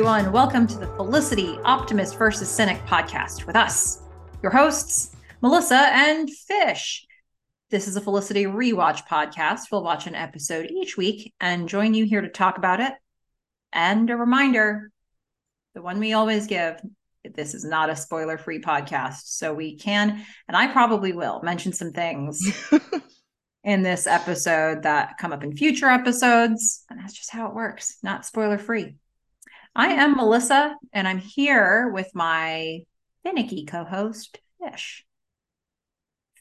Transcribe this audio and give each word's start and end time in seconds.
everyone. 0.00 0.32
Welcome 0.32 0.66
to 0.66 0.78
the 0.78 0.86
Felicity 0.96 1.58
Optimist 1.62 2.16
versus 2.16 2.48
Cynic 2.48 2.78
podcast 2.86 3.46
with 3.46 3.54
us, 3.54 4.00
your 4.42 4.50
hosts, 4.50 5.14
Melissa 5.42 5.90
and 5.92 6.30
Fish. 6.30 7.06
This 7.68 7.86
is 7.86 7.96
a 7.96 8.00
Felicity 8.00 8.46
rewatch 8.46 9.06
podcast. 9.06 9.64
We'll 9.70 9.84
watch 9.84 10.06
an 10.06 10.14
episode 10.14 10.70
each 10.70 10.96
week 10.96 11.34
and 11.38 11.68
join 11.68 11.92
you 11.92 12.06
here 12.06 12.22
to 12.22 12.30
talk 12.30 12.56
about 12.56 12.80
it. 12.80 12.94
And 13.74 14.08
a 14.08 14.16
reminder 14.16 14.90
the 15.74 15.82
one 15.82 15.98
we 15.98 16.14
always 16.14 16.46
give 16.46 16.80
this 17.22 17.52
is 17.52 17.66
not 17.66 17.90
a 17.90 17.94
spoiler 17.94 18.38
free 18.38 18.62
podcast. 18.62 19.24
So 19.26 19.52
we 19.52 19.76
can, 19.76 20.24
and 20.48 20.56
I 20.56 20.68
probably 20.68 21.12
will, 21.12 21.42
mention 21.42 21.74
some 21.74 21.92
things 21.92 22.40
in 23.64 23.82
this 23.82 24.06
episode 24.06 24.84
that 24.84 25.18
come 25.18 25.34
up 25.34 25.44
in 25.44 25.54
future 25.54 25.90
episodes. 25.90 26.86
And 26.88 26.98
that's 26.98 27.12
just 27.12 27.30
how 27.30 27.48
it 27.48 27.54
works, 27.54 27.98
not 28.02 28.24
spoiler 28.24 28.56
free. 28.56 28.94
I 29.74 29.92
am 29.92 30.16
Melissa, 30.16 30.76
and 30.92 31.06
I'm 31.06 31.18
here 31.18 31.88
with 31.88 32.12
my 32.14 32.80
finicky 33.22 33.66
co 33.66 33.84
host, 33.84 34.38
Fish. 34.60 35.04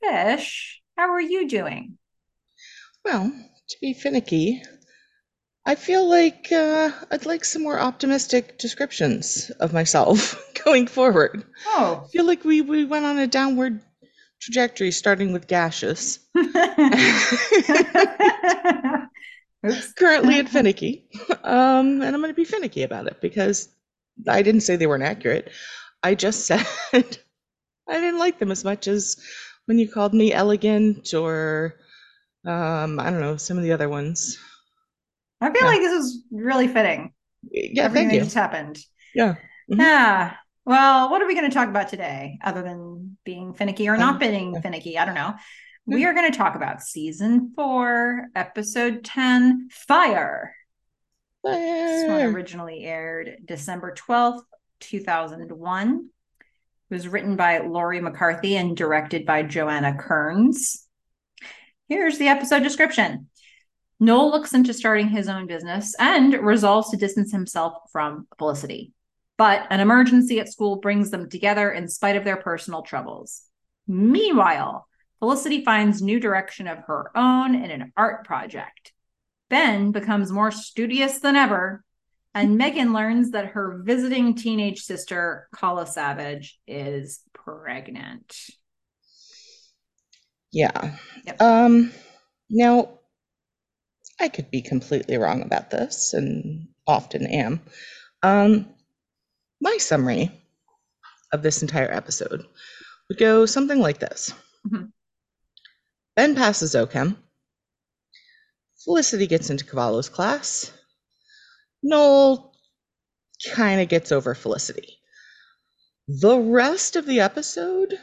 Fish, 0.01 0.81
how 0.97 1.11
are 1.11 1.21
you 1.21 1.47
doing? 1.47 1.97
Well, 3.05 3.31
to 3.69 3.77
be 3.79 3.93
finicky, 3.93 4.63
I 5.65 5.75
feel 5.75 6.09
like 6.09 6.51
uh, 6.51 6.89
I'd 7.11 7.27
like 7.27 7.45
some 7.45 7.61
more 7.61 7.79
optimistic 7.79 8.57
descriptions 8.57 9.51
of 9.59 9.73
myself 9.73 10.43
going 10.65 10.87
forward. 10.87 11.45
Oh. 11.67 12.05
I 12.05 12.11
feel 12.11 12.25
like 12.25 12.43
we, 12.43 12.61
we 12.61 12.85
went 12.85 13.05
on 13.05 13.19
a 13.19 13.27
downward 13.27 13.79
trajectory 14.41 14.91
starting 14.91 15.33
with 15.33 15.47
gaseous. 15.47 16.19
Oops. 19.65 19.93
Currently 19.93 20.39
at 20.39 20.49
finicky. 20.49 21.05
Um, 21.43 22.01
and 22.01 22.15
I'm 22.15 22.21
going 22.21 22.29
to 22.29 22.33
be 22.33 22.45
finicky 22.45 22.83
about 22.83 23.07
it 23.07 23.19
because 23.21 23.69
I 24.27 24.41
didn't 24.41 24.61
say 24.61 24.75
they 24.75 24.87
weren't 24.87 25.03
accurate. 25.03 25.51
I 26.03 26.15
just 26.15 26.45
said 26.47 26.65
I 26.93 27.03
didn't 27.93 28.19
like 28.19 28.39
them 28.39 28.51
as 28.51 28.63
much 28.63 28.87
as 28.87 29.17
when 29.65 29.79
you 29.79 29.89
called 29.91 30.13
me 30.13 30.33
elegant 30.33 31.13
or 31.13 31.75
um, 32.45 32.99
I 32.99 33.09
don't 33.09 33.21
know, 33.21 33.37
some 33.37 33.57
of 33.57 33.63
the 33.63 33.73
other 33.73 33.89
ones. 33.89 34.37
I 35.41 35.51
feel 35.51 35.61
Yeah. 35.61 35.67
like 35.67 35.81
this 35.81 36.05
is 36.05 36.23
really 36.31 36.67
fitting. 36.67 37.13
Yeah, 37.51 37.83
Everything 37.83 38.09
thank 38.09 38.13
you. 38.19 38.19
just 38.21 38.35
happened. 38.35 38.77
Yeah. 39.13 39.35
Mhm. 39.71 39.79
Yeah. 39.79 40.35
Well, 40.65 41.09
what 41.09 41.21
are 41.21 41.25
we 41.27 41.33
going 41.35 41.49
to 41.49 41.53
talk 41.53 41.69
about 41.69 41.89
today 41.89 42.37
other 42.43 42.61
than 42.61 43.17
being 43.25 43.53
finicky 43.53 43.89
or 43.89 43.97
not 43.97 44.13
Um, 44.15 44.19
being 44.19 44.53
yeah. 44.53 44.61
finicky? 44.61 44.97
I 44.97 45.05
don't 45.05 45.15
know. 45.15 45.35
We 45.89 46.05
are 46.05 46.09
mm-hmm. 46.09 46.19
going 46.19 46.31
to 46.31 46.37
talk 46.37 46.55
about 46.55 46.83
season 46.83 47.51
four, 47.55 48.27
episode 48.35 49.03
10, 49.03 49.69
Fire. 49.71 50.55
This 51.43 52.07
one 52.07 52.21
originally 52.21 52.83
aired 52.83 53.37
December 53.43 53.95
12th, 53.95 54.43
2001. 54.81 56.09
It 56.89 56.93
was 56.93 57.07
written 57.07 57.35
by 57.35 57.61
Laurie 57.61 58.01
McCarthy 58.01 58.55
and 58.55 58.77
directed 58.77 59.25
by 59.25 59.41
Joanna 59.41 59.97
Kerns. 59.97 60.87
Here's 61.87 62.19
the 62.19 62.27
episode 62.27 62.61
description. 62.61 63.27
Noel 63.99 64.29
looks 64.29 64.53
into 64.53 64.75
starting 64.75 65.09
his 65.09 65.27
own 65.27 65.47
business 65.47 65.95
and 65.97 66.35
resolves 66.35 66.91
to 66.91 66.97
distance 66.97 67.31
himself 67.31 67.73
from 67.91 68.27
Felicity. 68.37 68.93
But 69.39 69.65
an 69.71 69.79
emergency 69.79 70.39
at 70.39 70.51
school 70.51 70.75
brings 70.75 71.09
them 71.09 71.31
together 71.31 71.71
in 71.71 71.87
spite 71.87 72.15
of 72.15 72.25
their 72.25 72.37
personal 72.37 72.83
troubles. 72.83 73.41
Meanwhile, 73.87 74.85
Felicity 75.19 75.63
finds 75.65 76.01
new 76.01 76.19
direction 76.19 76.67
of 76.67 76.79
her 76.87 77.11
own 77.15 77.55
in 77.55 77.71
an 77.71 77.91
art 77.97 78.25
project. 78.25 78.93
Ben 79.49 79.91
becomes 79.91 80.31
more 80.31 80.51
studious 80.51 81.19
than 81.19 81.35
ever, 81.35 81.83
and 82.33 82.59
Meghan 82.59 82.93
learns 82.93 83.31
that 83.31 83.47
her 83.47 83.81
visiting 83.83 84.35
teenage 84.35 84.81
sister, 84.81 85.49
Kala 85.53 85.87
Savage, 85.87 86.59
is 86.67 87.21
pregnant. 87.33 88.35
Yeah. 90.51 90.95
Yep. 91.25 91.41
Um, 91.41 91.91
now, 92.49 92.99
I 94.19 94.29
could 94.29 94.49
be 94.51 94.61
completely 94.61 95.17
wrong 95.17 95.41
about 95.41 95.69
this, 95.69 96.13
and 96.13 96.67
often 96.87 97.25
am. 97.27 97.61
Um, 98.23 98.67
my 99.61 99.77
summary 99.77 100.31
of 101.31 101.41
this 101.41 101.61
entire 101.61 101.91
episode 101.91 102.45
would 103.07 103.17
go 103.17 103.45
something 103.45 103.79
like 103.79 103.99
this 103.99 104.33
Mhm. 104.67 104.91
Ben 106.19 106.35
passes 106.35 106.75
OCHEM. 106.75 107.15
Felicity 108.83 109.25
gets 109.25 109.49
into 109.49 109.63
Cavallo's 109.63 110.09
class. 110.09 110.69
Noel 111.81 112.53
kind 113.53 113.79
of 113.79 113.87
gets 113.87 114.11
over 114.11 114.35
Felicity. 114.35 114.97
The 116.09 116.37
rest 116.37 116.97
of 116.97 117.05
the 117.05 117.21
episode, 117.21 117.97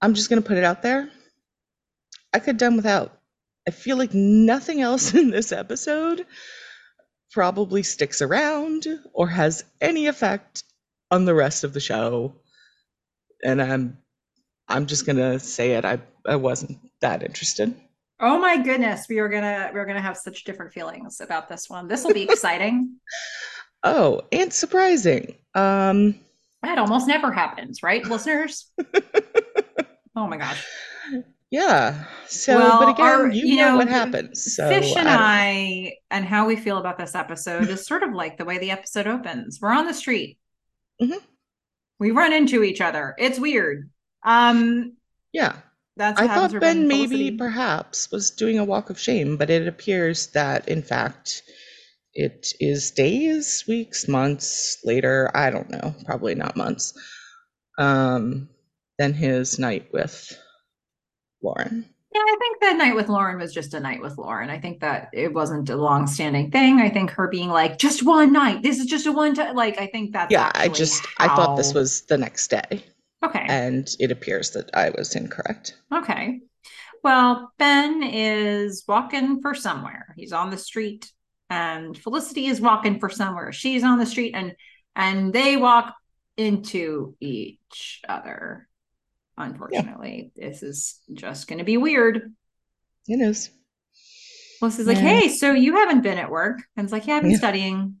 I'm 0.00 0.14
just 0.14 0.30
going 0.30 0.40
to 0.42 0.48
put 0.48 0.56
it 0.56 0.64
out 0.64 0.80
there. 0.80 1.10
I 2.32 2.38
could 2.38 2.52
have 2.54 2.56
done 2.56 2.76
without. 2.76 3.20
I 3.66 3.70
feel 3.70 3.98
like 3.98 4.14
nothing 4.14 4.80
else 4.80 5.12
in 5.20 5.28
this 5.28 5.52
episode 5.52 6.24
probably 7.32 7.82
sticks 7.82 8.22
around 8.22 8.86
or 9.12 9.28
has 9.28 9.62
any 9.78 10.06
effect 10.06 10.64
on 11.10 11.26
the 11.26 11.34
rest 11.34 11.64
of 11.64 11.74
the 11.74 11.80
show. 11.80 12.36
And 13.44 13.60
I'm 13.60 13.98
I'm 14.68 14.86
just 14.86 15.06
gonna 15.06 15.38
say 15.38 15.72
it. 15.72 15.84
I, 15.84 15.98
I 16.26 16.36
wasn't 16.36 16.78
that 17.00 17.22
interested. 17.22 17.74
Oh 18.20 18.38
my 18.38 18.56
goodness, 18.60 19.06
we 19.08 19.18
are 19.18 19.28
gonna 19.28 19.70
we're 19.72 19.86
gonna 19.86 20.00
have 20.00 20.16
such 20.16 20.44
different 20.44 20.72
feelings 20.72 21.20
about 21.20 21.48
this 21.48 21.68
one. 21.70 21.88
This 21.88 22.04
will 22.04 22.14
be 22.14 22.22
exciting. 22.24 22.96
Oh, 23.84 24.22
and 24.32 24.52
surprising. 24.52 25.36
Um 25.54 26.16
that 26.64 26.78
almost 26.78 27.06
never 27.06 27.30
happens, 27.30 27.80
right, 27.80 28.04
listeners? 28.04 28.72
oh 30.16 30.26
my 30.26 30.36
gosh. 30.36 30.66
yeah. 31.52 32.04
So 32.26 32.58
Well, 32.58 32.80
but 32.80 32.88
again, 32.90 33.06
our- 33.06 33.28
you, 33.28 33.46
you 33.46 33.56
know, 33.56 33.70
know, 33.70 33.76
what 33.76 33.88
happens. 33.88 34.52
So 34.56 34.68
Fish 34.68 34.96
and 34.96 35.08
I 35.08 35.14
I, 35.16 35.92
and 36.10 36.24
how 36.24 36.46
we 36.48 36.56
feel 36.56 36.78
about 36.78 36.98
this 36.98 37.14
episode 37.14 37.68
is 37.68 37.86
sort 37.86 38.02
of 38.02 38.12
like 38.12 38.36
the 38.36 38.44
way 38.44 38.58
the 38.58 38.72
episode 38.72 39.06
opens. 39.06 39.60
We're 39.62 39.70
on 39.72 39.86
the 39.86 39.94
street. 39.94 40.38
Mhm. 41.00 41.20
We 42.00 42.10
run 42.10 42.32
into 42.32 42.64
each 42.64 42.80
other. 42.80 43.14
It's 43.16 43.38
weird. 43.38 43.88
Um, 44.28 44.96
yeah. 45.32 45.56
that's 45.96 46.20
I 46.20 46.28
thought 46.28 46.60
Ben 46.60 46.78
and 46.78 46.88
maybe 46.88 47.30
perhaps 47.30 48.10
was 48.10 48.30
doing 48.30 48.58
a 48.58 48.64
walk 48.64 48.90
of 48.90 48.98
shame, 48.98 49.36
but 49.36 49.48
it 49.48 49.66
appears 49.66 50.28
that 50.28 50.68
in 50.68 50.82
fact 50.82 51.42
it 52.14 52.48
is 52.60 52.90
days, 52.90 53.64
weeks, 53.68 54.08
months 54.08 54.78
later, 54.84 55.30
I 55.34 55.50
don't 55.50 55.70
know, 55.70 55.94
probably 56.04 56.34
not 56.34 56.56
months, 56.56 56.92
um, 57.78 58.48
than 58.98 59.14
his 59.14 59.58
night 59.58 59.88
with 59.92 60.36
Lauren. 61.42 61.86
Yeah, 62.12 62.20
I 62.20 62.36
think 62.40 62.60
that 62.60 62.76
night 62.76 62.96
with 62.96 63.08
Lauren 63.08 63.38
was 63.38 63.54
just 63.54 63.74
a 63.74 63.80
night 63.80 64.00
with 64.00 64.18
Lauren. 64.18 64.50
I 64.50 64.58
think 64.58 64.80
that 64.80 65.10
it 65.12 65.32
wasn't 65.32 65.70
a 65.70 65.76
long-standing 65.76 66.50
thing. 66.50 66.80
I 66.80 66.88
think 66.90 67.10
her 67.10 67.28
being 67.28 67.50
like, 67.50 67.78
just 67.78 68.02
one 68.02 68.32
night. 68.32 68.62
This 68.62 68.78
is 68.78 68.86
just 68.86 69.06
a 69.06 69.12
one 69.12 69.34
time. 69.34 69.54
Like, 69.54 69.78
I 69.78 69.86
think 69.86 70.12
that's 70.12 70.32
yeah, 70.32 70.50
I 70.54 70.64
actually 70.64 70.74
just 70.74 71.06
I 71.18 71.28
thought 71.28 71.56
this 71.56 71.74
was 71.74 72.02
the 72.02 72.18
next 72.18 72.48
day, 72.48 72.82
okay. 73.24 73.44
and 73.48 73.88
it 73.98 74.10
appears 74.10 74.50
that 74.52 74.70
I 74.74 74.90
was 74.90 75.14
incorrect. 75.16 75.76
Okay. 75.92 76.40
Well, 77.04 77.52
Ben 77.58 78.02
is 78.02 78.84
walking 78.88 79.40
for 79.40 79.54
somewhere. 79.54 80.14
He's 80.16 80.32
on 80.32 80.50
the 80.50 80.58
street, 80.58 81.10
and 81.48 81.96
Felicity 81.96 82.46
is 82.46 82.60
walking 82.60 82.98
for 82.98 83.08
somewhere. 83.08 83.52
She's 83.52 83.84
on 83.84 83.98
the 83.98 84.06
street, 84.06 84.34
and 84.34 84.54
and 84.96 85.32
they 85.32 85.56
walk 85.56 85.94
into 86.36 87.16
each 87.20 88.00
other. 88.08 88.66
Unfortunately, 89.36 90.32
this 90.34 90.62
is 90.64 91.00
just 91.14 91.46
going 91.46 91.58
to 91.58 91.64
be 91.64 91.76
weird. 91.76 92.34
It 93.06 93.20
is. 93.20 93.50
Felicity's 94.58 94.88
like, 94.88 94.96
Yeah. 94.96 95.02
"Hey, 95.20 95.28
so 95.28 95.52
you 95.52 95.76
haven't 95.76 96.02
been 96.02 96.18
at 96.18 96.30
work?" 96.30 96.58
And 96.76 96.84
it's 96.84 96.92
like, 96.92 97.06
"Yeah, 97.06 97.16
I've 97.16 97.22
been 97.22 97.30
Yeah. 97.30 97.38
studying." 97.38 98.00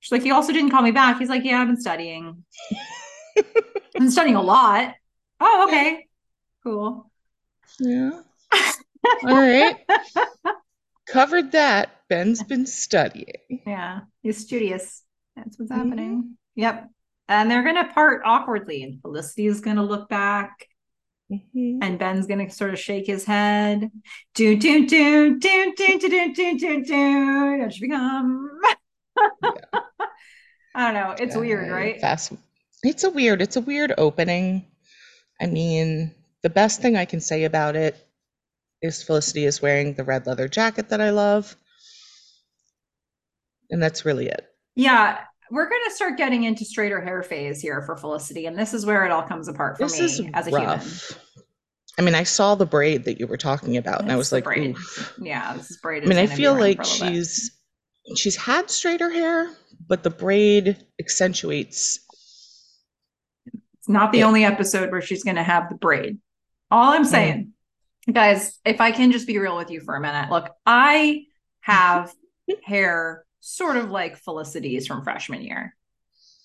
She's 0.00 0.12
like, 0.12 0.26
"You 0.26 0.34
also 0.34 0.52
didn't 0.52 0.70
call 0.70 0.82
me 0.82 0.90
back." 0.90 1.18
He's 1.18 1.30
like, 1.30 1.44
"Yeah, 1.44 1.60
I've 1.62 1.68
been 1.68 1.80
studying. 1.80 2.44
Been 3.94 4.10
studying 4.10 4.36
a 4.36 4.42
lot." 4.42 4.94
Oh, 5.40 5.64
okay, 5.68 6.06
cool. 6.62 7.10
Yeah. 7.80 8.20
All 9.24 9.34
right. 9.36 9.76
Covered 11.06 11.52
that. 11.52 11.90
Ben's 12.08 12.42
been 12.42 12.66
studying. 12.66 13.62
Yeah, 13.66 14.00
he's 14.22 14.38
studious. 14.38 15.02
That's 15.36 15.58
what's 15.58 15.70
Mhm. 15.72 15.76
happening. 15.76 16.38
Yep. 16.54 16.88
And 17.28 17.50
they're 17.50 17.62
gonna 17.62 17.92
part 17.92 18.22
awkwardly, 18.24 18.82
and 18.82 19.00
Felicity 19.00 19.46
is 19.46 19.60
gonna 19.60 19.82
look 19.82 20.08
back, 20.08 20.68
Mhm. 21.30 21.78
and 21.82 21.98
Ben's 21.98 22.26
gonna 22.26 22.50
sort 22.50 22.72
of 22.72 22.78
shake 22.78 23.06
his 23.06 23.24
head. 23.24 23.90
Do 24.34 24.56
do 24.56 24.86
do 24.86 25.38
do 25.38 25.74
do 25.74 25.98
do 25.98 26.08
do 26.08 26.34
do 26.34 26.58
do 26.58 26.84
do. 26.84 27.70
Should 27.70 27.80
become. 27.80 28.60
I 30.76 30.92
don't 30.92 30.94
know. 30.94 31.14
It's 31.18 31.36
weird, 31.36 31.70
Uh, 31.70 31.74
right? 31.74 32.00
Fast. 32.00 32.32
It's 32.84 33.04
a 33.04 33.10
weird. 33.10 33.42
It's 33.42 33.56
a 33.56 33.60
weird 33.60 33.94
opening. 33.98 34.66
I 35.40 35.46
mean, 35.46 36.14
the 36.42 36.50
best 36.50 36.80
thing 36.80 36.96
I 36.96 37.04
can 37.04 37.20
say 37.20 37.44
about 37.44 37.74
it 37.76 37.96
is 38.82 39.02
Felicity 39.02 39.46
is 39.46 39.62
wearing 39.62 39.94
the 39.94 40.04
red 40.04 40.26
leather 40.26 40.46
jacket 40.46 40.90
that 40.90 41.00
I 41.00 41.10
love, 41.10 41.56
and 43.70 43.82
that's 43.82 44.04
really 44.04 44.26
it. 44.26 44.46
Yeah, 44.76 45.18
we're 45.50 45.68
going 45.68 45.82
to 45.88 45.94
start 45.94 46.18
getting 46.18 46.44
into 46.44 46.64
straighter 46.64 47.00
hair 47.00 47.22
phase 47.22 47.60
here 47.60 47.82
for 47.82 47.96
Felicity, 47.96 48.46
and 48.46 48.58
this 48.58 48.74
is 48.74 48.84
where 48.84 49.04
it 49.04 49.10
all 49.10 49.22
comes 49.22 49.48
apart 49.48 49.78
for 49.78 49.84
This 49.84 49.98
me 49.98 50.04
is 50.04 50.22
as 50.34 50.46
a 50.46 50.50
rough. 50.50 51.18
I 51.98 52.02
mean, 52.02 52.14
I 52.14 52.24
saw 52.24 52.54
the 52.54 52.66
braid 52.66 53.04
that 53.04 53.20
you 53.20 53.26
were 53.26 53.36
talking 53.36 53.76
about, 53.76 54.02
and 54.02 54.10
I 54.10 54.16
was 54.16 54.32
like, 54.32 54.44
braid. 54.44 54.76
oof. 54.76 55.14
Yeah, 55.20 55.54
this 55.54 55.70
is 55.70 55.78
braid. 55.78 56.02
I 56.02 56.06
mean, 56.06 56.18
I 56.18 56.26
feel 56.26 56.52
like 56.52 56.78
little 56.78 57.06
bit. 57.06 57.14
she's 57.14 57.50
she's 58.16 58.36
had 58.36 58.68
straighter 58.68 59.10
hair, 59.10 59.48
but 59.88 60.02
the 60.02 60.10
braid 60.10 60.84
accentuates. 61.00 62.00
It's 63.84 63.88
not 63.90 64.12
the 64.12 64.20
Yeah. 64.20 64.28
only 64.28 64.46
episode 64.46 64.90
where 64.90 65.02
she's 65.02 65.24
going 65.24 65.36
to 65.36 65.42
have 65.42 65.68
the 65.68 65.74
braid. 65.74 66.16
All 66.70 66.94
I'm 66.94 67.04
saying, 67.04 67.52
guys, 68.10 68.58
if 68.64 68.80
I 68.80 68.92
can 68.92 69.12
just 69.12 69.26
be 69.26 69.38
real 69.38 69.58
with 69.58 69.70
you 69.70 69.80
for 69.80 69.94
a 69.94 70.00
minute, 70.00 70.30
look, 70.30 70.48
I 70.64 71.24
have 71.60 72.10
hair 72.64 73.26
sort 73.40 73.76
of 73.76 73.90
like 73.90 74.16
Felicity's 74.16 74.86
from 74.86 75.04
freshman 75.04 75.42
year, 75.42 75.76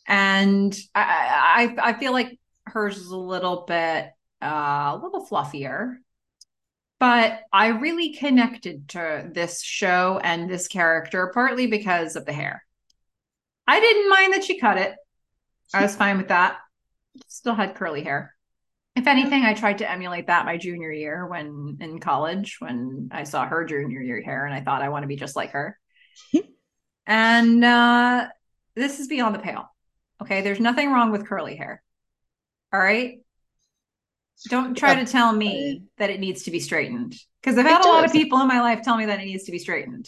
and 0.06 0.77
I 0.94 1.75
I, 1.80 1.91
I 1.91 1.94
feel 1.94 2.12
like 2.12 2.38
hers 2.65 2.97
is 2.97 3.07
a 3.07 3.18
little 3.18 3.63
bit 3.65 4.12
uh, 4.41 4.97
a 4.97 5.00
little 5.01 5.25
fluffier. 5.25 5.95
But 7.00 7.39
I 7.53 7.68
really 7.68 8.15
connected 8.15 8.89
to 8.89 9.30
this 9.33 9.63
show 9.63 10.19
and 10.21 10.50
this 10.50 10.68
character 10.68 11.31
partly 11.33 11.68
because 11.68 12.18
of 12.18 12.25
the 12.25 12.33
hair. 12.33 12.65
I 13.65 13.80
didn't 13.80 14.09
mind 14.09 14.33
that 14.33 14.44
she 14.44 14.59
cut 14.59 14.75
it. 14.77 14.94
I 15.74 15.83
was 15.83 15.95
fine 15.95 16.18
with 16.18 16.27
that. 16.27 16.57
Still 17.27 17.56
had 17.56 17.75
curly 17.75 18.03
hair. 18.03 18.35
If 18.95 19.07
anything, 19.07 19.44
I 19.44 19.53
tried 19.53 19.77
to 19.79 19.89
emulate 19.89 20.27
that 20.27 20.45
my 20.45 20.57
junior 20.57 20.91
year 20.91 21.25
when 21.25 21.77
in 21.79 22.00
college, 22.00 22.57
when 22.59 23.09
I 23.11 23.23
saw 23.23 23.45
her 23.45 23.63
junior 23.65 24.01
year 24.01 24.21
hair, 24.21 24.45
and 24.45 24.53
I 24.53 24.61
thought 24.61 24.81
I 24.81 24.89
want 24.89 25.03
to 25.03 25.07
be 25.07 25.15
just 25.15 25.35
like 25.35 25.51
her. 25.51 25.77
and 27.07 27.63
uh, 27.63 28.27
this 28.75 29.00
is 29.00 29.07
beyond 29.07 29.35
the 29.35 29.39
pale. 29.39 29.65
Okay, 30.21 30.41
there's 30.41 30.59
nothing 30.59 30.91
wrong 30.91 31.11
with 31.11 31.27
curly 31.27 31.56
hair. 31.56 31.81
All 32.73 32.79
right. 32.79 33.19
Don't 34.47 34.77
try 34.77 34.95
to 34.95 35.09
tell 35.09 35.33
me 35.33 35.83
that 35.97 36.09
it 36.09 36.19
needs 36.19 36.44
to 36.44 36.51
be 36.51 36.59
straightened 36.59 37.15
because 37.41 37.57
I've 37.57 37.65
It 37.65 37.71
had 37.71 37.85
a 37.85 37.88
lot 37.88 38.05
of 38.05 38.12
people 38.12 38.39
in 38.39 38.47
my 38.47 38.62
life 38.62 38.81
tell 38.81 38.95
me 38.95 39.05
that 39.05 39.19
it 39.19 39.25
needs 39.25 39.44
to 39.45 39.51
be 39.51 39.59
straightened. 39.59 40.07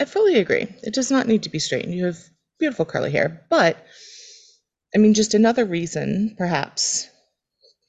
I 0.00 0.06
fully 0.06 0.38
agree. 0.38 0.66
It 0.82 0.94
does 0.94 1.10
not 1.10 1.26
need 1.26 1.42
to 1.44 1.50
be 1.50 1.58
straightened. 1.58 1.94
You 1.94 2.06
have 2.06 2.18
beautiful 2.58 2.84
curly 2.84 3.10
hair, 3.10 3.42
but 3.50 3.86
I 4.94 4.98
mean, 4.98 5.14
just 5.14 5.34
another 5.34 5.64
reason, 5.64 6.34
perhaps, 6.38 7.08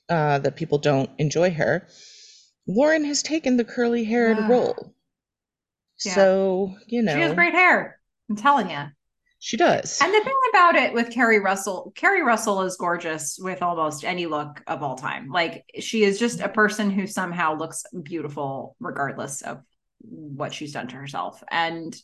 uh, 0.10 0.40
that 0.40 0.56
people 0.56 0.78
don't 0.78 1.10
enjoy 1.20 1.52
her. 1.52 1.88
Lauren 2.68 3.04
has 3.06 3.22
taken 3.22 3.58
the 3.58 3.64
curly-haired 3.64 4.38
Ah. 4.40 4.48
role, 4.48 4.96
Yeah. 6.04 6.16
so 6.16 6.76
you 6.88 7.02
know 7.04 7.14
She 7.16 7.22
has 7.22 7.34
great 7.34 7.54
hair. 7.54 8.00
I'm 8.30 8.36
telling 8.36 8.70
you. 8.70 8.86
she 9.38 9.58
does. 9.58 10.00
And 10.02 10.12
the 10.12 10.24
thing 10.24 10.40
about 10.50 10.76
it 10.76 10.92
with 10.94 11.12
Keri 11.12 11.38
Russell, 11.40 11.92
Keri 11.96 12.24
Russell 12.24 12.64
is 12.64 12.76
gorgeous 12.78 13.38
with 13.40 13.62
almost 13.62 14.04
any 14.04 14.26
look 14.26 14.64
of 14.66 14.82
all 14.82 14.96
time. 14.96 15.30
Like 15.30 15.66
she 15.80 16.04
is 16.04 16.18
just 16.18 16.40
a 16.40 16.50
person 16.50 16.90
who 16.90 17.06
somehow 17.06 17.56
looks 17.56 17.84
beautiful 18.02 18.76
regardless 18.80 19.44
of 19.44 19.62
what 20.00 20.52
she's 20.52 20.74
done 20.74 20.88
to 20.88 20.96
herself. 20.96 21.44
And 21.52 21.96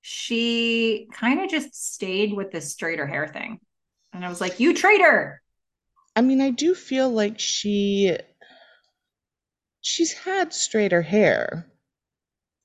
she 0.00 1.08
kind 1.12 1.42
of 1.42 1.50
just 1.50 1.74
stayed 1.92 2.32
with 2.32 2.50
this 2.50 2.72
straighter 2.72 3.06
hair 3.06 3.28
thing. 3.28 3.60
And 4.12 4.24
I 4.24 4.28
was 4.28 4.40
like, 4.40 4.60
you 4.60 4.74
traitor. 4.74 5.40
I 6.16 6.22
mean, 6.22 6.40
I 6.40 6.50
do 6.50 6.74
feel 6.74 7.08
like 7.08 7.38
she 7.38 8.16
she's 9.80 10.12
had 10.12 10.52
straighter 10.52 11.02
hair 11.02 11.66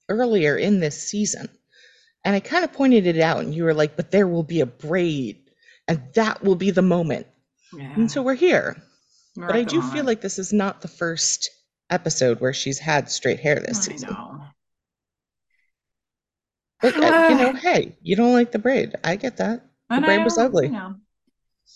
earlier 0.10 0.58
in 0.58 0.80
this 0.80 1.02
season. 1.08 1.48
And 2.24 2.36
I 2.36 2.40
kind 2.40 2.64
of 2.64 2.74
pointed 2.74 3.06
it 3.06 3.20
out 3.20 3.42
and 3.42 3.54
you 3.54 3.64
were 3.64 3.74
like, 3.74 3.96
"But 3.96 4.12
there 4.12 4.28
will 4.28 4.44
be 4.44 4.62
a 4.62 4.66
braid 4.66 5.52
and 5.88 6.02
that 6.16 6.44
will 6.44 6.56
be 6.56 6.72
the 6.72 6.82
moment." 6.82 7.28
Yeah. 7.72 7.94
And 7.94 8.12
so 8.12 8.24
we're 8.24 8.34
here. 8.34 8.76
We're 9.36 9.48
But 9.48 9.56
I 9.58 9.64
do 9.64 9.82
feel 9.82 10.06
like 10.06 10.22
this 10.22 10.40
is 10.40 10.52
not 10.52 10.82
the 10.82 10.88
first 10.88 11.50
episode 11.92 12.42
where 12.42 12.54
she's 12.54 12.80
had 12.80 13.12
straight 13.12 13.40
hair 13.40 13.60
this 13.60 13.80
I 13.88 13.92
season. 13.92 14.10
know. 14.10 14.42
But 16.82 16.96
uh, 16.96 17.28
you 17.30 17.36
know, 17.38 17.54
hey, 17.54 17.98
you 18.02 18.16
don't 18.16 18.34
like 18.34 18.52
the 18.52 18.60
braid. 18.60 18.96
I 19.04 19.16
get 19.16 19.38
that. 19.38 19.66
The 19.90 20.02
braid 20.02 20.24
was 20.24 20.38
ugly. 20.38 20.68
you 20.68 20.72
know. 20.74 20.96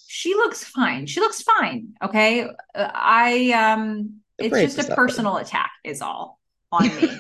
She 0.07 0.33
looks 0.33 0.63
fine. 0.63 1.05
She 1.05 1.19
looks 1.19 1.41
fine. 1.41 1.93
Okay. 2.03 2.43
Uh, 2.43 2.91
I 2.93 3.51
um 3.51 4.21
The 4.37 4.45
it's 4.45 4.75
just 4.75 4.89
a 4.89 4.95
personal 4.95 5.37
attack 5.37 5.71
is 5.83 6.01
all 6.01 6.39
on 6.71 6.87
me. 6.87 7.17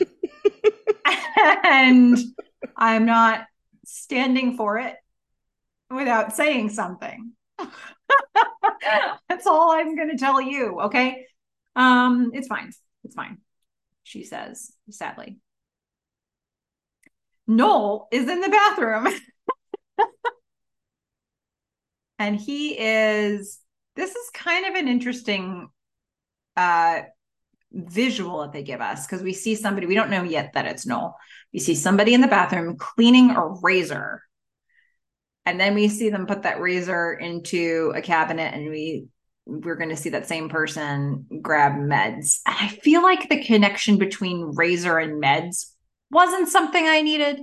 and 1.63 2.17
I'm 2.75 3.05
not 3.05 3.45
standing 3.85 4.57
for 4.57 4.79
it 4.79 4.95
without 5.89 6.35
saying 6.35 6.69
something. 6.69 7.31
That's 9.29 9.47
all 9.47 9.71
I'm 9.71 9.95
going 9.95 10.09
to 10.11 10.17
tell 10.17 10.41
you, 10.41 10.79
okay? 10.81 11.25
Um 11.75 12.31
it's 12.33 12.47
fine. 12.47 12.71
It's 13.03 13.15
fine. 13.15 13.37
She 14.03 14.23
says, 14.23 14.71
sadly. 14.89 15.37
Noel 17.47 18.07
is 18.11 18.27
in 18.27 18.41
the 18.41 18.49
bathroom. 18.49 19.07
and 22.19 22.39
he 22.39 22.77
is 22.77 23.59
this 23.95 24.11
is 24.11 24.29
kind 24.33 24.65
of 24.65 24.75
an 24.75 24.87
interesting 24.87 25.69
uh 26.55 27.01
visual 27.71 28.41
that 28.41 28.51
they 28.51 28.63
give 28.63 28.81
us 28.81 29.05
because 29.05 29.23
we 29.23 29.33
see 29.33 29.55
somebody 29.55 29.87
we 29.87 29.95
don't 29.95 30.09
know 30.09 30.23
yet 30.23 30.53
that 30.53 30.65
it's 30.65 30.85
Noel. 30.85 31.15
We 31.53 31.59
see 31.59 31.75
somebody 31.75 32.13
in 32.13 32.21
the 32.21 32.27
bathroom 32.27 32.77
cleaning 32.77 33.31
a 33.31 33.47
razor. 33.47 34.23
And 35.45 35.59
then 35.59 35.73
we 35.73 35.87
see 35.87 36.09
them 36.09 36.27
put 36.27 36.43
that 36.43 36.59
razor 36.59 37.13
into 37.13 37.91
a 37.95 38.01
cabinet 38.01 38.53
and 38.53 38.69
we 38.69 39.07
we're 39.45 39.75
going 39.75 39.89
to 39.89 39.97
see 39.97 40.09
that 40.09 40.27
same 40.27 40.47
person 40.47 41.25
grab 41.41 41.73
meds. 41.73 42.41
And 42.45 42.55
I 42.59 42.67
feel 42.67 43.01
like 43.01 43.29
the 43.29 43.43
connection 43.43 43.97
between 43.97 44.53
razor 44.55 44.99
and 44.99 45.21
meds 45.21 45.71
wasn't 46.11 46.49
something 46.49 46.87
I 46.87 47.01
needed. 47.01 47.39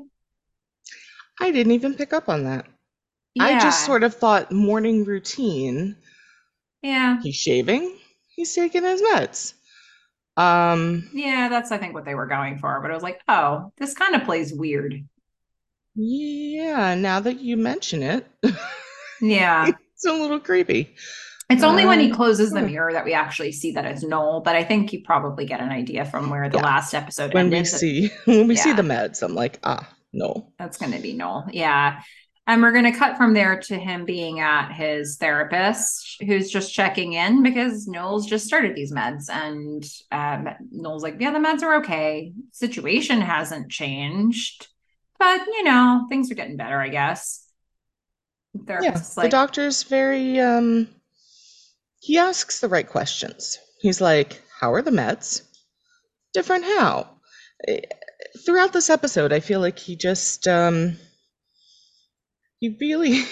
I 1.41 1.51
didn't 1.51 1.73
even 1.73 1.95
pick 1.95 2.13
up 2.13 2.29
on 2.29 2.45
that. 2.45 2.67
I 3.41 3.59
just 3.61 3.85
sort 3.85 4.03
of 4.03 4.15
thought 4.15 4.51
morning 4.53 5.05
routine. 5.05 5.97
yeah. 6.83 7.21
He's 7.23 7.37
shaving. 7.37 7.97
He's 8.35 8.55
taking 8.55 8.83
his 8.85 9.03
meds. 9.03 9.55
Um, 10.37 11.09
Yeah, 11.15 11.49
that's 11.49 11.73
I 11.73 11.79
think 11.79 11.95
what 11.95 12.05
they 12.05 12.15
were 12.15 12.27
going 12.27 12.59
for. 12.59 12.81
But 12.83 12.91
I 12.91 12.95
was 12.95 13.03
like, 13.03 13.21
oh, 13.29 13.73
this 13.79 13.95
kind 13.95 14.15
of 14.15 14.25
plays 14.25 14.53
weird. 14.53 15.03
yeah. 15.95 16.95
Now 16.95 17.21
that 17.21 17.41
you 17.41 17.57
mention 17.57 18.03
it, 18.03 18.27
Yeah. 19.21 19.69
it's 19.95 20.05
a 20.07 20.13
little 20.13 20.41
creepy. 20.41 20.95
It's 21.49 21.63
only 21.63 21.87
when 21.87 22.01
he 22.01 22.11
Uh, 22.11 22.17
closes 22.17 22.51
the 22.51 22.61
mirror 22.63 22.93
that 22.93 23.05
we 23.05 23.13
actually 23.15 23.53
see 23.53 23.71
that 23.73 23.85
it's 23.87 24.03
Noel, 24.03 24.41
but 24.41 24.57
I 24.57 24.65
think 24.65 24.93
you 24.93 25.03
probably 25.05 25.47
get 25.47 25.61
an 25.61 25.71
idea 25.71 26.05
from 26.05 26.29
where 26.29 26.49
the 26.49 26.59
Yeah. 26.59 26.65
last 26.65 26.93
episode 26.93 27.33
When 27.33 27.47
ended. 27.47 27.61
we 27.61 27.65
see 27.67 28.11
when 28.25 28.49
we 28.49 28.57
see 28.57 28.73
the 28.73 28.83
meds, 28.83 29.23
I'm 29.23 29.35
like, 29.35 29.61
ah, 29.63 29.89
no. 30.13 30.53
That's 30.59 30.77
going 30.77 30.93
to 30.93 30.99
be 30.99 31.13
Noel. 31.15 31.49
Yeah. 31.53 32.01
And 32.49 32.63
we're 32.63 32.73
going 32.73 32.85
to 32.85 32.97
cut 32.97 33.17
from 33.17 33.35
there 33.35 33.59
to 33.63 33.77
him 33.77 34.05
being 34.05 34.39
at 34.39 34.71
his 34.73 35.17
therapist, 35.17 36.23
who's 36.25 36.49
just 36.49 36.73
checking 36.73 37.15
in 37.15 37.43
because 37.43 37.89
Noel's 37.89 38.27
just 38.27 38.47
started 38.47 38.77
these 38.77 38.93
meds. 38.93 39.29
And 39.29 39.85
um, 40.13 40.55
Noel's 40.71 41.03
like, 41.03 41.17
yeah, 41.19 41.33
the 41.33 41.41
meds 41.41 41.63
are 41.63 41.77
okay. 41.79 42.33
Situation 42.53 43.21
hasn't 43.21 43.71
changed, 43.71 44.69
but 45.19 45.45
you 45.47 45.65
know, 45.65 46.07
things 46.09 46.31
are 46.31 46.37
getting 46.37 46.57
better, 46.57 46.79
I 46.81 46.89
guess. 46.89 47.43
Yeah, 48.55 48.63
Therapist's 48.65 49.15
the 49.17 49.29
doctor's 49.29 49.83
very 49.83 50.41
um 50.41 50.89
he 52.01 52.17
asks 52.17 52.61
the 52.61 52.69
right 52.69 52.89
questions. 52.89 53.59
He's 53.81 54.01
like, 54.01 54.43
"How 54.61 54.73
are 54.73 54.83
the 54.83 54.91
meds?" 54.91 55.43
Different 56.33 56.65
how? 56.65 57.11
Eh, 57.67 57.81
Throughout 58.45 58.73
this 58.73 58.89
episode, 58.91 59.33
I 59.33 59.41
feel 59.41 59.61
like 59.61 59.79
he 59.79 59.97
just 59.97 60.47
um 60.49 60.97
he 62.61 62.77
really 62.81 63.23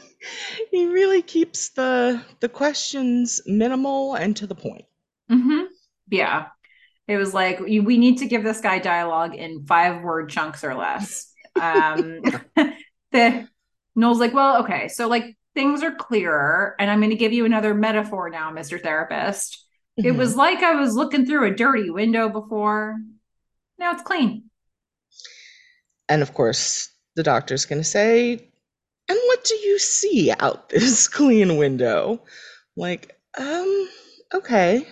he 0.70 0.86
really 0.86 1.22
keeps 1.22 1.70
the 1.70 2.22
the 2.40 2.48
questions 2.48 3.40
minimal 3.46 4.14
and 4.14 4.36
to 4.36 4.46
the 4.46 4.54
point. 4.54 4.84
Mm-hmm. 5.30 5.64
Yeah. 6.10 6.46
It 7.08 7.16
was 7.16 7.34
like 7.34 7.60
we 7.60 7.98
need 7.98 8.18
to 8.18 8.26
give 8.26 8.44
this 8.44 8.60
guy 8.60 8.78
dialogue 8.78 9.34
in 9.34 9.66
five 9.66 10.02
word 10.02 10.30
chunks 10.30 10.64
or 10.64 10.74
less. 10.74 11.32
Um 11.60 12.20
the 13.12 13.48
Noel's 13.94 14.20
like, 14.20 14.32
well, 14.32 14.62
okay, 14.62 14.88
so 14.88 15.08
like 15.08 15.36
things 15.54 15.82
are 15.82 15.94
clearer, 15.94 16.74
and 16.78 16.90
I'm 16.90 17.00
gonna 17.02 17.14
give 17.14 17.34
you 17.34 17.44
another 17.44 17.74
metaphor 17.74 18.30
now, 18.30 18.50
Mr. 18.50 18.80
Therapist. 18.80 19.62
It 19.98 20.14
Mhm. 20.14 20.16
was 20.16 20.34
like 20.34 20.62
I 20.62 20.76
was 20.76 20.94
looking 20.94 21.26
through 21.26 21.46
a 21.46 21.54
dirty 21.54 21.90
window 21.90 22.30
before. 22.30 22.96
Now 23.78 23.92
it's 23.92 24.02
clean. 24.02 24.44
And 26.08 26.22
of 26.22 26.32
course, 26.32 26.88
the 27.16 27.22
doctor's 27.22 27.66
going 27.66 27.80
to 27.82 27.88
say, 27.88 28.48
"And 29.08 29.18
what 29.26 29.44
do 29.44 29.54
you 29.56 29.78
see 29.78 30.32
out 30.32 30.68
this 30.70 31.08
clean 31.08 31.56
window?" 31.56 32.22
Like, 32.76 33.18
um, 33.38 33.88
okay. 34.34 34.86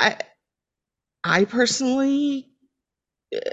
I 0.00 0.18
I 1.24 1.44
personally 1.44 2.48
uh, 3.34 3.50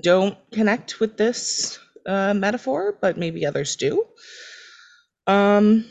don't 0.00 0.38
connect 0.52 1.00
with 1.00 1.16
this 1.16 1.78
uh, 2.06 2.34
metaphor, 2.34 2.96
but 3.00 3.18
maybe 3.18 3.46
others 3.46 3.76
do. 3.76 4.06
Um, 5.26 5.90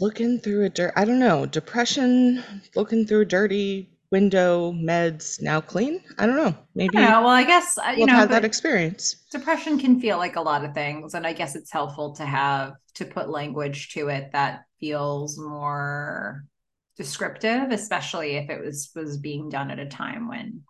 looking 0.00 0.38
through 0.38 0.64
a 0.64 0.68
dirt, 0.68 0.92
I 0.96 1.04
don't 1.04 1.18
know, 1.18 1.46
depression, 1.46 2.42
looking 2.74 3.06
through 3.06 3.22
a 3.22 3.26
dirty 3.26 3.91
window, 4.12 4.72
meds, 4.72 5.42
now 5.42 5.60
clean. 5.60 6.04
I 6.18 6.26
don't 6.26 6.36
know. 6.36 6.56
Maybe. 6.76 6.98
I 6.98 7.02
know. 7.02 7.20
Well, 7.22 7.30
I 7.30 7.44
guess 7.44 7.76
uh, 7.78 7.94
you 7.96 7.98
we'll 7.98 8.06
know 8.06 8.14
have 8.14 8.30
that 8.30 8.44
experience. 8.44 9.16
depression 9.30 9.78
can 9.78 10.00
feel 10.00 10.18
like 10.18 10.36
a 10.36 10.40
lot 10.42 10.64
of 10.64 10.74
things, 10.74 11.14
and 11.14 11.26
I 11.26 11.32
guess 11.32 11.56
it's 11.56 11.72
helpful 11.72 12.14
to 12.16 12.24
have 12.24 12.74
to 12.94 13.04
put 13.04 13.30
language 13.30 13.90
to 13.94 14.08
it 14.08 14.30
that 14.32 14.64
feels 14.80 15.38
more 15.38 16.44
descriptive, 16.96 17.70
especially 17.70 18.32
if 18.36 18.50
it 18.50 18.62
was 18.62 18.90
was 18.94 19.18
being 19.18 19.48
done 19.48 19.70
at 19.70 19.78
a 19.78 19.86
time 19.86 20.28
when 20.28 20.62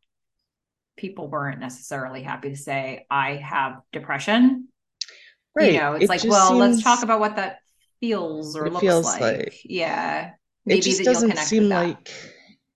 people 0.96 1.28
weren't 1.28 1.58
necessarily 1.60 2.22
happy 2.22 2.50
to 2.50 2.56
say 2.56 3.06
I 3.10 3.36
have 3.36 3.80
depression. 3.92 4.68
Right. 5.54 5.72
You 5.72 5.78
know, 5.80 5.92
it's 5.94 6.04
It 6.04 6.08
like, 6.08 6.24
well, 6.24 6.56
let's 6.56 6.82
talk 6.82 7.02
about 7.02 7.20
what 7.20 7.36
that 7.36 7.58
feels 8.00 8.56
or 8.56 8.66
It 8.66 8.72
looks 8.72 8.82
feels 8.82 9.06
like. 9.06 9.20
like. 9.20 9.60
Yeah. 9.64 10.28
It 10.28 10.32
Maybe 10.66 10.80
just 10.80 11.02
doesn't 11.04 11.38
seem 11.38 11.68
like 11.68 12.10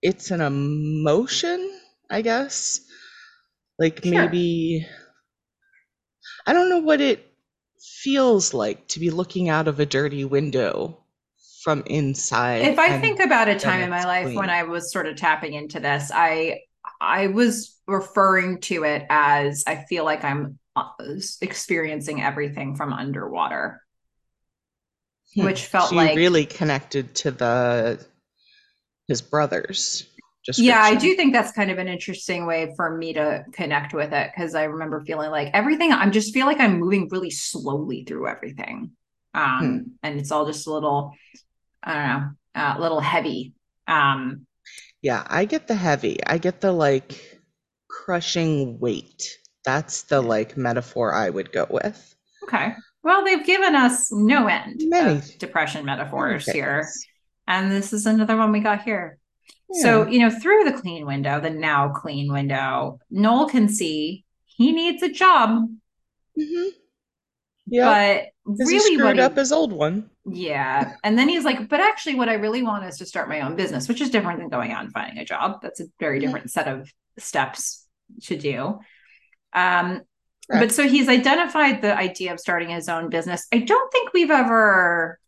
it's 0.07 0.31
an 0.31 0.41
emotion, 0.41 1.81
I 2.09 2.23
guess. 2.23 2.81
Like 3.79 4.03
Sure. 4.05 4.13
maybe 4.13 4.87
I 6.47 6.53
don't 6.53 6.71
know 6.71 6.79
what 6.79 7.01
it 7.01 7.27
feels 7.81 8.55
like 8.55 8.87
to 8.89 9.01
be 9.01 9.11
looking 9.11 9.49
out 9.49 9.69
of 9.69 9.81
a 9.81 9.87
dirty 9.87 10.25
window 10.25 11.03
from 11.63 11.83
inside. 11.87 12.63
if 12.63 12.79
i 12.79 13.01
think 13.01 13.19
about 13.19 13.49
a 13.49 13.59
time 13.59 13.81
in 13.81 13.91
my 13.91 14.05
life 14.05 14.25
clean. 14.27 14.37
when 14.37 14.51
i 14.51 14.63
was 14.63 14.93
sort 14.93 15.07
of 15.07 15.17
tapping 15.17 15.53
into 15.53 15.81
this 15.81 16.13
i 16.15 16.61
i 17.01 17.27
was 17.27 17.77
referring 17.89 18.61
to 18.61 18.85
it 18.85 19.05
as 19.11 19.65
i 19.67 19.75
feel 19.89 20.05
like 20.05 20.23
i'm 20.23 20.59
uh, 20.77 20.89
experiencing 21.41 22.23
everything 22.23 22.77
from 22.77 22.93
underwater 22.93 23.83
Hmm. 25.35 25.45
which 25.47 25.67
felt 25.67 25.91
you 25.91 25.97
like 25.97 26.17
really 26.17 26.47
connected 26.47 27.15
to 27.17 27.31
the 27.33 28.01
his 29.09 29.23
brothers. 29.23 30.07
yeah 30.57 30.81
i 30.81 30.95
do 30.95 31.15
think 31.17 31.33
that's 31.33 31.51
kind 31.53 31.71
of 31.73 31.79
an 31.79 31.89
interesting 31.89 32.47
way 32.47 32.73
for 32.77 32.97
me 32.97 33.13
to 33.13 33.45
connect 33.53 33.93
with 33.95 34.13
it 34.13 34.31
because 34.35 34.55
i 34.55 34.65
remember 34.65 35.01
feeling 35.05 35.31
like 35.31 35.51
everything 35.55 35.93
i'm 35.93 36.13
just 36.13 36.33
feel 36.33 36.47
like 36.47 36.61
i'm 36.61 36.79
moving 36.79 37.09
really 37.11 37.31
slowly 37.31 38.05
through 38.05 38.29
everything 38.29 38.91
um 39.35 39.59
Hmm. 39.59 39.79
and 40.05 40.21
it's 40.21 40.31
all 40.31 40.47
just 40.47 40.67
a 40.69 40.73
little 40.73 41.13
i 41.83 41.95
don't 41.95 42.07
know 42.09 42.31
a 42.55 42.81
little 42.81 43.01
heavy 43.01 43.55
um 43.89 44.47
Yeah, 45.03 45.23
I 45.29 45.45
get 45.45 45.69
the 45.69 45.75
heavy. 45.77 46.19
I 46.27 46.39
get 46.39 46.61
the 46.61 46.73
like 46.73 47.39
crushing 47.89 48.79
weight. 48.81 49.39
That's 49.65 50.03
the 50.03 50.21
like 50.21 50.57
metaphor 50.57 51.13
I 51.15 51.31
would 51.31 51.53
go 51.53 51.67
with. 51.71 52.15
Okay. 52.45 52.73
Well, 53.05 53.25
they've 53.25 53.45
given 53.47 53.75
us 53.77 54.11
no 54.11 54.49
end 54.49 54.81
Many- 54.85 55.19
of 55.19 55.39
depression 55.39 55.85
metaphors 55.85 56.47
Many 56.49 56.59
here. 56.59 56.89
And 57.47 57.71
this 57.71 57.93
is 57.93 58.07
another 58.07 58.37
one 58.37 58.53
we 58.53 58.61
got 58.61 58.83
here. 58.83 59.19
So, 59.73 60.07
you 60.07 60.21
know, 60.21 60.31
through 60.31 60.65
the 60.65 60.73
clean 60.73 61.07
window, 61.07 61.41
the 61.41 61.51
now 61.51 61.89
clean 61.91 62.33
window, 62.33 62.99
Noel 63.11 63.49
can 63.49 63.69
see 63.69 64.25
he 64.45 64.73
needs 64.73 65.03
a 65.03 65.09
job, 65.09 65.69
hmm 66.37 66.69
Yeah, 67.67 67.85
but 67.85 68.27
because 68.53 68.71
he 68.71 68.77
really 68.77 68.95
screwed 68.95 69.17
he, 69.17 69.23
up 69.23 69.37
his 69.37 69.53
old 69.53 69.73
one. 69.73 70.09
yeah. 70.25 70.95
And 71.03 71.19
then 71.19 71.29
he's 71.29 71.45
like, 71.45 71.69
but 71.69 71.81
actually 71.81 72.15
what 72.15 72.29
I 72.29 72.35
really 72.35 72.63
want 72.63 72.85
is 72.85 72.99
to 72.99 73.07
start 73.07 73.29
my 73.29 73.41
own 73.41 73.57
business, 73.57 73.89
which 73.89 74.01
is 74.01 74.11
different 74.11 74.39
than 74.39 74.49
going 74.49 74.71
out 74.73 74.85
and 74.85 74.93
finding 74.93 75.19
a 75.19 75.25
job. 75.25 75.61
That's 75.63 75.81
a 75.81 75.87
very 75.99 76.19
Mhm. 76.19 76.23
different 76.23 76.51
set 76.53 76.69
of 76.69 76.91
steps 77.19 77.87
to 78.23 78.37
do. 78.37 78.79
Um, 79.53 80.03
but 80.49 80.71
so 80.71 80.87
he's 80.89 81.09
identified 81.09 81.83
the 81.83 81.97
idea 81.97 82.33
of 82.33 82.39
starting 82.39 82.69
his 82.69 82.89
own 82.89 83.11
business. 83.11 83.49
I 83.53 83.59
don't 83.59 83.91
think 83.91 84.13
we've 84.13 84.31
ever 84.31 85.19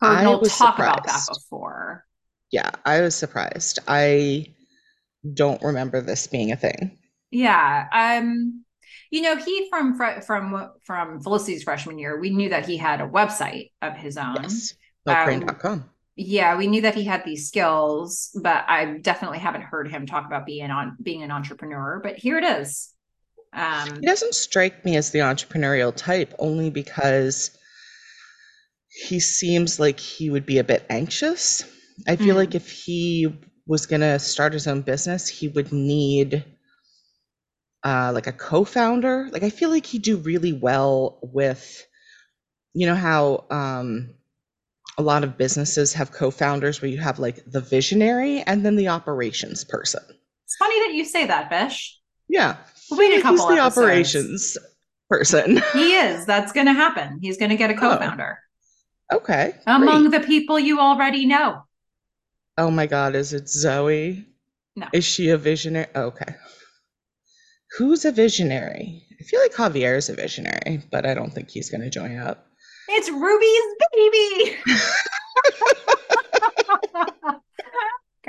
heard 0.00 0.18
I 0.18 0.22
Noel 0.22 0.40
talk 0.42 0.78
about 0.78 1.04
that 1.06 1.20
surprised. 1.20 1.30
before. 1.30 2.04
Yeah, 2.50 2.70
I 2.84 3.00
was 3.00 3.14
surprised. 3.14 3.78
I 3.88 4.54
don't 5.34 5.62
remember 5.62 6.00
this 6.00 6.26
being 6.26 6.52
a 6.52 6.56
thing. 6.56 6.98
Yeah. 7.30 7.86
Um, 7.92 8.64
you 9.10 9.22
know, 9.22 9.36
he 9.36 9.68
from 9.68 9.98
from 10.22 10.72
from 10.84 11.20
Felicity's 11.20 11.62
freshman 11.64 11.98
year, 11.98 12.18
we 12.18 12.30
knew 12.30 12.48
that 12.50 12.66
he 12.66 12.76
had 12.76 13.00
a 13.00 13.08
website 13.08 13.70
of 13.82 13.96
his 13.96 14.16
own. 14.16 14.36
Yes. 14.42 14.74
Um, 15.06 15.60
Yeah, 16.16 16.56
we 16.56 16.66
knew 16.66 16.82
that 16.82 16.94
he 16.94 17.04
had 17.04 17.24
these 17.24 17.48
skills, 17.48 18.30
but 18.42 18.64
I 18.68 18.98
definitely 18.98 19.38
haven't 19.38 19.62
heard 19.62 19.90
him 19.90 20.06
talk 20.06 20.26
about 20.26 20.46
being 20.46 20.70
on 20.70 20.96
being 21.02 21.22
an 21.22 21.30
entrepreneur. 21.30 22.00
But 22.02 22.16
here 22.16 22.38
it 22.38 22.44
is. 22.44 22.92
Um, 23.52 24.00
He 24.00 24.06
doesn't 24.06 24.34
strike 24.34 24.84
me 24.84 24.96
as 24.96 25.10
the 25.10 25.20
entrepreneurial 25.20 25.94
type 25.94 26.34
only 26.38 26.70
because 26.70 27.50
he 28.90 29.20
seems 29.20 29.78
like 29.80 30.00
he 30.00 30.30
would 30.30 30.46
be 30.46 30.58
a 30.58 30.64
bit 30.64 30.84
anxious. 30.90 31.64
I 32.08 32.16
feel 32.16 32.34
Mm. 32.34 32.38
like 32.38 32.54
if 32.54 32.70
he 32.70 33.32
was 33.66 33.86
going 33.86 34.00
to 34.00 34.18
start 34.18 34.52
his 34.52 34.66
own 34.66 34.82
business, 34.82 35.28
he 35.28 35.48
would 35.48 35.72
need 35.72 36.44
uh, 37.84 38.10
like 38.14 38.26
a 38.26 38.32
co-founder. 38.32 39.28
Like 39.32 39.42
I 39.42 39.50
feel 39.50 39.70
like 39.70 39.86
he'd 39.86 40.02
do 40.02 40.16
really 40.18 40.52
well 40.52 41.18
with, 41.22 41.86
you 42.74 42.86
know 42.86 42.94
how 42.94 43.44
um, 43.50 44.10
a 44.98 45.02
lot 45.02 45.24
of 45.24 45.38
businesses 45.38 45.92
have 45.94 46.12
co-founders 46.12 46.82
where 46.82 46.90
you 46.90 46.98
have 46.98 47.18
like 47.18 47.44
the 47.46 47.60
visionary 47.60 48.42
and 48.42 48.64
then 48.64 48.76
the 48.76 48.88
operations 48.88 49.64
person. 49.64 50.02
it's 50.44 50.56
funny 50.56 50.78
that 50.86 50.94
you 50.94 51.04
say 51.04 51.26
that, 51.26 51.48
Bish. 51.50 51.98
Yeah, 52.28 52.56
wait 52.90 53.12
a 53.12 53.14
He's 53.16 53.22
the 53.22 53.28
episodes. 53.58 53.58
operations 53.78 54.58
person. 55.08 55.60
He 55.72 55.94
is. 55.94 56.26
That's 56.26 56.52
going 56.52 56.66
to 56.66 56.72
happen. 56.72 57.18
He's 57.22 57.38
going 57.38 57.50
to 57.50 57.56
get 57.56 57.70
a 57.70 57.74
co-founder 57.74 58.38
Okay. 59.12 59.54
among 59.66 60.08
great. 60.08 60.20
the 60.20 60.26
people 60.26 60.58
you 60.58 60.78
already 60.78 61.26
know. 61.26 61.64
Oh 62.56 62.70
my 62.70 62.86
God, 62.86 63.14
is 63.14 63.32
it 63.32 63.48
Zoe? 63.48 64.26
No. 64.76 64.86
Is 64.92 65.04
she 65.04 65.30
a 65.30 65.38
visionary? 65.38 65.88
Okay. 65.94 66.34
Who's 67.78 68.04
a 68.04 68.12
visionary? 68.12 69.04
I 69.20 69.24
feel 69.24 69.40
like 69.40 69.52
Javier 69.52 69.96
is 69.96 70.08
a 70.08 70.14
visionary, 70.14 70.82
but 70.90 71.06
I 71.06 71.14
don't 71.14 71.32
think 71.32 71.50
he's 71.50 71.70
going 71.70 71.82
to 71.82 71.90
join 71.90 72.18
up. 72.18 72.46
It's 72.88 73.10
Ruby's 73.10 73.60
baby. 73.92 74.56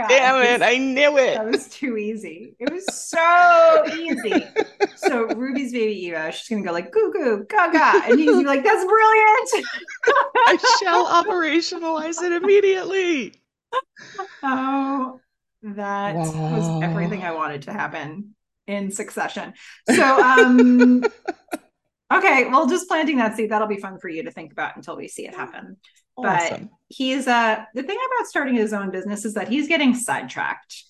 God, 0.02 0.08
Damn 0.10 0.62
it, 0.62 0.66
I 0.66 0.78
knew 0.78 1.18
it. 1.18 1.36
That 1.36 1.52
was 1.52 1.68
too 1.68 1.96
easy. 1.96 2.56
It 2.60 2.72
was 2.72 2.86
so 2.92 3.84
easy. 3.94 4.48
So 4.96 5.26
Ruby's 5.28 5.72
baby 5.72 5.94
Eva, 6.08 6.32
she's 6.32 6.50
gonna 6.50 6.64
go 6.64 6.72
like 6.72 6.92
goo 6.92 7.14
goo 7.14 7.46
gaga, 7.48 8.04
and 8.06 8.20
he's 8.20 8.30
gonna 8.30 8.42
be 8.42 8.48
like, 8.48 8.64
"That's 8.64 8.84
brilliant." 8.84 9.68
I 10.48 10.78
shall 10.82 11.06
operationalize 11.24 12.22
it 12.24 12.32
immediately. 12.32 13.36
Oh, 14.42 15.20
that 15.62 16.16
was 16.16 16.84
everything 16.84 17.24
I 17.24 17.34
wanted 17.34 17.64
to 17.64 17.74
happen 17.74 18.34
in 18.66 18.92
succession. 18.92 19.54
So, 19.88 20.22
um, 20.24 21.04
okay, 22.14 22.48
well, 22.50 22.68
just 22.68 22.88
planting 22.88 23.18
that 23.18 23.36
seed 23.36 23.52
that'll 23.52 23.68
be 23.68 23.78
fun 23.78 24.00
for 24.00 24.10
you 24.10 24.24
to 24.24 24.32
think 24.32 24.52
about 24.52 24.76
until 24.76 24.98
we 24.98 25.08
see 25.08 25.28
it 25.28 25.36
happen. 25.36 25.78
But 26.18 26.62
he's 26.90 27.28
uh 27.28 27.64
the 27.74 27.84
thing 27.84 27.98
about 27.98 28.28
starting 28.28 28.56
his 28.56 28.74
own 28.74 28.92
business 28.92 29.26
is 29.26 29.34
that 29.36 29.48
he's 29.50 29.68
getting 29.68 29.96
sidetracked. 29.96 30.84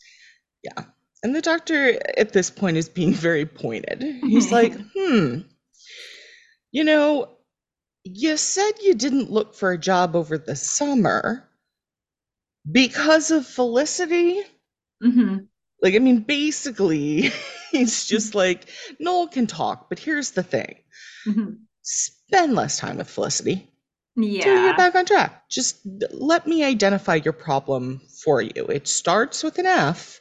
Yeah. 0.63 0.85
And 1.23 1.35
the 1.35 1.41
doctor 1.41 1.99
at 2.17 2.33
this 2.33 2.49
point 2.49 2.77
is 2.77 2.89
being 2.89 3.13
very 3.13 3.45
pointed. 3.45 4.01
He's 4.03 4.51
like, 4.51 4.73
hmm, 4.95 5.41
you 6.71 6.83
know, 6.83 7.29
you 8.03 8.37
said 8.37 8.71
you 8.81 8.95
didn't 8.95 9.31
look 9.31 9.55
for 9.55 9.71
a 9.71 9.77
job 9.77 10.15
over 10.15 10.37
the 10.37 10.55
summer 10.55 11.49
because 12.71 13.29
of 13.31 13.45
Felicity. 13.45 14.41
hmm 15.01 15.49
Like, 15.81 15.95
I 15.95 15.99
mean, 15.99 16.21
basically, 16.21 17.31
he's 17.71 18.05
just 18.05 18.35
like, 18.35 18.69
Noel 18.99 19.27
can 19.27 19.47
talk, 19.47 19.89
but 19.89 19.99
here's 19.99 20.31
the 20.31 20.43
thing 20.43 20.77
hmm 21.25 21.67
spend 21.83 22.55
less 22.55 22.77
time 22.77 22.97
with 22.97 23.09
Felicity 23.09 23.70
till 24.39 24.53
you 24.55 24.61
Yeah. 24.61 24.69
get 24.69 24.77
back 24.77 24.95
on 24.95 25.05
track. 25.05 25.49
Just 25.49 25.79
let 26.11 26.47
me 26.47 26.63
identify 26.63 27.15
your 27.15 27.33
problem 27.33 28.01
for 28.23 28.41
you. 28.41 28.67
It 28.69 28.87
starts 28.87 29.43
with 29.43 29.57
an 29.59 29.65
F 29.65 30.19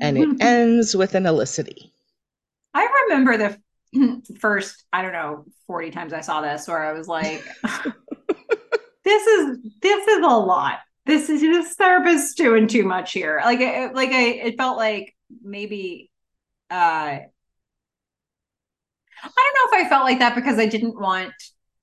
and 0.00 0.18
it 0.18 0.28
ends 0.40 0.96
with 0.96 1.14
an 1.14 1.26
elicity. 1.26 1.92
I 2.72 2.88
remember 3.08 3.36
the 3.36 4.22
first, 4.40 4.84
I 4.92 5.02
don't 5.02 5.12
know, 5.12 5.44
40 5.66 5.90
times 5.90 6.12
I 6.12 6.20
saw 6.20 6.40
this 6.40 6.66
where 6.68 6.82
I 6.84 6.92
was 6.92 7.08
like, 7.08 7.44
this 9.04 9.26
is 9.26 9.58
this 9.82 10.08
is 10.08 10.18
a 10.24 10.28
lot. 10.28 10.78
This 11.06 11.28
is 11.28 11.40
this 11.40 11.74
therapist 11.74 12.36
doing 12.36 12.66
too 12.66 12.84
much 12.84 13.12
here. 13.12 13.40
Like 13.44 13.60
it, 13.60 13.94
like 13.94 14.10
I 14.10 14.22
it 14.22 14.56
felt 14.56 14.76
like 14.76 15.14
maybe 15.42 16.10
uh 16.70 16.74
I 16.74 17.28
don't 19.22 19.72
know 19.72 19.78
if 19.78 19.86
I 19.86 19.88
felt 19.88 20.04
like 20.04 20.18
that 20.18 20.34
because 20.34 20.58
I 20.58 20.66
didn't 20.66 20.98
want 21.00 21.32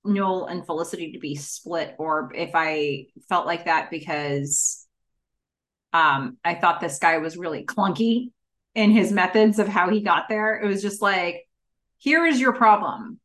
Noel 0.04 0.46
and 0.46 0.66
Felicity 0.66 1.12
to 1.12 1.18
be 1.18 1.34
split 1.34 1.94
or 1.98 2.32
if 2.34 2.50
I 2.54 3.06
felt 3.28 3.46
like 3.46 3.66
that 3.66 3.90
because 3.90 4.86
um 5.92 6.38
I 6.44 6.54
thought 6.54 6.80
this 6.80 6.98
guy 6.98 7.18
was 7.18 7.36
really 7.36 7.64
clunky 7.64 8.30
in 8.74 8.90
his 8.90 9.12
methods 9.12 9.58
of 9.58 9.68
how 9.68 9.90
he 9.90 10.00
got 10.00 10.28
there. 10.28 10.58
It 10.60 10.66
was 10.66 10.82
just 10.82 11.02
like 11.02 11.46
here 11.98 12.26
is 12.26 12.40
your 12.40 12.52
problem. 12.52 13.20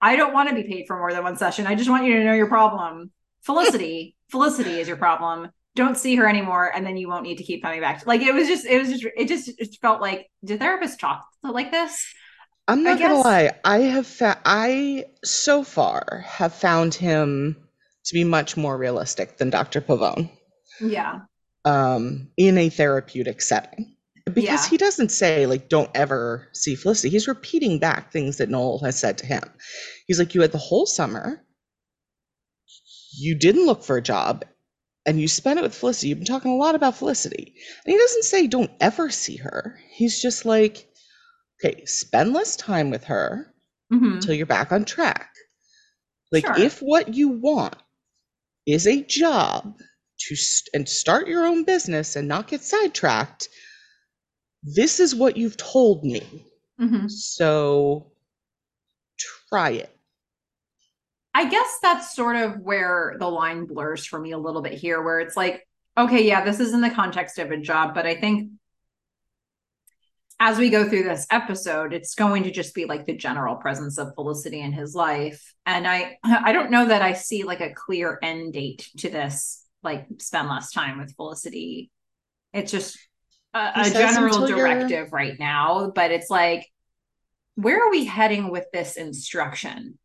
I 0.00 0.16
don't 0.16 0.32
want 0.32 0.48
to 0.48 0.54
be 0.54 0.64
paid 0.64 0.84
for 0.86 0.96
more 0.96 1.12
than 1.12 1.22
one 1.22 1.36
session. 1.36 1.66
I 1.66 1.74
just 1.74 1.90
want 1.90 2.04
you 2.04 2.14
to 2.18 2.24
know 2.24 2.34
your 2.34 2.48
problem. 2.48 3.10
Felicity, 3.42 4.16
Felicity 4.30 4.80
is 4.80 4.88
your 4.88 4.96
problem. 4.96 5.50
Don't 5.74 5.96
see 5.96 6.16
her 6.16 6.28
anymore, 6.28 6.70
and 6.74 6.84
then 6.84 6.96
you 6.96 7.08
won't 7.08 7.22
need 7.22 7.38
to 7.38 7.44
keep 7.44 7.62
coming 7.62 7.80
back. 7.80 8.06
Like 8.06 8.20
it 8.20 8.34
was 8.34 8.46
just, 8.46 8.66
it 8.66 8.78
was 8.78 8.90
just, 8.90 9.06
it 9.16 9.28
just 9.28 9.48
it 9.58 9.76
felt 9.80 10.00
like, 10.00 10.30
did 10.44 10.60
therapists 10.60 10.98
talk 10.98 11.24
like 11.42 11.70
this? 11.70 12.04
I'm 12.68 12.82
not 12.84 12.98
gonna 12.98 13.18
lie. 13.18 13.50
I 13.64 13.78
have 13.78 14.06
fa- 14.06 14.40
I 14.44 15.06
so 15.24 15.64
far 15.64 16.24
have 16.26 16.54
found 16.54 16.94
him 16.94 17.56
to 18.04 18.14
be 18.14 18.24
much 18.24 18.56
more 18.56 18.76
realistic 18.76 19.36
than 19.38 19.50
Dr. 19.50 19.80
Pavone 19.80 20.30
Yeah, 20.80 21.20
um, 21.64 22.28
in 22.36 22.58
a 22.58 22.68
therapeutic 22.68 23.42
setting. 23.42 23.96
Because 24.26 24.44
Yeah. 24.44 24.68
he 24.68 24.76
doesn't 24.76 25.10
say 25.10 25.46
like 25.46 25.68
don't 25.68 25.90
ever 25.94 26.48
see 26.52 26.76
Felicity. 26.76 27.10
He's 27.10 27.26
repeating 27.28 27.78
back 27.80 28.12
things 28.12 28.36
that 28.36 28.48
Noel 28.48 28.78
has 28.84 28.98
said 28.98 29.18
to 29.18 29.26
him. 29.26 29.42
He's 30.06 30.18
like, 30.20 30.34
you 30.34 30.40
had 30.42 30.52
the 30.52 30.58
whole 30.58 30.86
summer, 30.86 31.44
you 33.18 33.34
didn't 33.34 33.66
look 33.66 33.82
for 33.82 33.96
a 33.96 34.02
job, 34.02 34.44
and 35.04 35.20
you 35.20 35.26
spent 35.26 35.58
it 35.58 35.62
with 35.62 35.74
Felicity. 35.74 36.08
You've 36.08 36.18
been 36.18 36.26
talking 36.26 36.52
a 36.52 36.56
lot 36.56 36.76
about 36.76 36.96
Felicity. 36.96 37.54
And 37.84 37.92
he 37.92 37.98
doesn't 37.98 38.22
say 38.24 38.46
don't 38.46 38.70
ever 38.80 39.10
see 39.10 39.36
her. 39.36 39.78
He's 39.90 40.22
just 40.22 40.44
like, 40.44 40.88
okay, 41.64 41.84
spend 41.86 42.32
less 42.32 42.56
time 42.56 42.90
with 42.90 43.04
her 43.04 43.52
hmm 43.90 44.14
until 44.14 44.34
you're 44.34 44.46
back 44.46 44.72
on 44.72 44.84
track. 44.84 45.30
Like 46.32 46.44
Sure. 46.46 46.56
if 46.56 46.80
what 46.80 47.14
you 47.14 47.28
want 47.28 47.76
is 48.66 48.86
a 48.86 49.02
job 49.02 49.78
to 50.20 50.36
st- 50.36 50.70
and 50.74 50.88
start 50.88 51.28
your 51.28 51.46
own 51.46 51.64
business 51.64 52.16
and 52.16 52.28
not 52.28 52.48
get 52.48 52.62
sidetracked, 52.62 53.48
this 54.62 55.00
is 55.00 55.14
what 55.14 55.36
you've 55.36 55.56
told 55.56 56.04
me. 56.04 56.46
hmm 56.78 57.06
So 57.08 58.12
try 59.48 59.70
it. 59.70 59.90
I 61.34 61.48
guess 61.48 61.78
that's 61.82 62.14
sort 62.14 62.36
of 62.36 62.60
where 62.60 63.16
the 63.18 63.28
line 63.28 63.64
blurs 63.66 64.04
for 64.04 64.18
me 64.18 64.32
a 64.32 64.38
little 64.38 64.60
bit 64.62 64.74
here, 64.74 65.02
where 65.02 65.18
it's 65.20 65.36
like, 65.36 65.66
okay, 65.96 66.26
yeah, 66.26 66.44
this 66.44 66.60
is 66.60 66.74
in 66.74 66.80
the 66.82 66.90
context 66.90 67.38
of 67.38 67.50
a 67.50 67.56
job, 67.56 67.94
but 67.94 68.06
I 68.06 68.14
think 68.14 68.50
as 70.44 70.58
we 70.58 70.70
go 70.70 70.88
through 70.88 71.04
this 71.04 71.24
episode, 71.30 71.92
it's 71.92 72.16
going 72.16 72.42
to 72.42 72.50
just 72.50 72.74
be 72.74 72.84
like 72.84 73.06
the 73.06 73.16
general 73.16 73.54
presence 73.54 73.96
of 73.96 74.12
Felicity 74.16 74.60
in 74.60 74.72
his 74.72 74.92
life. 74.92 75.54
And 75.64 75.86
I 75.86 76.18
I 76.24 76.52
don't 76.52 76.72
know 76.72 76.86
that 76.86 77.00
I 77.00 77.12
see 77.12 77.44
like 77.44 77.60
a 77.60 77.72
clear 77.72 78.18
end 78.22 78.52
date 78.52 78.88
to 78.98 79.08
this, 79.08 79.64
like 79.84 80.06
spend 80.18 80.48
less 80.48 80.72
time 80.72 80.98
with 80.98 81.14
Felicity. 81.14 81.90
It's 82.52 82.72
just 82.72 82.98
a, 83.54 83.70
a 83.76 83.90
general 83.90 84.34
until 84.42 84.48
you're- 84.48 84.60
directive 84.60 85.12
right 85.12 85.38
now, 85.38 85.92
but 85.94 86.10
it's 86.10 86.28
like, 86.28 86.66
where 87.54 87.86
are 87.86 87.90
we 87.90 88.04
heading 88.04 88.50
with 88.50 88.66
this 88.72 88.96
instruction? 88.96 89.98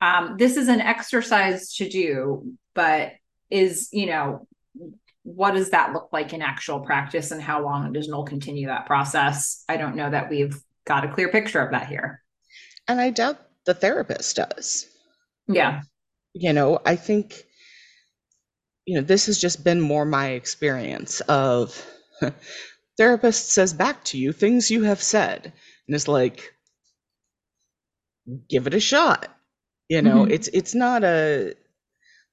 um, 0.00 0.36
this 0.38 0.56
is 0.56 0.68
an 0.68 0.80
exercise 0.80 1.74
to 1.74 1.88
do, 1.88 2.54
but 2.74 3.12
is, 3.50 3.88
you 3.92 4.06
know, 4.06 4.46
what 5.22 5.52
does 5.54 5.70
that 5.70 5.92
look 5.92 6.08
like 6.12 6.32
in 6.32 6.42
actual 6.42 6.80
practice 6.80 7.30
and 7.30 7.42
how 7.42 7.62
long 7.62 7.92
does 7.92 8.08
Noel 8.08 8.24
continue 8.24 8.66
that 8.68 8.86
process? 8.86 9.64
I 9.68 9.76
don't 9.76 9.96
know 9.96 10.10
that 10.10 10.30
we've 10.30 10.56
got 10.86 11.04
a 11.04 11.12
clear 11.12 11.28
picture 11.28 11.60
of 11.60 11.72
that 11.72 11.88
here. 11.88 12.22
And 12.88 13.00
I 13.00 13.10
doubt 13.10 13.38
the 13.66 13.74
therapist 13.74 14.36
does. 14.36 14.86
Yeah. 15.46 15.82
You 16.32 16.52
know, 16.52 16.80
I 16.86 16.96
think 16.96 17.44
you 18.86 18.96
know, 18.96 19.02
this 19.02 19.26
has 19.26 19.38
just 19.38 19.62
been 19.62 19.80
more 19.80 20.04
my 20.04 20.30
experience 20.30 21.20
of 21.22 21.86
therapist 22.98 23.52
says 23.52 23.72
back 23.72 24.02
to 24.04 24.18
you 24.18 24.32
things 24.32 24.70
you 24.70 24.82
have 24.82 25.00
said 25.02 25.52
and 25.86 25.94
it's 25.94 26.08
like 26.08 26.52
give 28.48 28.66
it 28.66 28.74
a 28.74 28.80
shot 28.80 29.28
you 29.88 30.02
know 30.02 30.24
Mhm. 30.24 30.30
it's 30.32 30.48
it's 30.48 30.74
not 30.74 31.04
a 31.04 31.54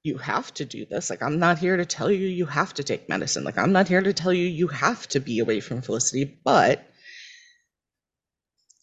you 0.04 0.16
have 0.18 0.52
to 0.54 0.64
do 0.64 0.84
this 0.86 1.10
like 1.10 1.22
i'm 1.22 1.38
not 1.38 1.58
here 1.58 1.76
to 1.76 1.84
tell 1.84 2.10
you 2.10 2.26
you 2.26 2.46
have 2.46 2.72
to 2.74 2.84
take 2.84 3.08
medicine 3.08 3.44
like 3.44 3.58
i'm 3.58 3.72
not 3.72 3.88
here 3.88 4.00
to 4.02 4.12
tell 4.12 4.32
you 4.32 4.46
you 4.46 4.68
have 4.68 5.06
to 5.08 5.20
be 5.20 5.38
away 5.40 5.60
from 5.60 5.82
felicity 5.82 6.38
but 6.44 6.84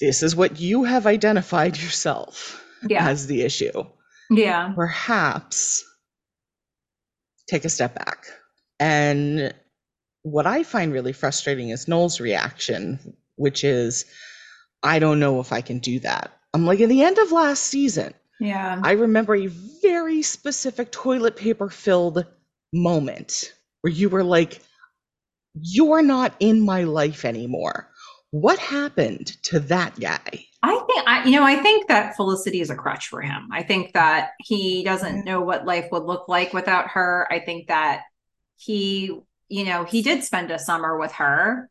this 0.01 0.21
is 0.23 0.36
what 0.36 0.60
you 0.60 0.84
have 0.84 1.08
identified 1.08 1.78
yourself 1.78 2.63
Yeah. 2.88 3.08
as 3.08 3.28
the 3.28 3.41
issue 3.43 3.86
Yeah. 4.30 4.73
perhaps 4.75 5.84
take 7.47 7.65
a 7.65 7.69
step 7.69 7.95
back. 7.95 8.25
And 8.80 9.54
what 10.23 10.47
I 10.47 10.63
find 10.63 10.91
really 10.91 11.13
frustrating 11.13 11.69
is 11.69 11.88
Noel's 11.88 12.19
reaction, 12.19 13.15
which 13.36 13.63
is, 13.63 14.06
I 14.84 14.99
don't 14.99 15.19
know 15.19 15.39
if 15.39 15.54
I 15.54 15.62
can 15.62 15.80
do 15.80 15.99
that. 15.99 16.32
I'm 16.54 16.65
like, 16.65 16.80
at 16.82 16.89
the 16.89 17.04
end 17.04 17.17
of 17.19 17.32
last 17.32 17.63
season, 17.63 18.13
Yeah. 18.39 18.80
I 18.84 18.91
remember 18.91 19.36
a 19.36 19.48
very 19.48 20.21
specific 20.21 20.91
toilet 20.91 21.36
paper 21.36 21.69
filled 21.69 22.26
moment 22.74 23.54
where 23.82 23.93
you 23.93 24.10
were 24.10 24.24
like, 24.24 24.62
You're 25.54 26.02
not 26.02 26.36
in 26.39 26.62
my 26.62 26.84
life 26.84 27.26
anymore. 27.26 27.89
What 28.32 28.60
happened 28.60 29.28
to 29.43 29.60
that 29.62 29.98
guy? 30.00 30.45
I 30.62 30.80
think 30.88 31.08
I, 31.08 31.24
you 31.26 31.32
know, 31.32 31.45
I 31.45 31.58
think 31.58 31.88
that 31.88 32.15
Felicity 32.15 32.60
is 32.60 32.69
a 32.69 32.76
crutch 32.76 33.08
for 33.08 33.21
him. 33.21 33.50
I 33.52 33.63
think 33.63 33.93
that 33.93 34.32
he 34.39 34.84
doesn't 34.84 35.17
mm-hmm. 35.17 35.26
know 35.26 35.41
what 35.41 35.65
life 35.65 35.88
would 35.91 36.04
look 36.04 36.28
like 36.28 36.54
without 36.54 36.89
her. 36.89 37.28
I 37.32 37.39
think 37.39 37.67
that 37.67 38.02
he, 38.58 39.17
you 39.48 39.65
know, 39.65 39.84
he 39.84 40.02
did 40.02 40.24
spend 40.24 40.52
a 40.52 40.60
summer 40.60 40.98
with 40.98 41.12
her, 41.13 41.69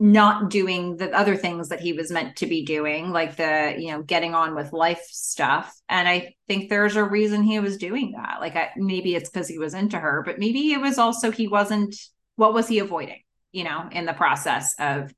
not 0.00 0.48
doing 0.48 0.96
the 0.96 1.10
other 1.12 1.36
things 1.36 1.70
that 1.70 1.80
he 1.80 1.92
was 1.92 2.10
meant 2.10 2.36
to 2.36 2.46
be 2.46 2.64
doing, 2.64 3.10
like 3.10 3.34
the, 3.36 3.74
you 3.76 3.90
know, 3.90 4.02
getting 4.02 4.32
on 4.34 4.54
with 4.54 4.72
life 4.72 5.04
stuff. 5.10 5.74
And 5.88 6.06
I 6.08 6.34
think 6.46 6.70
there's 6.70 6.94
a 6.94 7.02
reason 7.02 7.42
he 7.42 7.58
was 7.58 7.78
doing 7.78 8.12
that. 8.12 8.38
Like, 8.40 8.54
I, 8.54 8.70
maybe 8.76 9.16
it's 9.16 9.28
because 9.28 9.48
he 9.48 9.58
was 9.58 9.74
into 9.74 9.98
her, 9.98 10.22
but 10.24 10.38
maybe 10.38 10.72
it 10.72 10.80
was 10.80 10.98
also 10.98 11.30
he 11.32 11.48
wasn't. 11.48 11.96
What 12.36 12.54
was 12.54 12.68
he 12.68 12.78
avoiding? 12.78 13.22
You 13.50 13.64
know, 13.64 13.88
in 13.90 14.06
the 14.06 14.12
process 14.12 14.74
of 14.78 15.12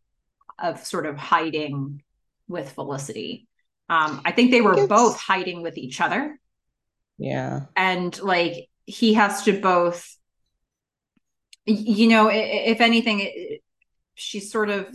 of 0.59 0.85
sort 0.87 1.05
of 1.07 1.17
hiding 1.19 2.03
with 2.49 2.73
Felicity. 2.73 3.47
Um, 3.89 4.23
I 4.25 4.33
think 4.33 4.51
they 4.51 4.61
were 4.61 4.73
It's- 4.73 4.89
both 4.89 5.19
hiding 5.21 5.63
with 5.63 5.77
each 5.77 6.01
other, 6.01 6.39
Yeah. 7.19 7.67
and 7.77 8.19
like 8.23 8.69
he 8.87 9.15
has 9.15 9.43
to 9.43 9.61
both. 9.61 10.17
You 11.67 12.09
know, 12.09 12.31
if 12.33 12.81
anything, 12.81 13.21
it- 13.21 13.63
she's 14.21 14.53
sort 14.53 14.69
of 14.69 14.87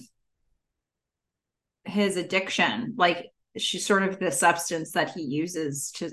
his 1.84 2.16
addiction. 2.16 2.94
Like 2.98 3.32
she's 3.58 3.86
sort 3.86 4.04
of 4.04 4.20
the 4.20 4.32
substance 4.32 4.92
that 4.92 5.12
he 5.12 5.24
uses 5.24 5.92
to. 5.96 6.12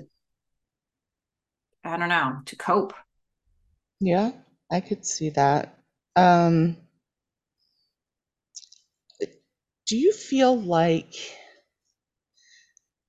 I 1.83 1.97
don't 1.97 2.09
know 2.09 2.39
to 2.45 2.55
cope. 2.55 2.93
Yeah, 3.99 4.31
I 4.71 4.79
could 4.79 5.05
see 5.05 5.29
that. 5.31 5.77
Um, 6.15 6.77
do 9.85 9.97
you 9.97 10.11
feel 10.13 10.59
like 10.59 11.13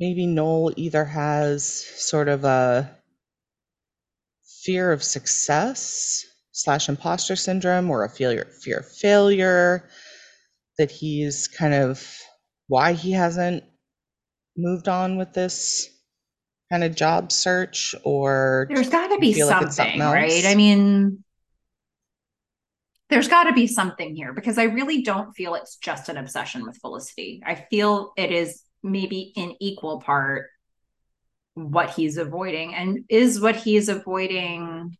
maybe 0.00 0.26
Noel 0.26 0.72
either 0.76 1.04
has 1.04 1.64
sort 1.64 2.28
of 2.28 2.44
a 2.44 2.98
fear 4.62 4.92
of 4.92 5.02
success 5.02 6.26
slash 6.54 6.88
imposter 6.88 7.34
syndrome 7.34 7.90
or 7.90 8.04
a 8.04 8.08
failure 8.08 8.46
fear 8.62 8.78
of 8.78 8.88
failure 8.88 9.88
that 10.78 10.90
he's 10.90 11.48
kind 11.48 11.74
of 11.74 12.16
why 12.68 12.92
he 12.92 13.10
hasn't 13.10 13.64
moved 14.56 14.88
on 14.88 15.18
with 15.18 15.32
this 15.32 15.90
kind 16.70 16.84
of 16.84 16.94
job 16.94 17.32
search 17.32 17.94
or 18.04 18.68
There's 18.70 18.88
got 18.88 19.08
to 19.08 19.18
be 19.18 19.32
feel 19.32 19.48
like 19.48 19.72
something, 19.72 19.72
something 19.72 20.00
right? 20.00 20.46
I 20.46 20.54
mean, 20.54 21.24
there's 23.10 23.28
got 23.28 23.44
to 23.44 23.52
be 23.52 23.66
something 23.66 24.14
here 24.14 24.32
because 24.32 24.56
I 24.56 24.64
really 24.64 25.02
don't 25.02 25.32
feel 25.32 25.56
it's 25.56 25.76
just 25.76 26.08
an 26.08 26.16
obsession 26.16 26.64
with 26.64 26.78
Felicity. 26.78 27.42
I 27.44 27.66
feel 27.68 28.12
it 28.16 28.30
is 28.30 28.62
maybe 28.82 29.32
in 29.34 29.56
equal 29.58 30.00
part 30.00 30.50
what 31.54 31.90
he's 31.90 32.16
avoiding. 32.16 32.76
And 32.76 33.04
is 33.08 33.40
what 33.40 33.56
he's 33.56 33.88
avoiding 33.88 34.96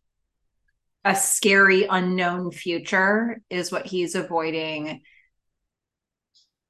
a 1.05 1.15
scary, 1.15 1.85
unknown 1.89 2.51
future? 2.51 3.39
Is 3.49 3.71
what 3.71 3.85
he's 3.85 4.15
avoiding 4.15 5.03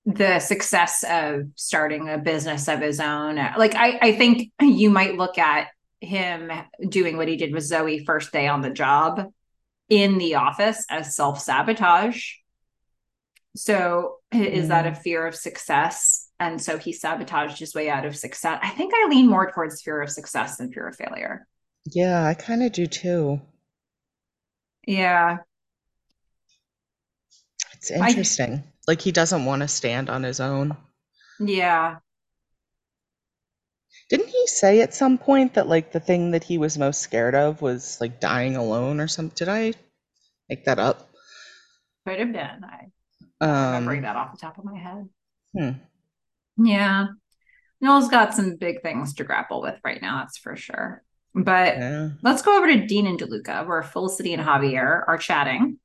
the 0.05 0.39
success 0.39 1.03
of 1.09 1.47
starting 1.55 2.09
a 2.09 2.17
business 2.17 2.67
of 2.67 2.81
his 2.81 2.99
own? 2.99 3.37
Like, 3.57 3.73
I, 3.73 3.97
I 4.01 4.11
think 4.11 4.51
you 4.61 4.89
might 4.91 5.17
look 5.17 5.37
at 5.37 5.69
him 6.01 6.51
doing 6.87 7.17
what 7.17 7.29
he 7.29 7.37
did 7.37 7.53
with 7.53 7.63
Zoe 7.63 8.05
first 8.05 8.31
day 8.31 8.47
on 8.47 8.61
the 8.61 8.69
job 8.69 9.31
in 9.89 10.17
the 10.17 10.35
office 10.35 10.85
as 10.89 11.15
self 11.15 11.39
sabotage. 11.39 12.33
So, 13.55 14.17
is 14.33 14.67
that 14.67 14.85
a 14.85 14.91
mm. 14.91 14.97
fear 14.97 15.25
of 15.25 15.33
success? 15.33 16.29
And 16.39 16.61
so 16.61 16.77
he 16.77 16.91
sabotaged 16.91 17.57
his 17.57 17.73
way 17.73 17.89
out 17.89 18.05
of 18.05 18.17
success. 18.17 18.59
I 18.61 18.69
think 18.71 18.93
I 18.93 19.07
lean 19.09 19.29
more 19.29 19.49
towards 19.49 19.81
fear 19.81 20.01
of 20.01 20.09
success 20.09 20.57
than 20.57 20.73
fear 20.73 20.89
of 20.89 20.97
failure. 20.97 21.47
yeah, 21.85 22.25
I 22.25 22.33
kind 22.33 22.61
of 22.61 22.73
do 22.73 22.85
too. 22.85 23.39
Yeah. 24.87 25.37
It's 27.73 27.91
I- 27.91 28.09
interesting. 28.09 28.63
Like 28.87 29.01
he 29.01 29.11
doesn't 29.11 29.45
want 29.45 29.61
to 29.61 29.67
stand 29.67 30.09
on 30.09 30.23
his 30.23 30.39
own. 30.39 30.77
Yeah. 31.39 31.97
Didn't 34.09 34.27
he 34.27 34.47
say 34.47 34.81
at 34.81 34.93
some 34.93 35.17
point 35.17 35.55
that 35.55 35.67
like 35.67 35.91
the 35.91 35.99
thing 35.99 36.31
that 36.31 36.43
he 36.43 36.59
was 36.59 36.77
most 36.77 37.01
scared 37.01 37.33
of 37.33 37.61
was 37.61 37.97
like 37.99 38.19
dying 38.19 38.55
alone 38.55 38.99
or 38.99 39.07
something? 39.07 39.35
Did 39.35 39.49
I 39.49 39.73
make 40.47 40.65
that 40.65 40.77
up? 40.77 41.09
Could 42.07 42.19
have 42.19 42.31
been. 42.31 42.63
I 42.63 42.91
um, 43.41 43.65
remembering 43.65 44.03
that 44.03 44.15
off 44.15 44.33
the 44.33 44.37
top 44.37 44.59
of 44.59 44.65
my 44.65 44.77
head. 44.77 45.09
Hmm. 45.57 46.63
Yeah. 46.63 47.07
Noel's 47.81 48.09
got 48.09 48.33
some 48.33 48.55
big 48.55 48.81
things 48.81 49.15
to 49.15 49.23
grapple 49.23 49.61
with 49.61 49.79
right 49.83 50.01
now, 50.01 50.19
that's 50.19 50.37
for 50.37 50.55
sure. 50.55 51.03
But 51.35 51.77
yeah. 51.77 52.09
let's 52.23 52.41
go 52.41 52.57
over 52.57 52.67
to 52.67 52.87
Dean 52.87 53.05
and 53.07 53.19
DeLuca, 53.19 53.67
where 53.67 53.83
Felicity 53.83 54.33
and 54.33 54.41
Javier 54.41 55.03
are 55.05 55.17
chatting. 55.17 55.79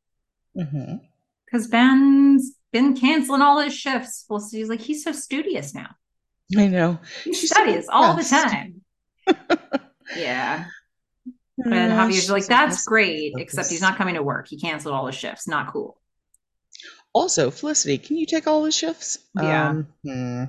Because 0.55 0.73
mm-hmm. 0.73 1.71
Ben's 1.71 2.53
been 2.73 2.97
canceling 2.97 3.43
all 3.43 3.61
his 3.61 3.75
shifts. 3.75 4.25
Felicity's 4.29 4.69
like, 4.69 4.81
he's 4.81 5.03
so 5.03 5.11
studious 5.11 5.75
now. 5.75 5.89
I 6.57 6.69
know. 6.69 7.01
He 7.25 7.33
She's 7.33 7.51
studies 7.51 7.87
so 7.87 7.93
all 7.93 8.17
the 8.17 8.23
time. 8.23 8.83
yeah. 10.17 10.67
And 11.65 11.93
Javier's 11.93 12.31
like, 12.31 12.47
that's 12.47 12.85
great, 12.87 13.35
except 13.37 13.71
he's 13.71 13.83
not 13.83 13.99
coming 13.99 14.15
to 14.15 14.23
work. 14.23 14.47
He 14.49 14.59
canceled 14.59 14.95
all 14.95 15.07
his 15.07 15.17
shifts. 15.17 15.49
Not 15.49 15.73
cool. 15.73 16.01
Also, 17.13 17.51
Felicity, 17.51 17.99
can 17.99 18.17
you 18.17 18.25
take 18.25 18.47
all 18.47 18.65
his 18.65 18.77
shifts? 18.77 19.19
Yeah. 19.37 19.69
Um, 19.69 19.89
hmm. 20.05 20.45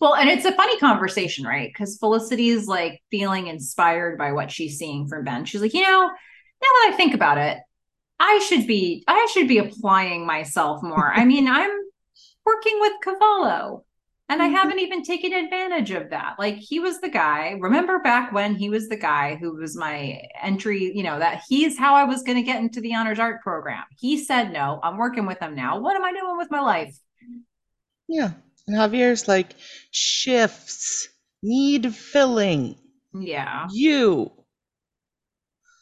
Well, 0.00 0.14
and 0.14 0.28
it's 0.28 0.44
a 0.44 0.52
funny 0.52 0.78
conversation, 0.78 1.44
right? 1.46 1.68
Because 1.68 1.98
Felicity 1.98 2.48
is 2.50 2.66
like 2.66 3.02
feeling 3.10 3.46
inspired 3.46 4.18
by 4.18 4.32
what 4.32 4.50
she's 4.50 4.78
seeing 4.78 5.08
from 5.08 5.24
Ben. 5.24 5.44
She's 5.44 5.60
like, 5.60 5.74
you 5.74 5.82
know, 5.82 6.06
now 6.06 6.68
that 6.68 6.90
I 6.92 6.96
think 6.96 7.14
about 7.14 7.38
it, 7.38 7.58
I 8.20 8.38
should 8.48 8.66
be 8.66 9.04
I 9.08 9.28
should 9.32 9.48
be 9.48 9.58
applying 9.58 10.26
myself 10.26 10.82
more. 10.82 11.12
I 11.12 11.24
mean, 11.24 11.48
I'm 11.50 11.70
working 12.44 12.78
with 12.80 12.92
Cavallo. 13.02 13.84
And 14.28 14.40
I 14.40 14.46
mm-hmm. 14.46 14.54
haven't 14.54 14.78
even 14.78 15.02
taken 15.02 15.34
advantage 15.34 15.90
of 15.90 16.08
that. 16.08 16.36
Like 16.38 16.56
he 16.56 16.80
was 16.80 17.00
the 17.00 17.10
guy. 17.10 17.58
Remember 17.60 17.98
back 17.98 18.32
when 18.32 18.54
he 18.54 18.70
was 18.70 18.88
the 18.88 18.96
guy 18.96 19.34
who 19.34 19.56
was 19.56 19.76
my 19.76 20.22
entry, 20.40 20.90
you 20.96 21.02
know, 21.02 21.18
that 21.18 21.42
he's 21.48 21.76
how 21.76 21.96
I 21.96 22.04
was 22.04 22.22
going 22.22 22.38
to 22.38 22.42
get 22.42 22.62
into 22.62 22.80
the 22.80 22.94
honors 22.94 23.18
art 23.18 23.42
program. 23.42 23.84
He 23.98 24.16
said 24.16 24.50
no. 24.50 24.80
I'm 24.82 24.96
working 24.96 25.26
with 25.26 25.38
him 25.38 25.54
now. 25.54 25.80
What 25.80 25.96
am 25.96 26.04
I 26.04 26.12
doing 26.12 26.38
with 26.38 26.50
my 26.50 26.60
life? 26.60 26.96
Yeah. 28.08 28.30
And 28.66 28.76
Javier's 28.76 29.28
like, 29.28 29.54
shifts 29.90 31.08
need 31.42 31.94
filling. 31.94 32.76
Yeah. 33.12 33.66
You. 33.70 34.30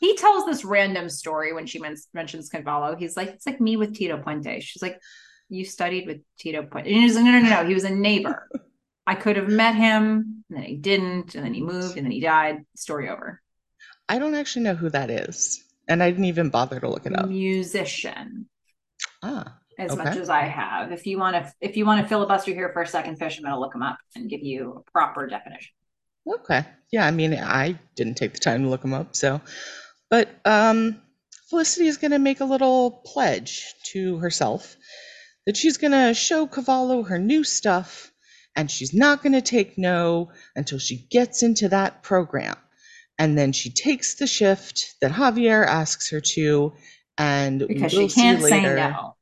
He 0.00 0.16
tells 0.16 0.46
this 0.46 0.64
random 0.64 1.10
story 1.10 1.52
when 1.52 1.66
she 1.66 1.78
men- 1.78 1.96
mentions 2.14 2.48
Cavallo. 2.48 2.96
He's 2.96 3.16
like, 3.16 3.28
it's 3.28 3.46
like 3.46 3.60
me 3.60 3.76
with 3.76 3.94
Tito 3.94 4.16
Puente. 4.16 4.60
She's 4.62 4.82
like, 4.82 4.98
you 5.50 5.64
studied 5.64 6.06
with 6.06 6.20
Tito 6.38 6.62
Puente. 6.62 6.90
And 6.90 7.02
he's 7.02 7.16
like, 7.16 7.24
no, 7.24 7.32
no, 7.32 7.40
no, 7.40 7.62
no. 7.62 7.68
He 7.68 7.74
was 7.74 7.84
a 7.84 7.90
neighbor. 7.90 8.48
I 9.06 9.14
could 9.14 9.36
have 9.36 9.48
met 9.48 9.74
him, 9.74 10.44
and 10.48 10.58
then 10.58 10.62
he 10.62 10.76
didn't, 10.76 11.34
and 11.34 11.44
then 11.44 11.52
he 11.52 11.60
moved, 11.60 11.96
and 11.96 12.06
then 12.06 12.12
he 12.12 12.20
died. 12.20 12.64
Story 12.76 13.08
over. 13.08 13.42
I 14.08 14.18
don't 14.18 14.34
actually 14.34 14.62
know 14.62 14.74
who 14.74 14.88
that 14.90 15.10
is. 15.10 15.64
And 15.88 16.02
I 16.02 16.10
didn't 16.10 16.26
even 16.26 16.50
bother 16.50 16.78
to 16.78 16.88
look 16.88 17.06
it 17.06 17.18
up. 17.18 17.28
Musician. 17.28 18.48
Ah 19.22 19.59
as 19.80 19.92
okay. 19.92 20.04
much 20.04 20.16
as 20.16 20.28
I 20.28 20.42
have. 20.42 20.92
If 20.92 21.06
you 21.06 21.18
want 21.18 21.36
to, 21.36 21.52
if 21.60 21.76
you 21.76 21.86
want 21.86 22.02
to 22.02 22.08
filibuster 22.08 22.52
here 22.52 22.70
for 22.72 22.82
a 22.82 22.86
second 22.86 23.16
fish, 23.16 23.38
I'm 23.38 23.44
going 23.44 23.54
to 23.54 23.60
look 23.60 23.72
them 23.72 23.82
up 23.82 23.98
and 24.14 24.28
give 24.28 24.42
you 24.42 24.84
a 24.86 24.90
proper 24.90 25.26
definition. 25.26 25.72
Okay. 26.28 26.64
Yeah. 26.92 27.06
I 27.06 27.10
mean, 27.10 27.34
I 27.34 27.78
didn't 27.96 28.16
take 28.16 28.34
the 28.34 28.38
time 28.38 28.62
to 28.62 28.68
look 28.68 28.82
them 28.82 28.92
up. 28.92 29.16
So, 29.16 29.40
but 30.10 30.28
um, 30.44 31.00
Felicity 31.48 31.86
is 31.86 31.96
going 31.96 32.10
to 32.10 32.18
make 32.18 32.40
a 32.40 32.44
little 32.44 33.02
pledge 33.06 33.74
to 33.92 34.18
herself 34.18 34.76
that 35.46 35.56
she's 35.56 35.78
going 35.78 35.92
to 35.92 36.14
show 36.14 36.46
Cavallo 36.46 37.02
her 37.02 37.18
new 37.18 37.42
stuff 37.42 38.12
and 38.54 38.70
she's 38.70 38.92
not 38.92 39.22
going 39.22 39.32
to 39.32 39.40
take 39.40 39.78
no 39.78 40.30
until 40.54 40.78
she 40.78 41.06
gets 41.10 41.42
into 41.42 41.68
that 41.70 42.02
program. 42.02 42.56
And 43.18 43.36
then 43.36 43.52
she 43.52 43.70
takes 43.70 44.14
the 44.14 44.26
shift 44.26 44.96
that 45.00 45.12
Javier 45.12 45.66
asks 45.66 46.10
her 46.10 46.20
to, 46.20 46.72
and 47.18 47.66
because 47.66 47.92
we'll 47.94 48.08
she 48.08 48.20
can't 48.20 48.42
say 48.42 48.62
no. 48.62 49.14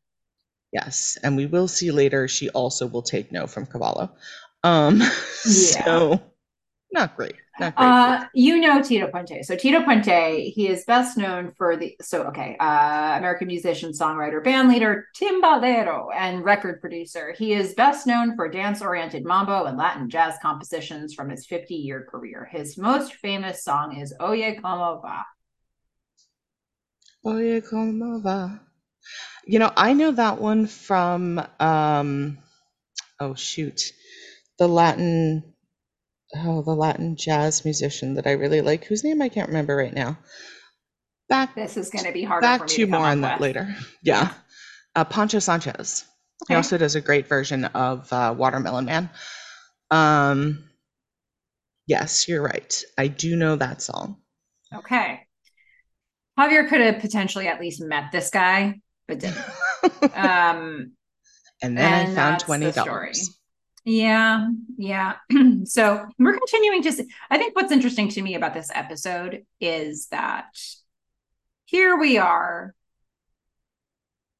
Yes, 0.72 1.16
and 1.22 1.36
we 1.36 1.46
will 1.46 1.68
see 1.68 1.90
later 1.90 2.28
she 2.28 2.50
also 2.50 2.86
will 2.86 3.02
take 3.02 3.32
no 3.32 3.46
from 3.46 3.66
Cavallo. 3.66 4.10
Um, 4.64 4.98
yeah. 5.00 5.08
so 5.84 6.22
not 6.92 7.16
great. 7.16 7.34
Not 7.60 7.74
great. 7.74 7.86
Uh, 7.86 8.24
you 8.34 8.60
know 8.60 8.82
Tito 8.82 9.08
Puente. 9.08 9.44
So 9.44 9.56
Tito 9.56 9.82
Puente, 9.82 10.52
he 10.52 10.68
is 10.68 10.84
best 10.84 11.16
known 11.16 11.52
for 11.56 11.76
the 11.76 11.96
so 12.00 12.22
okay, 12.24 12.56
uh, 12.60 13.16
American 13.18 13.48
musician, 13.48 13.92
songwriter, 13.92 14.42
band 14.42 14.68
leader, 14.68 15.06
timbalero, 15.16 16.08
and 16.14 16.44
record 16.44 16.80
producer. 16.80 17.34
He 17.36 17.52
is 17.52 17.74
best 17.74 18.06
known 18.06 18.36
for 18.36 18.48
dance-oriented 18.48 19.24
mambo 19.24 19.64
and 19.64 19.76
Latin 19.76 20.08
jazz 20.08 20.36
compositions 20.40 21.14
from 21.14 21.30
his 21.30 21.46
50-year 21.46 22.06
career. 22.10 22.48
His 22.50 22.78
most 22.78 23.14
famous 23.14 23.64
song 23.64 23.96
is 23.96 24.14
Oye 24.20 24.58
Como 24.62 25.00
Va. 25.00 25.24
Oye 27.24 27.60
Como 27.60 28.20
Va. 28.20 28.67
You 29.48 29.58
know, 29.58 29.72
I 29.74 29.94
know 29.94 30.12
that 30.12 30.38
one 30.38 30.66
from 30.66 31.42
um 31.58 32.36
oh 33.18 33.34
shoot. 33.34 33.92
The 34.58 34.68
Latin 34.68 35.54
oh, 36.36 36.60
the 36.60 36.74
Latin 36.74 37.16
jazz 37.16 37.64
musician 37.64 38.14
that 38.14 38.26
I 38.26 38.32
really 38.32 38.60
like, 38.60 38.84
whose 38.84 39.04
name 39.04 39.22
I 39.22 39.30
can't 39.30 39.48
remember 39.48 39.74
right 39.74 39.94
now. 39.94 40.18
Back 41.30 41.54
This 41.54 41.78
is 41.78 41.88
going 41.88 42.04
to 42.04 42.12
be 42.12 42.24
hard. 42.24 42.42
back 42.42 42.66
to 42.66 42.86
more 42.86 43.00
on 43.06 43.22
that 43.22 43.40
later. 43.40 43.74
Yeah. 44.02 44.32
Uh, 44.94 45.04
Poncho 45.04 45.38
Sanchez. 45.38 46.04
He 46.46 46.54
also 46.54 46.76
does 46.76 46.94
a 46.94 47.00
great 47.00 47.26
version 47.26 47.64
of 47.66 48.12
uh, 48.12 48.34
Watermelon 48.36 48.84
Man. 48.84 49.10
Um, 49.90 50.64
yes, 51.86 52.28
you're 52.28 52.42
right. 52.42 52.82
I 52.98 53.08
do 53.08 53.36
know 53.36 53.56
that 53.56 53.80
song. 53.80 54.18
Okay. 54.74 55.20
Javier 56.38 56.68
could 56.68 56.80
have 56.80 57.00
potentially 57.00 57.48
at 57.48 57.60
least 57.60 57.82
met 57.82 58.12
this 58.12 58.30
guy 58.30 58.80
but 59.08 59.18
didn't. 59.18 59.38
um, 60.14 60.92
and 61.62 61.76
then 61.76 62.08
and 62.08 62.12
I 62.12 62.14
found 62.14 62.40
twenty 62.40 62.70
dollars. 62.70 63.36
Yeah, 63.84 64.48
yeah. 64.76 65.14
so 65.64 66.06
we're 66.18 66.36
continuing 66.36 66.82
to. 66.82 66.92
See, 66.92 67.08
I 67.30 67.38
think 67.38 67.56
what's 67.56 67.72
interesting 67.72 68.08
to 68.10 68.22
me 68.22 68.34
about 68.34 68.54
this 68.54 68.70
episode 68.72 69.44
is 69.60 70.08
that 70.08 70.46
here 71.64 71.96
we 71.96 72.18
are, 72.18 72.74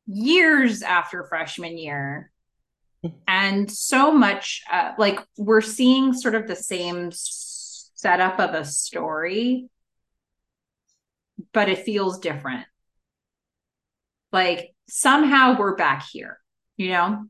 years 0.07 0.83
after 0.83 1.25
freshman 1.25 1.79
year, 1.79 2.31
and 3.27 3.71
so 3.71 4.13
much 4.13 4.63
uh, 4.71 4.93
like 4.99 5.19
we're 5.39 5.63
seeing 5.63 6.13
sort 6.13 6.35
of 6.35 6.47
the 6.47 6.57
same 6.57 7.11
setup 7.13 8.39
of 8.39 8.55
a 8.55 8.65
story, 8.65 9.69
but 11.53 11.69
it 11.69 11.79
feels 11.79 12.19
different 12.19 12.67
like 14.33 14.71
somehow 14.89 15.59
we're 15.59 15.77
back 15.77 16.07
here, 16.11 16.39
you 16.77 16.91
know? 16.91 17.25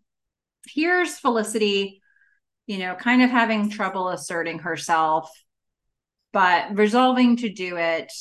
Here's 0.66 1.18
Felicity, 1.18 2.02
you 2.66 2.78
know, 2.78 2.94
kind 2.94 3.22
of 3.22 3.30
having 3.30 3.70
trouble 3.70 4.08
asserting 4.08 4.61
herself, 4.61 5.30
but 6.32 6.76
resolving 6.76 7.37
to 7.38 7.48
do 7.48 7.76
it. 7.76 8.12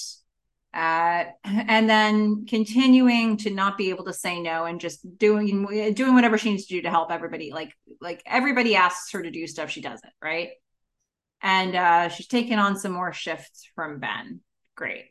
Uh, 0.74 1.26
and 1.44 1.90
then 1.90 2.46
continuing 2.46 3.38
to 3.38 3.50
not 3.50 3.78
be 3.78 3.90
able 3.90 4.06
to 4.06 4.14
say 4.14 4.40
no 4.40 4.66
and 4.66 4.80
just 4.80 5.18
doing 5.18 5.94
doing 5.94 6.14
whatever 6.14 6.38
she 6.38 6.52
needs 6.52 6.68
to 6.68 6.76
do 6.76 6.82
to 6.84 6.90
help 6.90 7.10
everybody 7.10 7.52
like 7.52 7.72
like 8.00 8.22
everybody 8.28 8.76
asks 8.76 9.12
her 9.12 9.24
to 9.24 9.32
do 9.32 9.48
stuff 9.48 9.72
she 9.72 9.82
doesn't 9.82 10.14
right 10.22 10.50
and 11.42 11.74
uh 11.74 12.10
she's 12.10 12.28
taken 12.28 12.60
on 12.60 12.78
some 12.78 12.92
more 12.92 13.12
shifts 13.12 13.68
from 13.74 14.00
ben 14.00 14.42
great 14.76 15.06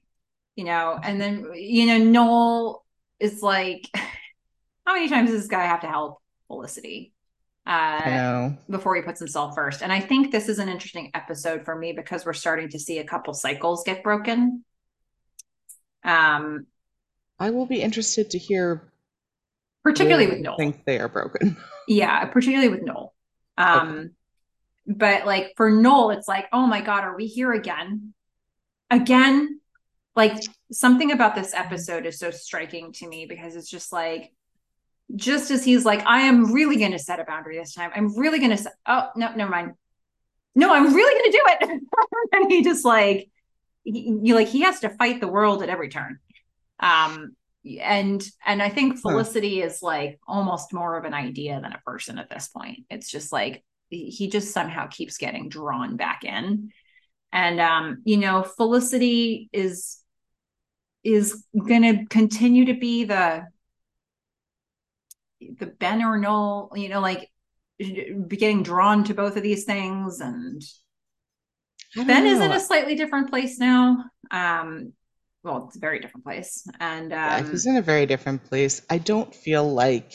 you 0.55 0.63
know 0.63 0.97
and 1.03 1.21
then 1.21 1.51
you 1.55 1.87
know 1.87 1.99
noel 1.99 2.86
is 3.21 3.43
like, 3.43 3.89
how 4.87 4.95
many 4.95 5.09
times 5.09 5.31
does 5.31 5.43
this 5.43 5.49
guy 5.49 5.65
have 5.65 5.81
to 5.81 5.87
help 5.87 6.21
Felicity? 6.49 7.13
Uh, 7.67 8.51
before 8.71 8.95
he 8.95 9.03
puts 9.03 9.19
himself 9.19 9.57
first. 9.57 9.83
And 9.83 9.93
I 9.93 9.99
think 9.99 10.31
this 10.31 10.49
is 10.49 10.61
an 10.61 10.69
interesting 10.69 11.11
episode 11.15 11.65
for 11.65 11.75
me 11.75 11.93
because 11.93 12.25
we're 12.25 12.33
starting 12.33 12.69
to 12.69 12.79
see 12.79 12.99
a 12.99 13.05
couple 13.05 13.35
cycles 13.35 13.83
get 13.85 14.05
broken. 14.05 14.65
Um, 16.05 16.67
I 17.41 17.51
will 17.51 17.67
be 17.67 17.83
interested 17.83 18.31
to 18.31 18.39
hear, 18.39 18.93
particularly 19.83 20.29
with 20.29 20.39
Noel. 20.39 20.57
Think 20.57 20.85
they 20.85 21.01
are 21.01 21.09
broken. 21.09 21.57
Yeah, 21.89 22.25
particularly 22.25 22.69
with 22.69 22.83
Noel. 22.83 23.15
Um, 23.57 23.89
okay. 23.97 24.09
but 24.89 25.25
like 25.25 25.53
for 25.57 25.71
Noel, 25.71 26.11
it's 26.11 26.27
like, 26.27 26.47
oh 26.53 26.67
my 26.67 26.81
god, 26.81 27.05
are 27.05 27.17
we 27.17 27.27
here 27.27 27.53
again? 27.53 28.13
Again? 28.91 29.61
like 30.17 30.43
something 30.73 31.13
about 31.13 31.35
this 31.35 31.55
episode 31.55 32.07
is 32.07 32.19
so 32.19 32.31
striking 32.31 32.93
to 32.93 33.09
me 33.09 33.27
because 33.27 33.57
it's 33.57 33.71
just 33.71 33.93
like 33.93 34.33
just 35.15 35.51
as 35.51 35.65
he's 35.65 35.85
like 35.85 36.05
i 36.05 36.23
am 36.23 36.53
really 36.53 36.77
going 36.77 36.93
to 36.93 36.99
set 36.99 37.21
a 37.21 37.25
boundary 37.25 37.59
this 37.59 37.75
time. 37.75 37.91
I'm 37.95 38.19
really 38.19 38.39
going 38.39 38.51
to 38.51 38.57
set 38.57 38.75
oh 38.87 39.09
no 39.17 39.33
never 39.35 39.51
mind. 39.51 39.73
No 40.55 40.75
i'm 40.75 40.93
really 40.93 41.21
going 41.21 41.31
to 41.31 41.39
do 41.39 41.67
it. 41.69 41.83
And 42.33 42.51
he 42.51 42.63
just 42.63 42.85
like 42.85 43.31
you 43.85 44.35
like 44.35 44.49
he 44.49 44.63
has 44.63 44.81
to 44.81 44.89
fight 44.91 45.21
the 45.21 45.29
world 45.29 45.63
at 45.63 45.69
every 45.69 45.89
turn. 45.89 46.19
Um 46.81 47.37
and 47.81 48.25
and 48.45 48.63
i 48.63 48.69
think 48.69 49.01
felicity 49.01 49.61
huh. 49.61 49.67
is 49.67 49.83
like 49.83 50.21
almost 50.27 50.73
more 50.73 50.97
of 50.97 51.05
an 51.05 51.15
idea 51.15 51.61
than 51.61 51.73
a 51.73 51.83
person 51.85 52.19
at 52.19 52.29
this 52.29 52.49
point. 52.49 52.81
It's 52.91 53.11
just 53.11 53.33
like 53.33 53.65
he 53.91 54.29
just 54.29 54.53
somehow 54.53 54.87
keeps 54.89 55.17
getting 55.17 55.49
drawn 55.49 55.97
back 55.97 56.25
in. 56.25 56.73
And 57.33 57.61
um, 57.61 58.03
you 58.05 58.17
know, 58.17 58.43
Felicity 58.43 59.49
is 59.53 59.99
is 61.07 61.45
going 61.57 61.83
to 61.83 62.07
continue 62.07 62.67
to 62.67 62.75
be 62.75 63.05
the 63.05 63.47
the 65.59 65.67
Ben 65.67 66.03
or 66.03 66.19
Noel, 66.19 66.73
you 66.75 66.89
know, 66.89 67.01
like 67.01 67.31
getting 67.79 68.63
drawn 68.63 69.05
to 69.05 69.15
both 69.15 69.37
of 69.37 69.43
these 69.43 69.65
things 69.65 70.21
and 70.21 70.63
Ben 71.95 72.25
know. 72.25 72.31
is 72.31 72.41
in 72.41 72.53
a 72.53 72.61
slightly 72.61 72.95
different 72.95 73.31
place 73.31 73.59
now. 73.59 74.05
Um, 74.31 74.93
well, 75.43 75.67
it's 75.67 75.77
a 75.77 75.81
very 75.81 76.01
different 76.01 76.25
place. 76.25 76.67
And 76.81 77.13
um, 77.13 77.19
yeah, 77.19 77.49
he's 77.49 77.67
in 77.67 77.77
a 77.77 77.83
very 77.83 78.07
different 78.07 78.45
place. 78.45 78.83
I 78.91 78.99
don't 78.99 79.33
feel 79.33 79.73
like 79.73 80.15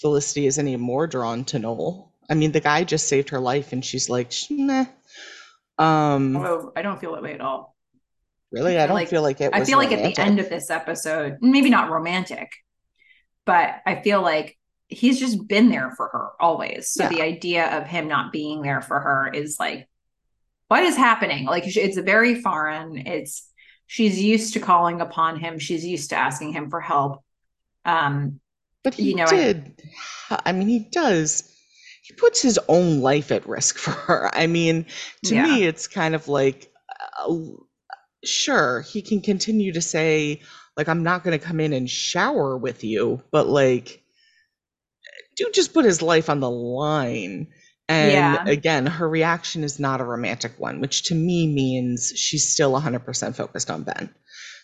Felicity 0.00 0.46
is 0.46 0.58
any 0.58 0.76
more 0.76 1.06
drawn 1.06 1.44
to 1.46 1.58
Noel. 1.58 2.12
I 2.30 2.34
mean, 2.34 2.52
the 2.52 2.60
guy 2.60 2.84
just 2.84 3.08
saved 3.08 3.28
her 3.30 3.40
life, 3.40 3.72
and 3.72 3.84
she's 3.84 4.08
like, 4.08 4.32
nah. 4.48 4.86
Um, 5.78 6.36
oh, 6.36 6.72
I 6.74 6.82
don't 6.82 6.98
feel 6.98 7.12
that 7.12 7.22
way 7.22 7.34
at 7.34 7.40
all. 7.40 7.71
Really, 8.52 8.78
I, 8.78 8.86
don't 8.86 8.94
like, 8.94 9.08
feel 9.08 9.22
like 9.22 9.40
it. 9.40 9.50
I 9.52 9.64
feel 9.64 9.78
romantic. 9.78 9.98
like 9.98 10.10
at 10.10 10.16
the 10.16 10.22
end 10.22 10.38
of 10.38 10.48
this 10.50 10.70
episode, 10.70 11.38
maybe 11.40 11.70
not 11.70 11.90
romantic, 11.90 12.50
but 13.46 13.76
I 13.86 14.02
feel 14.02 14.20
like 14.20 14.58
he's 14.88 15.18
just 15.18 15.48
been 15.48 15.70
there 15.70 15.92
for 15.96 16.08
her 16.08 16.30
always. 16.38 16.90
So 16.90 17.04
yeah. 17.04 17.08
the 17.08 17.22
idea 17.22 17.78
of 17.78 17.86
him 17.86 18.08
not 18.08 18.30
being 18.30 18.62
there 18.62 18.82
for 18.82 19.00
her 19.00 19.30
is 19.32 19.56
like, 19.58 19.88
what 20.68 20.82
is 20.82 20.96
happening? 20.96 21.46
Like 21.46 21.64
it's 21.66 21.98
very 21.98 22.40
foreign. 22.40 23.06
It's 23.06 23.48
she's 23.86 24.20
used 24.20 24.54
to 24.54 24.60
calling 24.60 25.00
upon 25.00 25.38
him. 25.38 25.58
She's 25.58 25.84
used 25.84 26.10
to 26.10 26.16
asking 26.16 26.52
him 26.52 26.70
for 26.70 26.80
help. 26.80 27.22
Um, 27.84 28.40
but 28.82 28.94
he 28.94 29.10
you 29.10 29.16
know, 29.16 29.26
did. 29.26 29.82
I, 30.30 30.40
I 30.46 30.52
mean, 30.52 30.68
he 30.68 30.78
does. 30.78 31.48
He 32.02 32.14
puts 32.14 32.42
his 32.42 32.58
own 32.68 33.00
life 33.00 33.30
at 33.30 33.46
risk 33.46 33.76
for 33.78 33.92
her. 33.92 34.30
I 34.34 34.46
mean, 34.46 34.86
to 35.24 35.34
yeah. 35.34 35.44
me, 35.44 35.64
it's 35.64 35.86
kind 35.86 36.14
of 36.14 36.28
like, 36.28 36.70
uh, 37.18 37.34
sure, 38.24 38.82
he 38.82 39.02
can 39.02 39.20
continue 39.20 39.72
to 39.72 39.80
say, 39.80 40.40
like, 40.76 40.88
I'm 40.88 41.02
not 41.02 41.24
going 41.24 41.38
to 41.38 41.44
come 41.44 41.60
in 41.60 41.72
and 41.72 41.88
shower 41.88 42.56
with 42.56 42.84
you, 42.84 43.22
but 43.30 43.46
like, 43.46 44.02
do 45.36 45.50
just 45.52 45.74
put 45.74 45.84
his 45.84 46.02
life 46.02 46.30
on 46.30 46.40
the 46.40 46.50
line. 46.50 47.48
And 47.88 48.12
yeah. 48.12 48.44
again, 48.46 48.86
her 48.86 49.08
reaction 49.08 49.64
is 49.64 49.78
not 49.78 50.00
a 50.00 50.04
romantic 50.04 50.52
one, 50.58 50.80
which 50.80 51.04
to 51.04 51.14
me 51.14 51.46
means 51.46 52.12
she's 52.16 52.48
still 52.48 52.72
100% 52.72 53.34
focused 53.34 53.70
on 53.70 53.82
Ben. 53.82 54.14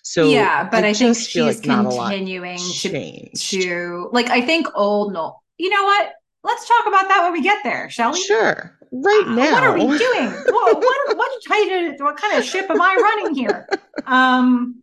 So 0.03 0.31
yeah, 0.31 0.66
but 0.71 0.85
I, 0.85 0.88
I 0.88 0.94
think 0.94 1.16
she's 1.16 1.37
like 1.37 1.62
continuing 1.62 2.59
to, 2.59 3.31
to 3.35 4.09
like 4.12 4.31
I 4.31 4.40
think 4.40 4.68
old 4.75 5.12
no. 5.12 5.40
You 5.59 5.68
know 5.68 5.83
what? 5.83 6.12
Let's 6.44 6.66
talk 6.66 6.87
about 6.87 7.09
that 7.09 7.25
when 7.25 7.33
we 7.33 7.42
get 7.42 7.62
there, 7.62 7.90
shall 7.90 8.12
we? 8.12 8.23
Sure. 8.23 8.78
Right 8.92 9.24
now. 9.29 9.53
What 9.53 9.62
are 9.62 9.74
we 9.74 9.98
doing? 9.98 10.31
what, 10.46 10.77
what, 10.77 11.16
what, 11.16 11.44
kind 11.46 11.94
of, 11.94 12.01
what 12.01 12.16
kind 12.16 12.38
of 12.38 12.44
ship 12.44 12.70
am 12.70 12.81
I 12.81 12.96
running 13.01 13.35
here? 13.35 13.68
Um, 14.07 14.83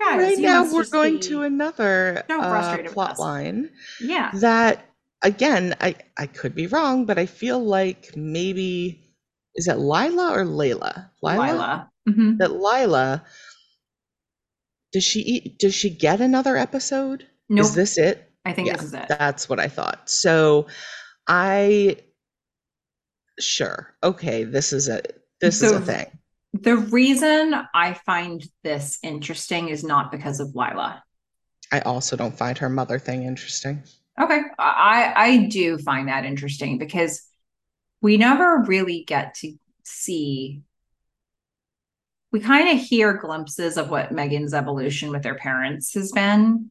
guys, 0.00 0.20
right 0.20 0.38
now 0.38 0.72
we're 0.72 0.86
going 0.86 1.20
to 1.20 1.42
another 1.42 2.24
so 2.28 2.40
uh, 2.40 2.82
plot 2.88 3.18
line. 3.18 3.70
Yeah. 4.00 4.30
That 4.34 4.84
again, 5.22 5.74
I 5.80 5.96
I 6.18 6.26
could 6.26 6.54
be 6.54 6.66
wrong, 6.66 7.06
but 7.06 7.18
I 7.18 7.26
feel 7.26 7.58
like 7.62 8.16
maybe 8.16 9.04
is 9.54 9.68
it 9.68 9.78
Lila 9.78 10.32
or 10.32 10.44
Layla? 10.44 11.10
Lila. 11.22 11.40
Lila. 11.40 11.90
Mm-hmm. 12.08 12.36
That 12.38 12.52
Lila 12.52 13.24
does 14.92 15.04
she 15.04 15.20
eat, 15.20 15.58
does 15.58 15.74
she 15.74 15.90
get 15.90 16.20
another 16.20 16.56
episode? 16.56 17.26
No. 17.48 17.56
Nope. 17.56 17.64
Is 17.64 17.74
this 17.74 17.98
it? 17.98 18.30
I 18.44 18.52
think 18.52 18.70
this 18.70 18.82
is 18.82 18.94
it. 18.94 19.06
That's 19.08 19.48
what 19.48 19.58
I 19.58 19.68
thought. 19.68 20.08
So 20.08 20.66
I 21.26 21.96
sure. 23.38 23.94
Okay, 24.02 24.44
this 24.44 24.72
is 24.72 24.88
a 24.88 25.02
this 25.40 25.60
so, 25.60 25.66
is 25.66 25.72
a 25.72 25.80
thing. 25.80 26.06
The 26.54 26.76
reason 26.76 27.54
I 27.74 27.94
find 27.94 28.44
this 28.62 28.98
interesting 29.02 29.68
is 29.68 29.82
not 29.82 30.12
because 30.12 30.40
of 30.40 30.54
Lila. 30.54 31.02
I 31.72 31.80
also 31.80 32.16
don't 32.16 32.36
find 32.36 32.56
her 32.58 32.68
mother 32.68 32.98
thing 32.98 33.24
interesting. 33.24 33.82
Okay. 34.20 34.40
I 34.58 35.12
I 35.16 35.36
do 35.48 35.78
find 35.78 36.08
that 36.08 36.24
interesting 36.24 36.78
because 36.78 37.22
we 38.00 38.16
never 38.16 38.62
really 38.66 39.04
get 39.04 39.34
to 39.36 39.54
see 39.82 40.62
we 42.34 42.40
kind 42.40 42.68
of 42.68 42.84
hear 42.84 43.14
glimpses 43.14 43.76
of 43.76 43.90
what 43.90 44.12
Meghan's 44.12 44.54
evolution 44.54 45.10
with 45.10 45.22
their 45.22 45.36
parents 45.36 45.94
has 45.94 46.10
been. 46.10 46.70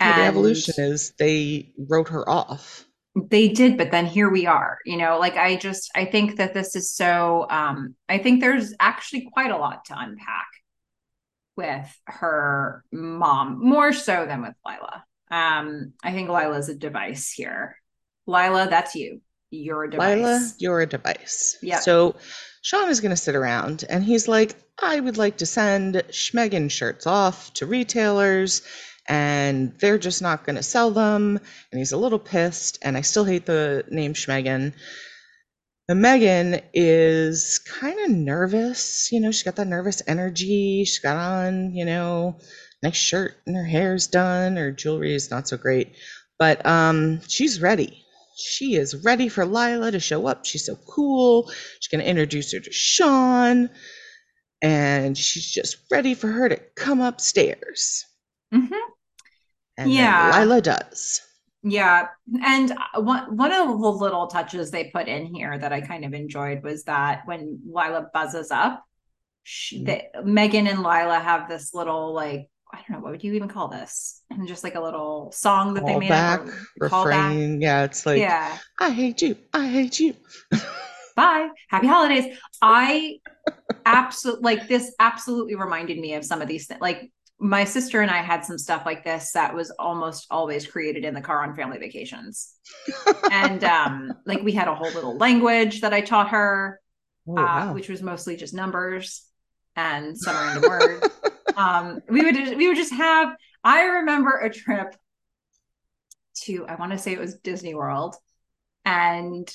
and 0.00 0.20
the 0.20 0.26
evolution 0.26 0.74
is 0.76 1.14
they 1.18 1.72
wrote 1.78 2.08
her 2.10 2.28
off. 2.28 2.84
They 3.16 3.48
did, 3.48 3.78
but 3.78 3.92
then 3.92 4.06
here 4.06 4.28
we 4.28 4.46
are. 4.46 4.78
You 4.84 4.96
know, 4.96 5.18
like 5.18 5.36
I 5.36 5.56
just 5.56 5.90
I 5.94 6.04
think 6.04 6.36
that 6.36 6.52
this 6.52 6.74
is 6.74 6.90
so 6.92 7.46
um 7.48 7.94
I 8.08 8.18
think 8.18 8.40
there's 8.40 8.74
actually 8.80 9.28
quite 9.32 9.50
a 9.50 9.56
lot 9.56 9.84
to 9.86 9.98
unpack 9.98 10.48
with 11.56 12.00
her 12.06 12.84
mom, 12.92 13.64
more 13.64 13.92
so 13.92 14.26
than 14.26 14.42
with 14.42 14.54
Lila. 14.66 15.04
Um, 15.30 15.92
I 16.02 16.12
think 16.12 16.28
Lila's 16.28 16.68
a 16.68 16.74
device 16.74 17.30
here. 17.30 17.76
Lila, 18.26 18.68
that's 18.68 18.94
you. 18.94 19.20
You're 19.50 19.84
a 19.84 19.90
device. 19.90 20.16
Lila, 20.16 20.50
you're 20.58 20.80
a 20.80 20.86
device. 20.86 21.56
Yeah. 21.62 21.80
So 21.80 22.16
Sean 22.62 22.88
is 22.88 23.00
going 23.00 23.10
to 23.10 23.16
sit 23.16 23.36
around 23.36 23.84
and 23.88 24.02
he's 24.02 24.26
like, 24.26 24.56
I 24.82 24.98
would 24.98 25.16
like 25.16 25.36
to 25.38 25.46
send 25.46 25.96
Schmegan 26.10 26.70
shirts 26.70 27.06
off 27.06 27.52
to 27.54 27.66
retailers 27.66 28.62
and 29.08 29.74
they're 29.80 29.98
just 29.98 30.22
not 30.22 30.44
going 30.44 30.56
to 30.56 30.62
sell 30.62 30.90
them. 30.90 31.38
And 31.70 31.78
he's 31.78 31.92
a 31.92 31.96
little 31.96 32.18
pissed. 32.18 32.78
And 32.82 32.96
I 32.96 33.02
still 33.02 33.24
hate 33.24 33.46
the 33.46 33.84
name 33.90 34.14
Schmegan. 34.14 34.72
Meghan 35.90 36.62
is 36.72 37.58
kind 37.58 37.98
of 38.00 38.10
nervous. 38.10 39.12
You 39.12 39.20
know, 39.20 39.30
she's 39.30 39.42
got 39.42 39.56
that 39.56 39.66
nervous 39.66 40.02
energy. 40.06 40.84
She's 40.84 41.00
got 41.00 41.16
on, 41.16 41.74
you 41.74 41.84
know, 41.84 42.38
nice 42.82 42.96
shirt 42.96 43.34
and 43.46 43.56
her 43.56 43.64
hair's 43.64 44.06
done. 44.06 44.56
Her 44.56 44.72
jewelry 44.72 45.14
is 45.14 45.30
not 45.30 45.48
so 45.48 45.56
great. 45.58 45.96
But 46.38 46.64
um, 46.64 47.20
she's 47.28 47.60
ready 47.60 48.04
she 48.36 48.74
is 48.74 49.04
ready 49.04 49.28
for 49.28 49.46
Lila 49.46 49.90
to 49.90 50.00
show 50.00 50.26
up. 50.26 50.44
She's 50.44 50.66
so 50.66 50.76
cool. 50.88 51.50
She's 51.80 51.88
going 51.88 52.02
to 52.02 52.08
introduce 52.08 52.52
her 52.52 52.60
to 52.60 52.72
Sean. 52.72 53.70
And 54.62 55.16
she's 55.16 55.50
just 55.50 55.76
ready 55.90 56.14
for 56.14 56.28
her 56.28 56.48
to 56.48 56.56
come 56.74 57.00
upstairs. 57.00 58.04
Mm-hmm. 58.52 58.74
And 59.76 59.92
yeah. 59.92 60.38
Lila 60.38 60.60
does. 60.60 61.20
Yeah. 61.62 62.08
And 62.44 62.76
one, 62.94 63.36
one 63.36 63.52
of 63.52 63.68
the 63.68 63.88
little 63.88 64.26
touches 64.26 64.70
they 64.70 64.90
put 64.90 65.08
in 65.08 65.26
here 65.26 65.56
that 65.58 65.72
I 65.72 65.80
kind 65.80 66.04
of 66.04 66.12
enjoyed 66.12 66.62
was 66.62 66.84
that 66.84 67.22
when 67.26 67.60
Lila 67.66 68.10
buzzes 68.12 68.50
up, 68.50 68.84
she, 69.42 69.78
mm-hmm. 69.78 69.84
they, 69.86 70.08
Meghan 70.22 70.68
and 70.68 70.80
Lila 70.80 71.18
have 71.18 71.48
this 71.48 71.74
little 71.74 72.14
like 72.14 72.48
I 72.74 72.78
don't 72.78 72.98
know 72.98 73.04
what 73.04 73.12
would 73.12 73.22
you 73.22 73.34
even 73.34 73.48
call 73.48 73.68
this, 73.68 74.22
and 74.30 74.48
just 74.48 74.64
like 74.64 74.74
a 74.74 74.80
little 74.80 75.30
song 75.30 75.74
that 75.74 75.80
call 75.80 75.88
they 75.90 75.98
made 76.00 76.08
back, 76.08 76.40
up, 76.40 76.48
refrain. 76.80 77.60
Yeah, 77.60 77.84
it's 77.84 78.04
like 78.04 78.18
yeah. 78.18 78.58
I 78.80 78.90
hate 78.90 79.22
you. 79.22 79.36
I 79.52 79.68
hate 79.68 80.00
you. 80.00 80.14
Bye. 81.16 81.50
Happy 81.68 81.86
holidays. 81.86 82.36
I 82.60 83.18
absolutely 83.86 84.42
like 84.42 84.66
this. 84.66 84.92
Absolutely 84.98 85.54
reminded 85.54 85.98
me 85.98 86.14
of 86.14 86.24
some 86.24 86.42
of 86.42 86.48
these 86.48 86.66
things. 86.66 86.80
Like 86.80 87.12
my 87.40 87.64
sister 87.64 88.00
and 88.00 88.10
I 88.10 88.22
had 88.22 88.44
some 88.44 88.58
stuff 88.58 88.86
like 88.86 89.04
this 89.04 89.32
that 89.32 89.54
was 89.54 89.70
almost 89.72 90.26
always 90.30 90.66
created 90.66 91.04
in 91.04 91.14
the 91.14 91.20
car 91.20 91.42
on 91.42 91.54
family 91.54 91.78
vacations, 91.78 92.54
and 93.30 93.62
um, 93.64 94.12
like 94.26 94.42
we 94.42 94.52
had 94.52 94.68
a 94.68 94.74
whole 94.74 94.92
little 94.92 95.16
language 95.16 95.80
that 95.80 95.92
I 95.92 96.00
taught 96.00 96.30
her, 96.30 96.80
oh, 97.28 97.32
uh, 97.32 97.42
wow. 97.42 97.74
which 97.74 97.88
was 97.88 98.02
mostly 98.02 98.36
just 98.36 98.54
numbers 98.54 99.26
and 99.76 100.16
some 100.16 100.36
random 100.36 100.70
word 100.70 101.10
um, 101.56 102.00
we 102.08 102.22
would 102.22 102.56
we 102.56 102.68
would 102.68 102.76
just 102.76 102.92
have. 102.92 103.34
I 103.62 103.84
remember 103.84 104.38
a 104.38 104.50
trip 104.50 104.94
to 106.42 106.66
I 106.66 106.74
want 106.76 106.92
to 106.92 106.98
say 106.98 107.12
it 107.12 107.20
was 107.20 107.36
Disney 107.36 107.74
World, 107.74 108.16
and 108.84 109.52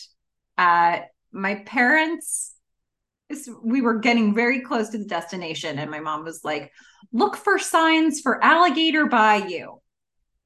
uh, 0.58 1.00
my 1.32 1.56
parents. 1.56 2.54
We 3.62 3.82
were 3.82 4.00
getting 4.00 4.34
very 4.34 4.62
close 4.62 4.89
to 4.89 4.98
the 4.98 5.06
destination, 5.06 5.78
and 5.78 5.92
my 5.92 6.00
mom 6.00 6.24
was 6.24 6.44
like, 6.44 6.72
"Look 7.12 7.36
for 7.36 7.60
signs 7.60 8.22
for 8.22 8.44
Alligator 8.44 9.06
Bayou." 9.06 9.78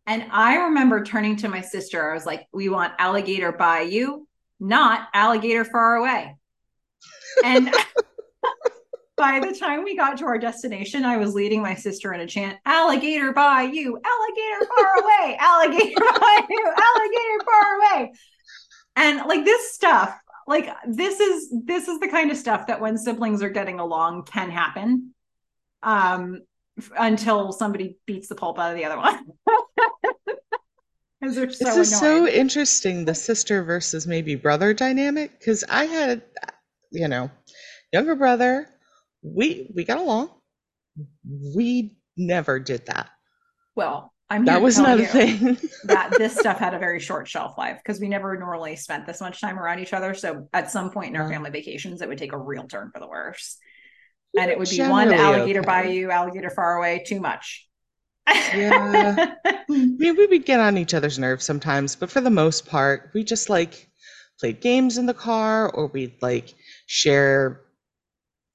And 0.06 0.26
I 0.32 0.56
remember 0.66 1.04
turning 1.04 1.38
to 1.38 1.48
my 1.48 1.62
sister. 1.62 2.12
I 2.12 2.14
was 2.14 2.26
like, 2.26 2.48
"We 2.52 2.68
want 2.70 2.94
Alligator 3.00 3.54
Bayou, 3.54 4.26
not 4.60 5.08
Alligator 5.14 5.64
Far 5.64 5.96
Away." 5.96 6.36
And 7.44 7.74
by 9.16 9.40
the 9.40 9.58
time 9.58 9.84
we 9.84 9.96
got 9.96 10.18
to 10.18 10.26
our 10.26 10.38
destination, 10.38 11.06
I 11.06 11.18
was 11.18 11.34
leading 11.34 11.62
my 11.62 11.76
sister 11.76 12.14
in 12.14 12.22
a 12.22 12.28
chant, 12.28 12.58
alligator 12.66 13.32
by 13.32 13.64
you, 13.64 13.98
alligator 14.04 14.74
far 14.76 15.04
away, 15.04 15.38
alligator 15.40 15.96
by 16.20 16.46
you, 16.50 16.74
alligator 16.78 17.46
far 17.46 17.76
away. 17.76 18.14
And 18.96 19.22
like 19.28 19.46
this 19.46 19.74
stuff, 19.74 20.20
like 20.48 20.68
this 20.88 21.20
is 21.20 21.54
this 21.66 21.88
is 21.88 22.00
the 22.00 22.08
kind 22.08 22.32
of 22.32 22.38
stuff 22.38 22.68
that 22.68 22.82
when 22.82 22.98
siblings 22.98 23.42
are 23.42 23.50
getting 23.50 23.80
along 23.80 24.24
can 24.24 24.50
happen. 24.50 25.14
Um 25.82 26.42
until 26.98 27.52
somebody 27.52 27.98
beats 28.06 28.28
the 28.28 28.36
pulp 28.36 28.60
out 28.60 28.72
of 28.72 28.78
the 28.78 28.86
other 28.86 28.98
one. 28.98 29.26
so 31.34 31.46
This 31.46 31.78
is 31.78 32.00
so 32.00 32.28
interesting, 32.28 33.06
the 33.06 33.16
sister 33.16 33.64
versus 33.64 34.08
maybe 34.08 34.36
brother 34.36 34.74
dynamic, 34.74 35.38
because 35.38 35.64
I 35.70 35.86
had, 35.86 36.24
you 36.92 37.08
know, 37.08 37.30
younger 37.92 38.16
brother. 38.16 38.68
We 39.22 39.72
we 39.74 39.86
got 39.86 40.00
along. 40.00 40.30
We 41.56 41.98
never 42.18 42.60
did 42.60 42.88
that. 42.88 43.10
Well, 43.76 44.13
I'm 44.34 44.46
That 44.46 44.64
was 44.64 44.76
tell 44.76 44.86
not 44.86 45.00
a 45.00 45.06
thing. 45.06 45.58
that 45.84 46.16
this 46.18 46.36
stuff 46.36 46.58
had 46.58 46.74
a 46.74 46.80
very 46.80 47.00
short 47.00 47.28
shelf 47.28 47.56
life 47.56 47.78
because 47.78 48.02
we 48.02 48.10
never 48.10 48.36
normally 48.36 48.76
spent 48.76 49.06
this 49.06 49.22
much 49.22 49.40
time 49.40 49.60
around 49.60 49.78
each 49.78 49.94
other. 49.94 50.16
So 50.16 50.50
at 50.54 50.72
some 50.72 50.90
point 50.90 51.14
in 51.14 51.22
our 51.22 51.30
family 51.30 51.52
vacations, 51.52 52.02
it 52.02 52.10
would 52.10 52.18
take 52.18 52.34
a 52.34 52.38
real 52.38 52.64
turn 52.64 52.90
for 52.92 53.00
the 53.00 53.08
worse. 53.08 53.58
And 54.36 54.50
it 54.50 54.58
would 54.58 54.70
be 54.72 54.82
one 54.82 55.14
alligator 55.14 55.60
okay. 55.60 55.68
bayou, 55.68 56.10
alligator 56.10 56.50
far 56.50 56.78
away, 56.78 57.04
too 57.06 57.20
much. 57.20 57.68
Yeah. 58.28 59.36
I 59.46 59.64
mean, 59.70 59.98
we 60.00 60.26
would 60.26 60.46
get 60.46 60.60
on 60.60 60.80
each 60.80 60.96
other's 60.96 61.20
nerves 61.20 61.46
sometimes, 61.46 61.96
but 61.96 62.10
for 62.10 62.20
the 62.20 62.32
most 62.32 62.66
part, 62.66 63.12
we 63.14 63.24
just 63.24 63.52
like 63.52 63.88
played 64.40 64.62
games 64.62 64.98
in 64.98 65.06
the 65.06 65.14
car 65.14 65.70
or 65.70 65.88
we'd 65.88 66.20
like 66.24 66.56
share 66.88 67.62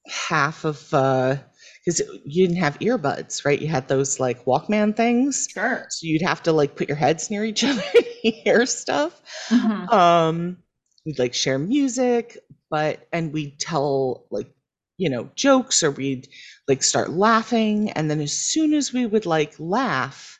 half 0.08 0.64
of 0.64 0.92
uh 0.92 1.36
because 1.84 2.00
you 2.24 2.46
didn't 2.46 2.60
have 2.62 2.78
earbuds, 2.80 3.44
right? 3.44 3.60
You 3.60 3.68
had 3.68 3.88
those 3.88 4.20
like 4.20 4.44
Walkman 4.44 4.96
things. 4.96 5.48
sure. 5.52 5.86
So 5.90 6.06
you'd 6.06 6.22
have 6.22 6.42
to 6.44 6.52
like 6.52 6.76
put 6.76 6.88
your 6.88 6.96
heads 6.96 7.30
near 7.30 7.44
each 7.44 7.64
other 7.64 7.82
to 7.82 8.02
hear 8.30 8.66
stuff. 8.66 9.20
Mhm. 9.50 9.90
Um, 9.92 10.58
we'd 11.06 11.18
like 11.18 11.34
share 11.34 11.58
music, 11.58 12.38
but 12.70 13.06
and 13.12 13.32
we'd 13.32 13.58
tell 13.58 14.26
like 14.30 14.52
you 14.98 15.08
know 15.10 15.30
jokes 15.36 15.82
or 15.82 15.90
we'd 15.90 16.28
like 16.68 16.82
start 16.82 17.10
laughing, 17.10 17.90
and 17.92 18.10
then 18.10 18.20
as 18.20 18.32
soon 18.32 18.74
as 18.74 18.92
we 18.92 19.06
would 19.06 19.26
like 19.26 19.54
laugh 19.58 20.38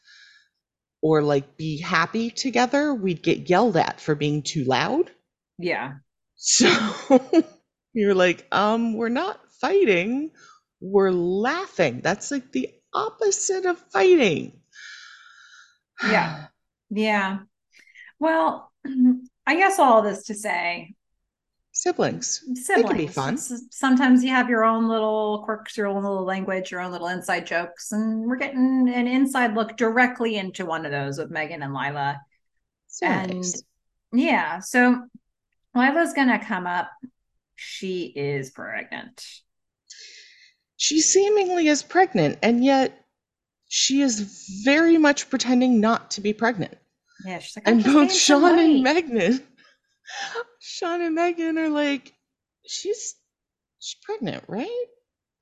or 1.03 1.22
like 1.22 1.57
be 1.57 1.81
happy 1.81 2.31
together, 2.31 2.92
we'd 2.94 3.22
get 3.22 3.48
yelled 3.48 3.77
at 3.77 4.01
for 4.01 4.14
being 4.14 4.42
too 4.42 4.64
loud. 4.64 5.11
Yeah. 5.59 5.94
So 6.37 6.68
you're 7.92 8.14
like, 8.14 8.46
um, 8.53 8.94
we're 8.94 9.09
not 9.09 9.40
fighting, 9.61 10.31
we're 10.80 11.10
laughing. 11.10 12.00
That's 12.02 12.30
like 12.30 12.52
the 12.52 12.70
opposite 12.92 13.66
of 13.66 13.78
fighting. 13.90 14.60
Yeah. 16.02 16.46
Yeah. 16.90 17.38
Well, 18.18 18.72
I 19.46 19.56
guess 19.56 19.78
all 19.78 20.02
this 20.02 20.24
to 20.24 20.34
say 20.34 20.94
Siblings. 21.72 22.42
siblings. 22.54 22.88
can 22.88 22.96
be 22.96 23.06
fun. 23.06 23.38
Sometimes 23.38 24.24
you 24.24 24.30
have 24.30 24.48
your 24.48 24.64
own 24.64 24.88
little 24.88 25.42
quirks, 25.44 25.76
your 25.76 25.86
own 25.86 26.02
little 26.02 26.24
language, 26.24 26.72
your 26.72 26.80
own 26.80 26.90
little 26.90 27.06
inside 27.06 27.46
jokes, 27.46 27.92
and 27.92 28.26
we're 28.26 28.36
getting 28.36 28.88
an 28.92 29.06
inside 29.06 29.54
look 29.54 29.76
directly 29.76 30.36
into 30.36 30.66
one 30.66 30.84
of 30.84 30.90
those 30.90 31.18
with 31.18 31.30
Meghan 31.30 31.62
and 31.62 31.72
Lila. 31.72 32.20
So 32.88 33.06
and 33.06 33.34
nice. 33.36 33.62
yeah, 34.12 34.58
so 34.58 35.04
Lila's 35.72 36.14
gonna 36.14 36.44
come 36.44 36.66
up. 36.66 36.90
She 37.54 38.06
is 38.06 38.50
pregnant. 38.50 39.24
She 40.88 41.01
seemingly 41.03 41.68
is 41.68 41.83
pregnant, 41.83 42.38
and 42.42 42.64
yet 42.64 43.05
she 43.68 44.01
is 44.01 44.48
very 44.64 44.96
much 44.96 45.29
pretending 45.29 45.81
not 45.81 46.11
to 46.12 46.22
be 46.22 46.33
pregnant. 46.33 46.79
Yeah, 47.27 47.38
she's 47.40 47.57
like, 47.57 47.68
"I'm 47.68 47.74
And 47.74 47.85
both 47.85 48.12
Sean 48.12 48.59
and. 48.59 48.87
Meghan, 48.87 49.42
Sean 50.61 51.03
and 51.03 51.16
Meghan 51.16 51.59
are 51.59 51.68
like, 51.68 52.14
she's 52.66 53.16
she's 53.81 53.96
pregnant, 54.03 54.44
right? 54.48 54.85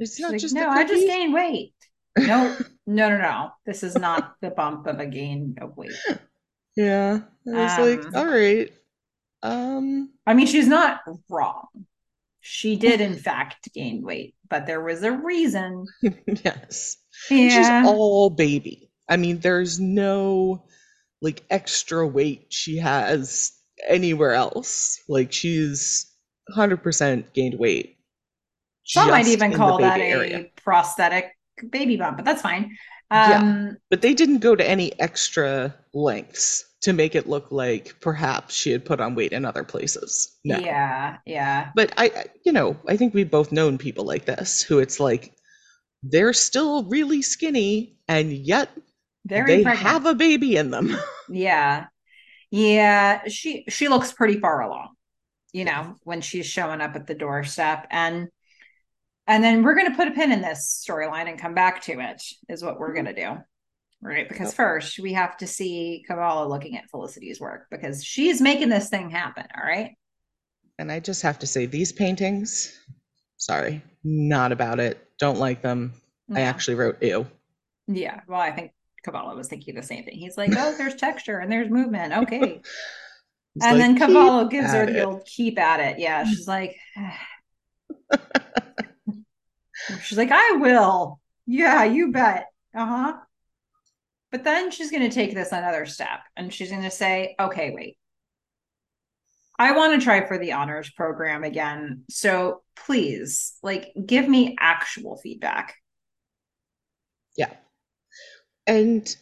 It's 0.01 0.17
She's 0.17 0.21
not 0.21 0.33
like, 0.33 0.41
just 0.41 0.55
no, 0.55 0.69
I 0.69 0.85
just 0.85 1.07
gained 1.07 1.33
weight. 1.33 1.75
No, 2.19 2.57
no, 2.87 3.09
no, 3.11 3.19
no. 3.19 3.51
This 3.67 3.83
is 3.83 3.95
not 3.95 4.37
the 4.41 4.51
bump 4.51 4.87
of 4.87 4.99
a 5.01 5.07
gain 5.07 5.57
of 5.61 5.77
weight. 5.77 5.93
Yeah, 6.77 7.21
I 7.49 7.51
was 7.51 7.79
Um, 7.79 7.87
like, 7.87 8.15
all 8.17 8.27
right, 8.27 8.71
um, 9.43 10.11
I 10.27 10.35
mean, 10.35 10.47
she's 10.47 10.67
not 10.69 11.01
wrong. 11.31 11.69
She 12.49 12.77
did, 12.77 13.01
in 13.01 13.17
fact, 13.17 13.73
gain 13.75 14.03
weight, 14.03 14.37
but 14.49 14.67
there 14.67 14.81
was 14.81 15.03
a 15.03 15.11
reason. 15.11 15.85
yes. 16.27 16.97
Yeah. 17.29 17.49
She's 17.49 17.89
all 17.89 18.31
baby. 18.31 18.89
I 19.09 19.17
mean, 19.17 19.41
there's 19.41 19.81
no 19.81 20.65
like 21.21 21.43
extra 21.51 22.07
weight 22.07 22.47
she 22.51 22.77
has 22.77 23.53
anywhere 23.87 24.35
else. 24.35 25.01
Like 25.09 25.33
she's 25.33 26.07
100% 26.57 27.33
gained 27.33 27.59
weight. 27.59 27.99
Some 28.85 29.11
might 29.11 29.27
even 29.27 29.53
call 29.53 29.79
that 29.79 29.99
baby 29.99 30.35
a 30.35 30.61
prosthetic 30.63 31.37
baby 31.69 31.97
bump, 31.97 32.19
but 32.19 32.25
that's 32.25 32.43
fine. 32.43 32.77
Yeah. 33.11 33.39
Um, 33.41 33.77
But 33.91 34.03
they 34.03 34.15
didn't 34.15 34.39
go 34.39 34.57
to 34.57 34.69
any 34.69 34.99
extra 35.01 35.75
lengths 35.95 36.65
to 36.83 36.93
make 36.93 37.15
it 37.15 37.29
look 37.29 37.51
like 37.51 37.95
perhaps 38.01 38.55
she 38.55 38.71
had 38.71 38.85
put 38.85 39.01
on 39.01 39.15
weight 39.15 39.33
in 39.33 39.45
other 39.45 39.65
places. 39.65 40.37
No. 40.45 40.59
yeah, 40.59 41.19
yeah. 41.27 41.71
But 41.75 41.93
I, 41.97 42.07
I- 42.07 42.25
you 42.45 42.53
know, 42.53 42.77
I 42.89 42.97
think 42.97 43.15
we've 43.15 43.31
both 43.31 43.53
known 43.53 43.79
people 43.79 44.05
like 44.05 44.25
this 44.25 44.63
who 44.63 44.79
it's 44.81 45.01
like 45.01 45.35
they're 46.03 46.33
still 46.33 46.85
really 46.85 47.23
skinny 47.23 47.97
and 48.09 48.33
yet 48.33 48.71
Very 49.27 49.59
they 49.59 49.63
pregnant. 49.63 49.87
have 49.89 50.07
a 50.07 50.15
baby 50.15 50.57
in 50.57 50.71
them. 50.71 50.97
Yeah. 51.29 51.87
Yeah, 52.51 53.27
she 53.29 53.65
she 53.69 53.89
looks 53.89 54.13
pretty 54.13 54.39
far 54.41 54.63
along, 54.63 54.95
you 55.53 55.65
know, 55.65 55.97
when 56.05 56.21
she's 56.21 56.47
showing 56.47 56.81
up 56.81 56.95
at 56.97 57.07
the 57.09 57.15
doorstep 57.15 57.87
and 57.91 58.29
and 59.27 59.43
then 59.43 59.63
we're 59.63 59.75
going 59.75 59.91
to 59.91 59.97
put 59.97 60.09
a 60.09 60.13
pin 60.13 60.33
in 60.33 60.43
this 60.43 60.85
storyline 60.87 61.29
and 61.29 61.41
come 61.41 61.55
back 61.55 61.83
to 61.83 62.01
it 62.01 62.23
is 62.49 62.63
what 62.63 62.79
we're 62.79 62.95
mm-hmm. 62.95 63.05
going 63.05 63.15
to 63.15 63.23
do. 63.23 63.43
Right? 64.03 64.29
Because 64.29 64.53
first 64.53 64.99
we 64.99 65.15
have 65.15 65.37
to 65.39 65.47
see 65.47 66.05
Cavallo 66.07 66.49
looking 66.49 66.77
at 66.77 66.89
Felicity's 66.91 67.41
work 67.41 67.67
because 67.71 68.05
she's 68.05 68.41
making 68.41 68.69
this 68.69 68.89
thing 68.91 69.11
happen, 69.11 69.47
all 69.57 69.67
right? 69.67 69.97
And 70.79 70.93
I 70.93 71.01
just 71.01 71.23
have 71.23 71.39
to 71.41 71.47
say, 71.47 71.67
these 71.67 71.93
paintings, 71.93 72.79
sorry, 73.39 73.83
not 74.05 74.53
about 74.53 74.81
it. 74.81 75.03
Don't 75.19 75.39
like 75.39 75.63
them. 75.63 75.95
I 76.35 76.43
actually 76.43 76.75
wrote 76.75 77.03
ew. 77.03 77.27
Yeah, 77.89 78.21
well, 78.27 78.41
I 78.41 78.51
think 78.51 78.73
Cavallo 79.05 79.37
was 79.37 79.49
thinking 79.49 79.75
the 79.75 79.83
same 79.83 80.05
thing. 80.05 80.19
He's 80.19 80.37
like, 80.37 80.51
"Oh, 80.57 80.75
there's 80.77 80.95
texture 80.97 81.39
and 81.39 81.51
there's 81.51 81.71
movement. 81.71 82.13
Okay." 82.13 82.61
And 83.63 83.79
like, 83.79 83.79
then 83.79 83.95
"Keep 83.95 84.09
Cavallo 84.09 84.49
gives 84.49 84.73
her 84.73 84.87
the 84.87 84.99
it." 84.99 85.05
old 85.05 85.25
keep 85.25 85.59
at 85.59 85.81
it. 85.81 85.99
Yeah, 85.99 86.25
she's 86.29 86.49
like, 86.49 86.77
she's 90.03 90.19
like, 90.19 90.31
I 90.33 90.53
will. 90.61 91.21
Yeah, 91.47 91.85
you 91.85 92.13
bet. 92.13 92.47
Uh 92.75 92.87
huh. 92.87 93.13
But 94.33 94.45
then 94.45 94.71
she's 94.71 94.91
going 94.91 95.09
to 95.09 95.15
take 95.15 95.35
this 95.35 95.53
another 95.53 95.87
step 95.87 96.21
and 96.37 96.53
she's 96.53 96.71
going 96.71 96.83
to 96.83 96.91
say, 96.91 97.37
okay, 97.39 97.73
wait. 97.75 97.97
I 99.59 99.73
want 99.73 99.99
to 99.99 100.05
try 100.05 100.27
for 100.27 100.37
the 100.37 100.53
honors 100.53 100.91
program 100.91 101.43
again. 101.43 102.03
So 102.11 102.63
please, 102.75 103.55
like, 103.63 103.93
give 104.05 104.29
me 104.29 104.57
actual 104.61 105.17
feedback. 105.17 105.75
Yeah. 107.39 107.55
And 108.67 109.17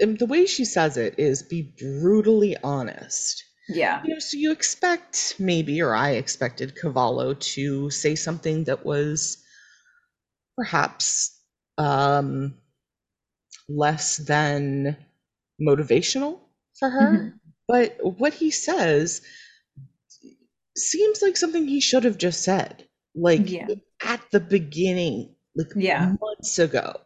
um, 0.00 0.14
the 0.16 0.26
way 0.26 0.46
she 0.46 0.64
says 0.64 0.96
it 0.96 1.18
is 1.18 1.42
be 1.42 1.72
brutally 1.80 2.56
honest. 2.62 3.42
Yeah. 3.68 4.02
You 4.04 4.14
know, 4.14 4.20
so 4.20 4.36
you 4.36 4.52
expect 4.52 5.34
maybe, 5.38 5.82
or 5.82 5.94
I 5.94 6.10
expected 6.10 6.76
Cavallo 6.80 7.34
to 7.34 7.90
say 7.90 8.14
something 8.14 8.64
that 8.64 8.84
was 8.84 9.42
perhaps 10.64 11.40
um, 11.78 12.54
less 13.66 14.18
than 14.18 14.94
motivational 15.60 16.38
for 16.78 16.90
her. 16.90 17.12
Mhm. 17.12 17.32
But 17.66 17.96
what 18.18 18.34
he 18.34 18.50
says 18.50 19.22
seems 20.76 21.22
like 21.22 21.36
something 21.38 21.66
he 21.66 21.80
should 21.80 22.04
have 22.04 22.18
just 22.18 22.42
said, 22.42 22.86
like 23.14 23.48
Yeah. 23.50 23.68
at 24.02 24.20
the 24.32 24.40
beginning, 24.40 25.34
like 25.56 25.68
Yeah. 25.74 26.14
months 26.20 26.58
ago, 26.58 27.00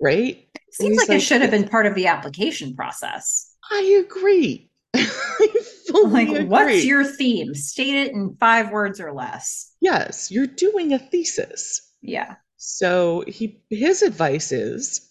right? 0.00 0.48
Seems 0.72 1.00
he's 1.00 1.08
like, 1.08 1.18
it 1.18 1.20
should 1.20 1.40
have 1.42 1.50
been 1.52 1.68
part 1.68 1.86
of 1.86 1.94
the 1.94 2.08
application 2.08 2.74
process. 2.74 3.54
I 3.70 4.02
agree. 4.04 4.70
I 4.94 5.48
Like, 5.92 6.48
what's 6.48 6.84
your 6.84 7.04
theme? 7.04 7.54
State 7.54 7.94
it 7.94 8.12
in 8.12 8.36
five 8.40 8.70
words 8.70 9.00
or 9.00 9.12
less. 9.12 9.72
Yes, 9.80 10.30
you're 10.30 10.46
doing 10.46 10.92
a 10.92 10.98
thesis. 10.98 11.82
Yeah. 12.02 12.36
So 12.62 13.24
he 13.26 13.62
his 13.70 14.02
advice 14.02 14.52
is 14.52 15.08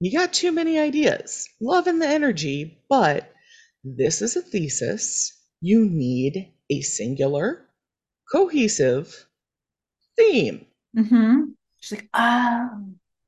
you 0.00 0.10
got 0.10 0.32
too 0.32 0.50
many 0.50 0.80
ideas. 0.80 1.48
love 1.60 1.86
Loving 1.86 2.00
the 2.00 2.08
energy, 2.08 2.76
but 2.88 3.32
this 3.84 4.20
is 4.20 4.34
a 4.34 4.42
thesis. 4.42 5.32
You 5.60 5.84
need 5.88 6.52
a 6.70 6.80
singular, 6.80 7.68
cohesive 8.32 9.28
theme. 10.16 10.66
Mm-hmm. 10.98 11.42
She's 11.78 11.98
like, 12.00 12.08
oh. 12.14 12.68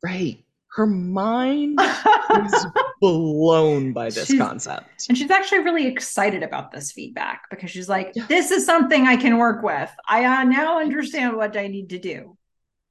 Right. 0.03 0.45
Her 0.73 0.87
mind 0.89 1.79
is 2.45 2.67
blown 3.01 3.93
by 3.93 4.07
this 4.07 4.27
She's- 4.27 4.41
concept. 4.41 5.07
and 5.09 5.17
she's 5.17 5.31
actually 5.31 5.61
really 5.61 5.87
excited 5.87 6.43
about 6.43 6.73
this 6.73 6.91
feedback 6.91 7.43
because 7.51 7.71
she's 7.71 7.89
like, 7.89 8.15
this 8.27 8.51
is 8.51 8.67
something 8.67 9.07
I 9.07 9.15
can 9.17 9.39
work 9.39 9.63
with. 9.63 9.91
I 10.09 10.25
uh, 10.25 10.43
now 10.43 10.81
understand 10.81 11.37
what 11.37 11.57
I 11.57 11.69
need 11.69 11.91
to 11.91 12.01
do. 12.01 12.37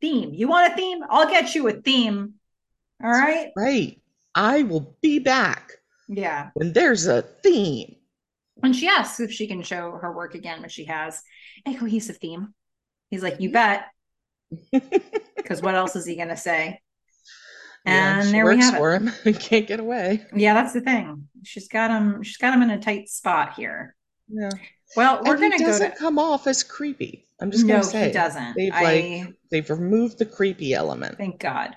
Theme. 0.04 0.34
You 0.34 0.49
want 0.49 0.74
a 0.74 0.76
theme? 0.76 0.99
I'll 1.10 1.30
get 1.30 1.56
you 1.56 1.70
a 1.70 1.72
theme. 1.72 2.34
All 3.01 3.10
right. 3.10 3.51
Right. 3.56 4.01
I 4.36 4.64
will 4.64 4.97
be 5.01 5.20
back. 5.20 5.72
Yeah. 6.10 6.49
when 6.56 6.74
there's 6.74 7.08
a 7.08 7.22
theme. 7.22 7.95
And 8.62 8.76
she 8.76 8.89
asks 8.89 9.22
if 9.22 9.32
she 9.32 9.47
can 9.47 9.64
show 9.64 9.91
her 10.01 10.12
work 10.12 10.36
again, 10.36 10.62
which 10.62 10.74
she 10.74 10.84
has 10.86 11.22
oh, 11.66 11.74
a 11.74 11.78
cohesive 11.78 12.18
theme. 12.18 12.54
He's 13.10 13.24
like, 13.24 13.39
You 13.39 13.51
bet. 13.51 13.86
Because 15.38 15.62
what 15.62 15.76
else 15.76 15.95
is 15.95 16.06
he 16.06 16.16
going 16.18 16.30
to 16.30 16.38
say? 16.38 16.80
Yeah, 17.86 18.20
And 18.20 18.34
there 18.34 18.45
we 18.45 18.58
have 18.60 18.76
it. 18.76 18.78
for 18.78 18.93
him. 18.93 19.08
He 19.24 19.34
can't 19.34 19.68
get 19.68 19.80
away. 19.80 20.26
Yeah, 20.36 20.54
that's 20.54 20.74
the 20.74 20.82
thing. 20.82 21.30
She's 21.43 21.70
got 21.70 21.91
him. 21.91 22.24
She's 22.24 22.38
got 22.38 22.54
him 22.54 22.62
in 22.62 22.70
a 22.70 22.80
tight 22.80 23.08
spot 23.10 23.54
here. 23.56 23.95
Yeah. 24.28 24.49
Well, 24.96 25.22
we're 25.26 25.38
gonna 25.38 25.58
go 25.58 25.66
doesn't 25.66 25.96
come 25.98 26.20
off 26.20 26.48
as 26.48 26.64
creepy. 26.64 27.28
I'm 27.41 27.52
just 27.52 27.66
No, 27.66 27.76
gonna 27.76 27.84
say 27.84 28.08
he 28.08 28.12
doesn't. 28.14 28.56
They've 28.56 28.74
I 28.74 28.84
like 28.84 29.34
they've 29.52 29.70
removed 29.70 30.20
the 30.20 30.26
creepy 30.26 30.74
element. 30.74 31.18
thank 31.18 31.39
God. 31.39 31.76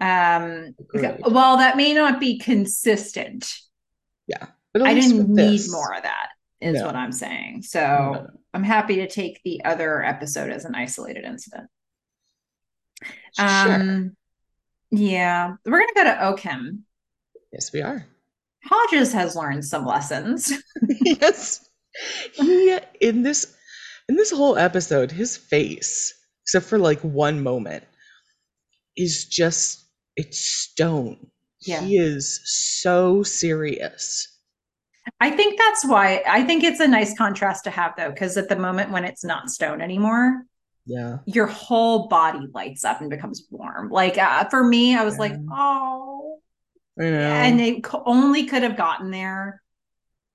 Um. 0.00 0.74
Agreed. 0.78 1.16
Well, 1.26 1.56
that 1.58 1.76
may 1.76 1.92
not 1.94 2.20
be 2.20 2.38
consistent. 2.38 3.52
But 4.74 4.82
I 4.82 4.92
didn't 4.92 5.34
need 5.34 5.62
more 5.70 5.94
of 5.94 6.02
that. 6.02 6.28
Is 6.60 6.74
No. 6.74 6.84
what 6.86 6.94
I'm 6.94 7.10
saying. 7.10 7.62
So 7.62 7.80
No. 7.80 8.26
I'm 8.52 8.62
happy 8.62 8.96
to 8.96 9.08
take 9.08 9.40
the 9.42 9.64
other 9.64 10.04
episode 10.04 10.50
as 10.50 10.66
an 10.66 10.74
isolated 10.74 11.24
incident. 11.24 11.68
Sure. 13.34 13.46
Um. 13.46 14.16
Yeah, 14.90 15.54
we're 15.64 15.80
gonna 15.80 15.92
go 15.94 16.04
to 16.04 16.24
O 16.26 16.34
Chem. 16.34 16.84
Yes, 17.52 17.72
we 17.72 17.80
are. 17.82 18.06
Hodges 18.64 19.12
has 19.14 19.34
learned 19.34 19.64
some 19.64 19.86
lessons. 19.86 20.52
yes. 20.88 21.67
He 22.34 22.78
in 23.00 23.22
this 23.22 23.54
in 24.08 24.16
this 24.16 24.30
whole 24.30 24.56
episode, 24.56 25.10
his 25.10 25.36
face, 25.36 26.14
except 26.44 26.66
for 26.66 26.78
like 26.78 27.00
one 27.00 27.42
moment, 27.42 27.84
is 28.96 29.24
just 29.26 29.84
it's 30.16 30.38
stone. 30.38 31.28
Yeah. 31.62 31.80
He 31.82 31.98
is 31.98 32.40
so 32.44 33.22
serious. 33.22 34.26
I 35.20 35.30
think 35.30 35.58
that's 35.58 35.84
why 35.86 36.22
I 36.28 36.44
think 36.44 36.64
it's 36.64 36.80
a 36.80 36.88
nice 36.88 37.16
contrast 37.16 37.64
to 37.64 37.70
have 37.70 37.94
though, 37.96 38.10
because 38.10 38.36
at 38.36 38.48
the 38.48 38.56
moment 38.56 38.90
when 38.92 39.04
it's 39.04 39.24
not 39.24 39.50
stone 39.50 39.80
anymore, 39.80 40.44
Yeah. 40.86 41.18
your 41.26 41.46
whole 41.46 42.08
body 42.08 42.46
lights 42.54 42.84
up 42.84 43.00
and 43.00 43.10
becomes 43.10 43.46
warm. 43.50 43.90
Like 43.90 44.18
uh, 44.18 44.44
for 44.50 44.62
me, 44.62 44.96
I 44.96 45.04
was 45.04 45.18
like, 45.18 45.32
oh, 45.50 46.40
I 46.98 47.02
know. 47.04 47.08
and 47.18 47.60
it 47.60 47.84
only 48.06 48.46
could 48.46 48.62
have 48.62 48.76
gotten 48.76 49.10
there 49.10 49.62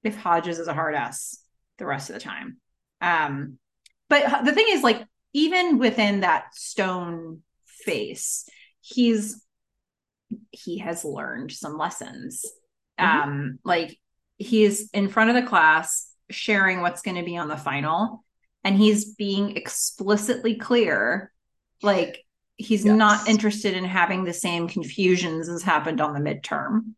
if 0.03 0.18
Hodges 0.18 0.59
is 0.59 0.68
a 0.68 0.74
hard 0.74 0.95
ass 0.95 1.39
the 1.78 1.86
rest 1.86 2.09
of 2.09 2.15
the 2.15 2.21
time. 2.21 2.57
Um, 3.01 3.57
but 4.09 4.45
the 4.45 4.51
thing 4.51 4.67
is, 4.69 4.84
like, 4.84 5.03
even 5.34 5.80
within 5.80 6.21
that 6.21 6.55
stone 6.55 7.41
face, 7.65 8.47
he's 8.82 9.43
he 10.51 10.80
has 10.80 11.05
learned 11.05 11.51
some 11.51 11.78
lessons. 11.78 12.45
Mhm. 12.99 13.05
Um, 13.05 13.59
like 13.63 13.99
he's 14.38 14.89
in 14.91 15.09
front 15.09 15.30
of 15.30 15.36
the 15.36 15.47
class 15.47 16.09
sharing 16.30 16.82
what's 16.82 17.01
going 17.01 17.17
to 17.17 17.24
be 17.24 17.38
on 17.38 17.47
the 17.47 17.57
final, 17.57 18.24
and 18.63 18.78
he's 18.78 19.13
being 19.15 19.57
explicitly 19.57 20.55
clear, 20.55 21.32
like 21.82 22.24
he's 22.55 22.86
not 22.86 23.28
interested 23.28 23.74
in 23.74 23.84
having 23.84 24.24
the 24.24 24.34
same 24.34 24.67
confusions 24.67 25.49
as 25.49 25.63
happened 25.63 25.99
on 25.99 26.13
the 26.13 26.19
midterm. 26.19 26.93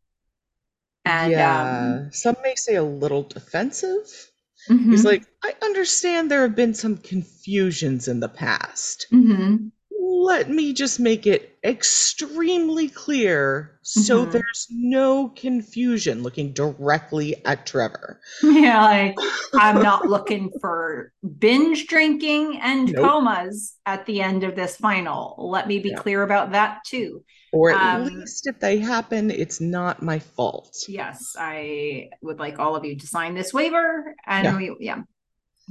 And 1.05 1.31
yeah. 1.31 2.09
Some 2.11 2.35
may 2.43 2.55
say 2.55 2.75
a 2.75 2.83
little 2.83 3.23
defensive. 3.23 4.31
Um, 4.69 4.77
He's 4.89 5.05
like, 5.05 5.23
I 5.43 5.55
understand 5.61 6.31
there 6.31 6.41
have 6.43 6.55
been 6.55 6.73
some 6.73 6.97
confusions 6.97 8.07
in 8.07 8.19
the 8.19 8.29
past. 8.29 9.07
mhm. 9.11 9.71
Let 9.91 10.49
me 10.49 10.73
just 10.73 10.99
make 10.99 11.27
it 11.27 11.57
extremely 11.63 12.89
clear 12.89 13.79
so 13.83 14.25
Mhm. 14.25 14.25
there's 14.25 14.67
no 14.71 15.29
confusion 15.29 16.23
looking 16.23 16.53
directly 16.53 17.43
at 17.45 17.65
Trevor. 17.67 18.21
yeah, 18.41 18.83
like 18.83 19.15
I'm 19.55 19.81
not 19.81 20.07
looking 20.07 20.51
for 20.59 21.11
binge 21.39 21.87
drinking 21.87 22.59
and 22.61 22.93
Nope. 22.93 22.95
comas 22.95 23.75
at 23.85 24.05
the 24.05 24.21
end 24.21 24.43
of 24.43 24.55
this 24.55 24.75
final. 24.75 25.35
Let 25.39 25.67
me 25.67 25.79
be 25.79 25.93
Yeah. 25.93 25.95
clear 25.95 26.21
about 26.23 26.51
that 26.51 26.79
too. 26.85 27.23
Or 27.55 27.71
at 27.71 28.01
Um, 28.01 28.07
least 28.07 28.47
if 28.47 28.59
they 28.59 28.79
happen, 28.79 29.31
it's 29.31 29.61
not 29.61 30.03
my 30.03 30.19
fault. 30.19 30.75
Yes, 30.89 31.37
I 31.39 32.09
would 32.21 32.37
like 32.37 32.59
all 32.59 32.75
of 32.75 32.83
you 32.83 32.97
to 32.97 33.07
sign 33.07 33.33
this 33.33 33.53
waiver. 33.53 34.13
And 34.27 34.43
Yeah. 34.43 34.57
we, 34.57 34.75
yeah. 34.81 35.03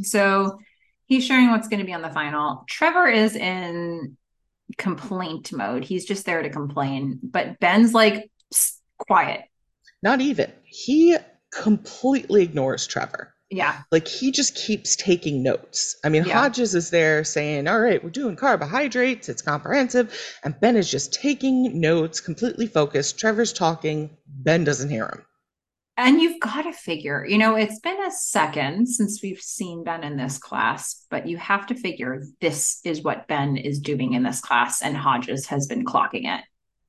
So 0.00 0.58
he's 1.04 1.26
sharing 1.26 1.50
what's 1.50 1.68
going 1.68 1.80
to 1.80 1.86
be 1.86 1.92
on 1.92 2.00
the 2.00 2.08
final. 2.08 2.64
Trevor 2.70 3.06
is 3.08 3.36
in 3.36 4.16
complaint 4.78 5.52
mode. 5.52 5.84
He's 5.84 6.06
just 6.06 6.24
there 6.24 6.42
to 6.42 6.48
complain. 6.48 7.20
But 7.22 7.60
Ben's 7.60 7.92
like, 7.92 8.30
quiet. 8.96 9.42
Not 10.02 10.22
even. 10.22 10.50
He 10.64 11.18
completely 11.52 12.44
ignores 12.44 12.86
Trevor. 12.86 13.33
Yeah. 13.54 13.82
Like 13.92 14.08
he 14.08 14.32
just 14.32 14.56
keeps 14.56 14.96
taking 14.96 15.42
notes. 15.42 15.96
I 16.04 16.08
mean, 16.08 16.24
Yeah. 16.24 16.34
Hodges 16.40 16.74
is 16.74 16.90
there 16.90 17.22
saying, 17.22 17.68
All 17.68 17.80
right, 17.80 18.02
we're 18.02 18.10
doing 18.10 18.34
carbohydrates, 18.36 19.28
it's 19.28 19.42
comprehensive. 19.42 20.18
And 20.42 20.58
Ben 20.60 20.76
is 20.76 20.90
just 20.90 21.12
taking 21.14 21.80
notes, 21.80 22.20
completely 22.20 22.66
focused. 22.66 23.18
Trevor's 23.18 23.52
talking, 23.52 24.10
Ben 24.26 24.64
doesn't 24.64 24.90
hear 24.90 25.06
him. 25.06 25.24
And 25.96 26.20
you've 26.20 26.40
got 26.40 26.62
to 26.62 26.72
figure, 26.72 27.24
you 27.24 27.38
know, 27.38 27.54
it's 27.54 27.78
been 27.78 28.02
a 28.02 28.10
second 28.10 28.88
since 28.88 29.22
we've 29.22 29.40
seen 29.40 29.84
Ben 29.84 30.02
in 30.02 30.16
this 30.16 30.38
class, 30.38 31.04
but 31.08 31.28
you 31.28 31.36
have 31.36 31.68
to 31.68 31.76
figure 31.76 32.24
this 32.40 32.80
is 32.84 33.02
what 33.02 33.28
Ben 33.28 33.56
is 33.56 33.78
doing 33.78 34.14
in 34.14 34.24
this 34.24 34.40
class, 34.40 34.82
and 34.82 34.96
Hodges 34.96 35.46
has 35.46 35.68
been 35.68 35.84
clocking 35.84 36.24
it. 36.24 36.42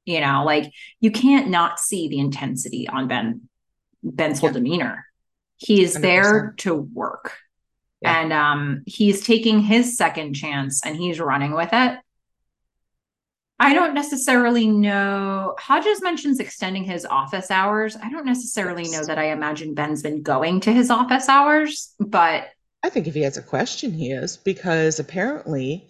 You 0.06 0.22
know, 0.22 0.44
like 0.44 0.72
you 1.00 1.12
can't 1.12 1.50
not 1.50 1.80
see 1.80 2.08
the 2.08 2.18
intensity 2.20 2.88
on 2.88 3.08
Ben, 3.08 3.42
Ben's 4.02 4.40
whole 4.40 4.50
Yeah. 4.50 4.54
demeanor. 4.54 5.06
He 5.58 5.82
is 5.84 5.96
100%. 5.98 6.02
there 6.02 6.54
to 6.60 6.76
work. 6.76 7.34
Yeah. 8.02 8.20
And 8.22 8.34
um, 8.34 8.84
he's 8.86 9.26
taking 9.26 9.60
his 9.62 9.98
second 9.98 10.34
chance 10.34 10.86
and 10.86 10.96
he's 10.96 11.20
running 11.20 11.54
with 11.54 11.70
it. 11.72 12.00
I 13.58 13.74
don't 13.74 13.94
necessarily 13.94 14.68
know. 14.68 15.56
Hodges 15.58 16.02
mentions 16.02 16.42
extending 16.42 16.84
his 16.84 17.06
office 17.06 17.50
hours. 17.50 17.96
I 17.96 18.10
don't 18.10 18.26
necessarily 18.26 18.84
Yes. 18.84 18.92
know 18.92 19.06
that 19.06 19.18
I 19.18 19.32
imagine 19.32 19.74
Ben's 19.74 20.02
been 20.02 20.22
going 20.24 20.60
to 20.62 20.74
his 20.74 20.90
office 20.92 21.30
hours, 21.30 21.94
but 22.00 22.50
I 22.84 22.90
think 22.90 23.08
if 23.08 23.14
he 23.14 23.22
has 23.22 23.38
a 23.38 23.42
question, 23.42 23.94
he 23.94 24.12
is, 24.12 24.36
because 24.38 25.00
apparently 25.00 25.88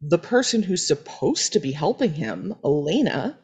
the 0.00 0.18
person 0.18 0.62
who's 0.62 0.86
supposed 0.86 1.52
to 1.54 1.60
be 1.60 1.72
helping 1.72 2.14
him, 2.14 2.54
Elena, 2.64 3.38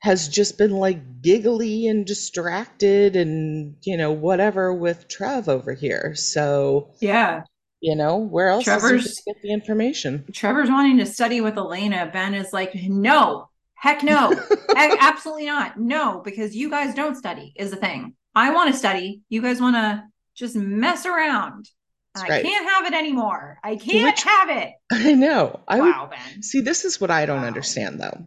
has 0.00 0.28
just 0.28 0.56
been 0.58 0.70
like 0.72 1.20
giggly 1.22 1.86
and 1.86 2.06
distracted 2.06 3.16
and, 3.16 3.76
you 3.82 3.96
know, 3.96 4.12
whatever 4.12 4.72
with 4.72 5.08
Trev 5.08 5.48
over 5.48 5.74
here. 5.74 6.14
So, 6.14 6.90
yeah, 7.00 7.42
you 7.80 7.94
know, 7.96 8.16
where 8.16 8.48
else 8.48 8.64
Trevor's- 8.64 9.20
get 9.26 9.40
the 9.42 9.52
information? 9.52 10.24
Trevor's 10.32 10.68
wanting 10.70 10.98
to 10.98 11.06
study 11.06 11.40
with 11.40 11.56
Elena. 11.58 12.08
Ben 12.12 12.34
is 12.34 12.52
like, 12.52 12.74
no, 12.74 13.48
heck 13.74 14.02
no, 14.02 14.30
heck, 14.74 14.96
absolutely 15.00 15.46
not. 15.46 15.78
No, 15.78 16.20
because 16.24 16.54
you 16.56 16.70
guys 16.70 16.94
don't 16.94 17.16
study, 17.16 17.52
is 17.56 17.70
the 17.70 17.76
thing. 17.76 18.14
I 18.34 18.52
want 18.52 18.70
to 18.72 18.78
study. 18.78 19.22
You 19.28 19.42
guys 19.42 19.60
want 19.60 19.76
to 19.76 20.04
just 20.34 20.56
mess 20.56 21.04
around. 21.04 21.68
That's 22.14 22.24
I 22.24 22.28
right. 22.28 22.44
can't 22.44 22.68
have 22.68 22.86
it 22.86 22.94
anymore. 22.96 23.58
I 23.62 23.76
can't 23.76 24.14
Which- 24.16 24.24
have 24.24 24.48
it. 24.50 24.72
I 24.92 25.12
know. 25.14 25.60
I 25.68 25.80
would 25.80 25.90
wow, 25.90 26.08
Ben. 26.10 26.42
see 26.42 26.60
this 26.60 26.84
is 26.84 27.00
what 27.00 27.10
I 27.10 27.26
don't 27.26 27.42
Wow. 27.42 27.46
understand 27.46 28.00
though. 28.00 28.26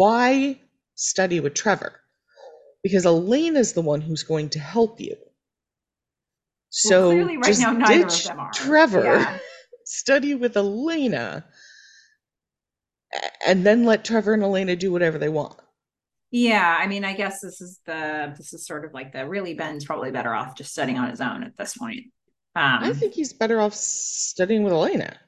Why 0.00 0.58
study 0.94 1.40
with 1.40 1.52
Trevor? 1.52 2.00
Because 2.82 3.04
Elaine 3.04 3.54
is 3.54 3.74
the 3.74 3.82
one 3.82 4.00
who's 4.00 4.22
going 4.22 4.48
to 4.50 4.58
help 4.58 4.98
you. 4.98 5.14
So 6.70 7.10
clearly 7.10 7.36
right 7.36 7.44
just 7.44 7.60
now, 7.60 7.74
ditch 7.86 8.24
them 8.24 8.40
are. 8.40 8.50
Trevor, 8.50 9.04
Yeah. 9.04 9.38
study 9.84 10.34
with 10.34 10.56
Elena, 10.56 11.44
and 13.46 13.66
then 13.66 13.84
let 13.84 14.02
Trevor 14.02 14.32
and 14.32 14.42
Elena 14.42 14.74
do 14.74 14.90
whatever 14.90 15.18
they 15.18 15.28
want. 15.28 15.60
Yeah, 16.30 16.78
I 16.80 16.86
mean, 16.86 17.04
I 17.04 17.12
guess 17.12 17.40
this 17.42 17.60
is 17.60 17.80
the 17.84 18.32
this 18.38 18.54
is 18.54 18.66
sort 18.66 18.86
of 18.86 18.94
like 18.94 19.12
the 19.12 19.28
really 19.28 19.52
Ben's 19.52 19.84
probably 19.84 20.12
better 20.12 20.34
off 20.34 20.56
just 20.56 20.72
studying 20.72 20.96
on 20.96 21.10
his 21.10 21.20
own 21.20 21.44
at 21.44 21.58
this 21.58 21.76
point. 21.76 22.04
Um, 22.56 22.84
I 22.84 22.94
think 22.94 23.12
he's 23.12 23.34
better 23.34 23.60
off 23.60 23.74
studying 23.74 24.62
with 24.62 24.72
Elena 24.72 25.18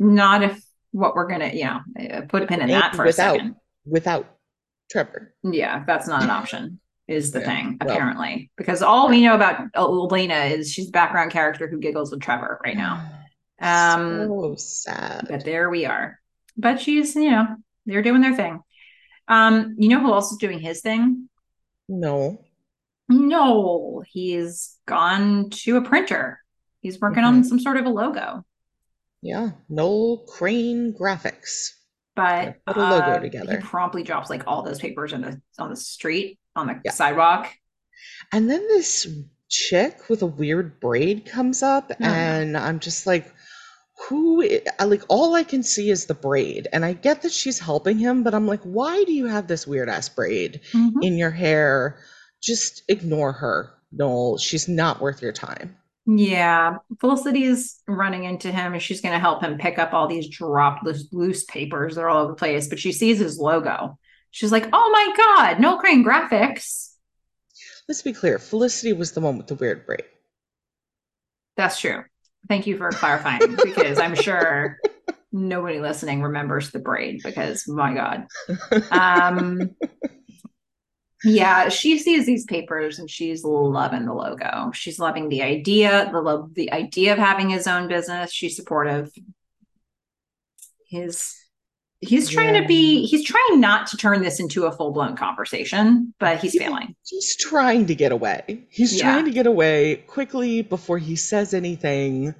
not 0.00 0.42
if 0.42 0.60
what 0.90 1.14
we're 1.14 1.28
gonna, 1.28 1.50
you 1.52 1.64
know, 1.66 2.22
put 2.28 2.42
a 2.42 2.46
pin 2.46 2.60
in 2.60 2.70
that 2.70 2.96
for 2.96 3.04
without- 3.04 3.36
a 3.36 3.38
second. 3.38 3.54
Without 3.90 4.26
Trevor. 4.90 5.34
Yeah, 5.42 5.84
that's 5.86 6.06
not 6.08 6.22
an 6.22 6.30
option. 6.30 6.80
Is 7.08 7.32
the 7.32 7.40
Yeah, 7.40 7.46
thing 7.46 7.78
well- 7.80 7.90
apparently 7.90 8.50
because 8.56 8.82
all 8.82 9.08
we 9.08 9.22
know 9.22 9.34
about 9.34 9.62
Elena 9.74 10.44
is 10.44 10.72
she's 10.72 10.88
a 10.88 10.92
background 10.92 11.32
character 11.32 11.66
who 11.68 11.78
giggles 11.80 12.12
with 12.12 12.20
Trevor 12.20 12.60
right 12.64 12.76
now. 12.76 13.08
Um, 13.62 14.26
so 14.28 14.54
sad. 14.56 15.26
but 15.28 15.44
there 15.44 15.68
we 15.68 15.84
are. 15.84 16.18
But 16.56 16.80
she's, 16.80 17.14
you 17.14 17.30
know, 17.30 17.56
they're 17.84 18.00
doing 18.00 18.22
their 18.22 18.34
thing. 18.34 18.60
Um, 19.28 19.74
you 19.78 19.90
know 19.90 20.00
who 20.00 20.14
else 20.14 20.32
is 20.32 20.38
doing 20.38 20.60
his 20.60 20.80
thing? 20.80 21.28
No. 21.86 22.42
No, 23.10 24.02
he's 24.06 24.76
gone 24.86 25.50
to 25.50 25.76
a 25.76 25.82
printer. 25.82 26.40
He's 26.80 26.98
working 27.00 27.22
on 27.24 27.42
Mhm. 27.42 27.46
some 27.46 27.60
sort 27.60 27.76
of 27.76 27.84
a 27.84 27.90
logo. 27.90 28.46
Yeah. 29.20 29.50
Noel 29.68 30.24
Crane 30.26 30.94
Graphics. 30.98 31.72
But 32.16 32.56
logo 32.66 32.80
uh, 32.82 33.18
together. 33.18 33.52
He 33.56 33.62
promptly 33.62 34.02
drops 34.02 34.30
like 34.30 34.42
all 34.46 34.62
those 34.62 34.78
papers 34.80 35.12
in 35.12 35.20
the 35.22 35.40
on 35.58 35.70
the 35.70 35.76
street 35.76 36.38
on 36.56 36.66
the 36.66 36.80
Yeah. 36.84 36.90
sidewalk. 36.92 37.48
And 38.32 38.50
then 38.50 38.60
this 38.68 39.06
chick 39.48 40.08
with 40.08 40.22
a 40.22 40.26
weird 40.26 40.80
braid 40.80 41.26
comes 41.26 41.62
up, 41.62 41.90
Mhm. 41.90 42.06
and 42.06 42.56
I'm 42.56 42.78
just 42.80 43.06
like, 43.06 43.32
who? 44.08 44.42
i- 44.42 44.62
I- 44.78 44.84
Like, 44.84 45.02
all 45.08 45.34
I 45.34 45.44
can 45.44 45.62
see 45.62 45.90
is 45.90 46.06
the 46.06 46.14
braid. 46.14 46.66
And 46.72 46.84
I 46.84 46.92
get 46.94 47.22
that 47.22 47.32
she's 47.32 47.58
helping 47.58 47.98
him, 47.98 48.22
but 48.22 48.34
I'm 48.34 48.46
like, 48.46 48.62
why 48.62 49.04
do 49.04 49.12
you 49.12 49.26
have 49.26 49.46
this 49.46 49.66
weird 49.66 49.88
ass 49.88 50.08
braid 50.08 50.60
Mhm. 50.72 51.02
in 51.02 51.18
your 51.18 51.30
hair? 51.30 51.98
Just 52.42 52.82
ignore 52.88 53.32
her, 53.32 53.70
Noel. 53.92 54.38
She's 54.38 54.66
not 54.68 55.00
worth 55.02 55.20
your 55.20 55.32
time. 55.32 55.76
Yeah, 56.06 56.76
Felicity's 56.98 57.80
running 57.86 58.24
into 58.24 58.50
him 58.50 58.72
and 58.72 58.82
she's 58.82 59.00
going 59.00 59.12
to 59.12 59.20
help 59.20 59.42
him 59.42 59.58
pick 59.58 59.78
up 59.78 59.92
all 59.92 60.08
these 60.08 60.28
dropped 60.28 60.84
loose, 60.84 61.08
loose 61.12 61.44
papers. 61.44 61.94
They're 61.94 62.08
all 62.08 62.24
over 62.24 62.32
the 62.32 62.36
place, 62.36 62.68
but 62.68 62.78
she 62.78 62.92
sees 62.92 63.18
his 63.18 63.38
logo. 63.38 63.98
She's 64.30 64.52
like, 64.52 64.68
"Oh 64.72 64.90
my 64.92 65.14
God, 65.16 65.60
no 65.60 65.76
Crane 65.76 66.04
Graphics." 66.04 66.94
Let's 67.88 68.02
be 68.02 68.12
clear 68.12 68.38
Felicity 68.38 68.92
was 68.92 69.12
the 69.12 69.20
one 69.20 69.36
with 69.36 69.48
the 69.48 69.56
weird 69.56 69.84
braid. 69.84 70.04
That's 71.56 71.80
true. 71.80 72.04
Thank 72.48 72.66
you 72.66 72.76
for 72.76 72.90
clarifying 72.90 73.56
because 73.64 73.98
I'm 73.98 74.14
sure 74.14 74.78
nobody 75.32 75.80
listening 75.80 76.22
remembers 76.22 76.70
the 76.70 76.78
braid 76.78 77.20
because 77.22 77.66
my 77.68 77.94
God. 77.94 78.26
Um, 78.90 79.74
yeah, 81.24 81.68
she 81.68 81.98
sees 81.98 82.26
these 82.26 82.44
papers 82.44 82.98
and 82.98 83.10
she's 83.10 83.44
loving 83.44 84.06
the 84.06 84.14
logo. 84.14 84.70
She's 84.72 84.98
loving 84.98 85.28
the 85.28 85.42
idea, 85.42 86.08
the 86.12 86.20
love, 86.20 86.54
the 86.54 86.72
idea 86.72 87.12
of 87.12 87.18
having 87.18 87.50
his 87.50 87.66
own 87.66 87.88
business. 87.88 88.32
She's 88.32 88.56
supportive. 88.56 89.10
His 90.88 91.36
he's 92.00 92.30
trying 92.30 92.54
Yeah. 92.54 92.62
to 92.62 92.66
be 92.66 93.04
he's 93.06 93.24
trying 93.24 93.60
not 93.60 93.86
to 93.88 93.96
turn 93.96 94.22
this 94.22 94.40
into 94.40 94.64
a 94.64 94.72
full-blown 94.72 95.16
conversation, 95.16 96.14
but 96.18 96.38
he's 96.40 96.54
Yeah. 96.54 96.64
failing. 96.68 96.96
He's 97.06 97.36
trying 97.36 97.86
to 97.86 97.94
get 97.94 98.10
away. 98.12 98.66
He's 98.70 98.96
Yeah. 98.96 99.02
trying 99.12 99.26
to 99.26 99.30
get 99.30 99.46
away 99.46 99.96
quickly 100.06 100.62
before 100.62 100.98
he 100.98 101.14
says 101.16 101.52
anything 101.52 102.34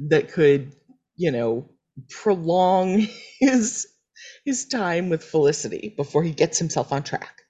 that 0.00 0.30
could, 0.32 0.74
you 1.16 1.30
know, 1.30 1.68
prolong 2.10 3.06
his 3.40 3.86
his 4.44 4.66
time 4.66 5.08
with 5.08 5.22
Felicity 5.22 5.94
before 5.96 6.22
he 6.24 6.32
gets 6.32 6.58
himself 6.58 6.92
on 6.92 7.02
track. 7.02 7.42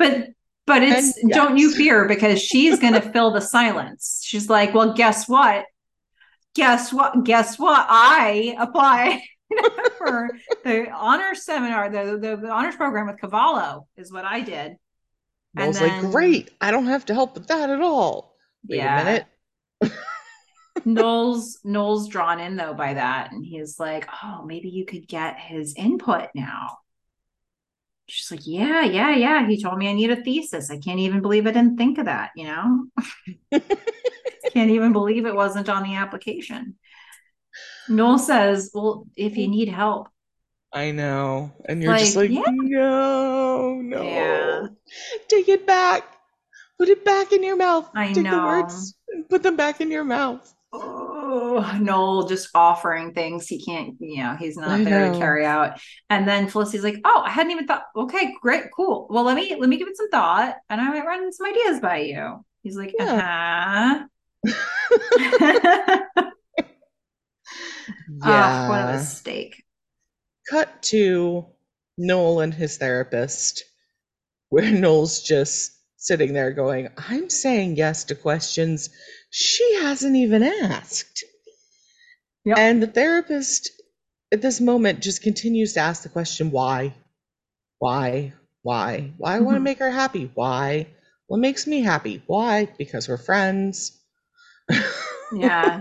But 0.00 0.28
but 0.66 0.82
it's 0.82 1.16
And 1.18 1.30
don't 1.30 1.58
you 1.58 1.74
fear 1.74 2.08
because 2.08 2.40
she's 2.40 2.78
going 2.78 2.94
to 2.94 3.02
fill 3.02 3.32
the 3.32 3.40
silence. 3.42 4.22
She's 4.24 4.48
like, 4.48 4.72
"Well, 4.72 4.94
guess 4.94 5.28
what? 5.28 5.66
Guess 6.54 6.90
what? 6.90 7.22
Guess 7.24 7.58
what? 7.58 7.86
I 7.88 8.56
apply 8.58 9.22
for 9.98 10.30
the 10.64 10.90
honors 10.90 11.44
seminar, 11.44 11.90
the, 11.90 12.16
the 12.18 12.36
the 12.36 12.50
honors 12.50 12.76
program 12.76 13.08
with 13.08 13.20
Cavallo 13.20 13.88
is 13.98 14.10
what 14.10 14.24
I 14.24 14.40
did." 14.40 14.76
And 15.54 15.64
I 15.64 15.68
was 15.68 15.78
then- 15.78 16.02
like, 16.04 16.12
great, 16.12 16.50
I 16.62 16.70
don't 16.70 16.86
have 16.86 17.04
to 17.06 17.14
help 17.14 17.34
with 17.34 17.48
that 17.48 17.68
at 17.68 17.82
all. 17.82 18.34
Wait 18.66 18.78
yeah. 18.78 19.00
a 19.00 19.04
minute. 19.04 19.26
Noel's 20.86 21.58
Noel's 21.62 22.08
drawn 22.08 22.40
in 22.40 22.56
though 22.56 22.72
by 22.72 22.94
that, 22.94 23.32
and 23.32 23.44
he's 23.44 23.78
like, 23.78 24.08
"Oh, 24.24 24.44
maybe 24.46 24.70
you 24.70 24.86
could 24.86 25.06
get 25.06 25.38
his 25.38 25.74
input 25.76 26.28
now." 26.34 26.78
She's 28.10 28.30
like, 28.30 28.46
"Yeah, 28.46 28.84
yeah, 28.84 29.14
yeah." 29.14 29.46
He 29.48 29.62
told 29.62 29.78
me 29.78 29.88
I 29.88 29.92
need 29.92 30.10
a 30.10 30.22
thesis. 30.22 30.70
I 30.70 30.78
can't 30.78 30.98
even 31.00 31.20
believe 31.22 31.46
I 31.46 31.52
didn't 31.52 31.76
think 31.76 31.98
of 31.98 32.06
that. 32.06 32.30
You 32.36 32.44
know, 32.44 32.86
can't 34.52 34.70
even 34.70 34.92
believe 34.92 35.26
it 35.26 35.34
wasn't 35.34 35.68
on 35.68 35.82
the 35.82 35.94
application. 35.94 36.76
Noel 37.88 38.18
says, 38.18 38.70
"Well, 38.74 39.06
if 39.16 39.36
you 39.36 39.48
need 39.48 39.68
help, 39.68 40.08
I 40.72 40.90
know. 40.92 41.52
And 41.66 41.82
you're 41.82 41.96
just 41.96 42.16
Like, 42.16 42.30
like, 42.30 42.46
yeah. 42.46 42.52
no, 42.52 43.74
no. 43.80 44.02
Yeah. 44.02 44.66
Take 45.28 45.48
it 45.48 45.66
back. 45.66 46.04
Put 46.78 46.88
it 46.88 47.04
back 47.04 47.32
in 47.32 47.42
your 47.42 47.56
mouth. 47.56 47.90
I 47.94 48.06
Take 48.12 48.16
the 48.16 48.22
know. 48.22 48.46
words 48.46 48.94
put 49.28 49.42
them 49.42 49.56
back 49.56 49.80
in 49.80 49.90
your 49.90 50.04
mouth. 50.04 50.54
Oh, 50.72 51.78
Noel 51.80 52.26
just 52.28 52.50
offering 52.54 53.12
things 53.14 53.46
he 53.46 53.64
can't, 53.64 53.96
you 54.00 54.22
know, 54.22 54.36
he's 54.38 54.56
not 54.56 54.80
I 54.80 54.84
there 54.84 55.06
know. 55.06 55.12
to 55.12 55.18
carry 55.18 55.44
out. 55.44 55.80
And 56.08 56.26
then 56.26 56.48
Felicity's 56.48 56.84
like, 56.84 57.00
"Oh, 57.04 57.22
I 57.24 57.30
hadn't 57.30 57.52
even 57.52 57.66
thought. 57.66 57.84
Okay, 57.96 58.34
great, 58.40 58.64
cool. 58.74 59.06
Well, 59.10 59.24
let 59.24 59.36
me 59.36 59.56
let 59.58 59.68
me 59.68 59.76
give 59.76 59.88
it 59.88 59.96
some 59.96 60.10
thought, 60.10 60.56
and 60.68 60.80
I 60.80 60.88
might 60.90 61.06
run 61.06 61.32
some 61.32 61.46
ideas 61.46 61.80
by 61.80 61.98
you." 61.98 62.44
He's 62.62 62.76
like, 62.76 62.94
Yeah. 62.98 64.06
"Uh-huh." 64.46 66.02
Ah, 68.22 68.66
what 68.68 68.94
a 68.94 68.98
mistake. 68.98 69.62
Cut 70.50 70.82
to 70.84 71.46
Noel 71.96 72.40
and 72.40 72.52
his 72.52 72.76
therapist, 72.76 73.64
where 74.48 74.70
Noel's 74.70 75.22
just 75.22 75.78
sitting 75.96 76.32
there 76.32 76.52
going, 76.52 76.88
I'm 76.96 77.30
saying 77.30 77.76
yes 77.76 78.04
to 78.04 78.14
questions 78.14 78.90
she 79.30 79.76
hasn't 79.76 80.16
even 80.16 80.42
asked. 80.42 81.24
Yep. 82.44 82.58
And 82.58 82.82
the 82.82 82.86
therapist 82.86 83.70
at 84.32 84.42
this 84.42 84.60
moment 84.60 85.00
just 85.00 85.22
continues 85.22 85.72
to 85.74 85.80
ask 85.80 86.02
the 86.02 86.08
question, 86.08 86.50
why? 86.50 86.94
Why? 87.78 88.32
Why? 88.62 89.12
Why 89.18 89.36
I 89.36 89.40
want 89.40 89.56
to 89.56 89.60
Mhm. 89.60 89.64
make 89.64 89.78
her 89.78 89.90
happy? 89.90 90.30
Why? 90.34 90.86
What 91.26 91.38
makes 91.40 91.66
me 91.66 91.80
happy? 91.80 92.22
Why? 92.26 92.66
Because 92.78 93.08
we're 93.08 93.16
friends. 93.18 93.98
Yeah. 95.32 95.80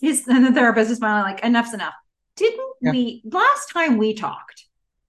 He's 0.00 0.26
and 0.28 0.46
the 0.46 0.52
therapist 0.52 0.90
is 0.90 0.98
finally 0.98 1.32
like, 1.32 1.42
"Enough's 1.44 1.74
enough." 1.74 1.94
Didn't 2.36 2.74
Yeah. 2.80 2.90
we 2.92 3.22
last 3.24 3.70
time 3.72 3.96
we 3.98 4.14
talked? 4.14 4.64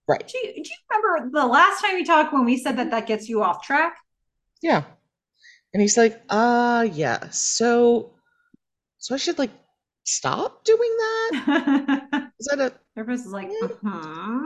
Right. 0.08 0.28
Do 0.28 0.38
you, 0.38 0.54
do 0.64 0.70
you 0.70 0.76
remember 0.90 1.30
the 1.40 1.46
last 1.46 1.82
time 1.82 1.96
we 1.96 2.04
talked 2.04 2.34
when 2.34 2.46
we 2.46 2.58
said 2.58 2.78
that 2.78 2.92
that 2.92 3.06
gets 3.08 3.28
you 3.30 3.44
off 3.44 3.64
track? 3.66 3.96
Yeah. 4.62 4.84
And 5.76 5.82
he's 5.82 5.98
like, 5.98 6.24
uh 6.30 6.88
yeah. 6.94 7.30
So 7.32 8.14
so 8.98 9.14
I 9.14 9.18
should 9.18 9.38
like 9.38 9.52
stop 10.06 10.64
doing 10.64 10.90
that? 10.98 12.32
Is 12.40 12.48
that 12.48 12.60
a 12.62 12.74
Therapist 12.96 13.26
is 13.26 13.34
like, 13.34 13.50
Yeah. 13.52 13.68
hmm 13.68 14.46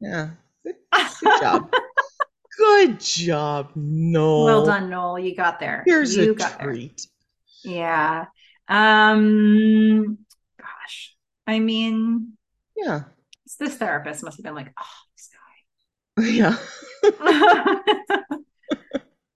yeah. 0.00 0.30
Good, 0.64 0.76
good 1.20 1.40
job. 1.42 1.70
Good 2.56 3.00
job, 3.00 3.70
Noel. 3.74 4.44
well 4.46 4.64
done, 4.64 4.88
Noel. 4.88 5.18
You 5.18 5.36
got 5.36 5.60
there. 5.60 5.82
Here's 5.86 6.16
you 6.16 6.32
a 6.32 6.34
got 6.34 6.58
there. 6.58 6.74
Yeah. 7.62 8.26
Um. 8.66 10.18
Gosh. 10.58 11.16
I 11.46 11.58
mean, 11.58 12.32
Yeah. 12.76 13.02
this 13.58 13.76
therapist 13.76 14.22
must 14.24 14.38
have 14.38 14.44
been 14.44 14.54
like, 14.54 14.72
oh, 14.78 15.00
this 15.16 15.28
guy. 15.36 16.24
yeah. 16.32 16.56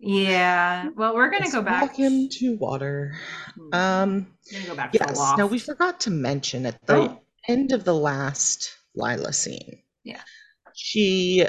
Well, 0.05 1.15
we're 1.15 1.31
gonna 1.31 1.45
Let's 1.45 1.55
go 1.55 1.63
back. 1.63 1.83
Walk 1.83 1.97
him 1.97 2.29
to 2.31 2.57
water. 2.57 3.15
Hmm. 3.57 3.75
Um 3.75 4.27
go 4.67 4.75
back 4.75 4.95
yes. 4.95 5.19
Now 5.37 5.47
we 5.47 5.59
forgot 5.59 6.01
to 6.01 6.11
mention 6.11 6.67
at 6.67 6.79
the 6.87 6.95
Oh. 6.97 7.21
end 7.49 7.73
of 7.73 7.85
the 7.85 7.95
last 7.95 8.71
Lila 8.95 9.33
scene. 9.33 9.83
Yeah. 10.05 10.21
She 10.75 11.47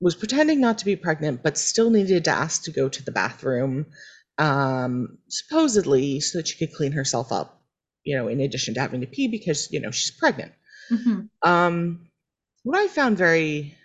was 0.00 0.14
pretending 0.14 0.60
not 0.60 0.78
to 0.78 0.84
be 0.84 0.96
pregnant, 0.96 1.42
but 1.42 1.58
still 1.58 1.90
needed 1.90 2.24
to 2.24 2.30
ask 2.30 2.62
to 2.64 2.70
go 2.70 2.88
to 2.88 3.02
the 3.04 3.12
bathroom, 3.12 3.86
um, 4.38 5.18
supposedly 5.28 6.20
so 6.20 6.38
that 6.38 6.48
she 6.48 6.56
could 6.56 6.74
clean 6.74 6.92
herself 6.92 7.30
up, 7.32 7.62
you 8.04 8.16
know, 8.16 8.26
in 8.28 8.40
addition 8.40 8.72
to 8.74 8.80
having 8.80 9.02
to 9.02 9.06
pee 9.06 9.28
because, 9.28 9.70
you 9.70 9.78
know, 9.80 9.90
she's 9.90 10.10
pregnant. 10.10 10.52
Mhm. 10.90 11.28
Um, 11.42 12.08
what 12.62 12.78
I 12.78 12.88
found 12.88 13.18
very 13.18 13.76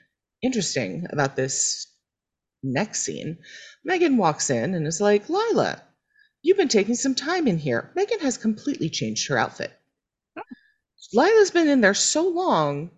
interesting 0.42 1.06
about 1.12 1.36
this 1.36 1.88
next 2.66 3.02
scene, 3.04 3.38
Meghan 3.88 4.18
walks 4.18 4.50
in 4.50 4.74
and 4.74 4.88
is 4.88 5.00
like, 5.02 5.30
Lila, 5.30 5.82
you've 6.42 6.58
been 6.58 6.68
taking 6.68 6.96
some 6.96 7.16
time 7.16 7.48
in 7.48 7.58
here. 7.58 7.92
Meghan 7.98 8.22
has 8.22 8.38
completely 8.38 8.90
changed 8.90 9.28
her 9.28 9.38
outfit. 9.38 9.72
Lila's 11.14 11.52
been 11.52 11.68
in 11.68 11.82
there 11.82 11.94
so 11.94 12.28
long, 12.28 12.92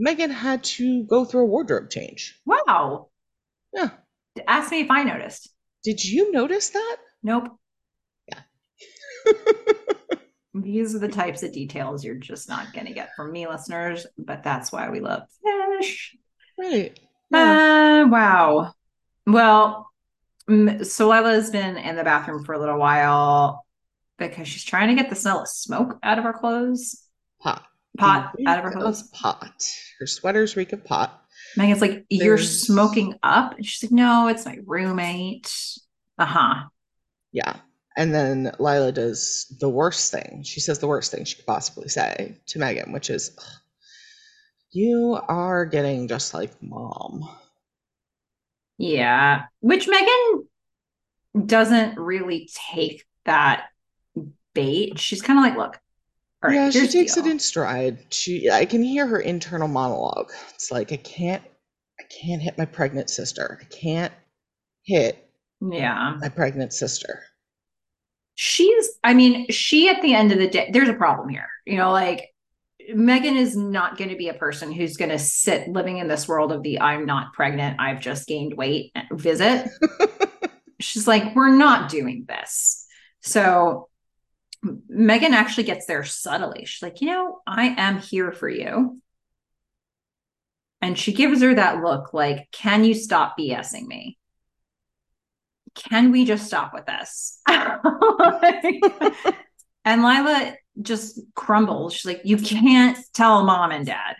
Meghan 0.00 0.30
had 0.30 0.64
to 0.64 1.04
go 1.04 1.24
through 1.24 1.42
a 1.42 1.46
wardrobe 1.46 1.90
change. 1.90 2.40
Wow. 2.44 3.08
Yeah. 3.72 3.90
Ask 4.46 4.70
me 4.70 4.80
if 4.80 4.90
I 4.90 5.04
noticed. 5.04 5.48
Did 5.84 6.04
you 6.04 6.32
notice 6.32 6.70
that? 6.70 6.96
Nope. 7.22 7.48
Yeah. 8.28 9.32
These 10.54 10.94
are 10.94 10.98
the 10.98 11.08
types 11.08 11.42
of 11.42 11.52
details 11.52 12.04
you're 12.04 12.14
just 12.14 12.48
not 12.48 12.72
going 12.72 12.86
to 12.86 12.92
get 12.92 13.14
from 13.16 13.32
me, 13.32 13.46
listeners, 13.46 14.06
but 14.18 14.42
that's 14.42 14.70
why 14.70 14.90
we 14.90 15.00
love 15.00 15.22
fish. 15.80 16.16
right. 16.58 16.98
Yeah. 17.30 18.04
Uh, 18.04 18.08
wow. 18.08 18.72
Well, 19.26 19.88
so 20.82 21.08
Lila's 21.08 21.50
been 21.50 21.76
in 21.76 21.96
the 21.96 22.04
bathroom 22.04 22.44
for 22.44 22.54
a 22.54 22.58
little 22.58 22.78
while 22.78 23.64
because 24.18 24.48
she's 24.48 24.64
trying 24.64 24.88
to 24.94 25.00
get 25.00 25.10
the 25.10 25.16
smell 25.16 25.40
of 25.42 25.48
smoke 25.48 25.98
out 26.02 26.18
of 26.18 26.24
her 26.24 26.32
clothes, 26.32 27.02
pot. 27.40 27.64
pot 27.98 28.34
out 28.46 28.58
of 28.58 28.64
her 28.64 28.72
clothes. 28.72 29.04
pot. 29.08 29.52
Her 30.00 30.06
sweaters 30.06 30.56
reek 30.56 30.72
of 30.72 30.84
pot. 30.84 31.20
Meghan's 31.56 31.80
like, 31.80 32.04
You're 32.08 32.36
There's- 32.36 32.60
smoking 32.62 33.14
up? 33.22 33.56
And 33.56 33.64
she's 33.66 33.82
like, 33.90 33.92
No, 33.96 34.28
it's 34.28 34.44
my 34.46 34.58
roommate. 34.66 35.52
Uh 36.18 36.24
huh. 36.26 36.54
Yeah. 37.32 37.56
And 37.96 38.14
then 38.14 38.52
Lila 38.58 38.90
does 38.92 39.54
the 39.60 39.68
worst 39.68 40.10
thing. 40.12 40.42
She 40.44 40.60
says 40.60 40.78
the 40.78 40.86
worst 40.86 41.10
thing 41.12 41.24
she 41.24 41.36
could 41.36 41.46
possibly 41.46 41.88
say 41.88 42.38
to 42.46 42.58
Meghan, 42.58 42.92
which 42.92 43.10
is, 43.10 43.36
You 44.70 45.20
are 45.28 45.66
getting 45.66 46.08
just 46.08 46.32
like 46.34 46.52
mom. 46.62 47.28
Yeah, 48.82 49.44
which 49.60 49.86
Meghan 49.86 50.46
doesn't 51.46 51.98
really 52.00 52.50
take 52.68 53.04
that 53.26 53.66
bait. 54.54 54.98
She's 54.98 55.22
kind 55.22 55.38
of 55.38 55.44
like, 55.44 55.56
look, 55.56 55.78
all 56.42 56.50
right, 56.50 56.56
yeah, 56.56 56.70
she 56.70 56.88
takes 56.88 57.16
it 57.16 57.26
in 57.26 57.38
stride. 57.38 58.12
She 58.12 58.50
I 58.50 58.64
can 58.64 58.82
hear 58.82 59.06
her 59.06 59.20
internal 59.20 59.68
monologue. 59.68 60.32
It's 60.54 60.72
like 60.72 60.90
I 60.92 60.96
can't 60.96 61.42
I 62.00 62.02
can't 62.04 62.42
hit 62.42 62.58
my 62.58 62.64
pregnant 62.64 63.08
sister. 63.08 63.60
I 63.60 63.64
can't 63.66 64.12
hit 64.82 65.30
Yeah. 65.60 66.16
my 66.20 66.28
pregnant 66.28 66.72
sister. 66.72 67.22
She's, 68.34 68.88
I 69.04 69.14
mean, 69.14 69.46
she 69.50 69.88
at 69.88 70.02
the 70.02 70.14
end 70.14 70.32
of 70.32 70.38
the 70.38 70.48
day, 70.48 70.70
there's 70.72 70.88
a 70.88 70.94
problem 70.94 71.28
here. 71.28 71.48
You 71.66 71.76
know, 71.76 71.92
like 71.92 72.31
Meghan 72.90 73.36
is 73.36 73.56
not 73.56 73.96
going 73.96 74.10
to 74.10 74.16
be 74.16 74.28
a 74.28 74.34
person 74.34 74.72
who's 74.72 74.96
going 74.96 75.10
to 75.10 75.18
sit 75.18 75.68
living 75.68 75.98
in 75.98 76.08
this 76.08 76.26
world 76.26 76.52
of 76.52 76.62
the 76.62 76.80
I'm 76.80 77.06
not 77.06 77.32
pregnant, 77.32 77.80
I've 77.80 78.00
just 78.00 78.26
gained 78.26 78.54
weight 78.54 78.92
eh, 78.94 79.04
visit. 79.12 79.68
She's 80.80 81.06
like, 81.06 81.36
we're 81.36 81.54
not 81.54 81.90
doing 81.90 82.24
this. 82.26 82.86
So 83.20 83.88
Meghan 84.64 85.30
actually 85.30 85.64
gets 85.64 85.86
there 85.86 86.04
subtly. 86.04 86.64
She's 86.64 86.82
like, 86.82 87.00
you 87.00 87.08
know, 87.08 87.40
I 87.46 87.74
am 87.78 87.98
here 87.98 88.32
for 88.32 88.48
you. 88.48 89.00
And 90.80 90.98
she 90.98 91.12
gives 91.12 91.42
her 91.42 91.54
that 91.54 91.82
look 91.82 92.12
like, 92.12 92.48
can 92.50 92.84
you 92.84 92.94
stop 92.94 93.36
BSing 93.38 93.86
me? 93.86 94.18
Can 95.74 96.10
we 96.10 96.24
just 96.24 96.46
stop 96.46 96.72
with 96.74 96.86
this? 96.86 97.38
and 97.48 97.80
Lila 100.02 100.54
just 100.80 101.20
crumbles. 101.34 101.94
She's 101.94 102.06
like, 102.06 102.22
you 102.24 102.36
can't 102.36 102.98
tell 103.12 103.44
mom 103.44 103.70
and 103.70 103.86
dad. 103.86 104.16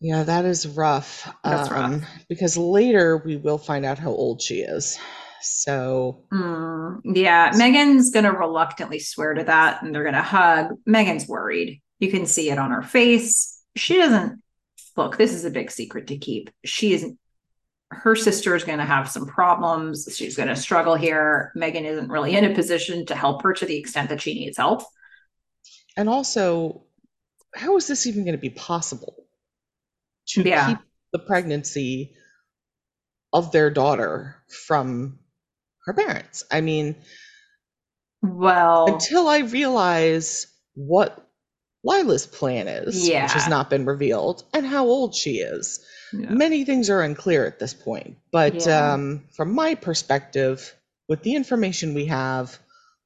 Yeah, 0.00 0.24
that 0.24 0.44
is 0.44 0.66
rough. 0.68 1.32
That's 1.42 1.70
rough. 1.70 1.84
Um, 1.84 2.06
because 2.28 2.56
later 2.56 3.16
we 3.24 3.36
will 3.36 3.58
find 3.58 3.84
out 3.84 3.98
how 3.98 4.10
old 4.10 4.42
she 4.42 4.60
is. 4.60 4.98
So 5.42 6.24
Mm, 6.32 7.00
yeah, 7.04 7.50
Meghan's 7.52 8.10
going 8.10 8.24
to 8.24 8.32
reluctantly 8.32 8.98
swear 8.98 9.34
to 9.34 9.44
that 9.44 9.82
and 9.82 9.94
they're 9.94 10.02
going 10.02 10.14
to 10.14 10.22
hug. 10.22 10.74
Meghan's 10.88 11.28
worried. 11.28 11.80
You 11.98 12.10
can 12.10 12.26
see 12.26 12.50
it 12.50 12.58
on 12.58 12.72
her 12.72 12.82
face. 12.82 13.62
She 13.76 13.96
doesn't 13.96 14.42
look, 14.96 15.16
this 15.16 15.32
is 15.32 15.44
a 15.44 15.50
big 15.50 15.70
secret 15.70 16.08
to 16.08 16.18
keep. 16.18 16.50
She 16.64 16.92
isn't, 16.94 17.18
her 17.90 18.16
sister 18.16 18.54
is 18.56 18.64
going 18.64 18.78
to 18.78 18.84
have 18.84 19.08
some 19.08 19.26
problems. 19.26 20.08
She's 20.16 20.36
going 20.36 20.48
to 20.48 20.56
struggle 20.56 20.96
here. 20.96 21.52
Meghan 21.56 21.84
isn't 21.84 22.08
really 22.10 22.34
in 22.36 22.44
a 22.44 22.54
position 22.54 23.06
to 23.06 23.14
help 23.14 23.42
her 23.42 23.52
to 23.54 23.64
the 23.66 23.76
extent 23.76 24.08
that 24.10 24.20
she 24.20 24.34
needs 24.34 24.56
help. 24.56 24.82
and 25.96 26.08
also, 26.08 26.82
how 27.54 27.76
is 27.76 27.86
this 27.86 28.06
even 28.06 28.24
going 28.24 28.34
to 28.34 28.40
be 28.40 28.50
possible 28.50 29.14
to 30.28 30.42
Yeah. 30.42 30.68
keep 30.68 30.78
the 31.12 31.18
pregnancy 31.20 32.14
of 33.32 33.50
their 33.52 33.70
daughter 33.70 34.36
from 34.66 35.18
her 35.86 35.94
parents? 35.94 36.44
I 36.50 36.60
mean, 36.60 36.96
Well, 38.22 38.92
until 38.92 39.28
I 39.28 39.38
realize 39.38 40.48
what 40.74 41.26
Lila's 41.84 42.26
plan 42.26 42.66
is, 42.68 43.02
which 43.08 43.32
has 43.32 43.48
not 43.48 43.70
been 43.70 43.86
revealed, 43.86 44.42
and 44.52 44.66
how 44.66 44.84
old 44.86 45.14
she 45.14 45.36
is. 45.38 45.80
Yeah. 46.20 46.30
Many 46.30 46.64
things 46.64 46.90
are 46.90 47.02
unclear 47.02 47.46
at 47.46 47.58
this 47.58 47.74
point. 47.74 48.16
But 48.32 48.54
Yeah. 48.66 48.94
um, 48.94 49.24
from 49.34 49.52
my 49.54 49.74
perspective, 49.74 50.74
with 51.08 51.22
the 51.22 51.34
information 51.34 51.94
we 51.94 52.06
have 52.06 52.58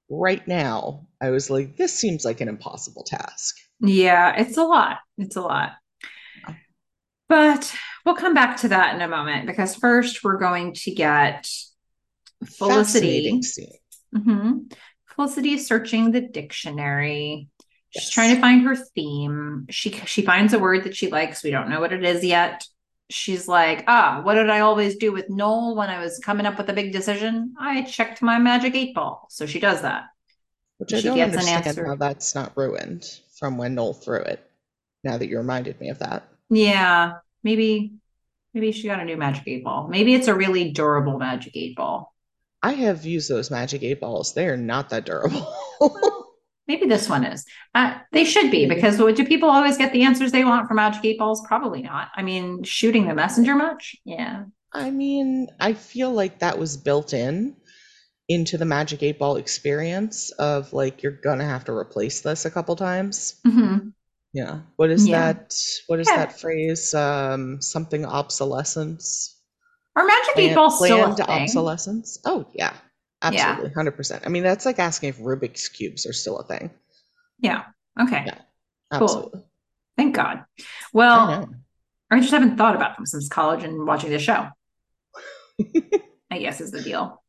right 0.08 0.46
now, 0.48 1.06
I 1.20 1.30
was 1.30 1.50
like, 1.50 1.76
this 1.76 1.98
seems 1.98 2.24
like 2.24 2.40
an 2.40 2.48
impossible 2.48 3.04
task. 3.04 3.56
Yeah, 3.80 4.34
it's 4.36 4.56
a 4.56 4.64
lot. 4.64 4.98
It's 5.18 5.36
a 5.36 5.40
lot. 5.42 5.72
But 7.28 7.72
we'll 8.04 8.16
come 8.16 8.34
back 8.34 8.56
to 8.58 8.68
that 8.68 8.94
in 8.94 9.02
a 9.02 9.08
moment 9.08 9.46
because 9.46 9.76
first 9.76 10.24
we're 10.24 10.38
going 10.38 10.74
to 10.74 10.90
get 10.94 11.48
Felicity. 12.44 13.32
Fascinating 13.32 13.42
scene. 13.42 13.72
hmm 14.14 14.52
Felicity 15.14 15.52
is 15.52 15.66
searching 15.66 16.10
the 16.12 16.20
dictionary. 16.22 17.48
She's 17.90 18.04
Yes. 18.04 18.10
trying 18.10 18.34
to 18.34 18.40
find 18.40 18.62
her 18.62 18.76
theme. 18.76 19.66
She 19.70 19.90
she 20.06 20.22
finds 20.22 20.52
a 20.54 20.58
word 20.58 20.84
that 20.84 20.96
she 20.96 21.10
likes. 21.10 21.42
We 21.42 21.50
don't 21.50 21.68
know 21.68 21.80
what 21.80 21.92
it 21.92 22.04
is 22.04 22.24
yet. 22.24 22.64
She's 23.10 23.48
like, 23.48 23.84
ah, 23.88 24.20
what 24.22 24.34
did 24.34 24.50
I 24.50 24.60
always 24.60 24.96
do 24.96 25.12
with 25.12 25.28
Noel 25.30 25.74
when 25.76 25.90
I 25.90 25.98
was 26.00 26.18
coming 26.20 26.46
up 26.46 26.56
with 26.58 26.70
a 26.70 26.72
big 26.72 26.92
decision? 26.92 27.54
I 27.58 27.82
checked 27.82 28.22
my 28.22 28.38
magic 28.38 28.74
eight 28.74 28.94
ball. 28.94 29.26
So 29.30 29.46
she 29.46 29.60
does 29.60 29.82
that. 29.82 30.04
Which 30.78 30.92
I 30.92 31.00
She 31.00 31.08
don't 31.08 31.14
gets 31.14 31.36
an 31.36 31.48
understand 31.48 31.48
answer. 31.48 31.84
how 31.84 31.94
that's 31.94 32.34
not 32.34 32.56
ruined 32.56 33.20
from 33.38 33.56
when 33.56 33.76
Noel 33.76 33.94
threw 33.94 34.20
it. 34.22 34.50
Now 35.04 35.16
that 35.18 35.28
you 35.28 35.38
reminded 35.38 35.80
me 35.80 35.90
of 35.90 36.00
that. 36.00 36.28
Yeah, 36.50 37.18
maybe 37.42 37.94
maybe 38.54 38.72
she 38.72 38.88
got 38.88 39.00
a 39.00 39.04
new 39.04 39.16
magic 39.16 39.44
eight 39.46 39.64
ball. 39.64 39.88
Maybe 39.88 40.14
it's 40.14 40.28
a 40.28 40.34
really 40.34 40.72
durable 40.72 41.18
magic 41.18 41.56
eight 41.56 41.76
ball. 41.76 42.14
I 42.62 42.72
have 42.72 43.04
used 43.04 43.28
those 43.28 43.50
magic 43.50 43.82
eight 43.82 44.00
balls. 44.00 44.32
They 44.32 44.48
are 44.48 44.56
not 44.56 44.88
that 44.88 45.04
durable. 45.04 45.46
Maybe 46.70 46.86
this 46.86 47.08
one 47.08 47.24
is. 47.24 47.44
Uh, 47.74 47.98
they 48.12 48.22
should 48.22 48.48
be 48.48 48.64
because 48.64 48.96
do 48.96 49.24
people 49.24 49.50
always 49.50 49.76
get 49.76 49.92
the 49.92 50.04
answers 50.04 50.30
they 50.30 50.44
want 50.44 50.68
from 50.68 50.76
magic 50.76 51.04
eight 51.04 51.18
balls? 51.18 51.44
Probably 51.44 51.82
not. 51.82 52.10
I 52.14 52.22
mean, 52.22 52.62
shooting 52.62 53.08
the 53.08 53.14
messenger 53.14 53.56
much? 53.56 53.96
Yeah. 54.04 54.44
I 54.72 54.92
mean, 54.92 55.48
I 55.58 55.72
feel 55.72 56.12
like 56.12 56.38
that 56.38 56.60
was 56.60 56.76
built 56.76 57.12
in 57.12 57.56
into 58.28 58.56
the 58.56 58.64
Magic 58.64 59.02
8 59.02 59.18
Ball 59.18 59.34
experience 59.36 60.30
of 60.38 60.72
like 60.72 61.02
you're 61.02 61.18
gonna 61.24 61.44
have 61.44 61.64
to 61.64 61.72
replace 61.72 62.20
this 62.20 62.44
a 62.44 62.50
couple 62.52 62.76
times. 62.76 63.40
hmm 63.44 63.88
Yeah. 64.32 64.60
What 64.76 64.90
is 64.90 65.08
Yeah. 65.08 65.32
that? 65.32 65.56
What 65.88 65.98
is 65.98 66.08
Yeah. 66.08 66.18
that 66.18 66.38
phrase? 66.38 66.94
Um, 66.94 67.60
something 67.60 68.04
obsolescence. 68.04 69.40
Are 69.96 70.06
magic 70.06 70.34
eight 70.36 70.54
balls 70.54 70.76
still 70.84 71.04
a 71.12 71.16
thing? 71.16 71.26
obsolescence. 71.28 72.20
Oh 72.24 72.46
Yeah. 72.54 72.74
Absolutely, 73.22 73.72
hundred 73.72 73.92
percent. 73.92 74.24
I 74.26 74.28
mean, 74.28 74.42
that's 74.42 74.66
like 74.66 74.78
asking 74.78 75.10
if 75.10 75.18
Rubik's 75.18 75.68
cubes 75.68 76.06
are 76.06 76.12
still 76.12 76.38
a 76.38 76.44
thing. 76.44 76.70
Yeah. 77.38 77.64
Okay. 78.00 78.24
Yeah. 78.26 78.38
Cool. 78.92 79.02
Absolutely. 79.02 79.40
Thank 79.96 80.14
God. 80.14 80.44
Well, 80.92 81.26
know. 81.26 81.48
I 82.10 82.20
just 82.20 82.32
haven't 82.32 82.56
thought 82.56 82.74
about 82.74 82.96
them 82.96 83.06
since 83.06 83.28
college 83.28 83.64
and 83.64 83.86
watching 83.86 84.10
the 84.10 84.18
show. 84.18 84.48
I 86.30 86.38
guess 86.38 86.60
is 86.60 86.70
the 86.70 86.82
deal. 86.82 87.22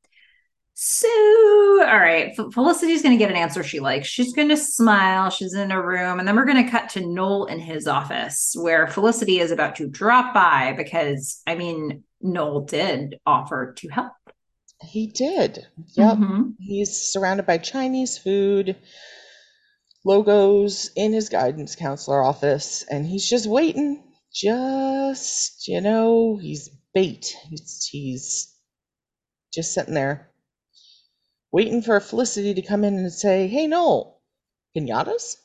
So, 0.74 1.08
all 1.08 2.00
right, 2.00 2.36
Felicity's 2.36 3.04
going 3.04 3.16
to 3.16 3.24
get 3.24 3.30
an 3.30 3.38
answer 3.38 3.62
she 3.62 3.80
likes. 3.80 4.08
She's 4.08 4.34
going 4.34 4.50
to 4.50 4.58
smile. 4.58 5.30
She's 5.30 5.54
in 5.54 5.70
a 5.70 5.80
room, 5.80 6.18
and 6.18 6.28
then 6.28 6.36
we're 6.36 6.46
going 6.46 6.64
to 6.64 6.72
cut 6.72 6.90
to 6.92 7.06
Noel 7.06 7.46
in 7.46 7.60
his 7.60 7.88
office 7.88 8.56
where 8.58 8.88
Felicity 8.88 9.40
is 9.40 9.52
about 9.52 9.76
to 9.76 9.88
drop 9.88 10.34
by 10.34 10.74
because, 10.76 11.42
I 11.46 11.54
mean, 11.54 12.04
Noel 12.20 12.62
did 12.62 13.20
offer 13.28 13.74
to 13.78 13.90
help. 13.90 14.14
He 14.84 15.08
did. 15.08 15.68
Yep. 15.94 16.18
Mhm. 16.18 16.56
He's 16.60 16.96
surrounded 16.96 17.46
by 17.46 17.58
Chinese 17.58 18.18
food, 18.18 18.76
logos 20.04 20.92
in 20.96 21.14
his 21.14 21.30
guidance 21.30 21.76
counselor 21.76 22.24
office, 22.24 22.84
and 22.84 23.06
he's 23.06 23.28
just 23.28 23.46
waiting. 23.48 24.04
Just, 24.34 25.68
you 25.68 25.82
know, 25.82 26.38
he's 26.38 26.70
bait. 26.94 27.36
He's, 27.50 27.88
he's 27.92 28.56
just 29.54 29.74
sitting 29.74 29.94
there 29.94 30.32
waiting 31.52 31.82
for 31.82 32.00
Felicity 32.00 32.54
to 32.54 32.62
come 32.62 32.84
in 32.84 32.98
and 32.98 33.12
say, 33.12 33.48
Hey, 33.48 33.68
Noel, 33.68 34.22
pinatas? 34.76 35.36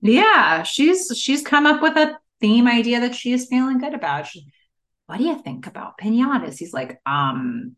Yeah, 0.00 0.62
she's 0.62 1.10
she's 1.16 1.42
come 1.42 1.66
up 1.66 1.82
with 1.82 1.96
a 1.96 2.18
theme 2.40 2.68
idea 2.68 3.00
that 3.00 3.14
she 3.14 3.32
is 3.32 3.46
feeling 3.46 3.78
good 3.78 3.94
about. 3.94 4.26
She, 4.26 4.46
what 5.06 5.18
do 5.18 5.24
you 5.24 5.40
think 5.42 5.66
about 5.66 5.98
pinatas? 5.98 6.58
He's 6.58 6.72
like, 6.72 7.00
um, 7.04 7.76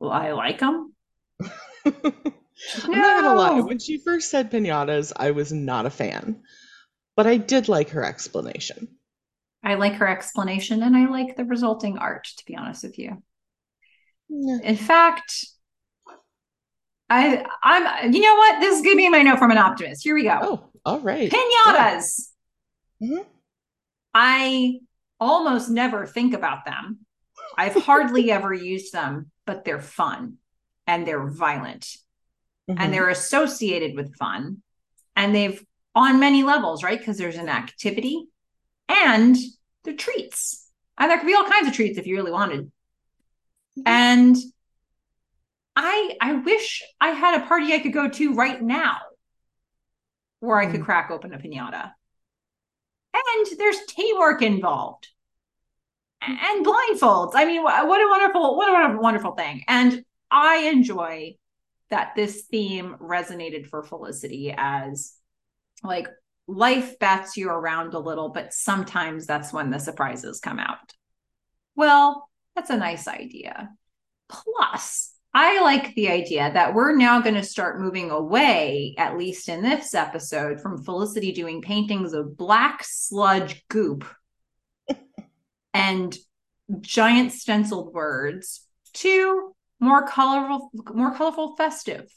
well, 0.00 0.10
I 0.10 0.32
like 0.32 0.58
them. 0.60 0.94
I'm 1.84 2.90
not 2.90 3.22
gonna 3.22 3.34
lie, 3.34 3.60
when 3.60 3.78
she 3.78 3.98
first 3.98 4.30
said 4.30 4.50
pinatas, 4.50 5.12
I 5.16 5.30
was 5.30 5.52
not 5.52 5.86
a 5.86 5.90
fan, 5.90 6.42
but 7.16 7.26
I 7.26 7.36
did 7.36 7.68
like 7.68 7.90
her 7.90 8.04
explanation. 8.04 8.88
I 9.62 9.74
like 9.74 9.94
her 9.94 10.08
explanation 10.08 10.82
and 10.82 10.96
I 10.96 11.06
like 11.08 11.36
the 11.36 11.44
resulting 11.44 11.98
art, 11.98 12.28
to 12.36 12.44
be 12.46 12.56
honest 12.56 12.84
with 12.84 12.98
you. 12.98 13.22
Yeah. 14.28 14.58
In 14.62 14.76
fact, 14.76 15.46
I 17.10 17.44
I'm 17.62 18.12
you 18.12 18.20
know 18.20 18.34
what? 18.34 18.60
This 18.60 18.76
is 18.76 18.84
gonna 18.84 18.96
be 18.96 19.08
my 19.08 19.22
note 19.22 19.38
from 19.38 19.50
an 19.50 19.58
optimist. 19.58 20.04
Here 20.04 20.14
we 20.14 20.24
go. 20.24 20.38
Oh, 20.40 20.68
all 20.84 21.00
right. 21.00 21.30
Pinatas. 21.30 22.28
Mhm. 23.02 23.24
I 24.14 24.80
almost 25.20 25.70
never 25.70 26.06
think 26.06 26.34
about 26.34 26.64
them. 26.64 26.98
I've 27.56 27.74
hardly 27.74 28.30
ever 28.30 28.52
used 28.52 28.92
them, 28.92 29.30
but 29.48 29.64
they're 29.64 29.80
fun 29.80 30.34
and 30.86 31.06
they're 31.06 31.26
violent 31.26 31.96
Mhm. 32.68 32.76
and 32.78 32.92
they're 32.92 33.08
associated 33.08 33.96
with 33.96 34.14
fun 34.14 34.62
and 35.16 35.34
they've 35.34 35.64
on 35.94 36.20
many 36.20 36.42
levels, 36.42 36.84
right? 36.84 36.98
Because 36.98 37.16
there's 37.16 37.36
an 37.36 37.48
activity 37.48 38.28
and 38.90 39.34
they're 39.82 39.96
treats. 39.96 40.70
And 40.98 41.10
there 41.10 41.18
could 41.18 41.26
be 41.26 41.34
all 41.34 41.48
kinds 41.48 41.66
of 41.66 41.72
treats 41.72 41.96
if 41.96 42.06
you 42.06 42.14
really 42.16 42.30
wanted. 42.30 42.70
And 43.86 44.36
I 45.74 46.16
I 46.20 46.34
wish 46.34 46.82
I 47.00 47.08
had 47.08 47.40
a 47.40 47.46
party 47.46 47.72
I 47.72 47.78
could 47.78 47.94
go 47.94 48.10
to 48.10 48.34
right 48.34 48.60
now 48.60 48.98
where 50.40 50.58
I 50.58 50.70
could 50.70 50.82
Mhm. 50.82 50.84
crack 50.84 51.10
open 51.10 51.32
a 51.32 51.38
pinata. 51.38 51.94
and 53.14 53.58
there's 53.58 53.84
teamwork 53.86 54.42
involved 54.42 55.08
and 56.22 56.66
blindfolds. 56.66 57.32
I 57.34 57.44
mean, 57.44 57.62
what 57.62 58.00
a 58.00 58.08
wonderful, 58.08 58.56
what 58.56 58.68
a 58.68 58.98
wonderful 58.98 59.32
thing. 59.32 59.62
And 59.68 60.04
I 60.30 60.68
enjoy 60.68 61.36
that 61.90 62.14
this 62.16 62.42
theme 62.42 62.96
resonated 63.00 63.66
for 63.66 63.82
Felicity 63.82 64.54
as 64.56 65.14
like 65.82 66.08
life 66.46 66.98
bats 66.98 67.36
you 67.36 67.48
around 67.48 67.94
a 67.94 67.98
little, 67.98 68.30
but 68.30 68.52
sometimes 68.52 69.26
that's 69.26 69.52
when 69.52 69.70
the 69.70 69.78
surprises 69.78 70.40
come 70.40 70.58
out. 70.58 70.92
Well, 71.76 72.28
that's 72.56 72.70
a 72.70 72.76
nice 72.76 73.06
idea. 73.06 73.70
Plus, 74.28 75.12
I 75.32 75.60
like 75.62 75.94
the 75.94 76.10
idea 76.10 76.50
that 76.52 76.74
we're 76.74 76.96
now 76.96 77.20
going 77.20 77.36
to 77.36 77.42
start 77.42 77.80
moving 77.80 78.10
away, 78.10 78.94
at 78.98 79.16
least 79.16 79.48
in 79.48 79.62
this 79.62 79.94
episode, 79.94 80.60
from 80.60 80.82
Felicity 80.82 81.32
doing 81.32 81.62
paintings 81.62 82.12
of 82.12 82.36
black 82.36 82.82
sludge 82.82 83.64
goop 83.68 84.04
and 85.74 86.16
giant 86.80 87.32
stenciled 87.32 87.94
words 87.94 88.66
to 88.94 89.54
more 89.80 90.06
colorful, 90.06 90.70
more 90.94 91.14
colorful, 91.14 91.56
festive 91.56 92.10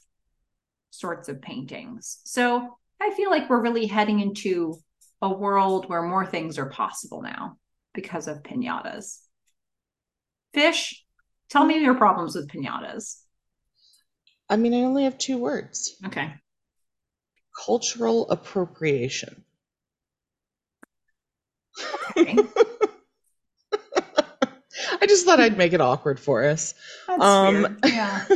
sorts 0.90 1.30
of 1.30 1.42
paintings. 1.42 2.20
So 2.24 2.78
I 3.02 3.12
feel 3.12 3.30
like 3.30 3.50
we're 3.50 3.62
really 3.62 3.88
heading 3.88 4.20
into 4.20 4.80
a 5.22 5.32
world 5.32 5.88
where 5.90 6.02
more 6.02 6.26
things 6.26 6.58
are 6.58 6.70
possible 6.70 7.22
now 7.22 7.58
because 7.94 8.28
of 8.28 8.44
pinatas. 8.44 9.20
Fish, 10.54 11.06
tell 11.50 11.66
me 11.66 11.80
your 11.80 11.96
problems 11.96 12.36
with 12.36 12.50
pinatas. 12.50 13.22
I 14.50 14.58
mean, 14.58 14.74
I 14.74 14.82
only 14.82 15.06
have 15.06 15.18
two 15.18 15.38
words 15.38 15.96
Okay. 16.06 16.34
cultural 17.66 18.30
appropriation. 18.30 19.46
Okay. 22.18 22.38
I 25.02 25.08
just 25.08 25.26
thought 25.26 25.40
I'd 25.40 25.58
make 25.58 25.74
it 25.74 25.82
awkward 25.82 26.20
for 26.20 26.44
us. 26.44 26.74
That's 27.08 27.22
Um, 27.24 27.54
weird. 27.56 27.78
Yeah. 27.86 28.26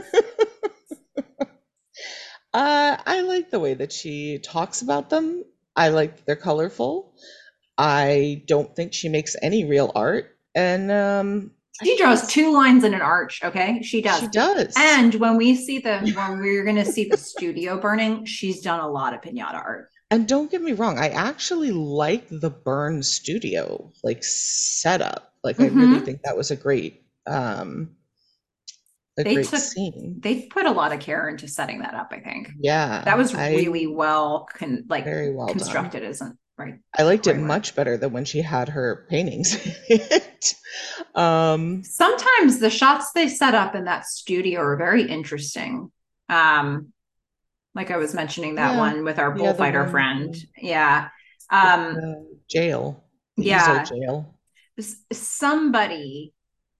Uh, 2.53 2.95
I 3.05 3.19
like 3.21 3.49
the 3.51 3.59
way 3.59 3.73
that 3.73 3.91
she 3.91 4.39
talks 4.39 4.81
about 4.81 5.09
them. 5.09 5.43
I 5.75 5.89
like 5.89 6.15
that 6.15 6.25
they're 6.25 6.35
colorful. 6.37 7.13
I 7.77 8.43
don't 8.47 8.73
think 8.73 8.93
she 8.93 9.09
makes 9.09 9.35
any 9.41 9.65
real 9.65 9.91
art. 9.93 10.37
And 10.55 10.89
um, 10.89 11.51
She 11.83 11.97
draws 11.97 12.25
two 12.27 12.53
lines 12.53 12.85
in 12.85 12.93
an 12.93 13.01
arch, 13.01 13.41
okay? 13.43 13.81
She 13.81 14.01
does. 14.01 14.21
she 14.21 14.27
does. 14.29 14.73
And 14.77 15.15
when 15.15 15.35
we 15.35 15.53
see 15.57 15.79
the 15.79 15.99
when 16.15 16.39
we're 16.39 16.63
gonna 16.63 16.85
see 16.85 17.09
the 17.09 17.17
studio 17.17 17.77
burning, 17.77 18.23
she's 18.23 18.61
done 18.61 18.79
a 18.79 18.87
lot 18.87 19.13
of 19.13 19.19
pinata 19.19 19.55
art. 19.55 19.89
And 20.11 20.27
don't 20.27 20.51
get 20.51 20.61
me 20.61 20.73
wrong, 20.73 20.97
I 20.99 21.09
actually 21.09 21.71
like 21.71 22.27
the 22.29 22.49
Burn 22.51 23.01
Studio 23.03 23.91
like 24.03 24.23
setup. 24.23 25.33
Like 25.43 25.59
I 25.59 25.65
really 25.67 25.99
Mhm. 25.99 26.05
think 26.05 26.21
that 26.23 26.37
was 26.37 26.51
a 26.51 26.55
great 26.55 27.03
um 27.27 27.89
a 29.17 29.23
They 29.23 29.35
great 29.35 29.47
took- 29.47 29.59
scene. 29.61 30.17
They 30.21 30.43
put 30.47 30.65
a 30.65 30.71
lot 30.71 30.91
of 30.93 30.99
care 30.99 31.29
into 31.29 31.47
setting 31.47 31.79
that 31.79 31.93
up, 31.93 32.09
I 32.11 32.19
think. 32.19 32.49
Yeah. 32.59 33.01
That 33.05 33.17
was 33.17 33.33
I- 33.33 33.51
really 33.55 33.87
well 33.87 34.47
con- 34.53 34.83
like 34.89 35.05
very 35.05 35.33
well 35.33 35.47
done. 35.47 35.57
constructed, 35.57 36.03
isn't 36.03 36.37
right? 36.57 36.75
I 36.97 37.03
liked 37.03 37.25
it 37.27 37.37
much 37.37 37.75
better 37.75 37.97
than 37.97 38.11
when 38.13 38.25
she 38.25 38.41
had 38.41 38.69
her 38.69 39.05
paintings. 39.09 39.57
Um 41.15 41.83
Sometimes 41.83 42.59
the 42.59 42.69
shots 42.69 43.11
they 43.13 43.27
set 43.29 43.55
up 43.55 43.73
in 43.75 43.85
that 43.85 44.05
studio 44.05 44.59
are 44.61 44.75
very 44.77 45.03
interesting. 45.09 45.91
Um 46.29 46.91
like 47.75 47.91
I 47.91 47.97
was 47.97 48.13
mentioning 48.13 48.55
that 48.55 48.73
Yeah. 48.73 48.77
one 48.79 49.03
with 49.03 49.19
our 49.19 49.31
bullfighter 49.31 49.87
friend. 49.89 50.35
Yeah. 50.57 51.09
Um 51.51 52.27
jail. 52.49 53.03
yeah. 53.37 53.83
Jail. 53.83 54.33
somebody 55.11 56.33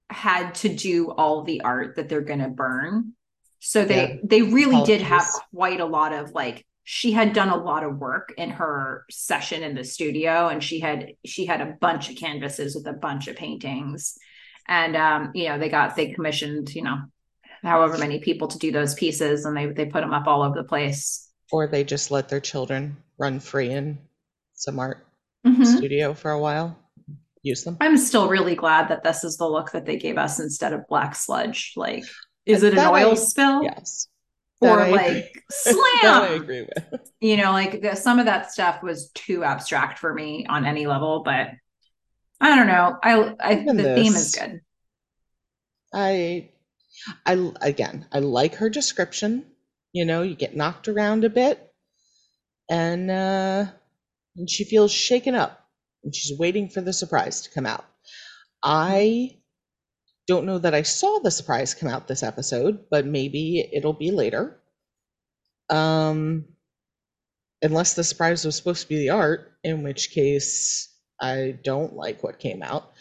had 0.09 0.55
to 0.55 0.69
do 0.69 1.11
all 1.11 1.43
the 1.43 1.61
art 1.61 1.95
that 1.95 2.09
they're 2.09 2.21
going 2.21 2.39
to 2.39 2.49
burn 2.49 3.13
so 3.59 3.83
they 3.85 3.95
Yeah. 4.09 4.15
they 4.23 4.41
really 4.43 4.83
did 4.85 5.01
have 5.01 5.27
quite 5.53 5.79
a 5.79 5.85
lot 5.85 6.13
of 6.13 6.31
like 6.31 6.65
she 6.83 7.11
had 7.11 7.33
done 7.33 7.49
a 7.49 7.55
lot 7.57 7.83
of 7.83 7.97
work 7.97 8.31
in 8.37 8.51
her 8.51 9.05
session 9.09 9.63
in 9.63 9.73
the 9.73 9.83
studio 9.83 10.47
and 10.49 10.63
she 10.63 10.79
had 10.79 11.13
she 11.25 11.45
had 11.47 11.61
a 11.61 11.75
bunch 11.81 12.09
of 12.11 12.15
canvases 12.17 12.75
with 12.75 12.85
a 12.87 12.93
bunch 12.93 13.27
of 13.27 13.35
paintings 13.35 14.15
and 14.67 14.95
um 14.95 15.31
you 15.33 15.49
know 15.49 15.57
they 15.57 15.69
got 15.69 15.95
they 15.95 16.11
commissioned 16.11 16.73
you 16.75 16.83
know 16.83 16.97
however 17.63 17.97
many 17.97 18.19
people 18.19 18.47
to 18.47 18.57
do 18.59 18.71
those 18.71 18.93
pieces 18.95 19.45
and 19.45 19.55
they 19.55 19.67
they 19.67 19.85
put 19.85 20.01
them 20.01 20.13
up 20.13 20.27
all 20.27 20.41
over 20.43 20.55
the 20.55 20.67
place 20.67 21.29
Or 21.51 21.67
they 21.67 21.83
just 21.83 22.11
let 22.11 22.29
their 22.29 22.39
children 22.39 22.97
run 23.17 23.39
free 23.39 23.69
in 23.71 23.97
some 24.55 24.79
art 24.79 25.05
Mhm. 25.45 25.65
studio 25.77 26.13
for 26.13 26.31
a 26.31 26.39
while. 26.39 26.77
Use 27.43 27.63
them. 27.63 27.77
i'm 27.79 27.97
still 27.97 28.27
really 28.27 28.55
glad 28.55 28.89
that 28.89 29.03
this 29.03 29.23
is 29.23 29.37
the 29.37 29.47
look 29.47 29.71
that 29.73 29.85
they 29.85 29.97
gave 29.97 30.17
us 30.17 30.39
instead 30.39 30.73
of 30.73 30.87
black 30.89 31.15
sludge 31.15 31.73
like 31.75 32.03
is 32.47 32.63
it 32.63 32.69
an 32.73 32.77
That 32.77 32.91
I- 32.93 33.03
oil 33.03 33.15
spill 33.15 33.61
Yes. 33.63 34.07
or 34.61 34.77
That 34.77 34.79
I 34.79 34.89
like 34.89 35.43
that 36.01 36.27
I 36.31 36.33
agree 36.33 36.61
with. 36.63 37.01
you 37.21 37.37
know 37.37 37.51
like 37.51 37.81
the, 37.83 37.95
some 37.95 38.17
of 38.17 38.25
that 38.25 38.51
stuff 38.51 38.81
was 38.81 39.11
too 39.13 39.43
abstract 39.43 39.99
for 39.99 40.11
me 40.11 40.47
on 40.49 40.65
any 40.65 40.87
level 40.87 41.21
but 41.23 41.49
i 42.41 42.55
don't 42.55 42.65
know 42.67 42.97
i, 43.03 43.35
I 43.39 43.53
Even 43.61 43.77
the 43.77 43.93
theme 43.95 44.15
is 44.15 44.35
good 44.35 44.61
I, 45.93 46.49
I 47.25 47.51
again, 47.61 48.07
I 48.11 48.19
like 48.19 48.55
her 48.55 48.69
description. 48.69 49.45
You 49.93 50.05
know, 50.05 50.21
you 50.21 50.35
get 50.35 50.55
knocked 50.55 50.87
around 50.87 51.23
a 51.23 51.29
bit, 51.29 51.71
and 52.69 53.09
uh, 53.09 53.65
and 54.35 54.49
she 54.49 54.63
feels 54.63 54.91
shaken 54.91 55.35
up, 55.35 55.67
and 56.03 56.13
she's 56.13 56.37
waiting 56.37 56.69
for 56.69 56.81
the 56.81 56.93
surprise 56.93 57.41
to 57.41 57.51
come 57.51 57.65
out. 57.65 57.85
I 58.63 59.37
don't 60.27 60.45
know 60.45 60.57
that 60.59 60.73
I 60.73 60.81
saw 60.81 61.19
the 61.19 61.31
surprise 61.31 61.73
come 61.73 61.89
out 61.89 62.07
this 62.07 62.23
episode, 62.23 62.85
but 62.89 63.05
maybe 63.05 63.69
it'll 63.71 63.93
be 63.93 64.11
later. 64.11 64.59
Um, 65.69 66.45
unless 67.61 67.93
the 67.93 68.03
surprise 68.03 68.45
was 68.45 68.55
supposed 68.55 68.83
to 68.83 68.89
be 68.89 68.97
the 68.97 69.09
art, 69.11 69.53
in 69.63 69.83
which 69.83 70.11
case 70.11 70.89
I 71.21 71.57
don't 71.63 71.93
like 71.93 72.23
what 72.23 72.39
came 72.39 72.61
out. 72.61 72.91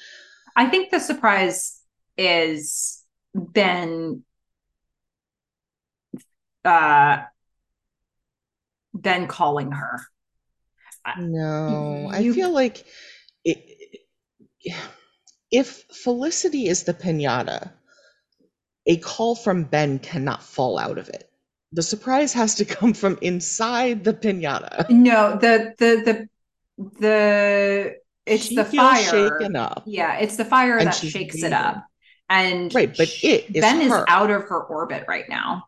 i 0.57 0.67
think 0.67 0.91
the 0.91 1.01
surprise 1.01 1.81
is 2.17 3.04
ben 3.35 4.23
uh 6.65 7.19
ben 8.95 9.27
calling 9.27 9.73
her 9.73 10.01
No, 11.19 12.09
I 12.11 12.31
feel 12.33 12.51
like 12.53 12.85
it, 13.45 14.01
if 15.51 15.85
Felicity 15.93 16.69
is 16.69 16.85
the 16.85 16.95
pinata, 16.95 17.73
a 18.87 18.97
call 18.99 19.35
from 19.35 19.65
Ben 19.65 19.99
cannot 19.99 20.43
fall 20.43 20.79
out 20.79 20.99
of 20.99 21.09
it. 21.09 21.31
The 21.73 21.83
surprise 21.83 22.33
has 22.35 22.55
to 22.57 22.65
come 22.65 22.95
from 22.95 23.19
inside 23.21 24.05
the 24.05 24.15
pinata. 24.15 24.89
no 24.91 25.37
the 25.41 25.75
the 25.79 26.03
the 26.05 26.29
the 27.01 27.97
it's 28.27 28.49
She 28.49 28.57
the 28.57 28.65
fire 28.65 29.11
shaken 29.11 29.57
up. 29.57 29.85
yeah 29.87 30.17
it's 30.19 30.37
the 30.37 30.45
fire 30.45 30.79
And 30.79 30.89
that 30.89 30.95
shakes 30.95 31.43
it 31.43 31.53
up 31.53 31.85
and 32.29 32.75
Right, 32.75 32.97
but 32.97 33.09
it 33.23 33.55
is 33.55 33.61
ben 33.61 33.83
is 33.83 33.93
out 34.09 34.31
of 34.31 34.45
her 34.45 34.63
orbit 34.63 35.05
right 35.09 35.29
now. 35.29 35.65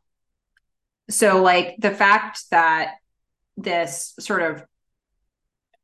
So 1.10 1.42
like 1.42 1.76
the 1.78 1.90
fact 1.90 2.44
that 2.50 2.94
this 3.56 4.14
sort 4.18 4.42
of 4.42 4.60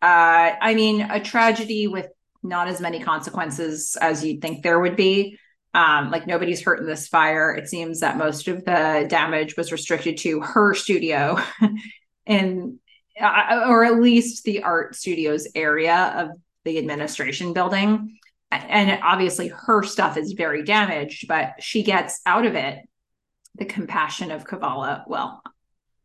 uh 0.03 0.53
i 0.61 0.75
mean 0.75 1.01
a 1.01 1.21
tragedy 1.21 1.87
with 1.87 2.09
not 2.43 2.69
as 2.69 2.81
many 2.81 3.01
consequences 3.01 3.97
as 4.01 4.25
you'd 4.25 4.43
think 4.43 4.63
there 4.63 4.81
would 4.81 4.97
be. 4.97 5.39
Um 5.75 6.11
like 6.11 6.27
nobody's 6.27 6.63
hurt 6.63 6.81
in 6.81 6.87
this 6.87 7.09
fire. 7.09 7.55
It 7.55 7.69
seems 7.69 8.01
that 8.01 8.17
most 8.17 8.49
of 8.49 8.65
the 8.65 9.07
damage 9.09 9.57
was 9.57 9.73
restricted 9.73 10.19
to 10.19 10.41
her 10.41 10.75
studio 10.75 11.39
and 12.27 12.79
uh, 13.21 13.65
or 13.67 13.85
at 13.85 14.01
least 14.01 14.45
the 14.45 14.63
art 14.63 14.97
studios 14.97 15.47
area 15.55 16.15
of 16.17 16.31
the 16.65 16.79
administration 16.79 17.53
building 17.53 18.19
and 18.53 19.01
obviously 19.03 19.49
her 19.49 19.83
stuff 19.83 20.17
is 20.17 20.33
very 20.33 20.63
damaged 20.63 21.27
but 21.29 21.55
she 21.61 21.83
gets 21.83 22.21
out 22.27 22.47
of 22.47 22.55
it 22.55 22.79
the 23.57 23.65
compassion 23.65 24.31
of 24.31 24.47
Cavallo. 24.47 25.03
Well, 25.07 25.43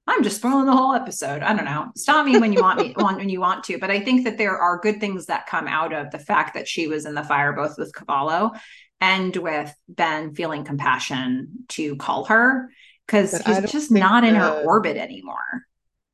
I'm 0.05 0.23
just 0.23 0.37
spoiling 0.37 0.65
the 0.65 0.75
whole 0.75 0.93
episode. 0.93 1.41
I 1.41 1.53
don't 1.53 1.65
know. 1.65 1.91
Stop 1.95 2.25
me 2.25 2.37
when 2.37 2.53
you 2.53 2.61
want 2.61 2.79
me 2.79 2.93
want 2.97 3.17
when 3.17 3.29
you 3.29 3.41
want 3.41 3.63
to. 3.65 3.77
But 3.77 3.91
I 3.91 3.99
think 3.99 4.23
that 4.23 4.37
there 4.37 4.57
are 4.57 4.79
good 4.79 4.99
things 4.99 5.25
that 5.25 5.47
come 5.47 5.67
out 5.67 5.93
of 5.93 6.11
the 6.11 6.19
fact 6.19 6.53
that 6.53 6.67
she 6.67 6.87
was 6.87 7.05
in 7.05 7.13
the 7.13 7.23
fire, 7.23 7.53
both 7.53 7.77
with 7.77 7.93
Cavallo 7.93 8.51
and 8.99 9.35
with 9.35 9.73
Ben 9.89 10.33
feeling 10.33 10.63
compassion 10.63 11.65
to 11.69 11.95
call 11.97 12.25
her 12.25 12.69
because 13.05 13.37
he's 13.37 13.71
just 13.71 13.91
not 13.91 14.23
in 14.23 14.35
her 14.35 14.63
orbit 14.65 14.97
anymore. 14.97 15.63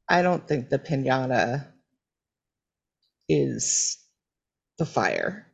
I 0.10 0.22
don't 0.22 0.48
think 0.48 0.70
the 0.70 0.80
pinata 0.80 1.68
is 3.30 3.98
the 4.78 4.86
fire. 4.86 5.48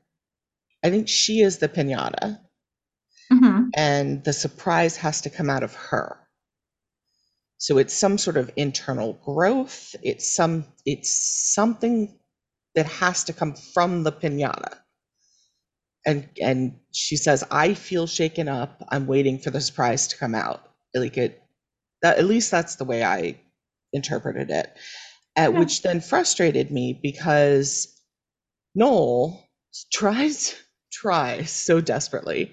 I 0.83 0.89
think 0.89 1.07
she 1.07 1.41
is 1.41 1.57
the 1.59 1.69
pinata. 1.69 2.39
Mhm. 3.31 3.69
and 3.75 4.23
the 4.23 4.33
surprise 4.33 4.97
has 4.97 5.21
to 5.21 5.29
come 5.29 5.49
out 5.49 5.61
of 5.63 5.75
her 5.75 6.17
so 7.59 7.77
it's 7.77 7.93
some 7.93 8.17
sort 8.17 8.37
of 8.37 8.49
internal 8.55 9.13
growth 9.25 9.95
it's 10.01 10.27
some 10.35 10.65
it's 10.85 11.11
something 11.53 12.17
that 12.75 12.85
has 12.87 13.23
to 13.25 13.33
come 13.33 13.53
from 13.55 14.03
the 14.03 14.11
pinata. 14.11 14.77
And 16.05 16.29
and 16.41 16.79
she 16.93 17.17
says, 17.17 17.43
I 17.51 17.73
feel 17.73 18.07
shaken 18.07 18.47
up. 18.47 18.83
I'm 18.89 19.05
waiting 19.07 19.37
for 19.39 19.49
the 19.51 19.61
surprise 19.61 20.07
to 20.07 20.17
come 20.17 20.33
out. 20.35 20.71
Like 20.95 21.17
it 21.17 21.43
that 22.01 22.17
at 22.17 22.25
least 22.25 22.51
that's 22.51 22.75
the 22.75 22.85
way 22.85 23.03
I 23.03 23.39
interpreted 23.93 24.49
it. 24.49 24.75
At 25.35 25.53
Yeah. 25.53 25.59
which 25.59 25.81
then 25.81 26.01
frustrated 26.01 26.71
me 26.71 26.99
because 27.01 28.01
Noel 28.75 29.43
tries 29.91 30.55
tries 30.91 31.51
so 31.51 31.81
desperately 31.81 32.51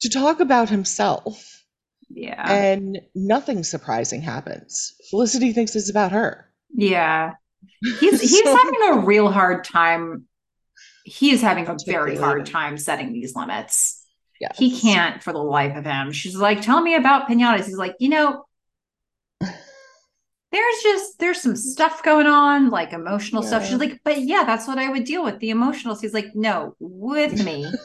to 0.00 0.08
talk 0.08 0.40
about 0.40 0.68
himself 0.68 1.62
Yeah. 2.10 2.50
and 2.50 2.98
nothing 3.14 3.64
surprising 3.64 4.20
happens. 4.22 4.94
Felicity 5.10 5.52
thinks 5.52 5.74
it's 5.76 5.90
about 5.90 6.12
her. 6.12 6.50
Yeah. 6.74 7.32
He's 8.00 8.20
he's 8.20 8.42
So- 8.42 8.56
having 8.56 8.80
a 8.90 8.98
real 9.06 9.30
hard 9.30 9.64
time. 9.64 10.26
He 11.04 11.30
is 11.30 11.40
having 11.40 11.68
a 11.68 11.76
very 11.86 12.16
hard 12.16 12.46
time 12.46 12.78
setting 12.78 13.12
these 13.12 13.36
limits. 13.36 14.04
Yes. 14.40 14.58
He 14.58 14.78
can't 14.80 15.22
for 15.22 15.32
the 15.32 15.38
life 15.38 15.76
of 15.76 15.84
him. 15.84 16.10
She's 16.12 16.34
like, 16.36 16.62
tell 16.62 16.80
me 16.82 16.94
about 16.96 17.28
pinatas. 17.28 17.66
He's 17.66 17.76
like, 17.78 17.94
you 18.00 18.08
know, 18.08 18.44
there's 20.56 20.82
just 20.82 21.18
there's 21.18 21.40
some 21.42 21.54
stuff 21.54 22.02
going 22.02 22.26
on, 22.26 22.70
like 22.70 22.92
emotional 22.92 23.42
stuff. 23.42 23.66
She's 23.66 23.78
like, 23.78 24.00
but 24.04 24.22
yeah, 24.22 24.44
that's 24.44 24.66
what 24.66 24.78
I 24.78 24.88
would 24.88 25.04
deal 25.04 25.22
with, 25.22 25.38
the 25.38 25.50
emotionals. 25.50 26.00
He's 26.00 26.14
like, 26.14 26.34
no, 26.34 26.74
with 26.80 27.44
me. 27.44 27.70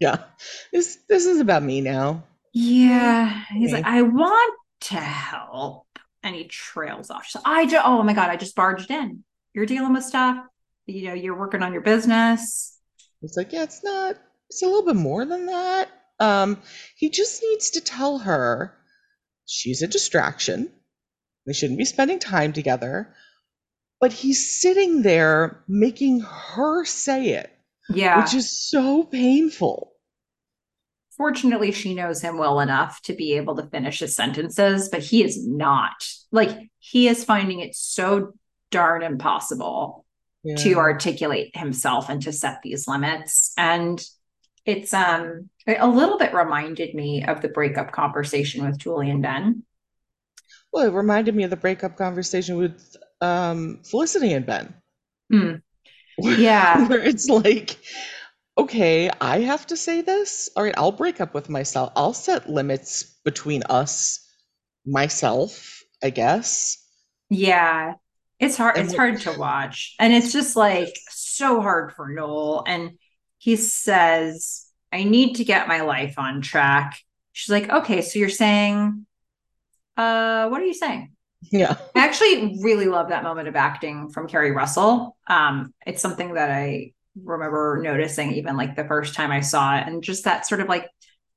Yeah. 0.00 0.24
This 0.72 0.98
this 1.08 1.26
is 1.26 1.38
about 1.38 1.62
me 1.62 1.80
now. 1.80 2.24
Yeah. 2.52 3.44
He's 3.52 3.70
like, 3.72 3.84
I 3.84 4.02
want 4.02 4.54
to 4.80 4.96
help. 4.96 5.86
And 6.24 6.34
he 6.34 6.48
trails 6.48 7.08
off. 7.08 7.24
She's 7.24 7.36
like, 7.36 7.46
I 7.46 7.66
just, 7.66 7.86
oh 7.86 8.02
my 8.02 8.12
God, 8.12 8.28
I 8.28 8.34
just 8.34 8.56
barged 8.56 8.90
in. 8.90 9.22
You're 9.54 9.64
dealing 9.64 9.92
with 9.92 10.02
stuff. 10.02 10.44
You 10.86 11.06
know, 11.06 11.14
you're 11.14 11.38
working 11.38 11.62
on 11.62 11.72
your 11.72 11.82
business. 11.82 12.76
It's 13.22 13.36
like, 13.36 13.52
yeah, 13.52 13.62
it's 13.62 13.84
not 13.84 14.16
it's 14.50 14.62
a 14.62 14.66
little 14.66 14.84
bit 14.84 14.96
more 14.96 15.24
than 15.24 15.46
that. 15.46 15.88
Um, 16.18 16.60
he 16.96 17.08
just 17.08 17.40
needs 17.40 17.70
to 17.70 17.80
tell 17.80 18.18
her 18.18 18.76
she's 19.46 19.82
a 19.82 19.86
distraction. 19.86 20.72
They 21.46 21.52
shouldn't 21.52 21.78
be 21.78 21.84
spending 21.84 22.18
time 22.18 22.52
together. 22.52 23.14
But 24.00 24.12
he's 24.12 24.60
sitting 24.60 25.02
there 25.02 25.62
making 25.68 26.20
her 26.20 26.84
say 26.84 27.30
it, 27.30 27.56
Yeah. 27.88 28.20
which 28.20 28.34
is 28.34 28.50
so 28.50 29.04
painful. 29.04 29.92
Fortunately, 31.16 31.72
she 31.72 31.94
knows 31.94 32.20
him 32.20 32.38
well 32.38 32.58
enough 32.60 33.00
to 33.02 33.12
be 33.14 33.34
able 33.34 33.54
to 33.56 33.66
finish 33.68 34.00
his 34.00 34.16
sentences, 34.16 34.88
but 34.88 35.02
he 35.02 35.22
is 35.22 35.46
not. 35.46 36.08
Like, 36.32 36.70
he 36.78 37.06
is 37.06 37.22
finding 37.22 37.60
it 37.60 37.74
so 37.76 38.32
darn 38.70 39.02
impossible 39.02 40.04
to 40.56 40.74
articulate 40.74 41.56
himself 41.56 42.08
and 42.08 42.20
to 42.22 42.32
set 42.32 42.62
these 42.62 42.88
limits. 42.88 43.52
And 43.56 44.04
it's 44.66 44.92
um 44.92 45.48
a 45.68 45.86
little 45.86 46.18
bit 46.18 46.34
reminded 46.34 46.94
me 46.96 47.24
of 47.24 47.42
the 47.42 47.48
breakup 47.48 47.92
conversation 47.92 48.64
with 48.66 48.78
Julie 48.78 49.10
and 49.10 49.22
Ben. 49.22 49.62
Well, 50.72 50.86
it 50.86 50.92
reminded 50.92 51.34
me 51.34 51.42
of 51.44 51.50
the 51.50 51.56
breakup 51.56 51.96
conversation 51.96 52.56
with 52.56 52.96
um, 53.20 53.80
Felicity 53.84 54.32
and 54.32 54.46
Ben. 54.46 54.74
Hmm. 55.30 55.54
Yeah. 56.18 56.86
Where 56.88 57.00
it's 57.00 57.28
like, 57.28 57.76
okay, 58.56 59.10
I 59.20 59.40
have 59.40 59.66
to 59.68 59.76
say 59.76 60.00
this. 60.00 60.48
All 60.56 60.62
right, 60.62 60.74
I'll 60.76 60.92
break 60.92 61.20
up 61.20 61.34
with 61.34 61.48
myself. 61.50 61.92
I'll 61.96 62.14
set 62.14 62.48
limits 62.48 63.02
between 63.24 63.62
us, 63.68 64.26
myself, 64.86 65.82
I 66.02 66.10
guess. 66.10 66.78
Yeah. 67.30 67.94
It's 68.40 68.56
hard 68.56 68.76
And 68.76 68.86
it's 68.86 68.94
what- 68.94 69.08
hard 69.10 69.20
to 69.20 69.38
watch. 69.38 69.94
And 70.00 70.12
it's 70.12 70.32
just 70.32 70.56
like 70.56 70.94
so 71.10 71.60
hard 71.60 71.92
for 71.92 72.08
Noel. 72.08 72.64
And 72.66 72.92
he 73.38 73.56
says, 73.56 74.66
I 74.92 75.04
need 75.04 75.34
to 75.34 75.44
get 75.44 75.68
my 75.68 75.82
life 75.82 76.18
on 76.18 76.40
track. 76.42 76.98
She's 77.32 77.50
like, 77.50 77.70
okay, 77.70 78.02
so 78.02 78.18
you're 78.18 78.28
saying, 78.28 79.06
uh, 79.96 80.48
what 80.48 80.60
are 80.60 80.66
you 80.66 80.74
saying? 80.74 81.12
Yeah. 81.50 81.76
I 81.94 82.04
actually 82.04 82.58
really 82.62 82.86
love 82.86 83.08
that 83.08 83.24
moment 83.24 83.48
of 83.48 83.56
acting 83.56 84.10
from 84.10 84.28
Keri 84.28 84.52
Russell. 84.52 85.16
Um, 85.26 85.74
it's 85.86 86.00
something 86.00 86.34
that 86.34 86.50
I 86.50 86.92
remember 87.20 87.80
noticing 87.82 88.32
even 88.34 88.56
like 88.56 88.76
the 88.76 88.84
first 88.84 89.14
time 89.14 89.30
I 89.30 89.40
saw 89.40 89.76
it, 89.76 89.86
and 89.86 90.02
just 90.02 90.24
that 90.24 90.46
sort 90.46 90.60
of 90.60 90.68
like, 90.68 90.88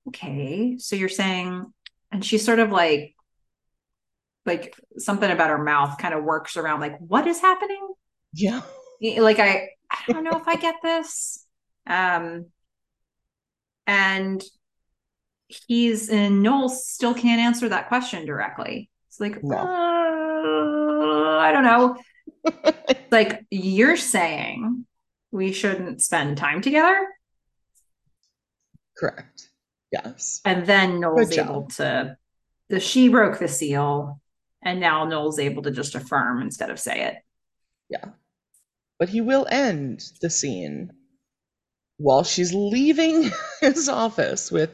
okay, 0.08 0.78
so 0.78 0.96
you're 0.96 1.10
saying, 1.10 1.66
and 2.12 2.24
she's 2.24 2.46
sort 2.46 2.60
of 2.60 2.72
like, 2.72 3.16
like 4.46 4.76
something 4.98 5.30
about 5.30 5.50
her 5.50 5.64
mouth 5.64 5.98
kind 5.98 6.14
of 6.14 6.24
works 6.24 6.56
around 6.56 6.80
like, 6.80 6.98
what 7.00 7.28
is 7.28 7.42
happening? 7.42 7.88
Yeah. 8.32 8.62
like 9.02 9.40
I 9.40 9.70
I 9.90 10.12
don't 10.12 10.24
know 10.24 10.38
if 10.38 10.48
I 10.48 10.56
get 10.56 10.76
this. 10.84 11.46
Um 11.88 12.46
and 13.88 14.44
he's 15.48 16.10
and 16.10 16.42
Noel 16.42 16.70
still 16.70 17.14
can't 17.14 17.42
answer 17.42 17.70
that 17.70 17.88
question 17.88 18.26
directly. 18.26 18.90
It's 19.10 19.20
like 19.20 19.44
No. 19.44 19.58
uh, 19.58 21.40
I 21.40 21.52
don't 21.52 21.64
know. 21.64 21.98
It's 22.46 23.00
like 23.12 23.46
you're 23.52 23.98
saying 23.98 24.86
we 25.32 25.52
shouldn't 25.52 26.02
spend 26.02 26.38
time 26.38 26.62
together 26.62 27.08
Correct. 28.98 29.50
Yes. 29.92 30.42
and 30.46 30.66
then 30.66 31.00
Noel's 31.00 31.38
able 31.38 31.68
to 31.78 32.18
the 32.70 32.80
she 32.80 33.10
broke 33.10 33.40
the 33.40 33.48
seal 33.48 34.20
and 34.62 34.80
now 34.80 35.06
Noel's 35.06 35.40
able 35.40 35.64
to 35.64 35.72
just 35.72 35.96
affirm 35.96 36.42
instead 36.42 36.70
of 36.70 36.80
say 36.80 37.04
it. 37.04 37.16
Yeah. 37.90 38.06
But 38.98 39.10
he 39.10 39.22
will 39.22 39.46
end 39.50 40.04
the 40.22 40.30
scene 40.30 40.92
while 41.98 42.24
she's 42.24 42.54
leaving 42.54 43.30
his 43.62 43.88
office 43.90 44.52
with 44.52 44.72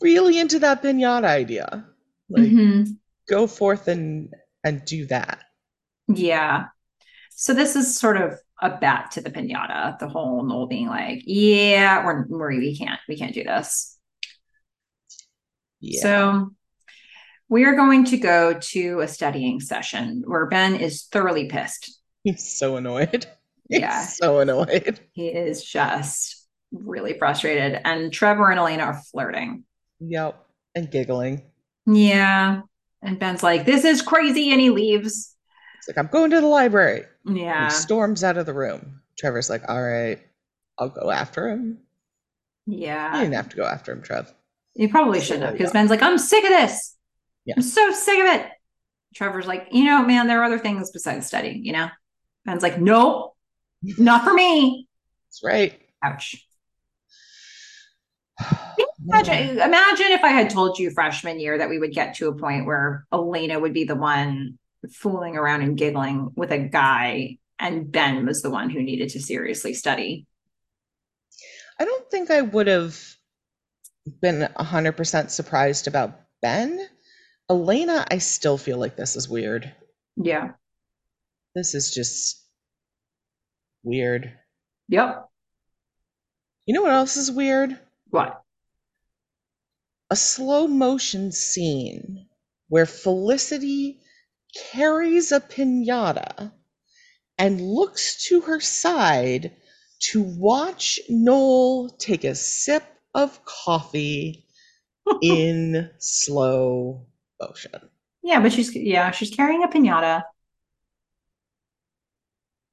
really 0.00 0.38
into 0.38 0.58
that 0.60 0.82
pinata 0.82 1.24
idea. 1.24 1.84
Like, 2.28 2.44
Mhm. 2.44 2.96
go 3.28 3.46
forth 3.46 3.88
and 3.88 4.32
and 4.64 4.84
do 4.84 5.06
that. 5.06 5.40
Yeah. 6.08 6.66
So 7.30 7.54
this 7.54 7.76
is 7.76 7.96
sort 7.98 8.16
of 8.20 8.38
a 8.60 8.76
bat 8.76 9.12
to 9.12 9.22
the 9.22 9.30
pinata, 9.30 9.98
the 9.98 10.08
whole 10.08 10.42
Noel 10.44 10.66
being 10.66 10.86
like, 10.86 11.22
yeah, 11.24 12.04
we're, 12.04 12.26
we're 12.28 12.50
we 12.58 12.76
can't, 12.76 13.00
we 13.08 13.16
can't 13.16 13.32
do 13.32 13.42
this. 13.42 13.96
Yeah. 15.80 16.02
So 16.02 16.50
we 17.48 17.64
are 17.64 17.74
going 17.74 18.04
to 18.06 18.18
go 18.18 18.52
to 18.58 19.00
a 19.00 19.08
studying 19.08 19.60
session 19.60 20.22
where 20.26 20.46
Ben 20.46 20.76
is 20.76 21.04
thoroughly 21.04 21.46
pissed. 21.48 21.98
He's 22.22 22.46
so 22.58 22.76
annoyed. 22.76 23.26
He's 23.68 23.80
Yeah. 23.80 24.04
so 24.04 24.40
annoyed. 24.40 25.00
He 25.12 25.28
is 25.28 25.64
just 25.64 26.39
really 26.72 27.18
frustrated. 27.18 27.80
And 27.84 28.12
Trevor 28.12 28.50
and 28.50 28.58
Elena 28.58 28.84
are 28.84 29.00
flirting. 29.10 29.64
Yep. 30.00 30.44
And 30.74 30.90
giggling. 30.90 31.42
Yeah. 31.86 32.62
And 33.02 33.18
Ben's 33.18 33.42
like, 33.42 33.66
this 33.66 33.84
is 33.84 34.02
crazy. 34.02 34.52
And 34.52 34.60
he 34.60 34.70
leaves. 34.70 35.34
It's 35.78 35.88
like, 35.88 35.98
I'm 35.98 36.08
going 36.08 36.30
to 36.30 36.40
the 36.40 36.46
library. 36.46 37.04
And 37.26 37.36
Yeah. 37.36 37.64
He 37.66 37.70
storms 37.70 38.22
out 38.22 38.36
of 38.36 38.46
the 38.46 38.54
room. 38.54 39.00
Trevor's 39.18 39.50
like, 39.50 39.68
all 39.68 39.82
right, 39.82 40.20
I'll 40.78 40.88
go 40.88 41.10
after 41.10 41.48
him. 41.48 41.78
Yeah. 42.66 43.14
You 43.14 43.22
didn't 43.22 43.34
have 43.34 43.48
to 43.50 43.56
go 43.56 43.64
after 43.64 43.92
him, 43.92 44.02
Trev. 44.02 44.32
You 44.74 44.88
probably 44.88 45.20
shouldn't 45.20 45.44
have 45.44 45.54
because. 45.54 45.72
Ben's 45.72 45.90
like, 45.90 46.02
I'm 46.02 46.18
sick 46.18 46.44
of 46.44 46.50
this. 46.50 46.96
Yeah. 47.44 47.54
I'm 47.56 47.62
so 47.62 47.90
sick 47.92 48.18
of 48.20 48.26
it. 48.26 48.46
Trevor's 49.14 49.46
like, 49.46 49.68
you 49.72 49.84
know, 49.84 50.04
man, 50.06 50.28
there 50.28 50.40
are 50.40 50.44
other 50.44 50.58
things 50.58 50.90
besides 50.90 51.26
studying, 51.26 51.64
you 51.64 51.72
know? 51.72 51.88
Ben's 52.44 52.62
like, 52.62 52.80
nope, 52.80 53.34
not 53.82 54.24
for 54.24 54.32
me. 54.32 54.86
That's 55.26 55.42
right. 55.42 55.80
Ouch. 56.02 56.46
Imagine, 59.06 59.58
imagine 59.60 60.06
if 60.08 60.22
I 60.22 60.28
had 60.28 60.50
told 60.50 60.78
you 60.78 60.90
freshman 60.90 61.40
year 61.40 61.56
that 61.58 61.68
we 61.68 61.78
would 61.78 61.92
get 61.92 62.14
to 62.16 62.28
a 62.28 62.34
point 62.34 62.66
where 62.66 63.06
Elena 63.12 63.58
would 63.58 63.72
be 63.72 63.84
the 63.84 63.96
one 63.96 64.58
fooling 64.92 65.36
around 65.36 65.62
and 65.62 65.76
giggling 65.76 66.30
with 66.36 66.52
a 66.52 66.58
guy, 66.58 67.38
and 67.58 67.90
Ben 67.90 68.26
was 68.26 68.42
the 68.42 68.50
one 68.50 68.70
who 68.70 68.82
needed 68.82 69.10
to 69.10 69.20
seriously 69.20 69.74
study. 69.74 70.26
I 71.78 71.84
don't 71.84 72.10
think 72.10 72.30
I 72.30 72.42
would 72.42 72.66
have 72.66 72.98
been 74.20 74.48
100% 74.58 75.30
surprised 75.30 75.88
about 75.88 76.20
Ben. 76.42 76.86
Elena, 77.48 78.06
I 78.10 78.18
still 78.18 78.58
feel 78.58 78.78
like 78.78 78.96
this 78.96 79.16
is 79.16 79.28
weird. 79.28 79.72
Yeah. 80.16 80.50
This 81.54 81.74
is 81.74 81.90
just 81.90 82.44
weird. 83.82 84.32
Yep. 84.88 85.28
You 86.66 86.74
know 86.74 86.82
what 86.82 86.92
else 86.92 87.16
is 87.16 87.30
weird? 87.30 87.78
What? 88.10 88.42
A 90.10 90.16
slow 90.16 90.66
motion 90.66 91.32
scene 91.32 92.26
where 92.68 92.86
Felicity 92.86 94.00
carries 94.72 95.32
a 95.32 95.40
pinata 95.40 96.52
and 97.38 97.60
looks 97.60 98.26
to 98.26 98.42
her 98.42 98.60
side 98.60 99.52
to 100.00 100.22
watch 100.22 100.98
Noel 101.08 101.88
take 101.98 102.24
a 102.24 102.34
sip 102.34 102.84
of 103.14 103.44
coffee 103.44 104.46
in 105.22 105.90
slow 105.98 107.06
motion. 107.40 107.90
Yeah, 108.22 108.40
but 108.40 108.52
she's 108.52 108.74
yeah, 108.74 109.10
she's 109.12 109.30
carrying 109.30 109.62
a 109.62 109.68
pinata. 109.68 110.22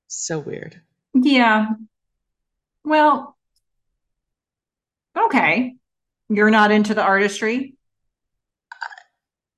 So 0.08 0.40
weird. 0.40 0.82
Yeah. 1.14 1.68
Well, 2.84 3.37
okay. 5.26 5.76
You're 6.30 6.50
not 6.50 6.72
into 6.72 6.94
the 6.94 7.04
artistry? 7.04 7.76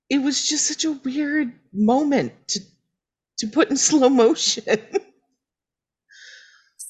It 0.10 0.20
was 0.20 0.48
just 0.48 0.68
such 0.68 0.86
a 0.86 0.92
weird 0.92 1.54
moment 1.74 2.34
to 2.50 2.62
to 3.40 3.48
put 3.48 3.70
in 3.70 3.78
slow 3.90 4.10
motion. 4.10 4.64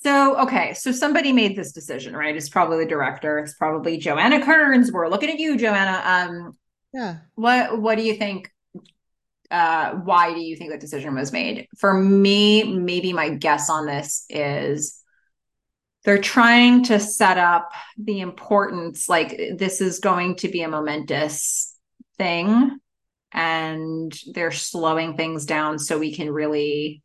So, 0.01 0.39
okay, 0.39 0.74
so 0.76 0.93
somebody 0.93 1.34
made 1.34 1.57
this 1.57 1.74
decision, 1.74 2.15
right? 2.15 2.34
It's 2.34 2.47
probably 2.47 2.86
the 2.86 2.89
director. 2.89 3.38
It's 3.39 3.55
probably 3.55 3.97
Joanna 3.97 4.43
Kerns. 4.45 4.93
We're 4.93 5.09
looking 5.09 5.30
at 5.30 5.39
you, 5.39 5.57
Joanna. 5.57 6.01
Um, 6.05 6.57
yeah. 6.93 7.17
What 7.36 7.82
What 7.82 7.97
do 7.97 8.03
you 8.03 8.15
think? 8.15 8.49
Uh, 9.51 9.95
why 9.95 10.34
do 10.34 10.39
you 10.39 10.55
think 10.55 10.72
that 10.72 10.80
decision 10.80 11.15
was 11.15 11.34
made? 11.34 11.67
For 11.78 11.93
me, 11.93 12.63
maybe 12.63 13.11
my 13.11 13.30
guess 13.30 13.70
on 13.70 13.88
this 13.88 14.26
is 14.30 15.01
they're 16.10 16.18
trying 16.18 16.84
to 16.84 16.99
set 16.99 17.38
up 17.38 17.72
the 17.95 18.22
importance. 18.22 19.07
Like 19.07 19.39
this 19.55 19.80
is 19.80 19.99
going 19.99 20.38
to 20.38 20.47
be 20.47 20.64
a 20.64 20.68
momentous 20.68 21.78
thing, 22.18 22.80
and 23.32 24.12
they're 24.34 24.51
slowing 24.51 25.16
things 25.16 25.45
down 25.45 25.78
so 25.78 25.99
we 25.99 26.16
can 26.16 26.32
really 26.32 27.03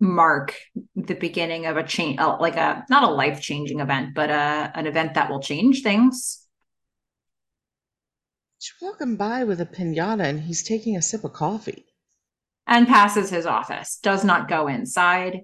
mark 0.00 0.56
the 0.96 1.14
beginning 1.14 1.66
of 1.66 1.76
a 1.76 1.84
change 1.84 2.18
like 2.18 2.56
a 2.56 2.84
not 2.90 3.04
a 3.04 3.12
life 3.12 3.42
changing 3.42 3.80
event 3.80 4.14
but 4.14 4.30
a, 4.30 4.72
an 4.74 4.86
event 4.86 5.12
that 5.12 5.28
will 5.28 5.40
change 5.40 5.82
things 5.82 6.46
she's 8.58 8.72
walking 8.80 9.16
by 9.16 9.44
with 9.44 9.60
a 9.60 9.66
piñata 9.66 10.24
and 10.24 10.40
he's 10.40 10.62
taking 10.62 10.96
a 10.96 11.02
sip 11.02 11.22
of 11.22 11.34
coffee 11.34 11.84
and 12.66 12.88
passes 12.88 13.28
his 13.28 13.44
office 13.44 13.98
does 14.02 14.24
not 14.24 14.48
go 14.48 14.68
inside 14.68 15.40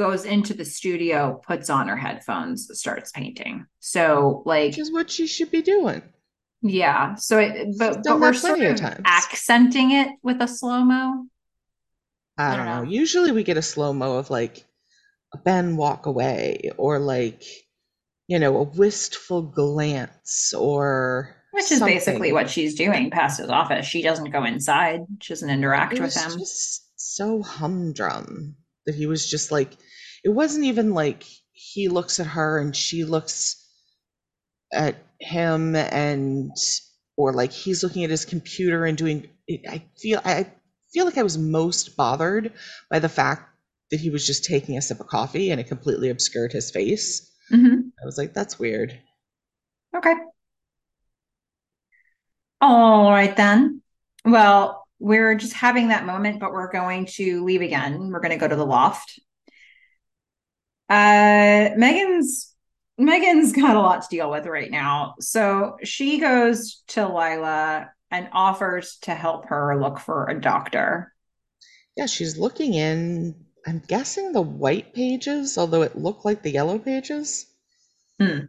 goes 0.00 0.24
into 0.24 0.54
the 0.54 0.64
studio 0.64 1.40
puts 1.46 1.68
on 1.70 1.88
her 1.88 1.96
headphones 1.96 2.68
starts 2.78 3.12
painting 3.12 3.66
so 3.80 4.42
like 4.46 4.70
which 4.70 4.78
is 4.78 4.92
what 4.92 5.10
she 5.10 5.26
should 5.26 5.50
be 5.50 5.62
doing 5.62 6.02
yeah 6.62 7.14
so 7.14 7.38
it 7.38 7.68
but, 7.78 8.02
but 8.02 8.18
we're 8.20 8.32
sort 8.32 8.60
of 8.60 8.80
accenting 9.04 9.92
it 9.92 10.08
with 10.22 10.40
a 10.40 10.48
slow 10.48 10.84
mo 10.84 11.24
I 12.40 12.56
don't 12.56 12.66
know. 12.66 12.90
Usually 12.90 13.32
we 13.32 13.42
get 13.42 13.56
a 13.56 13.62
slow 13.62 13.92
mo 13.92 14.16
of 14.16 14.30
like 14.30 14.64
a 15.34 15.38
Ben 15.38 15.76
walk 15.76 16.06
away 16.06 16.70
or 16.76 16.98
like, 16.98 17.44
you 18.28 18.38
know, 18.38 18.58
a 18.58 18.62
wistful 18.62 19.42
glance 19.42 20.54
or 20.54 21.36
which 21.52 21.70
is 21.70 21.78
something. 21.78 21.96
basically 21.96 22.32
what 22.32 22.48
she's 22.48 22.74
doing 22.74 23.10
past 23.10 23.40
his 23.40 23.50
office. 23.50 23.86
She 23.86 24.02
doesn't 24.02 24.30
go 24.30 24.44
inside. 24.44 25.00
She 25.20 25.32
doesn't 25.32 25.50
interact 25.50 25.98
with 25.98 26.14
him. 26.14 26.38
Just 26.38 26.86
so 26.96 27.42
humdrum 27.42 28.56
that 28.86 28.94
he 28.94 29.06
was 29.06 29.28
just 29.28 29.50
like 29.50 29.72
it 30.24 30.30
wasn't 30.30 30.64
even 30.64 30.94
like 30.94 31.24
he 31.52 31.88
looks 31.88 32.20
at 32.20 32.26
her 32.26 32.58
and 32.58 32.74
she 32.74 33.04
looks 33.04 33.66
at 34.72 34.96
him 35.18 35.76
and 35.76 36.52
or 37.16 37.32
like 37.32 37.52
he's 37.52 37.82
looking 37.82 38.04
at 38.04 38.10
his 38.10 38.24
computer 38.24 38.84
and 38.84 38.96
doing 38.96 39.28
I 39.68 39.84
feel 39.98 40.20
I 40.24 40.50
feel 40.92 41.04
like 41.04 41.18
I 41.18 41.22
was 41.22 41.38
most 41.38 41.96
bothered 41.96 42.52
by 42.90 42.98
the 42.98 43.08
fact 43.08 43.48
that 43.90 44.00
he 44.00 44.10
was 44.10 44.26
just 44.26 44.44
taking 44.44 44.76
a 44.76 44.82
sip 44.82 45.00
of 45.00 45.06
coffee 45.08 45.50
and 45.50 45.60
it 45.60 45.66
completely 45.66 46.10
obscured 46.10 46.52
his 46.52 46.70
face. 46.70 47.30
Mm-hmm. 47.52 47.88
I 48.00 48.04
was 48.04 48.16
like, 48.16 48.32
that's 48.32 48.58
weird. 48.58 48.96
Okay. 49.96 50.14
All 52.60 53.10
right, 53.10 53.34
then. 53.36 53.82
Well, 54.24 54.86
we're 54.98 55.34
just 55.34 55.54
having 55.54 55.88
that 55.88 56.06
moment, 56.06 56.40
but 56.40 56.52
we're 56.52 56.70
going 56.70 57.06
to 57.06 57.44
leave 57.44 57.62
again. 57.62 58.10
We're 58.12 58.20
going 58.20 58.30
to 58.30 58.36
go 58.36 58.46
to 58.46 58.56
the 58.56 58.66
loft. 58.66 59.18
Uh, 60.90 61.70
Meghan's 61.78 62.52
Meghan's 63.00 63.52
got 63.52 63.76
a 63.76 63.80
lot 63.80 64.02
to 64.02 64.08
deal 64.10 64.30
with 64.30 64.46
right 64.46 64.70
now. 64.70 65.14
So 65.20 65.76
she 65.82 66.18
goes 66.18 66.82
to 66.88 67.08
Lila 67.08 67.90
and 68.10 68.28
offers 68.32 68.98
to 69.02 69.14
help 69.14 69.46
her 69.46 69.80
look 69.80 69.98
for 69.98 70.26
a 70.26 70.38
doctor. 70.38 71.14
Yeah, 71.96 72.06
she's 72.06 72.36
looking 72.36 72.74
in, 72.74 73.34
I'm 73.66 73.82
guessing 73.86 74.32
the 74.32 74.42
white 74.42 74.92
pages, 74.92 75.56
although 75.56 75.82
it 75.82 75.96
looked 75.96 76.24
like 76.24 76.42
the 76.42 76.50
yellow 76.50 76.78
pages. 76.78 77.46
Hmm. 78.18 78.46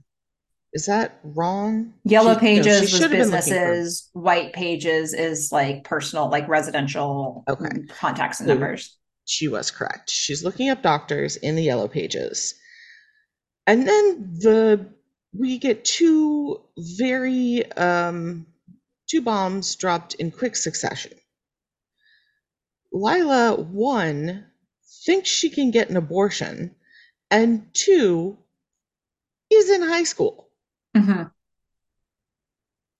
Is 0.73 0.85
that 0.85 1.19
wrong? 1.23 1.93
Yellow 2.03 2.33
she, 2.35 2.39
pages 2.39 2.99
no, 2.99 3.07
was 3.07 3.11
businesses, 3.11 4.09
for... 4.11 4.21
white 4.21 4.53
pages 4.53 5.13
is 5.13 5.51
like 5.51 5.83
personal, 5.83 6.29
like 6.29 6.47
residential 6.47 7.43
okay. 7.47 7.83
contacts 7.89 8.39
and 8.39 8.47
so 8.47 8.53
numbers. 8.53 8.97
She 9.25 9.47
was 9.47 9.71
correct. 9.71 10.09
She's 10.09 10.43
looking 10.43 10.69
up 10.69 10.81
doctors 10.81 11.35
in 11.35 11.55
the 11.55 11.63
yellow 11.63 11.87
pages. 11.87 12.55
And 13.67 13.87
then 13.87 14.33
the 14.39 14.93
we 15.33 15.57
get 15.57 15.85
two 15.85 16.61
very 16.77 17.71
um 17.73 18.47
two 19.07 19.21
bombs 19.21 19.75
dropped 19.75 20.15
in 20.15 20.31
quick 20.31 20.55
succession. 20.55 21.13
Lila, 22.91 23.55
one, 23.55 24.45
thinks 25.05 25.29
she 25.29 25.49
can 25.49 25.71
get 25.71 25.89
an 25.89 25.97
abortion, 25.97 26.75
and 27.29 27.73
two, 27.73 28.37
is 29.49 29.69
in 29.69 29.81
high 29.81 30.03
school. 30.03 30.49
Mm-hmm. 30.95 31.23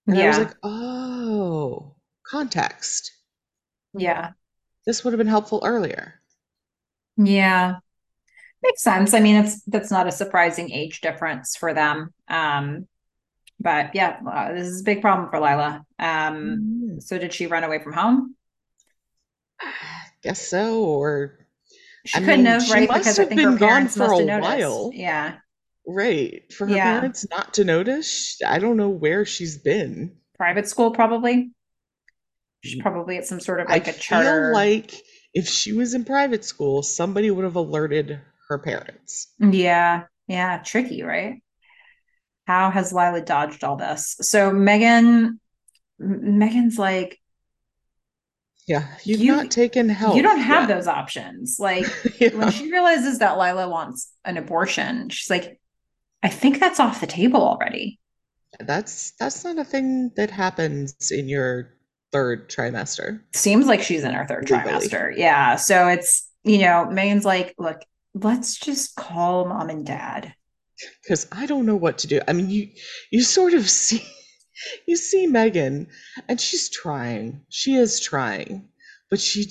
And 0.06 0.16
yeah. 0.16 0.24
I 0.24 0.28
was 0.28 0.38
like, 0.38 0.56
oh, 0.62 1.94
context. 2.26 3.12
Yeah. 3.94 4.32
This 4.86 5.04
would 5.04 5.12
have 5.12 5.18
been 5.18 5.26
helpful 5.26 5.62
earlier. 5.64 6.20
Yeah. 7.16 7.76
Makes 8.62 8.82
sense. 8.82 9.14
I 9.14 9.20
mean, 9.20 9.36
it's 9.36 9.62
that's 9.62 9.90
not 9.90 10.06
a 10.06 10.12
surprising 10.12 10.70
age 10.70 11.00
difference 11.00 11.56
for 11.56 11.74
them. 11.74 12.12
Um, 12.28 12.86
but 13.58 13.94
yeah, 13.94 14.18
uh, 14.28 14.52
this 14.52 14.68
is 14.68 14.80
a 14.80 14.84
big 14.84 15.00
problem 15.00 15.30
for 15.30 15.40
Lila. 15.40 15.84
Um, 15.98 16.08
mm-hmm. 16.08 16.98
So 17.00 17.18
did 17.18 17.32
she 17.32 17.46
run 17.46 17.64
away 17.64 17.82
from 17.82 17.92
home? 17.92 18.36
I 19.60 19.72
guess 20.22 20.40
so, 20.40 20.82
or 20.84 21.46
she 22.04 22.18
I 22.18 22.20
couldn't 22.20 22.44
mean, 22.44 22.46
have, 22.46 22.70
right? 22.70 22.88
Because 22.88 23.18
I 23.18 23.24
think 23.24 23.40
her 23.40 23.56
parents 23.56 23.96
must 23.96 24.18
have 24.18 24.26
noticed. 24.26 24.58
While. 24.58 24.90
Yeah. 24.94 25.36
Right. 25.86 26.52
For 26.52 26.66
her 26.66 26.74
yeah. 26.74 27.00
parents 27.00 27.26
not 27.30 27.54
to 27.54 27.64
notice, 27.64 28.38
I 28.46 28.58
don't 28.58 28.76
know 28.76 28.88
where 28.88 29.24
she's 29.24 29.58
been. 29.58 30.16
Private 30.36 30.68
school, 30.68 30.92
probably. 30.92 31.50
She's 32.62 32.78
mm. 32.78 32.82
probably 32.82 33.16
at 33.16 33.26
some 33.26 33.40
sort 33.40 33.60
of 33.60 33.68
like 33.68 33.88
I 33.88 33.90
a 33.90 33.94
charter. 33.94 34.28
I 34.28 34.32
feel 34.32 34.52
like 34.52 35.02
if 35.34 35.48
she 35.48 35.72
was 35.72 35.94
in 35.94 36.04
private 36.04 36.44
school, 36.44 36.82
somebody 36.82 37.30
would 37.30 37.44
have 37.44 37.56
alerted 37.56 38.20
her 38.48 38.58
parents. 38.58 39.28
Yeah. 39.38 40.04
Yeah. 40.28 40.58
Tricky, 40.64 41.02
right? 41.02 41.42
how 42.46 42.70
has 42.70 42.92
Lila 42.92 43.22
dodged 43.22 43.64
all 43.64 43.76
this? 43.76 44.16
So 44.20 44.50
Meghan, 44.50 45.38
Meghan's 46.00 46.78
like, 46.78 47.18
yeah, 48.66 48.86
you've 49.04 49.20
you, 49.20 49.34
not 49.34 49.50
taken 49.50 49.88
help. 49.88 50.16
You 50.16 50.22
don't 50.22 50.38
have 50.38 50.68
yet. 50.68 50.76
those 50.76 50.86
options. 50.86 51.56
Like 51.58 51.86
yeah. 52.20 52.34
when 52.34 52.50
she 52.50 52.70
realizes 52.70 53.18
that 53.18 53.38
Lila 53.38 53.68
wants 53.68 54.12
an 54.24 54.36
abortion, 54.36 55.08
she's 55.08 55.30
like, 55.30 55.60
I 56.22 56.28
think 56.28 56.60
that's 56.60 56.78
off 56.78 57.00
the 57.00 57.06
table 57.06 57.42
already. 57.42 57.98
That's 58.60 59.12
that's 59.18 59.44
not 59.44 59.58
a 59.58 59.64
thing 59.64 60.12
that 60.16 60.30
happens 60.30 61.10
in 61.10 61.28
your 61.28 61.74
third 62.12 62.48
trimester. 62.48 63.20
Seems 63.32 63.66
like 63.66 63.82
she's 63.82 64.04
in 64.04 64.12
her 64.12 64.26
third 64.26 64.48
Legally. 64.50 64.88
trimester. 64.88 65.16
Yeah. 65.16 65.56
So 65.56 65.88
it's, 65.88 66.28
you 66.44 66.58
know, 66.58 66.86
Meghan's 66.90 67.24
like, 67.24 67.54
look, 67.58 67.80
let's 68.14 68.58
just 68.58 68.94
call 68.96 69.46
mom 69.46 69.70
and 69.70 69.86
dad 69.86 70.34
because 71.02 71.26
I 71.32 71.46
don't 71.46 71.66
know 71.66 71.76
what 71.76 71.98
to 71.98 72.06
do. 72.06 72.20
I 72.28 72.32
mean, 72.32 72.50
you 72.50 72.68
you 73.10 73.22
sort 73.22 73.54
of 73.54 73.68
see 73.70 74.04
you 74.86 74.96
see 74.96 75.26
Meghan, 75.26 75.86
and 76.28 76.40
she's 76.40 76.68
trying. 76.70 77.40
She 77.48 77.74
is 77.74 78.00
trying, 78.00 78.68
but 79.10 79.20
she 79.20 79.46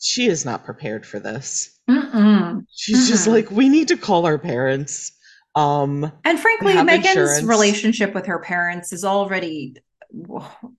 she 0.00 0.26
is 0.26 0.44
not 0.44 0.64
prepared 0.64 1.06
for 1.06 1.20
this. 1.20 1.78
Mm-mm. 1.88 2.64
She's 2.74 3.06
Mm-mm. 3.06 3.08
just 3.08 3.26
like, 3.28 3.50
we 3.50 3.68
need 3.68 3.88
to 3.88 3.96
call 3.96 4.26
our 4.26 4.38
parents. 4.38 5.12
Um, 5.54 6.10
and 6.24 6.40
frankly, 6.40 6.72
Meghan's 6.74 7.06
insurance. 7.06 7.42
relationship 7.44 8.14
with 8.14 8.26
her 8.26 8.38
parents 8.40 8.92
is 8.92 9.04
already 9.04 9.76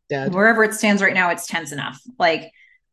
Dead. 0.09 0.34
wherever 0.34 0.63
it 0.63 0.73
stands 0.73 1.01
right 1.01 1.13
now. 1.13 1.29
It's 1.29 1.47
tense 1.47 1.71
enough. 1.71 1.99
Like, 2.19 2.51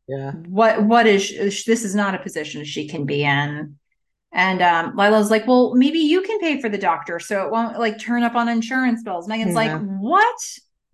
yeah, 0.09 0.32
what 0.32 0.82
what 0.82 1.07
is 1.07 1.30
this? 1.64 1.84
Is 1.84 1.95
not 1.95 2.14
a 2.14 2.18
position 2.18 2.64
she 2.64 2.88
can 2.88 3.07
be 3.07 3.24
in. 3.24 3.76
And 4.32 4.62
um, 4.62 4.97
Lila's 4.97 5.30
like, 5.30 5.47
well, 5.47 5.74
maybe 5.74 5.99
you 5.99 6.22
can 6.22 6.38
pay 6.38 6.61
for 6.61 6.68
the 6.68 6.78
doctor 6.78 7.18
so 7.18 7.45
it 7.45 7.51
won't 7.51 7.78
like 7.78 7.99
turn 7.99 8.22
up 8.22 8.36
on 8.36 8.49
insurance 8.49 9.03
bills. 9.03 9.26
Meghan's 9.26 9.49
yeah. 9.49 9.55
like, 9.55 9.80
what? 9.82 10.38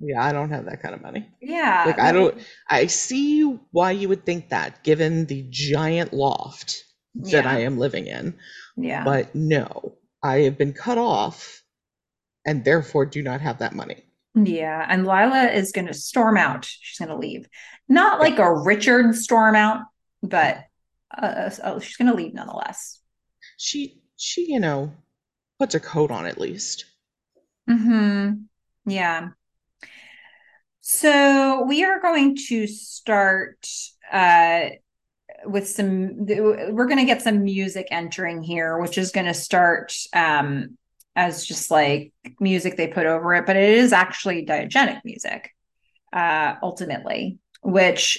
Yeah, 0.01 0.25
I 0.25 0.33
don't 0.33 0.51
have 0.51 0.65
that 0.67 0.81
kind 0.81 0.95
of 0.95 1.03
money. 1.03 1.29
Yeah. 1.41 1.85
Like, 1.87 1.99
I 1.99 2.13
don't, 2.13 2.39
I 2.69 2.87
see 2.87 3.43
why 3.73 3.91
you 3.93 4.09
would 4.09 4.25
think 4.25 4.51
that 4.51 4.83
given 4.85 5.27
the 5.27 5.47
giant 5.51 6.13
loft 6.13 6.85
that 7.15 7.45
yeah. 7.45 7.51
I 7.51 7.61
am 7.61 7.79
living 7.79 8.07
in. 8.07 8.35
Yeah. 8.77 9.05
But 9.05 9.35
no, 9.35 9.97
I 10.23 10.41
have 10.41 10.59
been 10.59 10.73
cut 10.73 10.99
off 10.99 11.63
and 12.47 12.65
therefore 12.65 13.07
do 13.07 13.23
not 13.23 13.41
have 13.41 13.59
that 13.59 13.75
money. 13.75 14.03
Yeah. 14.37 14.85
And 14.89 15.07
Lila 15.07 15.47
is 15.47 15.73
going 15.73 15.87
to 15.87 15.95
storm 15.95 16.37
out. 16.37 16.67
She's 16.67 16.99
going 16.99 17.09
to 17.09 17.17
leave. 17.17 17.49
Not 17.89 18.21
like 18.21 18.39
a 18.39 18.53
Richard 18.55 19.15
storm 19.15 19.57
out, 19.57 19.81
but 20.23 20.59
uh, 21.17 21.51
oh, 21.65 21.79
she's 21.79 21.97
going 21.97 22.11
to 22.11 22.17
leave 22.17 22.35
nonetheless. 22.35 23.01
She 23.57 24.01
she 24.17 24.53
you 24.53 24.61
know 24.61 24.93
puts 25.59 25.75
a 25.75 25.81
coat 25.81 26.11
on 26.11 26.27
at 26.27 26.39
least. 26.39 26.85
Hmm. 27.69 28.33
Yeah. 28.85 29.29
So 30.81 31.65
we 31.67 31.85
are 31.85 32.01
going 32.01 32.37
to 32.49 32.67
start 32.67 33.67
uh, 34.13 34.67
with 35.45 35.69
some. 35.69 36.27
We're 36.27 36.87
going 36.87 36.99
to 36.99 37.05
get 37.05 37.23
some 37.23 37.43
music 37.45 37.89
entering 37.91 38.43
here, 38.43 38.79
which 38.79 38.99
is 38.99 39.11
going 39.11 39.27
to 39.27 39.35
start 39.35 39.95
um, 40.13 40.77
as 41.17 41.45
just 41.45 41.71
like 41.71 42.13
music 42.39 42.77
they 42.77 42.87
put 42.87 43.07
over 43.07 43.35
it, 43.35 43.47
but 43.47 43.57
it 43.57 43.71
is 43.71 43.93
actually 43.93 44.47
diegetic 44.47 45.01
music 45.05 45.51
uh, 46.13 46.55
ultimately, 46.63 47.39
which 47.63 48.19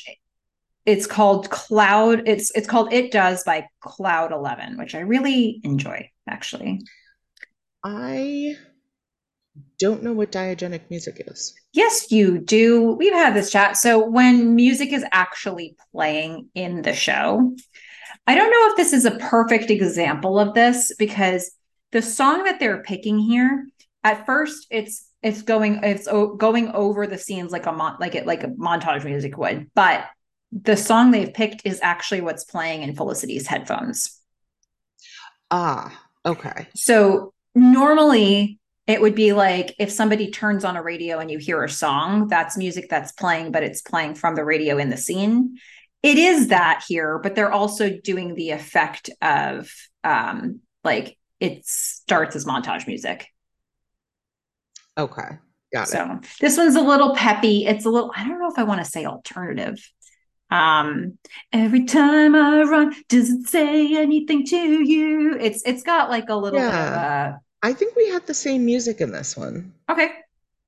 it's 0.85 1.05
called 1.05 1.49
Cloud. 1.49 2.27
It's 2.27 2.51
it's 2.55 2.67
called 2.67 2.91
It 2.91 3.11
Does 3.11 3.43
by 3.43 3.67
Cloud 3.81 4.31
Eleven, 4.31 4.77
which 4.77 4.95
I 4.95 4.99
really 4.99 5.61
enjoy 5.63 6.09
actually. 6.27 6.81
I 7.83 8.55
don't 9.79 10.03
know 10.03 10.13
what 10.13 10.31
diegetic 10.31 10.89
music 10.89 11.21
is. 11.27 11.53
Yes, 11.73 12.11
you 12.11 12.39
do. 12.39 12.93
We've 12.93 13.13
had 13.13 13.35
this 13.35 13.51
chat. 13.51 13.77
So 13.77 14.07
when 14.09 14.55
music 14.55 14.91
is 14.91 15.05
actually 15.11 15.75
playing 15.91 16.49
in 16.55 16.81
the 16.81 16.93
show, 16.93 17.55
I 18.25 18.35
don't 18.35 18.49
know 18.49 18.71
if 18.71 18.77
this 18.77 18.93
is 18.93 19.05
a 19.05 19.17
perfect 19.17 19.69
example 19.69 20.39
of 20.39 20.53
this 20.53 20.93
because 20.97 21.51
the 21.97 22.01
song 22.03 22.43
that 22.43 22.59
they're 22.59 22.83
picking 22.83 23.17
here, 23.17 23.65
at 24.03 24.23
first 24.27 24.67
it's 24.69 25.09
it's 25.23 25.41
going 25.41 25.79
it's 25.81 26.05
going 26.05 26.69
over 26.73 27.07
the 27.07 27.17
scenes 27.17 27.51
like 27.51 27.65
a 27.65 27.71
mon- 27.71 27.97
like 27.99 28.13
it 28.13 28.27
like 28.27 28.43
a 28.43 28.49
montage 28.49 29.03
music 29.03 29.35
would, 29.35 29.71
but 29.73 30.05
the 30.51 30.77
song 30.77 31.09
they've 31.09 31.33
picked 31.33 31.63
is 31.65 31.79
actually 31.81 32.21
what's 32.21 32.43
playing 32.43 32.83
in 32.83 32.95
Felicity's 32.95 33.47
headphones. 33.47 34.21
Ah, 35.49 35.99
okay. 36.23 36.67
So 36.75 37.33
normally 37.55 38.59
it 38.85 39.01
would 39.01 39.15
be 39.15 39.33
like 39.33 39.73
if 39.79 39.91
somebody 39.91 40.29
turns 40.29 40.63
on 40.63 40.77
a 40.77 40.83
radio 40.83 41.17
and 41.17 41.31
you 41.31 41.39
hear 41.39 41.63
a 41.63 41.69
song, 41.69 42.27
that's 42.27 42.57
music 42.57 42.89
that's 42.91 43.11
playing, 43.11 43.51
but 43.51 43.63
it's 43.63 43.81
playing 43.81 44.13
from 44.13 44.35
the 44.35 44.45
radio 44.45 44.77
in 44.77 44.91
the 44.91 44.97
scene. 44.97 45.57
It 46.03 46.19
is 46.19 46.49
that 46.49 46.83
here, 46.87 47.17
but 47.17 47.33
they're 47.33 47.51
also 47.51 47.89
doing 47.89 48.35
the 48.35 48.51
effect 48.51 49.09
of 49.19 49.73
um, 50.03 50.59
like 50.83 51.17
it 51.39 51.65
starts 51.65 52.35
as 52.35 52.45
montage 52.45 52.87
music. 52.87 53.27
Okay. 54.97 55.37
Got 55.73 55.89
so 55.89 56.19
it. 56.21 56.27
this 56.39 56.57
one's 56.57 56.75
a 56.75 56.81
little 56.81 57.15
peppy. 57.15 57.65
It's 57.65 57.85
a 57.85 57.89
little, 57.89 58.11
I 58.15 58.27
don't 58.27 58.39
know 58.39 58.49
if 58.49 58.57
I 58.57 58.63
want 58.63 58.83
to 58.83 58.89
say 58.89 59.05
alternative. 59.05 59.77
Um, 60.49 61.17
every 61.51 61.85
time 61.85 62.33
I 62.33 62.63
run, 62.63 62.95
does 63.09 63.29
it 63.29 63.47
say 63.47 63.97
anything 63.97 64.45
to 64.45 64.55
you? 64.55 65.37
It's 65.37 65.61
it's 65.65 65.83
got 65.83 66.09
like 66.09 66.29
a 66.29 66.35
little 66.35 66.59
yeah. 66.59 66.71
bit 66.71 66.79
of 66.79 66.93
a 66.93 67.39
I 67.63 67.73
think 67.73 67.95
we 67.95 68.09
had 68.09 68.25
the 68.25 68.33
same 68.33 68.65
music 68.65 69.01
in 69.01 69.11
this 69.11 69.35
one. 69.35 69.73
Okay. 69.89 70.11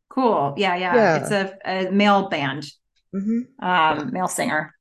Cool. 0.09 0.53
Yeah, 0.57 0.75
yeah. 0.75 0.95
yeah. 0.95 1.17
It's 1.17 1.31
a, 1.31 1.57
a 1.65 1.91
male 1.91 2.27
band. 2.27 2.63
Mm-hmm. 3.15 3.63
Um, 3.65 3.97
yeah. 3.99 4.03
male 4.11 4.27
singer. 4.27 4.75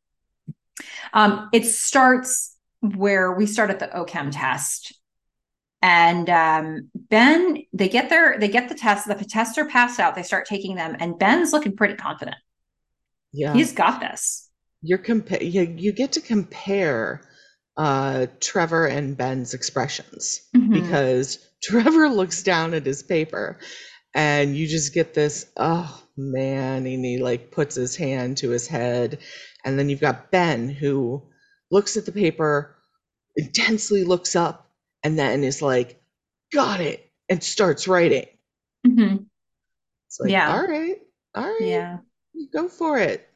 Um, 1.13 1.49
it 1.53 1.65
starts 1.65 2.57
where 2.81 3.33
we 3.33 3.47
start 3.47 3.71
at 3.71 3.79
the 3.79 3.95
O 3.97 4.05
Chem 4.05 4.31
test. 4.31 4.98
And 5.81 6.29
um, 6.29 6.91
Ben, 6.95 7.59
they 7.73 7.89
get 7.89 8.11
their 8.11 8.39
they 8.39 8.49
get 8.49 8.69
the 8.69 8.75
test, 8.75 9.07
the 9.07 9.15
tests 9.15 9.59
are 9.59 9.67
passed 9.67 10.01
out, 10.01 10.15
they 10.15 10.23
start 10.23 10.47
taking 10.47 10.75
them, 10.75 10.97
and 10.99 11.19
Ben's 11.19 11.53
looking 11.53 11.77
pretty 11.77 11.95
confident. 11.95 12.37
Yeah. 13.33 13.53
He's 13.53 13.73
got 13.73 14.01
this. 14.01 14.51
You're 14.83 14.99
compa- 14.99 15.53
you, 15.53 15.63
you 15.77 15.93
get 15.93 16.13
to 16.13 16.21
compare 16.21 17.23
uh, 17.77 18.27
Trevor 18.41 18.87
and 18.87 19.17
Ben's 19.17 19.55
expressions 19.55 20.41
mm-hmm. 20.57 20.73
because 20.73 21.39
Trevor 21.63 22.09
looks 22.09 22.43
down 22.43 22.75
at 22.75 22.87
his 22.87 23.03
paper 23.03 23.59
and 24.15 24.57
you 24.57 24.67
just 24.67 24.95
get 24.95 25.15
this, 25.15 25.47
oh 25.57 26.03
man, 26.17 26.87
and 26.87 27.05
he 27.05 27.19
like 27.19 27.51
puts 27.51 27.77
his 27.77 27.97
hand 27.97 28.39
to 28.39 28.51
his 28.51 28.67
head. 28.67 29.19
And 29.65 29.79
then 29.79 29.89
you've 29.89 30.01
got 30.01 30.31
Ben 30.31 30.69
who 30.69 31.23
looks 31.71 31.97
at 31.97 32.07
the 32.07 32.13
paper, 32.13 32.77
intensely 33.37 34.05
looks 34.05 34.35
up, 34.35 34.68
and 35.03 35.19
then 35.19 35.45
is 35.45 35.63
like, 35.63 36.01
got 36.53 36.81
it, 36.81 37.11
and 37.29 37.43
starts 37.43 37.89
writing. 37.89 38.27
Mm-hmm. 38.87 39.25
It's 40.07 40.21
like, 40.21 40.31
yeah. 40.31 40.53
all 40.53 40.67
right, 40.67 40.97
all 41.35 41.45
right. 41.45 41.61
Yeah. 41.61 41.99
Go 42.53 42.69
for 42.69 42.99
it. 42.99 43.29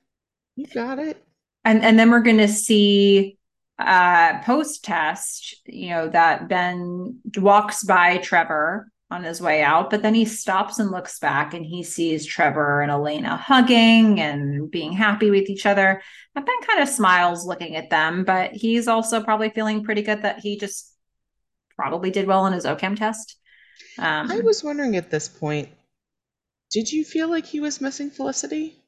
You 0.57 0.67
got 0.67 0.99
it. 0.99 1.23
And 1.65 1.85
and 1.85 1.99
then 1.99 2.11
we're 2.11 2.21
gonna 2.21 2.49
see 2.49 3.39
uh, 3.79 4.41
post 4.43 4.85
test, 4.85 5.57
you 5.67 5.91
know, 5.91 6.09
that 6.09 6.49
Ben 6.49 7.19
walks 7.37 7.85
by 7.85 8.19
Trevor 8.19 8.89
on 9.11 9.25
his 9.25 9.43
way 9.43 9.63
out, 9.63 9.91
but 9.91 10.03
then 10.03 10.15
he 10.15 10.25
stops 10.25 10.79
and 10.79 10.91
looks 10.91 11.19
back 11.19 11.53
and 11.53 11.67
he 11.67 11.83
sees 11.83 12.25
Trevor 12.25 12.81
and 12.81 12.91
Elena 12.91 13.37
hugging 13.37 14.21
and 14.21 14.71
being 14.71 14.93
happy 14.93 15.31
with 15.31 15.51
each 15.51 15.67
other. 15.67 16.03
And 16.35 16.47
Ben 16.47 16.55
kind 16.67 16.81
of 16.81 16.89
smiles 16.89 17.47
looking 17.47 17.77
at 17.77 17.91
them, 17.91 18.25
but 18.25 18.53
he's 18.53 18.89
also 18.89 19.23
probably 19.23 19.51
feeling 19.51 19.85
pretty 19.85 20.03
good 20.03 20.23
that 20.23 20.39
he 20.39 20.59
just 20.59 20.92
probably 21.77 22.11
did 22.11 22.27
well 22.27 22.43
on 22.43 22.53
his 22.53 22.67
O 22.67 22.77
Chem 22.77 22.97
test. 22.97 23.37
Um, 23.99 24.31
I 24.31 24.41
was 24.41 24.65
wondering 24.65 24.97
at 24.97 25.11
this 25.11 25.29
point, 25.29 25.69
did 26.71 26.91
you 26.91 27.05
feel 27.05 27.29
like 27.29 27.47
he 27.47 27.61
was 27.61 27.81
missing 27.81 28.11
Felicity? 28.11 28.79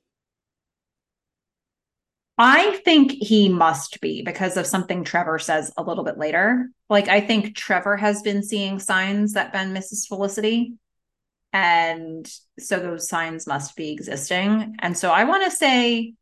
I 2.36 2.80
think 2.84 3.12
he 3.12 3.48
must 3.48 4.00
be 4.00 4.22
because 4.22 4.56
of 4.56 4.66
something 4.66 5.04
Trevor 5.04 5.38
says 5.38 5.72
a 5.76 5.82
little 5.82 6.02
bit 6.02 6.18
later. 6.18 6.68
Like, 6.88 7.08
I 7.08 7.20
think 7.20 7.54
Trevor 7.54 7.96
has 7.96 8.22
been 8.22 8.42
seeing 8.42 8.80
signs 8.80 9.34
that 9.34 9.52
Ben 9.52 9.72
misses 9.72 10.06
Felicity. 10.06 10.74
And 11.52 12.28
so 12.58 12.80
those 12.80 13.08
signs 13.08 13.46
must 13.46 13.76
be 13.76 13.92
existing. 13.92 14.74
And 14.80 14.98
so 14.98 15.12
I 15.12 15.24
want 15.24 15.44
to 15.44 15.56
say 15.56 16.14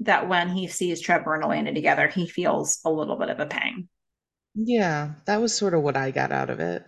that 0.00 0.28
when 0.28 0.48
he 0.48 0.68
sees 0.68 1.00
Trevor 1.00 1.34
and 1.34 1.44
Elena 1.44 1.74
together, 1.74 2.08
he 2.08 2.26
feels 2.26 2.78
a 2.86 2.90
little 2.90 3.16
bit 3.16 3.28
of 3.28 3.40
a 3.40 3.46
pang. 3.46 3.88
Yeah, 4.60 5.12
that 5.26 5.40
was 5.40 5.56
sort 5.56 5.74
of 5.74 5.82
what 5.82 5.96
I 5.96 6.10
got 6.10 6.32
out 6.32 6.50
of 6.50 6.58
it. 6.58 6.84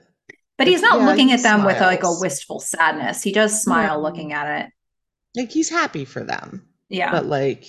But 0.58 0.66
he's 0.66 0.82
not 0.82 1.00
yeah, 1.00 1.06
looking 1.06 1.28
he 1.28 1.34
at 1.34 1.42
them 1.42 1.60
smiles. 1.60 1.74
with 1.74 1.80
like 1.80 2.02
a 2.02 2.20
wistful 2.20 2.59
sadness. 2.59 3.22
He 3.22 3.32
does 3.32 3.62
smile 3.62 3.97
yeah. 3.97 4.02
looking 4.02 4.32
at 4.32 4.64
it. 4.64 4.72
Like 5.36 5.51
he's 5.51 5.70
happy 5.70 6.05
for 6.05 6.24
them. 6.24 6.66
Yeah. 6.88 7.12
But 7.12 7.26
like 7.26 7.64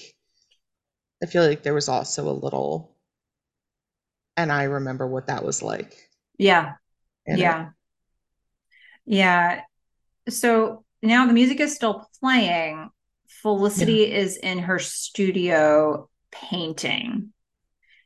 I 1.23 1.27
feel 1.27 1.45
like 1.45 1.61
there 1.61 1.75
was 1.75 1.87
also 1.87 2.27
a 2.29 2.33
little, 2.33 2.95
and 4.35 4.51
I 4.51 4.63
remember 4.63 5.07
what 5.07 5.27
that 5.27 5.45
was 5.45 5.61
like. 5.61 5.95
Yeah. 6.37 6.73
Yeah. 7.27 7.67
It. 7.67 7.69
Yeah. 9.05 9.61
So 10.29 10.83
now 11.03 11.27
the 11.27 11.33
music 11.33 11.59
is 11.59 11.75
still 11.75 12.09
playing. 12.19 12.89
Felicity 13.27 14.07
yeah. 14.09 14.17
is 14.17 14.37
in 14.37 14.59
her 14.59 14.79
studio 14.79 16.09
painting. 16.31 17.33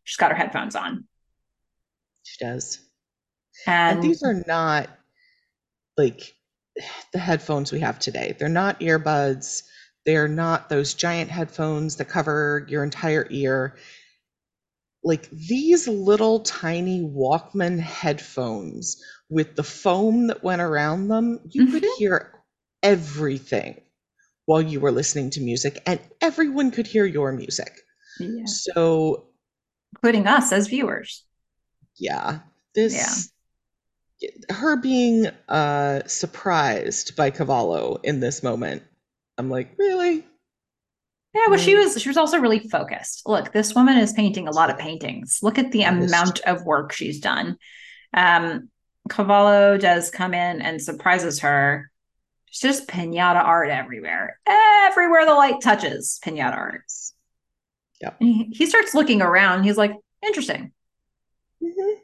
She's 0.04 0.18
got 0.18 0.32
her 0.32 0.38
headphones 0.38 0.76
on. 0.76 1.08
She 2.26 2.44
does. 2.44 2.80
And, 3.68 4.00
and 4.00 4.04
these 4.04 4.24
are 4.24 4.44
not 4.48 4.90
like 5.98 6.36
the 7.14 7.20
headphones 7.20 7.72
we 7.72 7.80
have 7.80 8.00
today. 8.00 8.36
They're 8.38 8.50
not 8.50 8.82
earbuds. 8.82 9.64
They're 10.06 10.28
not 10.28 10.70
those 10.70 10.94
giant 10.94 11.32
headphones 11.32 11.96
that 11.96 12.10
cover 12.10 12.66
your 12.70 12.84
entire 12.84 13.26
ear. 13.30 13.76
Like 15.04 15.30
these 15.30 15.88
little 15.88 16.42
tiny 16.42 17.02
Walkman 17.02 17.80
headphones 17.80 19.02
with 19.30 19.56
the 19.56 19.64
foam 19.64 20.28
that 20.28 20.44
went 20.44 20.62
around 20.62 21.08
them, 21.08 21.40
you 21.50 21.64
mm-hmm. 21.64 21.74
could 21.74 21.86
hear 21.98 22.44
everything 22.84 23.82
while 24.46 24.62
you 24.62 24.80
were 24.80 24.92
listening 24.92 25.32
to 25.32 25.42
music, 25.42 25.82
and 25.88 26.00
everyone 26.22 26.70
could 26.72 26.86
hear 26.86 27.06
your 27.06 27.32
music. 27.32 27.72
Yeah. 28.20 28.46
So, 28.46 29.28
including 29.96 30.28
us 30.28 30.52
as 30.52 30.68
viewers. 30.68 31.24
Yeah. 31.96 32.40
This. 32.74 33.32
Yeah. 34.22 34.30
Her 34.50 34.78
being 34.78 35.28
uh, 35.50 36.02
surprised 36.08 37.16
by 37.16 37.30
Cavallo 37.30 38.00
in 38.04 38.22
this 38.22 38.42
moment 38.42 38.82
I'm 39.38 39.50
like, 39.50 39.74
really? 39.78 40.26
Yeah, 41.34 41.42
well, 41.50 41.60
she 41.60 41.76
was 41.76 42.02
she 42.02 42.08
was 42.08 42.18
also 42.18 42.40
really 42.40 42.60
focused. 42.60 43.24
Look, 43.26 43.52
this 43.52 43.76
woman 43.76 43.98
is 43.98 44.14
painting 44.14 44.48
a 44.48 44.52
lot 44.52 44.70
of 44.70 44.78
paintings. 44.78 45.40
Look 45.42 45.58
at 45.58 45.72
the 45.72 45.84
amount 45.84 46.40
of 46.42 46.64
work 46.64 46.94
she's 46.94 47.20
done. 47.20 47.58
Um, 48.14 48.70
Cavallo 49.10 49.78
does 49.78 50.10
come 50.10 50.34
in 50.34 50.62
and 50.62 50.82
surprises 50.82 51.40
her. 51.40 51.92
It's 52.48 52.62
just 52.62 52.88
pinata 52.88 53.44
art 53.44 53.70
everywhere. 53.70 54.40
Everywhere 54.48 55.26
the 55.26 55.34
light 55.34 55.60
touches, 55.62 56.22
pinata 56.24 56.56
art. 56.56 56.84
Yeah. 58.02 58.12
He, 58.20 58.50
he, 58.54 58.66
starts 58.66 58.94
looking 58.94 59.22
around. 59.22 59.64
He's 59.64 59.78
like, 59.78 59.94
interesting. 60.26 60.72
Mm-hmm. 61.66 62.00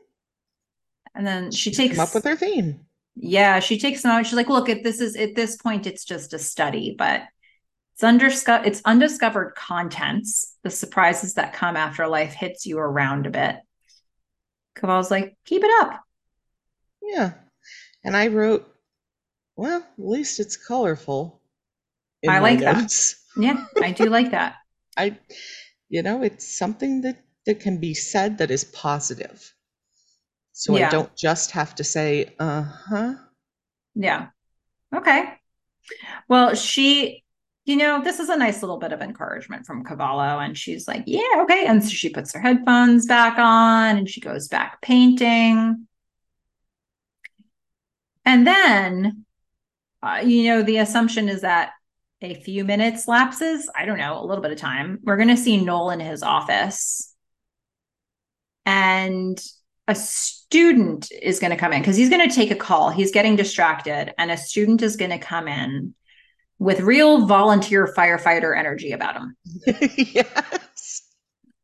And 1.16 1.28
then 1.28 1.52
she 1.52 1.72
takes 1.72 1.98
come 1.98 2.08
up 2.08 2.16
with 2.16 2.24
her 2.24 2.36
theme 2.36 2.82
yeah 3.16 3.60
she 3.60 3.78
takes 3.78 4.02
them 4.02 4.12
out 4.12 4.26
she's 4.26 4.36
like 4.36 4.48
look 4.48 4.70
at 4.70 4.84
this 4.84 5.02
is 5.02 5.18
at 5.18 5.36
this 5.36 5.58
point 5.58 5.86
it's 5.86 6.06
just 6.06 6.34
a 6.34 6.40
study 6.40 6.96
but 6.98 7.24
it's 7.94 8.04
undiscovered 8.04 8.66
it's 8.66 8.82
undiscovered 8.86 9.54
contents 9.56 10.56
the 10.64 10.70
surprises 10.70 11.34
that 11.34 11.52
come 11.52 11.76
after 11.76 12.08
life 12.08 12.32
hits 12.32 12.66
you 12.66 12.80
around 12.80 13.28
a 13.28 13.30
bit 13.30 13.58
Cavallo's 14.76 15.12
like, 15.12 15.36
keep 15.46 15.64
it 15.64 15.72
up. 15.82 16.02
Yeah. 17.02 17.34
And 18.04 18.16
I 18.16 18.28
wrote, 18.28 18.68
well, 19.56 19.80
at 19.82 19.92
least 19.98 20.40
it's 20.40 20.58
colorful. 20.58 21.40
I 22.28 22.40
like 22.40 22.60
that. 22.60 22.92
Yeah, 23.38 23.66
I 23.82 23.92
do 23.92 24.06
like 24.06 24.32
that. 24.32 24.56
I, 24.98 25.18
you 25.90 26.04
know, 26.04 26.22
it's 26.22 26.58
something 26.58 27.02
that 27.02 27.18
that 27.46 27.60
can 27.60 27.80
be 27.80 27.94
said 27.94 28.38
that 28.38 28.52
is 28.52 28.64
positive. 28.64 29.54
So 30.54 30.78
Yeah. 30.78 30.88
I 30.88 30.90
don't 30.90 31.16
just 31.16 31.52
have 31.52 31.76
to 31.76 31.84
say, 31.84 32.36
uh 32.40 32.64
huh. 32.64 33.14
Yeah. 33.96 34.28
Okay. 34.96 35.34
Well, 36.28 36.56
she, 36.56 37.24
you 37.66 37.76
know, 37.78 38.02
this 38.04 38.20
is 38.20 38.30
a 38.30 38.38
nice 38.38 38.62
little 38.62 38.78
bit 38.78 38.92
of 38.94 39.02
encouragement 39.02 39.66
from 39.66 39.84
Cavallo. 39.84 40.40
And 40.40 40.58
she's 40.58 40.88
like, 40.88 41.04
yeah, 41.08 41.42
okay. 41.44 41.66
And 41.66 41.84
so 41.84 41.90
she 41.90 42.10
puts 42.10 42.34
her 42.34 42.40
headphones 42.40 43.06
back 43.08 43.38
on 43.38 43.98
and 43.98 44.10
she 44.10 44.22
goes 44.22 44.48
back 44.48 44.82
painting. 44.82 45.88
And 48.26 48.46
then, 48.46 49.26
uh, 50.04 50.22
you 50.24 50.44
know, 50.44 50.62
the 50.62 50.78
assumption 50.78 51.28
is 51.28 51.42
that 51.42 51.72
a 52.22 52.36
few 52.36 52.64
minutes 52.64 53.08
lapses. 53.08 53.70
I 53.76 53.86
don't 53.86 53.98
know, 53.98 54.22
a 54.22 54.26
little 54.26 54.44
bit 54.44 54.52
of 54.52 54.58
time. 54.58 55.00
We're 55.04 55.18
going 55.18 55.30
to 55.30 55.38
see 55.38 55.64
Noel 55.64 55.92
in 55.92 56.00
his 56.00 56.22
office. 56.22 57.11
And 58.66 59.42
a 59.88 59.96
student 59.96 61.12
is 61.12 61.40
going 61.40 61.52
to 61.52 61.58
come 61.58 61.74
in 61.74 61.82
because 61.82 61.98
he's 61.98 62.10
going 62.10 62.28
to 62.28 62.34
take 62.34 62.52
a 62.52 62.56
call. 62.56 62.90
He's 62.90 63.12
getting 63.12 63.36
distracted, 63.36 64.14
and 64.18 64.32
a 64.32 64.38
student 64.38 64.82
is 64.82 64.96
going 64.96 65.12
to 65.12 65.18
come 65.18 65.48
in 65.48 65.94
with 66.60 66.80
real 66.82 67.26
volunteer 67.26 67.92
firefighter 67.98 68.58
energy 68.58 68.92
about 68.92 69.16
him. 69.18 69.36
yes. 69.98 71.02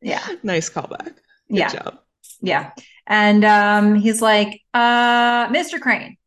Yeah. 0.02 0.28
Nice 0.42 0.70
callback. 0.70 1.14
Good 1.50 1.58
yeah. 1.58 1.70
job. 1.70 2.00
Yeah. 2.42 2.72
And 3.06 3.46
um, 3.46 3.96
he's 3.96 4.22
like, 4.22 4.62
uh, 4.74 5.48
Mr. 5.48 5.80
Crane. 5.80 6.18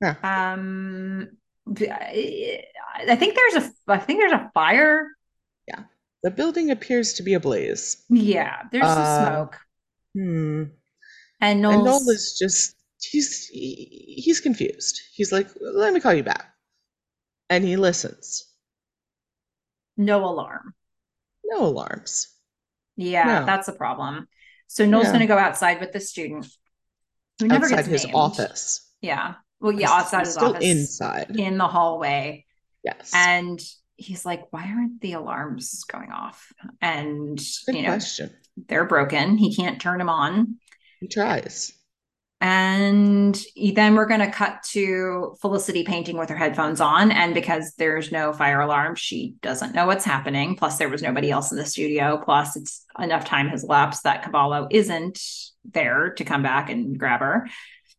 Yeah. 0.00 0.16
Um, 0.22 1.30
I 1.66 3.16
think 3.16 3.36
there's 3.36 3.64
a 3.64 3.72
I 3.88 3.98
think 3.98 4.20
there's 4.20 4.32
a 4.32 4.50
fire. 4.52 5.08
Yeah. 5.66 5.84
The 6.22 6.30
building 6.30 6.70
appears 6.70 7.14
to 7.14 7.22
be 7.22 7.34
ablaze. 7.34 8.04
Yeah, 8.10 8.62
there's 8.70 8.84
some 8.84 8.98
Uh, 8.98 9.26
smoke. 9.26 9.58
Hmm. 10.14 10.64
And 11.40 11.64
And 11.66 11.84
Noel 11.84 12.08
is 12.10 12.36
just 12.38 12.76
he's 13.02 13.46
he, 13.48 14.14
he's 14.24 14.40
confused. 14.40 15.00
He's 15.12 15.32
like, 15.32 15.48
"Let 15.60 15.92
me 15.92 16.00
call 16.00 16.14
you 16.14 16.22
back," 16.22 16.54
and 17.50 17.64
he 17.64 17.76
listens. 17.76 18.46
no 19.96 20.24
alarm. 20.24 20.74
No 21.44 21.66
alarms. 21.66 22.28
Yeah, 22.96 23.40
No. 23.40 23.46
that's 23.46 23.68
a 23.68 23.72
problem. 23.72 24.26
So 24.66 24.86
Noel's 24.86 25.06
Yeah. 25.06 25.10
going 25.12 25.20
to 25.20 25.26
go 25.26 25.38
outside 25.38 25.80
with 25.80 25.92
the 25.92 26.00
student 26.00 26.46
who 27.38 27.46
never 27.48 27.66
outside 27.66 27.76
gets 27.76 27.88
his 27.88 28.04
named. 28.04 28.16
office. 28.16 28.90
Yeah. 29.00 29.34
Well, 29.60 29.72
yeah, 29.72 29.90
outside 29.90 30.20
he's 30.20 30.28
his 30.28 30.34
still 30.34 30.54
office. 30.56 30.64
inside. 30.64 31.36
in 31.36 31.58
the 31.58 31.68
hallway. 31.68 32.44
Yes. 32.82 33.12
And 33.14 33.60
he's 33.96 34.24
like, 34.26 34.52
why 34.52 34.64
aren't 34.64 35.00
the 35.00 35.12
alarms 35.12 35.84
going 35.84 36.10
off? 36.10 36.52
And, 36.80 37.38
Good 37.66 37.76
you 37.76 37.82
know, 37.82 37.88
question. 37.90 38.34
They're 38.56 38.86
broken. 38.86 39.36
He 39.36 39.54
can't 39.54 39.80
turn 39.80 39.98
them 39.98 40.08
on. 40.08 40.56
He 41.00 41.08
tries. 41.08 41.72
And 42.40 43.42
then 43.74 43.94
we're 43.94 44.06
going 44.06 44.20
to 44.20 44.30
cut 44.30 44.62
to 44.72 45.34
Felicity 45.40 45.82
painting 45.84 46.18
with 46.18 46.28
her 46.28 46.36
headphones 46.36 46.80
on. 46.80 47.10
And 47.10 47.32
because 47.32 47.72
there's 47.78 48.12
no 48.12 48.34
fire 48.34 48.60
alarm, 48.60 48.96
she 48.96 49.36
doesn't 49.40 49.74
know 49.74 49.86
what's 49.86 50.04
happening. 50.04 50.54
Plus, 50.56 50.76
there 50.76 50.90
was 50.90 51.00
nobody 51.00 51.30
else 51.30 51.52
in 51.52 51.56
the 51.56 51.64
studio. 51.64 52.20
Plus, 52.22 52.54
it's 52.56 52.84
enough 52.98 53.24
time 53.24 53.48
has 53.48 53.64
elapsed 53.64 54.02
that 54.04 54.24
Cavallo 54.24 54.68
isn't 54.70 55.18
there 55.64 56.10
to 56.10 56.24
come 56.24 56.42
back 56.42 56.68
and 56.68 56.98
grab 56.98 57.20
her. 57.20 57.48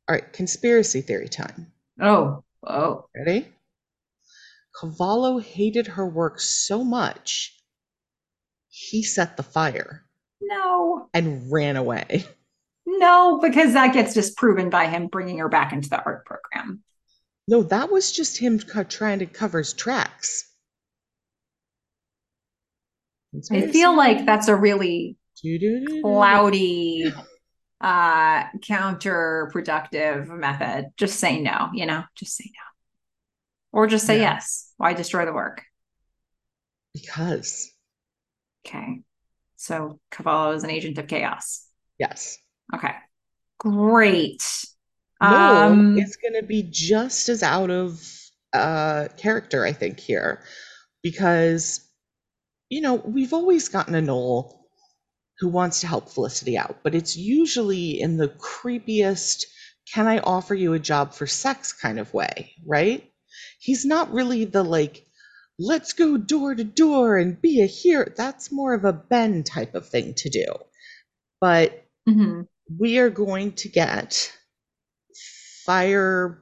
All 0.08 0.14
right, 0.14 0.32
conspiracy 0.32 1.02
theory 1.02 1.28
time. 1.28 1.72
Oh, 2.00 2.44
oh, 2.68 3.06
Ready? 3.16 3.48
Cavallo 4.80 5.40
hated 5.40 5.88
her 5.88 6.08
work 6.08 6.40
so 6.40 6.84
much, 6.84 7.58
he 8.68 9.02
set 9.02 9.38
the 9.38 9.44
fire 9.44 10.05
no, 10.42 11.10
and 11.14 11.52
ran 11.52 11.76
away. 11.76 12.26
no, 12.86 13.40
because 13.42 13.74
that 13.74 13.94
gets 13.94 14.14
disproven 14.14 14.70
by 14.70 14.88
him 14.88 15.08
bringing 15.08 15.40
her 15.40 15.50
back 15.50 15.74
into 15.74 15.90
the 15.90 16.04
art 16.04 16.26
program. 16.26 16.84
No, 17.48 17.64
that 17.64 17.92
was 17.92 18.12
just 18.12 18.38
him 18.38 18.60
co- 18.60 18.84
trying 18.84 19.20
to 19.20 19.26
cover 19.26 19.60
his 19.60 19.74
tracks. 19.74 20.52
I 23.52 23.68
feel 23.68 23.96
like 23.96 24.26
that's 24.26 24.48
a 24.48 24.56
really 24.56 25.18
cloudy 26.02 27.12
uh 27.82 28.44
counterproductive 28.60 30.28
method. 30.30 30.92
Just 30.98 31.20
say 31.20 31.42
no 31.42 31.70
you 31.74 31.86
know? 31.86 32.04
Just 32.16 32.36
say 32.36 32.46
no. 32.46 33.80
Or 33.80 33.88
just 33.88 34.06
say 34.08 34.16
Yeah. 34.18 34.36
yes. 34.36 34.72
Why 34.78 34.94
destroy 34.94 35.26
the 35.26 35.34
work? 35.34 35.64
Because, 36.94 37.72
okay 38.66 39.05
so 39.66 40.00
cavallo 40.12 40.54
is 40.54 40.64
an 40.64 40.70
agent 40.70 40.98
of 40.98 41.08
chaos 41.08 41.68
yes. 42.00 42.38
okay 42.74 42.94
great 43.58 44.44
Noel 45.22 45.58
um 45.58 45.98
is 45.98 46.18
going 46.18 46.40
to 46.40 46.46
be 46.46 46.64
just 46.64 47.30
as 47.30 47.42
out 47.42 47.70
of 47.70 48.02
uh, 48.56 49.10
character, 49.18 49.66
I 49.66 49.74
think, 49.74 50.00
here. 50.00 50.42
Because, 51.04 51.88
you 52.70 52.82
know, 52.82 52.96
we've 52.96 53.34
always 53.34 53.70
gotten 53.70 53.96
a 53.96 54.02
Noel 54.02 54.66
who 55.40 55.50
wants 55.50 55.82
to 55.82 55.88
help 55.88 56.10
Felicity 56.10 56.58
out, 56.58 56.78
but 56.82 56.96
it's 56.96 57.18
usually 57.18 58.00
in 58.00 58.18
the 58.18 58.30
creepiest, 58.30 59.44
can 59.94 60.08
I 60.08 60.20
offer 60.20 60.56
you 60.56 60.74
a 60.74 60.80
job 60.80 61.14
for 61.14 61.28
sex 61.28 61.74
kind 61.74 62.00
of 62.00 62.14
way, 62.14 62.54
right? 62.66 63.12
He's 63.60 63.86
not 63.86 64.14
really 64.14 64.46
the 64.46 64.64
like, 64.64 65.05
let's 65.58 65.94
go 65.94 66.18
door 66.18 66.56
to 66.56 66.64
door 66.64 67.18
and 67.18 67.42
be 67.42 67.62
a 67.62 67.66
hero. 67.66 68.12
That's 68.16 68.52
more 68.52 68.74
of 68.74 68.86
a 68.86 68.94
Ben 68.94 69.44
type 69.44 69.76
of 69.76 69.88
thing 69.88 70.14
to 70.16 70.30
do. 70.30 70.46
But 71.42 71.86
mhm. 72.08 72.48
we 72.80 72.98
are 73.00 73.10
going 73.10 73.54
to 73.54 73.70
get 73.70 74.32
fire 75.66 76.42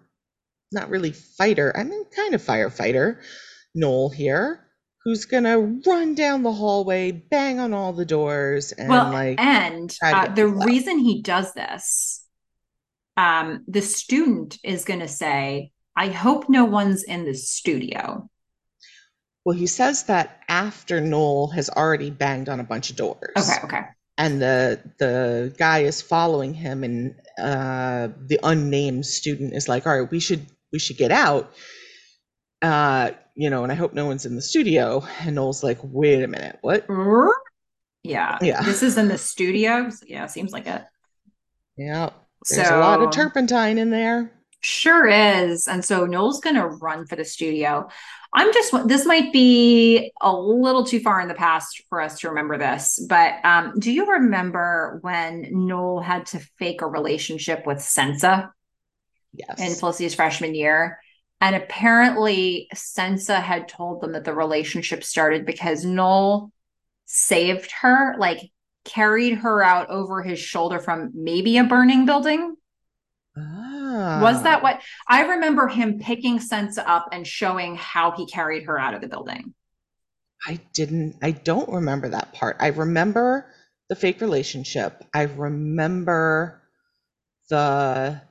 not 0.73 0.89
really 0.89 1.11
fighter 1.11 1.71
i 1.77 1.83
mean 1.83 2.03
kind 2.15 2.33
of 2.35 2.41
firefighter 2.41 3.21
noel 3.73 4.09
here 4.09 4.67
who's 5.03 5.25
gonna 5.25 5.59
run 5.85 6.15
down 6.15 6.43
the 6.43 6.51
hallway 6.51 7.11
bang 7.11 7.59
on 7.59 7.73
all 7.73 7.93
the 7.93 8.05
doors 8.05 8.71
and 8.73 8.89
well 8.89 9.11
like 9.11 9.39
and 9.39 9.95
uh, 10.03 10.27
the 10.33 10.47
reason 10.47 10.99
he 10.99 11.21
does 11.21 11.53
this 11.53 12.25
um 13.15 13.63
the 13.67 13.81
student 13.81 14.57
is 14.63 14.83
going 14.83 14.99
to 14.99 15.07
say 15.07 15.71
i 15.95 16.07
hope 16.07 16.49
no 16.49 16.65
one's 16.65 17.03
in 17.03 17.23
the 17.25 17.35
studio 17.35 18.27
well 19.45 19.55
he 19.55 19.67
says 19.67 20.03
that 20.03 20.41
after 20.47 20.99
noel 21.01 21.47
has 21.47 21.69
already 21.69 22.09
banged 22.09 22.49
on 22.49 22.59
a 22.59 22.63
bunch 22.63 22.89
of 22.89 22.95
doors 22.95 23.31
okay 23.37 23.59
okay 23.63 23.81
and 24.17 24.41
the 24.41 24.79
the 24.99 25.53
guy 25.57 25.79
is 25.79 26.01
following 26.01 26.53
him 26.53 26.83
and 26.83 27.15
uh 27.39 28.07
the 28.27 28.39
unnamed 28.43 29.05
student 29.05 29.53
is 29.53 29.67
like 29.67 29.87
all 29.87 29.99
right 29.99 30.11
we 30.11 30.19
should 30.19 30.45
we 30.71 30.79
should 30.79 30.97
get 30.97 31.11
out 31.11 31.53
uh 32.61 33.11
you 33.35 33.49
know 33.49 33.63
and 33.63 33.71
i 33.71 33.75
hope 33.75 33.93
no 33.93 34.05
one's 34.05 34.25
in 34.25 34.35
the 34.35 34.41
studio 34.41 35.03
and 35.21 35.35
noel's 35.35 35.63
like 35.63 35.79
wait 35.83 36.23
a 36.23 36.27
minute 36.27 36.57
what 36.61 36.85
Yeah. 38.03 38.37
Yeah. 38.41 38.61
This 38.63 38.83
is 38.83 38.97
in 38.97 39.07
the 39.07 39.17
studio. 39.17 39.89
Yeah, 40.05 40.27
seems 40.27 40.51
like 40.51 40.67
it. 40.67 40.83
yeah 41.77 42.09
there's 42.49 42.69
a 42.69 42.77
lot 42.77 43.01
of 43.01 43.11
turpentine 43.11 43.77
in 43.77 43.89
there 43.89 44.29
Sure 44.65 45.05
is. 45.07 45.67
And 45.67 45.83
so 45.83 46.05
Noel's 46.05 46.39
going 46.39 46.55
to 46.55 46.65
run 46.65 47.05
for 47.05 47.17
the 47.17 47.25
studio. 47.25 47.89
I'm 48.35 48.51
just, 48.51 48.87
this 48.87 49.05
might 49.05 49.31
be 49.31 50.11
a 50.19 50.35
little 50.35 50.83
too 50.83 50.99
far 50.99 51.21
in 51.21 51.27
the 51.27 51.35
past 51.35 51.83
for 51.89 52.01
us 52.01 52.19
to 52.19 52.29
remember 52.29 52.57
this, 52.57 53.03
but 53.07 53.35
um, 53.45 53.73
do 53.77 53.91
you 53.91 54.11
remember 54.13 54.97
when 55.01 55.47
Noel 55.51 56.01
had 56.01 56.25
to 56.27 56.39
fake 56.57 56.81
a 56.81 56.87
relationship 56.87 57.67
with 57.67 57.77
Sensa 57.77 58.49
yes 59.33 59.59
in 59.59 59.75
Felicity's 59.75 60.15
freshman 60.15 60.55
year? 60.55 60.99
And 61.41 61.55
apparently, 61.55 62.69
Sensa 62.73 63.41
had 63.41 63.67
told 63.67 64.01
them 64.01 64.13
that 64.13 64.23
the 64.23 64.33
relationship 64.33 65.03
started 65.03 65.45
because 65.45 65.83
Noel 65.83 66.51
saved 67.05 67.69
her, 67.81 68.15
like 68.17 68.39
carried 68.85 69.39
her 69.39 69.61
out 69.61 69.89
over 69.89 70.23
his 70.23 70.39
shoulder 70.39 70.79
from 70.79 71.11
maybe 71.13 71.57
a 71.57 71.65
burning 71.65 72.05
building. 72.05 72.55
ah. 73.37 73.72
Was 74.21 74.43
that 74.43 74.63
what 74.63 74.81
I 75.07 75.23
remember 75.23 75.67
him 75.67 75.99
picking 75.99 76.39
Sensa 76.39 76.83
up 76.85 77.09
and 77.11 77.25
showing 77.25 77.75
how 77.75 78.11
he 78.11 78.25
carried 78.25 78.63
her 78.63 78.79
out 78.79 78.93
of 78.93 79.01
the 79.01 79.07
building? 79.07 79.53
i 80.45 80.59
didn't 80.73 81.15
i 81.21 81.31
don't 81.31 81.69
remember 81.69 82.09
that 82.09 82.33
part. 82.33 82.57
I 82.59 82.67
remember 82.67 83.47
the 83.89 83.95
fake 83.95 84.21
relationship. 84.21 85.03
I 85.13 85.23
remember 85.23 86.61
the 87.49 88.21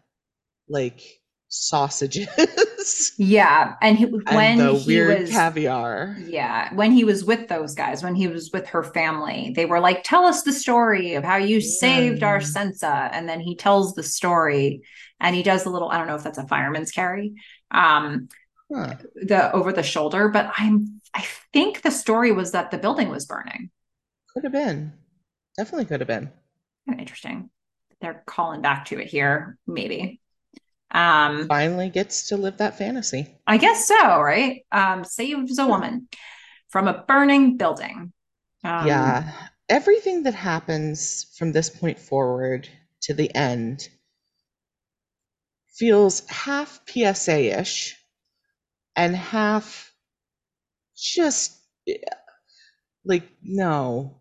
like 0.69 1.01
sausages 1.53 2.29
Yeah, 3.17 3.75
and 3.81 3.97
he, 3.99 4.07
and 4.27 4.57
when 4.57 4.59
the 4.59 4.75
he 4.75 4.75
weird 4.75 5.03
was 5.03 5.27
caviar. 5.27 6.17
yeah, 6.17 6.75
when 6.75 6.93
he 6.93 7.05
was 7.05 7.25
with 7.25 7.49
those 7.49 7.75
guys, 7.75 8.03
when 8.03 8.15
he 8.15 8.29
was 8.29 8.51
with 8.53 8.69
her 8.69 8.83
family, 8.85 9.53
they 9.57 9.67
were 9.67 9.81
like, 9.81 10.03
"Tell 10.05 10.27
us 10.27 10.43
the 10.45 10.53
story 10.53 11.15
of 11.15 11.25
how 11.25 11.37
you 11.39 11.61
saved 11.61 12.23
our 12.23 12.39
Yeah. 12.39 12.47
sensa," 12.47 13.11
and 13.13 13.29
then 13.29 13.41
he 13.41 13.57
tells 13.57 13.95
the 13.95 14.03
story, 14.05 14.83
and 15.21 15.37
he 15.37 15.43
does 15.43 15.67
a 15.67 15.71
little. 15.71 15.91
I 15.91 15.99
don't 15.99 16.09
know 16.09 16.17
if 16.17 16.25
that's 16.25 16.39
a 16.39 16.47
fireman's 16.49 16.93
carry, 16.93 17.35
um, 17.71 18.29
Huh. 18.71 18.97
the 19.17 19.53
over 19.53 19.73
the 19.73 19.83
shoulder, 19.85 20.29
but 20.29 20.53
I'm 20.59 21.01
I 21.15 21.27
think 21.53 21.83
the 21.83 21.91
story 21.93 22.33
was 22.33 22.53
that 22.53 22.71
the 22.73 22.79
building 22.79 23.11
was 23.11 23.27
burning. 23.27 23.71
Could 24.35 24.43
have 24.43 24.53
been. 24.53 24.93
Definitely 25.57 25.87
could 25.87 26.01
have 26.01 26.09
been. 26.09 26.33
Interesting. 26.87 27.51
They're 28.01 28.23
calling 28.27 28.61
back 28.63 28.87
to 28.87 28.99
it 29.01 29.09
here, 29.09 29.59
maybe. 29.67 30.21
Um, 30.93 31.49
Finally 31.49 31.89
gets 31.91 32.29
to 32.29 32.37
live 32.37 32.59
that 32.59 32.77
fantasy. 32.79 33.35
I 33.47 33.57
guess 33.57 33.89
so, 33.89 34.21
right? 34.21 34.65
Um, 34.71 35.05
saves 35.05 35.59
a 35.59 35.67
woman 35.67 36.09
from 36.69 36.87
a 36.89 37.05
burning 37.09 37.57
building. 37.57 38.13
Um, 38.65 38.87
Yeah. 38.87 39.33
Everything 39.69 40.25
that 40.25 40.35
happens 40.35 41.35
from 41.39 41.53
this 41.53 41.71
point 41.71 41.99
forward 41.99 42.69
to 43.03 43.15
the 43.15 43.35
end 43.35 43.89
feels 45.69 46.29
half 46.29 46.81
PSA 46.87 47.59
ish 47.59 47.97
and 48.95 49.17
half 49.17 49.93
just 50.95 51.57
like, 53.05 53.29
no. 53.43 54.21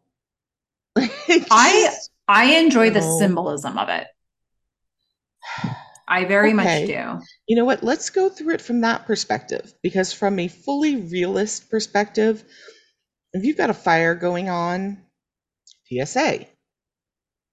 Like, 0.96 1.12
I- 1.52 1.94
I 2.28 2.46
enjoy 2.60 2.92
the 2.92 3.02
symbolism 3.02 3.78
of 3.78 3.90
it. 3.90 4.08
I 6.12 6.26
very 6.26 6.54
much 6.54 6.88
do. 6.88 7.20
You 7.48 7.56
know 7.56 7.66
what? 7.66 7.84
Let's 7.84 8.10
go 8.10 8.28
through 8.30 8.56
it 8.56 8.62
from 8.62 8.82
that 8.82 9.06
perspective 9.06 9.74
because, 9.82 10.12
from 10.12 10.38
a 10.40 10.50
fully 10.50 10.98
realist 10.98 11.70
perspective, 11.70 12.44
if 13.34 13.46
you've 13.46 13.58
got 13.58 13.70
a 13.70 13.74
fire 13.74 14.14
going 14.14 14.50
on, 14.50 14.98
PSA, 15.88 16.46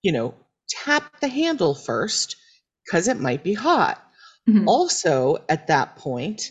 you 0.03 0.13
know, 0.13 0.35
tap 0.69 1.21
the 1.21 1.29
handle 1.29 1.75
first 1.75 2.37
because 2.85 3.07
it 3.07 3.21
might 3.21 3.45
be 3.45 3.55
hot. 3.55 4.05
Mhm. 4.49 4.67
Also, 4.67 5.45
at 5.49 5.69
that 5.69 5.97
point, 5.97 6.51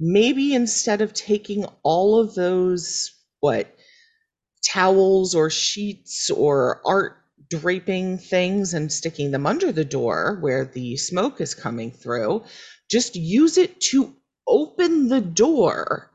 maybe 0.00 0.54
instead 0.54 1.02
of 1.02 1.12
taking 1.12 1.66
all 1.82 2.20
of 2.20 2.34
those, 2.34 3.12
what, 3.40 3.76
towels 4.64 5.34
or 5.34 5.50
sheets 5.50 6.30
or 6.30 6.80
art 6.86 7.18
draping 7.60 8.18
things 8.18 8.74
and 8.74 8.92
sticking 8.92 9.30
them 9.30 9.46
under 9.46 9.72
the 9.72 9.84
door 9.84 10.38
where 10.40 10.64
the 10.64 10.96
smoke 10.96 11.40
is 11.40 11.54
coming 11.54 11.90
through, 11.92 12.44
just 12.90 13.16
use 13.16 13.58
it 13.58 13.80
to 13.80 14.14
open 14.46 15.08
the 15.08 15.20
door 15.20 16.10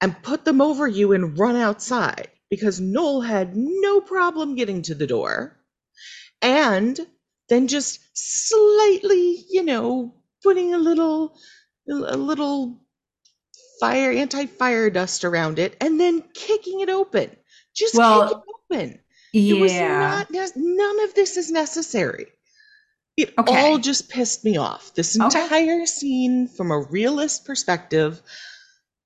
and 0.00 0.22
put 0.22 0.44
them 0.44 0.60
over 0.60 0.86
you 0.86 1.12
and 1.12 1.38
run 1.38 1.56
outside 1.56 2.30
because 2.50 2.80
Noel 2.80 3.20
had 3.22 3.56
no 3.56 4.00
problem 4.00 4.54
getting 4.54 4.82
to 4.82 4.94
the 4.94 5.06
door. 5.06 5.58
And 6.42 6.98
then 7.48 7.68
just 7.68 8.00
slightly, 8.14 9.44
you 9.50 9.62
know, 9.62 10.14
putting 10.42 10.74
a 10.74 10.78
little 10.78 11.36
a 11.88 12.16
little 12.16 12.80
fire 13.80 14.10
anti-fire 14.12 14.90
dust 14.90 15.24
around 15.24 15.58
it 15.58 15.76
and 15.80 16.00
then 16.00 16.22
kicking 16.34 16.80
it 16.80 16.88
open. 16.88 17.30
Just 17.74 17.94
Well, 17.94 18.28
kick 18.28 18.38
it 18.38 18.42
open. 18.74 19.00
It 19.36 19.52
was 19.60 19.72
Yeah. 19.72 20.24
not 20.30 20.52
none 20.56 21.00
of 21.04 21.14
this 21.14 21.36
is 21.36 21.50
necessary. 21.50 22.26
It 23.18 23.34
Okay. 23.38 23.54
all 23.54 23.78
just 23.78 24.08
pissed 24.08 24.44
me 24.44 24.56
off. 24.56 24.94
This 24.94 25.18
Okay. 25.18 25.24
entire 25.42 25.84
scene, 25.86 26.48
from 26.48 26.70
a 26.70 26.80
realist 26.80 27.44
perspective, 27.44 28.22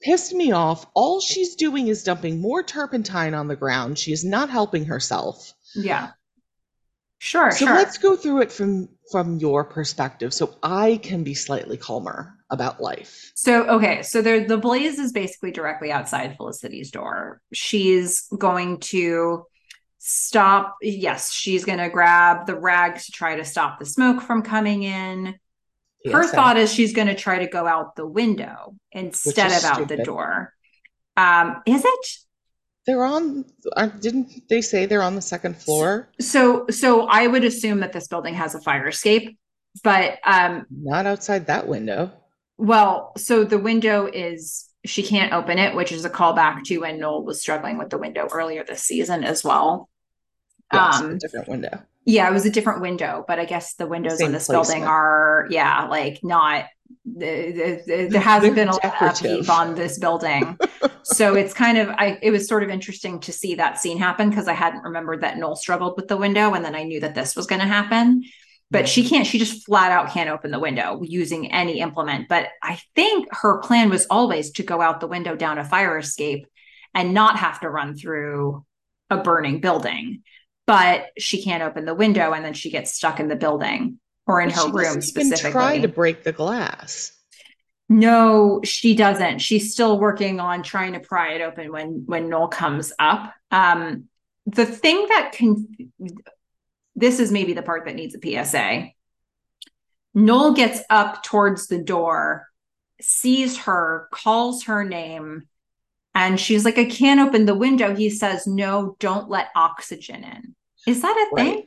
pissed 0.01 0.32
me 0.32 0.52
off. 0.52 0.86
All 0.94 1.20
she's 1.20 1.57
doing 1.57 1.89
is 1.89 2.05
dumping 2.05 2.40
more 2.40 2.62
turpentine 2.62 3.35
on 3.35 3.48
the 3.48 3.57
ground. 3.57 3.98
She 3.98 4.12
is 4.12 4.24
not 4.24 4.51
helping 4.51 4.85
herself. 4.85 5.52
Yeah. 5.74 6.12
Sure, 7.19 7.51
So 7.51 7.66
sure. 7.66 7.74
let's 7.74 7.98
go 7.98 8.16
through 8.16 8.43
it 8.43 8.52
from 8.52 8.89
from 9.11 9.39
your 9.39 9.65
perspective, 9.65 10.32
so 10.32 10.55
I 10.62 11.01
can 11.02 11.24
be 11.24 11.35
slightly 11.35 11.77
calmer 11.77 12.39
about 12.48 12.81
life. 12.81 13.32
So 13.35 13.65
okay, 13.65 14.02
so 14.02 14.23
there 14.23 14.47
the 14.47 14.57
blaze 14.57 14.98
is 15.01 15.12
basically 15.12 15.51
directly 15.51 15.90
outside 15.93 16.36
Felicity's 16.36 16.90
door. 16.93 17.43
She's 17.52 18.28
going 18.39 18.78
to 18.94 19.44
stop 20.02 20.77
yes, 20.81 21.31
she's 21.31 21.64
going 21.64 21.78
to 21.78 21.90
grab 21.90 22.47
the 22.47 22.56
rags 22.56 23.06
to 23.06 23.12
try 23.12 23.36
to 23.36 23.44
stop 23.44 23.78
the 23.78 23.85
smoke 23.85 24.22
from 24.22 24.43
coming 24.43 24.82
in. 24.82 25.39
Her 26.10 26.24
PSA. 26.24 26.35
thought 26.35 26.56
is 26.56 26.72
she's 26.72 26.94
going 26.94 27.09
to 27.09 27.14
try 27.14 27.40
to 27.40 27.47
go 27.47 27.66
out 27.66 27.94
the 27.94 28.06
window 28.06 28.74
instead 28.90 29.52
of 29.52 29.64
out 29.64 29.89
the 29.89 29.98
door. 29.98 30.55
Um 31.16 31.62
is 31.66 31.85
it? 31.85 32.06
They're 32.86 33.05
on. 33.05 33.44
Didn't 34.01 34.48
they 34.48 34.62
say 34.62 34.86
they're 34.86 35.02
on 35.02 35.16
the 35.16 35.20
second 35.20 35.59
floor? 35.59 36.10
So 36.18 36.64
so 36.70 37.02
I 37.02 37.27
would 37.27 37.44
assume 37.44 37.81
that 37.81 37.93
this 37.93 38.09
building 38.09 38.35
has 38.35 38.55
a 38.55 38.60
fire 38.60 38.89
escape, 38.89 39.39
but 39.85 40.18
um 40.24 40.64
Not 40.70 41.05
outside 41.05 41.48
that 41.48 41.68
window. 41.68 42.10
Well, 42.56 43.12
so 43.18 43.44
the 43.44 43.59
window 43.59 44.06
is 44.06 44.66
she 44.86 45.02
can't 45.02 45.35
open 45.35 45.59
it, 45.59 45.74
which 45.74 45.93
is 45.93 46.06
a 46.06 46.10
callback 46.10 46.64
to 46.64 46.78
when 46.78 46.98
Noel 46.98 47.22
was 47.22 47.43
struggling 47.43 47.77
with 47.77 47.90
the 47.90 47.98
window 47.98 48.28
earlier 48.32 48.64
this 48.64 48.82
season 48.82 49.24
as 49.24 49.44
well. 49.44 49.90
Yes, 50.72 51.01
a 51.01 51.05
Um, 51.05 51.18
different 51.18 51.48
window. 51.48 51.82
yeah, 52.05 52.28
it 52.28 52.32
was 52.32 52.47
a 52.47 52.51
different 52.51 52.80
window, 52.80 53.24
but 53.26 53.38
I 53.38 53.44
guess 53.44 53.74
the 53.74 53.86
windows 53.86 54.18
Same 54.18 54.26
in 54.26 54.32
this 54.32 54.48
building 54.48 54.84
are, 54.84 55.47
yeah, 55.51 55.86
like 55.88 56.20
not. 56.22 56.66
The, 57.05 57.52
the, 57.52 57.82
the- 57.86 58.06
there 58.09 58.20
hasn't 58.20 58.55
They're 58.55 58.66
been 58.66 58.68
a 58.68 58.72
lot 58.72 58.84
of 58.84 58.92
upkeep 59.09 59.48
on 59.48 59.74
this 59.74 59.98
building, 59.98 60.59
so 61.02 61.34
it's 61.34 61.55
kind 61.55 61.78
of. 61.78 61.88
I 61.90 62.18
it 62.20 62.30
was 62.30 62.47
sort 62.48 62.62
of 62.62 62.68
interesting 62.68 63.20
to 63.20 63.32
see 63.32 63.55
that 63.56 63.78
scene 63.80 63.97
happen 63.98 64.28
because 64.28 64.48
I 64.48 64.52
hadn't 64.55 64.82
remembered 64.82 65.20
that 65.22 65.38
Noel 65.38 65.56
struggled 65.56 65.97
with 65.97 66.09
the 66.09 66.16
window, 66.16 66.52
and 66.55 66.64
then 66.64 66.74
I 66.74 66.82
knew 66.84 67.01
that 67.01 67.14
this 67.14 67.36
was 67.36 67.47
going 67.47 67.60
to 67.60 67.66
happen. 67.66 68.24
But 68.72 68.88
she 68.88 69.09
can't. 69.09 69.26
She 69.26 69.38
just 69.38 69.64
flat 69.66 69.90
out 69.92 70.10
can't 70.12 70.30
open 70.30 70.51
the 70.52 70.59
window 70.60 71.01
using 71.02 71.51
any 71.52 71.80
implement. 71.80 72.28
But 72.28 72.48
I 72.62 72.80
think 72.94 73.26
her 73.32 73.59
plan 73.59 73.88
was 73.90 74.06
always 74.10 74.51
to 74.52 74.62
go 74.62 74.80
out 74.80 75.01
the 75.01 75.09
window 75.09 75.34
down 75.34 75.59
a 75.59 75.64
fire 75.64 75.97
escape 75.98 76.47
and 76.94 77.14
not 77.14 77.36
have 77.36 77.60
to 77.60 77.70
run 77.70 77.97
through 77.97 78.64
a 79.10 79.16
burning 79.18 79.60
building 79.60 80.22
but 80.70 81.06
she 81.18 81.42
can't 81.42 81.64
open 81.64 81.84
the 81.84 81.94
window 81.97 82.32
and 82.32 82.44
then 82.44 82.55
she 82.55 82.70
gets 82.70 82.94
stuck 82.94 83.18
in 83.18 83.26
the 83.26 83.34
building 83.34 83.98
or 84.24 84.40
in 84.40 84.51
But 84.51 84.55
her 84.55 84.62
she 84.66 84.70
room 84.70 85.01
specifically. 85.01 85.51
try 85.51 85.78
to 85.80 85.88
break 85.88 86.22
the 86.22 86.30
glass. 86.30 87.10
No, 87.88 88.60
she 88.62 88.94
doesn't. 88.94 89.40
She's 89.40 89.72
still 89.72 89.98
working 89.98 90.38
on 90.38 90.62
trying 90.62 90.92
to 90.92 91.01
pry 91.01 91.32
it 91.32 91.40
open 91.40 91.72
when 91.72 92.05
when 92.06 92.28
Noel 92.28 92.47
comes 92.47 92.92
up. 93.01 93.34
Um 93.51 94.05
the 94.47 94.64
thing 94.64 95.06
that 95.09 95.32
can 95.32 95.66
this 96.94 97.18
is 97.18 97.32
maybe 97.32 97.52
the 97.52 97.62
part 97.62 97.84
that 97.86 97.97
needs 97.97 98.14
a 98.14 98.44
PSA. 98.44 98.90
Noel 100.14 100.55
gets 100.55 100.82
up 100.88 101.24
towards 101.24 101.66
the 101.66 101.82
door, 101.82 102.47
sees 103.01 103.59
her, 103.59 104.09
calls 104.12 104.64
her 104.64 104.84
name, 104.84 105.48
and 106.14 106.38
she's 106.38 106.64
like, 106.64 106.78
I 106.78 106.84
can't 106.84 107.20
open 107.20 107.44
the 107.47 107.55
window. 107.56 107.94
He 107.94 108.09
says, 108.10 108.47
No, 108.47 108.97
don't 109.01 109.28
let 109.28 109.48
oxygen 109.56 110.22
in. 110.22 110.55
Is 110.86 111.02
that 111.02 111.28
a 111.32 111.36
thing? 111.36 111.66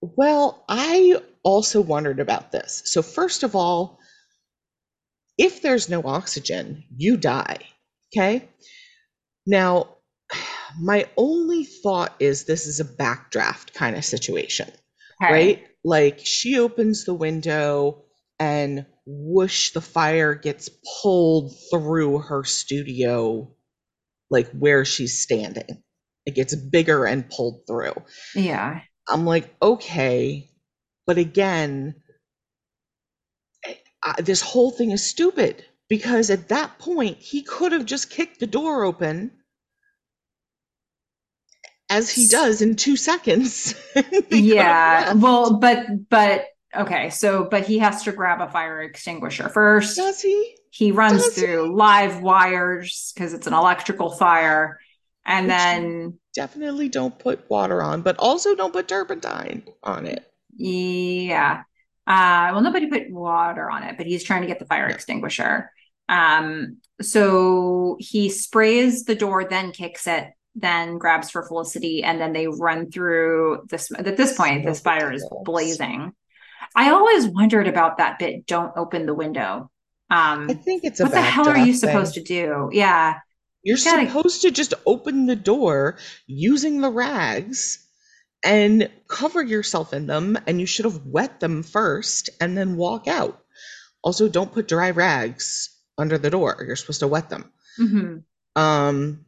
Well, 0.00 0.64
I 0.68 1.20
also 1.42 1.80
wondered 1.80 2.20
about 2.20 2.52
this. 2.52 2.82
So, 2.86 3.02
first 3.02 3.42
of 3.42 3.54
all, 3.56 3.98
if 5.38 5.62
there's 5.62 5.88
no 5.88 6.02
oxygen, 6.04 6.84
you 6.96 7.16
die. 7.16 7.58
Okay. 8.14 8.48
Now, 9.46 9.96
my 10.80 11.08
only 11.16 11.64
thought 11.64 12.14
is 12.18 12.44
this 12.44 12.66
is 12.66 12.80
a 12.80 12.84
backdraft 12.84 13.74
kind 13.74 13.96
of 13.96 14.04
situation, 14.04 14.68
Okay. 15.22 15.32
right? 15.32 15.66
Like 15.84 16.20
she 16.24 16.58
opens 16.58 17.04
the 17.04 17.14
window 17.14 18.04
and 18.38 18.86
whoosh, 19.06 19.70
the 19.70 19.80
fire 19.80 20.34
gets 20.34 20.68
pulled 21.02 21.54
through 21.70 22.18
her 22.18 22.44
studio, 22.44 23.54
like 24.30 24.50
where 24.50 24.84
she's 24.84 25.22
standing. 25.22 25.82
It 26.26 26.34
gets 26.34 26.54
bigger 26.54 27.06
and 27.06 27.28
pulled 27.30 27.66
through. 27.66 27.94
Yeah. 28.34 28.80
I'm 29.08 29.24
like, 29.24 29.54
okay, 29.62 30.50
but 31.06 31.18
again, 31.18 31.94
I, 34.02 34.20
this 34.20 34.42
whole 34.42 34.70
thing 34.70 34.90
is 34.90 35.08
stupid 35.08 35.64
because 35.88 36.30
at 36.30 36.48
that 36.48 36.78
point 36.78 37.18
he 37.18 37.42
could 37.42 37.72
have 37.72 37.86
just 37.86 38.10
kicked 38.10 38.40
the 38.40 38.46
door 38.46 38.84
open 38.84 39.30
as 41.88 42.10
he 42.10 42.26
does 42.26 42.62
in 42.62 42.76
two 42.76 42.96
seconds. 42.96 43.74
He 44.28 44.54
yeah 44.54 45.14
well 45.14 45.58
but 45.58 45.86
but 46.10 46.46
okay 46.76 47.08
so 47.08 47.44
but 47.50 47.64
he 47.64 47.78
has 47.78 48.02
to 48.02 48.12
grab 48.12 48.40
a 48.40 48.50
fire 48.50 48.82
extinguisher 48.82 49.48
first 49.48 49.96
does 49.96 50.20
he? 50.20 50.56
he 50.70 50.92
runs 50.92 51.24
does 51.24 51.34
through 51.34 51.74
live 51.74 52.20
wires 52.20 53.12
because 53.14 53.32
it's 53.32 53.46
an 53.46 53.54
electrical 53.54 54.10
fire 54.10 54.78
and 55.26 55.46
Which- 55.46 55.56
then 55.56 56.18
Definitely 56.34 56.88
don't 56.90 57.18
put 57.18 57.48
water 57.50 57.82
on, 57.82 58.02
but 58.02 58.16
also 58.18 58.54
don't 58.54 58.72
put 58.72 58.88
turpentine 58.88 59.62
on 59.82 60.06
it. 60.06 60.30
yeah 60.56 61.62
Uh, 62.06 62.50
well, 62.52 62.60
nobody 62.60 62.86
put 62.88 63.10
water 63.10 63.68
on 63.70 63.82
it, 63.82 63.96
but 63.96 64.06
he's 64.06 64.22
trying 64.22 64.42
to 64.42 64.46
get 64.46 64.58
the 64.60 64.66
fire 64.66 64.86
extinguisher. 64.86 65.70
Um, 66.08 66.76
so 67.02 67.96
he 67.98 68.28
sprays 68.30 69.04
the 69.04 69.16
door, 69.16 69.44
then 69.44 69.72
kicks 69.72 70.06
it, 70.06 70.28
then 70.54 70.98
grabs 70.98 71.30
for 71.30 71.42
Felicity, 71.48 72.04
and 72.04 72.20
then 72.20 72.32
they 72.32 72.46
run 72.46 72.90
through 72.92 73.66
this. 73.70 73.90
At 73.90 74.16
this 74.16 74.36
point, 74.36 74.64
this 74.64 74.80
fire 74.80 75.10
is 75.12 75.26
blazing. 75.44 76.12
I 76.76 76.90
always 76.90 77.26
wondered 77.26 77.66
about 77.66 77.96
that 77.98 78.18
bit. 78.20 78.46
Don't 78.46 78.72
open 78.76 79.06
the 79.06 79.14
window. 79.14 79.70
Um, 80.10 80.46
I 80.48 80.54
think 80.54 80.84
it's 80.84 81.00
what 81.00 81.10
the 81.10 81.20
hell 81.20 81.48
are 81.48 81.58
you 81.58 81.74
supposed 81.74 82.14
to 82.14 82.22
do? 82.22 82.68
Yeah, 82.72 83.18
You're 83.66 83.78
You 83.78 83.84
gotta- 83.84 84.06
supposed 84.06 84.42
to 84.42 84.52
just 84.52 84.74
open 84.86 85.26
the 85.26 85.34
door 85.34 85.98
using 86.28 86.80
the 86.80 86.88
rags 86.90 87.80
and 88.44 88.88
cover 89.08 89.42
yourself 89.42 89.92
in 89.92 90.06
them, 90.06 90.38
and 90.46 90.60
you 90.60 90.66
should 90.66 90.84
have 90.84 91.04
wet 91.04 91.40
them 91.40 91.64
first 91.64 92.30
and 92.40 92.56
then 92.56 92.76
walk 92.76 93.08
out. 93.08 93.42
Also, 94.04 94.28
don't 94.28 94.52
put 94.52 94.68
dry 94.68 94.90
rags 94.90 95.70
under 95.98 96.16
the 96.16 96.30
door. 96.30 96.62
You're 96.64 96.76
supposed 96.76 97.00
to 97.00 97.08
wet 97.08 97.28
them. 97.28 97.50
Mhm. 97.80 98.22
Um, 98.54 99.24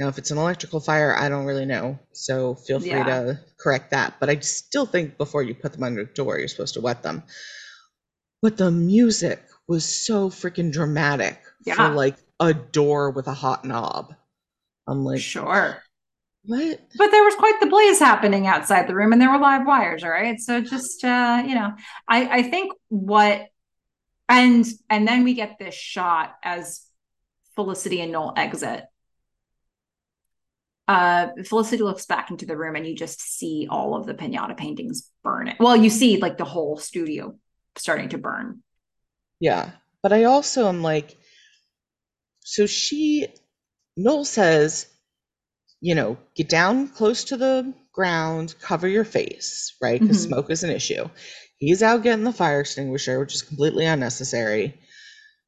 now, 0.00 0.08
if 0.08 0.18
it's 0.18 0.32
an 0.32 0.38
electrical 0.38 0.80
fire, 0.80 1.14
I 1.14 1.28
don't 1.28 1.46
really 1.46 1.64
know. 1.64 2.00
So 2.12 2.56
feel 2.56 2.80
free 2.80 2.88
Yeah. 2.90 3.04
to 3.04 3.40
correct 3.56 3.92
that. 3.92 4.18
But 4.18 4.30
I 4.30 4.40
still 4.40 4.86
think 4.86 5.16
before 5.16 5.44
you 5.44 5.54
put 5.54 5.72
them 5.74 5.84
under 5.84 6.04
the 6.04 6.12
door, 6.12 6.40
you're 6.40 6.48
supposed 6.48 6.74
to 6.74 6.80
wet 6.80 7.04
them. 7.04 7.22
But 8.42 8.56
the 8.56 8.72
music 8.72 9.40
was 9.68 9.84
so 9.84 10.28
freaking 10.28 10.72
dramatic 10.72 11.40
Yeah. 11.64 11.76
for 11.76 11.94
like 11.94 12.16
a 12.40 12.54
door 12.54 13.10
with 13.10 13.26
a 13.26 13.34
hot 13.34 13.64
knob. 13.64 14.14
I'm 14.86 15.04
like, 15.04 15.20
sure. 15.20 15.82
what? 16.44 16.80
But 16.96 17.10
there 17.10 17.24
was 17.24 17.34
quite 17.34 17.58
the 17.60 17.66
blaze 17.66 17.98
happening 17.98 18.46
outside 18.46 18.86
the 18.86 18.94
room, 18.94 19.12
and 19.12 19.20
there 19.20 19.30
were 19.30 19.38
live 19.38 19.66
wires. 19.66 20.04
All 20.04 20.10
right, 20.10 20.38
so 20.38 20.60
just 20.60 21.04
uh, 21.04 21.42
you 21.46 21.54
know, 21.54 21.72
I 22.08 22.38
I 22.38 22.42
think 22.42 22.72
what 22.88 23.46
and 24.28 24.66
and 24.90 25.06
then 25.06 25.24
we 25.24 25.34
get 25.34 25.58
this 25.58 25.74
shot 25.74 26.34
as 26.42 26.82
Felicity 27.54 28.00
and 28.00 28.12
Noel 28.12 28.34
exit. 28.36 28.84
Uh, 30.88 31.28
Felicity 31.44 31.82
looks 31.82 32.06
back 32.06 32.30
into 32.30 32.46
the 32.46 32.56
room, 32.56 32.76
and 32.76 32.86
you 32.86 32.94
just 32.94 33.20
see 33.20 33.66
all 33.68 33.96
of 33.96 34.06
the 34.06 34.14
pinata 34.14 34.56
paintings 34.56 35.10
burn. 35.24 35.48
It 35.48 35.56
well, 35.58 35.76
you 35.76 35.90
see 35.90 36.18
like 36.18 36.38
the 36.38 36.44
whole 36.44 36.76
studio 36.76 37.36
starting 37.76 38.10
to 38.10 38.18
burn. 38.18 38.62
Yeah. 39.40 39.70
But 40.02 40.12
I 40.12 40.24
also 40.24 40.68
am 40.68 40.82
like, 40.82 41.16
so 42.48 42.64
she, 42.64 43.26
Noel 43.96 44.24
says, 44.24 44.86
you 45.80 45.96
know, 45.96 46.16
get 46.36 46.48
down 46.48 46.86
close 46.88 47.24
to 47.24 47.36
the 47.36 47.74
ground, 47.92 48.54
cover 48.60 48.86
your 48.86 49.04
face, 49.04 49.74
right? 49.82 50.00
Because 50.00 50.18
Mhm. 50.24 50.28
smoke 50.28 50.50
is 50.50 50.62
an 50.62 50.70
issue. 50.70 51.08
He's 51.58 51.82
out 51.82 52.04
getting 52.04 52.24
the 52.24 52.32
fire 52.32 52.60
extinguisher, 52.60 53.18
which 53.18 53.34
is 53.34 53.42
completely 53.42 53.84
unnecessary. 53.84 54.80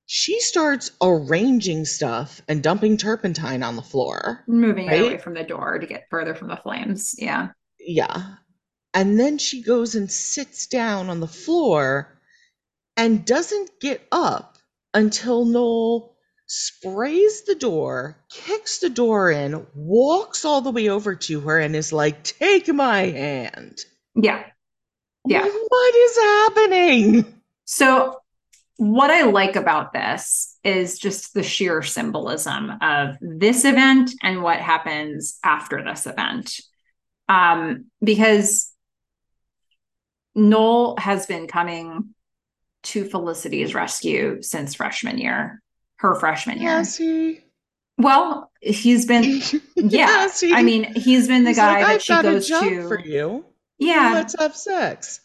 She 0.07 0.41
starts 0.41 0.91
arranging 1.01 1.85
stuff 1.85 2.43
and 2.49 2.63
dumping 2.65 2.97
turpentine 2.97 3.63
on 3.63 3.77
the 3.77 3.83
floor. 3.83 4.43
Moving 4.49 4.89
Right? 4.89 5.03
away 5.03 5.19
from 5.19 5.35
the 5.35 5.45
door 5.45 5.79
to 5.79 5.87
get 5.87 6.09
further 6.11 6.35
from 6.35 6.49
the 6.49 6.57
flames. 6.57 7.15
Yeah. 7.17 7.51
Yeah. 7.79 8.35
And 8.93 9.21
then 9.21 9.39
she 9.39 9.63
goes 9.63 9.95
and 9.95 10.11
sits 10.11 10.67
down 10.67 11.11
on 11.11 11.21
the 11.21 11.29
floor 11.29 12.19
and 12.97 13.25
doesn't 13.25 13.71
get 13.81 14.05
up 14.11 14.59
until 14.95 15.45
Noel 15.45 16.17
sprays 16.49 17.43
the 17.45 17.55
door, 17.55 18.17
kicks 18.31 18.79
the 18.79 18.89
door 18.91 19.31
in, 19.31 19.67
walks 19.75 20.45
all 20.45 20.63
the 20.63 20.73
way 20.73 20.89
over 20.89 21.15
to 21.15 21.41
her, 21.41 21.59
and 21.61 21.77
is 21.77 21.93
like, 21.93 22.25
Take 22.25 22.69
my 22.69 23.03
hand. 23.03 23.85
Yeah. 24.17 24.45
Yeah. 25.27 25.43
like, 25.43 25.53
what 25.69 25.95
is 25.95 26.17
happening? 26.17 27.35
So, 27.67 28.21
what 28.79 29.11
I 29.11 29.25
like 29.25 29.57
about 29.57 29.93
this 29.93 30.57
is 30.65 30.99
just 30.99 31.35
the 31.35 31.43
sheer 31.43 31.83
symbolism 31.83 32.73
of 32.81 33.17
this 33.21 33.65
event 33.65 34.13
and 34.23 34.43
what 34.43 34.59
happens 34.59 35.39
after 35.45 35.85
this 35.85 36.07
event. 36.07 36.61
Um, 37.29 37.87
because 38.03 38.73
Noel 40.35 40.97
has 40.97 41.27
been 41.27 41.49
coming 41.49 42.15
to 42.85 43.05
Felicity's 43.05 43.75
rescue 43.75 44.41
since 44.43 44.77
freshman 44.77 45.19
year, 45.19 45.61
her 45.99 46.15
freshman 46.17 46.59
year. 46.61 46.71
Yes, 46.71 46.97
he. 46.97 47.41
Well, 47.97 48.51
he's 48.61 49.07
been, 49.07 49.41
yeah. 49.77 50.29
He- 50.41 50.55
I 50.55 50.63
mean, 50.63 50.95
he's 50.95 51.27
been 51.29 51.45
the 51.45 51.51
he's 51.51 51.57
guy 51.57 51.73
like, 51.73 51.81
that 51.81 51.91
I've 51.91 52.03
she 52.03 52.23
goes 52.23 52.49
to. 52.49 52.89
for 52.89 53.01
you. 53.01 53.45
Yeah. 53.79 54.13
Let's 54.15 54.35
have 54.39 54.57
sex. 54.57 55.21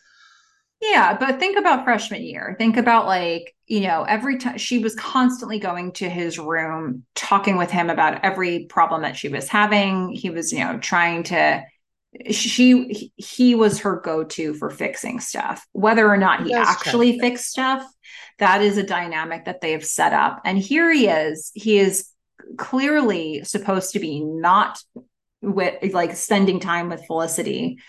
Yeah, 0.82 1.16
but 1.18 1.40
think 1.40 1.58
about 1.58 1.86
freshman 1.86 2.24
year. 2.24 2.56
Think 2.60 2.76
about 2.78 3.06
like, 3.06 3.56
you 3.68 3.82
know, 3.82 4.04
every 4.04 4.38
time 4.38 4.58
she 4.58 4.80
was 4.80 4.96
constantly 4.96 5.58
going 5.58 5.94
to 5.94 6.10
his 6.10 6.38
room, 6.38 7.06
talking 7.16 7.56
with 7.58 7.72
him 7.72 7.90
about 7.90 8.24
every 8.26 8.66
problem 8.66 9.04
that 9.04 9.16
she 9.16 9.30
was 9.30 9.48
having. 9.48 10.10
He 10.10 10.30
was, 10.30 10.52
you 10.52 10.60
know, 10.60 10.78
trying 10.80 11.24
to 11.24 11.64
she 12.32 12.84
he- 12.90 13.14
he 13.16 13.56
was 13.56 13.80
her 13.80 14.02
go-to 14.04 14.54
for 14.56 14.70
fixing 14.70 15.20
stuff. 15.22 15.66
Whether 15.72 16.08
or 16.08 16.18
not 16.18 16.44
he 16.46 16.52
That's 16.52 16.70
actually 16.70 17.14
true. 17.14 17.22
fixed 17.30 17.46
stuff, 17.50 17.84
that 18.40 18.62
is 18.62 18.78
a 18.78 18.84
dynamic 18.84 19.46
that 19.46 19.62
they 19.62 19.72
have 19.72 19.86
set 19.86 20.14
up. 20.14 20.42
And 20.46 20.58
here 20.58 20.92
he 20.92 21.08
is. 21.08 21.52
He 21.54 21.78
is 21.78 22.10
clearly 22.58 23.44
supposed 23.44 23.94
to 23.94 24.00
be 24.00 24.20
not 24.20 24.80
with 25.42 25.94
like 25.94 26.16
spending 26.16 26.60
time 26.60 26.90
with 26.90 27.06
Felicity. 27.06 27.80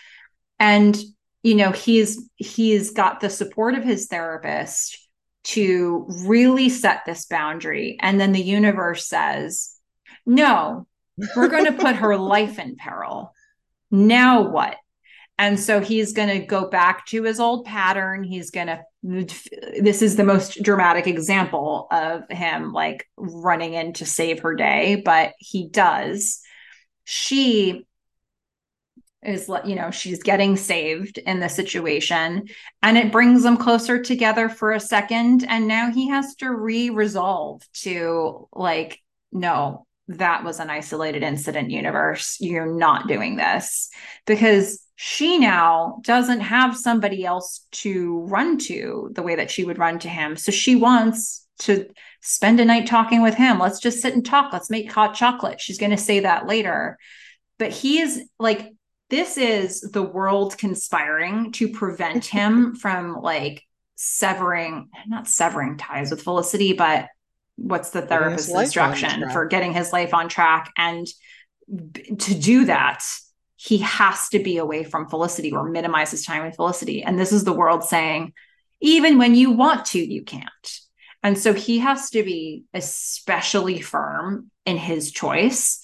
And 0.59 0.97
you 1.45 1.53
know 1.53 1.71
he's 1.71 2.27
he's 2.37 2.89
got 2.89 3.19
the 3.19 3.29
support 3.29 3.75
of 3.75 3.83
his 3.83 4.07
therapist 4.07 4.97
to 5.43 6.07
really 6.25 6.69
set 6.69 7.05
this 7.05 7.27
boundary 7.27 7.97
and 8.01 8.19
then 8.19 8.31
the 8.31 8.41
universe 8.41 9.05
says 9.05 9.75
no 10.25 10.87
we're 11.35 11.47
going 11.47 11.65
to 11.65 11.71
put 11.83 11.97
her 11.97 12.17
life 12.35 12.57
in 12.57 12.75
peril 12.75 13.31
now 13.91 14.49
what 14.49 14.75
and 15.37 15.59
so 15.59 15.81
he's 15.81 16.13
going 16.13 16.29
to 16.29 16.45
go 16.45 16.69
back 16.69 17.05
to 17.07 17.23
his 17.23 17.39
old 17.39 17.65
pattern. 17.65 18.23
He's 18.23 18.51
going 18.51 18.67
to 18.67 18.83
this 19.03 20.01
is 20.01 20.15
the 20.15 20.23
most 20.23 20.63
dramatic 20.63 21.05
example 21.05 21.87
of 21.91 22.23
him 22.29 22.73
like 22.73 23.07
running 23.17 23.75
in 23.75 23.93
to 23.93 24.03
save 24.03 24.39
her 24.39 24.55
day 24.55 25.01
but 25.05 25.33
he 25.37 25.69
does. 25.69 26.41
She 27.03 27.85
is 29.21 29.49
you 29.63 29.75
know 29.75 29.91
she's 29.91 30.23
getting 30.23 30.55
saved 30.55 31.19
in 31.19 31.39
the 31.39 31.49
situation 31.49 32.47
and 32.81 32.97
it 32.97 33.11
brings 33.11 33.43
them 33.43 33.57
closer 33.57 34.01
together 34.01 34.49
for 34.49 34.71
a 34.71 34.79
second 34.79 35.43
and 35.47 35.67
now 35.67 35.91
he 35.91 36.09
has 36.09 36.35
to 36.35 36.49
re-resolve 36.51 37.61
to 37.73 38.47
like 38.53 38.99
no 39.31 39.85
that 40.07 40.43
was 40.43 40.59
an 40.59 40.69
isolated 40.69 41.23
incident 41.23 41.71
universe. 41.71 42.37
You're 42.39 42.71
not 42.71 43.07
doing 43.07 43.37
this. 43.37 43.89
Because 44.25 44.84
she 44.95 45.37
now 45.37 45.99
doesn't 46.03 46.39
have 46.39 46.77
somebody 46.77 47.25
else 47.25 47.67
to 47.71 48.21
run 48.21 48.57
to 48.57 49.11
the 49.13 49.23
way 49.23 49.35
that 49.35 49.51
she 49.51 49.65
would 49.65 49.77
run 49.77 49.99
to 49.99 50.09
him. 50.09 50.37
So 50.37 50.51
she 50.51 50.75
wants 50.75 51.45
to 51.59 51.87
spend 52.21 52.59
a 52.59 52.65
night 52.65 52.87
talking 52.87 53.21
with 53.21 53.35
him. 53.35 53.59
Let's 53.59 53.79
just 53.79 54.01
sit 54.01 54.13
and 54.13 54.25
talk. 54.25 54.53
Let's 54.53 54.69
make 54.69 54.91
hot 54.91 55.13
chocolate. 55.13 55.59
She's 55.59 55.77
going 55.77 55.91
to 55.91 55.97
say 55.97 56.21
that 56.21 56.47
later. 56.47 56.97
But 57.59 57.71
he 57.71 57.99
is 57.99 58.23
like 58.39 58.71
this 59.09 59.37
is 59.37 59.81
the 59.81 60.03
world 60.03 60.57
conspiring 60.57 61.51
to 61.53 61.69
prevent 61.69 62.25
him 62.25 62.75
from 62.75 63.21
like 63.21 63.63
severing 63.97 64.89
not 65.07 65.25
severing 65.25 65.77
ties 65.77 66.11
with 66.11 66.21
felicity 66.21 66.73
but 66.73 67.07
what's 67.55 67.91
the 67.91 68.01
therapist's 68.01 68.53
instruction 68.53 69.29
for 69.29 69.45
getting 69.45 69.71
his 69.71 69.93
life 69.93 70.13
on 70.13 70.27
track 70.27 70.69
and 70.77 71.07
to 72.19 72.35
do 72.35 72.65
that 72.65 73.01
he 73.55 73.77
has 73.79 74.29
to 74.29 74.39
be 74.39 74.57
away 74.57 74.83
from 74.83 75.07
felicity 75.07 75.51
or 75.51 75.69
minimize 75.69 76.11
his 76.11 76.25
time 76.25 76.45
with 76.45 76.55
felicity. 76.55 77.03
And 77.03 77.17
this 77.17 77.31
is 77.31 77.43
the 77.43 77.53
world 77.53 77.83
saying 77.83 78.33
even 78.81 79.17
when 79.17 79.35
you 79.35 79.51
want 79.51 79.85
to 79.85 79.99
you 79.99 80.23
can't. 80.23 80.79
And 81.23 81.37
so 81.37 81.53
he 81.53 81.79
has 81.79 82.11
to 82.11 82.23
be 82.23 82.65
especially 82.73 83.81
firm 83.81 84.51
in 84.65 84.77
his 84.77 85.11
choice. 85.11 85.81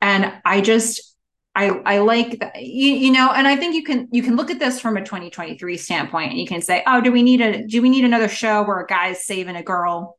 And 0.00 0.32
i 0.44 0.60
just 0.60 1.16
I 1.54 1.68
I 1.68 1.98
like 1.98 2.38
that 2.40 2.62
you, 2.62 2.92
you 2.92 3.12
know, 3.12 3.32
and 3.32 3.48
I 3.48 3.56
think 3.56 3.74
you 3.74 3.82
can 3.82 4.08
you 4.12 4.22
can 4.22 4.36
look 4.36 4.50
at 4.50 4.58
this 4.58 4.78
from 4.78 4.98
a 4.98 5.00
2023 5.04 5.78
standpoint 5.78 6.30
and 6.30 6.38
you 6.38 6.46
can 6.46 6.60
say, 6.60 6.82
oh, 6.86 7.00
do 7.00 7.10
we 7.10 7.22
need 7.22 7.40
a 7.40 7.66
do 7.66 7.80
we 7.80 7.88
need 7.88 8.04
another 8.04 8.28
show 8.28 8.62
where 8.62 8.78
a 8.78 8.86
guy's 8.86 9.24
saving 9.24 9.56
a 9.56 9.62
girl? 9.62 10.18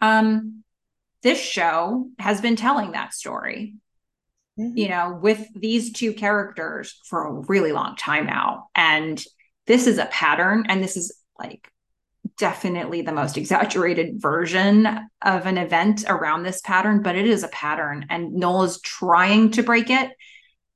Um, 0.00 0.64
this 1.22 1.40
show 1.40 2.08
has 2.18 2.40
been 2.40 2.56
telling 2.56 2.92
that 2.92 3.14
story, 3.14 3.74
Mhm. 4.58 4.76
you 4.76 4.88
know, 4.88 5.18
with 5.22 5.48
these 5.54 5.92
two 5.92 6.12
characters 6.12 7.00
for 7.06 7.26
a 7.26 7.32
really 7.48 7.72
long 7.72 7.96
time 7.96 8.26
now. 8.26 8.68
And 8.74 9.22
this 9.66 9.86
is 9.86 9.98
a 9.98 10.06
pattern, 10.06 10.66
and 10.68 10.82
this 10.82 10.96
is 10.96 11.16
like 11.38 11.70
definitely 12.38 13.02
the 13.02 13.12
most 13.12 13.38
exaggerated 13.38 14.20
version 14.20 14.86
of 15.22 15.46
an 15.46 15.56
event 15.58 16.04
around 16.08 16.42
this 16.42 16.60
pattern, 16.60 17.02
but 17.02 17.16
it 17.16 17.26
is 17.26 17.42
a 17.42 17.48
pattern, 17.48 18.06
and 18.10 18.34
Noel 18.34 18.64
is 18.64 18.80
trying 18.80 19.52
to 19.52 19.62
break 19.62 19.88
it. 19.88 20.10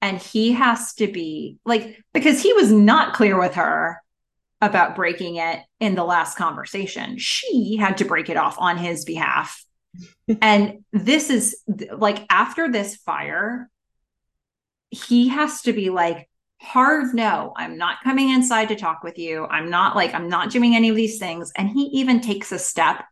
And 0.00 0.18
he 0.18 0.52
has 0.52 0.94
to 0.94 1.06
be 1.06 1.58
like, 1.64 2.02
because 2.12 2.42
he 2.42 2.52
was 2.52 2.70
not 2.70 3.14
clear 3.14 3.38
with 3.38 3.54
her 3.54 4.00
about 4.62 4.96
breaking 4.96 5.36
it 5.36 5.60
in 5.80 5.94
the 5.94 6.04
last 6.04 6.38
conversation. 6.38 7.18
She 7.18 7.76
had 7.76 7.98
to 7.98 8.06
break 8.06 8.30
it 8.30 8.38
off 8.38 8.56
on 8.58 8.78
his 8.78 9.04
behalf. 9.04 9.65
And 10.40 10.84
this 10.92 11.30
is 11.30 11.62
like 11.96 12.24
after 12.30 12.70
this 12.70 12.96
fire, 12.96 13.70
he 14.90 15.28
has 15.28 15.62
to 15.62 15.72
be 15.72 15.90
like, 15.90 16.28
hard 16.60 17.14
no, 17.14 17.52
I'm 17.56 17.76
not 17.76 18.02
coming 18.02 18.30
inside 18.30 18.68
to 18.68 18.76
talk 18.76 19.02
with 19.02 19.18
you. 19.18 19.44
I'm 19.46 19.70
not 19.70 19.94
like, 19.94 20.14
I'm 20.14 20.28
not 20.28 20.50
doing 20.50 20.74
any 20.74 20.88
of 20.88 20.96
these 20.96 21.18
things. 21.18 21.52
And 21.56 21.68
he 21.68 21.84
even 21.94 22.20
takes 22.20 22.50
a 22.52 22.58
step 22.58 23.04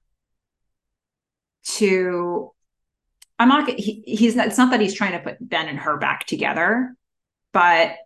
to, 1.64 2.52
I'm 3.38 3.48
not, 3.48 3.68
he, 3.68 4.02
he's 4.06 4.36
not, 4.36 4.46
it's 4.46 4.58
not 4.58 4.70
that 4.70 4.80
he's 4.80 4.94
trying 4.94 5.12
to 5.12 5.18
put 5.18 5.36
Ben 5.40 5.68
and 5.68 5.78
her 5.78 5.98
back 5.98 6.26
together, 6.26 6.94
but 7.52 7.96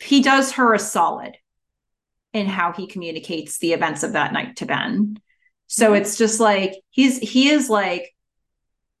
he 0.00 0.22
does 0.22 0.52
her 0.52 0.74
a 0.74 0.78
solid 0.78 1.36
in 2.32 2.46
how 2.46 2.72
he 2.72 2.86
communicates 2.86 3.58
the 3.58 3.72
events 3.72 4.02
of 4.02 4.12
that 4.12 4.32
night 4.32 4.56
to 4.56 4.66
Ben. 4.66 5.18
So 5.76 5.92
it's 5.92 6.16
just 6.16 6.38
like 6.38 6.76
he's 6.90 7.18
he 7.18 7.48
is 7.48 7.68
like 7.68 8.14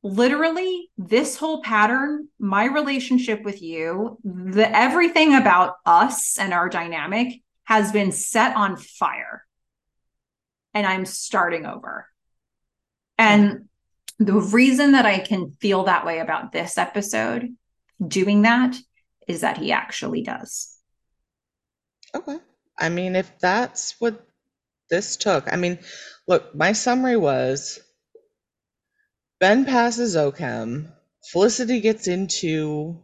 literally 0.02 0.90
this 0.98 1.36
whole 1.36 1.62
pattern, 1.62 2.26
my 2.40 2.64
relationship 2.64 3.44
with 3.44 3.62
you, 3.62 4.18
the 4.24 4.68
everything 4.76 5.36
about 5.36 5.76
us 5.86 6.36
and 6.36 6.52
our 6.52 6.68
dynamic 6.68 7.40
has 7.62 7.92
been 7.92 8.10
set 8.10 8.56
on 8.56 8.76
fire. 8.76 9.44
And 10.74 10.84
I'm 10.84 11.06
starting 11.06 11.64
over. 11.64 12.08
And 13.18 13.68
the 14.18 14.40
reason 14.40 14.92
that 14.92 15.06
I 15.06 15.20
can 15.20 15.52
feel 15.52 15.84
that 15.84 16.04
way 16.04 16.18
about 16.18 16.50
this 16.50 16.76
episode 16.76 17.54
doing 18.04 18.42
that 18.42 18.74
is 19.28 19.42
that 19.42 19.58
he 19.58 19.70
actually 19.70 20.24
does. 20.24 20.76
Okay. 22.12 22.38
I 22.76 22.88
mean, 22.88 23.14
if 23.14 23.38
that's 23.38 23.94
what 24.00 24.26
this 24.94 25.16
took, 25.16 25.52
I 25.52 25.56
mean, 25.56 25.78
look, 26.28 26.54
my 26.54 26.72
summary 26.72 27.16
was 27.16 27.80
Ben 29.40 29.64
passes 29.64 30.16
O 30.16 30.30
Chem, 30.30 30.92
Felicity 31.32 31.80
gets 31.80 32.06
into, 32.06 33.00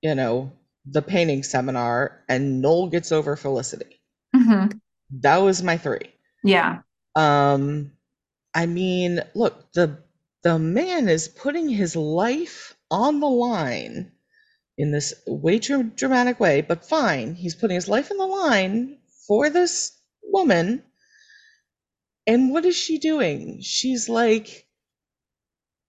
you 0.00 0.14
know, 0.14 0.52
the 0.86 1.02
painting 1.02 1.42
seminar, 1.42 2.24
and 2.28 2.62
Noel 2.62 2.88
gets 2.88 3.12
over 3.12 3.36
Felicity. 3.36 4.00
Mm-hmm. 4.34 4.78
That 5.20 5.38
was 5.38 5.62
my 5.62 5.76
three. 5.76 6.14
Yeah. 6.42 6.78
Um, 7.14 7.92
I 8.54 8.66
mean, 8.66 9.20
look, 9.34 9.72
the 9.72 10.02
the 10.42 10.58
man 10.58 11.08
is 11.08 11.28
putting 11.28 11.68
his 11.68 11.96
life 11.96 12.74
on 12.90 13.20
the 13.20 13.28
line 13.28 14.12
in 14.78 14.90
this 14.90 15.12
way 15.26 15.58
too 15.58 15.82
dramatic 15.82 16.40
way, 16.40 16.62
but 16.62 16.88
fine. 16.88 17.34
He's 17.34 17.54
putting 17.54 17.74
his 17.74 17.88
life 17.88 18.10
on 18.10 18.16
the 18.16 18.26
line 18.26 18.98
for 19.26 19.50
this 19.50 19.92
woman. 20.22 20.82
And 22.30 22.52
what 22.52 22.64
is 22.64 22.76
she 22.76 22.98
doing? 22.98 23.60
She's 23.60 24.08
like, 24.08 24.68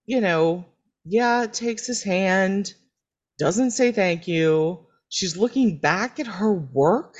you 0.07 0.19
know, 0.19 0.65
yeah, 1.05 1.45
takes 1.45 1.85
his 1.85 2.01
hand, 2.01 2.73
doesn't 3.37 3.71
say 3.71 3.91
thank 3.91 4.27
you. 4.27 4.87
She's 5.07 5.37
looking 5.37 5.77
back 5.77 6.19
at 6.19 6.25
her 6.25 6.51
work. 6.51 7.15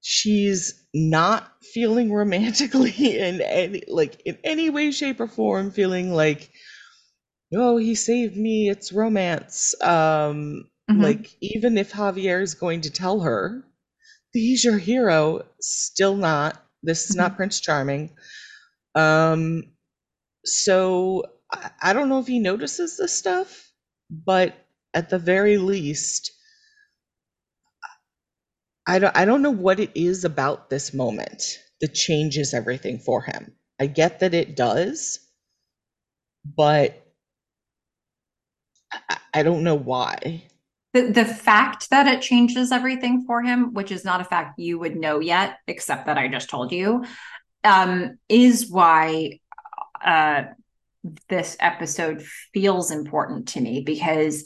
She's 0.00 0.86
not 0.94 1.52
feeling 1.74 2.10
romantically 2.10 2.92
in 3.18 3.42
any 3.42 3.82
like 3.88 4.22
in 4.24 4.38
any 4.42 4.70
way, 4.70 4.90
shape, 4.90 5.20
or 5.20 5.28
form, 5.28 5.70
feeling 5.70 6.10
like 6.10 6.50
oh, 7.54 7.76
he 7.76 7.94
saved 7.94 8.38
me, 8.38 8.70
it's 8.70 8.90
romance. 8.90 9.74
Um, 9.82 10.64
mm-hmm. 10.90 11.02
Like, 11.02 11.36
even 11.42 11.76
if 11.76 11.92
Javier 11.92 12.40
is 12.40 12.54
going 12.54 12.80
to 12.80 12.90
tell 12.90 13.20
her, 13.20 13.64
he's 14.32 14.64
your 14.64 14.78
hero, 14.78 15.44
still 15.60 16.16
not. 16.16 16.63
This 16.84 17.10
is 17.10 17.16
mm-hmm. 17.16 17.22
not 17.22 17.36
Prince 17.36 17.60
Charming. 17.60 18.10
Um, 18.94 19.64
so 20.44 21.24
I, 21.52 21.70
I 21.82 21.92
don't 21.92 22.08
know 22.08 22.20
if 22.20 22.26
he 22.26 22.38
notices 22.38 22.96
this 22.96 23.12
stuff, 23.12 23.72
but 24.10 24.54
at 24.94 25.10
the 25.10 25.18
very 25.18 25.58
least, 25.58 26.32
I 28.86 28.98
don't, 28.98 29.16
I 29.16 29.24
don't 29.24 29.42
know 29.42 29.50
what 29.50 29.80
it 29.80 29.92
is 29.94 30.24
about 30.24 30.70
this 30.70 30.92
moment 30.94 31.58
that 31.80 31.94
changes 31.94 32.54
everything 32.54 32.98
for 32.98 33.22
him. 33.22 33.54
I 33.80 33.86
get 33.86 34.20
that 34.20 34.34
it 34.34 34.56
does, 34.56 35.20
but 36.44 37.00
I 39.34 39.42
don't 39.42 39.64
know 39.64 39.74
why. 39.74 40.44
The, 40.94 41.24
fact 41.24 41.90
that 41.90 42.06
it 42.06 42.22
changes 42.22 42.70
everything 42.70 43.24
for 43.26 43.42
him, 43.42 43.74
which 43.74 43.90
is 43.90 44.04
not 44.04 44.20
a 44.20 44.24
fact 44.24 44.60
you 44.60 44.78
would 44.78 44.94
know 44.94 45.18
yet, 45.18 45.58
except 45.66 46.06
that 46.06 46.18
I 46.18 46.28
just 46.28 46.48
told 46.48 46.70
you, 46.70 47.04
um, 47.64 48.18
is 48.28 48.70
why 48.70 49.40
uh, 50.04 50.44
this 51.28 51.56
episode 51.58 52.22
feels 52.52 52.92
important 52.92 53.48
to 53.48 53.60
me 53.60 53.82
because 53.84 54.44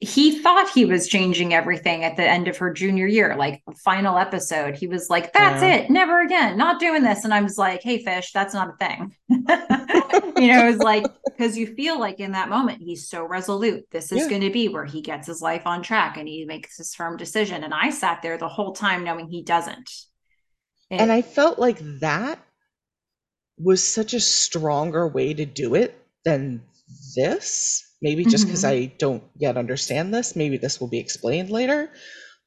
he 0.00 0.38
thought 0.38 0.70
he 0.70 0.86
was 0.86 1.08
changing 1.08 1.52
everything 1.52 2.04
at 2.04 2.16
the 2.16 2.26
end 2.26 2.48
of 2.48 2.56
her 2.56 2.72
junior 2.72 3.06
year, 3.06 3.36
like 3.36 3.62
final 3.84 4.16
episode. 4.16 4.74
He 4.74 4.86
was 4.86 5.10
like, 5.10 5.34
"That's 5.34 5.62
yeah. 5.62 5.74
it, 5.74 5.90
never 5.90 6.22
again, 6.22 6.56
not 6.56 6.80
doing 6.80 7.02
this." 7.02 7.24
And 7.24 7.34
I 7.34 7.42
was 7.42 7.58
like, 7.58 7.82
"Hey, 7.82 8.02
fish, 8.02 8.32
that's 8.32 8.54
not 8.54 8.70
a 8.70 8.76
thing." 8.78 9.14
you 9.28 10.48
know, 10.48 10.66
it 10.66 10.70
was 10.70 10.78
like 10.78 11.04
because 11.26 11.58
you 11.58 11.66
feel 11.74 12.00
like 12.00 12.18
in 12.18 12.32
that 12.32 12.48
moment 12.48 12.80
he's 12.80 13.10
so 13.10 13.24
resolute. 13.24 13.84
This 13.90 14.10
is 14.10 14.20
yeah. 14.20 14.28
going 14.30 14.40
to 14.40 14.50
be 14.50 14.68
where 14.68 14.86
he 14.86 15.02
gets 15.02 15.26
his 15.26 15.42
life 15.42 15.66
on 15.66 15.82
track 15.82 16.16
and 16.16 16.26
he 16.26 16.46
makes 16.46 16.78
his 16.78 16.94
firm 16.94 17.18
decision. 17.18 17.62
And 17.62 17.74
I 17.74 17.90
sat 17.90 18.22
there 18.22 18.38
the 18.38 18.48
whole 18.48 18.72
time 18.72 19.04
knowing 19.04 19.28
he 19.28 19.42
doesn't. 19.42 19.90
It, 20.88 20.98
and 20.98 21.12
I 21.12 21.20
felt 21.20 21.58
like 21.58 21.78
that 22.00 22.38
was 23.58 23.86
such 23.86 24.14
a 24.14 24.20
stronger 24.20 25.06
way 25.06 25.34
to 25.34 25.44
do 25.44 25.74
it 25.74 25.94
than 26.24 26.62
this 27.14 27.89
maybe 28.02 28.24
just 28.24 28.46
because 28.46 28.64
mm-hmm. 28.64 28.82
i 28.82 28.92
don't 28.98 29.22
yet 29.36 29.56
understand 29.56 30.12
this 30.12 30.36
maybe 30.36 30.56
this 30.56 30.80
will 30.80 30.88
be 30.88 30.98
explained 30.98 31.50
later 31.50 31.90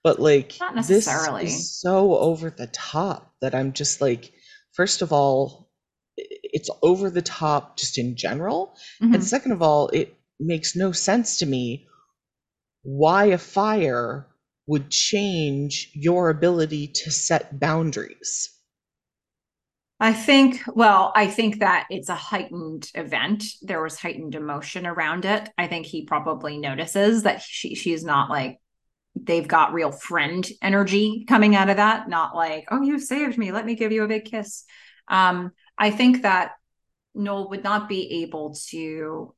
but 0.04 0.20
like 0.20 0.56
Not 0.60 0.76
necessarily. 0.76 1.46
this 1.46 1.54
is 1.54 1.82
so 1.82 2.18
over 2.18 2.50
the 2.50 2.68
top 2.68 3.34
that 3.42 3.56
i'm 3.56 3.74
just 3.74 4.02
like 4.02 4.34
first 4.74 5.02
of 5.02 5.12
all 5.12 5.70
it's 6.16 6.70
over 6.82 7.10
the 7.10 7.22
top 7.22 7.78
just 7.78 7.98
in 7.98 8.16
general 8.16 8.78
mm-hmm. 9.02 9.16
and 9.16 9.24
second 9.24 9.52
of 9.52 9.62
all 9.62 9.90
it 9.90 10.16
makes 10.40 10.76
no 10.76 10.92
sense 10.92 11.38
to 11.38 11.46
me 11.46 11.88
why 12.84 13.26
a 13.26 13.38
fire 13.38 14.28
would 14.68 14.90
change 14.90 15.90
your 15.94 16.30
ability 16.30 16.88
to 16.88 17.12
set 17.12 17.60
boundaries 17.60 18.53
I 20.04 20.12
think, 20.12 20.62
well, 20.68 21.14
I 21.16 21.28
think 21.28 21.60
that 21.60 21.88
it's 21.90 22.10
a 22.10 22.14
heightened 22.14 22.92
event. 22.94 23.46
There 23.62 23.82
was 23.82 23.98
heightened 23.98 24.36
emotion 24.36 24.86
around 24.86 25.24
it. 25.24 25.50
I 25.58 25.68
think 25.68 25.86
he 25.86 26.04
probably 26.04 26.58
notices 26.58 27.24
that 27.24 27.42
she 27.42 27.74
she's 27.74 28.04
not 28.04 28.30
like 28.30 28.60
they've 29.16 29.48
got 29.48 29.72
real 29.72 29.94
friend 29.94 30.46
energy 30.62 31.24
coming 31.26 31.56
out 31.56 31.70
of 31.70 31.78
that, 31.78 32.10
not 32.10 32.36
like, 32.36 32.66
oh, 32.70 32.82
you 32.82 33.00
saved 33.00 33.38
me. 33.38 33.54
Let 33.54 33.66
me 33.66 33.76
give 33.76 33.94
you 33.94 34.04
a 34.04 34.10
big 34.10 34.26
kiss. 34.26 34.66
Um, 35.08 35.54
I 35.78 35.90
think 35.90 36.24
that 36.24 36.52
Noel 37.16 37.50
would 37.52 37.64
not 37.64 37.88
be 37.88 38.24
able 38.24 38.56
to 38.72 39.34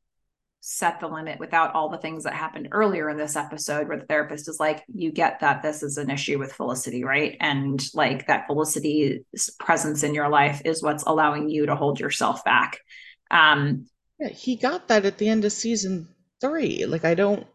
set 0.68 1.00
the 1.00 1.08
limit 1.08 1.40
without 1.40 1.76
all 1.76 1.90
the 1.90 1.98
things 2.00 2.24
that 2.24 2.34
happened 2.34 2.70
earlier 2.72 3.08
in 3.08 3.18
this 3.18 3.36
episode 3.36 3.88
where 3.88 4.00
the 4.00 4.06
therapist 4.08 4.50
is 4.50 4.60
like 4.60 4.84
you 4.92 5.12
get 5.12 5.40
that 5.40 5.62
this 5.62 5.84
is 5.84 6.00
an 6.00 6.10
issue 6.10 6.40
with 6.40 6.52
felicity 6.52 7.04
right? 7.04 7.38
And 7.40 7.80
like 7.94 8.26
that 8.26 8.48
felicity's 8.48 9.22
presence 9.60 10.02
in 10.02 10.16
your 10.16 10.28
life 10.28 10.64
is 10.66 10.82
what's 10.82 11.04
allowing 11.04 11.52
you 11.52 11.68
to 11.68 11.76
hold 11.76 12.00
yourself 12.00 12.44
back. 12.44 12.80
Um 13.30 13.86
yeah, 14.20 14.30
he 14.30 14.56
got 14.56 14.88
that 14.88 15.06
at 15.06 15.20
the 15.20 15.30
end 15.30 15.46
of 15.46 15.52
season 15.52 16.08
three. 16.42 16.88
Like 16.88 17.06
i 17.06 17.14
don't 17.14 17.46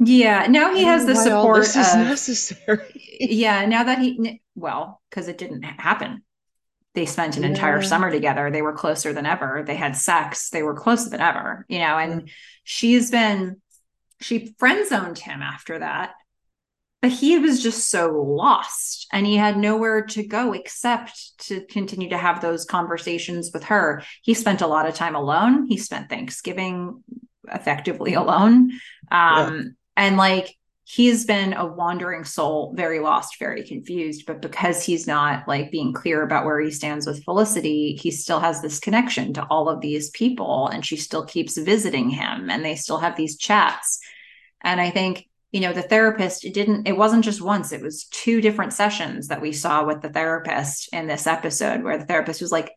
yeah 0.00 0.48
now 0.48 0.74
he 0.74 0.82
has 0.82 1.06
the 1.06 1.14
support 1.14 1.58
this 1.58 1.76
of, 1.76 1.82
is 1.82 1.94
necessary. 1.94 3.18
Yeah 3.20 3.66
now 3.66 3.84
that 3.84 4.00
he 4.00 4.42
well 4.56 5.00
because 5.08 5.28
it 5.28 5.38
didn't 5.38 5.62
happen 5.62 6.22
they 6.98 7.06
spent 7.06 7.36
an 7.36 7.44
yeah. 7.44 7.50
entire 7.50 7.80
summer 7.80 8.10
together. 8.10 8.50
They 8.50 8.60
were 8.60 8.72
closer 8.72 9.12
than 9.12 9.24
ever. 9.24 9.62
They 9.64 9.76
had 9.76 9.94
sex. 9.94 10.50
They 10.50 10.64
were 10.64 10.74
closer 10.74 11.08
than 11.08 11.20
ever, 11.20 11.64
you 11.68 11.78
know, 11.78 11.96
and 11.96 12.28
she's 12.64 13.12
been, 13.12 13.62
she 14.20 14.52
friend 14.58 14.84
zoned 14.84 15.20
him 15.20 15.40
after 15.40 15.78
that. 15.78 16.14
But 17.00 17.12
he 17.12 17.38
was 17.38 17.62
just 17.62 17.88
so 17.88 18.10
lost 18.20 19.06
and 19.12 19.24
he 19.24 19.36
had 19.36 19.56
nowhere 19.56 20.06
to 20.06 20.26
go 20.26 20.52
except 20.52 21.38
to 21.46 21.64
continue 21.66 22.08
to 22.08 22.18
have 22.18 22.40
those 22.40 22.64
conversations 22.64 23.52
with 23.54 23.62
her. 23.64 24.02
He 24.22 24.34
spent 24.34 24.60
a 24.60 24.66
lot 24.66 24.88
of 24.88 24.96
time 24.96 25.14
alone. 25.14 25.66
He 25.66 25.76
spent 25.76 26.08
Thanksgiving 26.08 27.04
effectively 27.46 28.14
alone. 28.14 28.72
Um, 29.12 29.56
yeah. 29.56 29.62
And 29.96 30.16
like, 30.16 30.57
he's 30.90 31.26
been 31.26 31.52
a 31.52 31.66
wandering 31.66 32.24
soul, 32.24 32.72
very 32.74 32.98
lost, 32.98 33.38
very 33.38 33.62
confused. 33.62 34.24
But 34.24 34.40
because 34.40 34.82
he's 34.82 35.06
not 35.06 35.46
like 35.46 35.70
being 35.70 35.92
clear 35.92 36.22
about 36.22 36.46
where 36.46 36.58
he 36.60 36.70
stands 36.70 37.06
with 37.06 37.22
Felicity, 37.24 37.98
he 38.00 38.10
still 38.10 38.40
has 38.40 38.62
this 38.62 38.80
connection 38.80 39.34
to 39.34 39.44
all 39.50 39.68
of 39.68 39.82
these 39.82 40.08
people 40.10 40.68
and 40.68 40.84
she 40.84 40.96
still 40.96 41.26
keeps 41.26 41.58
visiting 41.58 42.08
him 42.08 42.48
and 42.48 42.64
they 42.64 42.74
still 42.74 42.96
have 42.96 43.16
these 43.16 43.36
chats. 43.36 44.00
And 44.62 44.80
I 44.80 44.88
think 44.88 45.28
you 45.52 45.60
know 45.60 45.72
the 45.74 45.82
therapist 45.82 46.44
it 46.44 46.52
didn't 46.52 46.86
it 46.86 46.96
wasn't 46.96 47.24
just 47.24 47.40
once 47.40 47.72
it 47.72 47.80
was 47.80 48.04
two 48.04 48.42
different 48.42 48.74
sessions 48.74 49.28
that 49.28 49.40
we 49.40 49.50
saw 49.50 49.82
with 49.82 50.02
the 50.02 50.10
therapist 50.10 50.92
in 50.92 51.06
this 51.06 51.26
episode 51.26 51.82
where 51.82 51.96
the 51.96 52.04
therapist 52.04 52.42
was 52.42 52.52
like 52.52 52.70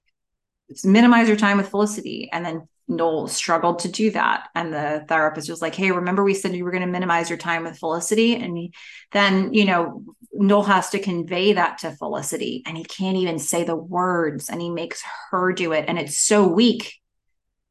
minimize 0.86 1.28
your 1.28 1.36
time 1.36 1.58
with 1.58 1.68
felicity 1.68 2.30
and 2.32 2.46
then 2.46 2.66
noel 2.92 3.28
struggled 3.28 3.80
to 3.80 3.88
do 3.90 4.12
that. 4.12 4.50
And 4.54 4.74
the 4.74 5.06
therapist 5.08 5.50
was 5.50 5.62
like 5.62 5.76
hey 5.76 5.92
remember 5.92 6.24
we 6.24 6.34
said 6.34 6.56
you 6.56 6.64
were 6.64 6.72
going 6.72 6.82
to 6.82 6.88
minimize 6.88 7.30
your 7.30 7.38
time 7.38 7.64
with 7.64 7.80
felicity? 7.80 8.36
And 8.36 8.58
he, 8.58 8.74
then 9.12 9.54
you 9.54 9.66
know 9.66 10.04
noel 10.34 10.64
has 10.64 10.90
to 10.92 11.00
convey 11.00 11.54
that 11.54 11.80
to 11.80 11.92
felicity 11.92 12.64
and 12.66 12.78
he 12.78 12.84
can't 12.84 13.18
even 13.18 13.40
say 13.40 13.64
the 13.64 13.76
words 13.76 14.50
and 14.50 14.62
he 14.62 14.70
makes 14.70 15.04
her 15.30 15.54
do 15.54 15.72
it. 15.72 15.86
And 15.88 15.98
it's 15.98 16.18
so 16.18 16.48
weak. 16.48 16.96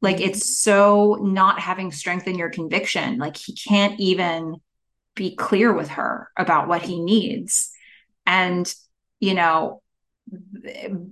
Like 0.03 0.17
mm-hmm. 0.17 0.31
it's 0.31 0.61
so 0.61 1.19
not 1.21 1.61
having 1.61 1.93
strength 1.93 2.27
in 2.27 2.39
your 2.39 2.51
conviction. 2.51 3.19
Like 3.19 3.37
he 3.37 3.55
can't 3.55 3.99
even 4.01 4.57
be 5.15 5.37
clear 5.37 5.73
with 5.73 5.89
her 5.89 6.31
about 6.37 6.69
what 6.69 6.83
he 6.83 7.03
needs. 7.03 7.71
And 8.27 8.73
you 9.21 9.35
know 9.35 9.83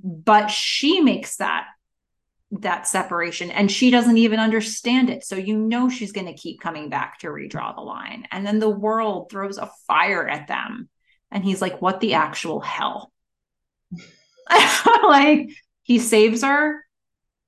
but 0.04 0.48
she 0.48 1.00
makes 1.00 1.36
that 1.36 1.66
that 2.50 2.88
separation 2.88 3.50
and 3.50 3.70
she 3.70 3.90
doesn't 3.90 4.16
even 4.16 4.40
understand 4.40 5.10
it. 5.10 5.24
So 5.24 5.36
you 5.36 5.56
know 5.56 5.88
she's 5.88 6.12
going 6.12 6.26
to 6.26 6.34
keep 6.34 6.60
coming 6.60 6.88
back 6.88 7.18
to 7.18 7.28
redraw 7.28 7.74
the 7.74 7.82
line 7.82 8.26
and 8.30 8.46
then 8.46 8.58
the 8.58 8.70
world 8.70 9.30
throws 9.30 9.58
a 9.58 9.70
fire 9.86 10.26
at 10.26 10.48
them 10.48 10.88
and 11.30 11.44
he's 11.44 11.60
like 11.60 11.82
what 11.82 12.00
the 12.00 12.14
actual 12.14 12.60
hell? 12.60 13.12
Like 15.02 15.50
he 15.82 15.98
saves 15.98 16.42
her 16.42 16.84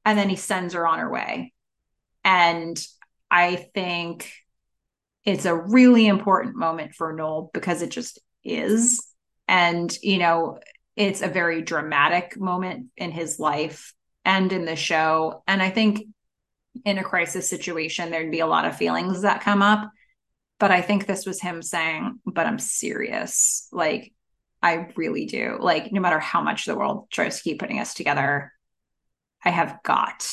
and 0.04 0.18
then 0.18 0.28
he 0.28 0.36
sends 0.36 0.74
her 0.74 0.86
on 0.86 0.98
her 0.98 1.10
way. 1.10 1.52
And 2.24 2.78
i 3.30 3.56
think 3.74 4.30
it's 5.24 5.44
a 5.44 5.54
really 5.54 6.06
important 6.06 6.56
moment 6.56 6.94
for 6.94 7.12
Noel 7.12 7.50
because 7.52 7.82
it 7.82 7.90
just 7.90 8.18
is. 8.44 9.06
And, 9.46 9.94
you 10.02 10.18
know, 10.18 10.58
it's 10.96 11.22
a 11.22 11.28
very 11.28 11.62
dramatic 11.62 12.38
moment 12.38 12.86
in 12.96 13.10
his 13.10 13.38
life 13.38 13.92
and 14.24 14.52
in 14.52 14.64
the 14.64 14.76
show. 14.76 15.42
And 15.46 15.62
I 15.62 15.70
think 15.70 16.06
in 16.84 16.98
a 16.98 17.04
crisis 17.04 17.48
situation, 17.48 18.10
there'd 18.10 18.30
be 18.30 18.40
a 18.40 18.46
lot 18.46 18.64
of 18.64 18.76
feelings 18.76 19.22
that 19.22 19.42
come 19.42 19.62
up. 19.62 19.90
But 20.58 20.70
I 20.70 20.82
think 20.82 21.06
this 21.06 21.24
was 21.24 21.40
him 21.40 21.62
saying, 21.62 22.20
but 22.26 22.46
I'm 22.46 22.58
serious. 22.58 23.66
Like, 23.72 24.12
I 24.62 24.88
really 24.96 25.24
do. 25.24 25.56
Like, 25.58 25.90
no 25.90 26.00
matter 26.00 26.18
how 26.18 26.42
much 26.42 26.66
the 26.66 26.76
world 26.76 27.10
tries 27.10 27.38
to 27.38 27.42
keep 27.42 27.58
putting 27.58 27.80
us 27.80 27.94
together, 27.94 28.52
I 29.42 29.50
have 29.50 29.82
got 29.82 30.30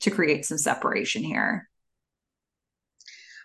to 0.00 0.10
create 0.10 0.44
some 0.44 0.58
separation 0.58 1.24
here 1.24 1.68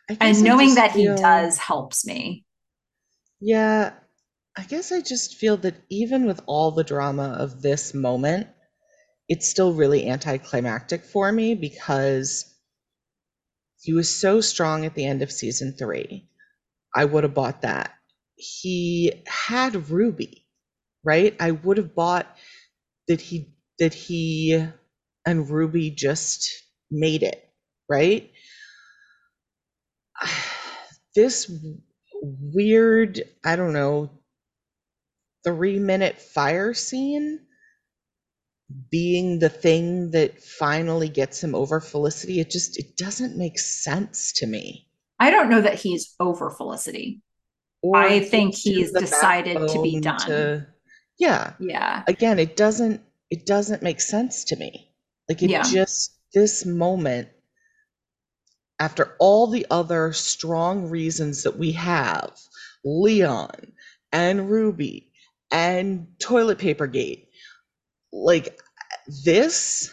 and 0.07 0.43
knowing 0.43 0.75
that 0.75 0.93
feel, 0.93 1.15
he 1.15 1.21
does 1.21 1.57
helps 1.57 2.05
me. 2.05 2.45
Yeah, 3.39 3.93
I 4.55 4.63
guess 4.63 4.91
I 4.91 5.01
just 5.01 5.35
feel 5.35 5.57
that 5.57 5.75
even 5.89 6.25
with 6.25 6.41
all 6.45 6.71
the 6.71 6.83
drama 6.83 7.35
of 7.39 7.61
this 7.61 7.93
moment, 7.93 8.47
it's 9.29 9.49
still 9.49 9.73
really 9.73 10.07
anticlimactic 10.09 11.03
for 11.05 11.31
me 11.31 11.55
because 11.55 12.53
he 13.81 13.93
was 13.93 14.13
so 14.13 14.41
strong 14.41 14.85
at 14.85 14.95
the 14.95 15.05
end 15.05 15.21
of 15.21 15.31
season 15.31 15.73
three. 15.77 16.27
I 16.95 17.05
would 17.05 17.23
have 17.23 17.33
bought 17.33 17.61
that. 17.61 17.93
He 18.35 19.23
had 19.27 19.89
Ruby, 19.89 20.47
right? 21.03 21.35
I 21.39 21.51
would 21.51 21.77
have 21.77 21.95
bought 21.95 22.27
that 23.07 23.21
he 23.21 23.53
that 23.79 23.93
he 23.93 24.65
and 25.25 25.49
Ruby 25.49 25.91
just 25.91 26.49
made 26.91 27.23
it, 27.23 27.43
right? 27.89 28.31
this 31.15 31.51
weird, 32.21 33.21
I 33.43 33.55
don't 33.55 33.73
know, 33.73 34.11
three 35.43 35.79
minute 35.79 36.19
fire 36.19 36.73
scene 36.73 37.44
being 38.89 39.39
the 39.39 39.49
thing 39.49 40.11
that 40.11 40.41
finally 40.41 41.09
gets 41.09 41.43
him 41.43 41.53
over 41.53 41.79
Felicity, 41.79 42.39
it 42.39 42.49
just 42.49 42.79
it 42.79 42.97
doesn't 42.97 43.37
make 43.37 43.59
sense 43.59 44.33
to 44.33 44.47
me. 44.47 44.87
I 45.19 45.31
don't 45.31 45.49
know 45.49 45.61
that 45.61 45.75
he's 45.75 46.15
over 46.19 46.49
Felicity. 46.49 47.21
Or 47.81 47.97
I 47.97 48.19
think 48.19 48.55
he's 48.55 48.91
decided 48.91 49.67
to 49.69 49.81
be 49.81 49.99
done. 49.99 50.19
To, 50.21 50.67
yeah. 51.19 51.53
Yeah. 51.59 52.03
Again, 52.07 52.39
it 52.39 52.55
doesn't 52.55 53.01
it 53.29 53.45
doesn't 53.45 53.83
make 53.83 54.01
sense 54.01 54.45
to 54.45 54.55
me. 54.55 54.91
Like 55.29 55.43
it 55.43 55.51
yeah. 55.51 55.63
just 55.63 56.17
this 56.33 56.65
moment 56.65 57.29
after 58.79 59.15
all 59.19 59.47
the 59.47 59.65
other 59.69 60.13
strong 60.13 60.89
reasons 60.89 61.43
that 61.43 61.57
we 61.57 61.71
have 61.73 62.31
Leon 62.83 63.71
and 64.11 64.49
Ruby 64.49 65.11
and 65.51 66.07
toilet 66.19 66.57
paper 66.57 66.87
gate 66.87 67.24
like 68.15 68.59
this 69.23 69.91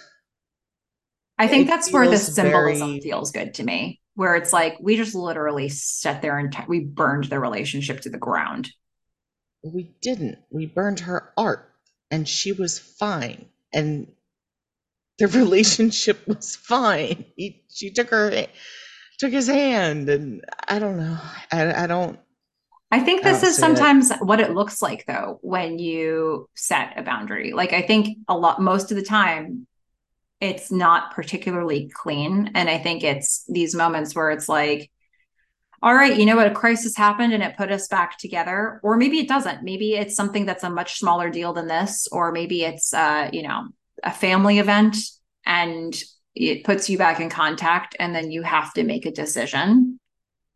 I 1.39 1.49
think 1.49 1.66
that's 1.66 1.90
where 1.93 2.09
the 2.09 2.19
symbolism 2.19 2.89
very... 2.89 3.01
feels 3.01 3.32
good 3.32 3.55
to 3.55 3.65
me 3.65 4.01
where 4.15 4.36
it's 4.36 4.53
like 4.53 4.77
we 4.81 4.97
just 4.97 5.15
literally 5.15 5.69
set 5.69 6.23
there 6.23 6.39
and 6.39 6.55
we 6.69 6.81
burned 6.81 7.24
their 7.24 7.40
relationship 7.40 8.01
to 8.03 8.11
the 8.11 8.19
ground 8.19 8.70
we 9.65 9.94
didn't 10.01 10.39
we 10.51 10.66
burned 10.66 11.01
her 11.01 11.32
art 11.36 11.73
and 12.11 12.28
she 12.28 12.53
was 12.53 12.78
fine 12.78 13.47
and 13.73 14.07
the 15.19 15.28
relationship 15.39 16.27
was 16.27 16.57
fine. 16.57 17.24
He, 17.36 17.65
she 17.73 17.90
took 17.90 18.11
her, 18.11 18.47
took 19.19 19.32
his 19.32 19.47
hand, 19.47 20.09
and 20.09 20.44
I 20.69 20.78
don't 20.78 20.97
know. 20.97 21.19
I, 21.51 21.85
I 21.85 21.86
don't. 21.86 22.19
I 22.93 23.01
think 23.01 23.23
this 23.23 23.43
I 23.43 23.47
is 23.48 23.56
sometimes 23.56 24.10
it. 24.10 24.20
what 24.20 24.39
it 24.39 24.52
looks 24.52 24.82
like 24.82 25.06
though 25.06 25.39
when 25.40 25.78
you 25.78 26.51
set 26.55 26.93
a 26.98 27.02
boundary. 27.02 27.52
Like 27.52 27.73
I 27.73 27.81
think 27.81 28.19
a 28.28 28.36
lot, 28.36 28.60
most 28.60 28.90
of 28.90 28.98
the 28.98 29.02
time, 29.02 29.66
it's 30.40 30.70
not 30.70 31.14
particularly 31.14 31.89
clean, 31.94 32.51
and 32.55 32.69
I 32.69 32.77
think 32.77 33.02
it's 33.02 33.44
these 33.48 33.74
moments 33.74 34.14
where 34.14 34.31
it's 34.31 34.48
like, 34.48 34.90
all 35.82 35.94
right, 35.94 36.19
you 36.19 36.27
know 36.27 36.36
what, 36.36 36.48
a 36.48 36.55
crisis 36.55 36.94
happened 36.94 37.32
and 37.32 37.43
it 37.43 37.56
put 37.56 37.73
us 37.73 37.89
back 37.89 38.19
together, 38.19 38.78
or 38.82 38.97
maybe 38.98 39.19
it 39.19 39.28
doesn't. 39.28 39.62
Maybe 39.62 39.94
it's 39.94 40.14
something 40.14 40.44
that's 40.44 40.64
a 40.64 40.70
much 40.70 40.98
smaller 40.98 41.31
deal 41.31 41.55
than 41.55 41.69
this, 41.69 42.09
or 42.12 42.31
maybe 42.31 42.62
it's 42.62 42.93
uh, 42.93 43.31
you 43.32 43.43
know 43.43 43.69
a 44.05 44.10
family 44.10 44.59
event 44.59 44.97
and 45.47 45.94
it 46.35 46.64
puts 46.64 46.90
you 46.90 46.98
back 46.98 47.20
in 47.20 47.31
contact 47.31 47.97
and 47.98 48.14
then 48.14 48.31
you 48.31 48.43
have 48.43 48.73
to 48.74 48.85
make 48.85 49.06
a 49.06 49.10
decision 49.10 49.98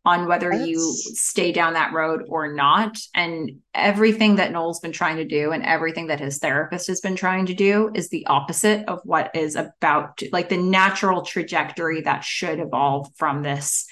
on 0.07 0.25
whether 0.25 0.51
That's... 0.51 0.65
you 0.65 0.79
stay 0.79 1.51
down 1.51 1.73
that 1.73 1.91
road 1.91 2.23
or 2.29 2.53
not 2.53 2.97
and 3.13 3.59
everything 3.73 4.37
that 4.37 4.53
Noel's 4.53 4.79
been 4.79 4.93
trying 4.93 5.17
to 5.17 5.25
do 5.25 5.51
and 5.51 5.63
everything 5.63 6.07
that 6.07 6.21
his 6.21 6.39
therapist 6.39 6.87
has 6.87 7.01
been 7.01 7.17
trying 7.17 7.47
to 7.47 7.53
do 7.53 7.91
is 7.93 8.07
the 8.07 8.25
opposite 8.27 8.87
of 8.87 9.01
what 9.03 9.35
is 9.35 9.57
about 9.57 10.15
to, 10.17 10.29
like 10.31 10.47
the 10.47 10.55
natural 10.55 11.23
trajectory 11.23 12.01
that 12.01 12.23
should 12.23 12.59
evolve 12.59 13.09
from 13.17 13.43
this 13.43 13.85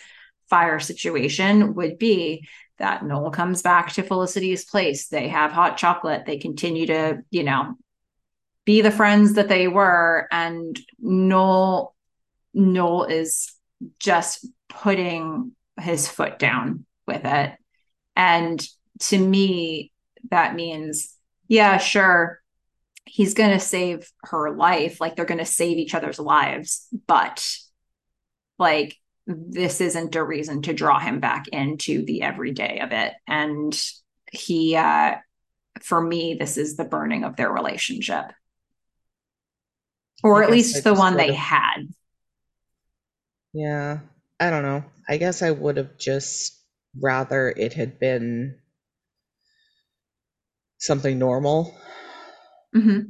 fire 0.50 0.80
situation 0.80 1.76
would 1.76 1.98
be 1.98 2.48
that 2.78 3.04
Noel 3.04 3.30
comes 3.30 3.62
back 3.62 3.92
to 3.94 4.04
Felicity's 4.04 4.64
place. 4.64 5.10
They 5.10 5.28
have 5.28 5.52
hot 5.52 5.76
chocolate. 5.76 6.26
They 6.26 6.38
continue 6.38 6.86
to, 6.88 7.18
you 7.30 7.44
know, 7.44 7.76
be 8.64 8.80
the 8.80 8.90
friends 8.90 9.34
that 9.34 9.50
they 9.50 9.68
were 9.68 10.30
and 10.32 10.80
Noel 10.98 11.94
Noel 12.54 13.04
is 13.04 13.54
just 14.00 14.48
putting 14.70 15.52
his 15.80 16.08
foot 16.08 16.40
down 16.40 16.86
with 17.08 17.26
it. 17.26 17.54
And 18.16 18.66
to 19.00 19.18
me 19.18 19.92
that 20.32 20.56
means 20.56 21.14
yeah 21.48 21.78
sure 21.78 22.42
he's 23.06 23.34
going 23.34 23.52
to 23.52 23.60
save 23.60 24.10
her 24.24 24.56
life. 24.56 25.00
Like 25.00 25.16
they're 25.16 25.26
going 25.26 25.38
to 25.40 25.46
save 25.46 25.78
each 25.78 25.94
other's 25.94 26.20
lives 26.20 26.88
but 27.08 27.46
like 28.58 28.96
this 29.28 29.82
isn't 29.82 30.16
a 30.16 30.24
reason 30.24 30.62
to 30.64 30.74
draw 30.74 31.00
him 31.00 31.20
back 31.20 31.48
into 31.50 32.06
the 32.06 32.22
everyday 32.22 32.80
of 32.80 32.92
it. 32.92 33.14
And 33.28 33.78
he 34.32 34.76
uh 34.76 35.16
for 35.82 36.02
me 36.02 36.36
this 36.36 36.58
is 36.58 36.78
the 36.78 36.86
burning 36.86 37.24
of 37.24 37.36
their 37.36 37.52
relationship. 37.52 38.26
Or 40.24 40.44
at 40.44 40.50
least 40.50 40.84
the 40.84 40.94
one 40.94 41.18
they 41.18 41.34
had. 41.34 41.84
Yeah, 43.54 44.00
I 44.40 44.50
don't 44.50 44.64
know. 44.64 44.84
I 45.08 45.18
guess 45.18 45.42
I 45.42 45.52
would 45.52 45.78
have 45.78 45.98
just 45.98 46.60
rather 47.00 47.50
it 47.50 47.74
had 47.74 48.00
been 48.00 48.58
something 50.78 51.18
normal. 51.18 51.76
Mm-hmm. 52.76 53.10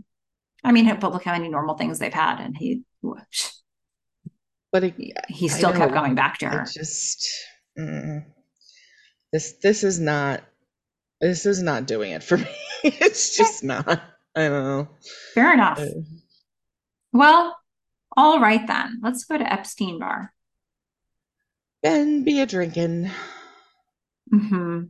I 0.63 0.71
mean, 0.71 0.97
but 0.99 1.13
look 1.13 1.23
how 1.23 1.33
many 1.33 1.49
normal 1.49 1.75
things 1.75 1.99
they've 1.99 2.13
had, 2.13 2.39
and 2.39 2.57
he, 2.57 2.83
but 4.71 4.83
it, 4.83 4.95
he 5.29 5.47
still 5.47 5.71
kept 5.71 5.93
going 5.93 6.15
back 6.15 6.39
to 6.39 6.49
her. 6.49 6.65
just 6.65 7.27
mm, 7.77 8.25
this 9.31 9.53
this 9.61 9.83
is 9.83 9.99
not 9.99 10.43
this 11.21 11.45
is 11.45 11.61
not 11.61 11.85
doing 11.85 12.11
it 12.11 12.23
for 12.23 12.37
me. 12.37 12.47
it's 12.83 13.37
just 13.37 13.63
not. 13.63 13.87
I 14.35 14.47
don't 14.47 14.63
know. 14.63 14.89
Fair 15.33 15.53
enough. 15.53 15.79
Uh, 15.79 16.01
well, 17.13 17.57
all 18.17 18.39
right 18.39 18.65
then. 18.67 18.99
Let's 19.01 19.23
go 19.23 19.37
to 19.37 19.53
Epstein 19.53 19.99
Bar. 19.99 20.33
Ben 21.85 22.23
be 22.23 22.41
a 22.41 22.47
drinking. 22.47 23.11
Mm-hmm. 24.33 24.85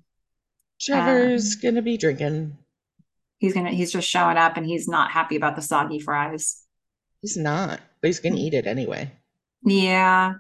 Trevor's 0.80 1.56
gonna 1.56 1.82
be 1.82 1.98
drinking. 1.98 2.58
he's 3.38 3.54
gonna 3.54 3.72
he's 3.72 3.92
just 3.92 4.10
showing 4.10 4.38
up 4.38 4.56
and 4.56 4.66
he's 4.66 4.88
not 4.88 5.12
happy 5.12 5.36
about 5.36 5.58
the 5.58 5.62
soggy 5.62 6.00
fries. 6.00 6.64
He's 7.22 7.36
not, 7.36 7.82
but 8.00 8.08
he's 8.08 8.22
gonna 8.22 8.38
eat 8.38 8.54
it 8.54 8.66
anyway. 8.66 9.12
Yeah. 9.66 10.36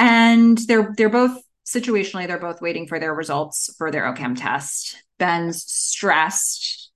And 0.00 0.58
they're 0.66 0.92
they're 0.96 1.08
both 1.08 1.40
situationally 1.64 2.26
they're 2.26 2.40
both 2.40 2.60
waiting 2.60 2.88
for 2.88 2.98
their 2.98 3.14
results 3.14 3.72
for 3.78 3.92
their 3.92 4.12
OChem 4.12 4.36
test. 4.36 5.00
Ben's 5.20 5.62
stressed. 5.62 6.90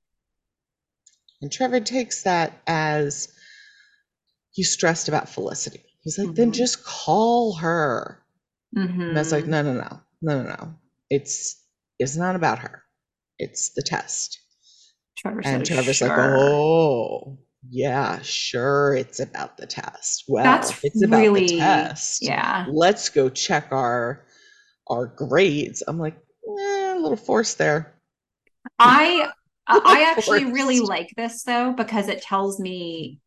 And 1.41 1.53
Trevor 1.53 1.79
takes 1.79 2.25
that 2.25 2.61
as 2.67 3.33
he's 4.51 4.73
stressed 4.73 5.07
about 5.07 5.29
Felicity. 5.29 5.88
He's 6.09 6.19
like, 6.19 6.35
then 6.35 6.49
Mhm. 6.49 6.55
just 6.55 6.85
call 6.85 7.55
her. 7.57 8.23
Mhm. 8.77 9.09
And 9.11 9.19
I 9.19 9.21
was 9.21 9.33
like, 9.33 9.47
no, 9.47 9.63
no, 9.63 9.75
no, 9.75 10.01
no, 10.23 10.43
no, 10.43 10.49
no. 10.51 10.75
It's 11.11 11.63
it's 11.99 12.17
not 12.17 12.37
about 12.37 12.61
her. 12.61 12.85
It's 13.39 13.71
the 13.71 13.83
test. 13.83 14.41
Trevor 15.17 15.43
And 15.43 15.65
says, 15.65 15.69
Trevor's 15.69 16.01
like, 16.01 16.17
oh, 16.17 17.39
yeah, 17.71 18.21
sure, 18.23 18.95
it's 18.95 19.21
about 19.21 19.57
the 19.57 19.67
test. 19.67 20.25
Well, 20.29 20.45
That's 20.45 20.85
it's 20.85 21.03
about 21.03 21.11
really 21.13 21.47
the 21.47 21.57
test. 21.59 22.23
yeah. 22.23 22.67
Let's 22.67 23.09
go 23.09 23.29
check 23.29 23.69
our 23.73 24.25
our 24.89 25.07
grades. 25.07 25.83
I'm 25.87 25.99
like, 25.99 26.17
eh, 26.17 26.95
a 26.97 27.01
little 27.01 27.17
forced 27.17 27.59
there. 27.59 27.95
I 28.79 29.31
I 29.67 30.03
actually 30.13 30.45
really 30.47 30.81
like 30.81 31.11
this 31.17 31.43
though 31.45 31.73
because 31.73 32.09
it 32.09 32.23
tells 32.23 32.59
me 32.61 33.21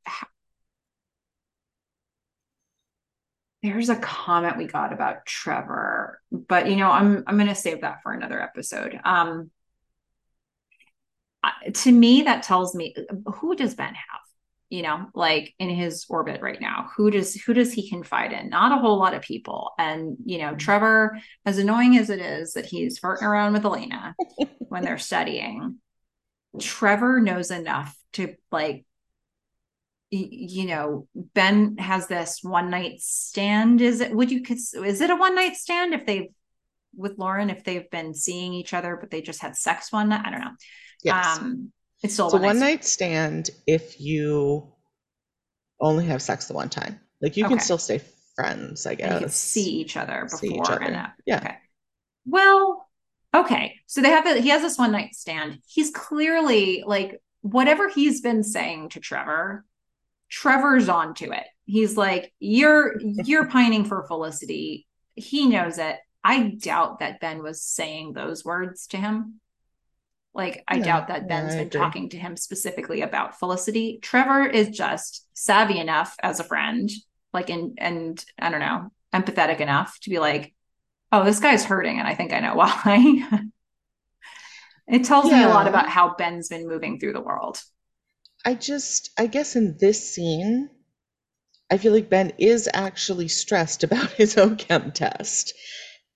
there's 3.63 3.89
a 3.89 3.95
comment 3.95 4.57
we 4.57 4.65
got 4.65 4.91
about 4.91 5.25
Trevor, 5.25 6.19
but 6.31 6.69
you 6.69 6.75
know, 6.75 6.89
I'm 6.89 7.23
I'm 7.27 7.37
going 7.37 7.47
to 7.47 7.55
save 7.55 7.81
that 7.81 8.01
for 8.01 8.11
another 8.11 8.41
episode. 8.41 8.99
Um 9.03 9.51
to 11.73 11.91
me 11.91 12.23
that 12.23 12.43
tells 12.43 12.75
me 12.75 12.95
who 13.35 13.55
does 13.55 13.75
Ben 13.75 13.93
have? 13.93 14.21
You 14.69 14.83
know, 14.83 15.07
like 15.13 15.53
in 15.59 15.69
his 15.69 16.05
orbit 16.07 16.41
right 16.41 16.59
now. 16.61 16.89
Who 16.95 17.11
does 17.11 17.35
who 17.35 17.53
does 17.53 17.73
he 17.73 17.89
confide 17.89 18.31
in? 18.31 18.49
Not 18.49 18.71
a 18.71 18.81
whole 18.81 18.97
lot 18.97 19.13
of 19.13 19.21
people. 19.21 19.71
And 19.77 20.17
you 20.23 20.37
know, 20.37 20.55
Trevor, 20.55 21.17
as 21.45 21.57
annoying 21.57 21.97
as 21.97 22.09
it 22.09 22.19
is 22.19 22.53
that 22.53 22.65
he's 22.65 22.99
farting 22.99 23.23
around 23.23 23.53
with 23.53 23.65
Elena 23.65 24.15
when 24.59 24.83
they're 24.83 24.97
studying, 24.97 25.77
Trevor 26.59 27.19
knows 27.19 27.51
enough 27.51 27.95
to 28.13 28.35
like 28.51 28.85
you 30.11 30.65
know 30.67 31.07
ben 31.33 31.77
has 31.77 32.07
this 32.07 32.39
one 32.43 32.69
night 32.69 32.99
stand 32.99 33.79
is 33.81 34.01
it 34.01 34.13
would 34.13 34.29
you 34.29 34.43
is 34.49 34.99
it 35.01 35.09
a 35.09 35.15
one 35.15 35.33
night 35.35 35.55
stand 35.55 35.93
if 35.93 36.05
they've 36.05 36.27
with 36.95 37.17
lauren 37.17 37.49
if 37.49 37.63
they've 37.63 37.89
been 37.89 38.13
seeing 38.13 38.53
each 38.53 38.73
other 38.73 38.97
but 38.99 39.09
they 39.09 39.21
just 39.21 39.41
had 39.41 39.55
sex 39.55 39.91
one 39.91 40.09
night 40.09 40.25
i 40.25 40.29
don't 40.29 40.41
know 40.41 40.51
Yes. 41.03 41.37
um 41.39 41.71
it's 42.03 42.13
still 42.15 42.27
a 42.29 42.33
one 42.33 42.59
night 42.59 42.65
night 42.65 42.85
stand 42.85 43.49
if 43.65 44.01
you 44.01 44.67
only 45.79 46.05
have 46.05 46.21
sex 46.21 46.47
the 46.47 46.53
one 46.53 46.69
time. 46.69 46.99
Like 47.21 47.37
you 47.37 47.47
can 47.47 47.59
still 47.59 47.79
stay 47.79 48.01
friends, 48.35 48.85
I 48.85 48.93
stand. 48.93 49.01
and 49.01 49.13
you 49.13 49.19
guess. 49.25 49.31
can 49.31 49.31
see 49.31 49.69
each 49.81 49.97
other 49.97 50.27
before 50.29 50.49
each 50.49 50.69
and 50.69 50.83
other. 50.83 50.95
up 50.95 51.13
Yeah. 51.25 51.37
okay 51.37 51.55
well 52.25 52.87
okay 53.33 53.75
so 53.87 54.01
they 54.01 54.09
have 54.09 54.23
the, 54.25 54.41
he 54.41 54.49
has 54.49 54.61
this 54.61 54.77
one 54.77 54.91
night 54.91 55.15
stand 55.15 55.59
he's 55.65 55.89
clearly 55.89 56.83
like 56.85 57.19
whatever 57.41 57.89
he's 57.89 58.21
been 58.21 58.43
saying 58.43 58.89
to 58.89 58.99
trevor 58.99 59.65
trevor's 60.31 60.89
onto 60.89 61.33
it. 61.33 61.45
He's 61.65 61.97
like 61.97 62.33
you're 62.39 63.01
you're 63.01 63.47
pining 63.49 63.85
for 63.85 64.03
felicity. 64.07 64.87
He 65.15 65.47
knows 65.47 65.79
it. 65.79 65.97
I 66.23 66.49
doubt 66.61 66.99
that 66.99 67.21
ben 67.21 67.43
was 67.43 67.63
saying 67.63 68.13
those 68.13 68.45
words 68.45 68.87
to 68.89 68.97
him. 68.97 69.41
Like 70.33 70.63
i 70.67 70.77
Yeah, 70.77 70.79
doubt 70.79 71.07
that 71.09 71.27
yeah, 71.27 71.27
ben's 71.27 71.55
I 71.55 71.57
been 71.57 71.69
talking 71.69 72.09
to 72.09 72.17
him 72.17 72.37
specifically 72.37 73.01
about 73.01 73.37
felicity. 73.37 73.99
Trevor 74.01 74.45
is 74.45 74.69
just 74.69 75.27
savvy 75.33 75.79
enough 75.79 76.15
as 76.23 76.39
a 76.39 76.43
friend 76.45 76.89
like 77.33 77.49
and 77.49 77.77
and 77.79 78.23
i 78.39 78.49
don't 78.49 78.59
know 78.59 78.91
empathetic 79.13 79.59
enough 79.61 79.97
to 80.01 80.09
be 80.09 80.19
like 80.19 80.53
oh 81.11 81.23
this 81.23 81.39
guy's 81.39 81.65
hurting 81.65 81.99
and 81.99 82.07
i 82.07 82.15
think 82.15 82.33
i 82.33 82.39
know 82.39 82.55
why. 82.57 83.41
It 84.87 85.05
tells 85.05 85.31
me 85.31 85.41
a 85.41 85.49
lot 85.49 85.67
about 85.67 85.89
how 85.89 86.13
ben's 86.15 86.49
been 86.49 86.67
moving 86.67 86.99
through 86.99 87.13
the 87.13 87.21
world 87.21 87.61
I 88.43 88.55
just, 88.55 89.11
I 89.17 89.27
guess 89.27 89.55
in 89.55 89.77
this 89.79 90.13
scene, 90.13 90.69
I 91.69 91.77
feel 91.77 91.93
like 91.93 92.09
Ben 92.09 92.33
is 92.37 92.69
actually 92.73 93.27
stressed 93.27 93.83
about 93.85 94.11
his 94.11 94.35
OChem 94.35 94.93
test. 94.93 95.53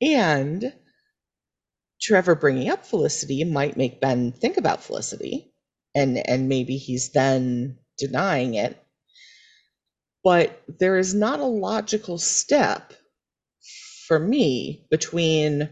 And 0.01 0.73
Trevor 2.01 2.35
bringing 2.35 2.69
up 2.69 2.85
Felicity 2.85 3.43
might 3.43 3.77
make 3.77 4.01
Ben 4.01 4.31
think 4.31 4.57
about 4.57 4.83
Felicity. 4.83 5.53
And, 5.93 6.17
and 6.27 6.49
maybe 6.49 6.77
he's 6.77 7.11
then 7.11 7.77
denying 7.97 8.55
it. 8.55 8.77
But 10.23 10.61
there 10.67 10.97
is 10.97 11.13
not 11.13 11.39
a 11.39 11.45
logical 11.45 12.17
step 12.17 12.93
for 14.07 14.19
me 14.19 14.87
between 14.89 15.69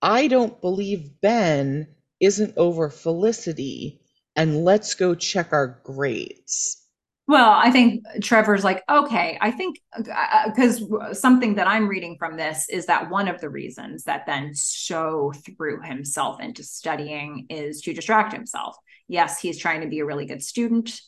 I 0.00 0.28
don't 0.28 0.60
believe 0.60 1.20
Ben 1.20 1.94
isn't 2.20 2.56
over 2.56 2.90
Felicity 2.90 4.02
and 4.36 4.64
let's 4.64 4.94
go 4.94 5.14
check 5.14 5.52
our 5.52 5.80
grades. 5.84 6.82
Well, 7.28 7.50
I 7.50 7.72
think 7.72 8.04
Trevor's 8.22 8.62
like, 8.62 8.84
okay, 8.88 9.36
I 9.40 9.50
think 9.50 9.80
uh, 9.96 10.48
because 10.48 10.80
something 11.18 11.56
that 11.56 11.66
I'm 11.66 11.88
reading 11.88 12.16
from 12.20 12.36
this 12.36 12.68
is 12.68 12.86
that 12.86 13.10
one 13.10 13.26
of 13.26 13.40
the 13.40 13.48
reasons 13.48 14.04
that 14.04 14.26
then 14.26 14.52
so 14.54 15.32
threw 15.56 15.80
himself 15.82 16.40
into 16.40 16.62
studying 16.62 17.46
is 17.50 17.80
to 17.82 17.92
distract 17.92 18.32
himself. 18.32 18.76
Yes, 19.08 19.40
he's 19.40 19.58
trying 19.58 19.80
to 19.80 19.88
be 19.88 19.98
a 19.98 20.04
really 20.04 20.26
good 20.26 20.42
student, 20.42 21.00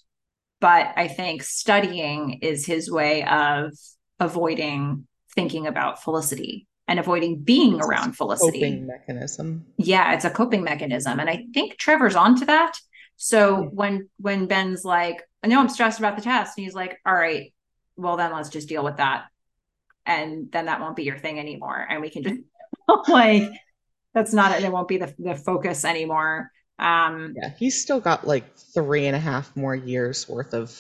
but 0.61 0.89
I 0.97 1.07
think 1.07 1.45
studying 1.45 2.41
is 2.43 2.67
his 2.67 2.91
way 2.91 3.25
of 3.25 3.73
avoiding 4.19 5.07
thinking 5.37 5.69
about 5.69 6.03
Felicity 6.03 6.67
and 6.89 6.99
avoiding 6.99 7.43
being 7.43 7.77
It's 7.77 7.87
a 7.87 7.91
around 7.91 8.13
Felicity. 8.17 8.59
Coping 8.61 8.87
mechanism. 8.89 9.67
yeah 9.77 10.15
it's 10.15 10.25
a 10.25 10.31
coping 10.31 10.65
mechanism 10.65 11.21
and 11.21 11.29
i 11.31 11.45
think 11.55 11.77
trevor's 11.77 12.17
onto 12.17 12.47
that 12.47 12.73
so 13.19 13.65
Hmm. 13.65 13.69
when 13.75 14.11
when 14.19 14.47
ben's 14.47 14.85
like 14.85 15.23
i 15.45 15.49
know 15.49 15.61
i'm 15.61 15.71
stressed 15.71 16.01
about 16.01 16.17
the 16.17 16.23
test 16.23 16.59
and 16.59 16.65
he's 16.65 16.75
like 16.75 16.99
all 17.07 17.15
right 17.15 17.55
well 17.97 18.17
then 18.19 18.33
let's 18.33 18.51
just 18.51 18.69
deal 18.69 18.85
with 18.85 18.99
that. 18.99 19.27
And 20.07 20.51
then 20.53 20.67
that 20.67 20.81
won't 20.81 20.97
be 20.97 21.05
your 21.05 21.19
thing 21.19 21.39
anymore. 21.39 21.87
And 21.91 22.01
we 22.01 22.11
can 22.11 22.23
just 22.23 22.41
like 23.09 23.51
that's 24.15 24.33
not 24.35 24.53
it. 24.59 24.65
It 24.65 24.73
won't 24.73 24.89
be 24.89 24.99
the, 24.99 25.15
the 25.19 25.37
focus 25.37 25.85
anymore. 25.85 26.51
Um 26.79 27.35
Yeah, 27.37 27.51
he's 27.59 27.81
still 27.83 28.01
got 28.01 28.27
like 28.27 28.57
three 28.75 29.07
and 29.07 29.17
a 29.17 29.21
half 29.21 29.55
more 29.57 29.75
years 29.75 30.29
worth 30.29 30.55
of 30.55 30.73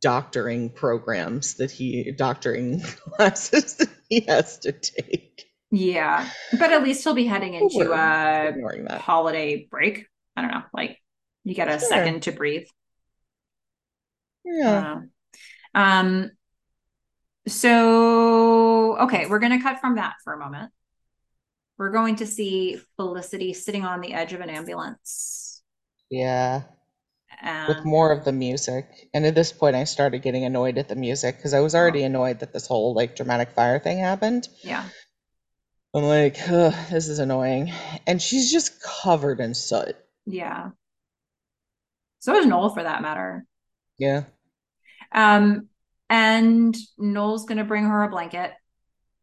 doctoring 0.00 0.70
programs 0.70 1.54
that 1.56 1.70
he 1.70 2.10
doctoring 2.12 2.80
classes 3.16 3.76
that 3.76 3.90
he 4.08 4.20
has 4.20 4.58
to 4.58 4.72
take. 4.72 5.44
yeah 5.70 6.28
but 6.52 6.72
at 6.72 6.82
least 6.82 7.02
he'll 7.04 7.14
be 7.14 7.26
heading 7.26 7.54
into 7.54 7.92
a 7.92 8.56
holiday 8.98 9.66
break. 9.70 10.06
I 10.36 10.42
don't 10.42 10.50
know 10.50 10.62
like 10.72 10.98
you 11.46 11.54
get 11.54 11.68
a 11.68 11.78
Sure. 11.78 11.88
second 11.88 12.22
to 12.24 12.32
breathe 12.32 12.66
Yeah. 14.44 15.00
Uh, 15.74 15.78
um 15.78 16.30
so 17.48 18.96
okay 18.98 19.26
we're 19.26 19.38
going 19.38 19.56
to 19.56 19.62
cut 19.62 19.80
from 19.80 19.96
that 19.96 20.14
for 20.24 20.32
a 20.32 20.38
moment 20.38 20.72
we're 21.78 21.90
going 21.90 22.16
to 22.16 22.26
see 22.26 22.80
felicity 22.96 23.52
sitting 23.52 23.84
on 23.84 24.00
the 24.00 24.12
edge 24.14 24.32
of 24.32 24.40
an 24.40 24.50
ambulance 24.50 25.62
Yeah. 26.10 26.62
With 27.68 27.84
more 27.84 28.12
of 28.12 28.24
the 28.24 28.32
music. 28.32 28.86
And 29.12 29.26
at 29.26 29.34
this 29.34 29.52
point 29.52 29.76
I 29.76 29.84
started 29.84 30.22
getting 30.22 30.44
annoyed 30.44 30.78
at 30.78 30.88
the 30.88 30.96
music 30.96 31.36
because 31.36 31.52
I 31.52 31.60
was 31.60 31.74
already 31.74 32.02
annoyed 32.02 32.38
that 32.40 32.52
this 32.52 32.66
whole 32.66 32.94
like 32.94 33.14
dramatic 33.14 33.50
fire 33.50 33.78
thing 33.78 33.98
happened. 33.98 34.48
yeah 34.62 34.88
I'm 35.94 36.04
like, 36.04 36.36
Ugh, 36.48 36.74
this 36.90 37.08
is 37.08 37.18
annoying. 37.18 37.72
And 38.06 38.20
she's 38.22 38.50
just 38.50 38.82
covered 38.82 39.40
in 39.40 39.54
soot. 39.54 39.96
yeah 40.24 40.70
so 42.18 42.34
is 42.36 42.46
noel 42.46 42.70
for 42.70 42.82
that 42.82 43.02
matter 43.02 43.44
Yeah. 43.98 44.24
um 45.12 45.68
and 46.08 46.76
noel's 46.98 47.46
going 47.46 47.58
to 47.58 47.64
bring 47.64 47.84
her 47.84 48.02
a 48.04 48.08
blanket 48.10 48.52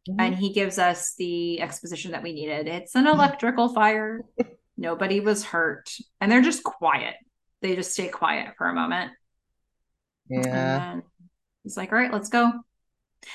Mhm. 0.08 0.16
and 0.18 0.34
he 0.34 0.52
gives 0.52 0.78
us 0.78 1.14
the 1.16 1.62
exposition 1.62 2.12
that 2.12 2.22
we 2.22 2.32
needed 2.34 2.68
it's 2.68 2.94
an 2.94 3.06
electrical 3.06 3.68
fire 3.74 4.20
nobody 4.76 5.20
was 5.20 5.44
hurt 5.44 5.90
and 6.20 6.30
they're 6.30 6.42
just 6.42 6.62
quiet 6.62 7.14
they 7.62 7.74
just 7.74 7.92
stay 7.92 8.08
quiet 8.08 8.54
for 8.58 8.68
a 8.68 8.74
moment 8.74 9.12
Yeah. 10.28 10.92
And 10.92 11.02
he's 11.62 11.76
like, 11.76 11.92
all 11.92 11.98
right, 11.98 12.12
let's 12.12 12.28
go. 12.28 12.50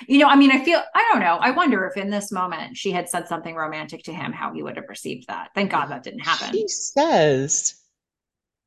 You 0.07 0.19
know, 0.19 0.27
I 0.27 0.35
mean, 0.35 0.51
I 0.51 0.63
feel, 0.63 0.81
I 0.93 1.09
don't 1.11 1.21
know. 1.21 1.37
I 1.39 1.49
wonder 1.51 1.85
if 1.87 1.97
in 1.97 2.09
this 2.11 2.31
moment 2.31 2.77
she 2.77 2.91
had 2.91 3.09
said 3.09 3.27
something 3.27 3.55
romantic 3.55 4.03
to 4.03 4.13
him, 4.13 4.31
how 4.31 4.53
he 4.53 4.61
would 4.61 4.75
have 4.75 4.89
received 4.89 5.27
that. 5.27 5.49
Thank 5.55 5.71
God 5.71 5.87
that 5.87 6.03
didn't 6.03 6.19
happen. 6.19 6.51
She 6.53 6.67
says, 6.67 7.78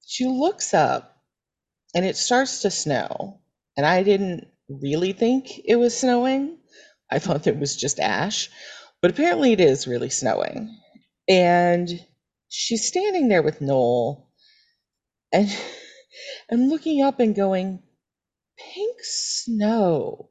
she 0.07 0.27
looks 0.27 0.75
up 0.75 1.17
and 1.95 2.05
it 2.05 2.17
starts 2.17 2.63
to 2.63 2.71
snow. 2.71 3.41
And 3.77 3.87
I 3.87 4.03
didn't 4.03 4.49
really 4.69 5.13
think 5.13 5.61
it 5.65 5.77
was 5.77 5.97
snowing. 5.99 6.59
I 7.11 7.19
thought 7.19 7.47
it 7.47 7.59
was 7.59 7.77
just 7.77 8.01
ash. 8.01 8.51
But 9.01 9.11
apparently 9.11 9.53
it 9.53 9.61
is 9.61 9.87
really 9.87 10.11
snowing. 10.11 10.79
And 11.29 11.89
she's 12.49 12.87
standing 12.87 13.29
there 13.29 13.43
with 13.43 13.61
Noel 13.61 14.31
and 15.33 15.49
and 16.51 16.69
looking 16.69 17.03
up 17.03 17.21
and 17.21 17.35
going, 17.35 17.83
Pink 18.59 18.99
snow. 19.03 20.31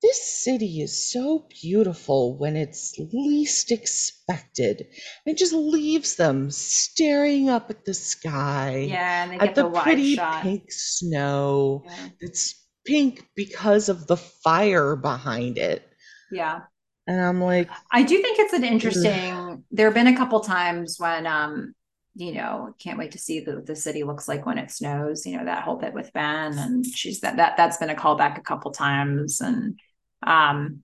This 0.00 0.42
city 0.44 0.80
is 0.80 1.10
so 1.12 1.46
beautiful 1.60 2.38
when 2.38 2.56
it's 2.56 2.94
least 3.12 3.72
expected. 3.72 4.86
It 5.26 5.36
just 5.36 5.52
leaves 5.52 6.14
them 6.16 6.50
staring 6.52 7.48
up 7.48 7.68
at 7.70 7.84
the 7.84 7.94
sky, 7.94 8.86
Yeah, 8.88 9.24
and 9.24 9.32
they 9.32 9.36
at 9.36 9.40
get 9.46 9.54
the, 9.56 9.62
the 9.62 9.68
wide 9.68 9.82
pretty 9.82 10.14
shot. 10.14 10.42
pink 10.44 10.70
snow. 10.70 11.82
Yeah. 11.84 12.08
It's 12.20 12.54
pink 12.86 13.26
because 13.34 13.88
of 13.88 14.06
the 14.06 14.16
fire 14.16 14.94
behind 14.96 15.58
it. 15.58 15.82
yeah. 16.30 16.60
And 17.08 17.20
I'm 17.22 17.40
like, 17.42 17.70
I 17.90 18.02
do 18.02 18.20
think 18.20 18.38
it's 18.38 18.52
an 18.52 18.64
interesting. 18.64 19.64
There 19.70 19.86
have 19.86 19.94
been 19.94 20.08
a 20.08 20.16
couple 20.16 20.40
times 20.40 20.96
when, 20.98 21.26
um, 21.26 21.74
you 22.14 22.34
know, 22.34 22.74
can't 22.78 22.98
wait 22.98 23.12
to 23.12 23.18
see 23.18 23.40
the 23.40 23.62
the 23.66 23.74
city 23.74 24.04
looks 24.04 24.28
like 24.28 24.44
when 24.44 24.58
it 24.58 24.70
snows. 24.70 25.24
You 25.24 25.38
know 25.38 25.46
that 25.46 25.62
whole 25.62 25.76
bit 25.76 25.94
with 25.94 26.12
Ben, 26.12 26.58
and 26.58 26.84
she's 26.84 27.20
that 27.20 27.38
that 27.38 27.56
that's 27.56 27.78
been 27.78 27.88
a 27.88 27.94
callback 27.94 28.36
a 28.36 28.42
couple 28.42 28.72
times, 28.72 29.40
and 29.40 29.78
um, 30.26 30.82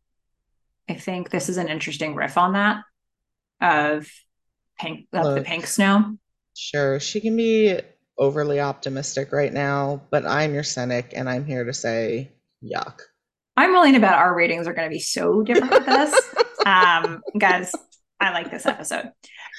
I 0.89 0.95
think 0.95 1.31
this 1.31 1.49
is 1.49 1.57
an 1.57 1.69
interesting 1.69 2.15
riff 2.15 2.37
on 2.39 2.53
that 2.53 2.83
of 3.61 4.09
pink 4.79 5.07
of 5.13 5.35
the 5.35 5.43
pink 5.43 5.67
snow. 5.67 6.17
sure, 6.57 7.01
she 7.01 7.21
can 7.21 7.37
be 7.37 7.79
overly 8.19 8.61
optimistic 8.61 9.33
right 9.33 9.53
now, 9.53 10.03
but 10.11 10.27
I'm 10.27 10.55
your 10.55 10.63
cynic 10.63 11.13
and 11.17 11.29
I'm 11.29 11.45
here 11.45 11.65
to 11.65 11.73
say, 11.73 12.33
yuck. 12.63 13.01
I'm 13.57 13.73
willing 13.73 13.95
to 13.95 14.01
bet 14.01 14.15
our 14.15 14.35
ratings 14.35 14.67
are 14.67 14.75
going 14.75 14.89
to 14.89 14.93
be 14.95 15.01
so 15.01 15.43
different 15.43 15.73
with 15.73 15.87
this, 15.87 16.35
um, 16.67 17.23
guys. 17.39 17.73
I 18.21 18.31
like 18.33 18.51
this 18.51 18.67
episode. 18.67 19.11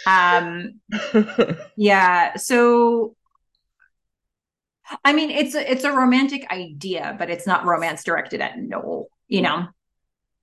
Um, 0.06 0.80
Yeah. 1.77 2.35
So 2.35 3.15
I 5.03 5.14
mean 5.14 5.31
it's 5.31 5.56
a 5.56 5.72
it's 5.72 5.84
a 5.84 5.91
romantic 5.91 6.49
idea, 6.52 7.15
but 7.18 7.30
it's 7.30 7.47
not 7.47 7.65
romance 7.65 8.03
directed 8.03 8.41
at 8.41 8.57
Noel, 8.60 9.07
you 9.27 9.41
know. 9.41 9.68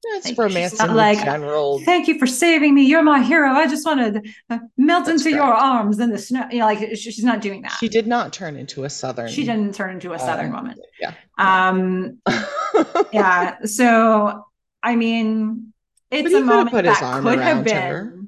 It's 0.04 0.26
Like, 0.26 0.38
romance 0.38 0.82
in 0.82 0.94
like, 0.96 1.22
general. 1.22 1.78
Thank 1.84 2.08
you 2.08 2.18
for 2.18 2.26
saving 2.26 2.74
me. 2.74 2.82
You're 2.82 3.04
my 3.04 3.22
hero. 3.22 3.52
I 3.52 3.68
just 3.68 3.86
want 3.86 4.14
to 4.14 4.22
uh, 4.50 4.58
melt 4.76 5.06
That's 5.06 5.24
into 5.24 5.36
your 5.36 5.44
arms 5.44 6.00
in 6.00 6.10
the 6.10 6.18
snow. 6.18 6.44
You 6.50 6.58
know, 6.58 6.64
like 6.66 6.80
she- 6.96 7.12
she's 7.12 7.22
not 7.22 7.40
doing 7.40 7.62
that. 7.62 7.76
She 7.78 7.88
did 7.88 8.08
not 8.08 8.32
turn 8.32 8.56
into 8.56 8.82
a 8.82 8.90
southern. 8.90 9.28
She 9.28 9.44
didn't 9.44 9.76
turn 9.76 9.90
into 9.94 10.12
a 10.12 10.18
southern 10.18 10.52
uh, 10.52 10.56
woman. 10.56 10.76
Yeah. 11.00 11.14
Um 11.38 12.18
yeah. 13.12 13.64
So 13.64 14.44
I 14.82 14.96
mean 14.96 15.72
it's 16.10 16.34
a 16.34 16.40
moment 16.40 16.72
that 16.84 17.22
could 17.22 17.38
have 17.38 17.64
been 17.64 17.76
her. 17.76 18.18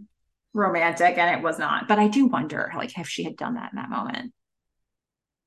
romantic 0.52 1.18
and 1.18 1.38
it 1.38 1.42
was 1.42 1.58
not. 1.58 1.88
But 1.88 1.98
I 1.98 2.06
do 2.08 2.26
wonder, 2.26 2.72
like, 2.76 2.96
if 2.98 3.08
she 3.08 3.24
had 3.24 3.36
done 3.36 3.54
that 3.54 3.72
in 3.72 3.76
that 3.76 3.90
moment, 3.90 4.32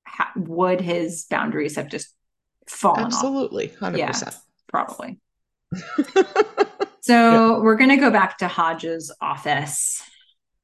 how, 0.03 0.27
would 0.35 0.81
his 0.81 1.25
boundaries 1.29 1.77
have 1.77 1.87
just 1.89 2.13
fallen 2.67 3.05
off? 3.05 3.13
Absolutely, 3.13 3.67
hundred 3.79 3.99
Yeah, 3.99 4.07
percent. 4.07 4.35
Probably. 4.67 5.19
So 7.01 7.61
we're 7.61 7.77
gonna 7.77 7.95
go 7.97 8.11
back 8.11 8.39
to 8.39 8.49
Hodge's 8.49 9.15
office, 9.21 10.03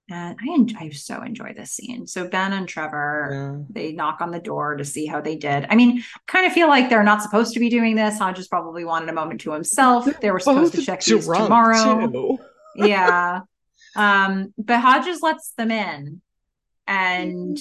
and 0.09 0.35
I 0.41 0.53
en- 0.53 0.75
I 0.77 0.89
so 0.89 1.21
enjoy 1.21 1.53
this 1.53 1.71
scene. 1.71 2.05
So 2.05 2.27
Ben 2.27 2.51
and 2.51 2.67
Trevor 2.67 3.63
they 3.69 3.93
knock 3.93 4.19
on 4.19 4.31
the 4.31 4.41
door 4.41 4.75
to 4.75 4.83
see 4.83 5.05
how 5.05 5.21
they 5.21 5.37
did. 5.37 5.65
I 5.69 5.75
mean, 5.77 6.03
kind 6.27 6.45
of 6.45 6.51
feel 6.51 6.67
like 6.67 6.89
they're 6.89 7.01
not 7.01 7.21
supposed 7.21 7.53
to 7.53 7.61
be 7.61 7.69
doing 7.69 7.95
this. 7.95 8.17
Hodges 8.17 8.49
probably 8.49 8.83
wanted 8.83 9.07
a 9.07 9.13
moment 9.13 9.39
to 9.41 9.53
himself. 9.53 10.05
They 10.19 10.31
were 10.31 10.39
supposed 10.39 10.73
to 10.73 10.81
check 10.81 11.01
these 11.01 11.25
tomorrow. 11.25 12.11
too. 12.11 12.39
yeah. 12.75 13.41
Um, 13.95 14.55
but 14.57 14.79
Hodges 14.79 15.21
lets 15.21 15.51
them 15.51 15.69
in 15.69 16.19
and 16.87 17.59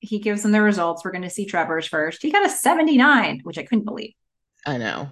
he 0.00 0.18
gives 0.18 0.42
them 0.42 0.50
the 0.52 0.62
results. 0.62 1.04
We're 1.04 1.10
going 1.12 1.24
to 1.24 1.28
see 1.30 1.44
Trevor's 1.44 1.86
first. 1.86 2.22
He 2.22 2.32
got 2.32 2.46
a 2.46 2.48
79, 2.48 3.40
which 3.42 3.58
I 3.58 3.62
couldn't 3.62 3.84
believe. 3.84 4.14
I 4.66 4.78
know. 4.78 5.10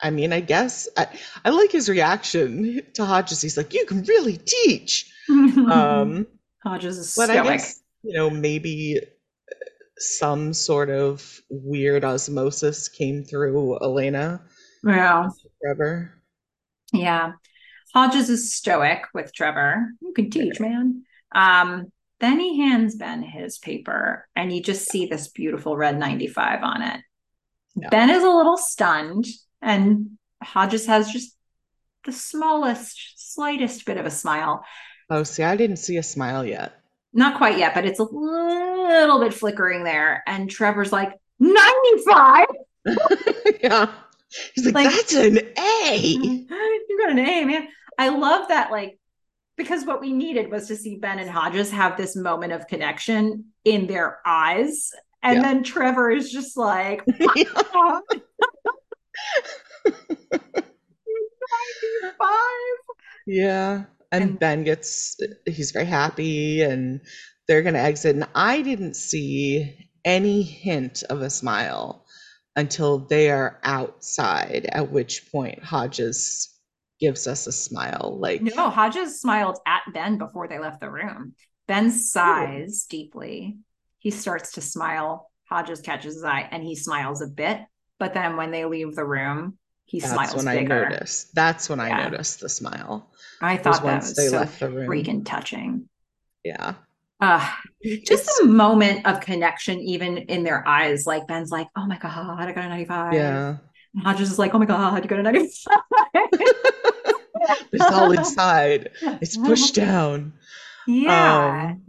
I 0.00 0.10
mean, 0.10 0.32
I 0.32 0.40
guess 0.40 0.88
I, 0.96 1.06
I 1.44 1.50
like 1.50 1.72
his 1.72 1.88
reaction 1.88 2.82
to 2.94 3.04
Hodges. 3.04 3.40
He's 3.40 3.56
like, 3.56 3.72
"You 3.72 3.86
can 3.86 4.02
really 4.02 4.38
teach." 4.38 5.10
Um, 5.26 6.26
Hodges 6.62 6.98
is 6.98 7.14
but 7.16 7.30
I 7.30 7.36
stoic. 7.36 7.46
guess 7.46 7.82
you 8.02 8.12
know 8.12 8.28
maybe 8.28 9.00
uh, 9.00 9.54
some 9.96 10.52
sort 10.52 10.90
of 10.90 11.40
weird 11.48 12.04
osmosis 12.04 12.88
came 12.88 13.24
through 13.24 13.78
Elena 13.80 14.42
yeah. 14.86 15.28
Trevor. 15.62 16.22
Yeah. 16.92 17.32
Hodges 17.94 18.28
is 18.28 18.54
stoic 18.54 19.02
with 19.14 19.32
Trevor. 19.32 19.88
You 20.00 20.12
can 20.12 20.30
teach, 20.30 20.60
man. 20.60 21.04
Um, 21.34 21.92
then 22.20 22.38
he 22.40 22.60
hands 22.60 22.96
Ben 22.96 23.22
his 23.22 23.58
paper 23.58 24.26
and 24.34 24.52
you 24.52 24.62
just 24.62 24.90
see 24.90 25.06
this 25.06 25.28
beautiful 25.28 25.76
red 25.76 25.98
95 25.98 26.62
on 26.62 26.82
it. 26.82 27.00
Yeah. 27.76 27.88
Ben 27.90 28.10
is 28.10 28.22
a 28.22 28.30
little 28.30 28.56
stunned 28.56 29.26
and 29.64 30.10
Hodges 30.42 30.86
has 30.86 31.10
just 31.10 31.36
the 32.04 32.12
smallest, 32.12 33.14
slightest 33.34 33.84
bit 33.86 33.96
of 33.96 34.06
a 34.06 34.10
smile. 34.10 34.64
Oh, 35.10 35.22
see, 35.22 35.42
I 35.42 35.56
didn't 35.56 35.76
see 35.78 35.96
a 35.96 36.02
smile 36.02 36.44
yet. 36.44 36.74
Not 37.12 37.38
quite 37.38 37.58
yet, 37.58 37.74
but 37.74 37.84
it's 37.86 38.00
a 38.00 38.04
little 38.04 39.20
bit 39.20 39.32
flickering 39.34 39.84
there. 39.84 40.22
And 40.26 40.50
Trevor's 40.50 40.92
like, 40.92 41.12
95? 41.38 42.46
yeah, 43.62 43.90
he's 44.54 44.66
like, 44.66 44.74
Like- 44.74 44.90
"That's 44.90 45.14
an 45.14 45.38
A." 45.38 45.96
you 45.98 46.98
got 47.00 47.10
an 47.10 47.18
A, 47.18 47.44
man. 47.44 47.68
I 47.98 48.08
love 48.10 48.48
that, 48.48 48.70
like, 48.70 48.98
because 49.56 49.84
what 49.84 50.00
we 50.00 50.12
needed 50.12 50.50
was 50.50 50.66
to 50.68 50.76
see 50.76 50.96
Ben 50.96 51.18
and 51.20 51.30
Hodges 51.30 51.70
have 51.70 51.96
this 51.96 52.16
moment 52.16 52.52
of 52.52 52.66
connection 52.66 53.46
in 53.64 53.86
their 53.86 54.18
eyes. 54.26 54.90
And 55.22 55.36
Yeah. 55.36 55.42
then 55.42 55.62
Trevor 55.62 56.10
is 56.10 56.30
just 56.32 56.56
like, 56.56 57.02
Yeah. 57.36 58.00
"Ah." 59.86 59.90
95. 62.02 62.28
Yeah. 63.26 63.84
And 64.12 64.24
And- 64.24 64.38
Ben 64.38 64.64
gets, 64.64 65.16
he's 65.46 65.70
very 65.72 65.86
happy 65.86 66.62
and 66.62 67.00
they're 67.48 67.62
going 67.62 67.74
to 67.74 67.80
exit. 67.80 68.14
And 68.14 68.28
I 68.34 68.62
didn't 68.62 68.94
see 68.94 69.88
any 70.04 70.42
hint 70.42 71.02
of 71.10 71.20
a 71.22 71.30
smile 71.30 72.04
until 72.56 72.98
they 72.98 73.30
are 73.30 73.58
outside, 73.64 74.66
at 74.72 74.90
which 74.92 75.30
point 75.32 75.62
Hodges 75.64 76.50
gives 77.00 77.26
us 77.26 77.46
a 77.46 77.52
smile. 77.52 78.16
Like, 78.20 78.40
No, 78.42 78.70
Hodges 78.70 79.20
smiled 79.20 79.58
at 79.66 79.82
Ben 79.92 80.18
before 80.18 80.46
they 80.46 80.58
left 80.60 80.80
the 80.80 80.90
room. 80.90 81.34
Ben 81.66 81.90
sighs 81.90 82.86
deeply. 82.88 83.58
He 83.98 84.10
starts 84.10 84.52
to 84.52 84.60
smile. 84.60 85.30
Hodges 85.48 85.80
catches 85.80 86.14
his 86.14 86.24
eye 86.24 86.48
and 86.50 86.62
he 86.62 86.76
smiles 86.76 87.20
a 87.22 87.26
bit. 87.26 87.60
But 87.98 88.14
then 88.14 88.36
when 88.36 88.50
they 88.50 88.64
leave 88.64 88.94
the 88.96 89.04
room, 89.04 89.58
he 89.86 90.00
that's 90.00 90.12
smiles 90.12 90.34
when 90.36 90.48
I 90.48 90.60
noticed. 90.62 91.34
That's 91.34 91.68
when 91.68 91.80
I 91.80 91.88
Yeah. 91.88 92.08
noticed 92.08 92.40
the 92.40 92.48
smile. 92.48 93.10
I 93.40 93.56
thought 93.56 93.82
that 93.82 94.00
was 94.02 94.14
they 94.14 94.28
so 94.28 94.38
left 94.38 94.60
the 94.60 94.70
room. 94.70 94.88
freaking 94.88 95.24
touching. 95.24 95.88
Yeah. 96.44 96.74
Uh, 97.20 97.48
just 97.84 98.10
It's- 98.10 98.40
a 98.40 98.46
moment 98.46 99.06
of 99.06 99.20
connection, 99.20 99.78
even 99.80 100.18
in 100.18 100.42
their 100.42 100.66
eyes. 100.66 101.06
Like 101.06 101.26
Ben's 101.28 101.50
like, 101.50 101.68
"Oh 101.76 101.86
my 101.86 101.98
god, 101.98 102.40
I 102.48 102.52
got 102.52 102.64
a 102.64 102.68
95." 102.68 103.12
yeah. 103.14 103.56
And 103.94 104.02
Hodges 104.04 104.32
is 104.32 104.38
like, 104.38 104.54
"Oh 104.54 104.58
my 104.58 104.66
god, 104.66 105.02
you 105.04 105.08
got 105.08 105.20
a 105.20 105.22
95." 105.22 105.78
It's 107.72 107.84
all 107.84 108.10
inside. 108.12 108.90
It's 109.20 109.36
pushed 109.36 109.74
down. 109.74 110.32
Yeah, 110.86 111.70
Um, 111.72 111.82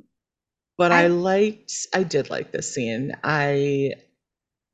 but 0.77 0.91
I, 0.91 1.05
I- 1.05 1.07
liked 1.07 1.73
I 1.93 2.03
did 2.03 2.29
like 2.29 2.51
this 2.51 2.73
scene. 2.73 3.15
I 3.23 3.93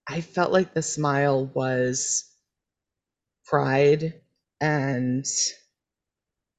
I 0.07 0.21
felt 0.21 0.51
like 0.51 0.73
the 0.73 0.81
smile 0.81 1.45
was 1.53 2.25
pride 3.45 4.21
and 4.59 5.25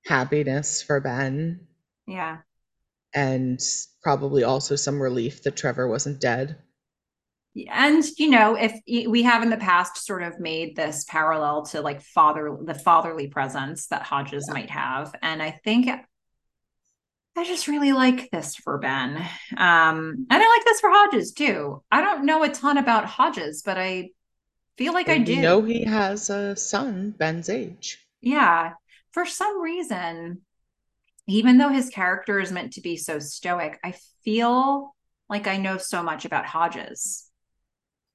happiness 0.06 0.82
for 0.82 1.00
Ben 1.00 1.66
yeah. 2.06 2.38
and 3.14 3.60
probably 4.02 4.42
also 4.44 4.76
some 4.76 5.00
relief 5.00 5.42
that 5.44 5.56
Trevor 5.56 5.86
wasn't 5.88 6.20
dead. 6.20 6.58
and 7.70 8.04
you 8.18 8.30
know 8.30 8.56
if 8.56 8.72
we 8.86 9.22
have 9.22 9.42
in 9.42 9.50
the 9.50 9.56
past 9.56 10.04
sort 10.04 10.22
of 10.22 10.40
made 10.40 10.74
this 10.74 11.04
parallel 11.08 11.62
to 11.66 11.80
like 11.80 12.00
father 12.02 12.56
the 12.64 12.74
fatherly 12.74 13.28
presence 13.28 13.86
that 13.88 14.02
hodges 14.02 14.48
might 14.50 14.70
have 14.70 15.14
and 15.20 15.42
i 15.42 15.50
think 15.62 15.86
i 17.36 17.44
just 17.44 17.68
really 17.68 17.92
like 17.92 18.30
this 18.30 18.54
for 18.56 18.78
ben. 18.78 19.16
Um 19.56 20.26
and 20.30 20.42
i 20.42 20.48
like 20.56 20.64
this 20.64 20.80
for 20.80 20.90
hodges 20.90 21.32
too. 21.32 21.82
I 21.90 22.00
don't 22.02 22.26
know 22.26 22.42
a 22.42 22.48
ton 22.48 22.78
about 22.78 23.04
hodges 23.06 23.62
but 23.64 23.78
i 23.78 24.10
feel 24.78 24.92
like 24.92 25.08
i 25.08 25.18
We 25.18 25.24
do. 25.24 25.40
know 25.40 25.62
he 25.62 25.84
has 25.84 26.30
a 26.30 26.56
son 26.56 27.12
Ben's 27.12 27.48
age. 27.48 27.98
yeah. 28.20 28.74
For 29.12 29.26
some 29.26 29.60
reason 29.60 30.42
even 31.28 31.58
though 31.58 31.68
his 31.68 31.88
character 31.90 32.40
is 32.40 32.50
meant 32.52 32.74
to 32.74 32.80
be 32.80 32.96
so 32.96 33.18
stoic 33.18 33.78
i 33.84 33.94
feel 34.24 34.94
like 35.28 35.46
i 35.46 35.56
know 35.56 35.78
so 35.78 36.02
much 36.02 36.24
about 36.24 36.46
hodges. 36.46 37.28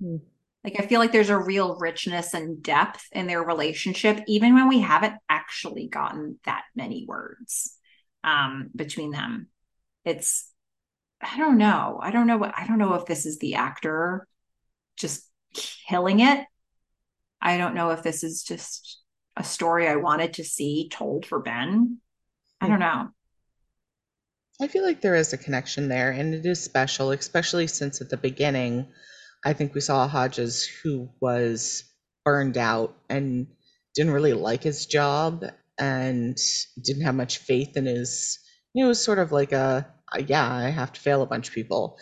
Hmm. 0.02 0.18
Like 0.64 0.80
I 0.82 0.86
feel 0.88 1.00
like 1.00 1.14
there's 1.14 1.30
a 1.30 1.38
real 1.38 1.78
richness 1.78 2.34
and 2.34 2.62
depth 2.62 3.06
in 3.14 3.26
their 3.28 3.42
relationship, 3.42 4.20
even 4.28 4.54
when 4.54 4.68
we 4.68 4.80
haven't 4.82 5.14
actually 5.30 5.88
gotten 5.88 6.40
that 6.46 6.64
many 6.76 7.06
words 7.08 7.77
um, 8.28 8.70
between 8.76 9.12
them. 9.12 9.48
It's 10.04 10.52
I 11.22 11.38
don't 11.38 11.58
know. 11.58 12.00
I 12.02 12.12
don't 12.12 12.28
know 12.28 12.38
what 12.38 12.54
I 12.58 12.68
don't 12.68 12.78
know 12.78 12.94
if 12.96 13.06
this 13.06 13.26
is 13.26 13.40
the 13.40 13.56
actor 13.56 14.28
just 14.98 15.28
killing 15.88 16.20
it. 16.20 16.46
I 17.42 17.58
don't 17.58 17.76
know 17.76 17.92
if 17.92 18.04
this 18.04 18.24
is 18.24 18.44
just 18.44 19.00
a 19.36 19.44
story 19.44 19.88
I 19.88 19.96
wanted 19.96 20.34
to 20.34 20.44
see 20.44 20.90
told 20.90 21.26
for 21.26 21.40
Ben. 21.40 22.00
I 22.60 22.68
don't 22.68 22.80
know. 22.80 23.10
I 24.60 24.68
feel 24.68 24.84
like 24.84 25.02
there 25.02 25.16
is 25.16 25.34
a 25.34 25.38
connection 25.38 25.88
there, 25.88 26.10
and 26.10 26.34
it 26.34 26.46
is 26.46 26.64
special, 26.64 27.12
especially 27.12 27.68
since 27.68 28.02
at 28.02 28.10
the 28.10 28.18
beginning, 28.18 28.88
I 29.46 29.54
think 29.54 29.76
we 29.76 29.82
saw 29.82 30.08
Hodges 30.08 30.66
who 30.66 31.10
was 31.22 31.84
burned 32.26 32.58
out 32.58 32.98
and 33.08 33.48
didn't 33.94 34.14
really 34.14 34.34
like 34.34 34.64
his 34.64 34.88
job 34.88 35.46
and 35.80 36.38
didn't 36.82 37.04
have 37.04 37.16
much 37.16 37.40
faith 37.40 37.78
in 37.78 37.86
his, 37.86 38.40
you 38.74 38.82
know, 38.84 38.88
it 38.88 38.90
was 38.90 39.04
sort 39.04 39.20
of 39.20 39.32
like 39.32 39.52
a, 39.52 39.88
a, 40.14 40.24
yeah, 40.24 40.52
I 40.52 40.70
have 40.70 40.92
to 40.94 41.00
fail 41.02 41.22
a 41.22 41.28
bunch 41.28 41.48
of 41.50 41.54
people. 41.54 41.98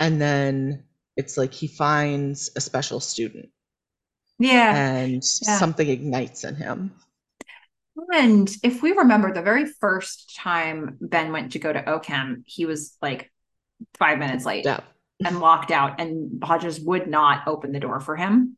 And 0.00 0.20
then 0.20 0.84
it's 1.16 1.36
like 1.36 1.52
he 1.52 1.66
finds 1.66 2.50
a 2.56 2.60
special 2.60 3.00
student 3.00 3.48
Yeah. 4.38 4.74
and 4.74 5.22
Yeah. 5.42 5.58
something 5.58 5.88
ignites 5.88 6.44
in 6.44 6.56
him. 6.56 6.94
And 8.12 8.50
if 8.62 8.82
we 8.82 8.92
remember 8.92 9.32
the 9.32 9.42
very 9.42 9.66
first 9.66 10.36
time 10.36 10.98
Ben 11.00 11.30
went 11.32 11.52
to 11.52 11.60
go 11.60 11.72
to 11.72 11.88
O 11.88 12.00
Chem, 12.00 12.42
he 12.46 12.66
was 12.66 12.96
like 13.00 13.30
five 13.98 14.18
minutes 14.18 14.44
late 14.44 14.64
Yeah. 14.64 14.80
and 15.24 15.38
locked 15.38 15.70
out, 15.70 16.00
and 16.00 16.42
Hodges 16.42 16.80
would 16.80 17.06
not 17.06 17.46
open 17.46 17.70
the 17.70 17.80
door 17.80 18.00
for 18.00 18.16
him. 18.16 18.56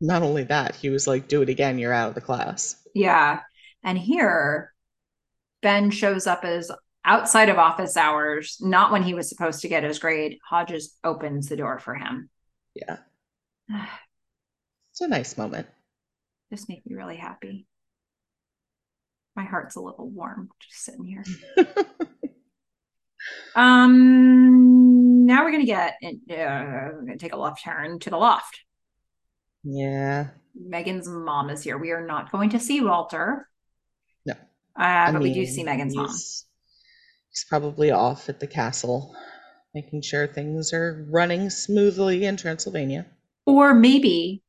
Not 0.00 0.22
only 0.22 0.44
that, 0.44 0.76
he 0.76 0.90
was 0.90 1.06
like, 1.06 1.26
do 1.26 1.42
it 1.42 1.48
again, 1.48 1.78
you're 1.78 1.92
out 1.92 2.10
of 2.10 2.14
the 2.14 2.20
class. 2.20 2.76
Yeah. 2.94 3.40
And 3.86 3.96
here, 3.96 4.74
Ben 5.62 5.90
shows 5.90 6.26
up 6.26 6.44
as 6.44 6.70
outside 7.04 7.48
of 7.48 7.56
office 7.56 7.96
hours, 7.96 8.58
not 8.60 8.90
when 8.92 9.04
he 9.04 9.14
was 9.14 9.28
supposed 9.28 9.62
to 9.62 9.68
get 9.68 9.84
his 9.84 10.00
grade. 10.00 10.38
Hodges 10.46 10.96
opens 11.04 11.48
the 11.48 11.56
door 11.56 11.78
for 11.78 11.94
him. 11.94 12.28
Yeah. 12.74 12.98
It's 14.92 15.02
a 15.02 15.08
nice 15.08 15.36
moment. 15.36 15.66
This 16.50 16.70
made 16.70 16.80
me 16.86 16.94
really 16.94 17.16
happy. 17.16 17.66
My 19.34 19.44
heart's 19.44 19.76
a 19.76 19.80
little 19.82 20.08
warm 20.08 20.48
just 20.58 20.84
sitting 20.84 21.04
here. 21.04 21.22
Um, 23.54 25.24
now 25.24 25.44
we're 25.44 25.50
gonna 25.50 25.64
get 25.64 25.96
uh, 26.04 26.12
we're 26.28 27.04
gonna 27.06 27.16
take 27.16 27.32
a 27.32 27.38
left 27.38 27.62
turn 27.64 27.98
to 28.00 28.10
the 28.10 28.16
loft. 28.16 28.60
Yeah. 29.64 30.28
Meghan's 30.56 31.08
mom 31.08 31.50
is 31.50 31.62
here. 31.62 31.78
We 31.78 31.90
are 31.90 32.06
not 32.06 32.30
going 32.30 32.50
to 32.50 32.60
see 32.60 32.80
Walter. 32.80 33.48
Uh, 34.78 34.82
I 34.82 35.12
but 35.12 35.22
we 35.22 35.32
do 35.32 35.46
see 35.46 35.64
Meghan's 35.64 35.96
mom. 35.96 36.08
he's, 36.08 36.44
probably 37.48 37.90
off 37.90 38.28
at 38.28 38.40
the 38.40 38.46
castle, 38.46 39.14
making 39.74 40.02
sure 40.02 40.26
things 40.26 40.72
are 40.72 41.06
running 41.10 41.50
smoothly 41.50 42.24
in 42.24 42.36
Transylvania. 42.36 43.06
Or 43.46 43.74
maybe 43.74 44.42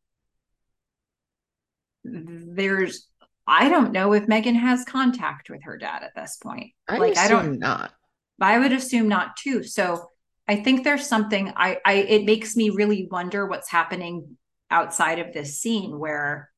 there's 2.03 3.07
I 3.45 3.69
don't 3.69 3.93
know 3.93 4.11
if 4.13 4.25
Meghan 4.25 4.59
has 4.59 4.83
contact 4.83 5.49
with 5.49 5.63
her 5.63 5.77
dad 5.77 6.03
at 6.03 6.15
this 6.15 6.37
point. 6.37 6.71
I 6.87 6.97
like 6.97 7.17
I 7.17 7.25
assume 7.25 7.43
don't 7.43 7.59
not. 7.59 7.93
I 8.41 8.59
would 8.59 8.73
assume 8.73 9.07
not 9.07 9.37
too. 9.37 9.63
So 9.63 10.09
I 10.47 10.57
think 10.57 10.83
there's 10.83 11.07
something 11.07 11.53
I 11.55 11.77
I 11.85 11.93
it 11.93 12.25
makes 12.25 12.55
me 12.55 12.69
really 12.69 13.07
wonder 13.09 13.45
what's 13.45 13.69
happening 13.69 14.37
outside 14.69 15.19
of 15.19 15.33
this 15.33 15.59
scene 15.59 15.97
where 15.97 16.51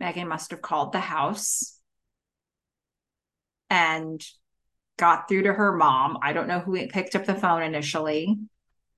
Meghan 0.00 0.28
must 0.28 0.52
have 0.52 0.62
called 0.62 0.92
the 0.92 1.00
house 1.00 1.77
and 3.70 4.24
got 4.96 5.28
through 5.28 5.42
to 5.42 5.52
her 5.52 5.72
mom. 5.76 6.18
I 6.22 6.32
don't 6.32 6.48
know 6.48 6.60
who 6.60 6.86
picked 6.88 7.14
up 7.14 7.24
the 7.24 7.34
phone 7.34 7.62
initially. 7.62 8.38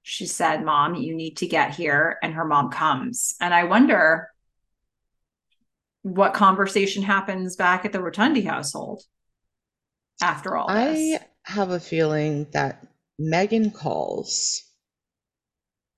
She 0.03 0.27
said, 0.27 0.65
"Mom, 0.65 0.95
you 0.95 1.15
need 1.15 1.37
to 1.39 1.47
get 1.47 1.75
here." 1.75 2.19
And 2.23 2.35
her 2.35 2.45
mom 2.45 2.71
comes. 2.71 3.35
And 3.41 3.53
I 3.53 3.65
wonder 3.65 4.31
what 6.03 6.33
conversation 6.33 7.03
happens 7.03 7.57
back 7.57 7.85
at 7.85 7.93
the 7.93 7.99
Rotundi 7.99 8.47
household 8.47 9.03
after 10.23 10.57
all 10.57 10.69
this. 10.69 11.21
I 11.21 11.25
have 11.45 11.71
a 11.71 11.81
feeling 11.81 12.51
that 12.53 12.87
Meghan 13.21 13.75
calls, 13.75 14.63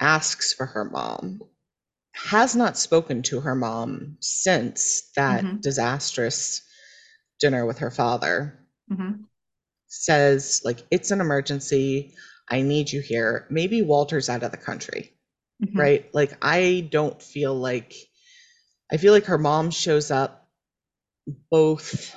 asks 0.00 0.52
for 0.52 0.66
her 0.66 0.84
mom, 0.84 1.40
has 2.14 2.56
not 2.56 2.76
spoken 2.76 3.22
to 3.22 3.40
her 3.40 3.54
mom 3.54 4.16
since 4.20 5.10
that 5.14 5.44
Mhm. 5.44 5.60
disastrous 5.60 6.62
dinner 7.38 7.64
with 7.64 7.78
her 7.78 7.90
father. 7.90 8.61
Mhm. 8.92 9.24
Says, 9.88 10.62
like, 10.64 10.80
it's 10.90 11.10
an 11.12 11.20
emergency. 11.20 12.14
I 12.50 12.62
need 12.62 12.92
you 12.92 13.00
here. 13.00 13.46
Maybe 13.50 13.82
Walter's 13.82 14.28
out 14.28 14.42
of 14.42 14.50
the 14.52 14.56
country. 14.58 15.14
Mhm. 15.64 15.78
right? 15.78 16.14
Like 16.14 16.32
I 16.42 16.88
don't 16.90 17.22
feel 17.22 17.54
like 17.54 17.94
I 18.92 18.96
feel 18.98 19.12
like 19.12 19.26
her 19.26 19.38
mom 19.38 19.70
shows 19.70 20.10
up 20.10 20.48
both 21.50 22.14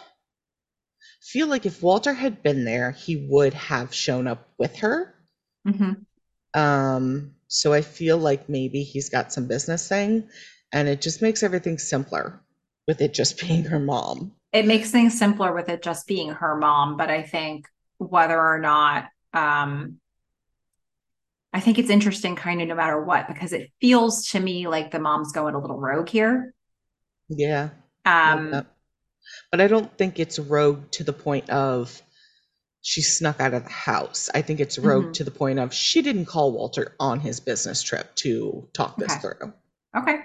feel 1.21 1.47
like 1.47 1.65
if 1.65 1.81
Walter 1.81 2.13
had 2.13 2.43
been 2.43 2.63
there, 2.65 2.91
he 2.91 3.27
would 3.29 3.53
have 3.53 3.93
shown 3.93 4.27
up 4.27 4.47
with 4.57 4.75
her. 4.77 5.13
Mhm. 5.67 6.05
Um 6.53 7.35
so 7.47 7.73
I 7.73 7.81
feel 7.81 8.17
like 8.17 8.49
maybe 8.49 8.83
he's 8.83 9.09
got 9.09 9.31
some 9.33 9.47
business 9.47 9.87
thing 9.87 10.29
and 10.73 10.87
it 10.87 11.01
just 11.01 11.21
makes 11.21 11.43
everything 11.43 11.77
simpler 11.77 12.41
with 12.87 13.01
it 13.01 13.13
just 13.13 13.39
being 13.41 13.65
her 13.65 13.79
mom. 13.79 14.33
It 14.55 14.65
makes 14.65 14.91
things 14.91 15.17
simpler 15.17 15.53
with 15.53 15.69
it 15.69 15.83
just 15.83 16.07
being 16.07 16.29
her 16.31 16.55
mom 16.57 16.97
but 16.97 17.09
i 17.09 17.21
think 17.21 17.67
whether 17.97 18.39
or 18.39 18.59
not 18.59 19.05
um 19.33 19.99
i 21.53 21.59
think 21.59 21.77
it's 21.79 21.89
interesting 21.89 22.35
kind 22.35 22.61
of 22.61 22.67
no 22.67 22.75
matter 22.75 23.01
what 23.03 23.27
because 23.27 23.53
it 23.53 23.69
feels 23.81 24.27
to 24.27 24.39
me 24.39 24.67
like 24.67 24.91
the 24.91 24.99
mom's 24.99 25.31
going 25.31 25.55
a 25.55 25.59
little 25.59 25.79
rogue 25.79 26.09
here 26.09 26.53
Yeah. 27.29 27.69
Like 28.05 28.13
um. 28.13 28.65
But 29.51 29.61
I 29.61 29.67
don't 29.67 29.91
think 29.97 30.19
it's 30.19 30.37
rogue 30.37 30.91
to 30.91 31.03
the 31.03 31.13
point 31.13 31.49
of 31.49 32.01
she 32.81 33.01
snuck 33.01 33.39
out 33.41 33.53
of 33.55 33.63
the 33.63 33.69
house. 33.71 34.29
I 34.33 34.41
think 34.43 34.59
it's 34.59 34.77
rogue 34.77 35.07
Mhm. 35.07 35.13
to 35.13 35.23
the 35.23 35.31
point 35.31 35.59
of 35.59 35.73
she 35.73 36.03
didn't 36.03 36.25
call 36.27 36.51
Walter 36.51 36.95
on 36.99 37.19
his 37.19 37.39
business 37.39 37.81
trip 37.81 38.13
to 38.17 38.69
talk 38.73 38.97
this 38.97 39.11
Okay. 39.11 39.21
through. 39.21 39.53
okay 39.97 40.19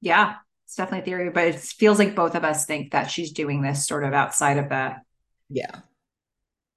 yeah 0.00 0.36
it's 0.68 0.76
definitely 0.76 1.00
a 1.00 1.04
theory 1.04 1.30
but 1.30 1.46
it 1.46 1.56
feels 1.56 1.98
like 1.98 2.14
both 2.14 2.34
of 2.34 2.44
us 2.44 2.66
think 2.66 2.92
that 2.92 3.10
she's 3.10 3.32
doing 3.32 3.62
this 3.62 3.86
sort 3.86 4.04
of 4.04 4.12
outside 4.12 4.58
of 4.58 4.68
the 4.68 4.94
Yeah. 5.50 5.80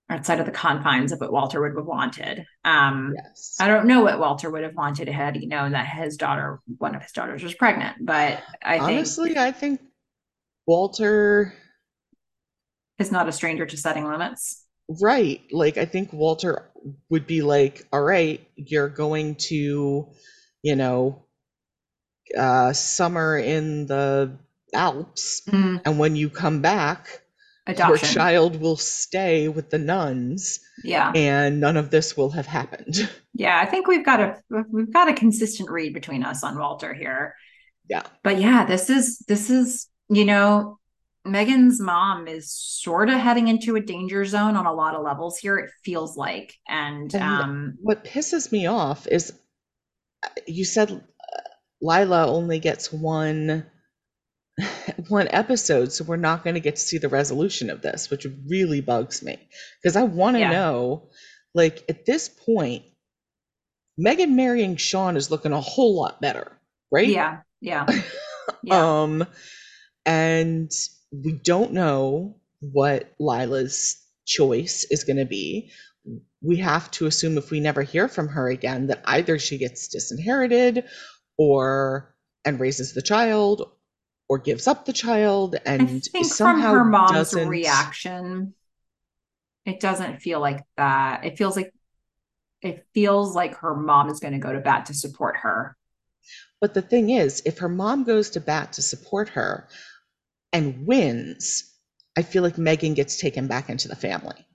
outside 0.09 0.39
of 0.39 0.45
the 0.45 0.51
confines 0.51 1.11
of 1.11 1.19
what 1.19 1.31
walter 1.31 1.61
would 1.61 1.75
have 1.75 1.85
wanted 1.85 2.45
um 2.65 3.13
Yes. 3.15 3.57
I 3.59 3.67
don't 3.67 3.85
know 3.87 4.01
what 4.01 4.19
Walter 4.19 4.49
would 4.49 4.63
have 4.63 4.75
wanted 4.75 5.07
had 5.07 5.35
he 5.35 5.45
known 5.45 5.73
that 5.73 5.85
his 5.87 6.17
daughter, 6.17 6.59
one 6.79 6.95
of 6.95 7.01
his 7.03 7.11
daughters, 7.11 7.43
was 7.43 7.53
pregnant. 7.53 7.97
But 8.01 8.41
I 8.63 8.77
think 8.79 8.87
Honestly, 8.87 9.37
I 9.37 9.51
think 9.51 9.81
Walter, 10.67 11.53
is 12.99 13.11
not 13.11 13.27
a 13.27 13.31
stranger 13.31 13.65
to 13.65 13.77
setting 13.77 14.05
limits. 14.07 14.65
right. 15.01 15.41
Like, 15.51 15.77
I 15.77 15.85
think 15.85 16.11
Walter 16.13 16.69
would 17.09 17.27
be 17.27 17.41
like, 17.41 17.87
all 17.93 18.01
right, 18.01 18.45
you're 18.55 18.89
going 18.89 19.35
to, 19.35 20.07
you 20.63 20.75
know, 20.75 21.20
uh, 22.37 22.73
summer 22.73 23.37
in 23.37 23.85
the 23.87 24.37
Alps. 24.73 25.41
And 25.51 25.99
when 25.99 26.15
you 26.15 26.29
come 26.29 26.61
back, 26.61 27.21
your 27.67 27.97
child 27.97 28.59
will 28.59 28.77
stay 28.77 29.47
with 29.49 29.69
the 29.69 29.77
nuns 29.77 30.59
Yeah. 30.83 31.11
and 31.13 31.59
none 31.59 31.77
of 31.77 31.89
this 31.89 32.15
will 32.17 32.31
have 32.31 32.47
happened. 32.47 33.09
Yeah. 33.33 33.57
I 33.59 33.65
think 33.65 33.87
we've 33.87 34.03
got 34.05 34.19
a 34.19 34.37
we've 34.69 34.91
got 34.91 35.07
a 35.07 35.13
consistent 35.13 35.69
read 35.71 35.93
between 35.93 36.21
us 36.23 36.43
on 36.43 36.59
Walter 36.59 36.93
here. 36.93 37.33
Yeah. 37.89 38.03
But 38.23 38.39
yeah, 38.39 38.65
this 38.65 38.89
is 38.89 39.19
this 39.19 39.49
is, 39.49 39.87
you 40.09 40.25
know, 40.25 40.79
Meghan's 41.25 41.79
mom 41.79 42.27
is 42.27 42.51
sort 42.51 43.09
of 43.09 43.17
heading 43.19 43.47
into 43.47 43.77
a 43.77 43.81
danger 43.81 44.25
zone 44.25 44.57
on 44.57 44.65
a 44.65 44.73
lot 44.73 44.95
of 44.95 45.03
levels 45.03 45.37
here, 45.37 45.57
it 45.57 45.69
feels 45.85 46.17
like. 46.17 46.53
And 46.67 47.13
And 47.15 47.23
um 47.23 47.77
What 47.81 48.03
pisses 48.03 48.51
me 48.51 48.65
off 48.67 49.07
is 49.07 49.31
uh, 50.23 50.27
you 50.45 50.65
said 50.65 51.01
Lila 51.81 52.27
only 52.27 52.59
gets 52.59 52.91
one 52.91 53.65
one 55.07 55.27
episode, 55.31 55.91
so 55.91 56.03
we're 56.03 56.17
not 56.17 56.43
going 56.43 56.53
to 56.55 56.59
get 56.59 56.75
to 56.75 56.81
see 56.81 56.97
the 56.97 57.09
resolution 57.09 57.69
of 57.69 57.81
this, 57.81 58.09
which 58.09 58.27
really 58.47 58.81
bugs 58.81 59.23
me 59.23 59.37
because 59.81 59.95
I 59.95 60.03
want 60.03 60.35
to 60.35 60.41
Yeah. 60.41 60.51
know, 60.51 61.09
like 61.53 61.83
at 61.89 62.05
this 62.05 62.29
point, 62.29 62.83
Meghan 63.99 64.31
marrying 64.31 64.75
Sean 64.77 65.17
is 65.17 65.31
looking 65.31 65.53
a 65.53 65.61
whole 65.61 65.95
lot 65.95 66.21
better, 66.21 66.51
right? 66.91 67.07
yeah, 67.07 67.41
yeah. 67.61 67.85
Yeah. 68.63 69.01
Um, 69.03 69.25
and 70.05 70.69
we 71.11 71.31
don't 71.33 71.73
know 71.73 72.39
what 72.59 73.13
Lila's 73.19 73.97
choice 74.25 74.85
is 74.89 75.03
going 75.03 75.17
to 75.17 75.25
be. 75.25 75.71
We 76.41 76.57
have 76.57 76.89
to 76.91 77.05
assume 77.05 77.37
if 77.37 77.51
we 77.51 77.59
never 77.59 77.83
hear 77.83 78.07
from 78.07 78.27
her 78.29 78.49
again 78.49 78.87
that 78.87 79.01
either 79.05 79.39
she 79.39 79.57
gets 79.57 79.87
disinherited 79.87 80.85
or 81.37 82.15
and 82.45 82.59
raises 82.59 82.93
the 82.93 83.01
child 83.01 83.71
or 84.29 84.37
gives 84.37 84.67
up 84.67 84.85
the 84.85 84.93
child 84.93 85.55
I 85.65 85.73
and 85.73 86.03
somehow 86.25 86.73
her 86.73 86.85
mom's 86.85 87.11
doesn't 87.11 87.47
reaction, 87.47 88.53
it 89.65 89.79
doesn't 89.79 90.21
feel 90.21 90.39
like 90.39 90.63
that. 90.77 91.25
It 91.25 91.37
feels 91.37 91.55
like 91.55 91.73
it 92.61 92.85
feels 92.93 93.35
like 93.35 93.57
her 93.57 93.75
mom 93.75 94.09
is 94.09 94.19
going 94.19 94.33
to 94.33 94.39
go 94.39 94.53
to 94.53 94.59
bat 94.59 94.85
to 94.87 94.93
support 94.93 95.37
her. 95.37 95.75
But 96.59 96.73
the 96.75 96.81
thing 96.81 97.09
is, 97.09 97.41
if 97.45 97.57
her 97.57 97.69
mom 97.69 98.03
goes 98.03 98.29
to 98.31 98.39
bat 98.39 98.73
to 98.73 98.81
support 98.81 99.29
her 99.29 99.67
and 100.53 100.85
wins, 100.85 101.75
I 102.15 102.21
feel 102.21 102.43
like 102.43 102.55
Meghan 102.55 102.95
gets 102.95 103.17
taken 103.17 103.47
back 103.47 103.69
into 103.69 103.87
the 103.87 103.95
family. 103.95 104.45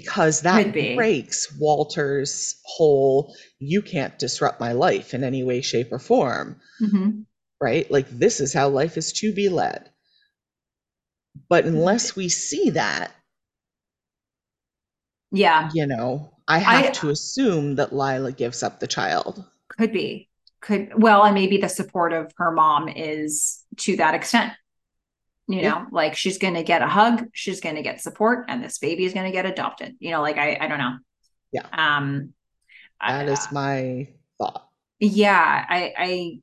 Because 0.00 0.42
that 0.42 0.72
be. 0.74 0.94
breaks 0.94 1.50
Walter's 1.58 2.56
whole 2.64 3.34
you 3.58 3.80
can't 3.82 4.18
disrupt 4.18 4.60
my 4.60 4.72
life 4.72 5.14
in 5.14 5.24
any 5.24 5.42
way, 5.42 5.60
shape, 5.62 5.90
or 5.92 5.98
form, 5.98 6.60
Mhm. 6.82 7.24
right? 7.60 7.90
Like, 7.90 8.08
this 8.10 8.40
is 8.40 8.52
how 8.52 8.68
life 8.68 8.96
is 8.98 9.12
to 9.14 9.32
be 9.32 9.48
led. 9.48 9.90
But 11.48 11.64
unless 11.64 12.14
we 12.16 12.28
see 12.28 12.70
that, 12.70 13.12
Yeah, 15.32 15.70
you 15.74 15.86
know, 15.86 16.32
I 16.48 16.58
have 16.58 16.86
I- 16.86 16.90
to 16.90 17.10
assume 17.10 17.76
that 17.76 17.92
Lila 17.94 18.32
gives 18.32 18.62
up 18.62 18.80
the 18.80 18.86
child. 18.86 19.44
could 19.68 19.92
be. 19.92 20.28
Could 20.60 20.90
well, 21.00 21.22
and 21.24 21.34
maybe 21.34 21.58
the 21.58 21.68
support 21.68 22.12
of 22.12 22.32
her 22.38 22.50
mom 22.50 22.88
is 22.88 23.62
to 23.78 23.96
that 23.96 24.14
extent. 24.14 24.52
You 25.48 25.60
Yeah. 25.60 25.70
know, 25.70 25.86
like 25.92 26.16
she's 26.16 26.38
going 26.38 26.54
to 26.54 26.62
get 26.64 26.82
a 26.82 26.88
hug, 26.88 27.26
she's 27.32 27.60
going 27.60 27.76
to 27.76 27.82
get 27.82 28.00
support, 28.00 28.46
and 28.48 28.62
this 28.64 28.78
baby 28.78 29.04
is 29.04 29.12
going 29.14 29.26
to 29.26 29.32
get 29.32 29.46
adopted. 29.46 29.96
You 30.00 30.10
know, 30.10 30.20
like 30.22 30.38
I, 30.38 30.58
I 30.60 30.66
don't 30.68 30.78
know. 30.78 30.96
Yeah. 31.52 31.66
Um, 31.72 32.32
I- 33.00 33.24
That 33.24 33.28
is 33.28 33.52
my 33.52 34.08
thought. 34.38 34.68
yeah 34.98 35.64
i 35.68 35.92
i 35.96 36.38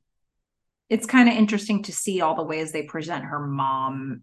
it's 0.88 1.06
kind 1.06 1.28
of 1.28 1.34
interesting 1.34 1.82
to 1.84 1.92
see 1.92 2.20
all 2.20 2.34
the 2.36 2.42
ways 2.44 2.70
they 2.72 2.82
present 2.82 3.24
her 3.24 3.40
mom 3.46 4.22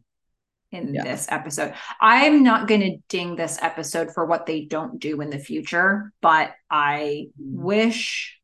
in 0.72 0.94
Yeah. 0.94 1.04
this 1.04 1.28
episode 1.30 1.74
i'm 2.00 2.42
not 2.44 2.68
going 2.68 2.82
to 2.82 2.98
ding 3.10 3.36
this 3.36 3.58
episode 3.62 4.14
for 4.14 4.26
what 4.26 4.46
they 4.46 4.62
don't 4.66 5.00
do 5.00 5.20
in 5.22 5.30
the 5.30 5.40
future 5.40 6.12
but 6.22 6.54
i 6.70 7.28
Mm. 7.40 7.56
wish 7.62 8.40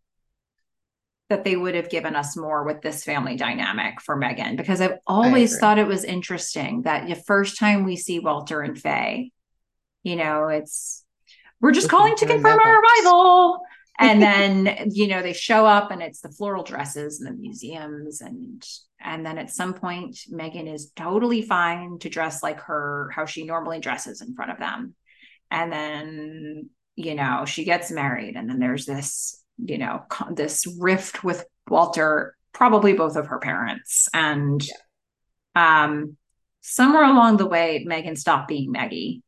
that 1.30 1.44
they 1.44 1.56
would 1.58 1.76
have 1.76 1.90
given 1.90 2.16
us 2.16 2.38
more 2.38 2.64
with 2.64 2.82
this 2.82 3.04
family 3.04 3.36
dynamic 3.36 4.02
for 4.02 4.20
meghan 4.20 4.56
because 4.56 4.82
i've 4.82 4.98
always 5.06 5.58
thought 5.60 5.80
it 5.80 5.88
was 5.88 6.04
interesting 6.04 6.84
that 6.84 7.08
the 7.08 7.16
first 7.16 7.58
time 7.58 7.84
we 7.84 7.96
see 7.96 8.20
walter 8.20 8.62
and 8.62 8.80
faye 8.80 9.32
you 10.04 10.16
know 10.16 10.48
it's 10.48 11.04
we're 11.62 11.72
just 11.72 11.92
Looking 11.92 11.98
calling 11.98 12.16
to 12.18 12.26
confirm 12.26 12.60
our 12.60 12.82
arrival. 12.82 13.60
And 14.00 14.22
then 14.22 14.92
you 14.92 15.08
know 15.08 15.24
they 15.24 15.34
show 15.34 15.66
up 15.66 15.90
and 15.90 16.04
it's 16.04 16.22
the 16.22 16.30
floral 16.30 16.62
dresses 16.62 17.20
and 17.20 17.28
the 17.28 17.42
museums 17.42 18.22
and 18.22 18.64
and 19.02 19.26
then 19.26 19.40
at 19.40 19.50
some 19.50 19.74
point 19.74 20.20
meghan 20.32 20.72
is 20.72 20.92
totally 20.96 21.42
fine 21.42 21.98
to 22.02 22.10
dress 22.10 22.44
like 22.44 22.60
her 22.60 23.10
how 23.16 23.26
she 23.26 23.44
normally 23.44 23.80
dresses 23.80 24.22
in 24.22 24.36
front 24.36 24.52
of 24.52 24.60
them. 24.60 24.94
And 25.50 25.72
then 25.72 26.70
you 26.96 27.16
know 27.16 27.46
she 27.46 27.64
gets 27.64 27.90
married 27.90 28.36
and 28.36 28.48
then 28.48 28.60
there's 28.60 28.86
this 28.86 29.44
you 29.58 29.78
know 29.78 30.04
this 30.32 30.68
rift 30.80 31.24
with 31.24 31.46
walter 31.70 32.36
probably 32.54 32.94
both 32.94 33.16
of 33.16 33.28
her 33.28 33.40
parents 33.40 34.08
and 34.14 34.66
um 35.56 36.16
somewhere 36.62 37.04
along 37.04 37.38
the 37.38 37.46
way 37.48 37.86
meghan 37.88 38.18
stopped 38.18 38.48
being 38.48 38.72
maggie 38.72 39.22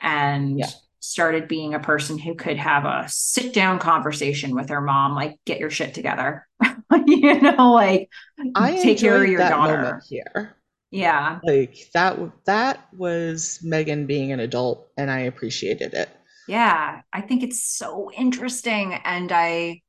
and 0.00 0.58
Yeah. 0.58 0.66
started 1.00 1.48
being 1.48 1.74
a 1.74 1.80
person 1.80 2.18
who 2.18 2.34
could 2.34 2.56
have 2.58 2.84
a 2.84 3.04
sit 3.08 3.52
down 3.52 3.78
conversation 3.78 4.54
with 4.54 4.68
her 4.68 4.80
mom 4.80 5.14
like 5.14 5.38
get 5.44 5.58
your 5.58 5.70
shit 5.70 5.94
together 5.94 6.46
you 7.06 7.40
know 7.40 7.72
like 7.72 8.08
I 8.54 8.72
take 8.72 8.98
care 8.98 9.22
of 9.22 9.30
your 9.30 9.40
daughter 9.48 10.02
here. 10.08 10.56
yeah 10.90 11.40
Like 11.44 11.76
that 11.94 12.18
that 12.44 12.86
was 12.94 13.58
Meghan 13.64 14.06
being 14.06 14.32
an 14.32 14.40
adult 14.40 14.88
and 14.96 15.10
I 15.10 15.20
appreciated 15.20 15.94
it. 15.94 16.08
Yeah 16.46 17.02
i 17.12 17.20
think 17.20 17.42
it's 17.42 17.62
so 17.64 18.10
interesting 18.12 18.94
and 18.94 19.30
i 19.32 19.80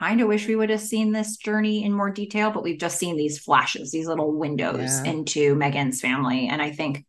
kind 0.00 0.20
of 0.20 0.28
wish 0.28 0.46
we 0.48 0.56
would 0.56 0.70
have 0.70 0.80
seen 0.80 1.12
this 1.12 1.36
journey 1.36 1.84
in 1.84 1.92
more 1.92 2.10
detail 2.10 2.50
but 2.50 2.62
we've 2.62 2.78
just 2.80 2.98
seen 2.98 3.16
these 3.16 3.38
flashes 3.38 3.90
these 3.90 4.06
little 4.06 4.32
windows 4.32 5.00
Yeah. 5.04 5.10
into 5.12 5.54
meghan's 5.56 6.00
family 6.00 6.48
and 6.48 6.62
i 6.62 6.70
think 6.70 7.04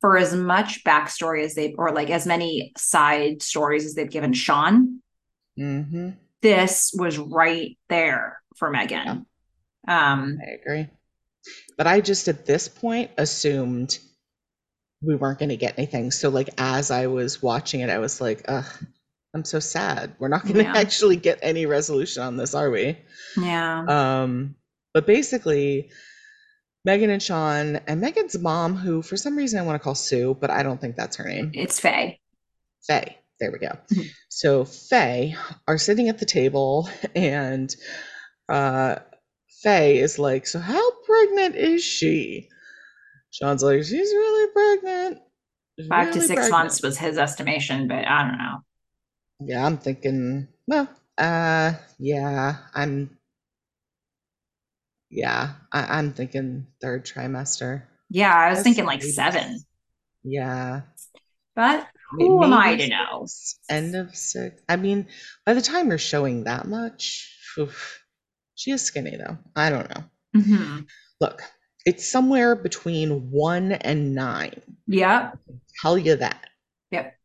for 0.00 0.16
as 0.16 0.34
much 0.34 0.82
backstory 0.84 1.44
as 1.44 1.54
they've 1.54 1.74
or 1.76 1.92
like 1.92 2.10
as 2.10 2.26
many 2.26 2.72
side 2.78 3.42
stories 3.42 3.84
as 3.84 3.94
they've 3.94 4.10
given 4.10 4.32
sean 4.32 5.02
hmm 5.56 6.10
this 6.42 6.92
was 6.94 7.18
right 7.18 7.76
there 7.88 8.40
for 8.56 8.72
meghan 8.72 9.24
um 9.88 10.38
I 10.40 10.52
agree. 10.52 10.88
But 11.76 11.86
I 11.86 12.00
just 12.00 12.28
at 12.28 12.46
this 12.46 12.68
point 12.68 13.10
assumed 13.18 13.98
we 15.02 15.16
weren't 15.16 15.38
going 15.38 15.48
to 15.50 15.56
get 15.56 15.78
anything. 15.78 16.10
So 16.10 16.28
like 16.28 16.50
as 16.58 16.90
I 16.90 17.06
was 17.06 17.42
watching 17.42 17.80
it, 17.80 17.90
I 17.90 17.98
was 17.98 18.20
like, 18.20 18.44
ugh, 18.48 18.66
I'm 19.34 19.44
so 19.44 19.60
sad. 19.60 20.14
We're 20.18 20.28
not 20.28 20.42
going 20.42 20.56
to 20.56 20.62
Yeah. 20.62 20.72
actually 20.76 21.16
get 21.16 21.38
any 21.42 21.66
resolution 21.66 22.22
on 22.22 22.36
this, 22.36 22.54
are 22.54 22.70
we? 22.70 22.98
yeah 23.36 23.84
Um, 24.22 24.56
but 24.92 25.06
basically, 25.06 25.90
Meghan 26.86 27.10
and 27.10 27.22
Sean 27.22 27.76
and 27.86 28.02
Meghan's 28.02 28.38
mom, 28.38 28.74
who 28.76 29.02
for 29.02 29.16
some 29.16 29.36
reason 29.36 29.58
I 29.58 29.62
want 29.62 29.80
to 29.80 29.84
call 29.84 29.94
Sue, 29.94 30.34
but 30.38 30.50
I 30.50 30.62
don't 30.62 30.80
think 30.80 30.96
that's 30.96 31.16
her 31.16 31.24
name. 31.28 31.50
it's 31.54 31.78
faye 31.78 32.18
Faye. 32.86 33.18
There 33.38 33.52
we 33.52 33.58
go. 33.58 33.78
Mhm. 33.92 34.06
So 34.28 34.64
Faye 34.64 35.34
are 35.68 35.78
sitting 35.78 36.08
at 36.08 36.18
the 36.18 36.26
table, 36.26 36.88
and 37.14 37.74
uh, 38.48 38.96
Faye 39.62 39.98
is 39.98 40.18
like, 40.18 40.46
"So 40.46 40.58
how 40.58 40.90
pregnant 41.04 41.54
is 41.56 41.82
she?" 41.84 42.48
Sean's 43.30 43.62
like, 43.62 43.82
"She's 43.84 44.12
really 44.12 44.52
pregnant." 44.52 45.18
She's 45.78 45.88
five 45.88 46.10
to 46.12 46.20
six 46.20 46.28
pregnant." 46.34 46.50
months 46.50 46.82
was 46.82 46.98
his 46.98 47.16
estimation 47.18 47.88
but 47.88 48.06
i 48.06 48.22
don't 48.28 48.38
know 48.38 48.58
Yeah, 49.40 49.64
I'm 49.64 49.78
thinking. 49.78 50.48
Well, 50.66 50.88
uh, 51.16 51.72
yeah, 51.98 52.56
I'm. 52.74 53.16
Yeah, 55.10 55.54
I, 55.72 55.98
I'm 55.98 56.12
thinking 56.12 56.66
third 56.80 57.04
trimester. 57.04 57.82
yeah 58.10 58.34
i 58.34 58.48
was 58.50 58.58
That's 58.58 58.64
thinking 58.64 58.84
like 58.86 59.02
seven 59.02 59.58
Yeah. 60.22 60.82
but 61.56 61.88
who 62.12 62.42
am 62.44 62.52
i 62.52 62.76
to 62.76 62.88
know 62.88 63.26
End 63.68 63.94
of 63.96 64.14
six. 64.16 64.60
I 64.68 64.76
mean, 64.76 65.06
by 65.46 65.54
the 65.54 65.62
time 65.62 65.88
you're 65.88 65.98
showing 65.98 66.44
that 66.44 66.66
much, 66.66 67.32
oof, 67.58 68.02
she 68.54 68.70
is 68.72 68.82
skinny 68.82 69.16
though. 69.16 69.38
I 69.56 69.70
don't 69.70 69.88
know. 69.88 70.04
Mhm. 70.36 70.86
Look, 71.20 71.42
it's 71.86 72.10
somewhere 72.10 72.54
between 72.54 73.30
one 73.30 73.72
and 73.72 74.14
nine. 74.14 74.60
Yeah. 74.86 75.32
Tell 75.80 75.96
you 75.98 76.16
that. 76.16 76.48
Yep. 76.90 77.16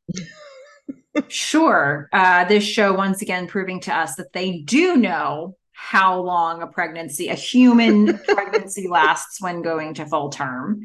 Sure. 1.29 2.09
Uh, 2.11 2.45
this 2.45 2.63
show 2.63 2.93
once 2.93 3.21
again 3.21 3.47
proving 3.47 3.79
to 3.81 3.95
us 3.95 4.15
that 4.15 4.33
they 4.33 4.59
do 4.59 4.97
know 4.97 5.55
how 5.71 6.21
long 6.21 6.61
a 6.61 6.67
pregnancy, 6.67 7.29
a 7.29 7.35
human 7.35 8.17
pregnancy 8.27 8.87
lasts 8.87 9.41
when 9.41 9.61
going 9.61 9.93
to 9.95 10.05
full 10.05 10.29
term. 10.29 10.81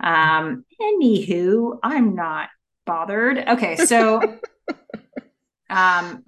Um, 0.00 0.64
anywho, 0.80 1.78
I'm 1.82 2.14
not 2.14 2.48
bothered. 2.86 3.38
Okay, 3.38 3.76
so 3.76 4.20
um 5.70 6.22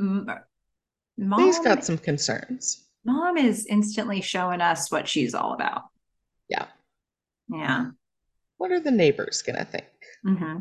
mom 1.18 1.40
He's 1.40 1.58
got 1.60 1.84
some 1.84 1.98
concerns. 1.98 2.84
mom 3.04 3.36
is 3.36 3.66
instantly 3.66 4.20
showing 4.20 4.60
us 4.60 4.90
what 4.90 5.06
she's 5.08 5.34
all 5.34 5.52
about. 5.54 5.82
Yeah. 6.48 6.66
Yeah. 7.48 7.86
What 8.56 8.72
are 8.72 8.80
the 8.80 8.90
neighbors 8.90 9.42
gonna 9.42 9.64
think? 9.64 9.86
hmm 10.24 10.58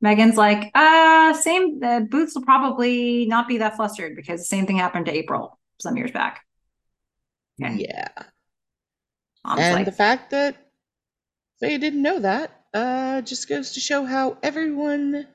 Megan's 0.00 0.36
like, 0.36 0.70
uh, 0.74 1.32
same. 1.32 1.80
The 1.80 2.06
boots 2.10 2.34
will 2.34 2.44
probably 2.44 3.24
not 3.26 3.48
be 3.48 3.58
that 3.58 3.76
flustered 3.76 4.14
because 4.14 4.40
the 4.40 4.44
same 4.44 4.66
thing 4.66 4.76
happened 4.76 5.06
to 5.06 5.12
April 5.12 5.58
some 5.80 5.96
years 5.96 6.12
back. 6.12 6.44
Okay. 7.60 7.86
Yeah. 7.88 8.08
Mom's 9.44 9.60
and 9.62 9.76
like, 9.76 9.86
the 9.86 9.92
fact 9.92 10.30
that 10.30 10.56
they 11.60 11.78
didn't 11.78 12.02
know 12.02 12.18
that 12.18 12.64
uh 12.74 13.22
just 13.22 13.48
goes 13.48 13.72
to 13.72 13.80
show 13.80 14.04
how 14.04 14.36
everyone 14.42 15.26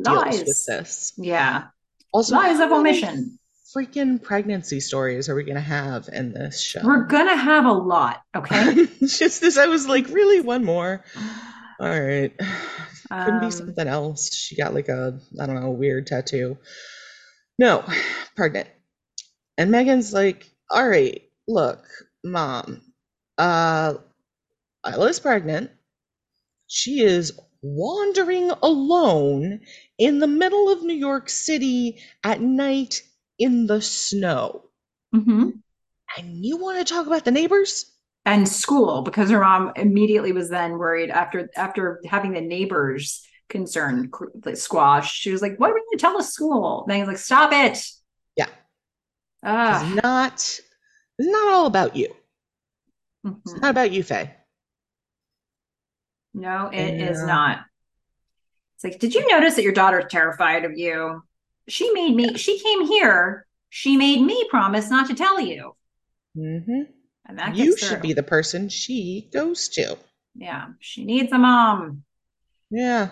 deals 0.00 0.38
with 0.46 0.64
this. 0.66 1.12
Yeah, 1.16 1.64
Also, 2.12 2.36
lies 2.36 2.60
of 2.60 2.70
omission. 2.70 3.39
Freaking 3.74 4.20
pregnancy 4.20 4.80
stories 4.80 5.28
are 5.28 5.34
we 5.34 5.44
gonna 5.44 5.60
have 5.60 6.08
in 6.12 6.32
this 6.32 6.60
show? 6.60 6.80
We're 6.82 7.04
gonna 7.04 7.36
have 7.36 7.66
a 7.66 7.72
lot. 7.72 8.22
Okay. 8.34 8.86
Just 9.00 9.40
this, 9.40 9.56
I 9.58 9.66
was 9.66 9.86
like, 9.86 10.08
really, 10.08 10.40
one 10.40 10.64
more. 10.64 11.04
All 11.78 11.88
right. 11.88 12.32
Couldn't 12.38 13.34
Um, 13.34 13.40
be 13.40 13.50
something 13.50 13.86
else. 13.86 14.34
She 14.34 14.56
got 14.56 14.74
like 14.74 14.88
a, 14.88 15.20
I 15.40 15.46
don't 15.46 15.54
know, 15.54 15.68
a 15.68 15.70
weird 15.70 16.06
tattoo. 16.08 16.58
No, 17.58 17.84
pregnant. 18.36 18.68
And 19.56 19.70
Meghan's 19.70 20.12
like, 20.12 20.50
all 20.70 20.88
right, 20.88 21.22
look, 21.46 21.84
mom, 22.24 22.80
uh, 23.38 23.94
Lila's 24.84 25.20
pregnant. 25.20 25.70
She 26.66 27.00
is 27.02 27.38
wandering 27.62 28.50
alone 28.62 29.60
in 29.98 30.18
the 30.18 30.26
middle 30.26 30.70
of 30.72 30.82
New 30.82 30.94
York 30.94 31.28
City 31.28 32.00
at 32.24 32.40
night 32.40 33.02
in 33.40 33.66
the 33.66 33.80
snow. 33.82 34.62
hmm 35.12 35.50
And 36.16 36.44
you 36.44 36.58
want 36.58 36.78
to 36.78 36.94
talk 36.94 37.06
about 37.08 37.24
the 37.24 37.32
neighbors? 37.32 37.86
And 38.26 38.46
school, 38.46 39.02
because 39.02 39.30
her 39.30 39.40
mom 39.40 39.72
immediately 39.76 40.32
was 40.32 40.50
then 40.50 40.72
worried 40.72 41.10
after 41.10 41.48
after 41.56 42.00
having 42.04 42.32
the 42.32 42.40
neighbors 42.42 43.26
concern 43.48 44.10
like, 44.44 44.56
squash. 44.58 45.12
She 45.18 45.32
was 45.32 45.40
like, 45.42 45.58
"What 45.58 45.70
are 45.70 45.74
we 45.74 45.80
going 45.80 45.98
to 45.98 46.02
tell 46.02 46.16
the 46.18 46.22
school?" 46.22 46.86
Meghan's 46.88 47.08
like, 47.08 47.16
"Stop 47.18 47.50
it." 47.52 47.82
Yeah. 48.36 48.46
Ah. 49.42 49.82
It's 49.82 50.02
not 50.04 50.34
it's 51.18 51.28
not 51.32 51.52
all 51.52 51.66
about 51.66 51.96
you. 51.96 52.14
It's 53.24 53.54
Mhm. 53.54 53.62
not 53.62 53.70
about 53.70 53.90
you, 53.90 54.02
Faye. 54.02 54.34
No, 56.34 56.68
it 56.72 57.00
is 57.00 57.20
Yeah. 57.20 57.26
not. 57.26 57.58
It's 58.76 58.84
like, 58.84 58.98
did 58.98 59.14
you 59.14 59.26
notice 59.28 59.56
that 59.56 59.62
your 59.62 59.72
daughter's 59.72 60.06
terrified 60.10 60.64
of 60.64 60.78
you? 60.78 61.22
She 61.70 61.90
made 61.92 62.14
me, 62.14 62.36
she 62.36 62.58
came 62.58 62.86
here. 62.86 63.46
She 63.68 63.96
made 63.96 64.20
me 64.20 64.46
promise 64.50 64.90
not 64.90 65.08
to 65.08 65.14
tell 65.14 65.40
you. 65.40 65.74
Mm 66.36 66.64
hmm 66.64 66.82
And 67.26 67.38
that 67.38 67.56
You 67.56 67.76
should 67.76 67.88
through. 67.88 68.00
be 68.00 68.12
the 68.12 68.22
person 68.22 68.68
she 68.68 69.28
goes 69.32 69.68
to. 69.70 69.96
Yeah, 70.34 70.68
she 70.80 71.04
needs 71.04 71.32
a 71.32 71.38
mom. 71.38 72.02
Yeah. 72.70 73.10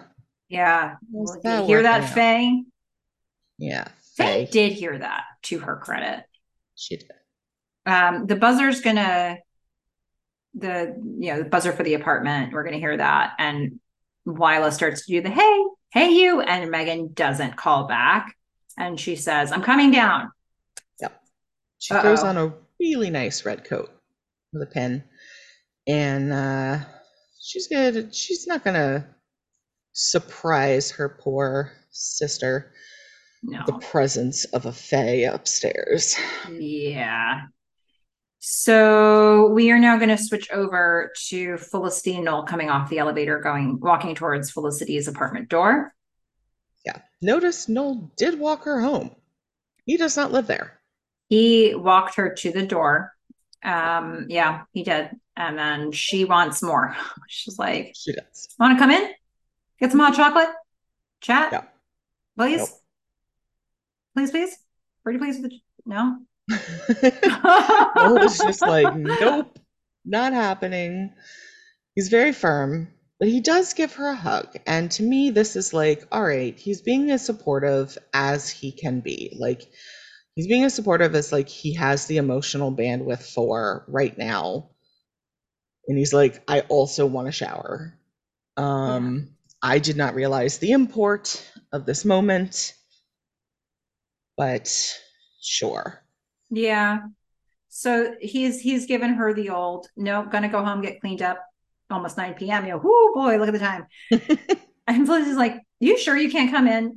Yeah. 0.49 0.97
Well, 1.11 1.41
that 1.43 1.61
you 1.61 1.67
hear 1.67 1.83
that, 1.83 2.03
out? 2.03 2.11
Faye? 2.11 2.65
Yeah. 3.59 3.89
Faye 4.17 4.47
Faye. 4.47 4.49
did 4.51 4.73
hear 4.73 4.99
that 4.99 5.25
to 5.45 5.59
her 5.61 5.77
credit. 5.77 6.25
She 6.75 6.97
did. 6.97 7.11
Um, 7.87 8.27
the 8.27 8.37
buzzer's 8.37 8.81
gonna 8.81 9.39
the 10.55 10.97
you 11.19 11.33
know, 11.33 11.43
the 11.43 11.49
buzzer 11.49 11.73
for 11.73 11.83
the 11.83 11.95
apartment, 11.95 12.53
we're 12.53 12.65
gonna 12.65 12.79
hear 12.79 12.97
that. 12.97 13.35
And 13.39 13.81
Lila 14.25 14.73
starts 14.73 15.07
to 15.07 15.13
do 15.13 15.23
the 15.23 15.31
hey, 15.31 15.65
hey 15.93 16.11
you, 16.11 16.41
and 16.41 16.73
Meghan 16.73 17.15
doesn't 17.15 17.57
call 17.57 17.87
back. 17.87 18.35
And 18.79 18.99
she 18.99 19.17
says, 19.17 19.51
I'm 19.53 19.63
coming 19.63 19.91
down. 19.91 20.31
Yep. 21.01 21.21
She 21.79 21.95
throws 21.95 22.21
Uh-oh. 22.21 22.29
on 22.29 22.37
a 22.37 22.55
really 22.79 23.11
nice 23.11 23.45
red 23.45 23.65
coat 23.65 23.91
with 24.53 24.63
a 24.63 24.67
pin. 24.67 25.03
And 25.87 26.33
uh 26.33 26.79
she's 27.41 27.67
good. 27.67 28.15
She's 28.15 28.47
not 28.47 28.63
gonna 28.65 29.07
surprise 29.93 30.91
her 30.93 31.09
poor 31.21 31.73
sister 31.91 32.73
No. 33.43 33.63
the 33.67 33.73
presence 33.79 34.45
of 34.47 34.67
a 34.67 34.73
Faye 34.73 35.25
upstairs. 35.25 36.17
Yeah. 36.51 37.41
So 38.41 39.49
we 39.49 39.73
are 39.73 39.79
now 39.81 39.97
going 39.97 40.11
to 40.11 40.17
switch 40.17 40.49
over 40.53 41.11
to 41.29 41.57
Felicity 41.59 42.21
Noel 42.21 42.45
coming 42.45 42.71
off 42.71 42.89
the 42.89 42.99
elevator, 43.01 43.41
going 43.41 43.81
walking 43.81 44.15
towards 44.15 44.53
Felicity's 44.53 45.09
apartment 45.09 45.49
door. 45.49 45.93
Yeah. 46.85 46.99
Notice 47.21 47.69
Noel 47.69 48.11
did 48.17 48.39
walk 48.39 48.65
her 48.65 48.81
home. 48.81 49.15
He 49.85 49.97
does 49.97 50.17
not 50.17 50.33
live 50.33 50.47
there. 50.47 50.81
He 51.29 51.75
walked 51.75 52.17
her 52.17 52.35
to 52.35 52.53
the 52.53 52.67
door. 52.67 53.13
Um, 53.63 54.27
yeah, 54.29 54.63
he 54.73 54.83
did. 54.83 55.11
And 55.37 55.59
then 55.59 55.93
she 55.93 56.25
wants 56.25 56.63
more. 56.63 56.97
She's 57.29 57.59
like, 57.59 57.93
She 57.97 58.13
does. 58.13 58.49
Want 58.59 58.77
to 58.77 58.83
come 58.83 58.91
in? 58.91 59.11
Get 59.81 59.91
some 59.91 60.01
hot 60.01 60.15
chocolate? 60.15 60.49
Chat? 61.21 61.53
No. 61.53 61.65
Please? 62.37 62.59
Nope. 62.59 62.69
Please, 64.15 64.31
please? 64.31 64.57
Pretty 65.05 65.19
please 65.19 65.41
with 65.41 65.51
the 65.51 65.61
no? 65.87 66.19
Noel 67.97 68.19
was 68.19 68.39
just 68.39 68.63
like, 68.63 68.95
nope, 68.97 69.59
not 70.05 70.33
happening. 70.33 71.13
He's 71.95 72.09
very 72.09 72.33
firm, 72.33 72.89
but 73.19 73.29
he 73.29 73.41
does 73.41 73.75
give 73.75 73.95
her 73.95 74.09
a 74.09 74.15
hug. 74.15 74.57
And 74.67 74.91
to 74.93 75.03
me, 75.03 75.31
this 75.31 75.57
is 75.57 75.73
like, 75.73 76.07
all 76.13 76.23
right, 76.23 76.57
he's 76.57 76.83
being 76.83 77.11
as 77.11 77.25
supportive 77.25 77.99
as 78.15 78.49
he 78.49 78.73
can 78.73 79.01
be. 79.01 79.37
Like, 79.39 79.63
he's 80.35 80.47
being 80.47 80.63
as 80.63 80.75
supportive 80.75 81.17
as 81.17 81.33
like 81.33 81.49
he 81.49 81.75
has 81.75 82.07
the 82.07 82.19
emotional 82.19 82.73
bandwidth 82.73 83.35
for 83.35 83.85
right 83.89 84.17
now. 84.17 84.71
And 85.89 85.99
he's 85.99 86.13
like, 86.13 86.43
I 86.47 86.61
also 86.69 87.07
want 87.07 87.29
a 87.29 87.33
shower. 87.33 87.99
Um, 88.57 89.31
I 89.63 89.81
did 89.81 89.97
not 89.97 90.15
realize 90.15 90.59
the 90.59 90.73
import 90.73 91.45
of 91.73 91.87
this 91.87 92.05
moment, 92.05 92.75
but 94.37 94.69
sure. 95.41 96.05
Yeah. 96.51 97.01
So 97.69 98.15
he's 98.21 98.61
he's 98.61 98.87
given 98.87 99.15
her 99.15 99.35
the 99.35 99.51
old, 99.51 99.89
no, 99.97 100.25
gonna 100.31 100.49
go 100.49 100.65
home, 100.65 100.83
get 100.83 101.01
cleaned 101.01 101.23
up. 101.23 101.48
Almost 101.91 102.17
9 102.17 102.35
p.m. 102.35 102.65
You 102.65 102.73
know, 102.73 102.79
whoo 102.79 103.13
boy, 103.15 103.37
look 103.39 103.49
at 103.49 103.53
the 103.53 103.59
time. 103.59 103.87
and 104.87 105.07
Felicity's 105.07 105.37
like, 105.37 105.63
You 105.81 105.99
sure 105.99 106.17
you 106.17 106.31
can't 106.31 106.51
come 106.51 106.67
in? 106.67 106.97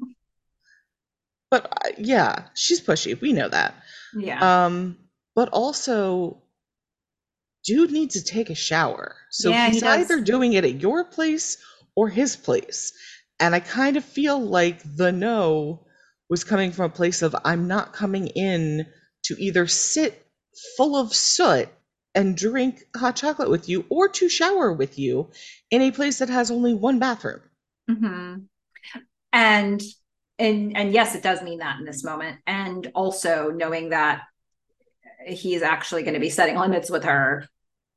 But 1.50 1.66
uh, 1.66 1.92
yeah, 1.98 2.46
she's 2.56 2.82
pushy. 2.82 3.20
We 3.20 3.34
know 3.34 3.50
that. 3.50 3.76
Yeah. 4.14 4.66
Um, 4.66 4.98
but 5.36 5.50
also, 5.50 6.42
dude 7.66 7.92
needs 7.92 8.16
to 8.16 8.24
take 8.24 8.50
a 8.50 8.56
shower. 8.56 9.16
So 9.30 9.50
Yeah, 9.50 9.70
he's 9.70 9.82
does. 9.82 10.00
either 10.12 10.22
doing 10.22 10.54
it 10.54 10.66
at 10.66 10.82
your 10.82 11.04
place 11.06 11.58
or 11.96 12.10
his 12.10 12.36
place. 12.36 12.94
And 13.40 13.56
I 13.56 13.60
kind 13.60 13.98
of 13.98 14.06
feel 14.06 14.40
like 14.40 14.82
the 14.96 15.12
no 15.12 15.86
was 16.30 16.44
coming 16.44 16.72
from 16.72 16.86
a 16.86 16.94
place 16.94 17.22
of 17.22 17.36
I'm 17.44 17.68
not 17.68 17.94
coming 17.94 18.28
in 18.28 18.86
to 19.26 19.36
either 19.38 19.68
sit 19.68 20.26
full 20.78 20.96
of 20.96 21.14
soot 21.14 21.70
and 22.16 22.38
drink 22.38 22.86
hot 22.96 23.16
chocolate 23.18 23.50
with 23.50 23.70
you 23.70 23.86
or 23.90 24.08
to 24.10 24.30
shower 24.30 24.72
with 24.74 24.98
you 25.00 25.30
in 25.70 25.82
a 25.82 25.92
place 25.92 26.20
that 26.20 26.30
has 26.30 26.52
only 26.52 26.74
one 26.74 27.00
bathroom. 27.00 27.42
hmm 27.88 28.36
And 29.34 29.82
and 30.40 30.76
and 30.78 30.94
yes, 30.94 31.16
it 31.16 31.24
does 31.24 31.42
mean 31.42 31.60
that 31.60 31.80
in 31.80 31.86
this 31.86 32.04
moment. 32.04 32.40
And 32.48 32.92
also 32.96 33.52
knowing 33.52 33.90
that 33.90 34.24
he's 35.28 35.62
actually 35.62 36.04
going 36.04 36.14
to 36.16 36.20
be 36.20 36.30
setting 36.30 36.58
limits 36.58 36.90
with 36.90 37.04
her, 37.04 37.48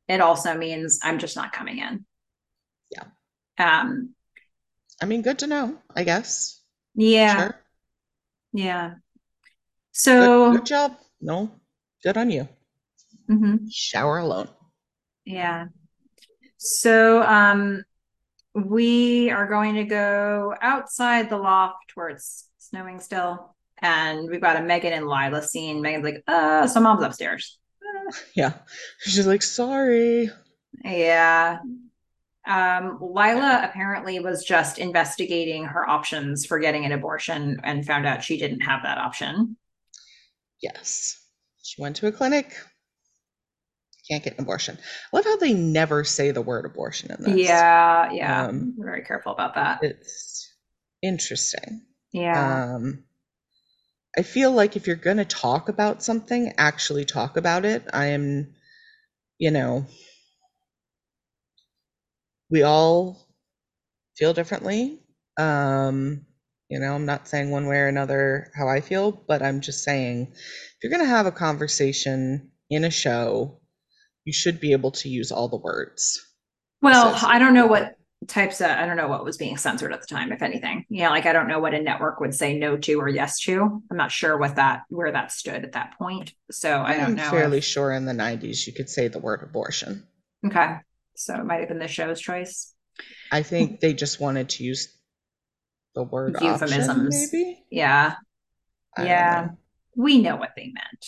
it 0.08 0.20
also 0.20 0.56
means 0.56 1.00
I'm 1.02 1.18
just 1.18 1.36
not 1.36 1.52
coming 1.52 1.78
in. 1.78 2.04
Yeah. 2.90 3.04
Um, 3.58 4.14
I 5.00 5.04
mean, 5.06 5.22
good 5.22 5.38
to 5.38 5.46
know, 5.46 5.80
I 5.94 6.02
guess. 6.02 6.62
yeah, 6.94 7.46
Sure. 7.46 7.54
yeah. 8.52 8.94
Good, 10.16 10.32
So, 10.32 10.50
good 10.50 10.66
job. 10.66 10.98
No, 11.20 11.60
good 12.02 12.16
on 12.16 12.30
you. 12.30 12.48
Mhm. 13.30 13.66
Shower 13.70 14.18
alone. 14.18 14.48
Yeah. 15.24 15.66
So 16.58 17.22
um 17.22 17.84
we 18.54 19.30
are 19.30 19.48
going 19.48 19.74
to 19.74 19.84
go 19.84 20.54
outside 20.60 21.28
the 21.28 21.36
loft 21.36 21.92
where 21.96 22.08
it's 22.10 22.48
snowing 22.58 23.00
still. 23.00 23.56
And 23.82 24.30
we've 24.30 24.40
got 24.40 24.56
a 24.56 24.60
Meghan 24.60 24.92
and 24.92 25.08
Lila 25.08 25.42
scene. 25.42 25.82
Meghan's 25.82 26.04
like, 26.04 26.22
uh, 26.28 26.66
so 26.68 26.80
mom's 26.80 27.02
upstairs. 27.02 27.58
Uh, 27.82 28.12
Yeah. 28.36 28.52
She's 29.00 29.26
like, 29.26 29.42
sorry. 29.42 30.30
yeah. 30.84 31.58
Um, 32.46 32.98
Lila 33.00 33.62
apparently 33.68 34.20
was 34.20 34.44
just 34.44 34.78
investigating 34.78 35.64
her 35.64 35.88
options 35.88 36.46
for 36.46 36.58
getting 36.60 36.84
an 36.84 36.92
abortion 36.92 37.58
and 37.64 37.84
found 37.84 38.06
out 38.06 38.22
she 38.22 38.38
didn't 38.38 38.60
have 38.60 38.84
that 38.84 38.98
option. 38.98 39.56
Yes. 40.62 41.18
She 41.62 41.82
went 41.82 41.96
to 41.96 42.06
a 42.06 42.12
clinic. 42.12 42.54
Can't 44.10 44.22
get 44.22 44.34
an 44.34 44.44
abortion. 44.44 44.78
I 45.12 45.16
love 45.16 45.24
how 45.24 45.36
they 45.36 45.54
never 45.54 46.04
say 46.04 46.30
the 46.30 46.42
word 46.42 46.66
abortion 46.66 47.10
in 47.10 47.24
this. 47.24 47.48
Yeah, 47.48 48.12
yeah. 48.12 48.46
Um, 48.46 48.74
very 48.78 49.02
careful 49.02 49.32
about 49.32 49.54
that. 49.54 49.78
It's 49.82 50.52
interesting. 51.02 51.82
Yeah. 52.12 52.74
Um, 52.76 53.04
I 54.16 54.22
feel 54.22 54.52
like 54.52 54.76
if 54.76 54.86
you're 54.86 54.96
going 54.96 55.16
to 55.16 55.24
talk 55.24 55.68
about 55.68 56.02
something, 56.02 56.52
actually 56.58 57.04
talk 57.04 57.36
about 57.36 57.64
it. 57.64 57.84
I 57.92 58.06
am, 58.06 58.54
you 59.38 59.50
know, 59.50 59.86
we 62.50 62.62
all 62.62 63.26
feel 64.16 64.32
differently. 64.32 65.00
Um, 65.38 66.26
you 66.68 66.78
know, 66.78 66.94
I'm 66.94 67.06
not 67.06 67.26
saying 67.26 67.50
one 67.50 67.66
way 67.66 67.78
or 67.78 67.88
another 67.88 68.52
how 68.54 68.68
I 68.68 68.80
feel, 68.80 69.12
but 69.12 69.42
I'm 69.42 69.60
just 69.60 69.82
saying 69.82 70.28
if 70.32 70.76
you're 70.82 70.92
going 70.92 71.02
to 71.04 71.08
have 71.08 71.26
a 71.26 71.32
conversation 71.32 72.50
in 72.70 72.84
a 72.84 72.90
show, 72.90 73.60
you 74.24 74.32
should 74.32 74.60
be 74.60 74.72
able 74.72 74.90
to 74.92 75.08
use 75.08 75.30
all 75.32 75.48
the 75.48 75.56
words. 75.56 76.20
Well, 76.82 77.18
I 77.24 77.38
don't 77.38 77.54
know 77.54 77.66
what 77.66 77.96
types 78.26 78.60
of, 78.60 78.70
I 78.70 78.86
don't 78.86 78.96
know 78.96 79.08
what 79.08 79.24
was 79.24 79.36
being 79.36 79.56
censored 79.56 79.92
at 79.92 80.00
the 80.00 80.06
time, 80.06 80.32
if 80.32 80.42
anything. 80.42 80.84
Yeah, 80.88 81.10
like 81.10 81.26
I 81.26 81.32
don't 81.32 81.48
know 81.48 81.58
what 81.58 81.74
a 81.74 81.80
network 81.82 82.20
would 82.20 82.34
say 82.34 82.58
no 82.58 82.76
to 82.76 82.94
or 83.00 83.08
yes 83.08 83.38
to. 83.40 83.82
I'm 83.90 83.96
not 83.96 84.10
sure 84.12 84.36
what 84.38 84.56
that, 84.56 84.82
where 84.88 85.12
that 85.12 85.30
stood 85.32 85.64
at 85.64 85.72
that 85.72 85.94
point. 85.98 86.32
So 86.50 86.80
I 86.82 86.94
don't 86.96 87.04
I'm 87.04 87.14
know. 87.16 87.30
fairly 87.30 87.58
if- 87.58 87.64
sure 87.64 87.92
in 87.92 88.04
the 88.06 88.12
90s 88.12 88.66
you 88.66 88.72
could 88.72 88.88
say 88.88 89.08
the 89.08 89.18
word 89.18 89.42
abortion. 89.42 90.06
Okay. 90.46 90.76
So 91.16 91.34
it 91.34 91.44
might 91.44 91.60
have 91.60 91.68
been 91.68 91.78
the 91.78 91.88
show's 91.88 92.20
choice. 92.20 92.74
I 93.30 93.42
think 93.42 93.80
they 93.80 93.92
just 93.94 94.20
wanted 94.20 94.48
to 94.50 94.64
use 94.64 94.88
the 95.94 96.02
word 96.02 96.36
option, 96.36 96.68
Euphemisms. 96.68 97.28
maybe. 97.32 97.64
Yeah. 97.70 98.14
I 98.96 99.04
Yeah. 99.06 99.46
know. 99.48 99.58
We 99.96 100.20
know 100.20 100.36
what 100.36 100.50
they 100.56 100.72
meant. 100.72 101.06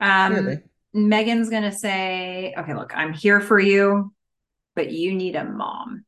Um, 0.00 0.32
Clearly. 0.34 0.62
Meghan's 0.94 1.50
going 1.50 1.62
to 1.62 1.72
say, 1.72 2.54
okay, 2.56 2.74
look, 2.74 2.92
I'm 2.96 3.12
here 3.12 3.40
for 3.40 3.58
you, 3.58 4.12
but 4.74 4.90
you 4.90 5.14
need 5.14 5.36
a 5.36 5.44
mom. 5.44 6.04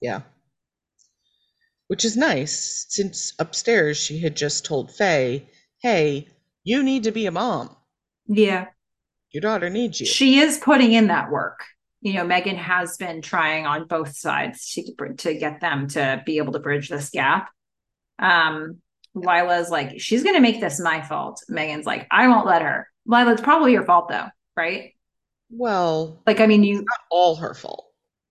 Yeah. 0.00 0.20
Which 1.88 2.04
is 2.04 2.16
nice 2.16 2.86
since 2.88 3.34
upstairs 3.38 3.96
she 3.96 4.18
had 4.18 4.36
just 4.36 4.64
told 4.64 4.90
Faye, 4.94 5.48
hey, 5.80 6.28
you 6.62 6.82
need 6.82 7.04
to 7.04 7.12
be 7.12 7.26
a 7.26 7.30
mom. 7.30 7.74
Yeah. 8.26 8.66
Your 9.30 9.40
daughter 9.40 9.70
needs 9.70 10.00
you. 10.00 10.06
She 10.06 10.38
is 10.38 10.58
putting 10.58 10.92
in 10.92 11.08
that 11.08 11.30
work. 11.30 11.60
You 12.00 12.14
know, 12.14 12.26
Meghan 12.26 12.56
has 12.56 12.96
been 12.96 13.22
trying 13.22 13.66
on 13.66 13.86
both 13.86 14.14
sides 14.14 14.72
to 14.74 15.14
to 15.14 15.34
get 15.34 15.60
them 15.60 15.88
to 15.88 16.22
be 16.24 16.36
able 16.38 16.52
to 16.52 16.58
bridge 16.58 16.88
this 16.88 17.10
gap. 17.10 17.50
Um, 18.18 18.78
Lila's 19.14 19.70
like, 19.70 20.00
she's 20.00 20.22
gonna 20.22 20.40
make 20.40 20.60
this 20.60 20.80
my 20.80 21.00
fault. 21.00 21.42
Meghan's 21.50 21.86
like, 21.86 22.06
I 22.10 22.28
won't 22.28 22.46
let 22.46 22.62
her. 22.62 22.88
Lila, 23.06 23.32
it's 23.32 23.40
probably 23.42 23.72
your 23.72 23.84
fault 23.84 24.08
though, 24.08 24.28
right? 24.56 24.92
Well, 25.50 26.22
Like, 26.26 26.40
I 26.40 26.46
mean, 26.46 26.64
you 26.64 26.82
not 26.82 27.00
all 27.10 27.36
her 27.36 27.54
fault. 27.54 27.86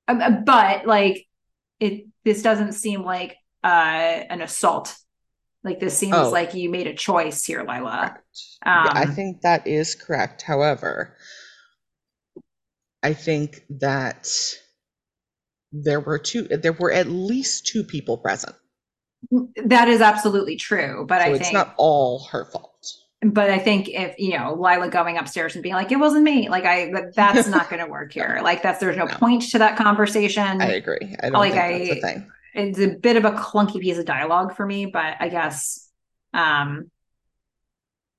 Um, 0.07 0.21
uh, 0.21 0.31
but 0.45 0.85
like 0.85 1.25
it 1.79 2.07
this 2.25 2.41
doesn't 2.41 2.73
seem 2.73 3.03
like 3.03 3.37
uh 3.63 3.67
an 4.29 4.41
assault 4.41 4.95
like 5.63 5.79
this 5.79 5.97
seems 5.97 6.15
Oh. 6.15 6.29
like 6.29 6.53
you 6.53 6.69
made 6.69 6.87
a 6.87 6.93
choice 6.93 7.45
here 7.45 7.63
lila 7.63 8.17
Correct. 8.65 8.79
yeah, 8.81 8.91
I 8.95 9.05
Um, 9.05 9.15
think 9.15 9.41
that 9.41 9.65
is 9.67 9.95
correct. 9.95 10.41
However, 10.43 11.15
I 13.03 13.13
think 13.13 13.65
that 13.69 14.27
there 15.73 15.99
were 15.99 16.17
two 16.19 16.43
there 16.47 16.71
were 16.71 16.91
at 16.93 17.07
least 17.07 17.67
two 17.67 17.83
people 17.83 18.17
present. 18.17 18.55
that 19.65 19.87
is 19.87 20.01
absolutely 20.01 20.55
true 20.55 21.05
but 21.07 21.21
So 21.21 21.31
i 21.31 21.31
it's 21.33 21.39
think 21.39 21.51
it's 21.51 21.51
not 21.51 21.73
all 21.77 22.25
her 22.31 22.45
fault. 22.45 22.87
But 23.25 23.49
i 23.49 23.57
think 23.59 23.87
if 23.89 24.17
you 24.19 24.37
know 24.37 24.53
lila 24.55 24.89
going 24.89 25.17
upstairs 25.17 25.55
and 25.55 25.63
being 25.63 25.75
like 25.75 25.91
it 25.91 25.97
wasn't 25.97 26.23
me 26.23 26.49
like 26.49 26.65
i 26.65 26.91
that's 27.15 27.47
not 27.47 27.69
going 27.69 27.83
to 27.83 27.89
work 27.89 28.11
here 28.11 28.39
like 28.43 28.61
that's 28.61 28.79
there's 28.79 28.97
no 28.97 29.05
No. 29.05 29.15
point 29.15 29.43
to 29.51 29.59
that 29.59 29.77
conversation 29.77 30.61
I 30.61 30.73
agree. 30.73 31.15
I 31.21 31.29
don't 31.29 31.33
Like, 31.39 31.53
think 31.53 31.89
that's 31.89 32.05
I- 32.05 32.09
a 32.09 32.13
thing. 32.13 32.31
it's 32.53 32.79
a 32.79 32.87
bit 32.89 33.15
of 33.17 33.25
a 33.25 33.31
clunky 33.31 33.79
piece 33.79 33.97
of 33.97 34.05
dialogue 34.05 34.55
for 34.55 34.65
me, 34.65 34.85
but 34.87 35.15
I 35.19 35.29
guess 35.29 35.89
um 36.33 36.89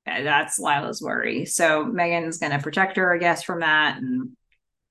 that's 0.07 0.59
Lila's 0.59 1.01
worry. 1.01 1.47
So 1.47 1.87
Meghan's 1.87 2.39
gonna 2.39 2.59
protect 2.61 2.97
her, 2.99 3.15
I 3.15 3.19
guess, 3.19 3.43
from 3.43 3.61
that. 3.61 3.97
And 3.99 4.37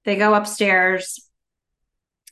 they 0.05 0.15
go 0.15 0.33
upstairs. 0.33 1.29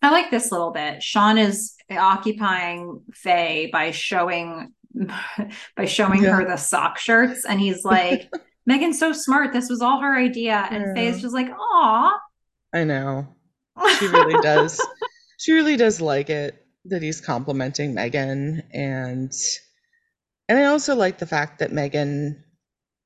I 0.01 0.09
like 0.09 0.31
this 0.31 0.51
little 0.51 0.71
bit. 0.71 1.03
Sean 1.03 1.37
is 1.37 1.75
occupying 1.91 3.01
Faye 3.13 3.69
by 3.71 3.91
showing 3.91 4.73
by 5.77 5.85
showing 5.85 6.23
Yeah. 6.23 6.35
her 6.37 6.45
the 6.47 6.57
sock 6.57 6.97
shirts, 6.97 7.45
and 7.45 7.59
he's 7.59 7.83
like, 7.85 8.29
Meghan's 8.69 8.99
so 8.99 9.11
smart. 9.13 9.53
This 9.53 9.69
was 9.69 9.81
all 9.81 9.99
her 10.01 10.15
idea. 10.15 10.67
And 10.69 10.83
Yeah. 10.83 10.93
Faye's 10.93 11.21
just 11.21 11.33
like, 11.33 11.49
aw. 11.49 12.17
I 12.73 12.83
know. 12.83 13.35
She 13.99 14.07
really 14.07 14.39
does. 14.43 14.79
She 15.39 15.53
really 15.53 15.75
does 15.77 15.99
like 16.01 16.29
it 16.29 16.55
that 16.85 17.01
he's 17.01 17.21
complimenting 17.21 17.95
Meghan 17.95 18.63
and 18.73 19.31
and 20.49 20.59
I 20.59 20.65
also 20.65 20.95
like 20.95 21.17
the 21.19 21.25
fact 21.27 21.59
that 21.59 21.71
Meghan 21.71 22.41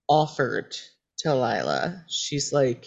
offered 0.09 0.75
to 1.19 1.33
Lila. 1.33 2.03
She's 2.09 2.51
like, 2.53 2.85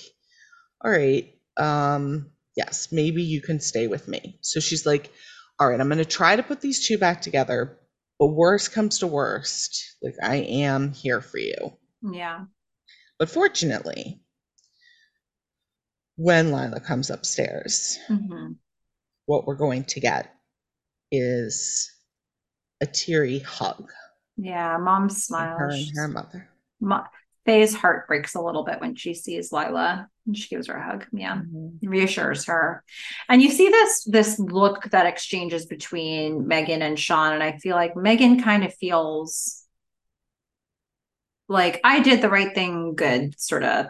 "All 0.85 0.91
right, 0.91 1.33
um 1.57 2.31
yes, 2.57 2.89
maybe 2.91 3.23
you 3.23 3.41
can 3.41 3.61
stay 3.61 3.87
with 3.87 4.09
me." 4.09 4.39
So 4.43 4.61
she's 4.61 4.85
like, 4.87 5.13
"All 5.61 5.69
right, 5.69 5.81
I'm 5.81 5.89
going 5.89 5.99
to 5.99 6.05
try 6.05 6.35
to 6.37 6.43
put 6.43 6.61
these 6.61 6.87
two 6.87 6.99
back 6.99 7.21
together, 7.23 7.79
but 8.19 8.29
worst 8.29 8.73
comes 8.73 8.99
to 8.99 9.07
worst, 9.07 9.97
like 10.03 10.15
I 10.23 10.37
am 10.37 10.93
here 10.93 11.21
for 11.21 11.39
you." 11.39 11.77
yeah. 12.03 12.45
But 13.19 13.31
fortunately, 13.31 14.21
when 16.17 16.53
Lila 16.53 16.81
comes 16.81 17.11
upstairs, 17.11 17.99
hmm 18.07 18.53
what 19.27 19.47
we're 19.47 19.55
going 19.55 19.85
to 19.85 20.01
get 20.01 20.35
is 21.13 21.91
a 22.81 22.87
teary 22.87 23.41
hug 23.41 23.91
Yeah. 24.37 24.79
Mom 24.79 25.11
from 25.11 25.45
her 25.45 25.69
and 25.69 25.97
her 25.97 26.09
mother. 26.09 26.49
Faye's 27.49 27.75
heart 27.75 28.07
breaks 28.07 28.35
a 28.35 28.43
little 28.43 28.63
bit 28.63 28.79
when 28.79 28.95
she 28.95 29.15
sees 29.15 29.53
Lila 29.53 30.07
and 30.27 30.37
she 30.37 30.55
gives 30.55 30.67
her 30.67 30.75
a 30.75 30.85
hug. 30.85 31.07
Yeah. 31.15 31.37
Mm-hmm. 31.37 31.89
Reassures 31.89 32.45
her. 32.45 32.85
And 33.27 33.41
you 33.41 33.51
see 33.51 33.71
this 33.71 34.05
this 34.05 34.39
look 34.39 34.91
that 34.91 35.07
exchanges 35.07 35.65
between 35.65 36.45
Meghan 36.45 36.83
and 36.83 36.99
Sean. 36.99 37.33
And 37.33 37.43
I 37.43 37.57
feel 37.57 37.75
like 37.75 37.95
Meghan 37.95 38.45
kind 38.45 38.65
of 38.65 38.75
feels 38.75 39.65
like 41.49 41.81
I 41.85 42.01
did 42.01 42.21
the 42.21 42.29
right 42.29 42.55
thing, 42.55 42.95
good, 42.95 43.41
sort 43.41 43.65
of 43.65 43.87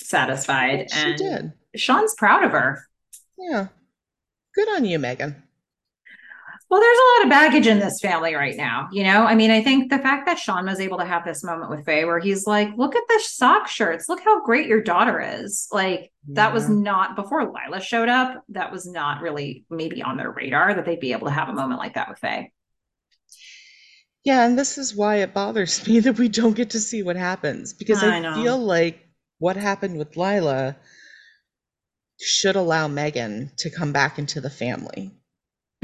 satisfied. 0.00 0.90
She 0.90 0.98
and 0.98 1.18
did. 1.18 1.52
Sean's 1.74 2.14
proud 2.14 2.42
of 2.42 2.52
her. 2.52 2.88
Yeah. 3.36 3.66
Good 4.54 4.68
on 4.70 4.86
you, 4.86 4.98
Meghan. 4.98 5.42
Well, 6.68 6.80
there's 6.80 6.98
a 6.98 7.20
lot 7.20 7.24
of 7.24 7.30
baggage 7.30 7.66
in 7.68 7.78
this 7.78 8.00
family 8.00 8.34
right 8.34 8.56
now. 8.56 8.88
You 8.90 9.04
know, 9.04 9.24
I 9.24 9.36
mean, 9.36 9.52
I 9.52 9.62
think 9.62 9.88
the 9.88 10.00
fact 10.00 10.26
that 10.26 10.38
Sean 10.38 10.66
was 10.66 10.80
able 10.80 10.98
to 10.98 11.04
have 11.04 11.24
this 11.24 11.44
moment 11.44 11.70
with 11.70 11.84
Faye 11.84 12.04
where 12.04 12.18
he's 12.18 12.44
like, 12.44 12.70
look 12.76 12.96
at 12.96 13.04
the 13.08 13.20
sock 13.22 13.68
shirts. 13.68 14.08
Look 14.08 14.20
how 14.20 14.44
great 14.44 14.66
your 14.66 14.82
daughter 14.82 15.20
is. 15.20 15.68
Like, 15.70 16.12
that 16.30 16.52
was 16.52 16.68
not 16.68 17.14
before 17.14 17.44
Lila 17.44 17.80
showed 17.80 18.08
up. 18.08 18.42
That 18.48 18.72
was 18.72 18.84
not 18.84 19.22
really 19.22 19.64
maybe 19.70 20.02
on 20.02 20.16
their 20.16 20.32
radar 20.32 20.74
that 20.74 20.84
they'd 20.84 20.98
be 20.98 21.12
able 21.12 21.28
to 21.28 21.32
have 21.32 21.48
a 21.48 21.52
moment 21.52 21.78
like 21.78 21.94
that 21.94 22.08
with 22.08 22.18
Faye. 22.18 22.52
Yeah, 24.24 24.44
and 24.44 24.58
this 24.58 24.76
is 24.76 24.92
why 24.92 25.18
it 25.18 25.32
bothers 25.32 25.86
me 25.86 26.00
that 26.00 26.18
we 26.18 26.28
don't 26.28 26.56
get 26.56 26.70
to 26.70 26.80
see 26.80 27.04
what 27.04 27.14
happens 27.14 27.72
because 27.74 28.02
I 28.02 28.18
I, 28.18 28.34
feel 28.34 28.58
like 28.58 29.06
what 29.38 29.56
happened 29.56 29.98
with 29.98 30.16
Lila 30.16 30.76
should 32.20 32.56
allow 32.56 32.88
Meghan 32.88 33.54
to 33.58 33.70
come 33.70 33.92
back 33.92 34.18
into 34.18 34.40
the 34.40 34.50
family. 34.50 35.12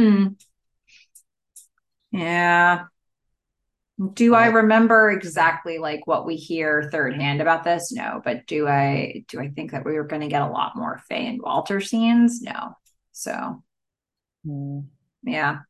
Mm. 0.00 0.42
Yeah. 2.12 2.86
Do 4.14 4.34
I 4.34 4.47
remember 4.47 5.10
exactly 5.10 5.78
like 5.78 6.06
what 6.06 6.26
we 6.26 6.36
hear 6.36 6.89
third 6.90 7.14
hand 7.14 7.40
about 7.40 7.62
this? 7.62 7.93
No, 7.93 8.20
but 8.24 8.47
do 8.47 8.66
I 8.66 9.24
do 9.28 9.39
I 9.39 9.48
think 9.48 9.70
that 9.72 9.84
we 9.84 9.93
were 9.93 10.05
going 10.05 10.22
to 10.22 10.28
get 10.28 10.43
a 10.43 10.48
lot 10.48 10.74
more 10.74 11.01
Faye 11.09 11.26
and 11.26 11.40
Walter 11.40 11.80
scenes? 11.80 12.40
No. 12.43 12.76
So, 13.12 13.62
Hmm, 14.44 14.80
yeah. 15.22 15.60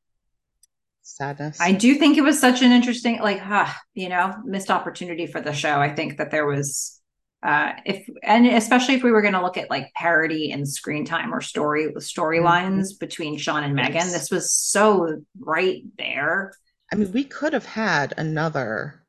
Sadness. 1.02 1.60
I 1.60 1.72
do 1.72 1.96
think 1.96 2.16
it 2.16 2.22
was 2.22 2.38
such 2.40 2.62
an 2.62 2.70
interesting, 2.72 3.18
like, 3.20 3.40
huh, 3.40 3.66
you 3.92 4.08
know, 4.08 4.36
missed 4.44 4.70
opportunity 4.70 5.26
for 5.26 5.40
the 5.40 5.52
show. 5.52 5.80
I 5.80 5.94
think 5.94 6.18
that 6.18 6.30
there 6.30 6.46
was, 6.46 7.01
uh, 7.42 7.72
if 7.84 8.08
and 8.22 8.46
especially 8.46 8.94
if 8.94 9.02
we 9.02 9.10
were 9.10 9.22
going 9.22 9.34
to 9.34 9.42
look 9.42 9.56
at 9.56 9.68
like 9.70 9.92
parody 9.94 10.52
and 10.52 10.66
screen 10.68 11.04
time 11.04 11.34
or 11.34 11.40
story 11.40 11.88
storylines 11.96 12.98
between 12.98 13.36
Sean 13.36 13.64
and 13.64 13.76
Meghan, 13.76 13.94
Yes. 13.94 14.12
this 14.12 14.30
was 14.30 14.52
so 14.52 15.22
right 15.40 15.82
there. 15.98 16.52
I 16.92 16.96
mean, 16.96 17.10
we 17.12 17.24
could 17.24 17.52
have 17.52 17.64
had 17.66 18.14
another 18.16 19.04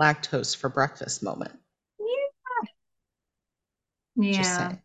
lactose 0.00 0.56
for 0.56 0.68
breakfast 0.68 1.22
moment. 1.22 1.52
Yeah. 4.16 4.42
saying. 4.42 4.82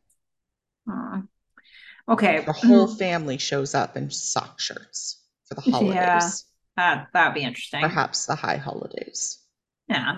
Okay. 2.09 2.39
The 2.45 2.51
whole 2.53 2.87
Mm, 2.87 2.97
family 2.99 3.37
shows 3.37 3.73
up 3.73 3.95
in 3.95 4.09
sock 4.11 4.59
shirts 4.59 5.21
for 5.45 5.55
the 5.55 5.61
holidays. 5.61 5.93
Yeah. 5.95 6.27
that 6.75 7.07
that 7.13 7.27
would 7.27 7.35
be 7.35 7.43
interesting. 7.43 7.81
perhaps 7.81 8.25
the 8.25 8.35
high 8.35 8.57
holidays. 8.57 9.39
Yeah. 9.87 10.17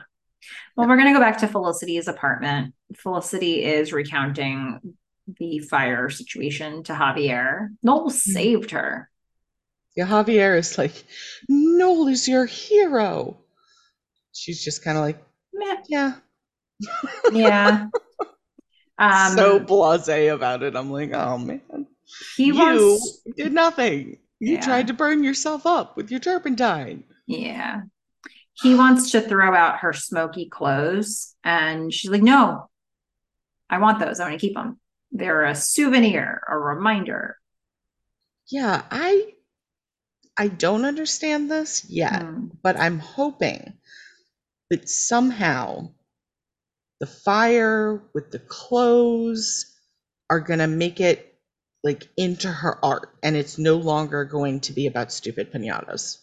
Well, 0.76 0.88
we're 0.88 0.98
going 0.98 1.08
to 1.08 1.14
go 1.14 1.20
back 1.20 1.38
to 1.40 1.48
Felicity's 1.48 2.08
apartment. 2.08 2.74
Felicity 2.98 3.64
is 3.64 3.94
recounting 3.94 4.80
the 5.40 5.60
fire 5.60 6.10
situation 6.10 6.84
to 6.84 6.94
Javier. 6.94 7.70
Noel 7.82 8.10
saved 8.10 8.72
her. 8.72 9.10
Yeah, 9.96 10.06
Javier 10.08 10.58
is 10.58 10.78
like, 10.78 11.06
Noel 11.48 12.08
is 12.10 12.28
your 12.28 12.46
hero. 12.46 13.38
She's 14.34 14.64
just 14.64 14.84
kind 14.84 14.98
of 14.98 15.04
like, 15.04 15.24
Meh. 15.54 15.76
yeah, 15.88 16.16
Yeah. 17.32 17.88
Um, 18.98 19.34
so 19.36 19.60
blasé 19.60 20.34
about 20.34 20.64
it. 20.64 20.74
I'm 20.74 20.90
like, 20.90 21.12
oh 21.12 21.38
man, 21.38 21.60
he 22.38 22.46
you 22.46 22.56
wants, 22.56 23.20
did 23.36 23.52
nothing. 23.52 24.20
You 24.40 24.54
Yeah. 24.54 24.62
tried 24.62 24.88
to 24.88 24.94
burn 24.94 25.22
yourself 25.22 25.66
up 25.66 25.98
with 25.98 26.12
your 26.12 26.22
turpentine. 26.22 27.04
yeah, 27.28 27.82
he 28.56 28.76
wants 28.76 29.12
to 29.12 29.22
throw 29.22 29.54
out 29.54 29.80
her 29.80 29.94
smoky 29.94 30.50
clothes, 30.50 31.36
and 31.44 31.94
she's 31.94 32.12
like, 32.12 32.24
"No, 32.24 32.70
I 33.70 33.80
want 33.80 34.00
those. 34.00 34.20
I 34.20 34.30
want 34.30 34.40
to 34.40 34.46
keep 34.48 34.56
them. 34.56 34.80
They're 35.12 35.46
a 35.46 35.56
souvenir, 35.56 36.42
a 36.48 36.58
reminder." 36.58 37.38
Yeah, 38.48 38.84
I 38.92 39.34
I 40.38 40.48
don't 40.48 40.86
understand 40.86 41.52
this 41.52 41.86
yet, 41.90 42.24
Hmm. 42.24 42.48
but 42.62 42.80
I'm 42.80 43.00
hoping 43.00 43.78
that 44.70 44.90
somehow 44.90 45.94
the 47.00 47.08
fire 47.08 48.04
with 48.14 48.32
the 48.32 48.40
clothes 48.40 49.78
are 50.30 50.40
gonna 50.42 50.68
make 50.68 51.00
it 51.00 51.40
like 51.84 52.10
into 52.18 52.52
her 52.52 52.84
art 52.84 53.16
and 53.24 53.36
it's 53.38 53.58
no 53.58 53.78
longer 53.78 54.26
going 54.26 54.60
to 54.62 54.74
be 54.74 54.88
about 54.88 55.12
stupid 55.12 55.54
pinatas. 55.54 56.18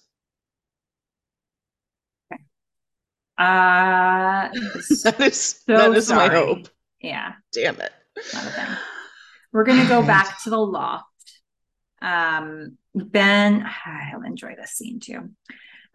Uh, 3.38 4.48
That 5.04 5.16
is 5.20 5.62
So 5.66 5.76
that 5.76 5.92
is 5.96 6.10
my 6.10 6.28
hope. 6.28 6.68
yeah. 7.00 7.32
Damn 7.52 7.80
it. 7.80 7.92
not 8.34 8.44
a 8.44 8.50
thing. 8.50 8.66
We're 9.52 9.64
gonna 9.64 9.88
go 9.88 10.02
back 10.02 10.42
to 10.44 10.50
the 10.50 10.58
loft. 10.58 11.06
Um, 12.00 12.78
Ben, 12.94 13.66
I'll 13.86 14.22
enjoy 14.22 14.54
this 14.56 14.72
scene 14.72 15.00
too. 15.00 15.30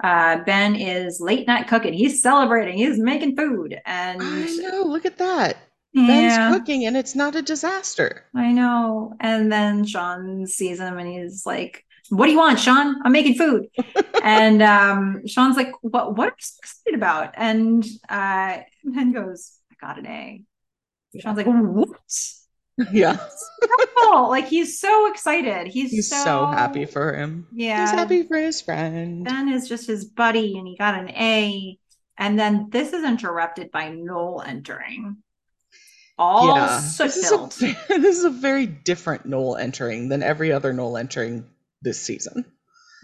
Uh, 0.04 0.44
Ben 0.44 0.76
is 0.76 1.20
late 1.20 1.48
night 1.48 1.68
cooking. 1.68 1.94
He's 1.94 2.22
celebrating. 2.22 2.78
He's 2.78 3.00
making 3.00 3.36
food, 3.36 3.80
and 3.86 4.22
I 4.22 4.46
know. 4.58 4.84
Look 4.84 5.06
at 5.06 5.18
that. 5.18 5.58
yeah, 5.92 6.06
Ben's 6.08 6.56
cooking, 6.56 6.86
and 6.86 6.96
it's 6.96 7.16
not 7.16 7.36
a 7.36 7.42
disaster. 7.42 8.26
I 8.36 8.52
know. 8.52 9.16
And 9.20 9.52
then 9.52 9.86
Sean 9.86 10.46
sees 10.46 10.80
him, 10.80 11.00
and 11.00 11.08
he's 11.10 11.48
like, 11.48 11.84
"What 12.10 12.26
do 12.26 12.32
you 12.32 12.38
want, 12.38 12.60
Sean? 12.60 12.96
I'm 13.04 13.12
making 13.12 13.36
food." 13.36 13.68
and 14.24 14.62
um, 14.62 15.28
Sean's 15.28 15.58
like, 15.58 15.72
"What? 15.82 16.16
What 16.16 16.28
are 16.28 16.32
you 16.32 16.36
so 16.40 16.58
excited 16.64 16.96
about?" 16.96 17.34
And 17.36 17.86
uh, 18.10 18.60
Ben 18.84 19.12
goes, 19.12 19.54
"I 19.72 19.76
got 19.86 20.00
an 20.00 20.08
A." 20.08 20.42
Sean's 21.20 21.38
like, 21.38 21.48
"What?" 21.48 21.90
Yeah, 22.92 23.18
Oh, 24.10 24.28
like 24.30 24.48
he's 24.48 24.80
so 24.80 25.12
excited. 25.12 25.68
He's, 25.68 25.92
he's 25.92 26.10
so, 26.10 26.46
happy 26.46 26.86
for 26.86 27.14
him. 27.14 27.48
yeah. 27.52 27.82
He's 27.82 27.92
happy 27.92 28.24
for 28.24 28.38
his 28.38 28.62
friend. 28.62 29.26
Ben 29.26 29.50
is 29.50 29.68
just 29.68 29.88
his 29.88 30.06
buddy, 30.06 30.58
and 30.58 30.68
he 30.68 30.78
got 30.78 30.96
an 30.96 31.10
A. 31.10 31.78
And 32.18 32.40
then 32.40 32.70
this 32.70 32.94
is 32.94 33.04
interrupted 33.04 33.72
by 33.72 33.90
Noel 33.90 34.42
entering, 34.42 35.18
all 36.18 36.56
yeah, 36.56 36.80
soot 36.80 37.08
this 37.08 37.18
is, 37.18 37.32
a, 37.32 37.78
this 38.00 38.18
is 38.18 38.24
a 38.24 38.30
very 38.30 38.66
different 38.66 39.26
Noel 39.26 39.56
entering 39.56 40.10
than 40.10 40.24
every 40.24 40.52
other 40.52 40.74
Noel 40.74 40.98
entering 40.98 41.46
this 41.82 42.02
season. 42.02 42.46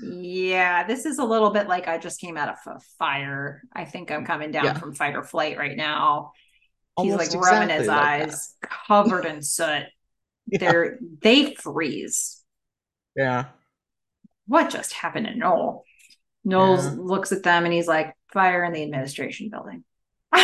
Yeah, 0.02 0.86
this 0.88 1.06
is 1.06 1.20
a 1.20 1.24
little 1.24 1.52
bit 1.52 1.68
like 1.68 1.88
I 1.88 1.98
just 1.98 2.20
came 2.20 2.36
out 2.38 2.50
of 2.50 2.56
a 2.68 2.80
fire. 2.98 3.62
I 3.74 3.86
think 3.86 4.12
I'm 4.12 4.26
coming 4.26 4.52
down 4.52 4.66
Yeah. 4.66 4.74
from 4.74 4.95
fight 4.95 5.16
or 5.16 5.24
flight 5.24 5.58
right 5.58 5.78
now. 5.78 6.32
He's 7.00 7.12
Almost 7.14 7.36
like 7.36 7.44
rubbing 7.44 7.70
his 7.70 7.88
like 7.88 7.98
that. 7.98 8.30
eyes, 8.30 8.56
covered 8.88 9.26
in 9.26 9.41
soot. 9.41 9.84
Yeah. 10.48 10.60
They're 10.60 11.00
they 11.22 11.54
freeze. 11.56 12.44
Yeah. 13.16 13.45
What 14.45 14.70
just 14.72 14.91
happened 14.91 15.28
to 15.28 15.36
Noel? 15.36 15.86
Noel 16.44 16.76
Yeah. 16.84 16.95
looks 16.98 17.32
at 17.32 17.44
them 17.44 17.64
and 17.64 17.74
he's 17.74 17.88
like, 17.88 18.14
"Fire 18.34 18.66
in 18.66 18.74
the 18.74 18.84
administration 18.84 19.50
building." 19.50 19.86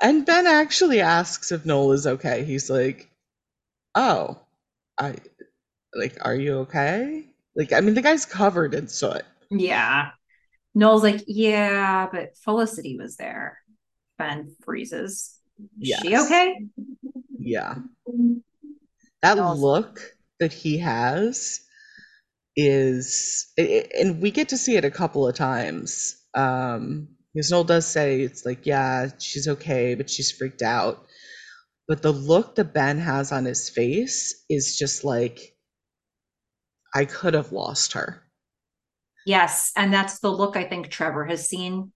And 0.00 0.24
Ben 0.26 0.46
actually 0.46 1.00
asks 1.00 1.50
if 1.52 1.64
Noel 1.66 1.92
is 1.92 2.06
okay. 2.06 2.44
He's 2.44 2.68
like, 2.70 3.08
"Oh, 3.94 4.38
I 4.98 5.16
like, 5.94 6.16
are 6.22 6.34
you 6.34 6.58
okay?" 6.60 7.24
Like, 7.56 7.72
I 7.72 7.80
mean, 7.80 7.94
the 7.94 8.02
guy's 8.02 8.24
covered 8.24 8.74
in 8.74 8.86
soot. 8.88 9.22
Yeah. 9.50 10.10
Noel's 10.74 11.02
like, 11.02 11.24
yeah, 11.26 12.06
but 12.12 12.36
Felicity 12.36 12.96
was 12.98 13.16
there. 13.16 13.58
Ben 14.16 14.54
freezes. 14.64 15.34
Is 15.80 15.98
she 16.00 16.16
okay? 16.16 16.66
Yeah. 17.38 17.76
That 19.22 19.38
Noel's- 19.38 19.58
look 19.58 20.00
that 20.38 20.52
he 20.52 20.78
has 20.78 21.60
is, 22.54 23.52
and 23.56 24.20
we 24.22 24.30
get 24.30 24.50
to 24.50 24.58
see 24.58 24.76
it 24.76 24.84
a 24.84 24.90
couple 24.90 25.26
of 25.26 25.34
times. 25.34 26.16
Um, 26.34 27.08
because 27.34 27.50
Noel 27.50 27.64
does 27.64 27.86
say 27.86 28.20
it's 28.20 28.46
like, 28.46 28.66
yeah, 28.66 29.08
she's 29.18 29.48
okay, 29.48 29.94
but 29.94 30.08
she's 30.08 30.30
freaked 30.30 30.62
out. 30.62 31.04
But 31.88 32.02
the 32.02 32.12
look 32.12 32.54
that 32.56 32.74
Ben 32.74 32.98
has 32.98 33.32
on 33.32 33.44
his 33.44 33.68
face 33.68 34.44
is 34.48 34.76
just 34.76 35.04
like, 35.04 35.54
I 36.94 37.04
could 37.04 37.34
have 37.34 37.52
lost 37.52 37.92
her. 37.92 38.22
Yes. 39.26 39.72
And 39.76 39.92
that's 39.92 40.20
the 40.20 40.30
look 40.30 40.56
I 40.56 40.64
think 40.64 40.88
Trevor 40.88 41.26
has 41.26 41.48
seen 41.48 41.92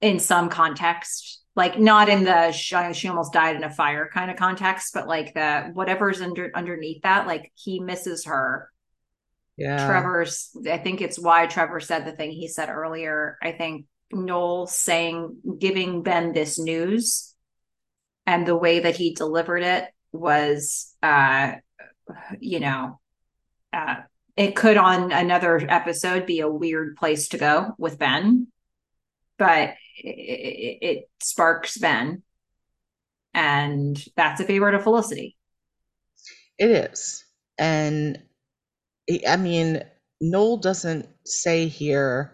in 0.00 0.18
some 0.18 0.48
context. 0.50 1.42
Like 1.54 1.78
not 1.78 2.10
in 2.10 2.24
the 2.24 2.52
she, 2.52 2.76
she 2.92 3.08
almost 3.08 3.32
died 3.32 3.56
in 3.56 3.64
a 3.64 3.70
fire 3.70 4.10
kind 4.12 4.30
of 4.30 4.36
context, 4.36 4.92
but 4.92 5.08
like 5.08 5.32
the 5.32 5.70
whatever's 5.72 6.20
under 6.20 6.50
underneath 6.54 7.02
that, 7.02 7.26
like 7.26 7.50
he 7.54 7.80
misses 7.80 8.26
her. 8.26 8.70
Yeah. 9.56 9.86
Trevor's 9.86 10.50
I 10.70 10.76
think 10.76 11.00
it's 11.00 11.18
why 11.18 11.46
Trevor 11.46 11.80
said 11.80 12.04
the 12.04 12.12
thing 12.12 12.30
he 12.30 12.46
said 12.46 12.68
earlier. 12.68 13.38
I 13.42 13.52
think 13.52 13.86
Noel 14.12 14.66
saying 14.66 15.38
giving 15.58 16.02
Ben 16.02 16.34
this 16.34 16.58
news 16.58 17.34
and 18.26 18.46
the 18.46 18.56
way 18.56 18.80
that 18.80 18.96
he 18.96 19.14
delivered 19.14 19.62
it 19.62 19.88
was 20.12 20.94
uh 21.02 21.52
you 22.38 22.60
know 22.60 23.00
uh 23.72 23.96
it 24.36 24.54
could 24.54 24.76
on 24.76 25.12
another 25.12 25.64
episode 25.68 26.26
be 26.26 26.40
a 26.40 26.48
weird 26.48 26.96
place 26.96 27.28
to 27.28 27.38
go 27.38 27.74
with 27.78 27.98
Ben 27.98 28.48
but 29.38 29.74
it, 29.98 30.78
it, 30.82 31.10
sparks 31.22 31.78
Ben 31.78 32.22
and 33.34 34.02
that's 34.16 34.40
a 34.40 34.44
favorite 34.44 34.74
of 34.74 34.82
Felicity 34.82 35.36
It 36.58 36.70
is. 36.70 37.24
And 37.58 38.22
I- 39.26 39.36
mean, 39.36 39.84
Noel 40.20 40.56
doesn't 40.56 41.08
say 41.24 41.68
here, 41.68 42.32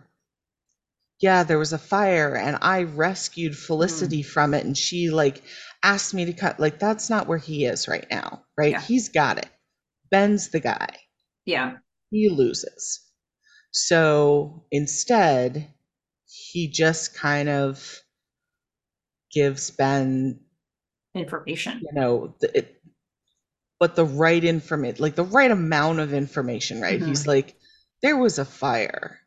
yeah, 1.21 1.43
there 1.43 1.59
was 1.59 1.73
a 1.73 1.79
fire 1.79 2.37
and 2.37 2.57
I 2.63 2.85
rescued 2.85 3.57
Felicity 3.57 4.23
hmm. 4.23 4.29
from 4.29 4.55
it 4.55 4.65
and 4.65 4.79
she 4.79 5.11
like 5.11 5.43
asked 5.83 6.15
me 6.15 6.25
to 6.25 6.33
cut. 6.33 6.61
Like, 6.61 6.79
that's 6.79 7.11
not 7.11 7.27
where 7.27 7.39
he 7.39 7.65
is 7.65 7.89
right 7.89 8.07
now, 8.11 8.45
right? 8.57 8.73
Yeah. 8.73 8.81
He's 8.81 9.09
got 9.09 9.39
it. 9.39 9.49
Ben's 10.11 10.51
the 10.51 10.61
guy. 10.61 10.97
yeah 11.45 11.77
He 12.13 12.29
loses. 12.29 13.01
So 13.71 14.67
instead, 14.71 15.67
he 16.27 16.69
just 16.69 17.17
kind 17.17 17.49
of 17.49 18.01
gives 19.33 19.71
Ben 19.71 20.41
information. 21.15 21.81
You 21.81 21.93
know 21.93 22.35
the, 22.41 22.59
it, 22.59 22.83
but 23.81 23.97
the 23.97 24.05
right 24.05 24.45
information 24.45 25.03
like 25.03 25.15
the 25.15 25.25
right 25.25 25.51
amount 25.51 26.01
of 26.01 26.13
information 26.13 26.83
right? 26.83 27.01
Mm-hmm. 27.01 27.09
He's 27.09 27.27
like 27.27 27.57
there 28.03 28.19
was 28.19 28.39
a 28.39 28.45
fire. 28.45 29.19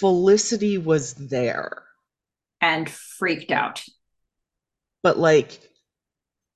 Felicity 0.00 0.78
was 0.78 1.14
there. 1.14 1.84
And 2.60 2.90
freaked 2.90 3.52
out. 3.52 3.84
But 5.04 5.16
like 5.16 5.60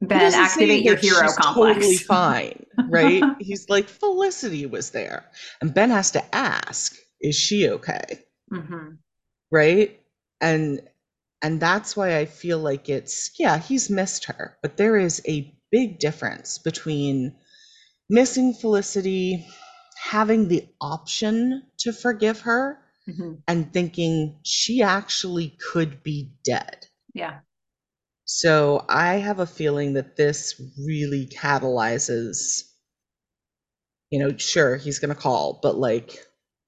Ben 0.08 0.34
activate 0.34 0.82
your 0.84 0.96
hero 0.96 1.22
she's 1.22 1.36
complex. 1.36 1.54
totally 1.54 1.98
fine 2.08 2.66
right? 2.88 3.34
He's 3.38 3.68
like 3.68 3.88
felicity 3.88 4.66
was 4.66 4.90
there. 4.90 5.24
And 5.60 5.72
ben 5.72 5.90
has 5.90 6.10
to 6.12 6.34
ask 6.34 6.96
is 7.20 7.36
she 7.36 7.68
okay? 7.68 8.24
Mhm. 8.52 8.98
right? 9.50 10.00
And 10.40 10.82
and 11.42 11.60
that's 11.60 11.96
why 11.96 12.18
i 12.18 12.24
feel 12.26 12.58
like 12.58 12.88
it's 12.88 13.30
yeah 13.38 13.58
he's 13.58 13.90
missed 13.90 14.24
her. 14.26 14.56
But 14.62 14.76
there 14.76 14.96
is 14.96 15.22
a 15.28 15.54
big 15.70 15.98
difference 15.98 16.58
between 16.58 17.34
missing 18.10 18.54
felicity 18.54 19.46
having 20.02 20.48
the 20.48 20.68
option 20.80 21.62
to 21.78 21.92
forgive 21.92 22.40
her 22.42 22.78
Mhm. 23.08 23.42
and 23.48 23.72
thinking 23.72 24.38
she 24.44 24.82
actually 24.82 25.56
could 25.72 26.02
be 26.02 26.32
dead. 26.44 26.86
Yeah 27.14 27.40
so 28.40 28.84
i 28.88 29.14
have 29.16 29.38
a 29.40 29.46
feeling 29.46 29.94
that 29.94 30.16
this 30.16 30.60
really 30.86 31.26
catalyzes 31.26 32.62
you 34.10 34.18
know 34.18 34.36
sure 34.36 34.76
he's 34.76 34.98
going 34.98 35.14
to 35.14 35.20
call 35.20 35.59
but 35.62 35.76
like 35.76 36.18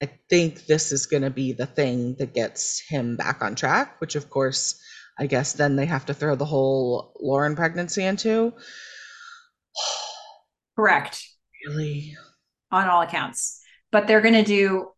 i 0.03 0.11
think 0.29 0.67
this 0.67 0.93
is 0.93 1.07
going 1.07 1.23
to 1.23 1.31
be 1.31 1.53
the 1.53 1.67
thing 1.67 2.15
that 2.19 2.35
gets 2.35 2.81
him 2.89 3.17
back 3.17 3.43
on 3.43 3.55
track 3.55 4.01
which 4.01 4.15
of 4.17 4.29
course 4.31 4.81
i 5.19 5.27
guess 5.27 5.53
then 5.53 5.77
they 5.77 5.87
have 5.87 6.07
to 6.07 6.15
throw 6.15 6.35
the 6.35 6.45
whole 6.45 7.13
lauren 7.21 7.57
pregnancy 7.57 8.05
into 8.05 8.53
correct 10.77 11.25
really 11.67 12.17
on 12.75 12.89
all 12.89 13.03
accounts. 13.03 13.63
But 13.91 14.07
they're 14.07 14.21
going 14.21 14.35
to 14.35 14.43
do 14.43 14.89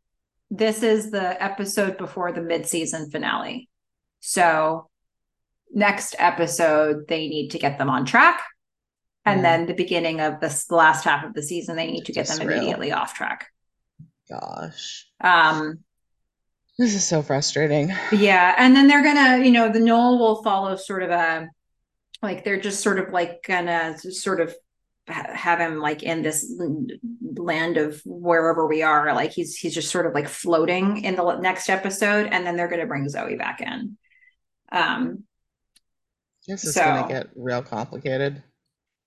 this 0.50 0.82
is 0.82 1.10
the 1.10 1.42
episode 1.42 1.98
before 1.98 2.32
the 2.32 2.40
mid-season 2.40 3.10
finale. 3.10 3.68
So 4.20 4.88
next 5.72 6.14
episode 6.18 7.08
they 7.08 7.28
need 7.28 7.50
to 7.50 7.58
get 7.58 7.78
them 7.78 7.90
on 7.90 8.04
track. 8.04 8.42
And 9.24 9.44
then 9.44 9.66
the 9.66 9.74
beginning 9.74 10.20
of 10.20 10.38
this 10.38 10.66
the 10.66 10.76
last 10.76 11.04
half 11.04 11.24
of 11.24 11.34
the 11.34 11.42
season 11.42 11.74
they 11.74 11.90
need 11.90 12.04
to 12.04 12.12
get 12.12 12.28
them 12.28 12.48
immediately 12.48 12.92
off 12.92 13.14
track. 13.14 13.48
gosh. 14.28 15.06
Um 15.20 15.80
this 16.78 16.94
is 16.94 17.04
so 17.04 17.22
frustrating. 17.22 17.92
Yeah, 18.12 18.54
and 18.58 18.76
then 18.76 18.86
they're 18.86 19.02
going 19.02 19.16
to, 19.16 19.42
you 19.42 19.50
know, 19.50 19.72
the 19.72 19.80
Noel 19.80 20.18
will 20.18 20.42
follow 20.42 20.76
sort 20.76 21.02
of 21.02 21.10
a 21.10 21.48
like 22.22 22.44
they're 22.44 22.60
just 22.60 22.82
sort 22.82 22.98
of 22.98 23.12
like 23.12 23.42
gonna 23.46 23.98
sort 23.98 24.40
of 24.40 24.54
have 25.08 25.60
him 25.60 25.78
like 25.78 26.02
in 26.02 26.22
this 26.22 26.52
land 27.34 27.76
of 27.76 28.00
wherever 28.04 28.66
we 28.66 28.82
are. 28.82 29.14
Like 29.14 29.32
he's 29.32 29.56
he's 29.56 29.74
just 29.74 29.90
sort 29.90 30.06
of 30.06 30.14
like 30.14 30.28
floating 30.28 31.04
in 31.04 31.16
the 31.16 31.38
next 31.38 31.68
episode 31.68 32.28
and 32.30 32.46
then 32.46 32.56
they're 32.56 32.68
going 32.68 32.80
to 32.80 32.86
bring 32.86 33.08
zoe 33.08 33.36
back 33.36 33.60
in. 33.60 33.96
Um 34.72 35.24
this 36.46 36.64
is 36.64 36.74
So- 36.74 36.84
going 36.84 37.02
to 37.08 37.12
get 37.12 37.28
real 37.36 37.62
complicated. 37.62 38.42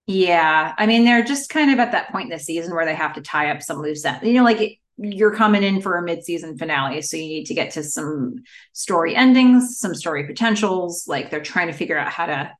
Yeah 0.07 0.73
i 0.79 0.87
mean 0.87 1.05
they're 1.05 1.23
just 1.23 1.51
kind 1.51 1.69
of 1.69 1.77
at 1.77 1.91
that 1.91 2.11
point 2.11 2.31
in 2.31 2.37
the 2.37 2.43
season 2.43 2.73
where 2.73 2.85
they 2.85 2.95
have 2.95 3.13
to 3.13 3.21
tie 3.21 3.51
up 3.51 3.61
some 3.61 3.77
loose 3.79 4.03
ends. 4.03 4.23
You 4.23 4.33
know 4.33 4.43
like 4.43 4.79
you're 4.97 5.35
coming 5.35 5.61
in 5.61 5.81
for 5.81 5.97
a 5.97 6.01
mid-season 6.01 6.57
finale 6.57 7.01
so 7.03 7.15
you 7.15 7.27
need 7.27 7.45
to 7.45 7.53
get 7.53 7.69
to 7.71 7.83
some 7.83 8.37
story 8.73 9.15
endings 9.15 9.77
some 9.79 9.93
story 9.93 10.25
potentials 10.25 11.07
like 11.07 11.29
they're 11.29 11.43
trying 11.43 11.67
to 11.67 11.73
figure 11.73 11.97
out 11.97 12.11
how 12.11 12.25
to 12.25 12.51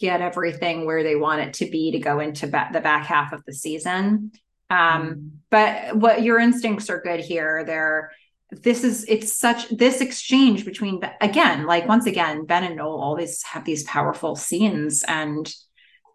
get 0.00 0.22
everything 0.22 0.86
where 0.86 1.02
they 1.02 1.16
want 1.16 1.42
it 1.42 1.52
to 1.54 1.70
be 1.70 1.92
to 1.92 1.98
go 1.98 2.18
into 2.18 2.46
ba- 2.46 2.70
the 2.72 2.80
back 2.80 3.04
half 3.04 3.34
of 3.34 3.44
the 3.44 3.52
season. 3.52 4.32
Um 4.70 5.32
but 5.50 5.94
what 5.96 6.22
your 6.22 6.38
instincts 6.38 6.88
are 6.88 7.02
good 7.02 7.20
here. 7.20 7.62
They're 7.66 8.10
this 8.52 8.84
is 8.84 9.04
it's 9.08 9.32
such 9.32 9.68
this 9.68 10.00
exchange 10.00 10.64
between 10.64 11.00
again 11.20 11.66
like 11.66 11.86
once 11.86 12.06
again 12.06 12.44
ben 12.46 12.64
and 12.64 12.76
noel 12.76 13.00
always 13.00 13.42
have 13.44 13.64
these 13.64 13.84
powerful 13.84 14.34
scenes 14.36 15.04
and 15.06 15.54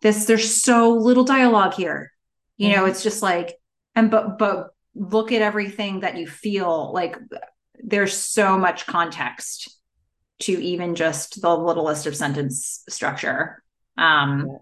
this 0.01 0.25
there's 0.25 0.53
so 0.61 0.91
little 0.93 1.23
dialogue 1.23 1.73
here. 1.73 2.11
You 2.57 2.75
know 2.75 2.85
it's 2.85 3.03
just 3.03 3.21
like 3.21 3.55
and 3.95 4.11
but 4.11 4.37
but 4.37 4.67
look 4.93 5.31
at 5.31 5.41
everything 5.41 6.01
that 6.01 6.17
you 6.17 6.27
feel 6.27 6.93
like 6.93 7.17
there's 7.83 8.13
so 8.13 8.57
much 8.57 8.85
context 8.85 9.77
to 10.39 10.51
even 10.51 10.95
just 10.95 11.41
the 11.41 11.55
littlest 11.57 12.05
of 12.05 12.15
sentence 12.15 12.83
structure. 12.89 13.63
Um 13.97 14.59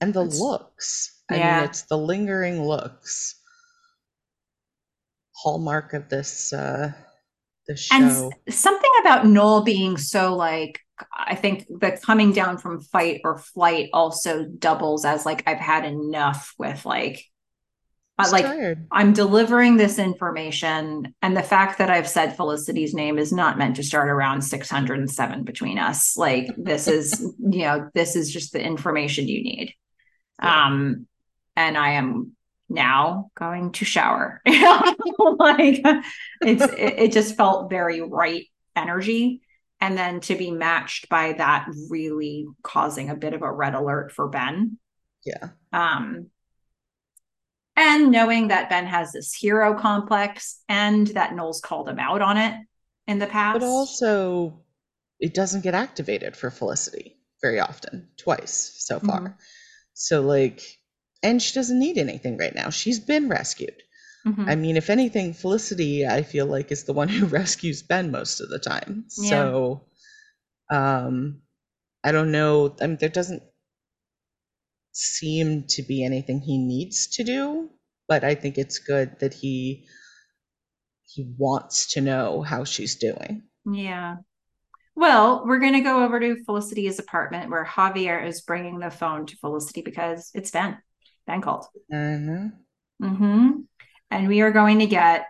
and 0.00 0.12
the 0.12 0.22
looks. 0.22 1.22
I 1.30 1.36
Yeah. 1.36 1.56
mean 1.60 1.68
it's 1.70 1.82
the 1.82 1.96
lingering 1.98 2.64
looks 2.64 3.36
hallmark 5.42 5.92
of 5.92 6.08
this 6.08 6.52
uh 6.52 6.92
this 7.66 7.80
show 7.80 7.94
and 7.96 8.54
something 8.54 8.90
about 9.00 9.26
Noel 9.26 9.62
being 9.62 9.96
so 9.96 10.34
like 10.34 10.80
I 11.16 11.34
think 11.34 11.66
the 11.68 11.98
coming 12.04 12.32
down 12.32 12.58
from 12.58 12.80
fight 12.80 13.20
or 13.24 13.38
flight 13.38 13.90
also 13.92 14.44
doubles 14.44 15.04
as 15.04 15.26
like 15.26 15.42
I've 15.46 15.58
had 15.58 15.84
enough 15.84 16.54
with 16.58 16.84
like 16.86 17.24
like 18.30 18.44
tired. 18.44 18.86
i'm 18.92 19.12
delivering 19.12 19.76
this 19.76 19.98
information 19.98 21.12
and 21.22 21.36
the 21.36 21.42
fact 21.42 21.78
that 21.78 21.90
I've 21.90 22.06
said 22.06 22.36
Felicity's 22.36 22.94
name 22.94 23.18
is 23.18 23.32
not 23.32 23.58
meant 23.58 23.74
to 23.76 23.82
start 23.82 24.08
around 24.08 24.42
607 24.42 25.42
between 25.42 25.78
us 25.78 26.16
like 26.16 26.46
this 26.56 26.86
is 26.86 27.20
you 27.40 27.62
know 27.64 27.90
this 27.94 28.14
is 28.14 28.32
just 28.32 28.52
the 28.52 28.62
information 28.62 29.26
you 29.26 29.42
need 29.42 29.74
Yeah. 30.40 30.66
um 30.66 31.06
and 31.56 31.76
I 31.76 31.92
am 31.92 32.36
now 32.72 33.30
going 33.36 33.72
to 33.72 33.84
shower. 33.84 34.40
Like 35.38 35.84
it's 36.42 36.62
it, 36.64 36.94
it 36.98 37.12
just 37.12 37.36
felt 37.36 37.70
very 37.70 38.00
right 38.00 38.46
energy. 38.76 39.42
And 39.80 39.96
then 39.98 40.20
to 40.20 40.36
be 40.36 40.50
matched 40.50 41.08
by 41.08 41.32
that 41.34 41.66
really 41.90 42.46
causing 42.62 43.10
a 43.10 43.16
bit 43.16 43.34
of 43.34 43.42
a 43.42 43.50
red 43.50 43.74
alert 43.74 44.12
for 44.12 44.28
Ben. 44.28 44.78
Yeah. 45.24 45.48
Um 45.72 46.26
and 47.74 48.10
knowing 48.10 48.48
that 48.48 48.68
Ben 48.68 48.86
has 48.86 49.12
this 49.12 49.32
hero 49.34 49.74
complex 49.74 50.60
and 50.68 51.06
that 51.08 51.34
Noel's 51.34 51.60
called 51.60 51.88
him 51.88 51.98
out 51.98 52.20
on 52.20 52.36
it 52.36 52.54
in 53.06 53.18
the 53.18 53.26
past. 53.26 53.60
but 53.60 53.66
also 53.66 54.60
it 55.18 55.34
doesn't 55.34 55.62
get 55.62 55.74
activated 55.74 56.36
for 56.36 56.50
felicity 56.50 57.16
very 57.40 57.58
often 57.60 58.08
twice 58.16 58.74
so 58.78 59.00
far. 59.00 59.20
Mhm. 59.20 59.34
so 59.94 60.20
like 60.22 60.62
and 61.22 61.42
she 61.42 61.54
doesn't 61.54 61.78
need 61.78 61.98
anything 61.98 62.36
right 62.38 62.54
now 62.54 62.70
she's 62.70 63.00
been 63.00 63.28
rescued 63.28 63.82
Mhm. 64.24 64.48
I 64.48 64.56
mean, 64.56 64.76
if 64.76 64.90
anything, 64.90 65.34
Felicity, 65.34 66.06
I 66.06 66.22
feel 66.22 66.46
like, 66.46 66.72
is 66.72 66.84
the 66.84 66.92
one 66.94 67.08
who 67.08 67.26
rescues 67.40 67.82
Ben 67.82 68.10
most 68.10 68.40
of 68.40 68.50
the 68.50 68.58
time. 68.58 69.04
Yeah. 69.16 69.52
So, 69.52 69.82
um, 70.70 71.42
I 72.04 72.12
don't 72.12 72.32
know. 72.32 72.76
I 72.80 72.86
mean, 72.88 72.98
there 72.98 73.08
doesn't 73.08 73.42
seem 74.92 75.64
to 75.66 75.82
be 75.82 76.04
anything 76.04 76.40
he 76.40 76.56
needs 76.56 77.06
to 77.06 77.24
do, 77.24 77.68
but 78.08 78.24
I 78.24 78.34
think 78.34 78.56
it's 78.56 78.78
good 78.78 79.18
that 79.20 79.34
he 79.34 79.86
he 81.04 81.22
wants 81.38 81.86
to 81.92 82.00
know 82.00 82.42
how 82.42 82.64
she's 82.64 82.96
doing. 82.96 83.44
Yeah. 83.64 84.16
Well, 84.96 85.44
we're 85.46 85.60
going 85.60 85.74
to 85.74 85.80
go 85.80 86.04
over 86.04 86.20
to 86.20 86.44
Felicity's 86.44 86.98
apartment 86.98 87.50
where 87.50 87.64
Javier 87.64 88.26
is 88.26 88.42
bringing 88.42 88.80
the 88.80 88.90
phone 88.90 89.26
to 89.26 89.36
Felicity 89.38 89.82
because 89.82 90.30
it's 90.34 90.50
Ben. 90.50 90.78
Ben 91.26 91.40
called. 91.42 91.66
Uh-huh. 91.92 92.50
hmm 93.00 93.50
And 94.10 94.28
we 94.28 94.40
are 94.40 94.50
going 94.52 94.78
to 94.80 94.86
get 94.86 95.26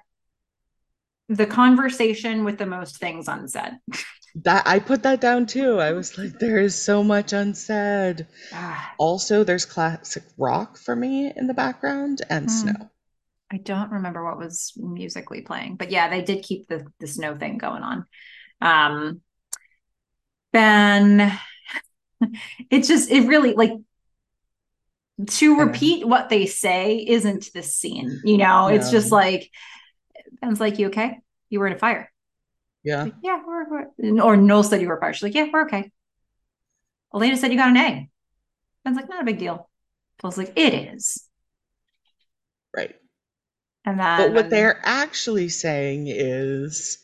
the 1.28 1.46
conversation 1.46 2.44
with 2.44 2.58
the 2.58 2.66
most 2.66 2.98
things 2.98 3.28
unsaid. 3.28 3.78
That 4.34 4.64
I 4.66 4.78
put 4.78 5.02
that 5.04 5.22
down 5.22 5.46
too. 5.46 5.80
I 5.80 5.92
was 5.92 6.18
like, 6.18 6.38
there 6.38 6.58
is 6.58 6.74
so 6.74 7.02
much 7.02 7.32
unsaid. 7.32 8.26
Ah, 8.50 8.98
Also, 8.98 9.44
there's 9.44 9.64
classic 9.64 10.24
rock 10.38 10.76
for 10.78 10.96
me 10.96 11.32
in 11.36 11.46
the 11.46 11.54
background 11.54 12.22
and 12.30 12.48
Hmm. 12.48 12.50
snow. 12.50 12.90
I 13.52 13.58
don't 13.58 13.92
remember 13.92 14.24
what 14.24 14.38
was 14.38 14.72
musically 14.76 15.42
playing, 15.42 15.76
but 15.76 15.90
yeah, 15.90 16.08
they 16.10 16.22
did 16.22 16.44
keep 16.44 16.68
the 16.68 16.86
the 17.00 17.06
snow 17.06 17.36
thing 17.38 17.58
going 17.58 17.82
on. 17.82 18.06
Um, 18.60 19.22
Ben, 20.52 21.38
it's 22.70 22.88
just 22.88 23.10
it 23.10 23.26
really 23.26 23.54
like 23.54 23.72
to 25.26 25.56
Yeah. 25.56 25.62
repeat 25.62 26.06
what 26.06 26.28
they 26.28 26.46
say 26.46 26.98
isn't 27.06 27.52
this 27.52 27.74
scene, 27.76 28.20
you 28.24 28.38
know. 28.38 28.68
It's 28.68 28.90
just 28.90 29.12
like 29.12 29.50
Ben's 30.40 30.60
like, 30.60 30.78
"You 30.78 30.88
okay? 30.88 31.20
You 31.50 31.60
were 31.60 31.66
in 31.66 31.74
a 31.74 31.78
fire." 31.78 32.10
Yeah. 32.82 33.04
Like, 33.04 33.14
yeah, 33.22 33.40
we're, 33.46 33.86
we're 33.98 34.22
or 34.22 34.36
Noel 34.36 34.62
said 34.64 34.80
you 34.80 34.88
were 34.88 34.98
fire. 35.00 35.12
She's 35.12 35.22
like, 35.22 35.34
"Yeah, 35.34 35.48
we're 35.52 35.66
okay." 35.66 35.92
Elena 37.14 37.36
said 37.36 37.52
you 37.52 37.58
got 37.58 37.68
an 37.68 37.76
A. 37.76 38.10
Ben's 38.84 38.96
like, 38.96 39.08
"Not 39.08 39.22
a 39.22 39.24
big 39.26 39.38
deal." 39.38 39.68
Paul's 40.18 40.38
like, 40.38 40.52
"It 40.56 40.74
is." 40.94 41.28
Right. 42.74 42.94
And 43.84 43.98
then 44.00 44.16
But 44.18 44.32
what 44.32 44.50
they're 44.50 44.80
actually 44.84 45.48
saying 45.48 46.06
is, 46.08 47.01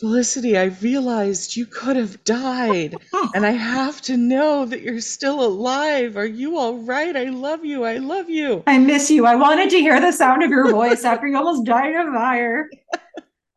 Felicity, 0.00 0.56
I 0.56 0.64
realized 0.80 1.56
you 1.56 1.66
could 1.66 1.96
have 1.96 2.24
died, 2.24 2.96
and 3.34 3.44
I 3.44 3.50
have 3.50 4.00
to 4.02 4.16
know 4.16 4.64
that 4.64 4.80
you're 4.80 5.00
still 5.00 5.44
alive. 5.44 6.16
Are 6.16 6.26
you 6.26 6.56
all 6.56 6.78
right? 6.78 7.14
I 7.14 7.24
love 7.24 7.66
you. 7.66 7.84
I 7.84 7.98
love 7.98 8.30
you. 8.30 8.62
I 8.66 8.78
miss 8.78 9.10
you. 9.10 9.26
I 9.26 9.34
wanted 9.34 9.68
to 9.70 9.76
hear 9.78 10.00
the 10.00 10.10
sound 10.10 10.42
of 10.42 10.48
your 10.48 10.70
voice 10.70 11.04
after 11.04 11.26
you 11.26 11.36
almost 11.36 11.66
died 11.66 11.94
of 11.94 12.14
fire. 12.14 12.70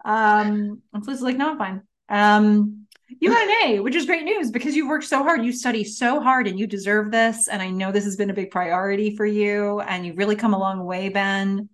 Um, 0.03 0.82
and 0.94 1.03
Felicity's 1.03 1.22
like, 1.22 1.38
no, 1.38 1.52
I'm 1.52 1.57
fine. 1.57 1.82
Um, 2.10 2.88
you 3.22 3.30
got 3.30 3.48
an 3.48 3.56
A, 3.65 3.80
which 3.80 3.95
is 3.95 4.06
great 4.06 4.26
news 4.26 4.52
because 4.52 4.76
you 4.76 4.88
worked 4.88 5.06
so 5.06 5.24
hard. 5.24 5.45
You 5.45 5.53
study 5.53 5.86
so 5.86 6.20
hard 6.20 6.48
and 6.48 6.60
you 6.60 6.68
deserve 6.68 7.10
this. 7.10 7.48
And 7.48 7.61
I 7.61 7.70
know 7.70 7.91
this 7.91 8.03
has 8.03 8.18
been 8.18 8.30
a 8.30 8.34
big 8.34 8.52
priority 8.52 9.15
for 9.15 9.26
you. 9.26 9.80
And 9.82 10.06
you've 10.06 10.18
really 10.18 10.36
come 10.36 10.53
a 10.53 10.60
long 10.60 10.84
way, 10.84 11.07
Ben. 11.07 11.70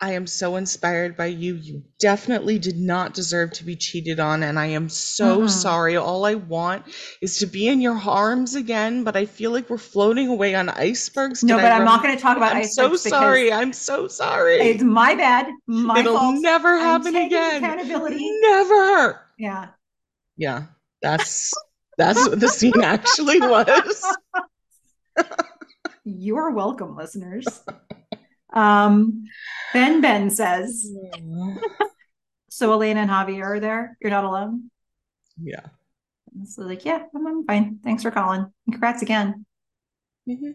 I 0.00 0.12
am 0.12 0.26
so 0.26 0.56
inspired 0.56 1.16
by 1.16 1.26
you. 1.26 1.54
You 1.54 1.82
definitely 1.98 2.58
did 2.58 2.76
not 2.76 3.14
deserve 3.14 3.52
to 3.52 3.64
be 3.64 3.76
cheated 3.76 4.20
on, 4.20 4.42
and 4.42 4.58
I 4.58 4.66
am 4.66 4.88
so 4.88 5.42
Mm-mm. 5.42 5.50
sorry. 5.50 5.96
All 5.96 6.24
I 6.26 6.34
want 6.34 6.84
is 7.22 7.38
to 7.38 7.46
be 7.46 7.68
in 7.68 7.80
your 7.80 7.96
arms 7.96 8.54
again, 8.54 9.04
but 9.04 9.16
I 9.16 9.24
feel 9.24 9.50
like 9.52 9.70
we're 9.70 9.78
floating 9.78 10.28
away 10.28 10.54
on 10.54 10.68
icebergs. 10.68 11.42
No, 11.44 11.56
but 11.56 11.70
I 11.72 11.78
I'm 11.78 11.84
not 11.84 12.02
going 12.02 12.14
to 12.14 12.20
talk 12.20 12.36
about 12.36 12.54
icebergs. 12.54 12.78
I'm 12.78 12.84
so 12.84 12.84
icebergs 12.84 13.04
because 13.04 13.18
sorry. 13.18 13.52
I'm 13.52 13.72
so 13.72 14.08
sorry. 14.08 14.56
It's 14.56 14.82
my 14.82 15.14
bad. 15.14 15.46
My 15.66 16.00
It'll 16.00 16.18
fault. 16.18 16.36
never 16.40 16.76
happen 16.76 17.14
again. 17.14 17.64
Accountability. 17.64 18.28
Never. 18.40 19.20
Yeah. 19.38 19.68
Yeah, 20.36 20.64
that's 21.00 21.54
that's 21.96 22.28
what 22.28 22.40
the 22.40 22.48
scene 22.48 22.82
actually 22.82 23.40
was. 23.40 24.04
You 26.06 26.36
are 26.36 26.50
welcome, 26.50 26.96
listeners. 26.96 27.46
Um, 28.54 29.24
Ben 29.72 30.00
Ben 30.00 30.30
says, 30.30 30.90
so 32.50 32.72
Elena 32.72 33.00
and 33.00 33.10
Javier 33.10 33.44
are 33.44 33.60
there. 33.60 33.96
You're 34.00 34.10
not 34.10 34.24
alone. 34.24 34.70
Yeah. 35.42 35.66
And 36.34 36.48
So 36.48 36.62
like, 36.62 36.84
yeah, 36.84 37.04
I'm, 37.14 37.26
I'm 37.26 37.46
fine. 37.46 37.80
Thanks 37.82 38.02
for 38.02 38.10
calling. 38.10 38.52
Congrats 38.70 39.02
again. 39.02 39.44
Mhm. 40.28 40.54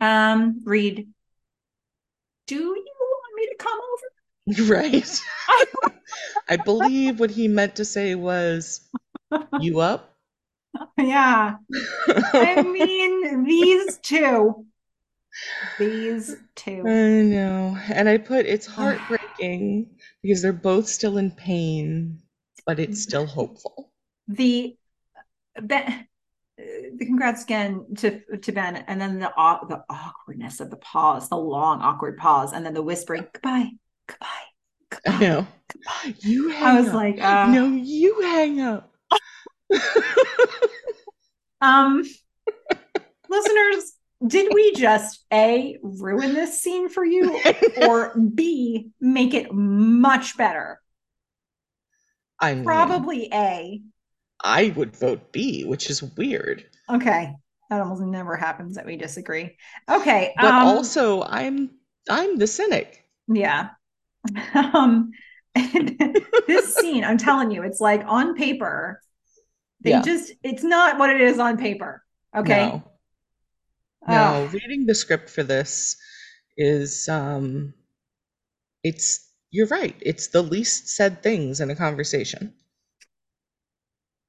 Um, 0.00 0.60
Reed, 0.64 1.08
do 2.46 2.56
you 2.56 2.94
want 3.00 3.36
me 3.36 3.46
to 3.46 3.56
come 3.58 3.78
over? 3.78 4.08
Right. 4.68 5.22
I 6.48 6.56
believe 6.56 7.20
what 7.20 7.30
he 7.30 7.46
meant 7.48 7.76
to 7.76 7.84
say 7.84 8.14
was, 8.14 8.80
"You 9.60 9.80
up?" 9.80 10.14
yeah. 10.98 11.56
I 12.08 12.62
mean, 12.62 13.44
these 13.44 13.98
two. 13.98 14.66
These 15.78 16.36
two. 16.54 16.82
I 16.86 17.22
know. 17.22 17.76
And 17.92 18.08
I 18.08 18.18
put 18.18 18.46
it's 18.46 18.66
heartbreaking 18.66 19.90
because 20.22 20.42
they're 20.42 20.52
both 20.52 20.86
still 20.86 21.18
in 21.18 21.30
pain, 21.30 22.20
but 22.66 22.78
it's 22.78 23.02
still 23.02 23.26
hopeful. 23.26 23.90
The 24.28 24.76
Ben 25.60 26.06
the 26.56 27.06
congrats 27.06 27.44
again 27.44 27.84
to 27.96 28.20
to 28.38 28.52
Ben 28.52 28.76
and 28.76 29.00
then 29.00 29.18
the 29.18 29.30
the 29.68 29.82
awkwardness 29.88 30.60
of 30.60 30.70
the 30.70 30.76
pause, 30.76 31.28
the 31.28 31.36
long 31.36 31.80
awkward 31.80 32.18
pause, 32.18 32.52
and 32.52 32.64
then 32.64 32.74
the 32.74 32.82
whispering, 32.82 33.26
goodbye, 33.32 33.70
goodbye, 34.06 34.26
I 35.06 35.46
goodbye. 35.70 36.14
You 36.20 36.50
hang 36.50 36.62
I 36.62 36.80
was 36.80 36.88
up. 36.88 36.94
like, 36.94 37.20
uh, 37.20 37.46
no, 37.50 37.66
you 37.68 38.20
hang 38.22 38.60
up. 38.60 38.92
Um, 41.62 42.02
listeners, 43.28 43.92
did 44.26 44.52
we 44.52 44.72
just 44.74 45.24
A, 45.32 45.78
ruin 45.82 46.34
this 46.34 46.60
scene 46.60 46.88
for 46.88 47.04
you, 47.04 47.40
or 47.86 48.14
B, 48.34 48.90
make 49.00 49.34
it 49.34 49.52
much 49.52 50.36
better? 50.36 50.80
I 52.40 52.54
mean, 52.54 52.64
Probably 52.64 53.28
A. 53.32 53.82
I 54.44 54.72
would 54.76 54.96
vote 54.96 55.32
B, 55.32 55.64
which 55.64 55.88
is 55.90 56.02
weird. 56.02 56.64
Okay. 56.90 57.34
That 57.70 57.80
almost 57.80 58.02
never 58.02 58.36
happens 58.36 58.76
that 58.76 58.84
we 58.86 58.96
disagree. 58.96 59.56
Okay. 59.90 60.34
But 60.36 60.54
um, 60.54 60.66
also, 60.66 61.22
I'm 61.22 61.70
I'm 62.08 62.36
the 62.38 62.46
cynic. 62.46 63.04
yeah. 63.28 63.70
um, 64.54 65.10
this 65.54 66.74
scene, 66.76 67.04
I'm 67.04 67.18
telling 67.18 67.50
you, 67.50 67.62
it's 67.62 67.80
like 67.80 68.02
on 68.06 68.34
paper, 68.34 69.00
they 69.82 69.90
Yeah. 69.90 70.02
just, 70.02 70.32
it's 70.42 70.62
not 70.62 70.98
what 70.98 71.10
it 71.10 71.20
is 71.20 71.38
on 71.38 71.56
paper. 71.56 72.02
Okay. 72.36 72.66
No. 72.66 72.84
No, 74.06 74.34
Oh, 74.34 74.44
reading 74.46 74.86
the 74.86 74.94
script 74.94 75.28
for 75.28 75.42
this 75.42 75.96
is 76.56 77.08
um 77.08 77.74
it's 78.84 79.28
you're 79.50 79.66
right. 79.66 79.96
It's 80.00 80.28
the 80.28 80.40
least 80.42 80.88
said 80.88 81.20
things 81.20 81.60
in 81.60 81.68
a 81.68 81.74
conversation. 81.74 82.54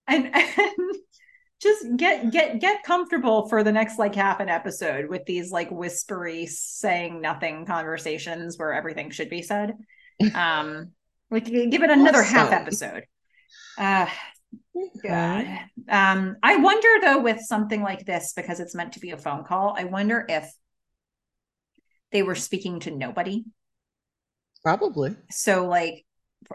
and, 0.08 0.26
and 0.34 0.96
just 1.62 1.98
get 1.98 2.32
get 2.32 2.60
get 2.60 2.84
comfortable 2.84 3.48
for 3.50 3.64
the 3.64 3.72
next 3.72 3.98
like 4.00 4.16
half 4.16 4.40
an 4.40 4.50
episode 4.50 5.10
with 5.10 5.26
these 5.26 5.52
like 5.52 5.72
whispery 5.72 6.46
saying 6.46 7.22
nothing 7.22 7.66
conversations 7.66 8.58
where 8.58 8.74
everything 8.74 9.12
should 9.12 9.30
be 9.30 9.42
said 9.42 9.74
um 10.34 10.92
like 11.32 11.46
give 11.46 11.84
it 11.84 11.90
another 11.90 12.24
half 12.24 12.52
episode 12.52 13.06
uh 13.78 14.08
Okay. 14.76 15.08
god 15.08 15.46
um 15.90 16.36
i 16.44 16.58
wonder 16.58 16.88
though 17.02 17.22
with 17.22 17.40
something 17.42 17.82
like 17.82 18.06
this 18.06 18.34
because 18.36 18.60
it's 18.60 18.76
meant 18.76 18.94
to 18.94 19.00
be 19.00 19.12
a 19.12 19.18
phone 19.18 19.44
call 19.44 19.76
i 19.78 19.84
wonder 19.84 20.26
if 20.28 20.52
they 22.12 22.24
were 22.24 22.36
speaking 22.36 22.80
to 22.82 22.92
nobody 22.92 23.44
Probably. 24.64 25.16
so 25.30 25.68
like 25.68 26.06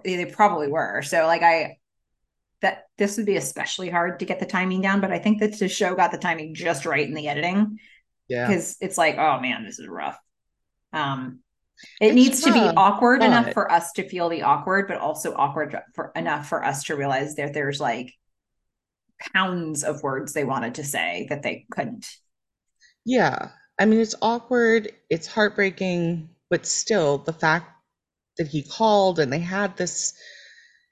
they 0.04 0.24
probably 0.26 0.68
were 0.68 1.02
so 1.02 1.26
like 1.26 1.42
i 1.42 1.76
that 2.60 2.84
this 2.96 3.16
would 3.16 3.26
be 3.26 3.36
especially 3.36 3.88
hard 3.88 4.18
to 4.18 4.24
get 4.26 4.40
the 4.40 4.46
timing 4.46 4.80
down 4.80 5.00
but 5.00 5.12
i 5.12 5.18
think 5.18 5.40
that 5.40 5.58
the 5.58 5.68
show 5.68 5.94
got 5.94 6.10
the 6.10 6.18
timing 6.18 6.54
just 6.54 6.86
right 6.86 7.06
in 7.06 7.14
the 7.14 7.28
editing 7.28 7.78
Yeah. 8.28 8.46
because 8.46 8.76
it's 8.80 8.98
like 8.98 9.16
oh 9.18 9.40
man 9.40 9.64
this 9.64 9.78
is 9.78 9.88
rough 9.88 10.18
um 10.92 11.40
it 12.00 12.08
It's 12.08 12.14
needs 12.14 12.42
to 12.42 12.52
be 12.52 12.60
awkward 12.60 13.22
enough 13.22 13.52
for 13.52 13.70
us 13.70 13.92
to 13.92 14.08
feel 14.08 14.28
the 14.28 14.42
awkward 14.42 14.88
but 14.88 14.98
also 14.98 15.34
awkward 15.34 15.76
for 15.94 16.12
enough 16.16 16.48
for 16.48 16.64
us 16.64 16.84
to 16.84 16.96
realize 16.96 17.36
that 17.36 17.54
there's 17.54 17.80
like 17.80 18.12
pounds 19.34 19.84
of 19.84 20.02
words 20.02 20.32
they 20.32 20.44
wanted 20.44 20.74
to 20.76 20.84
say 20.84 21.26
that 21.30 21.42
they 21.42 21.66
couldn't 21.70 22.06
Yeah. 23.04 23.50
I 23.80 23.84
mean, 23.84 24.00
it's 24.00 24.14
awkward, 24.20 24.90
it's 25.08 25.26
heartbreaking, 25.26 26.28
but 26.50 26.66
still 26.66 27.18
the 27.18 27.32
fact 27.32 27.70
that 28.36 28.48
he 28.48 28.62
called 28.62 29.18
and 29.18 29.32
they 29.32 29.38
had 29.38 29.76
this 29.76 30.14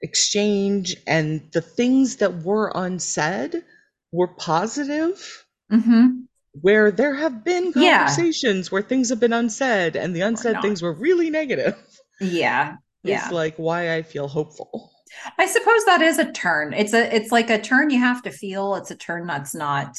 exchange 0.01 0.95
and 1.05 1.49
the 1.53 1.61
things 1.61 2.17
that 2.17 2.43
were 2.43 2.71
unsaid 2.75 3.63
were 4.11 4.27
positive. 4.27 5.45
mm-hmm. 5.71 6.21
Where 6.61 6.91
there 6.91 7.15
have 7.15 7.43
been 7.43 7.73
Yeah. 7.75 8.05
conversations 8.07 8.71
where 8.71 8.81
things 8.81 9.09
have 9.09 9.19
been 9.19 9.33
unsaid 9.33 9.95
and 9.95 10.15
the 10.15 10.21
unsaid 10.21 10.61
things 10.61 10.81
were 10.81 10.93
really 10.93 11.29
negative. 11.29 11.75
yeah 12.19 12.77
yeah 13.03 13.23
It's 13.23 13.31
like 13.31 13.55
why 13.57 13.95
I 13.95 14.01
feel 14.03 14.27
hopeful. 14.27 14.91
I 15.37 15.45
suppose 15.47 15.85
that 15.85 16.01
is 16.01 16.19
a 16.19 16.31
turn. 16.31 16.73
It's 16.73 16.93
a 16.93 17.15
it's 17.15 17.31
like 17.31 17.49
a 17.49 17.61
turn 17.61 17.89
you 17.89 17.99
have 17.99 18.21
to 18.23 18.31
feel. 18.31 18.75
It's 18.75 18.91
a 18.91 18.95
turn 18.95 19.25
that's 19.27 19.55
not 19.55 19.97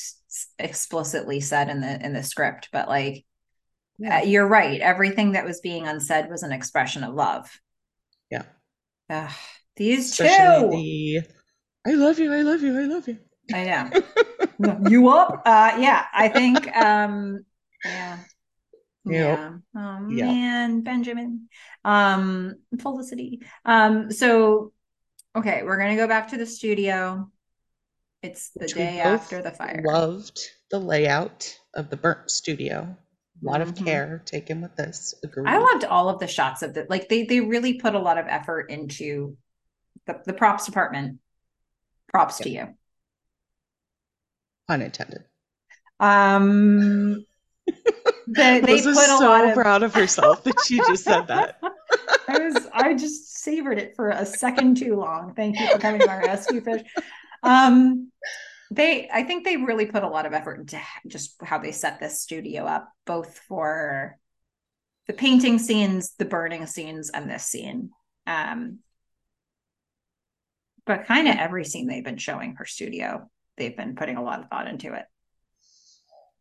explicitly 0.58 1.40
said 1.40 1.68
in 1.70 1.80
the 1.80 2.04
in 2.04 2.12
the 2.12 2.22
script, 2.22 2.68
but 2.72 2.88
like 2.88 3.24
uh, 4.06 4.18
you're 4.24 4.46
right. 4.46 4.80
Everything 4.80 5.32
that 5.32 5.44
was 5.44 5.60
being 5.60 5.86
unsaid 5.88 6.28
was 6.30 6.42
an 6.44 6.52
expression 6.52 7.02
of 7.04 7.14
love. 7.14 7.50
Yeah. 8.30 8.44
Ugh, 9.10 9.30
these 9.76 10.12
Especially 10.12 10.70
two. 10.70 10.70
the 10.70 11.90
I 11.90 11.94
love 11.94 12.18
you, 12.18 12.32
I 12.32 12.42
love 12.42 12.62
you, 12.62 12.78
I 12.78 12.84
love 12.84 13.08
you. 13.08 13.18
I 13.52 13.64
know. 13.64 14.78
you 14.88 15.08
up? 15.08 15.42
Uh 15.44 15.76
yeah, 15.78 16.04
I 16.12 16.28
think 16.28 16.74
um 16.76 17.44
yeah. 17.84 18.18
Yep. 19.04 19.14
Yeah. 19.14 19.52
Oh 19.76 20.06
Yep. 20.10 20.26
man, 20.26 20.80
Benjamin. 20.82 21.48
Um 21.84 22.56
Felicity. 22.80 23.42
Um 23.64 24.10
so 24.10 24.72
okay, 25.36 25.62
we're 25.62 25.78
going 25.78 25.90
to 25.96 26.02
go 26.02 26.08
back 26.08 26.28
to 26.28 26.36
the 26.36 26.46
studio. 26.46 27.30
It's 28.22 28.50
the 28.50 28.60
Which 28.60 28.74
day 28.74 28.98
after 28.98 29.40
the 29.42 29.52
fire. 29.52 29.82
Loved 29.84 30.40
the 30.70 30.80
layout 30.80 31.56
of 31.74 31.90
the 31.90 31.96
burnt 31.96 32.30
studio. 32.30 32.96
A 33.40 33.46
lot 33.46 33.60
of 33.60 33.74
Mhm. 33.74 33.84
care 33.84 34.22
taken 34.24 34.60
with 34.60 34.74
this. 34.74 35.14
Agreed. 35.22 35.46
I 35.48 35.58
loved 35.58 35.84
all 35.84 36.08
of 36.08 36.18
the 36.18 36.26
shots 36.26 36.62
of 36.62 36.74
the 36.74 36.86
like 36.90 37.08
they 37.08 37.22
they 37.24 37.40
really 37.40 37.74
put 37.74 37.94
a 37.94 38.00
lot 38.00 38.18
of 38.18 38.26
effort 38.28 38.70
into 38.70 39.36
the, 40.06 40.20
the 40.26 40.32
props 40.32 40.66
department. 40.66 41.20
Props 42.08 42.38
to 42.38 42.50
you. 42.50 42.74
Unintended. 44.68 45.24
Um 46.00 47.24
they, 48.28 48.60
they 48.60 48.60
put 48.60 48.70
is 48.70 48.86
a 48.86 48.94
so 48.94 49.18
lot 49.20 49.44
of 49.44 49.54
proud 49.54 49.82
of 49.82 49.94
herself 49.94 50.44
that 50.44 50.54
she 50.66 50.78
just 50.78 51.04
said 51.04 51.26
that. 51.26 51.60
I 52.28 52.38
was 52.38 52.66
I 52.72 52.94
just 52.94 53.38
savored 53.38 53.78
it 53.78 53.94
for 53.96 54.10
a 54.10 54.24
second 54.24 54.76
too 54.76 54.96
long. 54.96 55.34
Thank 55.34 55.58
you 55.58 55.68
for 55.68 55.78
coming 55.78 56.00
to 56.00 56.06
my 56.06 56.18
rescue 56.18 56.60
fish. 56.60 56.82
Um 57.42 58.10
they 58.70 59.08
I 59.12 59.22
think 59.22 59.44
they 59.44 59.56
really 59.56 59.86
put 59.86 60.02
a 60.02 60.08
lot 60.08 60.26
of 60.26 60.32
effort 60.32 60.60
into 60.60 60.78
just 61.06 61.36
how 61.42 61.58
they 61.58 61.72
set 61.72 62.00
this 62.00 62.20
studio 62.20 62.64
up, 62.64 62.90
both 63.06 63.38
for 63.48 64.18
the 65.06 65.14
painting 65.14 65.58
scenes, 65.58 66.12
the 66.18 66.26
burning 66.26 66.66
scenes, 66.66 67.10
and 67.10 67.30
this 67.30 67.44
scene. 67.44 67.90
Um 68.26 68.80
but 70.86 71.06
kind 71.06 71.28
of 71.28 71.36
every 71.36 71.64
scene 71.64 71.86
they've 71.86 72.04
been 72.04 72.16
showing 72.16 72.56
her 72.56 72.64
studio, 72.64 73.30
they've 73.58 73.76
been 73.76 73.96
putting 73.96 74.16
a 74.16 74.22
lot 74.22 74.40
of 74.40 74.48
thought 74.48 74.68
into 74.68 74.94
it. 74.94 75.04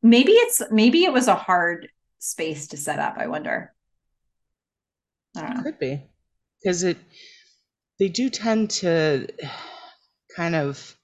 Maybe 0.04 0.32
it's 0.34 0.62
maybe 0.72 1.04
it 1.04 1.12
was 1.14 1.28
a 1.28 1.36
hard 1.36 1.90
space 2.20 2.68
to 2.70 2.78
set 2.78 3.00
up, 3.00 3.16
I 3.18 3.28
wonder. 3.28 3.74
I 5.36 5.42
don't 5.42 5.58
know. 5.58 5.64
Could 5.64 5.80
be. 5.80 6.02
Because 6.62 6.84
it 6.84 6.98
they 8.00 8.08
do 8.10 8.30
tend 8.30 8.70
to 8.70 9.28
kind 10.36 10.56
of 10.56 10.96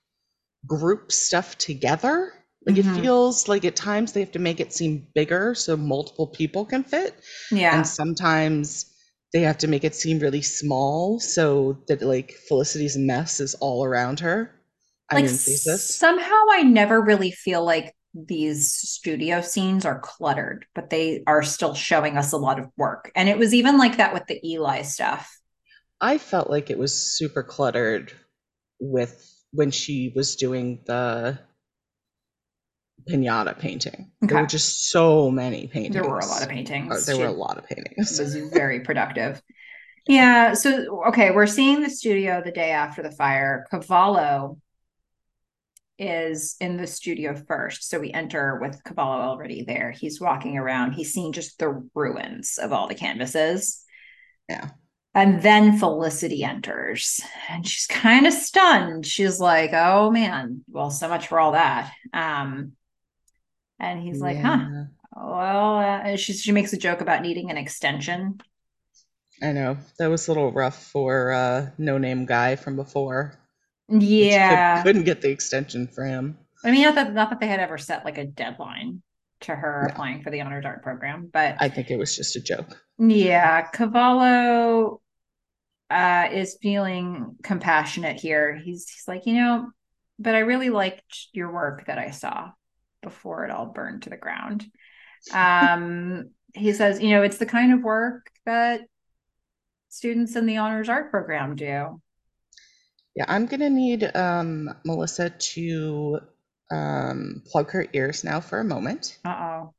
group 0.67 1.11
stuff 1.11 1.57
together. 1.57 2.33
Like 2.65 2.75
Mhm. 2.77 2.97
it 2.97 3.01
feels 3.01 3.47
like 3.47 3.65
at 3.65 3.75
times 3.75 4.13
they 4.13 4.21
have 4.21 4.31
to 4.31 4.39
make 4.39 4.59
it 4.59 4.73
seem 4.73 5.07
bigger 5.15 5.53
so 5.55 5.75
multiple 5.75 6.27
people 6.27 6.65
can 6.65 6.83
fit. 6.83 7.15
Yeah. 7.51 7.75
And 7.75 7.85
sometimes 7.85 8.85
they 9.33 9.41
have 9.41 9.57
to 9.57 9.67
make 9.67 9.83
it 9.83 9.95
seem 9.95 10.19
really 10.19 10.41
small 10.43 11.19
so 11.19 11.77
that 11.87 12.01
like 12.01 12.31
Felicity's 12.47 12.95
mess 12.95 13.39
is 13.39 13.55
all 13.55 13.83
around 13.83 14.19
her. 14.21 14.51
Like 15.15 15.29
somehow 15.29 16.41
I 16.51 16.63
never 16.63 17.01
really 17.01 17.31
feel 17.31 17.63
like 17.65 17.93
these 18.13 18.73
studio 18.75 19.41
scenes 19.41 19.85
are 19.85 19.99
cluttered, 19.99 20.65
but 20.75 20.89
they 20.89 21.23
are 21.25 21.43
still 21.43 21.73
showing 21.73 22.17
us 22.17 22.31
a 22.31 22.37
lot 22.37 22.59
of 22.59 22.69
work. 22.77 23.11
And 23.15 23.27
it 23.27 23.37
was 23.37 23.53
even 23.53 23.77
like 23.77 23.97
that 23.97 24.13
with 24.13 24.27
the 24.27 24.39
Eli 24.47 24.83
stuff. 24.83 25.35
I 25.99 26.17
felt 26.17 26.49
like 26.49 26.69
it 26.69 26.77
was 26.77 26.93
super 26.93 27.43
cluttered 27.43 28.11
with 28.79 29.29
when 29.51 29.71
she 29.71 30.11
was 30.15 30.35
doing 30.35 30.81
the 30.85 31.39
pinata 33.09 33.57
painting. 33.57 34.11
There 34.21 34.41
were 34.41 34.47
just 34.47 34.89
so 34.89 35.31
many 35.31 35.67
paintings. 35.67 35.95
There 35.95 36.09
were 36.09 36.19
a 36.19 36.25
lot 36.25 36.43
of 36.43 36.49
paintings. 36.49 37.05
there 37.05 37.15
She 37.15 37.21
were 37.21 37.27
a 37.27 37.31
lot 37.31 37.57
of 37.57 37.65
paintings. 37.67 38.19
was 38.19 38.35
very 38.35 38.81
productive. 38.81 39.41
Yeah. 40.07 40.53
So 40.53 41.03
okay, 41.07 41.31
we're 41.31 41.47
seeing 41.47 41.81
the 41.81 41.89
studio 41.89 42.41
the 42.43 42.51
day 42.51 42.71
after 42.71 43.01
the 43.01 43.11
fire. 43.11 43.65
Cavallo 43.71 44.57
is 45.99 46.55
in 46.59 46.77
the 46.77 46.87
studio 46.87 47.35
first. 47.47 47.89
So 47.89 47.99
we 47.99 48.11
enter 48.11 48.59
with 48.61 48.83
Cavallo 48.83 49.21
already 49.21 49.63
there. 49.63 49.91
He's 49.91 50.19
walking 50.19 50.57
around. 50.57 50.93
He's 50.93 51.13
seeing 51.13 51.33
just 51.33 51.59
the 51.59 51.87
ruins 51.93 52.57
of 52.57 52.73
all 52.73 52.87
the 52.87 52.95
canvases. 52.95 53.83
Yeah. 54.49 54.71
And 55.15 55.43
then 55.43 55.77
Felicity 55.77 56.43
enters 56.43 57.21
and 57.47 57.67
she's 57.67 57.85
kind 57.85 58.25
of 58.25 58.33
stunned. 58.33 59.05
She's 59.05 59.39
like, 59.39 59.71
oh 59.73 60.09
man, 60.09 60.63
well, 60.67 60.89
so 60.89 61.07
much 61.07 61.27
for 61.27 61.39
all 61.39 61.51
that. 61.51 61.91
Um, 62.11 62.71
and 63.79 64.01
he's 64.01 64.19
like, 64.21 64.39
huh, 64.39 64.65
Yeah, 64.69 64.85
well, 65.15 65.77
uh, 65.77 66.17
she, 66.17 66.33
she 66.33 66.51
makes 66.51 66.73
a 66.73 66.77
joke 66.77 67.01
about 67.01 67.21
needing 67.21 67.51
an 67.51 67.57
extension. 67.57 68.39
I 69.43 69.51
know. 69.51 69.77
That 69.99 70.07
was 70.07 70.27
a 70.27 70.31
little 70.31 70.51
rough 70.51 70.87
for 70.87 71.31
uh 71.33 71.69
no 71.77 71.99
name 71.99 72.25
guy 72.25 72.55
from 72.55 72.75
before. 72.75 73.37
Could- 73.89 74.03
Yeah. 74.03 74.81
couldn't 74.83 75.03
get 75.03 75.21
the 75.21 75.29
extension 75.29 75.87
for 75.87 76.05
him. 76.05 76.37
I 76.63 76.71
mean, 76.71 76.83
not 76.83 76.95
that, 76.95 77.13
not 77.13 77.29
that 77.29 77.39
they 77.39 77.47
had 77.47 77.59
ever 77.59 77.77
set 77.77 78.05
like 78.05 78.17
a 78.17 78.25
deadline 78.25 79.01
to 79.41 79.53
her 79.55 79.83
No. 79.87 79.93
applying 79.93 80.23
for 80.23 80.29
the 80.29 80.41
honors 80.41 80.65
art 80.65 80.81
program, 80.83 81.29
but 81.31 81.57
I 81.59 81.67
think 81.69 81.91
it 81.91 81.97
was 81.97 82.15
just 82.15 82.35
a 82.37 82.41
joke. 82.41 82.81
yeah, 82.97 83.61
Cavallo 83.63 85.01
uh, 85.89 86.29
is 86.31 86.57
feeling 86.61 87.35
compassionate 87.43 88.19
here. 88.19 88.55
He's 88.55 88.89
he's 88.89 89.03
like, 89.07 89.25
you 89.25 89.33
know, 89.33 89.69
but 90.17 90.33
I 90.35 90.39
really 90.39 90.69
liked 90.69 91.27
your 91.33 91.51
work 91.51 91.85
that 91.87 91.97
I 91.99 92.11
saw 92.11 92.51
before 93.01 93.43
it 93.43 93.51
all 93.51 93.65
burned 93.67 94.03
to 94.03 94.09
the 94.09 94.17
ground. 94.17 94.65
Um, 95.33 96.29
he 96.53 96.71
says, 96.73 97.01
you 97.01 97.09
know, 97.09 97.21
it's 97.23 97.37
the 97.37 97.45
kind 97.45 97.73
of 97.73 97.81
work 97.81 98.31
that 98.45 98.81
students 99.89 100.35
in 100.37 100.45
the 100.45 100.57
honors 100.57 100.87
art 100.89 101.11
program 101.11 101.55
do. 101.55 102.01
Yeah, 103.15 103.25
I'm 103.27 103.45
gonna 103.45 103.69
need 103.69 104.03
um 104.15 104.69
Melissa 104.85 105.29
to 105.29 106.19
um 106.71 107.43
plug 107.45 107.71
her 107.71 107.85
ears 107.93 108.23
now 108.23 108.39
for 108.39 108.59
a 108.59 108.63
moment 108.63 109.17
Uh 109.23 109.29
oh. 109.29 109.73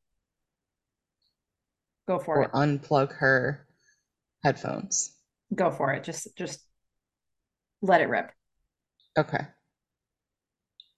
Go 2.07 2.19
for 2.19 2.43
it. 2.43 2.51
or 2.55 2.63
it. 2.63 2.69
unplug 2.81 3.13
her 3.15 3.67
headphones. 4.43 5.17
Go 5.55 5.71
for 5.71 5.93
it. 5.93 6.05
Just 6.05 6.29
just 6.37 6.61
let 7.83 8.01
it 8.01 8.09
rip. 8.09 8.31
Okay. 9.19 9.47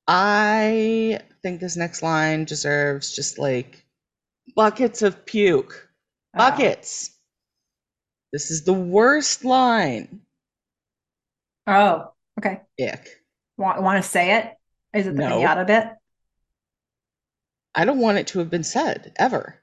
I 0.08 1.20
think 1.42 1.60
this 1.60 1.76
next 1.76 2.02
line 2.02 2.44
deserves 2.44 3.14
just 3.14 3.38
like 3.38 3.84
buckets 4.54 5.02
of 5.02 5.26
puke. 5.26 5.88
Oh. 6.34 6.38
Buckets. 6.38 7.10
This 8.32 8.50
is 8.50 8.64
the 8.64 8.72
worst 8.72 9.44
line. 9.44 10.20
Oh, 11.66 12.12
okay. 12.38 12.60
Ick. 12.80 13.08
Want 13.56 13.82
want 13.82 14.02
to 14.02 14.08
say 14.08 14.36
it? 14.38 14.52
Is 14.92 15.06
it 15.06 15.16
the 15.16 15.22
No. 15.22 15.38
pinata 15.40 15.66
bit? 15.66 15.88
I 17.74 17.84
don't 17.84 18.00
want 18.00 18.18
it 18.18 18.28
to 18.28 18.38
have 18.38 18.50
been 18.50 18.64
said 18.64 19.12
ever. 19.16 19.60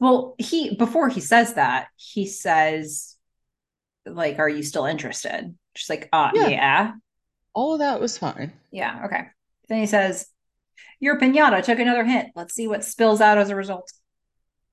Well, 0.00 0.34
he 0.38 0.74
before 0.76 1.08
he 1.08 1.20
says 1.20 1.54
that, 1.54 1.88
he 1.96 2.26
says, 2.26 3.16
like, 4.06 4.38
are 4.38 4.48
you 4.48 4.62
still 4.62 4.86
interested? 4.86 5.56
She's 5.76 5.90
like, 5.90 6.08
uh, 6.12 6.30
Yeah. 6.34 6.48
yeah. 6.48 6.92
All 7.54 7.74
of 7.74 7.78
that 7.80 8.00
was 8.00 8.18
fine. 8.18 8.52
Yeah, 8.70 9.04
okay. 9.06 9.28
Then 9.68 9.80
he 9.80 9.86
says, 9.86 10.26
Your 11.00 11.18
pinata 11.18 11.62
took 11.62 11.78
another 11.78 12.04
hint. 12.04 12.30
Let's 12.34 12.54
see 12.54 12.68
what 12.68 12.84
spills 12.84 13.20
out 13.20 13.38
as 13.38 13.50
a 13.50 13.56
result. 13.56 13.90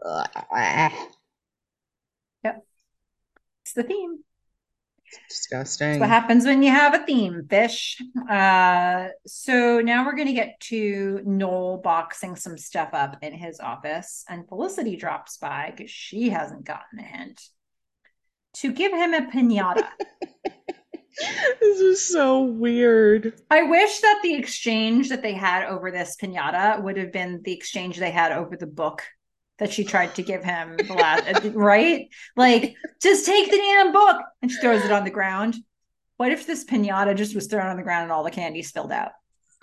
Ah, 0.03 0.91
It's 2.43 3.73
the 3.73 3.83
theme. 3.83 4.23
Disgusting. 5.29 5.91
It's 5.91 5.99
what 5.99 6.09
happens 6.09 6.45
when 6.45 6.63
you 6.63 6.71
have 6.71 6.93
a 6.93 7.05
theme, 7.05 7.45
fish. 7.49 8.01
Uh, 8.29 9.07
so 9.25 9.81
now 9.81 10.05
we're 10.05 10.15
going 10.15 10.27
to 10.27 10.33
get 10.33 10.59
to 10.61 11.21
Noel 11.25 11.77
boxing 11.77 12.35
some 12.35 12.57
stuff 12.57 12.89
up 12.93 13.17
in 13.21 13.33
his 13.33 13.59
office, 13.59 14.23
and 14.29 14.47
Felicity 14.47 14.95
drops 14.95 15.37
by 15.37 15.73
because 15.75 15.91
she 15.91 16.29
hasn't 16.29 16.65
gotten 16.65 16.99
a 16.99 17.03
hint 17.03 17.41
to 18.55 18.71
give 18.71 18.91
him 18.91 19.13
a 19.13 19.21
pinata. 19.31 19.87
this 21.59 21.79
is 21.79 22.07
so 22.07 22.43
weird. 22.43 23.33
I 23.49 23.63
wish 23.63 23.99
that 23.99 24.19
the 24.23 24.35
exchange 24.35 25.09
that 25.09 25.21
they 25.21 25.33
had 25.33 25.67
over 25.67 25.91
this 25.91 26.15
pinata 26.21 26.81
would 26.81 26.97
have 26.97 27.11
been 27.11 27.41
the 27.43 27.53
exchange 27.53 27.97
they 27.97 28.11
had 28.11 28.31
over 28.31 28.55
the 28.55 28.67
book 28.67 29.03
that 29.59 29.71
she 29.71 29.83
tried 29.83 30.15
to 30.15 30.21
give 30.21 30.43
him 30.43 30.75
the 30.77 30.93
last 30.93 31.53
right? 31.53 32.07
Like, 32.35 32.75
just 33.01 33.25
take 33.25 33.49
the 33.49 33.57
damn 33.57 33.93
book. 33.93 34.21
And 34.41 34.51
she 34.51 34.57
throws 34.57 34.83
it 34.83 34.91
on 34.91 35.03
the 35.03 35.09
ground. 35.09 35.55
What 36.17 36.31
if 36.31 36.45
this 36.45 36.65
pinata 36.65 37.15
just 37.15 37.35
was 37.35 37.47
thrown 37.47 37.67
on 37.67 37.77
the 37.77 37.83
ground 37.83 38.03
and 38.03 38.11
all 38.11 38.23
the 38.23 38.31
candy 38.31 38.61
spilled 38.61 38.91
out? 38.91 39.11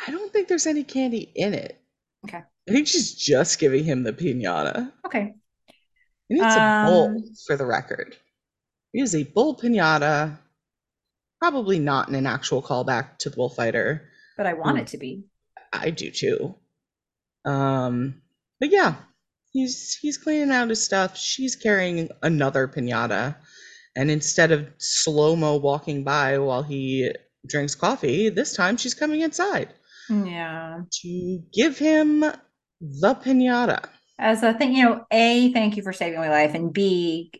I 0.07 0.11
don't 0.11 0.33
think 0.33 0.49
there's 0.49 0.67
any 0.67 0.85
candy 0.85 1.31
in 1.35 1.55
it. 1.55 1.81
Okay. 2.27 2.43
I 2.69 2.73
think 2.73 2.87
she's 2.89 3.15
just 3.15 3.59
giving 3.59 3.85
him 3.85 4.03
the 4.03 4.13
pinata. 4.13 4.93
Okay. 5.07 5.35
And 6.31 6.41
it's 6.41 6.55
a 6.55 6.85
bull, 6.89 7.07
Um, 7.09 7.25
for 7.47 7.57
the 7.57 7.67
record. 7.67 8.17
It 8.95 9.03
is 9.03 9.15
a 9.15 9.25
bull 9.25 9.57
pinata. 9.57 10.39
Probably 11.41 11.79
not 11.79 12.09
in 12.09 12.15
an 12.15 12.27
actual 12.27 12.63
callback 12.63 13.19
to 13.19 13.31
the 13.31 13.37
bullfighter. 13.37 14.09
But 14.37 14.47
I 14.47 14.55
want 14.55 14.79
it 14.79 14.87
to 14.89 14.99
be. 14.99 15.25
I 15.73 15.91
do 15.91 16.11
too. 16.11 16.55
Um, 17.45 18.23
but 18.61 18.71
yeah, 18.71 18.95
he's 19.53 19.95
he's 20.01 20.19
cleaning 20.19 20.51
out 20.51 20.71
his 20.71 20.83
stuff. 20.85 21.17
She's 21.17 21.57
carrying 21.57 22.09
another 22.23 22.67
pinata, 22.69 23.37
and 23.97 24.11
instead 24.11 24.53
of 24.53 24.69
slow 24.79 25.37
mo 25.37 25.57
walking 25.57 26.05
by 26.05 26.39
while 26.39 26.63
he 26.63 27.11
drinks 27.47 27.75
coffee, 27.75 28.29
this 28.29 28.55
time 28.57 28.77
she's 28.77 28.95
coming 28.95 29.21
inside 29.21 29.69
Yeah. 30.09 30.81
to 31.03 31.43
give 31.53 31.79
him 31.79 32.21
the 32.21 33.15
pinata. 33.15 33.85
As 34.19 34.43
a 34.43 34.55
thing, 34.55 34.75
you 34.75 34.85
know, 34.85 35.05
A, 35.11 35.53
thank 35.53 35.77
you 35.77 35.83
for 35.83 35.93
saving 35.93 36.21
my 36.21 36.29
life. 36.31 36.55
And 36.55 36.73
B, 36.73 37.33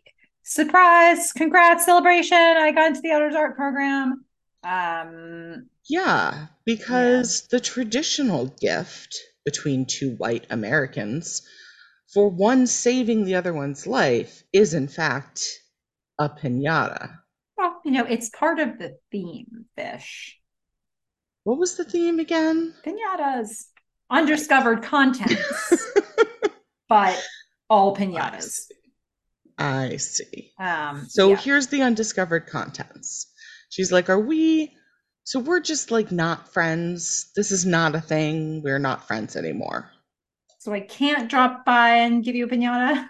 surprise, 0.43 1.31
congrats, 1.31 1.85
celebration. 1.85 2.37
I 2.37 2.71
got 2.71 2.87
into 2.89 3.01
the 3.01 3.11
Elders 3.11 3.35
Art 3.35 3.55
program. 3.55 4.25
Um, 4.65 5.67
Yeah, 5.87 6.47
because 6.65 7.47
the 7.49 7.59
traditional 7.59 8.47
gift 8.59 9.17
between 9.45 9.85
two 9.85 10.15
white 10.15 10.45
Americans 10.49 11.41
for 12.13 12.29
one 12.29 12.67
saving 12.67 13.25
the 13.25 13.35
other 13.35 13.53
one's 13.53 13.87
life 13.87 14.43
is, 14.53 14.73
in 14.73 14.87
fact, 14.87 15.43
a 16.19 16.29
pinata. 16.29 17.17
well, 17.57 17.81
you 17.83 17.91
know, 17.91 18.05
it's 18.05 18.29
part 18.29 18.59
of 18.59 18.77
the 18.79 18.97
theme, 19.11 19.65
fish. 19.75 20.39
What 21.43 21.57
was 21.59 21.75
the 21.75 21.83
theme 21.83 22.19
again? 22.19 22.73
Pinatas, 22.85 23.65
undiscovered 24.09 24.83
contents, 24.83 25.87
but 26.89 27.21
all 27.69 27.95
pinatas. 27.95 28.61
I 29.57 29.97
see. 29.97 30.51
Um, 30.59 31.05
So 31.09 31.29
yeah. 31.29 31.35
here's 31.37 31.67
the 31.67 31.81
undiscovered 31.81 32.47
contents. 32.47 33.27
She's 33.69 33.91
like, 33.91 34.09
Are 34.09 34.19
we? 34.19 34.75
So 35.25 35.39
we're 35.39 35.61
just 35.61 35.89
like 35.91 36.11
not 36.11 36.51
friends. 36.53 37.31
This 37.35 37.51
is 37.51 37.65
not 37.65 37.95
a 37.95 38.01
thing. 38.01 38.61
We're 38.61 38.79
not 38.79 39.07
friends 39.07 39.35
anymore. 39.35 39.89
So 40.63 40.71
I 40.71 40.79
can't 40.79 41.29
drop 41.29 41.65
by 41.65 41.89
and 41.89 42.23
give 42.23 42.35
you 42.35 42.45
a 42.45 42.47
pinata. 42.47 43.05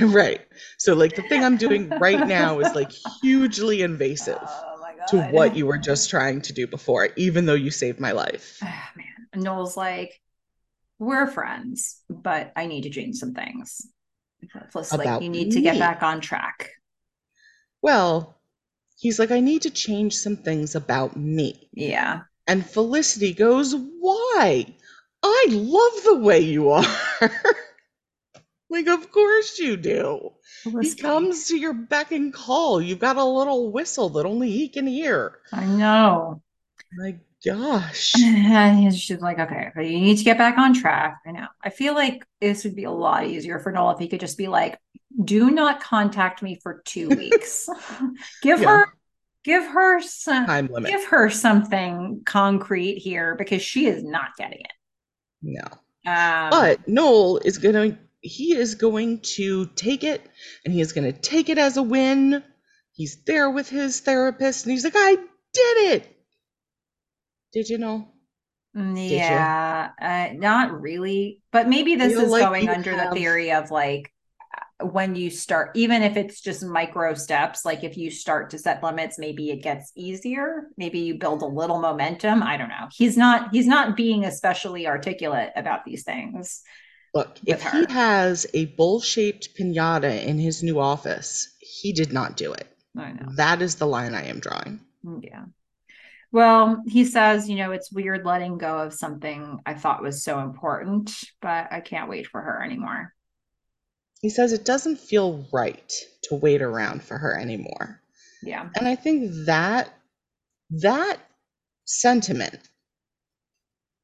right. 0.12 0.40
So, 0.78 0.94
like, 0.94 1.14
the 1.14 1.22
thing 1.22 1.44
I'm 1.44 1.56
doing 1.56 1.88
right 1.90 2.26
now 2.26 2.58
is 2.58 2.74
like 2.74 2.90
hugely 3.22 3.82
invasive 3.82 4.40
oh 4.42 4.94
to 5.10 5.22
what 5.28 5.54
you 5.54 5.64
were 5.64 5.78
just 5.78 6.10
trying 6.10 6.40
to 6.40 6.52
do 6.52 6.66
before, 6.66 7.10
even 7.14 7.46
though 7.46 7.54
you 7.54 7.70
saved 7.70 8.00
my 8.00 8.10
life. 8.10 8.58
Ah, 8.64 8.90
man. 8.96 9.44
Noel's 9.44 9.76
like, 9.76 10.20
we're 10.98 11.28
friends, 11.28 12.02
but 12.10 12.52
I 12.56 12.66
need 12.66 12.82
to 12.82 12.90
change 12.90 13.14
some 13.14 13.32
things. 13.32 13.86
Plus, 14.72 14.92
like, 14.92 15.22
you 15.22 15.28
need 15.28 15.52
to 15.52 15.60
get 15.60 15.78
back 15.78 16.02
on 16.02 16.20
track. 16.20 16.72
Well, 17.80 18.40
he's 18.98 19.20
like, 19.20 19.30
I 19.30 19.38
need 19.38 19.62
to 19.62 19.70
change 19.70 20.16
some 20.16 20.36
things 20.36 20.74
about 20.74 21.16
me. 21.16 21.68
Yeah. 21.72 22.22
And 22.48 22.68
Felicity 22.68 23.34
goes, 23.34 23.76
Why? 24.00 24.74
I 25.22 25.46
love 25.50 26.04
the 26.04 26.18
way 26.18 26.40
you 26.40 26.70
are. 26.70 26.84
like, 28.70 28.86
of 28.86 29.10
course 29.10 29.58
you 29.58 29.76
do. 29.76 30.30
He 30.80 30.94
comes 30.94 31.48
to 31.48 31.56
your 31.58 31.72
beck 31.74 32.12
and 32.12 32.32
call. 32.32 32.80
You've 32.80 32.98
got 32.98 33.16
a 33.16 33.24
little 33.24 33.72
whistle 33.72 34.10
that 34.10 34.26
only 34.26 34.50
he 34.50 34.68
can 34.68 34.86
hear. 34.86 35.38
I 35.52 35.64
know. 35.64 36.42
My 36.96 37.16
gosh. 37.44 38.14
And 38.22 38.94
she's 38.94 39.20
like, 39.20 39.38
okay, 39.38 39.70
you 39.76 40.00
need 40.00 40.18
to 40.18 40.24
get 40.24 40.38
back 40.38 40.58
on 40.58 40.74
track. 40.74 41.18
I 41.26 41.32
know. 41.32 41.46
I 41.62 41.70
feel 41.70 41.94
like 41.94 42.24
this 42.40 42.64
would 42.64 42.74
be 42.76 42.84
a 42.84 42.90
lot 42.90 43.26
easier 43.26 43.58
for 43.60 43.72
Noel 43.72 43.92
if 43.92 43.98
he 43.98 44.08
could 44.08 44.20
just 44.20 44.38
be 44.38 44.48
like, 44.48 44.78
do 45.24 45.50
not 45.50 45.80
contact 45.82 46.42
me 46.42 46.58
for 46.62 46.82
two 46.84 47.08
weeks. 47.16 47.68
give 48.42 48.60
Yeah. 48.60 48.68
her, 48.78 48.86
give 49.44 49.64
her 49.66 50.00
some, 50.00 50.46
Time 50.46 50.68
limit. 50.68 50.90
give 50.90 51.04
her 51.06 51.30
something 51.30 52.22
concrete 52.26 52.98
here 52.98 53.34
because 53.36 53.62
she 53.62 53.86
is 53.86 54.02
not 54.04 54.36
getting 54.36 54.60
it. 54.60 54.72
No. 55.42 55.62
Um, 56.06 56.50
But 56.50 56.88
Noel 56.88 57.38
is 57.38 57.58
going 57.58 57.74
to, 57.74 57.98
he 58.20 58.54
is 58.54 58.74
going 58.74 59.20
to 59.36 59.66
take 59.66 60.04
it 60.04 60.26
and 60.64 60.72
he 60.74 60.80
is 60.80 60.92
going 60.92 61.12
to 61.12 61.18
take 61.18 61.48
it 61.48 61.58
as 61.58 61.76
a 61.76 61.82
win. 61.82 62.42
He's 62.92 63.22
there 63.24 63.50
with 63.50 63.68
his 63.68 64.00
therapist 64.00 64.64
and 64.64 64.72
he's 64.72 64.84
like, 64.84 64.94
I 64.96 65.14
did 65.14 65.76
it. 65.92 66.16
Did 67.52 67.68
you 67.68 67.78
know? 67.78 68.08
You? 68.74 68.94
Yeah, 68.96 69.90
uh, 70.00 70.34
not 70.34 70.80
really. 70.80 71.40
But 71.50 71.68
maybe 71.68 71.96
this 71.96 72.12
Feel 72.12 72.22
is 72.22 72.30
like 72.30 72.44
going 72.44 72.68
under 72.68 72.96
have- 72.96 73.10
the 73.10 73.16
theory 73.16 73.50
of 73.52 73.70
like 73.70 74.12
when 74.80 75.16
you 75.16 75.30
start, 75.30 75.70
even 75.74 76.02
if 76.02 76.16
it's 76.16 76.40
just 76.40 76.64
micro 76.64 77.14
steps, 77.14 77.64
like 77.64 77.82
if 77.82 77.96
you 77.96 78.10
start 78.10 78.50
to 78.50 78.58
set 78.58 78.82
limits, 78.82 79.18
maybe 79.18 79.50
it 79.50 79.62
gets 79.62 79.92
easier. 79.96 80.68
Maybe 80.76 81.00
you 81.00 81.18
build 81.18 81.42
a 81.42 81.46
little 81.46 81.80
momentum. 81.80 82.42
I 82.42 82.56
don't 82.56 82.68
know. 82.68 82.88
He's 82.92 83.16
not 83.16 83.50
he's 83.52 83.66
not 83.66 83.96
being 83.96 84.24
especially 84.24 84.86
articulate 84.86 85.50
about 85.56 85.84
these 85.84 86.04
things. 86.04 86.62
Look, 87.14 87.38
if 87.46 87.62
her. 87.62 87.86
he 87.86 87.92
has 87.92 88.46
a 88.54 88.66
bowl 88.66 89.00
shaped 89.00 89.56
pinata 89.58 90.24
in 90.24 90.38
his 90.38 90.62
new 90.62 90.78
office, 90.78 91.56
he 91.58 91.92
did 91.92 92.12
not 92.12 92.36
do 92.36 92.52
it. 92.52 92.68
I 92.96 93.12
know. 93.12 93.26
That 93.36 93.62
is 93.62 93.76
the 93.76 93.86
line 93.86 94.14
I 94.14 94.24
am 94.26 94.40
drawing. 94.40 94.80
Mm, 95.04 95.24
Yeah. 95.24 95.44
Well, 96.30 96.82
he 96.86 97.06
says, 97.06 97.48
you 97.48 97.56
know, 97.56 97.72
it's 97.72 97.90
weird 97.90 98.26
letting 98.26 98.58
go 98.58 98.80
of 98.80 98.92
something 98.92 99.60
I 99.64 99.72
thought 99.72 100.02
was 100.02 100.22
so 100.22 100.40
important, 100.40 101.10
but 101.40 101.68
I 101.72 101.80
can't 101.80 102.10
wait 102.10 102.26
for 102.26 102.40
her 102.40 102.62
anymore. 102.62 103.14
He 104.20 104.30
says 104.30 104.52
it 104.52 104.64
doesn't 104.64 104.98
feel 104.98 105.46
right 105.52 105.92
to 106.24 106.34
wait 106.34 106.62
around 106.62 107.02
for 107.02 107.18
her 107.18 107.38
anymore. 107.38 108.00
Yeah. 108.42 108.70
And 108.76 108.86
I 108.88 108.96
think 108.96 109.32
that 109.46 109.92
that 110.70 111.18
sentiment 111.86 112.60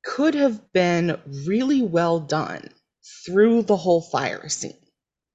could 0.05 0.35
have 0.35 0.73
been 0.73 1.21
really 1.47 1.83
well 1.83 2.21
done 2.21 2.69
through 3.27 3.63
the 3.63 3.77
whole 3.77 4.03
fire 4.03 4.49
scene. 4.49 4.77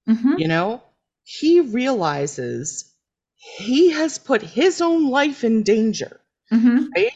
hmm 0.08 0.36
You 0.38 0.48
know, 0.48 0.84
he 1.24 1.60
realizes 1.62 2.94
he 3.36 3.92
has 3.92 4.18
put 4.18 4.42
his 4.42 4.82
own 4.82 5.10
life 5.10 5.44
in 5.44 5.64
danger, 5.64 6.20
hmm 6.50 6.86
right? 6.96 7.14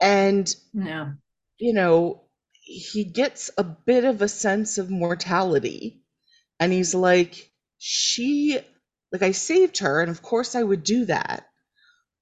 And, 0.00 0.54
No. 0.74 1.14
you 1.58 1.72
know, 1.72 2.22
he 2.52 3.04
gets 3.04 3.50
a 3.58 3.64
bit 3.64 4.04
of 4.04 4.22
a 4.22 4.28
sense 4.28 4.78
of 4.78 4.90
mortality. 4.90 6.02
And 6.60 6.72
he's 6.72 6.94
like, 6.94 7.50
she 7.78 8.58
Like 9.12 9.22
I 9.22 9.32
saved 9.32 9.78
her, 9.78 10.00
and 10.02 10.10
of 10.10 10.22
course 10.22 10.54
I 10.54 10.62
would 10.62 10.84
do 10.84 11.06
that. 11.06 11.48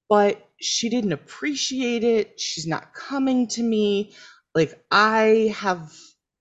But 0.09 0.47
she 0.61 0.89
didn't 0.89 1.13
appreciate 1.13 2.03
it. 2.03 2.39
She's 2.39 2.67
not 2.67 2.93
coming 2.95 3.47
to 3.49 3.63
me. 3.63 4.13
Like 4.55 4.83
I 4.91 5.53
have 5.57 5.93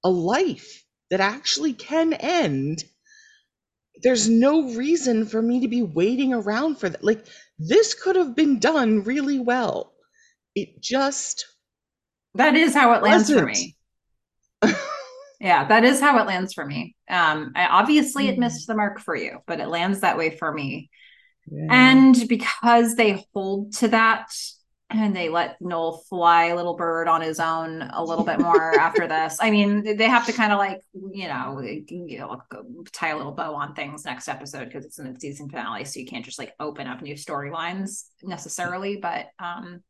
a 0.05 0.11
life 0.11 0.85
that 1.11 1.21
actually 1.21 1.75
can 1.75 2.15
end. 2.15 2.85
There's 4.05 4.29
no 4.29 4.73
reason 4.75 5.27
for 5.27 5.43
me 5.43 5.59
to 5.61 5.69
be 5.69 5.83
waiting 5.83 6.33
around 6.33 6.77
for 6.79 6.89
that. 6.89 7.03
Like 7.03 7.27
this 7.59 7.95
could 7.95 8.15
have 8.15 8.37
been 8.37 8.61
done 8.61 9.03
really 9.03 9.41
well. 9.41 9.95
It 10.55 10.83
just 10.83 11.47
That 12.35 12.55
is 12.57 12.75
how 12.75 12.93
it 12.95 13.03
lands 13.03 13.31
for 13.33 13.43
wasn't. 13.43 13.47
me. 13.47 13.77
Yeah, 15.45 15.67
that 15.67 15.85
is 15.85 16.01
how 16.01 16.19
it 16.19 16.27
lands 16.27 16.55
for 16.55 16.65
me. 16.65 16.97
Um, 17.09 17.53
I, 17.55 17.67
obviously 17.67 18.29
it 18.29 18.37
Mm. 18.37 18.41
missed 18.41 18.67
the 18.67 18.75
mark 18.75 18.99
for 18.99 19.15
you, 19.15 19.41
but 19.47 19.61
it 19.61 19.69
lands 19.69 20.01
that 20.01 20.17
way 20.17 20.31
for 20.31 20.51
me. 20.51 20.89
Yeah. 21.47 21.67
And 21.71 22.29
because 22.29 22.95
they 22.97 23.23
hold 23.35 23.75
to 23.75 23.89
that 23.89 24.33
and 24.89 25.15
they 25.15 25.29
let 25.29 25.61
Noel 25.61 25.99
fly 26.09 26.47
a 26.47 26.57
little 26.57 26.77
bird 26.77 27.09
on 27.09 27.21
his 27.21 27.41
own 27.41 27.83
a 27.83 28.03
little 28.03 28.25
bit 28.25 28.41
more 28.41 28.73
after 28.79 29.07
this. 29.09 29.37
I 29.39 29.51
mean, 29.51 29.99
they 29.99 30.09
have 30.09 30.25
to 30.27 30.33
kind 30.33 30.51
of 30.51 30.59
like, 30.59 30.81
you 30.95 31.29
know, 31.29 31.61
you 31.61 32.19
know, 32.21 32.41
tie 32.93 33.09
a 33.11 33.17
little 33.17 33.33
bow 33.33 33.55
on 33.55 33.75
things 33.75 34.07
next 34.07 34.29
episode 34.29 34.65
because 34.65 34.87
it's 34.87 34.99
in 34.99 35.13
the 35.13 35.21
season 35.21 35.51
finale. 35.51 35.85
So 35.85 36.01
you 36.01 36.07
can't 36.07 36.25
just 36.25 36.39
like 36.39 36.55
open 36.59 36.87
up 36.87 37.03
new 37.03 37.17
storylines 37.17 38.05
necessarily. 38.23 38.97
But 38.97 39.27
um 39.39 39.83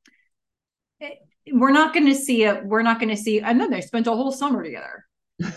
it, 0.99 1.19
we're 1.53 1.71
not 1.71 1.95
going 1.95 2.07
to 2.07 2.15
see 2.17 2.43
it. 2.45 2.65
We're 2.65 2.83
not 2.83 2.99
going 2.99 3.11
to 3.15 3.17
see, 3.17 3.41
and 3.41 3.61
then 3.61 3.71
they 3.71 3.83
spent 3.83 4.07
a 4.09 4.13
whole 4.13 4.33
summer 4.33 4.65
together 4.65 5.05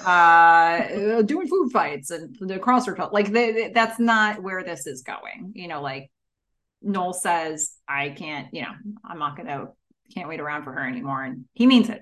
uh 0.06 1.22
doing 1.22 1.48
food 1.48 1.70
fights 1.72 2.10
and 2.10 2.36
the 2.40 2.58
crossword 2.58 3.12
like 3.14 3.32
they, 3.32 3.52
they- 3.52 3.72
that's 3.72 4.00
not 4.00 4.42
where 4.42 4.64
this 4.64 4.88
is 4.88 5.04
going 5.04 5.52
you 5.54 5.68
know 5.68 5.82
like 5.82 6.10
noel 6.82 7.14
says 7.14 7.76
i 7.88 8.10
can't 8.10 8.48
you 8.54 8.62
know 8.64 8.72
i'm 9.06 9.20
not 9.20 9.38
gonna 9.38 9.68
can't 10.14 10.28
wait 10.28 10.40
around 10.40 10.64
for 10.64 10.72
her 10.72 10.88
anymore 10.88 11.24
and 11.24 11.46
he 11.54 11.68
means 11.68 11.90
it 11.90 12.02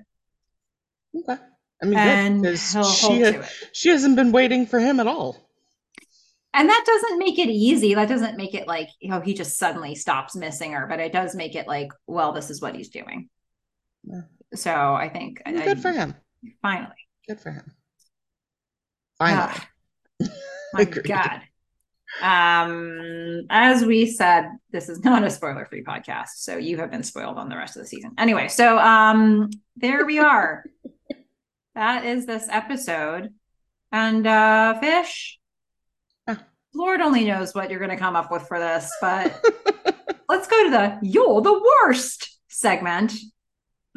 okay. 1.18 1.36
I 1.82 1.84
mean, 1.84 1.98
and 1.98 2.42
good, 2.42 2.58
she, 2.58 3.20
it 3.22 3.44
she 3.72 3.90
hasn't 3.90 4.16
been 4.16 4.32
waiting 4.32 4.64
for 4.64 4.78
him 4.80 4.98
at 4.98 5.06
all. 5.06 5.36
and 6.54 6.70
that 6.70 6.82
doesn't 6.86 7.18
make 7.18 7.38
it 7.38 7.50
easy 7.50 7.92
that 7.94 8.08
doesn't 8.08 8.38
make 8.38 8.54
it 8.54 8.66
like 8.66 8.88
you 9.00 9.10
know 9.10 9.20
he 9.20 9.34
just 9.34 9.58
suddenly 9.58 9.94
stops 9.94 10.34
missing 10.34 10.72
her 10.72 10.86
but 10.86 11.00
it 11.00 11.12
does 11.12 11.34
make 11.34 11.54
it 11.54 11.66
like 11.66 11.90
well 12.06 12.32
this 12.32 12.48
is 12.48 12.62
what 12.62 12.74
he's 12.74 12.88
doing 12.88 13.28
Yeah. 14.04 14.22
so 14.54 14.72
i 14.72 15.10
think 15.10 15.42
Well, 15.44 15.58
I- 15.60 15.64
good 15.66 15.80
for 15.82 15.92
him. 15.92 16.14
finally 16.62 16.94
Good 17.28 17.40
for 17.40 17.50
him. 17.50 17.72
Finally. 19.18 19.52
Ah, 19.52 19.68
my 20.74 20.84
god. 20.84 21.40
Um 22.22 23.42
as 23.50 23.84
we 23.84 24.06
said 24.06 24.46
this 24.70 24.88
is 24.88 25.00
not 25.00 25.24
a 25.24 25.30
spoiler 25.30 25.66
free 25.66 25.82
podcast 25.82 26.36
so 26.36 26.56
you 26.56 26.78
have 26.78 26.90
been 26.90 27.02
spoiled 27.02 27.36
on 27.36 27.48
the 27.48 27.56
rest 27.56 27.76
of 27.76 27.82
the 27.82 27.88
season. 27.88 28.12
Anyway 28.16 28.48
so 28.48 28.78
um 28.78 29.50
there 29.76 30.04
we 30.06 30.18
are. 30.18 30.64
That 31.74 32.06
is 32.06 32.24
this 32.24 32.48
episode. 32.48 33.34
And 33.92 34.26
uh 34.26 34.80
fish? 34.80 35.38
Ah. 36.26 36.42
lord 36.74 37.00
only 37.02 37.24
knows 37.24 37.54
what 37.54 37.70
you're 37.70 37.80
going 37.80 37.90
to 37.90 37.98
come 37.98 38.16
up 38.16 38.30
with 38.30 38.48
for 38.48 38.58
this 38.58 38.90
but 39.00 39.44
let's 40.28 40.46
go 40.46 40.64
to 40.64 40.70
the 40.70 40.98
you're 41.02 41.42
the 41.42 41.62
worst 41.82 42.38
segment. 42.48 43.12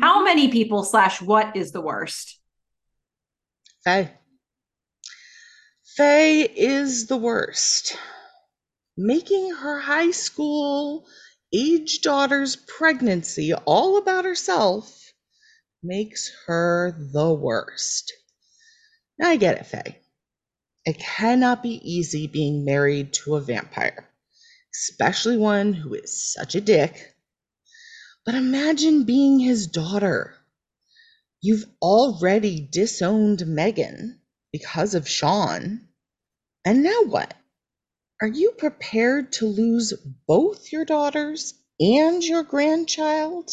How 0.02 0.24
many 0.24 0.50
people 0.50 0.84
slash 0.84 1.22
what 1.22 1.56
is 1.56 1.72
the 1.72 1.82
worst 1.82 2.39
Faye. 5.98 6.44
Is 6.56 7.08
the 7.08 7.18
worst. 7.18 7.96
Making 8.96 9.56
her 9.56 9.80
high 9.80 10.12
school 10.12 11.08
age 11.54 12.02
daughter's 12.02 12.56
pregnancy 12.56 13.54
all 13.54 13.98
about 13.98 14.26
herself 14.26 15.12
makes 15.82 16.32
her 16.46 16.96
the 17.14 17.34
worst. 17.34 18.14
I 19.22 19.38
get 19.38 19.58
it, 19.58 19.66
Faye. 19.66 20.00
It 20.86 21.00
cannot 21.00 21.64
be 21.64 21.82
easy 21.84 22.28
being 22.28 22.66
married 22.66 23.14
to 23.14 23.36
a 23.36 23.42
vampire, 23.42 24.08
especially 24.74 25.38
one 25.38 25.74
who 25.74 25.94
is 25.96 26.34
such 26.34 26.56
a 26.56 26.62
dick. 26.62 27.16
But 28.26 28.36
imagine 28.36 29.04
being 29.04 29.40
his 29.40 29.68
daughter. 29.68 30.39
You've 31.42 31.68
already 31.82 32.68
disowned 32.70 33.40
Meghan 33.40 34.20
because 34.52 34.94
of 34.94 35.08
Sean. 35.08 35.88
And 36.66 36.84
now 36.84 37.04
what? 37.04 37.34
Are 38.22 38.28
you 38.28 38.52
prepared 38.52 39.32
to 39.34 39.46
lose 39.46 39.94
both 40.28 40.74
your 40.74 40.84
daughters 40.84 41.54
and 41.80 42.22
your 42.22 42.44
grandchild? 42.44 43.52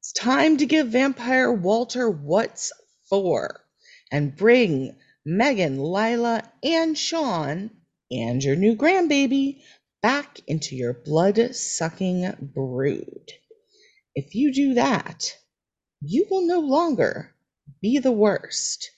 It's 0.00 0.12
time 0.12 0.58
to 0.58 0.66
give 0.66 0.88
Vampire 0.88 1.50
Walter 1.50 2.10
what's 2.10 2.72
for 3.08 3.64
and 4.12 4.36
bring 4.36 4.98
Meghan, 5.26 5.78
Lila, 5.78 6.52
and 6.62 6.96
Sean 6.98 7.70
and 8.10 8.44
your 8.44 8.56
new 8.56 8.76
grandbaby 8.76 9.62
back 10.02 10.40
into 10.46 10.76
your 10.76 10.92
blood 10.92 11.56
sucking 11.56 12.50
brood. 12.54 13.32
If 14.14 14.34
you 14.34 14.52
do 14.52 14.74
that, 14.74 15.34
you 16.06 16.26
will 16.30 16.46
no 16.46 16.60
longer 16.60 17.34
be 17.80 17.98
the 17.98 18.12
worst. 18.12 18.90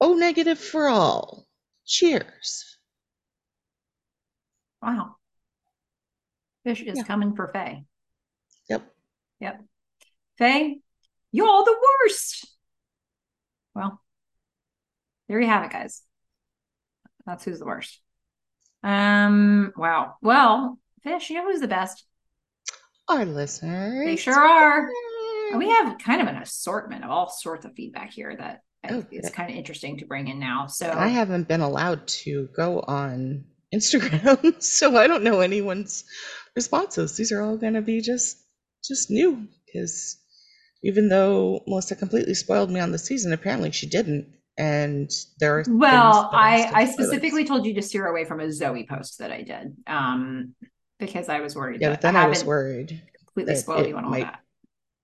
O 0.00 0.14
negative 0.14 0.58
for 0.58 0.88
all. 0.88 1.46
Cheers. 1.86 2.78
wow 4.82 5.16
fish 6.64 6.82
is 6.82 6.98
Yeah. 6.98 7.04
coming 7.04 7.34
for 7.36 7.48
faye 7.52 7.84
Yep. 8.68 8.94
Yep. 9.40 9.64
Faye, 10.38 10.80
you're 11.32 11.46
all 11.46 11.64
the 11.64 11.78
worst. 12.02 12.46
Well, 13.74 14.00
there 15.28 15.40
you 15.40 15.46
have 15.46 15.64
it, 15.64 15.70
guys. 15.72 16.02
That's 17.26 17.44
who's 17.44 17.58
the 17.58 17.66
worst. 17.66 18.00
Um, 18.82 19.72
wow. 19.76 20.16
Well, 20.22 20.78
Fish, 21.02 21.28
you 21.30 21.36
know 21.36 21.44
who's 21.50 21.60
the 21.60 21.68
best? 21.68 22.04
Our 23.08 23.24
listeners. 23.26 24.06
They 24.06 24.16
sure 24.16 24.34
are. 24.38 24.88
And 25.54 25.58
we 25.58 25.68
have 25.70 25.98
kind 25.98 26.20
of 26.20 26.28
an 26.28 26.36
assortment 26.36 27.04
of 27.04 27.10
all 27.10 27.28
sorts 27.30 27.64
of 27.64 27.74
feedback 27.74 28.12
here 28.12 28.36
that 28.36 28.60
Oh, 28.90 29.04
is 29.10 29.30
kind 29.30 29.50
of 29.50 29.56
interesting 29.56 29.98
to 29.98 30.06
bring 30.06 30.28
in 30.28 30.38
now. 30.38 30.66
So 30.66 30.90
I 30.90 31.08
haven't 31.08 31.48
been 31.48 31.62
allowed 31.62 32.06
to 32.06 32.48
go 32.54 32.80
on 32.80 33.44
Instagram, 33.74 34.62
so 34.62 34.96
I 34.96 35.06
don't 35.06 35.24
know 35.24 35.40
anyone's 35.40 36.04
responses. 36.54 37.16
These 37.16 37.32
are 37.32 37.40
all 37.40 37.56
going 37.56 37.74
to 37.74 37.82
be 37.82 38.00
just 38.00 38.36
just 38.84 39.10
new 39.10 39.48
because 39.66 40.18
even 40.82 41.08
though 41.08 41.62
Melissa 41.66 41.96
completely 41.96 42.34
spoiled 42.34 42.70
me 42.70 42.80
on 42.80 42.92
the 42.92 42.98
season, 42.98 43.32
apparently 43.32 43.70
she 43.72 43.86
didn't. 43.86 44.28
And 44.58 45.10
there 45.40 45.58
are 45.58 45.64
Well, 45.66 46.12
things 46.12 46.30
that 46.30 46.36
are 46.36 46.36
I 46.36 46.70
I 46.74 46.84
specifically 46.84 47.44
told 47.44 47.66
you 47.66 47.74
to 47.74 47.82
steer 47.82 48.06
away 48.06 48.24
from 48.24 48.40
a 48.40 48.52
Zoe 48.52 48.86
post 48.86 49.18
that 49.18 49.32
I 49.32 49.42
did, 49.42 49.76
um, 49.86 50.54
because 50.98 51.28
I 51.28 51.40
was 51.40 51.56
worried 51.56 51.80
yeah, 51.80 51.88
that 51.88 52.00
but 52.02 52.02
then 52.02 52.16
I 52.16 52.26
was 52.28 52.44
worried 52.44 53.00
completely 53.16 53.56
spoiled 53.56 53.88
you 53.88 53.96
on 53.96 54.04
all 54.04 54.10
might 54.10 54.20
that. 54.20 54.40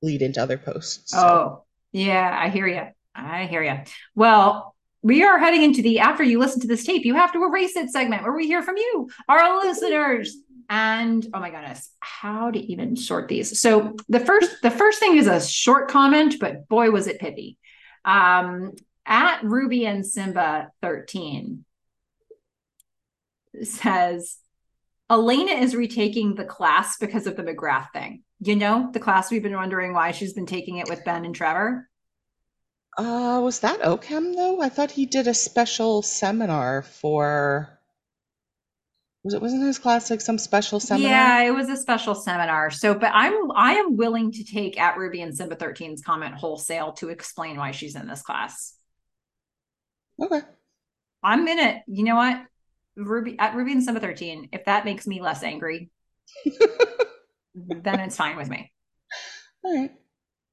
Lead 0.03 0.23
into 0.23 0.43
other 0.43 0.59
posts. 0.59 1.11
so- 1.13 1.19
Oh, 1.19 1.65
yeah, 1.93 2.37
I 2.39 2.49
hear 2.49 2.67
you. 2.67 2.83
I 3.15 3.47
hear 3.47 3.63
you. 3.63 3.79
Well, 4.15 4.75
we 5.03 5.23
are 5.25 5.39
heading 5.39 5.63
into 5.63 5.83
the 5.83 5.99
after 6.01 6.23
you 6.23 6.39
listen 6.39 6.61
to 6.61 6.67
this 6.69 6.85
tape, 6.85 7.05
you 7.05 7.15
have 7.15 7.33
to 7.33 7.43
erase 7.45 7.75
it 7.77 7.91
segment 7.91 8.23
where 8.23 8.33
we 8.33 8.47
hear 8.47 8.63
from 8.63 8.77
you, 8.77 9.09
our 9.29 9.59
listeners. 9.65 10.37
And 10.69 11.27
oh 11.35 11.41
my 11.41 11.51
goodness, 11.51 11.91
how 11.99 12.51
to 12.53 12.59
even 12.59 12.97
sort 12.97 13.27
these. 13.29 13.59
So 13.59 13.97
the 14.09 14.21
first 14.21 14.63
the 14.63 14.71
first 14.71 15.01
thing 15.01 15.17
is 15.17 15.27
a 15.27 15.41
short 15.41 15.91
comment, 15.91 16.37
but 16.39 16.69
boy 16.69 16.91
was 16.93 17.07
it 17.09 17.19
pithy. 17.19 17.57
Um 18.05 18.73
at 19.05 19.43
Ruby 19.43 19.87
and 19.87 20.07
Simba 20.07 20.69
13 20.83 21.65
says 23.63 24.37
Elena 25.11 25.53
is 25.53 25.75
retaking 25.75 26.35
the 26.37 26.45
class 26.45 26.97
because 26.99 27.27
of 27.27 27.37
the 27.37 27.43
McGrath 27.43 27.91
thing. 27.93 28.23
You 28.41 28.57
know, 28.57 28.91
the 28.93 29.01
class 29.01 29.31
we've 29.31 29.43
been 29.43 29.55
wondering 29.55 29.93
why 29.93 30.13
she's 30.13 30.33
been 30.33 30.47
taking 30.47 30.79
it 30.79 30.89
with 30.89 31.05
Ben 31.05 31.25
and 31.25 31.35
Trevor. 31.35 31.89
Uh, 32.97 33.41
was 33.43 33.61
that 33.61 33.81
OChem 33.81 34.35
though? 34.35 34.61
I 34.61 34.69
thought 34.69 34.91
he 34.91 35.07
did 35.07 35.29
a 35.29 35.35
special 35.35 36.03
seminar 36.03 36.83
for. 36.83 37.79
Was 39.23 39.35
it 39.35 39.43
wasn't 39.43 39.65
his 39.65 39.79
class 39.79 40.11
like 40.11 40.23
some 40.23 40.39
special 40.39 40.81
seminar? 40.81 41.11
Yeah, 41.11 41.43
it 41.43 41.51
was 41.51 41.69
a 41.69 41.77
special 41.77 42.15
seminar. 42.15 42.71
So, 42.71 42.95
but 42.95 43.11
I'm 43.13 43.53
I 43.53 43.75
am 43.75 43.97
willing 43.97 44.33
to 44.33 44.45
take 44.45 44.81
at 44.81 44.97
Ruby 44.97 45.21
and 45.21 45.37
Simba 45.37 45.57
13's 45.57 46.03
comment 46.03 46.35
wholesale 46.35 46.93
to 46.93 47.11
explain 47.11 47.59
why 47.59 47.73
she's 47.73 47.97
in 47.97 48.09
this 48.09 48.23
class. 48.23 48.75
Okay. 50.21 50.41
I'm 51.23 51.47
in 51.47 51.59
it. 51.59 51.83
You 51.87 52.05
know 52.05 52.17
what? 52.17 52.43
Ruby 52.97 53.39
at 53.39 53.55
Ruby 53.55 53.73
and 53.73 53.85
Simba 53.85 54.01
13, 54.01 54.49
if 54.53 54.65
that 54.65 54.85
makes 54.85 55.07
me 55.07 55.21
less 55.21 55.43
angry, 55.43 55.91
then 57.55 58.01
it's 58.01 58.17
fine 58.17 58.37
with 58.37 58.49
me. 58.49 58.73
All 59.65 59.77
right. 59.77 59.93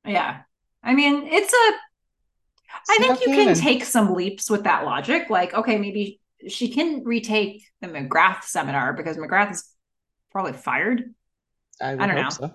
Yeah. 0.06 0.42
I 0.84 0.96
mean, 0.96 1.28
it's 1.28 1.54
a 1.54 1.74
I 2.90 2.98
think 3.00 3.22
you 3.22 3.28
can 3.28 3.56
take 3.56 3.84
some 3.84 4.14
leaps 4.14 4.50
with 4.50 4.64
that 4.64 4.86
logic. 4.86 5.30
Like, 5.30 5.54
okay, 5.54 5.78
maybe 5.78 6.20
she 6.48 6.70
can 6.70 7.04
retake 7.04 7.64
the 7.82 7.88
McGrath 7.88 8.44
seminar 8.44 8.94
because 8.94 9.18
McGrath 9.18 9.52
is 9.52 9.70
probably 10.32 10.54
fired. 10.54 11.14
I, 11.82 11.92
I 11.92 12.08
don't 12.08 12.16
know. 12.16 12.30
So. 12.30 12.52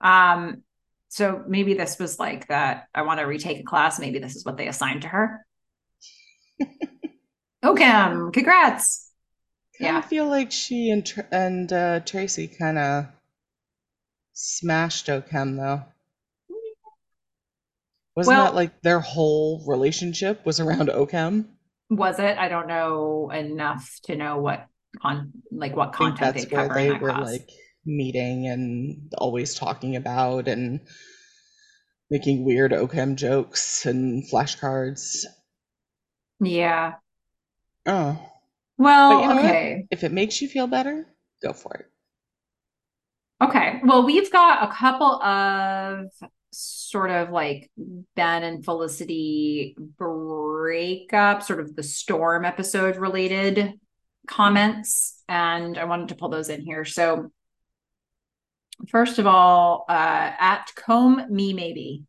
Um, 0.00 0.62
so 1.08 1.44
maybe 1.46 1.74
this 1.74 1.98
was 1.98 2.18
like 2.18 2.48
that. 2.48 2.86
I 2.94 3.02
want 3.02 3.20
to 3.20 3.26
retake 3.26 3.60
a 3.60 3.64
class. 3.64 3.98
Maybe 3.98 4.18
this 4.18 4.36
is 4.36 4.44
what 4.44 4.56
they 4.56 4.68
assigned 4.68 5.02
to 5.02 5.08
her. 5.08 5.44
OChem, 7.64 8.32
congrats. 8.32 9.10
yeah, 9.78 9.98
I 9.98 10.00
feel 10.00 10.26
like 10.26 10.50
she 10.50 10.90
and 10.90 11.26
and 11.30 11.72
uh, 11.72 12.00
Tracy 12.00 12.48
kind 12.48 12.78
of 12.78 13.06
smashed 14.32 15.06
OChem 15.06 15.56
though. 15.56 15.84
Wasn't 18.14 18.36
well, 18.36 18.44
that 18.46 18.54
like 18.54 18.82
their 18.82 19.00
whole 19.00 19.64
relationship 19.66 20.44
was 20.44 20.60
around 20.60 20.88
OChem? 20.88 21.46
Was 21.88 22.18
it? 22.18 22.36
I 22.38 22.48
don't 22.48 22.68
know 22.68 23.30
enough 23.30 23.98
to 24.04 24.16
know 24.16 24.38
what 24.38 24.66
on 25.02 25.32
like 25.50 25.74
what 25.74 25.92
content 25.92 26.36
they 26.36 26.44
cover 26.44 26.74
they 26.74 26.86
in 26.88 26.92
that 26.92 27.02
were 27.02 27.10
class. 27.10 27.30
like 27.30 27.48
meeting 27.86 28.46
and 28.48 29.12
always 29.16 29.54
talking 29.54 29.96
about 29.96 30.48
and 30.48 30.80
making 32.10 32.44
weird 32.44 32.72
OChem 32.72 33.16
jokes 33.16 33.86
and 33.86 34.24
flashcards. 34.30 35.24
Yeah. 36.40 36.94
Oh. 37.86 38.18
Well, 38.76 39.20
you 39.22 39.28
know 39.28 39.38
okay. 39.38 39.76
What? 39.76 39.86
If 39.90 40.04
it 40.04 40.12
makes 40.12 40.42
you 40.42 40.48
feel 40.48 40.66
better, 40.66 41.06
go 41.42 41.52
for 41.52 41.74
it. 41.74 41.86
Okay. 43.42 43.80
Well, 43.82 44.04
we've 44.04 44.30
got 44.30 44.68
a 44.68 44.72
couple 44.72 45.20
of 45.22 46.06
sort 46.52 47.10
of 47.10 47.30
like 47.30 47.70
Ben 48.14 48.44
and 48.44 48.64
Felicity 48.64 49.74
breakup, 49.98 51.42
sort 51.42 51.58
of 51.60 51.74
the 51.74 51.82
storm 51.82 52.44
episode 52.44 52.96
related 52.96 53.80
comments. 54.28 55.22
And 55.28 55.76
I 55.76 55.84
wanted 55.84 56.08
to 56.08 56.14
pull 56.14 56.28
those 56.28 56.50
in 56.50 56.60
here. 56.60 56.84
So, 56.84 57.32
first 58.88 59.18
of 59.18 59.26
all, 59.26 59.86
uh, 59.88 60.32
at 60.38 60.70
Comb 60.76 61.24
Me 61.28 61.52
Maybe 61.52 62.04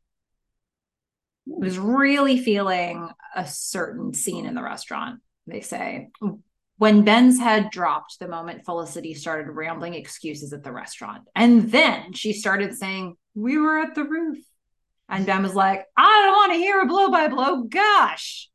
was 1.46 1.80
really 1.80 2.38
feeling 2.38 3.10
a 3.36 3.48
certain 3.48 4.14
scene 4.14 4.46
in 4.46 4.54
the 4.54 4.64
restaurant. 4.64 5.20
They 5.48 5.62
say 5.62 6.10
when 6.78 7.04
Ben's 7.04 7.40
head 7.40 7.70
dropped 7.70 8.20
the 8.20 8.28
moment 8.28 8.66
Felicity 8.66 9.14
started 9.14 9.52
rambling 9.52 9.94
excuses 9.94 10.54
at 10.54 10.64
the 10.64 10.72
restaurant. 10.72 11.24
And 11.36 11.72
then 11.72 12.14
she 12.14 12.34
started 12.34 12.76
saying, 12.76 13.16
We 13.36 13.58
were 13.58 13.80
at 13.80 13.96
the 13.96 14.04
roof. 14.04 14.40
And 15.10 15.26
Ben 15.26 15.44
was 15.44 15.54
like, 15.54 15.86
I 15.98 16.22
don't 16.26 16.34
want 16.34 16.54
to 16.54 16.58
hear 16.58 16.82
a 16.82 16.88
blow 16.88 17.12
by 17.12 17.28
blow. 17.28 17.64
Gosh. 17.64 18.50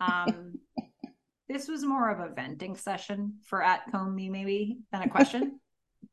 Um, 0.00 0.58
this 1.48 1.68
was 1.68 1.84
more 1.84 2.10
of 2.10 2.20
a 2.20 2.34
venting 2.34 2.76
session 2.76 3.36
for 3.44 3.62
at 3.62 3.82
Me, 3.92 4.28
maybe, 4.28 4.78
than 4.92 5.02
a 5.02 5.08
question. 5.08 5.60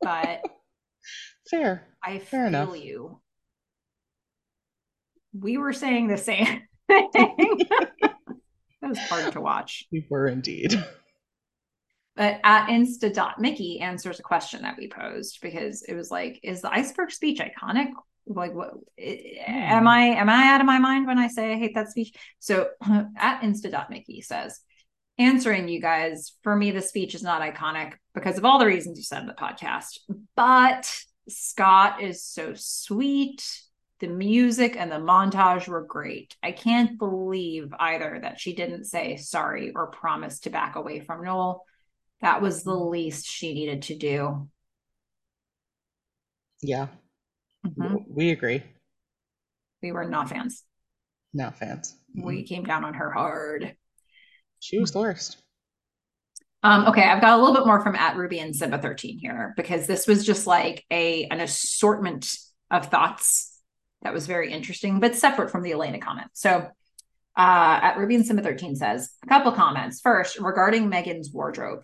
but 0.00 0.42
fair. 1.50 1.86
I 2.02 2.18
fair 2.18 2.48
feel 2.48 2.48
enough. 2.48 2.82
you. 2.82 3.20
We 5.38 5.58
were 5.58 5.72
saying 5.72 6.08
the 6.08 6.16
same 6.16 6.62
thing. 6.88 7.10
it 7.12 8.12
was 8.82 8.98
hard 8.98 9.32
to 9.32 9.40
watch. 9.40 9.84
We 9.90 10.06
were 10.08 10.28
indeed. 10.28 10.82
But 12.16 12.40
at 12.44 12.68
Insta. 12.68 13.38
Mickey 13.38 13.80
answers 13.80 14.20
a 14.20 14.22
question 14.22 14.62
that 14.62 14.76
we 14.78 14.88
posed 14.88 15.40
because 15.42 15.82
it 15.82 15.94
was 15.94 16.10
like, 16.10 16.38
is 16.42 16.62
the 16.62 16.72
iceberg 16.72 17.10
speech 17.10 17.40
iconic? 17.40 17.88
Like, 18.26 18.54
what 18.54 18.74
am 18.98 19.82
hmm. 19.82 19.88
I? 19.88 20.00
Am 20.06 20.30
I 20.30 20.54
out 20.54 20.60
of 20.60 20.66
my 20.66 20.78
mind 20.78 21.06
when 21.06 21.18
I 21.18 21.28
say 21.28 21.52
I 21.52 21.58
hate 21.58 21.74
that 21.74 21.90
speech? 21.90 22.14
So 22.38 22.68
at 23.16 23.42
Insta. 23.42 23.90
Mickey 23.90 24.20
says, 24.20 24.60
answering 25.18 25.68
you 25.68 25.80
guys, 25.80 26.32
for 26.42 26.54
me, 26.54 26.70
the 26.70 26.82
speech 26.82 27.14
is 27.14 27.22
not 27.22 27.42
iconic 27.42 27.94
because 28.14 28.38
of 28.38 28.44
all 28.44 28.58
the 28.58 28.66
reasons 28.66 28.98
you 28.98 29.04
said 29.04 29.22
in 29.22 29.26
the 29.26 29.34
podcast. 29.34 29.98
But 30.36 30.90
Scott 31.28 32.02
is 32.02 32.24
so 32.24 32.52
sweet. 32.54 33.44
The 34.00 34.08
music 34.08 34.76
and 34.76 34.90
the 34.90 34.96
montage 34.96 35.68
were 35.68 35.84
great. 35.84 36.36
I 36.42 36.52
can't 36.52 36.98
believe 36.98 37.72
either 37.78 38.18
that 38.22 38.40
she 38.40 38.54
didn't 38.54 38.84
say 38.84 39.16
sorry 39.16 39.72
or 39.74 39.86
promise 39.88 40.40
to 40.40 40.50
back 40.50 40.76
away 40.76 41.00
from 41.00 41.24
Noel. 41.24 41.64
That 42.20 42.40
was 42.40 42.64
the 42.64 42.74
least 42.74 43.26
she 43.26 43.54
needed 43.54 43.82
to 43.82 43.96
do. 43.96 44.48
Yeah. 46.62 46.88
Mm-hmm. 47.66 47.96
We 48.08 48.30
agree. 48.30 48.62
We 49.82 49.92
were 49.92 50.04
not 50.04 50.30
fans. 50.30 50.62
Not 51.32 51.58
fans. 51.58 51.94
Mm-hmm. 52.16 52.26
We 52.26 52.42
came 52.44 52.64
down 52.64 52.84
on 52.84 52.94
her 52.94 53.10
hard. 53.10 53.76
She 54.60 54.78
was 54.78 54.92
the 54.92 55.00
worst. 55.00 55.36
Um, 56.62 56.86
okay, 56.86 57.02
I've 57.02 57.20
got 57.20 57.38
a 57.38 57.42
little 57.42 57.54
bit 57.54 57.66
more 57.66 57.82
from 57.82 57.94
at 57.94 58.16
Ruby 58.16 58.38
and 58.38 58.56
Simba 58.56 58.78
13 58.78 59.18
here 59.18 59.52
because 59.54 59.86
this 59.86 60.06
was 60.06 60.24
just 60.24 60.46
like 60.46 60.82
a 60.90 61.24
an 61.24 61.40
assortment 61.40 62.26
of 62.70 62.86
thoughts 62.86 63.60
that 64.00 64.14
was 64.14 64.26
very 64.26 64.50
interesting, 64.50 65.00
but 65.00 65.14
separate 65.14 65.50
from 65.50 65.62
the 65.62 65.72
Elena 65.72 65.98
comment. 65.98 66.28
So 66.32 66.66
uh, 67.36 67.80
at 67.82 67.98
Ruby 67.98 68.14
and 68.14 68.24
Simba 68.24 68.42
13 68.42 68.76
says 68.76 69.10
a 69.22 69.26
couple 69.26 69.52
comments. 69.52 70.00
First, 70.00 70.38
regarding 70.38 70.90
Meghan's 70.90 71.30
wardrobe. 71.32 71.82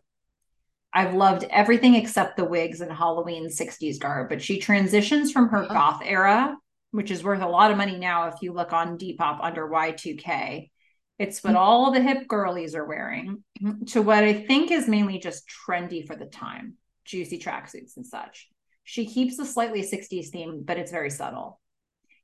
I've 0.93 1.15
loved 1.15 1.45
everything 1.51 1.95
except 1.95 2.37
the 2.37 2.45
wigs 2.45 2.81
and 2.81 2.93
Halloween 2.93 3.49
60s 3.49 3.99
garb, 4.01 4.29
but 4.29 4.43
she 4.43 4.59
transitions 4.59 5.31
from 5.31 5.49
her 5.51 5.67
goth 5.69 6.03
era, 6.05 6.57
which 6.91 7.11
is 7.11 7.23
worth 7.23 7.43
a 7.43 7.49
lot 7.49 7.71
of 7.71 7.77
money 7.77 7.97
now 7.97 8.29
if 8.29 8.43
you 8.43 8.53
look 8.53 8.73
on 8.73 8.99
Depop 8.99 9.39
under 9.41 9.69
Y2K. 9.69 10.71
It's 11.19 11.45
what 11.45 11.51
mm-hmm. 11.51 11.63
all 11.63 11.93
the 11.93 12.01
hip 12.01 12.27
girlies 12.27 12.75
are 12.75 12.87
wearing 12.87 13.45
to 13.89 14.03
what 14.03 14.25
I 14.25 14.33
think 14.33 14.71
is 14.71 14.89
mainly 14.89 15.19
just 15.19 15.45
trendy 15.49 16.07
for 16.07 16.17
the 16.17 16.27
time, 16.27 16.75
juicy 17.05 17.39
tracksuits 17.39 17.97
and 17.97 18.07
such. 18.07 18.49
She 18.85 19.07
keeps 19.07 19.37
the 19.37 19.45
slightly 19.45 19.83
60s 19.83 20.31
theme, 20.31 20.63
but 20.65 20.79
it's 20.79 20.91
very 20.91 21.11
subtle. 21.11 21.61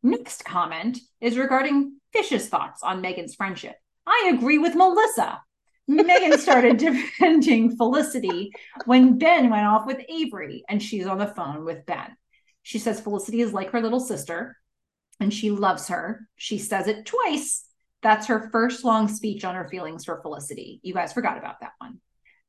Next 0.03 0.45
comment 0.45 0.99
is 1.21 1.39
regarding 1.39 2.01
Fish's 2.13 2.49
thoughts 2.49 2.83
on 2.83 3.03
Meghan's 3.03 3.35
friendship. 3.35 3.77
I 4.07 4.33
agree 4.35 4.59
with 4.59 4.75
Melissa. 4.75 5.41
Meghan 5.89 6.39
started 6.39 6.77
defending 6.79 7.77
Felicity 7.77 8.53
when 8.85 9.19
Ben 9.19 9.51
went 9.51 9.67
off 9.67 9.87
with 9.87 10.01
Avery 10.09 10.65
and 10.69 10.83
she's 10.83 11.07
on 11.07 11.19
the 11.19 11.27
phone 11.27 11.65
with 11.65 11.87
Ben. 11.87 12.17
She 12.63 12.79
says 12.79 13.01
Felicity 13.01 13.41
is 13.41 13.53
like 13.53 13.71
her 13.71 13.81
little 13.81 14.01
sister 14.01 14.57
and 15.21 15.33
she 15.33 15.51
loves 15.51 15.89
her. 15.89 16.29
She 16.37 16.59
says 16.59 16.89
it 16.89 17.07
twice. 17.07 17.65
That's 18.03 18.27
her 18.27 18.51
first 18.51 18.85
long 18.85 19.09
speech 19.09 19.45
on 19.45 19.55
her 19.55 19.69
feelings 19.69 20.05
for 20.05 20.21
Felicity. 20.21 20.81
You 20.83 20.93
guys 20.93 21.13
forgot 21.13 21.39
about 21.39 21.61
that 21.61 21.73
one. 21.79 22.01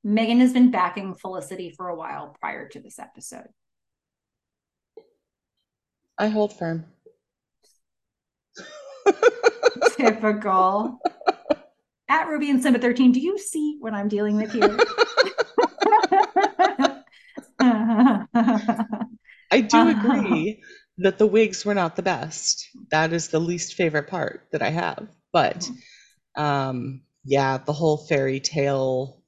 Meghan 0.06 0.40
has 0.40 0.54
been 0.54 0.72
backing 0.72 1.16
Felicity 1.16 1.72
for 1.72 1.90
a 1.90 1.96
while 1.96 2.36
prior 2.40 2.68
to 2.70 2.80
this 2.80 3.00
episode. 3.00 3.48
I 6.18 6.28
hold 6.28 6.58
firm. 6.58 6.86
Typical 9.98 11.00
at 12.10 12.28
Ruby 12.28 12.50
and 12.50 12.62
Simba 12.62 12.80
13, 12.80 13.12
do 13.12 13.20
you 13.20 13.38
see 13.38 13.78
what 13.80 13.94
I'm 13.94 14.08
dealing 14.08 14.38
with 14.38 14.52
here? 14.52 14.78
I 19.52 19.62
do 19.62 19.90
agree 19.90 20.64
that 21.00 21.18
the 21.18 21.28
wigs 21.28 21.66
were 21.66 21.74
not 21.74 21.96
the 21.96 22.02
best. 22.02 22.68
That 22.92 23.14
is 23.14 23.28
the 23.30 23.40
least 23.40 23.74
favorite 23.76 24.08
part 24.08 24.48
that 24.52 24.62
I 24.62 24.70
have. 24.70 25.08
But 25.34 25.70
um 26.36 27.02
yeah, 27.26 27.58
the 27.58 27.74
whole 27.74 27.98
fairy 27.98 28.40
tale 28.40 29.22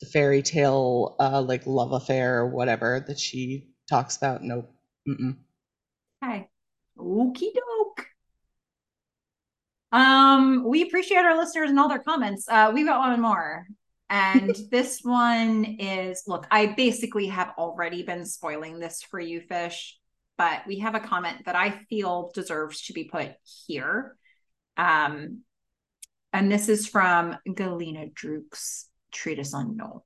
the 0.00 0.06
fairy 0.06 0.42
tale 0.42 1.16
uh 1.18 1.42
like 1.42 1.66
love 1.66 1.92
affair 1.92 2.40
or 2.40 2.48
whatever 2.48 3.04
that 3.06 3.18
she 3.18 3.68
talks 3.88 4.16
about, 4.16 4.42
nope. 4.42 4.70
Mm-mm. 5.08 5.36
Hi. 6.22 6.48
Okie 6.98 7.52
doke. 7.54 8.06
Um, 9.96 10.62
we 10.62 10.82
appreciate 10.82 11.24
our 11.24 11.38
listeners 11.38 11.70
and 11.70 11.80
all 11.80 11.88
their 11.88 12.00
comments. 12.00 12.46
Uh, 12.46 12.70
we've 12.74 12.86
got 12.86 13.00
one 13.00 13.18
more. 13.18 13.66
And 14.10 14.54
this 14.70 15.00
one 15.02 15.64
is 15.64 16.24
look, 16.26 16.46
I 16.50 16.66
basically 16.66 17.28
have 17.28 17.54
already 17.56 18.02
been 18.02 18.26
spoiling 18.26 18.78
this 18.78 19.02
for 19.02 19.18
you, 19.18 19.40
Fish, 19.40 19.98
but 20.36 20.60
we 20.66 20.80
have 20.80 20.94
a 20.94 21.00
comment 21.00 21.46
that 21.46 21.56
I 21.56 21.80
feel 21.88 22.30
deserves 22.34 22.82
to 22.82 22.92
be 22.92 23.04
put 23.04 23.30
here. 23.66 24.16
Um, 24.76 25.40
and 26.30 26.52
this 26.52 26.68
is 26.68 26.86
from 26.86 27.38
Galena 27.54 28.08
Druk's 28.08 28.90
treatise 29.12 29.54
on 29.54 29.78
Noel. 29.78 30.04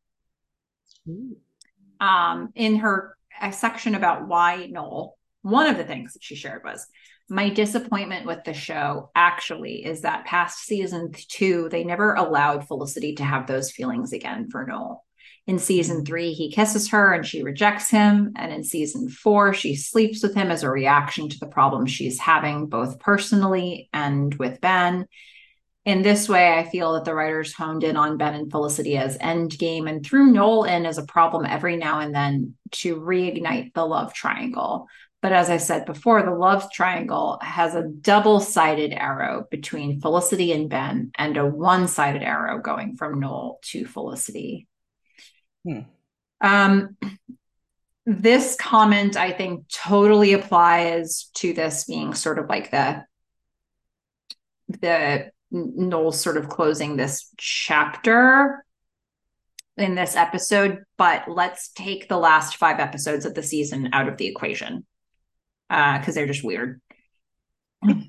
Um, 1.99 2.51
in 2.55 2.77
her 2.77 3.17
section 3.51 3.97
about 3.97 4.29
why 4.29 4.69
Noel, 4.71 5.19
one 5.43 5.67
of 5.67 5.77
the 5.77 5.85
things 5.85 6.13
that 6.13 6.23
she 6.23 6.37
shared 6.37 6.63
was 6.63 6.87
my 7.31 7.49
disappointment 7.49 8.27
with 8.27 8.43
the 8.45 8.53
show 8.53 9.11
actually 9.15 9.85
is 9.85 10.01
that 10.01 10.27
past 10.27 10.65
season 10.65 11.13
two, 11.13 11.69
they 11.71 11.85
never 11.85 12.15
allowed 12.15 12.67
Felicity 12.67 13.15
to 13.15 13.25
have 13.25 13.47
those 13.47 13.71
feelings 13.71 14.13
again 14.13 14.51
for 14.51 14.67
Noel. 14.67 15.05
In 15.47 15.59
season 15.59 16.03
mm. 16.03 16.07
three, 16.07 16.33
he 16.33 16.51
kisses 16.51 16.91
her 16.91 17.13
and 17.13 17.25
she 17.25 17.43
rejects 17.43 17.89
him. 17.91 18.33
And 18.37 18.53
in 18.53 18.65
season 18.65 19.09
four, 19.09 19.55
she 19.55 19.75
sleeps 19.75 20.23
with 20.23 20.35
him 20.35 20.51
as 20.51 20.63
a 20.63 20.71
reaction 20.71 21.29
to 21.29 21.39
the 21.39 21.47
problems 21.47 21.91
she's 21.91 22.19
having, 22.19 22.67
both 22.67 22.99
personally 22.99 23.89
and 23.93 24.35
with 24.35 24.61
Ben. 24.61 25.07
in 25.85 26.03
this 26.03 26.29
way, 26.29 26.53
I 26.53 26.69
feel 26.69 26.93
that 26.93 27.05
the 27.05 27.15
writers 27.15 27.55
honed 27.55 27.85
in 27.85 27.97
on 27.97 28.19
Ben 28.19 28.35
and 28.35 28.51
Felicity 28.51 28.97
as 28.97 29.19
endgame 29.19 29.89
and 29.89 30.05
threw 30.05 30.27
Noel 30.27 30.65
in 30.65 30.85
as 30.85 30.99
a 30.99 31.07
problem 31.07 31.47
every 31.47 31.77
now 31.77 32.01
and 32.01 32.15
then 32.15 32.55
to 32.73 33.01
reignite 33.01 33.73
the 33.73 33.87
love 33.87 34.13
triangle. 34.13 34.89
But 35.23 35.33
as 35.33 35.51
I 35.51 35.59
said 35.59 35.85
before, 35.85 36.23
the 36.23 36.31
love 36.31 36.73
triangle 36.73 37.39
has 37.43 37.75
a 37.75 37.87
double 37.87 38.41
sided 38.41 38.93
arrow 38.93 39.47
between 39.51 40.01
Felicity 40.01 40.53
and 40.53 40.71
Ben 40.71 41.11
and 41.15 41.37
a 41.37 41.45
one 41.45 41.89
sided 41.89 42.23
arrow 42.23 42.59
going 42.59 42.97
from 42.97 43.21
Noel 43.21 43.59
to 43.65 43.85
Felicity. 43.85 44.67
Hmm. 45.65 45.81
Um, 46.41 46.97
this 48.07 48.57
comment, 48.57 49.17
I 49.17 49.31
think, 49.33 49.69
totally 49.69 50.33
applies 50.33 51.31
to 51.35 51.53
this 51.53 51.85
being 51.85 52.15
sort 52.15 52.39
of 52.39 52.49
like 52.49 52.71
the 52.71 53.05
the 54.69 55.33
Noel 55.51 56.13
sort 56.13 56.39
of 56.39 56.49
closing 56.49 56.97
this 56.97 57.29
chapter 57.37 58.65
in 59.77 59.97
this 59.97 60.17
episode, 60.17 60.85
but 60.97 61.25
let's 61.29 61.71
take 61.73 62.09
the 62.09 62.17
last 62.17 62.57
five 62.57 62.79
episodes 62.79 63.27
of 63.27 63.35
the 63.35 63.43
season 63.43 63.91
out 63.93 64.09
of 64.09 64.17
the 64.17 64.29
equation 64.29 64.87
because 65.71 66.09
uh, 66.09 66.13
they're 66.13 66.27
just 66.27 66.45
weird. 66.45 66.81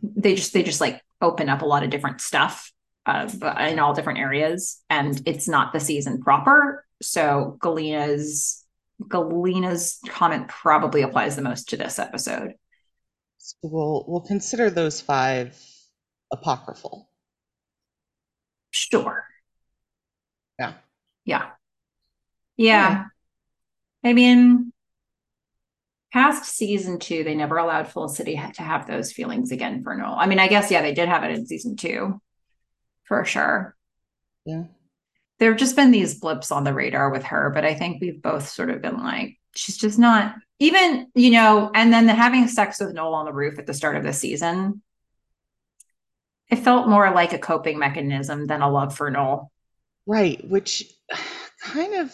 they 0.04 0.36
just 0.36 0.54
they 0.54 0.64
just 0.64 0.82
like 0.82 1.02
open 1.22 1.48
up 1.48 1.62
a 1.62 1.66
lot 1.66 1.84
of 1.84 1.92
different 1.92 2.20
stuff 2.20 2.72
uh, 3.06 3.30
in 3.60 3.80
all 3.80 3.94
different 3.94 4.20
areas, 4.20 4.82
and 4.90 5.22
it's 5.26 5.48
not 5.48 5.72
the 5.72 5.80
season 5.80 6.22
proper. 6.22 6.86
So 7.02 7.58
Galena's 7.62 8.66
Galena's 9.08 10.00
comment 10.08 10.48
probably 10.48 11.04
applies 11.04 11.36
the 11.36 11.42
most 11.42 11.70
to 11.70 11.78
this 11.78 12.00
episode. 12.00 12.54
So 13.38 13.56
we'll 13.64 14.06
we'll 14.08 14.22
consider 14.22 14.70
those 14.70 15.00
five 15.00 15.58
apocryphal. 16.32 17.10
Sure. 18.72 19.26
Yeah. 20.60 20.74
Yeah. 21.26 21.50
Yeah. 22.58 23.06
I 24.04 24.14
mean, 24.14 24.72
past 26.12 26.46
season 26.46 27.00
two, 27.00 27.24
they 27.24 27.36
never 27.36 27.58
allowed 27.58 27.88
Felicity 27.88 28.42
to 28.56 28.62
have 28.62 28.88
those 28.88 29.12
feelings 29.12 29.52
again 29.52 29.84
for 29.84 29.96
Noel. 29.96 30.16
I 30.18 30.28
mean, 30.28 30.40
I 30.40 30.48
guess, 30.48 30.70
yeah, 30.70 30.82
they 30.82 30.94
did 30.94 31.08
have 31.08 31.24
it 31.24 31.32
in 31.32 31.46
season 31.46 31.76
two 31.76 32.22
for 33.06 33.24
sure. 33.26 33.76
Yeah. 34.46 34.64
There 35.40 35.52
have 35.52 35.60
just 35.60 35.76
been 35.76 35.92
these 35.92 36.20
blips 36.20 36.52
on 36.52 36.64
the 36.64 36.74
radar 36.74 37.10
with 37.10 37.24
her, 37.24 37.50
but 37.50 37.66
I 37.66 37.74
think 37.74 38.02
we've 38.02 38.22
both 38.22 38.48
sort 38.48 38.70
of 38.70 38.82
been 38.82 38.98
like, 38.98 39.38
she's 39.56 39.78
just 39.78 39.98
not 39.98 40.36
even, 40.60 41.08
you 41.16 41.32
know, 41.32 41.72
and 41.74 41.92
then 41.92 42.06
the 42.06 42.14
having 42.14 42.48
sex 42.48 42.80
with 42.80 42.94
Noel 42.94 43.16
on 43.16 43.26
the 43.26 43.34
roof 43.34 43.58
at 43.58 43.66
the 43.66 43.74
start 43.74 43.98
of 43.98 44.04
the 44.04 44.14
season. 44.14 44.82
It 46.50 46.58
felt 46.58 46.90
more 46.90 47.10
like 47.12 47.34
a 47.34 47.40
coping 47.40 47.80
mechanism 47.80 48.46
than 48.46 48.62
a 48.62 48.70
love 48.70 48.96
for 48.96 49.10
Noel. 49.10 49.52
Right, 50.06 50.48
which 50.48 50.94
kind 51.62 51.96
of 51.96 52.14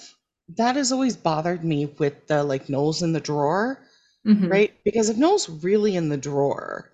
that 0.56 0.77
has 0.77 0.92
always 0.92 1.17
bothered 1.17 1.64
me 1.64 1.88
with 1.98 2.27
the 2.27 2.43
like 2.43 2.69
Noel's 2.69 3.01
in 3.03 3.11
the 3.11 3.19
drawer 3.19 3.82
mm-hmm. 4.27 4.47
right? 4.47 4.73
Because 4.83 5.09
if 5.09 5.17
Noel's 5.17 5.49
really 5.49 5.95
in 5.95 6.09
the 6.09 6.17
drawer, 6.17 6.91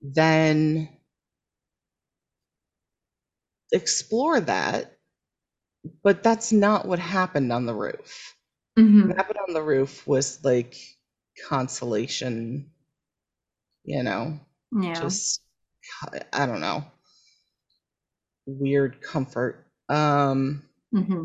then 0.00 0.88
explore 3.72 4.40
that. 4.40 4.96
But 6.02 6.22
that's 6.22 6.52
not 6.52 6.86
what 6.86 6.98
happened 6.98 7.52
on 7.52 7.66
the 7.66 7.74
roof. 7.74 8.34
Mm-hmm. 8.78 9.08
What 9.08 9.16
happened 9.16 9.38
on 9.48 9.54
the 9.54 9.62
roof 9.62 10.06
was 10.06 10.44
like 10.44 10.76
consolation, 11.48 12.70
you 13.84 14.02
know, 14.02 14.38
yeah. 14.72 15.00
just 15.00 15.40
I 16.32 16.46
don't 16.46 16.60
know, 16.60 16.84
weird 18.46 19.00
comfort. 19.02 19.66
Um, 19.88 20.62
mm-hmm. 20.94 21.24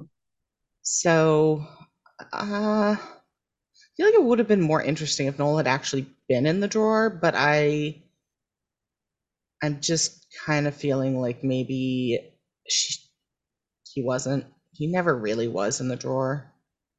so, 0.82 1.67
uh, 2.32 2.95
feel 3.98 4.07
like 4.07 4.15
it 4.15 4.24
would 4.24 4.40
have 4.40 4.48
been 4.48 4.61
more 4.61 4.82
interesting 4.82 5.27
if 5.27 5.40
Noel 5.40 5.57
had 5.57 5.67
actually 5.67 6.07
been 6.27 6.45
in 6.45 6.59
the 6.59 6.67
drawer, 6.67 7.09
but 7.09 7.33
I 7.35 8.01
I'm 9.64 9.80
just 9.82 10.27
kind 10.45 10.67
of 10.67 10.75
feeling 10.75 11.19
like 11.19 11.43
maybe 11.43 12.19
she, 12.67 12.99
he 13.83 14.03
wasn't. 14.03 14.45
He 14.74 14.88
never 14.88 15.15
really 15.15 15.48
was 15.48 15.80
in 15.80 15.88
the 15.88 15.95
drawer. 15.95 16.51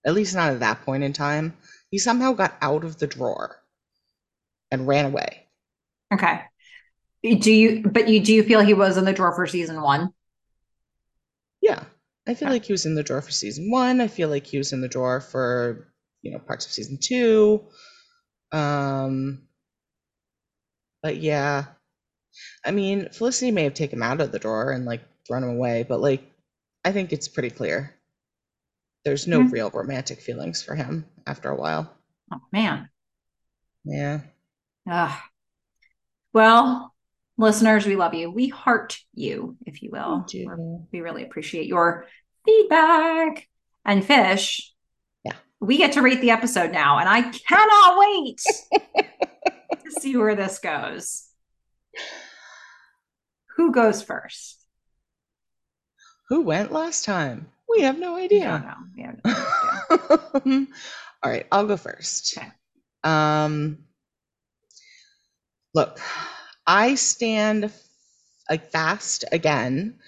At 0.07 0.15
least 0.15 0.35
not 0.35 0.53
at 0.53 0.61
that 0.61 0.83
point 0.83 1.05
in 1.05 1.13
time. 1.13 1.57
He 1.91 1.99
somehow 1.99 2.33
got 2.33 2.57
out 2.63 2.85
of 2.85 2.99
the 2.99 3.07
drawer 3.07 3.63
and 4.71 4.87
ran 4.87 5.05
away. 5.05 5.47
Okay. 6.13 6.41
Do 7.23 7.53
you 7.53 7.83
but 7.83 8.09
you 8.09 8.21
do 8.21 8.33
you 8.33 8.43
feel 8.43 8.61
he 8.61 8.75
was 8.75 8.97
in 8.97 9.05
the 9.05 9.13
drawer 9.13 9.35
for 9.35 9.47
season 9.47 9.83
1? 9.83 10.13
Yeah. 11.61 11.83
I 12.27 12.35
feel 12.35 12.49
okay. 12.49 12.55
like 12.55 12.65
he 12.65 12.73
was 12.73 12.87
in 12.87 12.95
the 12.95 13.03
drawer 13.03 13.21
for 13.21 13.31
season 13.31 13.71
1. 13.71 14.01
I 14.01 14.09
feel 14.09 14.29
like 14.29 14.47
he 14.47 14.59
was 14.59 14.73
in 14.73 14.81
the 14.81 14.89
drawer 14.89 15.21
for 15.21 15.89
you 16.27 16.33
know 16.33 16.39
parts 16.39 16.67
of 16.67 16.73
season 16.73 16.99
two. 17.01 17.65
Um 18.53 19.43
but 21.03 21.17
yeah. 21.17 21.67
I 22.65 22.71
mean 22.73 23.09
felicity 23.11 23.51
may 23.51 23.65
have 23.65 23.75
taken 23.75 23.99
him 23.99 24.03
out 24.03 24.21
of 24.21 24.33
the 24.33 24.39
drawer 24.39 24.73
and 24.73 24.85
like 24.85 25.03
thrown 25.27 25.43
him 25.43 25.51
away 25.51 25.85
but 25.89 26.01
like 26.01 26.23
i 26.85 26.93
think 26.93 27.13
it's 27.13 27.29
pretty 27.29 27.51
clear. 27.51 27.95
There's 29.05 29.29
no 29.29 29.41
mm-hmm. 29.41 29.51
real 29.51 29.71
romantic 29.71 30.21
feelings 30.21 30.63
for 30.63 30.75
him 30.75 31.07
after 31.27 31.49
a 31.49 31.57
while. 31.57 31.93
Oh 32.33 32.41
man. 32.53 32.89
Yeah. 33.85 34.21
Ugh. 34.91 35.19
well 36.33 36.95
listeners 37.39 37.87
we 37.87 37.97
love 37.97 38.15
you. 38.15 38.31
We 38.31 38.49
heart 38.49 38.99
you 39.15 39.57
if 39.65 39.83
you 39.83 39.91
will. 39.93 40.27
We 40.93 41.01
really 41.01 41.23
appreciate 41.23 41.67
your 41.67 42.07
feedback. 42.45 43.49
And 43.85 44.05
fish 44.05 44.73
we 45.61 45.79
get 45.79 45.93
to 45.93 46.03
rate 46.03 46.21
the 46.21 46.31
episode 46.31 46.73
now, 46.73 46.99
and 46.99 47.09
I 47.09 47.23
cannot 47.23 47.99
wait 47.99 48.41
to 49.85 50.01
see 50.01 50.17
where 50.17 50.35
this 50.35 50.59
goes. 50.59 51.29
Who 53.57 53.73
goes 53.73 54.03
first? 54.03 54.63
Who 56.29 56.43
went 56.43 56.73
last 56.73 57.05
time? 57.05 57.49
We 57.69 57.83
have 57.83 57.99
no 57.99 58.17
idea. 58.17 58.39
We 58.95 59.03
have 59.03 59.19
no 59.25 59.35
idea. 60.45 60.67
All 61.23 61.31
right, 61.31 61.47
I'll 61.51 61.67
go 61.67 61.77
first. 61.77 62.37
Okay. 62.37 62.49
Um, 63.03 63.79
look, 65.75 66.01
I 66.67 66.97
stand 66.97 67.73
like 68.51 68.71
fast 68.71 69.25
again 69.33 69.99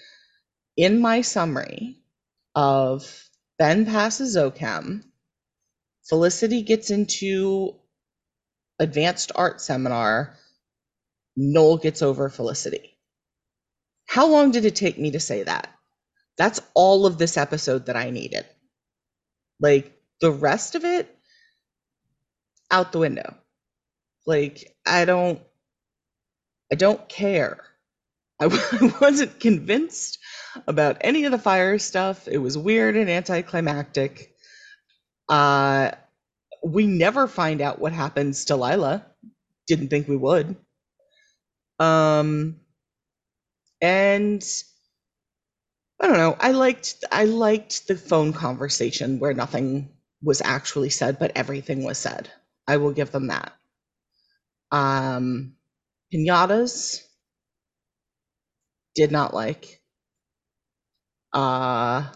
in 0.77 0.99
my 0.99 1.21
summary 1.21 1.97
of 2.55 3.29
Ben 3.57 3.85
passes 3.85 4.37
OCHEM 4.37 5.03
Felicity 6.09 6.63
gets 6.63 6.89
into 6.89 7.75
advanced 8.79 9.31
art 9.35 9.61
seminar. 9.61 10.35
Noel 11.35 11.77
gets 11.77 12.01
over 12.01 12.29
Felicity. 12.29 12.97
How 14.07 14.27
long 14.27 14.51
did 14.51 14.65
it 14.65 14.75
take 14.75 14.97
me 14.97 15.11
to 15.11 15.19
say 15.19 15.43
that? 15.43 15.69
That's 16.37 16.61
all 16.73 17.05
of 17.05 17.17
this 17.17 17.37
episode 17.37 17.85
that 17.85 17.95
I 17.95 18.09
needed. 18.09 18.45
Like 19.59 19.93
the 20.19 20.31
rest 20.31 20.75
of 20.75 20.83
it, 20.83 21.15
out 22.71 22.91
the 22.91 22.99
window. 22.99 23.35
Like 24.25 24.75
I 24.85 25.05
don't, 25.05 25.39
I 26.71 26.75
don't 26.75 27.07
care. 27.07 27.59
I, 28.39 28.47
wasn't 29.01 29.39
convinced 29.39 30.17
about 30.65 30.97
any 31.01 31.25
of 31.25 31.31
the 31.31 31.37
fire 31.37 31.77
stuff. 31.77 32.27
It 32.27 32.37
was 32.37 32.57
weird 32.57 32.95
and 32.95 33.09
anticlimactic. 33.09 34.33
Uh, 35.29 35.91
we 36.63 36.87
never 36.87 37.27
find 37.27 37.61
out 37.61 37.79
what 37.79 37.93
happens 37.93 38.45
to 38.45 38.55
Lila. 38.57 39.05
Didn't 39.67 39.89
think 39.89 40.07
we 40.07 40.17
would. 40.17 40.57
Um, 41.79 42.59
and 43.81 44.43
I 46.01 46.07
don't 46.07 46.17
know. 46.17 46.35
I 46.41 46.51
liked 46.51 47.05
I 47.09 47.23
liked 47.23 47.87
the 47.87 47.95
phone 47.95 48.33
conversation 48.33 49.17
where 49.19 49.33
nothing 49.33 49.89
was 50.21 50.41
actually 50.41 50.89
said, 50.89 51.17
but 51.19 51.31
everything 51.37 51.85
was 51.85 51.97
said. 51.97 52.29
I 52.67 52.75
will 52.77 52.91
give 52.91 53.11
them 53.11 53.27
that. 53.27 53.53
Um, 54.71 55.55
pinatas 56.11 57.01
did 58.93 59.11
not 59.11 59.33
like. 59.33 59.81
Uh, 61.33 62.11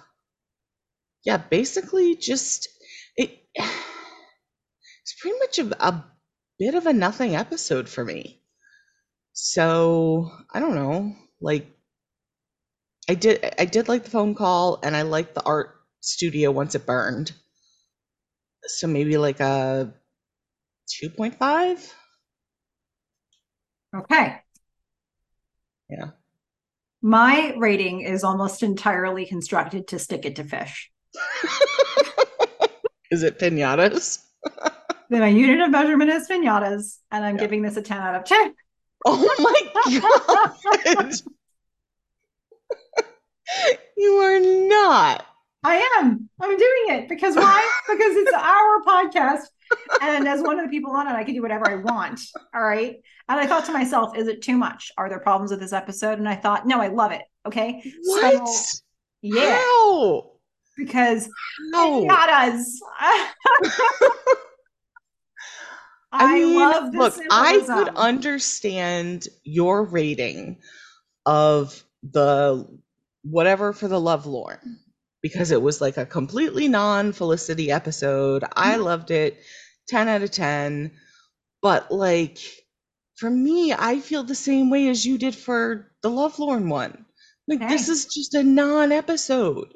yeah, 1.26 1.38
basically 1.38 2.16
just 2.16 2.68
it 3.16 3.40
it's 3.56 5.16
pretty 5.20 5.38
much 5.40 5.60
a, 5.60 5.86
a 5.88 6.06
bit 6.60 6.76
of 6.76 6.86
a 6.86 6.94
nothing 6.94 7.36
episode 7.36 7.90
for 7.90 8.04
me. 8.06 8.42
So 9.34 10.32
I 10.54 10.60
don't 10.60 10.76
know, 10.76 11.16
like 11.42 11.68
I 13.10 13.16
did 13.16 13.54
I 13.60 13.66
did 13.66 13.88
like 13.88 14.04
the 14.04 14.12
phone 14.12 14.36
call 14.36 14.80
and 14.84 14.96
I 14.96 15.02
liked 15.02 15.36
the 15.36 15.44
art 15.44 15.76
studio 16.02 16.52
once 16.52 16.76
it 16.76 16.86
burned. 16.86 17.34
So 18.66 18.88
maybe 18.88 19.18
like 19.18 19.40
a 19.40 19.94
2.5. 21.04 21.94
Okay. 23.96 24.42
Yeah. 25.90 26.12
My 27.02 27.54
rating 27.58 28.02
is 28.02 28.24
almost 28.24 28.64
entirely 28.64 29.26
constructed 29.26 29.90
to 29.90 30.00
stick 30.00 30.26
it 30.26 30.38
to 30.38 30.44
fish. 30.44 30.92
Is 33.14 33.22
it 33.22 33.38
pinatas? 33.38 34.24
Then 35.10 35.20
my 35.20 35.28
unit 35.28 35.62
of 35.62 35.70
measurement 35.70 36.10
is 36.10 36.28
pinatas, 36.28 36.98
and 37.12 37.24
I'm 37.24 37.36
Yeah. 37.36 37.42
giving 37.42 37.62
this 37.62 37.78
a 37.78 37.82
10 37.84 37.98
out 37.98 38.16
of 38.16 38.24
10. 38.26 38.56
Oh 39.06 39.36
my 39.38 39.62
god. 40.96 41.14
you 43.98 44.12
are 44.14 44.40
not. 44.40 45.26
I 45.64 45.76
am. 46.00 46.28
I'm 46.42 46.58
doing 46.58 46.86
it 46.90 47.08
because 47.10 47.36
why? 47.36 47.70
because 47.88 48.16
it's 48.16 48.34
our 48.34 48.82
podcast. 48.88 49.42
And 50.02 50.28
as 50.28 50.42
one 50.42 50.58
of 50.60 50.66
the 50.66 50.70
people 50.72 50.92
on 50.94 51.08
it, 51.08 51.12
I 51.12 51.24
can 51.24 51.36
do 51.36 51.42
whatever 51.44 51.70
I 51.70 51.76
want. 51.76 52.20
All 52.56 52.64
right. 52.64 52.96
And 53.30 53.40
I 53.40 53.46
thought 53.46 53.66
to 53.66 53.72
myself, 53.72 54.18
is 54.18 54.28
it 54.28 54.42
too 54.42 54.58
much? 54.58 54.92
Are 54.98 55.10
there 55.10 55.20
problems 55.20 55.52
with 55.52 55.60
this 55.60 55.74
episode? 55.74 56.18
And 56.18 56.28
I 56.28 56.36
thought, 56.36 56.66
no, 56.66 56.82
I 56.82 56.88
love 56.88 57.12
it. 57.12 57.22
Okay. 57.46 57.84
What? 58.04 58.48
So, 58.48 58.80
yeah. 59.22 59.58
How? 59.60 60.32
Because 60.78 61.30
How? 61.74 62.02
pinatas. 62.04 62.64
I, 66.12 66.36
mean, 66.40 67.00
look, 67.00 67.16
I 67.32 67.60
could 67.66 67.90
understand 67.96 69.28
your 69.44 69.84
rating 69.84 70.60
of 71.26 71.84
the 72.04 72.68
whatever 73.24 73.74
for 73.74 73.88
the 73.88 74.00
Love 74.00 74.26
Lorn 74.28 74.78
because 75.24 75.52
it 75.52 75.62
was 75.62 75.82
like 75.82 75.98
a 75.98 76.06
completely 76.06 76.68
non 76.68 77.14
Felicity 77.14 77.72
episode. 77.72 78.44
I 78.56 78.76
Mhm. 78.76 78.84
loved 78.84 79.12
it, 79.12 79.42
10 79.88 80.08
out 80.08 80.22
of 80.22 80.30
10. 80.32 80.92
But 81.62 81.92
like 81.92 82.38
for 83.16 83.30
me, 83.30 83.74
I 83.74 84.00
feel 84.00 84.24
the 84.24 84.36
same 84.36 84.70
way 84.70 84.90
as 84.90 85.06
you 85.06 85.18
did 85.18 85.36
for 85.36 85.92
the 86.02 86.10
Love 86.10 86.38
Lorn 86.38 86.70
one. 86.70 87.06
Like 87.48 87.68
this 87.68 87.90
is 87.90 88.06
just 88.06 88.34
a 88.36 88.44
non 88.44 88.92
episode. 88.92 89.74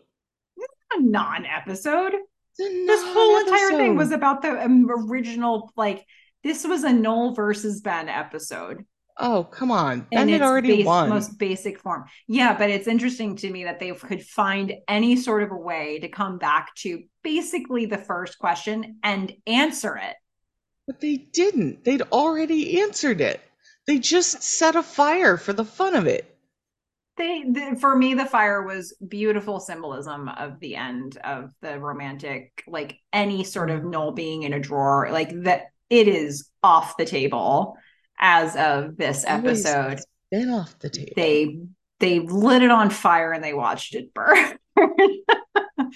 A 0.94 1.02
non-episode. 1.02 2.14
This 2.58 3.04
whole 3.04 3.40
entire 3.40 3.78
thing 3.78 3.96
was 3.96 4.12
about 4.12 4.42
the 4.42 4.66
um, 4.66 4.88
original, 4.90 5.72
like 5.78 6.06
this 6.44 6.66
was 6.66 6.84
a 6.84 6.92
Noel 6.92 7.34
versus 7.34 7.82
Ben 7.82 8.10
episode. 8.10 8.84
Oh, 9.20 9.44
come 9.44 9.72
on. 9.72 10.08
Ben 10.12 10.30
had 10.30 10.42
its 10.42 10.44
already 10.44 10.78
base- 10.78 10.86
won. 10.86 11.10
most 11.10 11.40
basic 11.40 11.80
form. 11.80 12.06
Yeah, 12.28 12.56
but 12.58 12.70
it's 12.70 12.88
interesting 12.88 13.36
to 13.38 13.50
me 13.50 13.64
that 13.64 13.80
they 13.80 13.92
could 13.92 14.24
find 14.24 14.74
any 14.88 15.16
sort 15.16 15.44
of 15.44 15.52
a 15.52 15.58
way 15.58 16.00
to 16.00 16.08
come 16.08 16.38
back 16.38 16.74
to 16.78 17.04
basically 17.24 17.88
the 17.88 17.98
first 17.98 18.38
question 18.38 19.00
and 19.04 19.34
answer 19.48 19.98
it. 19.98 20.16
But 20.86 21.02
they 21.02 21.18
didn't. 21.18 21.84
They'd 21.84 22.04
already 22.04 22.80
answered 22.82 23.22
it. 23.22 23.42
They 23.88 24.00
just 24.00 24.44
set 24.44 24.76
a 24.76 24.84
fire 24.84 25.38
for 25.38 25.54
the 25.54 25.66
fun 25.66 25.96
of 25.96 26.06
it. 26.08 26.37
They, 27.18 27.44
the, 27.44 27.78
for 27.80 27.96
me, 27.96 28.14
the 28.14 28.26
fire 28.26 28.64
was 28.64 28.96
beautiful 29.08 29.60
symbolism 29.60 30.30
of 30.30 30.60
the 30.60 30.76
end 30.76 31.18
of 31.24 31.52
the 31.62 31.80
romantic, 31.80 32.64
like 32.68 33.00
any 33.12 33.44
sort 33.44 33.72
of 33.72 33.84
Noel 33.84 34.12
being 34.12 34.44
in 34.44 34.54
a 34.54 34.60
drawer, 34.60 35.10
like 35.12 35.44
that. 35.44 35.72
It 35.90 36.10
is 36.10 36.50
off 36.62 36.98
the 36.98 37.06
table 37.06 37.78
as 38.20 38.56
of 38.56 38.98
this 38.98 39.24
episode. 39.26 40.00
Been 40.30 40.50
off 40.50 40.78
the 40.80 40.90
table. 40.90 41.14
they 41.16 41.60
they 42.00 42.20
lit 42.20 42.62
it 42.62 42.72
on 42.72 42.90
fire 42.90 43.32
and 43.32 43.44
they 43.44 43.54
watched 43.54 43.96
it 43.96 44.14
burn. 44.14 44.58
I 44.78 45.90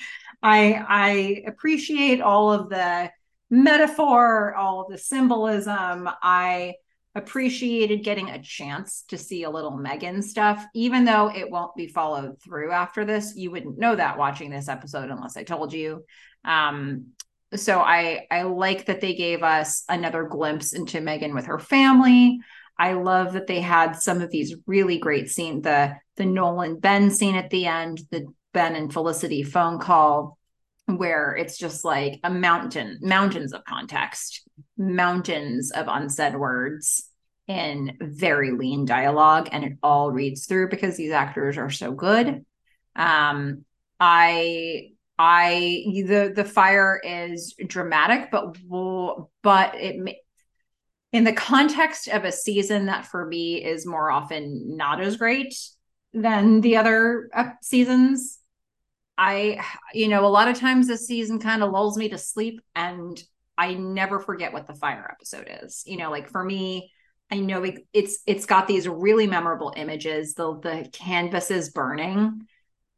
I 0.43 1.43
appreciate 1.45 2.22
all 2.22 2.53
of 2.53 2.69
the 2.69 3.11
metaphor, 3.50 4.56
all 4.56 4.82
of 4.82 4.91
the 4.91 4.98
symbolism. 4.98 6.09
I 6.24 6.75
appreciated 7.15 8.03
getting 8.03 8.30
a 8.30 8.41
chance 8.41 9.03
to 9.09 9.17
see 9.17 9.43
a 9.43 9.49
little 9.49 9.77
Meghan 9.77 10.23
stuff, 10.23 10.65
even 10.73 11.03
though 11.03 11.30
it 11.30 11.49
won't 11.49 11.75
be 11.75 11.88
followed 11.88 12.41
through 12.41 12.72
after 12.72 13.03
this. 13.03 13.35
You 13.35 13.51
wouldn't 13.51 13.77
know 13.77 13.95
that 13.95 14.17
watching 14.17 14.49
this 14.49 14.69
episode 14.69 15.09
unless 15.09 15.35
I 15.35 15.43
told 15.43 15.73
you. 15.73 16.06
Um, 16.45 17.07
so 17.53 17.80
I 17.80 18.27
I 18.31 18.43
like 18.43 18.85
that 18.85 19.01
they 19.01 19.14
gave 19.14 19.43
us 19.43 19.83
another 19.90 20.23
glimpse 20.23 20.73
into 20.73 20.99
Meghan 20.99 21.33
with 21.33 21.48
her 21.48 21.59
family. 21.59 22.40
I 22.80 22.93
love 22.93 23.33
that 23.33 23.48
they 23.48 23.59
had 23.59 23.93
some 23.98 24.22
of 24.22 24.31
these 24.31 24.56
really 24.65 24.98
great 24.98 25.30
scenes. 25.30 25.64
The 25.64 25.95
the 26.15 26.25
Noel 26.25 26.61
and 26.61 26.81
Ben 26.81 27.11
scene 27.11 27.35
at 27.35 27.49
the 27.49 27.65
end, 27.65 28.01
the 28.09 28.25
Ben 28.53 28.75
and 28.75 28.91
Felicity 28.91 29.43
phone 29.43 29.80
call, 29.80 30.38
where 30.85 31.35
it's 31.35 31.57
just 31.57 31.83
like 31.83 32.19
a 32.23 32.30
mountain, 32.30 32.99
mountains 33.01 33.53
of 33.53 33.65
context, 33.65 34.43
mountains 34.82 35.72
of 35.72 35.88
unsaid 35.88 36.35
words 36.35 37.08
in 37.48 37.98
very 38.00 38.51
lean 38.51 38.85
dialogue, 38.85 39.50
and 39.51 39.64
it 39.64 39.74
all 39.84 40.11
reads 40.11 40.45
through 40.45 40.69
because 40.69 40.98
these 40.98 41.11
actors 41.11 41.58
are 41.58 41.69
so 41.69 41.92
good. 41.92 42.45
Um, 42.95 43.66
I 44.00 44.90
I 45.18 45.84
the 45.85 46.34
the 46.35 46.45
fire 46.45 47.00
is 47.03 47.53
dramatic, 47.68 48.32
but 48.32 48.58
will 48.68 49.32
but 49.42 49.76
it 49.76 50.18
in 51.11 51.24
the 51.24 51.34
context 51.34 52.08
of 52.08 52.24
a 52.24 52.32
season 52.32 52.85
that 52.85 53.06
for 53.06 53.26
me 53.26 53.64
is 53.64 53.85
more 53.85 54.10
often 54.10 54.77
not 54.77 55.01
as 55.01 55.18
great 55.18 55.53
than 56.14 56.61
the 56.61 56.77
other 56.77 57.30
uh, 57.34 57.50
seasons. 57.61 58.40
I, 59.18 59.64
you 59.93 60.08
know, 60.08 60.26
a 60.26 60.27
lot 60.30 60.48
of 60.48 60.58
times 60.58 60.88
this 60.88 61.06
season 61.06 61.40
kind 61.40 61.61
of 61.61 61.72
lulls 61.72 61.98
me 61.98 62.10
to 62.10 62.18
sleep 62.18 62.61
and 62.74 63.22
I 63.61 63.75
never 63.75 64.19
forget 64.19 64.53
what 64.53 64.65
the 64.65 64.73
fire 64.73 65.07
episode 65.07 65.48
is. 65.61 65.83
You 65.85 65.98
know, 65.98 66.09
like 66.09 66.27
for 66.30 66.43
me, 66.43 66.91
I 67.30 67.38
know 67.38 67.61
it, 67.64 67.85
it's 67.93 68.17
it's 68.25 68.48
got 68.48 68.67
these 68.67 68.88
really 68.88 69.27
memorable 69.27 69.72
images. 69.77 70.33
The 70.33 70.59
the 70.59 70.90
canvas 70.91 71.51
is 71.51 71.69
burning. 71.69 72.48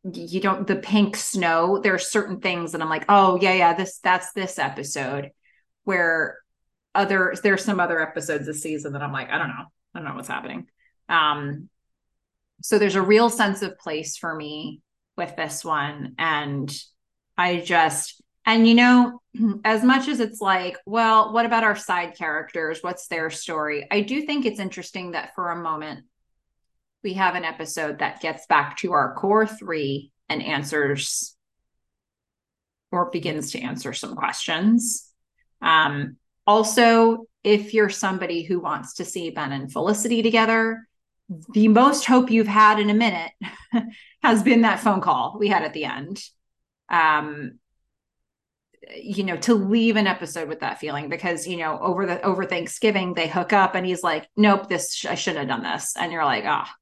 You 0.06 0.40
don't 0.40 0.66
the 0.66 0.78
pink 0.78 1.18
snow. 1.18 1.80
There 1.80 1.94
are 1.94 2.00
certain 2.00 2.40
things 2.40 2.72
that 2.72 2.82
I'm 2.82 2.88
like, 2.88 3.04
oh 3.10 3.38
yeah, 3.42 3.54
yeah, 3.54 3.74
this 3.74 4.00
that's 4.00 4.32
this 4.32 4.58
episode. 4.58 5.32
Where 5.84 6.38
other 6.96 7.36
there's 7.44 7.66
some 7.66 7.82
other 7.82 8.02
episodes 8.02 8.46
this 8.46 8.62
season 8.62 8.94
that 8.94 9.02
I'm 9.02 9.12
like, 9.12 9.30
I 9.30 9.38
don't 9.38 9.50
know. 9.50 9.66
I 9.94 10.00
don't 10.00 10.08
know 10.08 10.16
what's 10.16 10.30
happening. 10.30 10.68
Um 11.10 11.68
so 12.62 12.80
there's 12.80 12.96
a 12.96 13.02
real 13.02 13.30
sense 13.30 13.64
of 13.64 13.78
place 13.78 14.16
for 14.16 14.34
me 14.34 14.80
with 15.18 15.36
this 15.36 15.66
one 15.66 16.16
and 16.18 16.74
I 17.38 17.58
just 17.58 18.23
and 18.46 18.68
you 18.68 18.76
know 18.76 19.22
as 19.66 19.84
much 19.84 20.08
as 20.08 20.20
it's 20.20 20.42
like, 20.42 20.78
well, 20.86 21.34
what 21.34 21.46
about 21.46 21.64
our 21.64 21.76
side 21.76 22.16
characters? 22.18 22.80
What's 22.82 23.08
their 23.08 23.30
story? 23.30 23.88
I 23.90 24.02
do 24.02 24.22
think 24.22 24.46
it's 24.46 24.60
interesting 24.60 25.12
that 25.12 25.36
for 25.36 25.52
a 25.52 25.62
moment 25.62 26.06
we 27.04 27.14
have 27.14 27.36
an 27.36 27.44
episode 27.44 28.00
that 28.00 28.22
gets 28.22 28.46
back 28.48 28.78
to 28.78 28.94
our 28.94 29.14
core 29.16 29.46
3 29.46 30.12
and 30.30 30.42
answers 30.42 31.36
or 32.92 33.10
begins 33.10 33.52
to 33.52 33.60
answer 33.60 33.94
some 33.94 34.16
questions. 34.16 35.12
Um 35.62 36.18
also, 36.46 37.26
if 37.44 37.74
you're 37.74 37.90
somebody 37.90 38.44
who 38.44 38.60
wants 38.60 38.96
to 38.96 39.06
see 39.06 39.30
Ben 39.30 39.52
and 39.52 39.72
Felicity 39.72 40.22
together, 40.22 40.88
the 41.54 41.68
most 41.68 42.06
hope 42.06 42.30
you've 42.30 42.48
had 42.48 42.80
in 42.80 42.90
a 42.90 42.94
minute 42.94 43.32
has 44.24 44.44
been 44.44 44.62
that 44.62 44.80
phone 44.80 45.02
call 45.02 45.38
we 45.40 45.48
had 45.48 45.64
at 45.64 45.74
the 45.74 45.86
end. 45.86 46.22
Um, 46.90 47.60
you 48.96 49.24
know, 49.24 49.38
to 49.38 49.54
leave 49.54 49.96
an 49.96 50.08
episode 50.08 50.48
with 50.48 50.62
that 50.62 50.80
feeling 50.80 51.10
because 51.10 51.48
you 51.48 51.58
know 51.58 51.80
over 51.80 52.06
the 52.06 52.22
over 52.22 52.46
Thanksgiving 52.46 53.14
they 53.14 53.28
hook 53.28 53.54
up 53.54 53.76
and 53.76 53.86
he's 53.86 54.04
like, 54.04 54.28
"Nope, 54.36 54.70
this 54.70 55.06
I 55.06 55.16
shouldn't 55.16 55.50
have 55.50 55.62
done 55.62 55.72
this," 55.72 55.96
and 55.98 56.12
you're 56.12 56.26
like, 56.26 56.44
"Ah." 56.46 56.74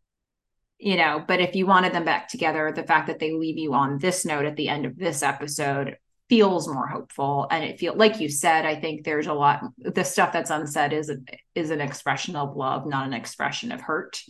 You 0.79 0.97
know, 0.97 1.23
but 1.27 1.39
if 1.39 1.55
you 1.55 1.67
wanted 1.67 1.93
them 1.93 2.05
back 2.05 2.27
together, 2.27 2.71
the 2.75 2.83
fact 2.83 3.05
that 3.07 3.19
they 3.19 3.33
leave 3.33 3.59
you 3.59 3.75
on 3.75 3.99
this 3.99 4.25
note 4.25 4.45
at 4.45 4.55
the 4.55 4.67
end 4.67 4.87
of 4.87 4.97
this 4.97 5.21
episode 5.21 5.97
feels 6.27 6.67
more 6.67 6.87
hopeful. 6.87 7.45
And 7.51 7.63
it 7.63 7.77
feel 7.77 7.93
like 7.93 8.21
you 8.21 8.29
said 8.29 8.65
i 8.65 8.73
think 8.73 9.03
there's 9.03 9.27
a 9.27 9.33
lot 9.33 9.63
the 9.77 10.05
stuff 10.05 10.31
that's 10.31 10.49
unsaid 10.49 10.93
is 10.93 11.09
a, 11.09 11.17
is 11.55 11.71
an 11.71 11.81
expression 11.81 12.37
of 12.37 12.55
love 12.55 12.87
not 12.87 13.05
an 13.05 13.13
expression 13.13 13.73
of 13.73 13.81
hurt. 13.81 14.21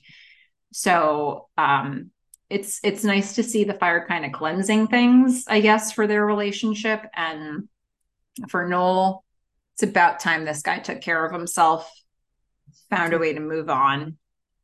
So 0.74 1.48
um 1.60 2.10
it's 2.52 2.80
it's 2.84 3.04
nice 3.04 3.36
to 3.36 3.44
see 3.44 3.64
the 3.64 3.74
fire 3.74 4.06
kind 4.08 4.26
of 4.26 4.32
cleansing 4.32 4.88
things 4.88 5.46
i 5.48 5.60
guess 5.60 5.92
for 5.92 6.08
their 6.08 6.26
relationship 6.26 7.06
and 7.16 7.68
for 8.50 8.68
noel 8.68 9.24
it's 9.76 9.84
about 9.84 10.20
time 10.20 10.46
this 10.46 10.62
guy 10.62 10.80
took 10.80 11.02
care 11.02 11.26
of 11.26 11.34
himself 11.34 11.92
found 12.90 13.14
a 13.14 13.18
way 13.18 13.34
to 13.34 13.40
move 13.40 13.70
on 13.70 14.18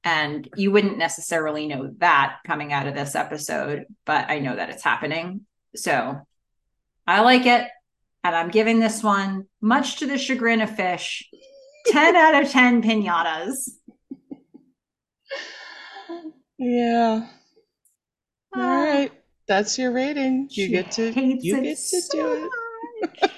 and 0.03 0.47
you 0.55 0.71
wouldn't 0.71 0.97
necessarily 0.97 1.67
know 1.67 1.91
that 1.97 2.37
coming 2.45 2.71
out 2.71 2.87
of 2.87 2.95
this 2.95 3.15
episode 3.15 3.85
but 4.05 4.29
i 4.29 4.39
know 4.39 4.55
that 4.55 4.69
it's 4.69 4.83
happening 4.83 5.41
so 5.75 6.21
I 7.07 7.21
like 7.21 7.45
it. 7.45 7.67
And 8.23 8.35
I'm 8.35 8.49
giving 8.49 8.79
this 8.79 9.01
one, 9.01 9.47
much 9.61 9.97
to 9.99 10.05
the 10.05 10.17
chagrin 10.17 10.61
of 10.61 10.75
fish, 10.75 11.29
10 11.87 12.15
out 12.15 12.43
of 12.43 12.51
10 12.51 12.83
pinatas. 12.83 13.69
Yeah. 16.57 17.27
All 18.77 18.85
Ah. 18.85 19.07
That's 19.47 19.77
your 19.77 19.91
rating. 19.91 20.49
You 20.51 20.65
she 20.65 20.67
get 20.67 20.91
to 20.91 21.11
you 21.11 21.61
get 21.61 21.77
to 21.77 22.01
so 22.01 22.09
do 22.11 22.49
it. 23.21 23.31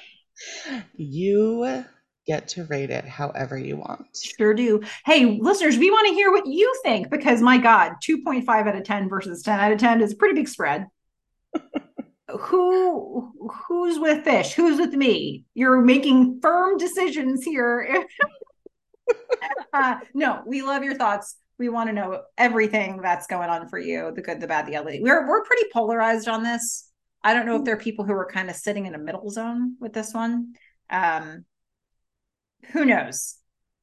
You 0.96 1.86
get 2.26 2.48
to 2.48 2.64
rate 2.66 2.90
it 2.90 3.06
however 3.06 3.58
you 3.58 3.78
want. 3.78 4.06
Sure 4.16 4.54
do. 4.54 4.82
Hey, 5.06 5.40
listeners, 5.40 5.78
we 5.78 5.92
want 5.92 6.08
to 6.08 6.14
hear 6.14 6.32
what 6.32 6.48
you 6.48 6.74
think 6.84 7.10
because 7.10 7.42
my 7.42 7.58
God, 7.58 7.94
2.5 8.08 8.48
out 8.48 8.76
of 8.76 8.84
10 8.84 9.10
versus 9.10 9.42
10 9.44 9.60
out 9.60 9.72
of 9.72 9.80
10 9.80 10.02
is 10.02 10.14
a 10.14 10.16
pretty 10.16 10.36
big 10.36 10.48
spread. 10.48 10.88
Who 12.40 13.32
who's 13.68 13.98
with 13.98 14.24
fish? 14.24 14.54
Who's 14.54 14.78
with 14.78 14.94
me? 14.94 15.46
You're 15.56 15.82
making 15.82 16.40
firm 16.42 16.78
decisions 16.78 17.44
here. 17.44 18.06
uh, 19.74 20.00
no, 20.14 20.44
we 20.46 20.62
love 20.62 20.84
your 20.84 20.94
thoughts. 20.94 21.38
We 21.60 21.70
want 21.70 21.90
to 21.90 21.94
know 21.94 22.22
everything 22.38 23.02
that's 23.02 23.28
going 23.28 23.50
on 23.50 23.68
for 23.68 23.78
you, 23.78 24.12
the 24.16 24.22
good, 24.22 24.40
the 24.40 24.48
bad, 24.48 24.66
the 24.66 24.78
ugly. 24.78 25.02
We're 25.02 25.28
we're 25.28 25.44
pretty 25.44 25.66
polarized 25.74 26.28
on 26.28 26.42
this. 26.42 26.90
I 27.22 27.34
don't 27.34 27.46
know 27.46 27.58
if 27.58 27.66
there 27.66 27.76
are 27.76 27.80
people 27.80 28.06
who 28.06 28.14
are 28.14 28.26
kind 28.26 28.50
of 28.50 28.56
sitting 28.56 28.86
in 28.86 28.96
a 28.96 29.00
middle 29.00 29.30
zone 29.30 29.76
with 29.80 29.94
this 29.94 30.14
one. 30.14 30.54
Um, 30.90 31.46
who 32.72 32.86
knows? 32.86 33.36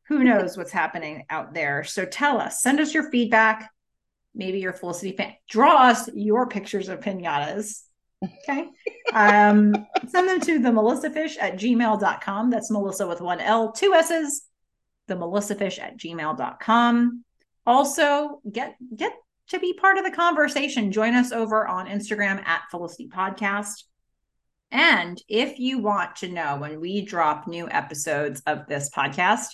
Who 0.09 0.25
knows 0.25 0.57
what's 0.57 0.73
happening 0.73 1.25
out 1.29 1.55
there? 1.55 1.85
So 1.85 2.05
tell 2.05 2.41
us, 2.41 2.63
send 2.63 2.81
us 2.81 2.95
your 2.95 3.11
feedback. 3.11 3.71
Maybe 4.35 4.59
your 4.59 4.73
Felicity 4.73 5.17
fan. 5.17 5.35
Draw 5.49 5.89
us 5.89 6.11
your 6.15 6.47
pictures 6.49 6.89
of 6.89 7.01
pinatas. 7.01 7.83
Okay. 8.23 8.69
Um, 9.15 9.87
send 10.09 10.29
them 10.29 10.41
to 10.41 10.59
the 10.59 10.71
melissafish 10.71 11.37
at 11.41 11.55
gmail.com. 11.55 12.51
That's 12.51 12.73
Melissa 12.73 13.07
with 13.07 13.21
one 13.21 13.39
L, 13.39 13.71
two 13.71 13.95
S's, 13.95 14.43
the 15.07 15.15
melissafish 15.15 15.79
at 15.79 15.97
gmail.com. 15.97 17.25
Also, 17.67 18.41
get 18.51 18.77
get 18.95 19.13
to 19.49 19.59
be 19.59 19.73
part 19.75 19.99
of 19.99 20.05
the 20.05 20.11
conversation. 20.11 20.93
Join 20.93 21.15
us 21.15 21.33
over 21.33 21.67
on 21.67 21.87
Instagram 21.87 22.45
at 22.47 22.63
Felicity 22.71 23.09
Podcast. 23.09 23.85
And 24.71 25.21
if 25.29 25.59
you 25.59 25.79
want 25.79 26.17
to 26.17 26.29
know 26.29 26.57
when 26.57 26.81
we 26.81 27.05
drop 27.05 27.47
new 27.47 27.69
episodes 27.69 28.43
of 28.47 28.67
this 28.67 28.91
podcast, 28.91 29.47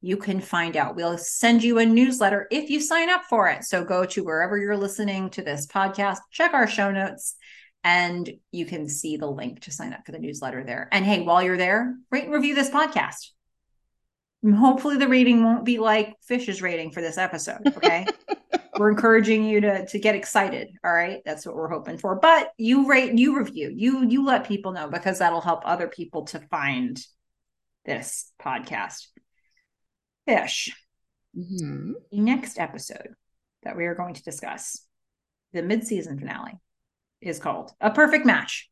you 0.00 0.16
can 0.16 0.40
find 0.40 0.76
out. 0.76 0.96
We'll 0.96 1.16
send 1.16 1.62
you 1.62 1.78
a 1.78 1.86
newsletter 1.86 2.46
if 2.50 2.68
you 2.68 2.80
sign 2.80 3.08
up 3.08 3.22
for 3.24 3.48
it. 3.48 3.64
So 3.64 3.84
go 3.84 4.04
to 4.04 4.24
wherever 4.24 4.58
you're 4.58 4.76
listening 4.76 5.30
to 5.30 5.42
this 5.42 5.66
podcast, 5.66 6.18
check 6.30 6.52
our 6.52 6.66
show 6.66 6.90
notes, 6.90 7.36
and 7.84 8.28
you 8.50 8.66
can 8.66 8.88
see 8.88 9.16
the 9.16 9.30
link 9.30 9.62
to 9.62 9.70
sign 9.70 9.92
up 9.92 10.04
for 10.04 10.12
the 10.12 10.18
newsletter 10.18 10.64
there. 10.64 10.88
And 10.92 11.04
hey, 11.04 11.22
while 11.22 11.42
you're 11.42 11.56
there, 11.56 11.94
rate 12.10 12.24
and 12.24 12.32
review 12.32 12.54
this 12.54 12.70
podcast. 12.70 13.30
Hopefully 14.52 14.98
the 14.98 15.08
rating 15.08 15.42
won't 15.42 15.64
be 15.64 15.78
like 15.78 16.16
Fish's 16.22 16.60
rating 16.60 16.90
for 16.90 17.00
this 17.00 17.16
episode. 17.16 17.60
Okay. 17.66 18.06
we're 18.78 18.90
encouraging 18.90 19.44
you 19.44 19.60
to 19.60 19.86
to 19.86 19.98
get 19.98 20.14
excited. 20.14 20.68
All 20.84 20.92
right. 20.92 21.22
That's 21.24 21.46
what 21.46 21.54
we're 21.54 21.68
hoping 21.68 21.98
for. 21.98 22.16
But 22.16 22.52
you 22.58 22.88
rate, 22.88 23.16
you 23.16 23.38
review, 23.38 23.72
you 23.74 24.06
you 24.06 24.24
let 24.24 24.46
people 24.46 24.72
know 24.72 24.88
because 24.88 25.18
that'll 25.18 25.40
help 25.40 25.62
other 25.64 25.88
people 25.88 26.24
to 26.26 26.40
find 26.40 27.00
this 27.84 28.30
podcast. 28.40 29.06
Fish. 30.26 30.74
Mm-hmm. 31.36 31.92
The 32.10 32.20
next 32.20 32.58
episode 32.58 33.14
that 33.62 33.76
we 33.76 33.86
are 33.86 33.94
going 33.94 34.14
to 34.14 34.22
discuss, 34.22 34.84
the 35.52 35.62
mid-season 35.62 36.18
finale, 36.18 36.60
is 37.20 37.38
called 37.38 37.72
A 37.80 37.90
Perfect 37.90 38.24
Match. 38.24 38.70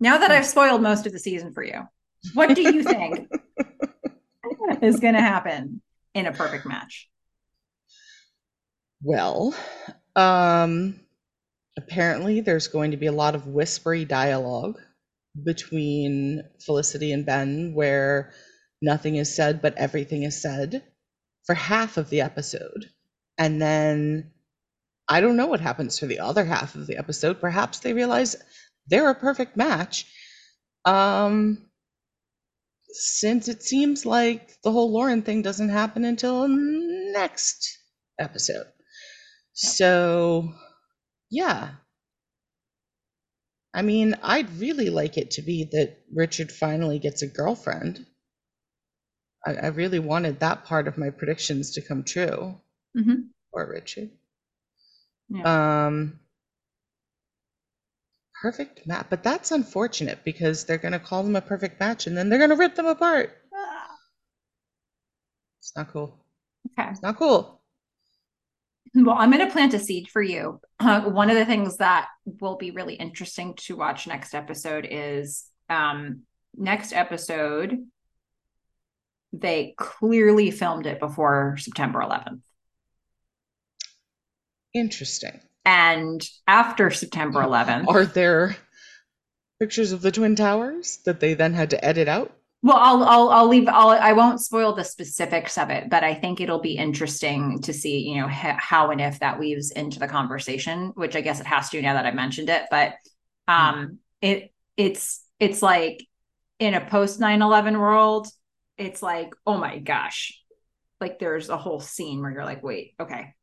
Now 0.00 0.18
that 0.18 0.30
I've 0.30 0.46
spoiled 0.46 0.82
most 0.82 1.06
of 1.06 1.12
the 1.12 1.18
season 1.18 1.52
for 1.52 1.62
you, 1.62 1.82
what 2.34 2.54
do 2.54 2.62
you 2.62 2.82
think 2.82 3.28
is 4.82 5.00
going 5.00 5.14
to 5.14 5.20
happen 5.20 5.80
in 6.14 6.26
a 6.26 6.32
perfect 6.32 6.66
match? 6.66 7.08
Well, 9.02 9.54
um, 10.16 11.00
apparently 11.76 12.40
there's 12.40 12.68
going 12.68 12.90
to 12.90 12.96
be 12.96 13.06
a 13.06 13.12
lot 13.12 13.34
of 13.34 13.46
whispery 13.46 14.04
dialogue 14.04 14.78
between 15.44 16.42
Felicity 16.64 17.12
and 17.12 17.24
Ben 17.24 17.72
where 17.74 18.32
nothing 18.82 19.16
is 19.16 19.34
said 19.34 19.62
but 19.62 19.76
everything 19.76 20.24
is 20.24 20.40
said 20.40 20.82
for 21.44 21.54
half 21.54 21.96
of 21.96 22.10
the 22.10 22.20
episode. 22.20 22.90
And 23.38 23.62
then 23.62 24.32
I 25.08 25.20
don't 25.20 25.36
know 25.36 25.46
what 25.46 25.60
happens 25.60 25.98
for 25.98 26.06
the 26.06 26.18
other 26.18 26.44
half 26.44 26.74
of 26.74 26.86
the 26.86 26.98
episode. 26.98 27.40
Perhaps 27.40 27.78
they 27.78 27.92
realize 27.92 28.36
they're 28.88 29.10
a 29.10 29.14
perfect 29.14 29.56
match. 29.56 30.06
Um, 30.84 31.67
since 32.90 33.48
it 33.48 33.62
seems 33.62 34.06
like 34.06 34.60
the 34.62 34.72
whole 34.72 34.92
Lauren 34.92 35.22
thing 35.22 35.42
doesn't 35.42 35.68
happen 35.68 36.04
until 36.04 36.48
next 36.48 37.78
episode. 38.18 38.66
So, 39.52 40.52
yeah. 41.30 41.70
I 43.74 43.82
mean, 43.82 44.16
I'd 44.22 44.58
really 44.58 44.90
like 44.90 45.18
it 45.18 45.32
to 45.32 45.42
be 45.42 45.64
that 45.72 45.98
Richard 46.12 46.50
finally 46.50 46.98
gets 46.98 47.22
a 47.22 47.26
girlfriend. 47.26 48.06
I, 49.46 49.54
I 49.54 49.66
really 49.68 49.98
wanted 49.98 50.40
that 50.40 50.64
part 50.64 50.88
of 50.88 50.98
my 50.98 51.10
predictions 51.10 51.72
to 51.72 51.82
come 51.82 52.02
true. 52.04 52.60
Mm-hmm. 52.96 53.22
Or 53.52 53.70
Richard. 53.70 54.10
Yeah. 55.28 55.86
Um, 55.86 56.20
perfect 58.40 58.86
match, 58.86 59.06
but 59.10 59.22
that's 59.22 59.50
unfortunate 59.50 60.20
because 60.24 60.64
they're 60.64 60.78
going 60.78 60.92
to 60.92 60.98
call 60.98 61.22
them 61.22 61.36
a 61.36 61.40
perfect 61.40 61.80
match 61.80 62.06
and 62.06 62.16
then 62.16 62.28
they're 62.28 62.38
going 62.38 62.50
to 62.50 62.56
rip 62.56 62.74
them 62.74 62.86
apart. 62.86 63.36
Ah. 63.54 63.96
It's 65.60 65.72
not 65.76 65.92
cool. 65.92 66.24
Okay. 66.78 66.90
It's 66.90 67.02
not 67.02 67.16
cool. 67.16 67.60
Well, 68.94 69.16
I'm 69.18 69.30
going 69.30 69.46
to 69.46 69.52
plant 69.52 69.74
a 69.74 69.78
seed 69.78 70.08
for 70.08 70.22
you. 70.22 70.60
Uh, 70.80 71.02
one 71.02 71.30
of 71.30 71.36
the 71.36 71.44
things 71.44 71.76
that 71.76 72.08
will 72.40 72.56
be 72.56 72.70
really 72.70 72.94
interesting 72.94 73.54
to 73.54 73.76
watch 73.76 74.06
next 74.06 74.34
episode 74.34 74.86
is 74.90 75.44
um, 75.68 76.22
next 76.56 76.92
episode, 76.92 77.86
they 79.32 79.74
clearly 79.76 80.50
filmed 80.50 80.86
it 80.86 81.00
before 81.00 81.56
September 81.58 82.00
11th. 82.00 82.40
Interesting. 84.74 85.40
And 85.68 86.26
after 86.46 86.90
September 86.90 87.42
11th, 87.42 87.88
are 87.88 88.06
there 88.06 88.56
pictures 89.60 89.92
of 89.92 90.00
the 90.00 90.10
Twin 90.10 90.34
Towers 90.34 90.98
that 91.04 91.20
they 91.20 91.34
then 91.34 91.52
had 91.52 91.68
to 91.70 91.84
edit 91.84 92.08
out? 92.08 92.32
Well, 92.62 92.78
I'll 92.78 93.04
I'll 93.04 93.28
I'll 93.28 93.48
leave. 93.48 93.68
I'll 93.68 93.90
I 93.90 94.14
won't 94.14 94.40
spoil 94.40 94.72
the 94.74 94.82
specifics 94.82 95.58
of 95.58 95.68
it, 95.68 95.90
but 95.90 96.02
I 96.04 96.14
think 96.14 96.40
it'll 96.40 96.60
be 96.60 96.76
interesting 96.76 97.60
to 97.62 97.72
see, 97.74 97.98
you 97.98 98.16
know, 98.16 98.28
how 98.28 98.90
and 98.90 99.00
if 99.00 99.20
that 99.20 99.38
weaves 99.38 99.70
into 99.70 99.98
the 99.98 100.08
conversation. 100.08 100.92
Which 100.94 101.14
I 101.14 101.20
guess 101.20 101.38
it 101.38 101.46
has 101.46 101.68
to 101.70 101.82
now 101.82 101.92
that 101.94 102.06
I 102.06 102.12
mentioned 102.12 102.48
it. 102.48 102.62
But 102.70 102.94
um, 103.46 103.74
mm 103.74 103.98
it 104.20 104.52
it's 104.76 105.22
it's 105.38 105.62
like 105.62 106.04
in 106.58 106.74
a 106.74 106.84
post 106.84 107.20
9-11 107.20 107.78
world, 107.78 108.26
it's 108.76 109.00
like, 109.02 109.32
oh 109.46 109.58
my 109.58 109.78
gosh, 109.78 110.42
like 111.00 111.20
there's 111.20 111.50
a 111.50 111.56
whole 111.56 111.78
scene 111.78 112.20
where 112.20 112.32
you're 112.32 112.44
like, 112.44 112.64
wait, 112.64 112.94
okay, 112.98 113.34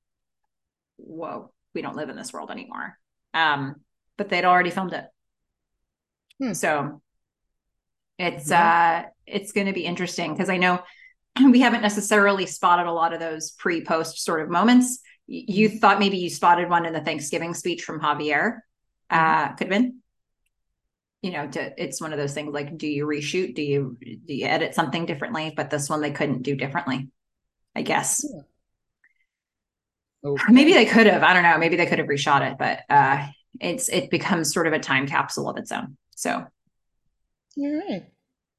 whoa, 0.98 1.54
we 1.76 1.82
don't 1.82 1.96
live 1.96 2.10
in 2.10 2.16
this 2.16 2.34
world 2.34 2.50
anymore. 2.50 2.98
Um, 3.34 3.76
but 4.18 4.30
they'd 4.30 4.46
already 4.46 4.72
filmed 4.72 4.94
it. 4.94 5.06
Hmm. 6.40 6.54
So 6.54 7.02
it's 8.18 8.50
uh 8.50 9.04
it's 9.26 9.52
going 9.52 9.68
to 9.68 9.74
be 9.74 9.86
interesting 9.86 10.34
because 10.34 10.50
I 10.50 10.58
know 10.58 10.82
we 11.52 11.60
haven't 11.60 11.82
necessarily 11.82 12.46
spotted 12.46 12.88
a 12.88 12.92
lot 12.92 13.14
of 13.14 13.20
those 13.20 13.52
pre-post 13.52 14.24
sort 14.24 14.42
of 14.42 14.50
moments. 14.50 15.00
You 15.28 15.70
hmm. 15.70 15.78
thought 15.78 16.00
maybe 16.00 16.18
you 16.18 16.30
spotted 16.30 16.70
one 16.70 16.86
in 16.86 16.94
the 16.94 17.02
Thanksgiving 17.02 17.54
speech 17.54 17.84
from 17.84 18.00
Javier. 18.00 18.60
Uh, 19.10 19.16
mm-hmm. 19.16 19.52
Uh, 19.52 19.56
could 19.56 19.68
have 19.68 19.82
been. 19.82 20.00
You 21.22 21.32
know, 21.32 21.48
to, 21.48 21.84
it's 21.84 22.00
one 22.00 22.14
of 22.14 22.20
those 22.20 22.36
things 22.36 22.54
like, 22.54 22.78
do 22.78 22.88
you 22.88 23.08
reshoot? 23.08 23.56
Do 23.56 23.64
you 23.64 23.98
do 24.00 24.34
you 24.36 24.46
edit 24.46 24.76
something 24.76 25.08
differently? 25.08 25.54
But 25.56 25.72
this 25.72 25.90
one 25.90 26.02
they 26.02 26.12
couldn't 26.12 26.44
do 26.44 26.56
differently, 26.56 27.10
I 27.76 27.82
guess. 27.82 28.24
Yeah. 28.24 28.42
Okay. 30.26 30.52
Maybe 30.52 30.74
they 30.74 30.86
could 30.86 31.06
have. 31.06 31.22
I 31.22 31.34
don't 31.34 31.44
know. 31.44 31.58
Maybe 31.60 31.76
they 31.76 31.86
could 31.86 32.00
have 32.00 32.08
reshot 32.08 32.50
it, 32.52 32.58
but 32.58 32.80
uh, 32.90 33.28
it's 33.60 33.90
it 33.90 34.10
becomes 34.10 34.52
sort 34.52 34.66
of 34.66 34.74
a 34.74 34.80
time 34.80 35.08
capsule 35.08 35.48
of 35.48 35.58
its 35.58 35.72
own. 35.72 35.98
So, 36.16 36.46
all 37.58 37.84
right, 37.90 38.06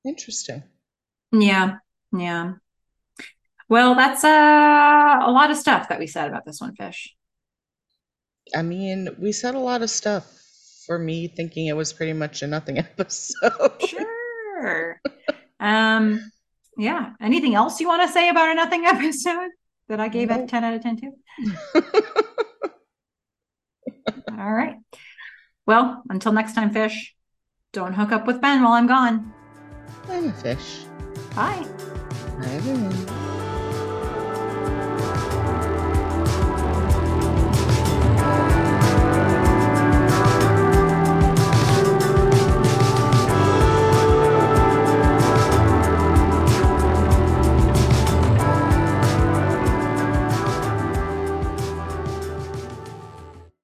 interesting. 0.04 0.62
Yeah, 1.32 1.78
yeah. 2.16 2.52
Well, 3.68 3.96
that's 3.96 4.22
uh, 4.22 4.28
a 4.28 5.30
lot 5.32 5.50
of 5.50 5.56
stuff 5.56 5.88
that 5.88 5.98
we 5.98 6.06
said 6.06 6.28
about 6.28 6.44
this 6.44 6.60
one, 6.60 6.76
fish. 6.76 7.14
I 8.54 8.62
mean, 8.62 9.08
we 9.18 9.32
said 9.32 9.56
a 9.56 9.58
lot 9.58 9.82
of 9.82 9.90
stuff 9.90 10.24
for 10.86 11.00
me 11.00 11.26
thinking 11.26 11.66
it 11.66 11.76
was 11.76 11.92
pretty 11.92 12.12
much 12.12 12.42
a 12.42 12.46
nothing 12.46 12.78
episode. 12.78 13.82
sure. 13.88 15.00
um, 15.58 16.30
yeah. 16.78 17.14
Anything 17.20 17.56
else 17.56 17.80
you 17.80 17.88
want 17.88 18.02
to 18.02 18.12
say 18.12 18.28
about 18.28 18.50
a 18.50 18.54
nothing 18.54 18.84
episode? 18.86 19.50
That 19.88 20.00
I 20.00 20.08
gave 20.08 20.30
a 20.30 20.46
10 20.46 20.64
out 20.64 20.74
of 20.74 20.82
10 20.82 20.96
to? 20.96 21.10
All 24.38 24.52
right. 24.52 24.76
Well, 25.66 26.02
until 26.08 26.32
next 26.32 26.54
time, 26.54 26.70
fish, 26.70 27.14
don't 27.72 27.94
hook 27.94 28.12
up 28.12 28.26
with 28.26 28.40
Ben 28.40 28.62
while 28.62 28.72
I'm 28.72 28.86
gone. 28.86 29.32
I'm 30.08 30.28
a 30.28 30.32
fish. 30.32 30.84
Bye. 31.34 31.66
Bye, 32.38 32.50
everyone. 32.50 33.35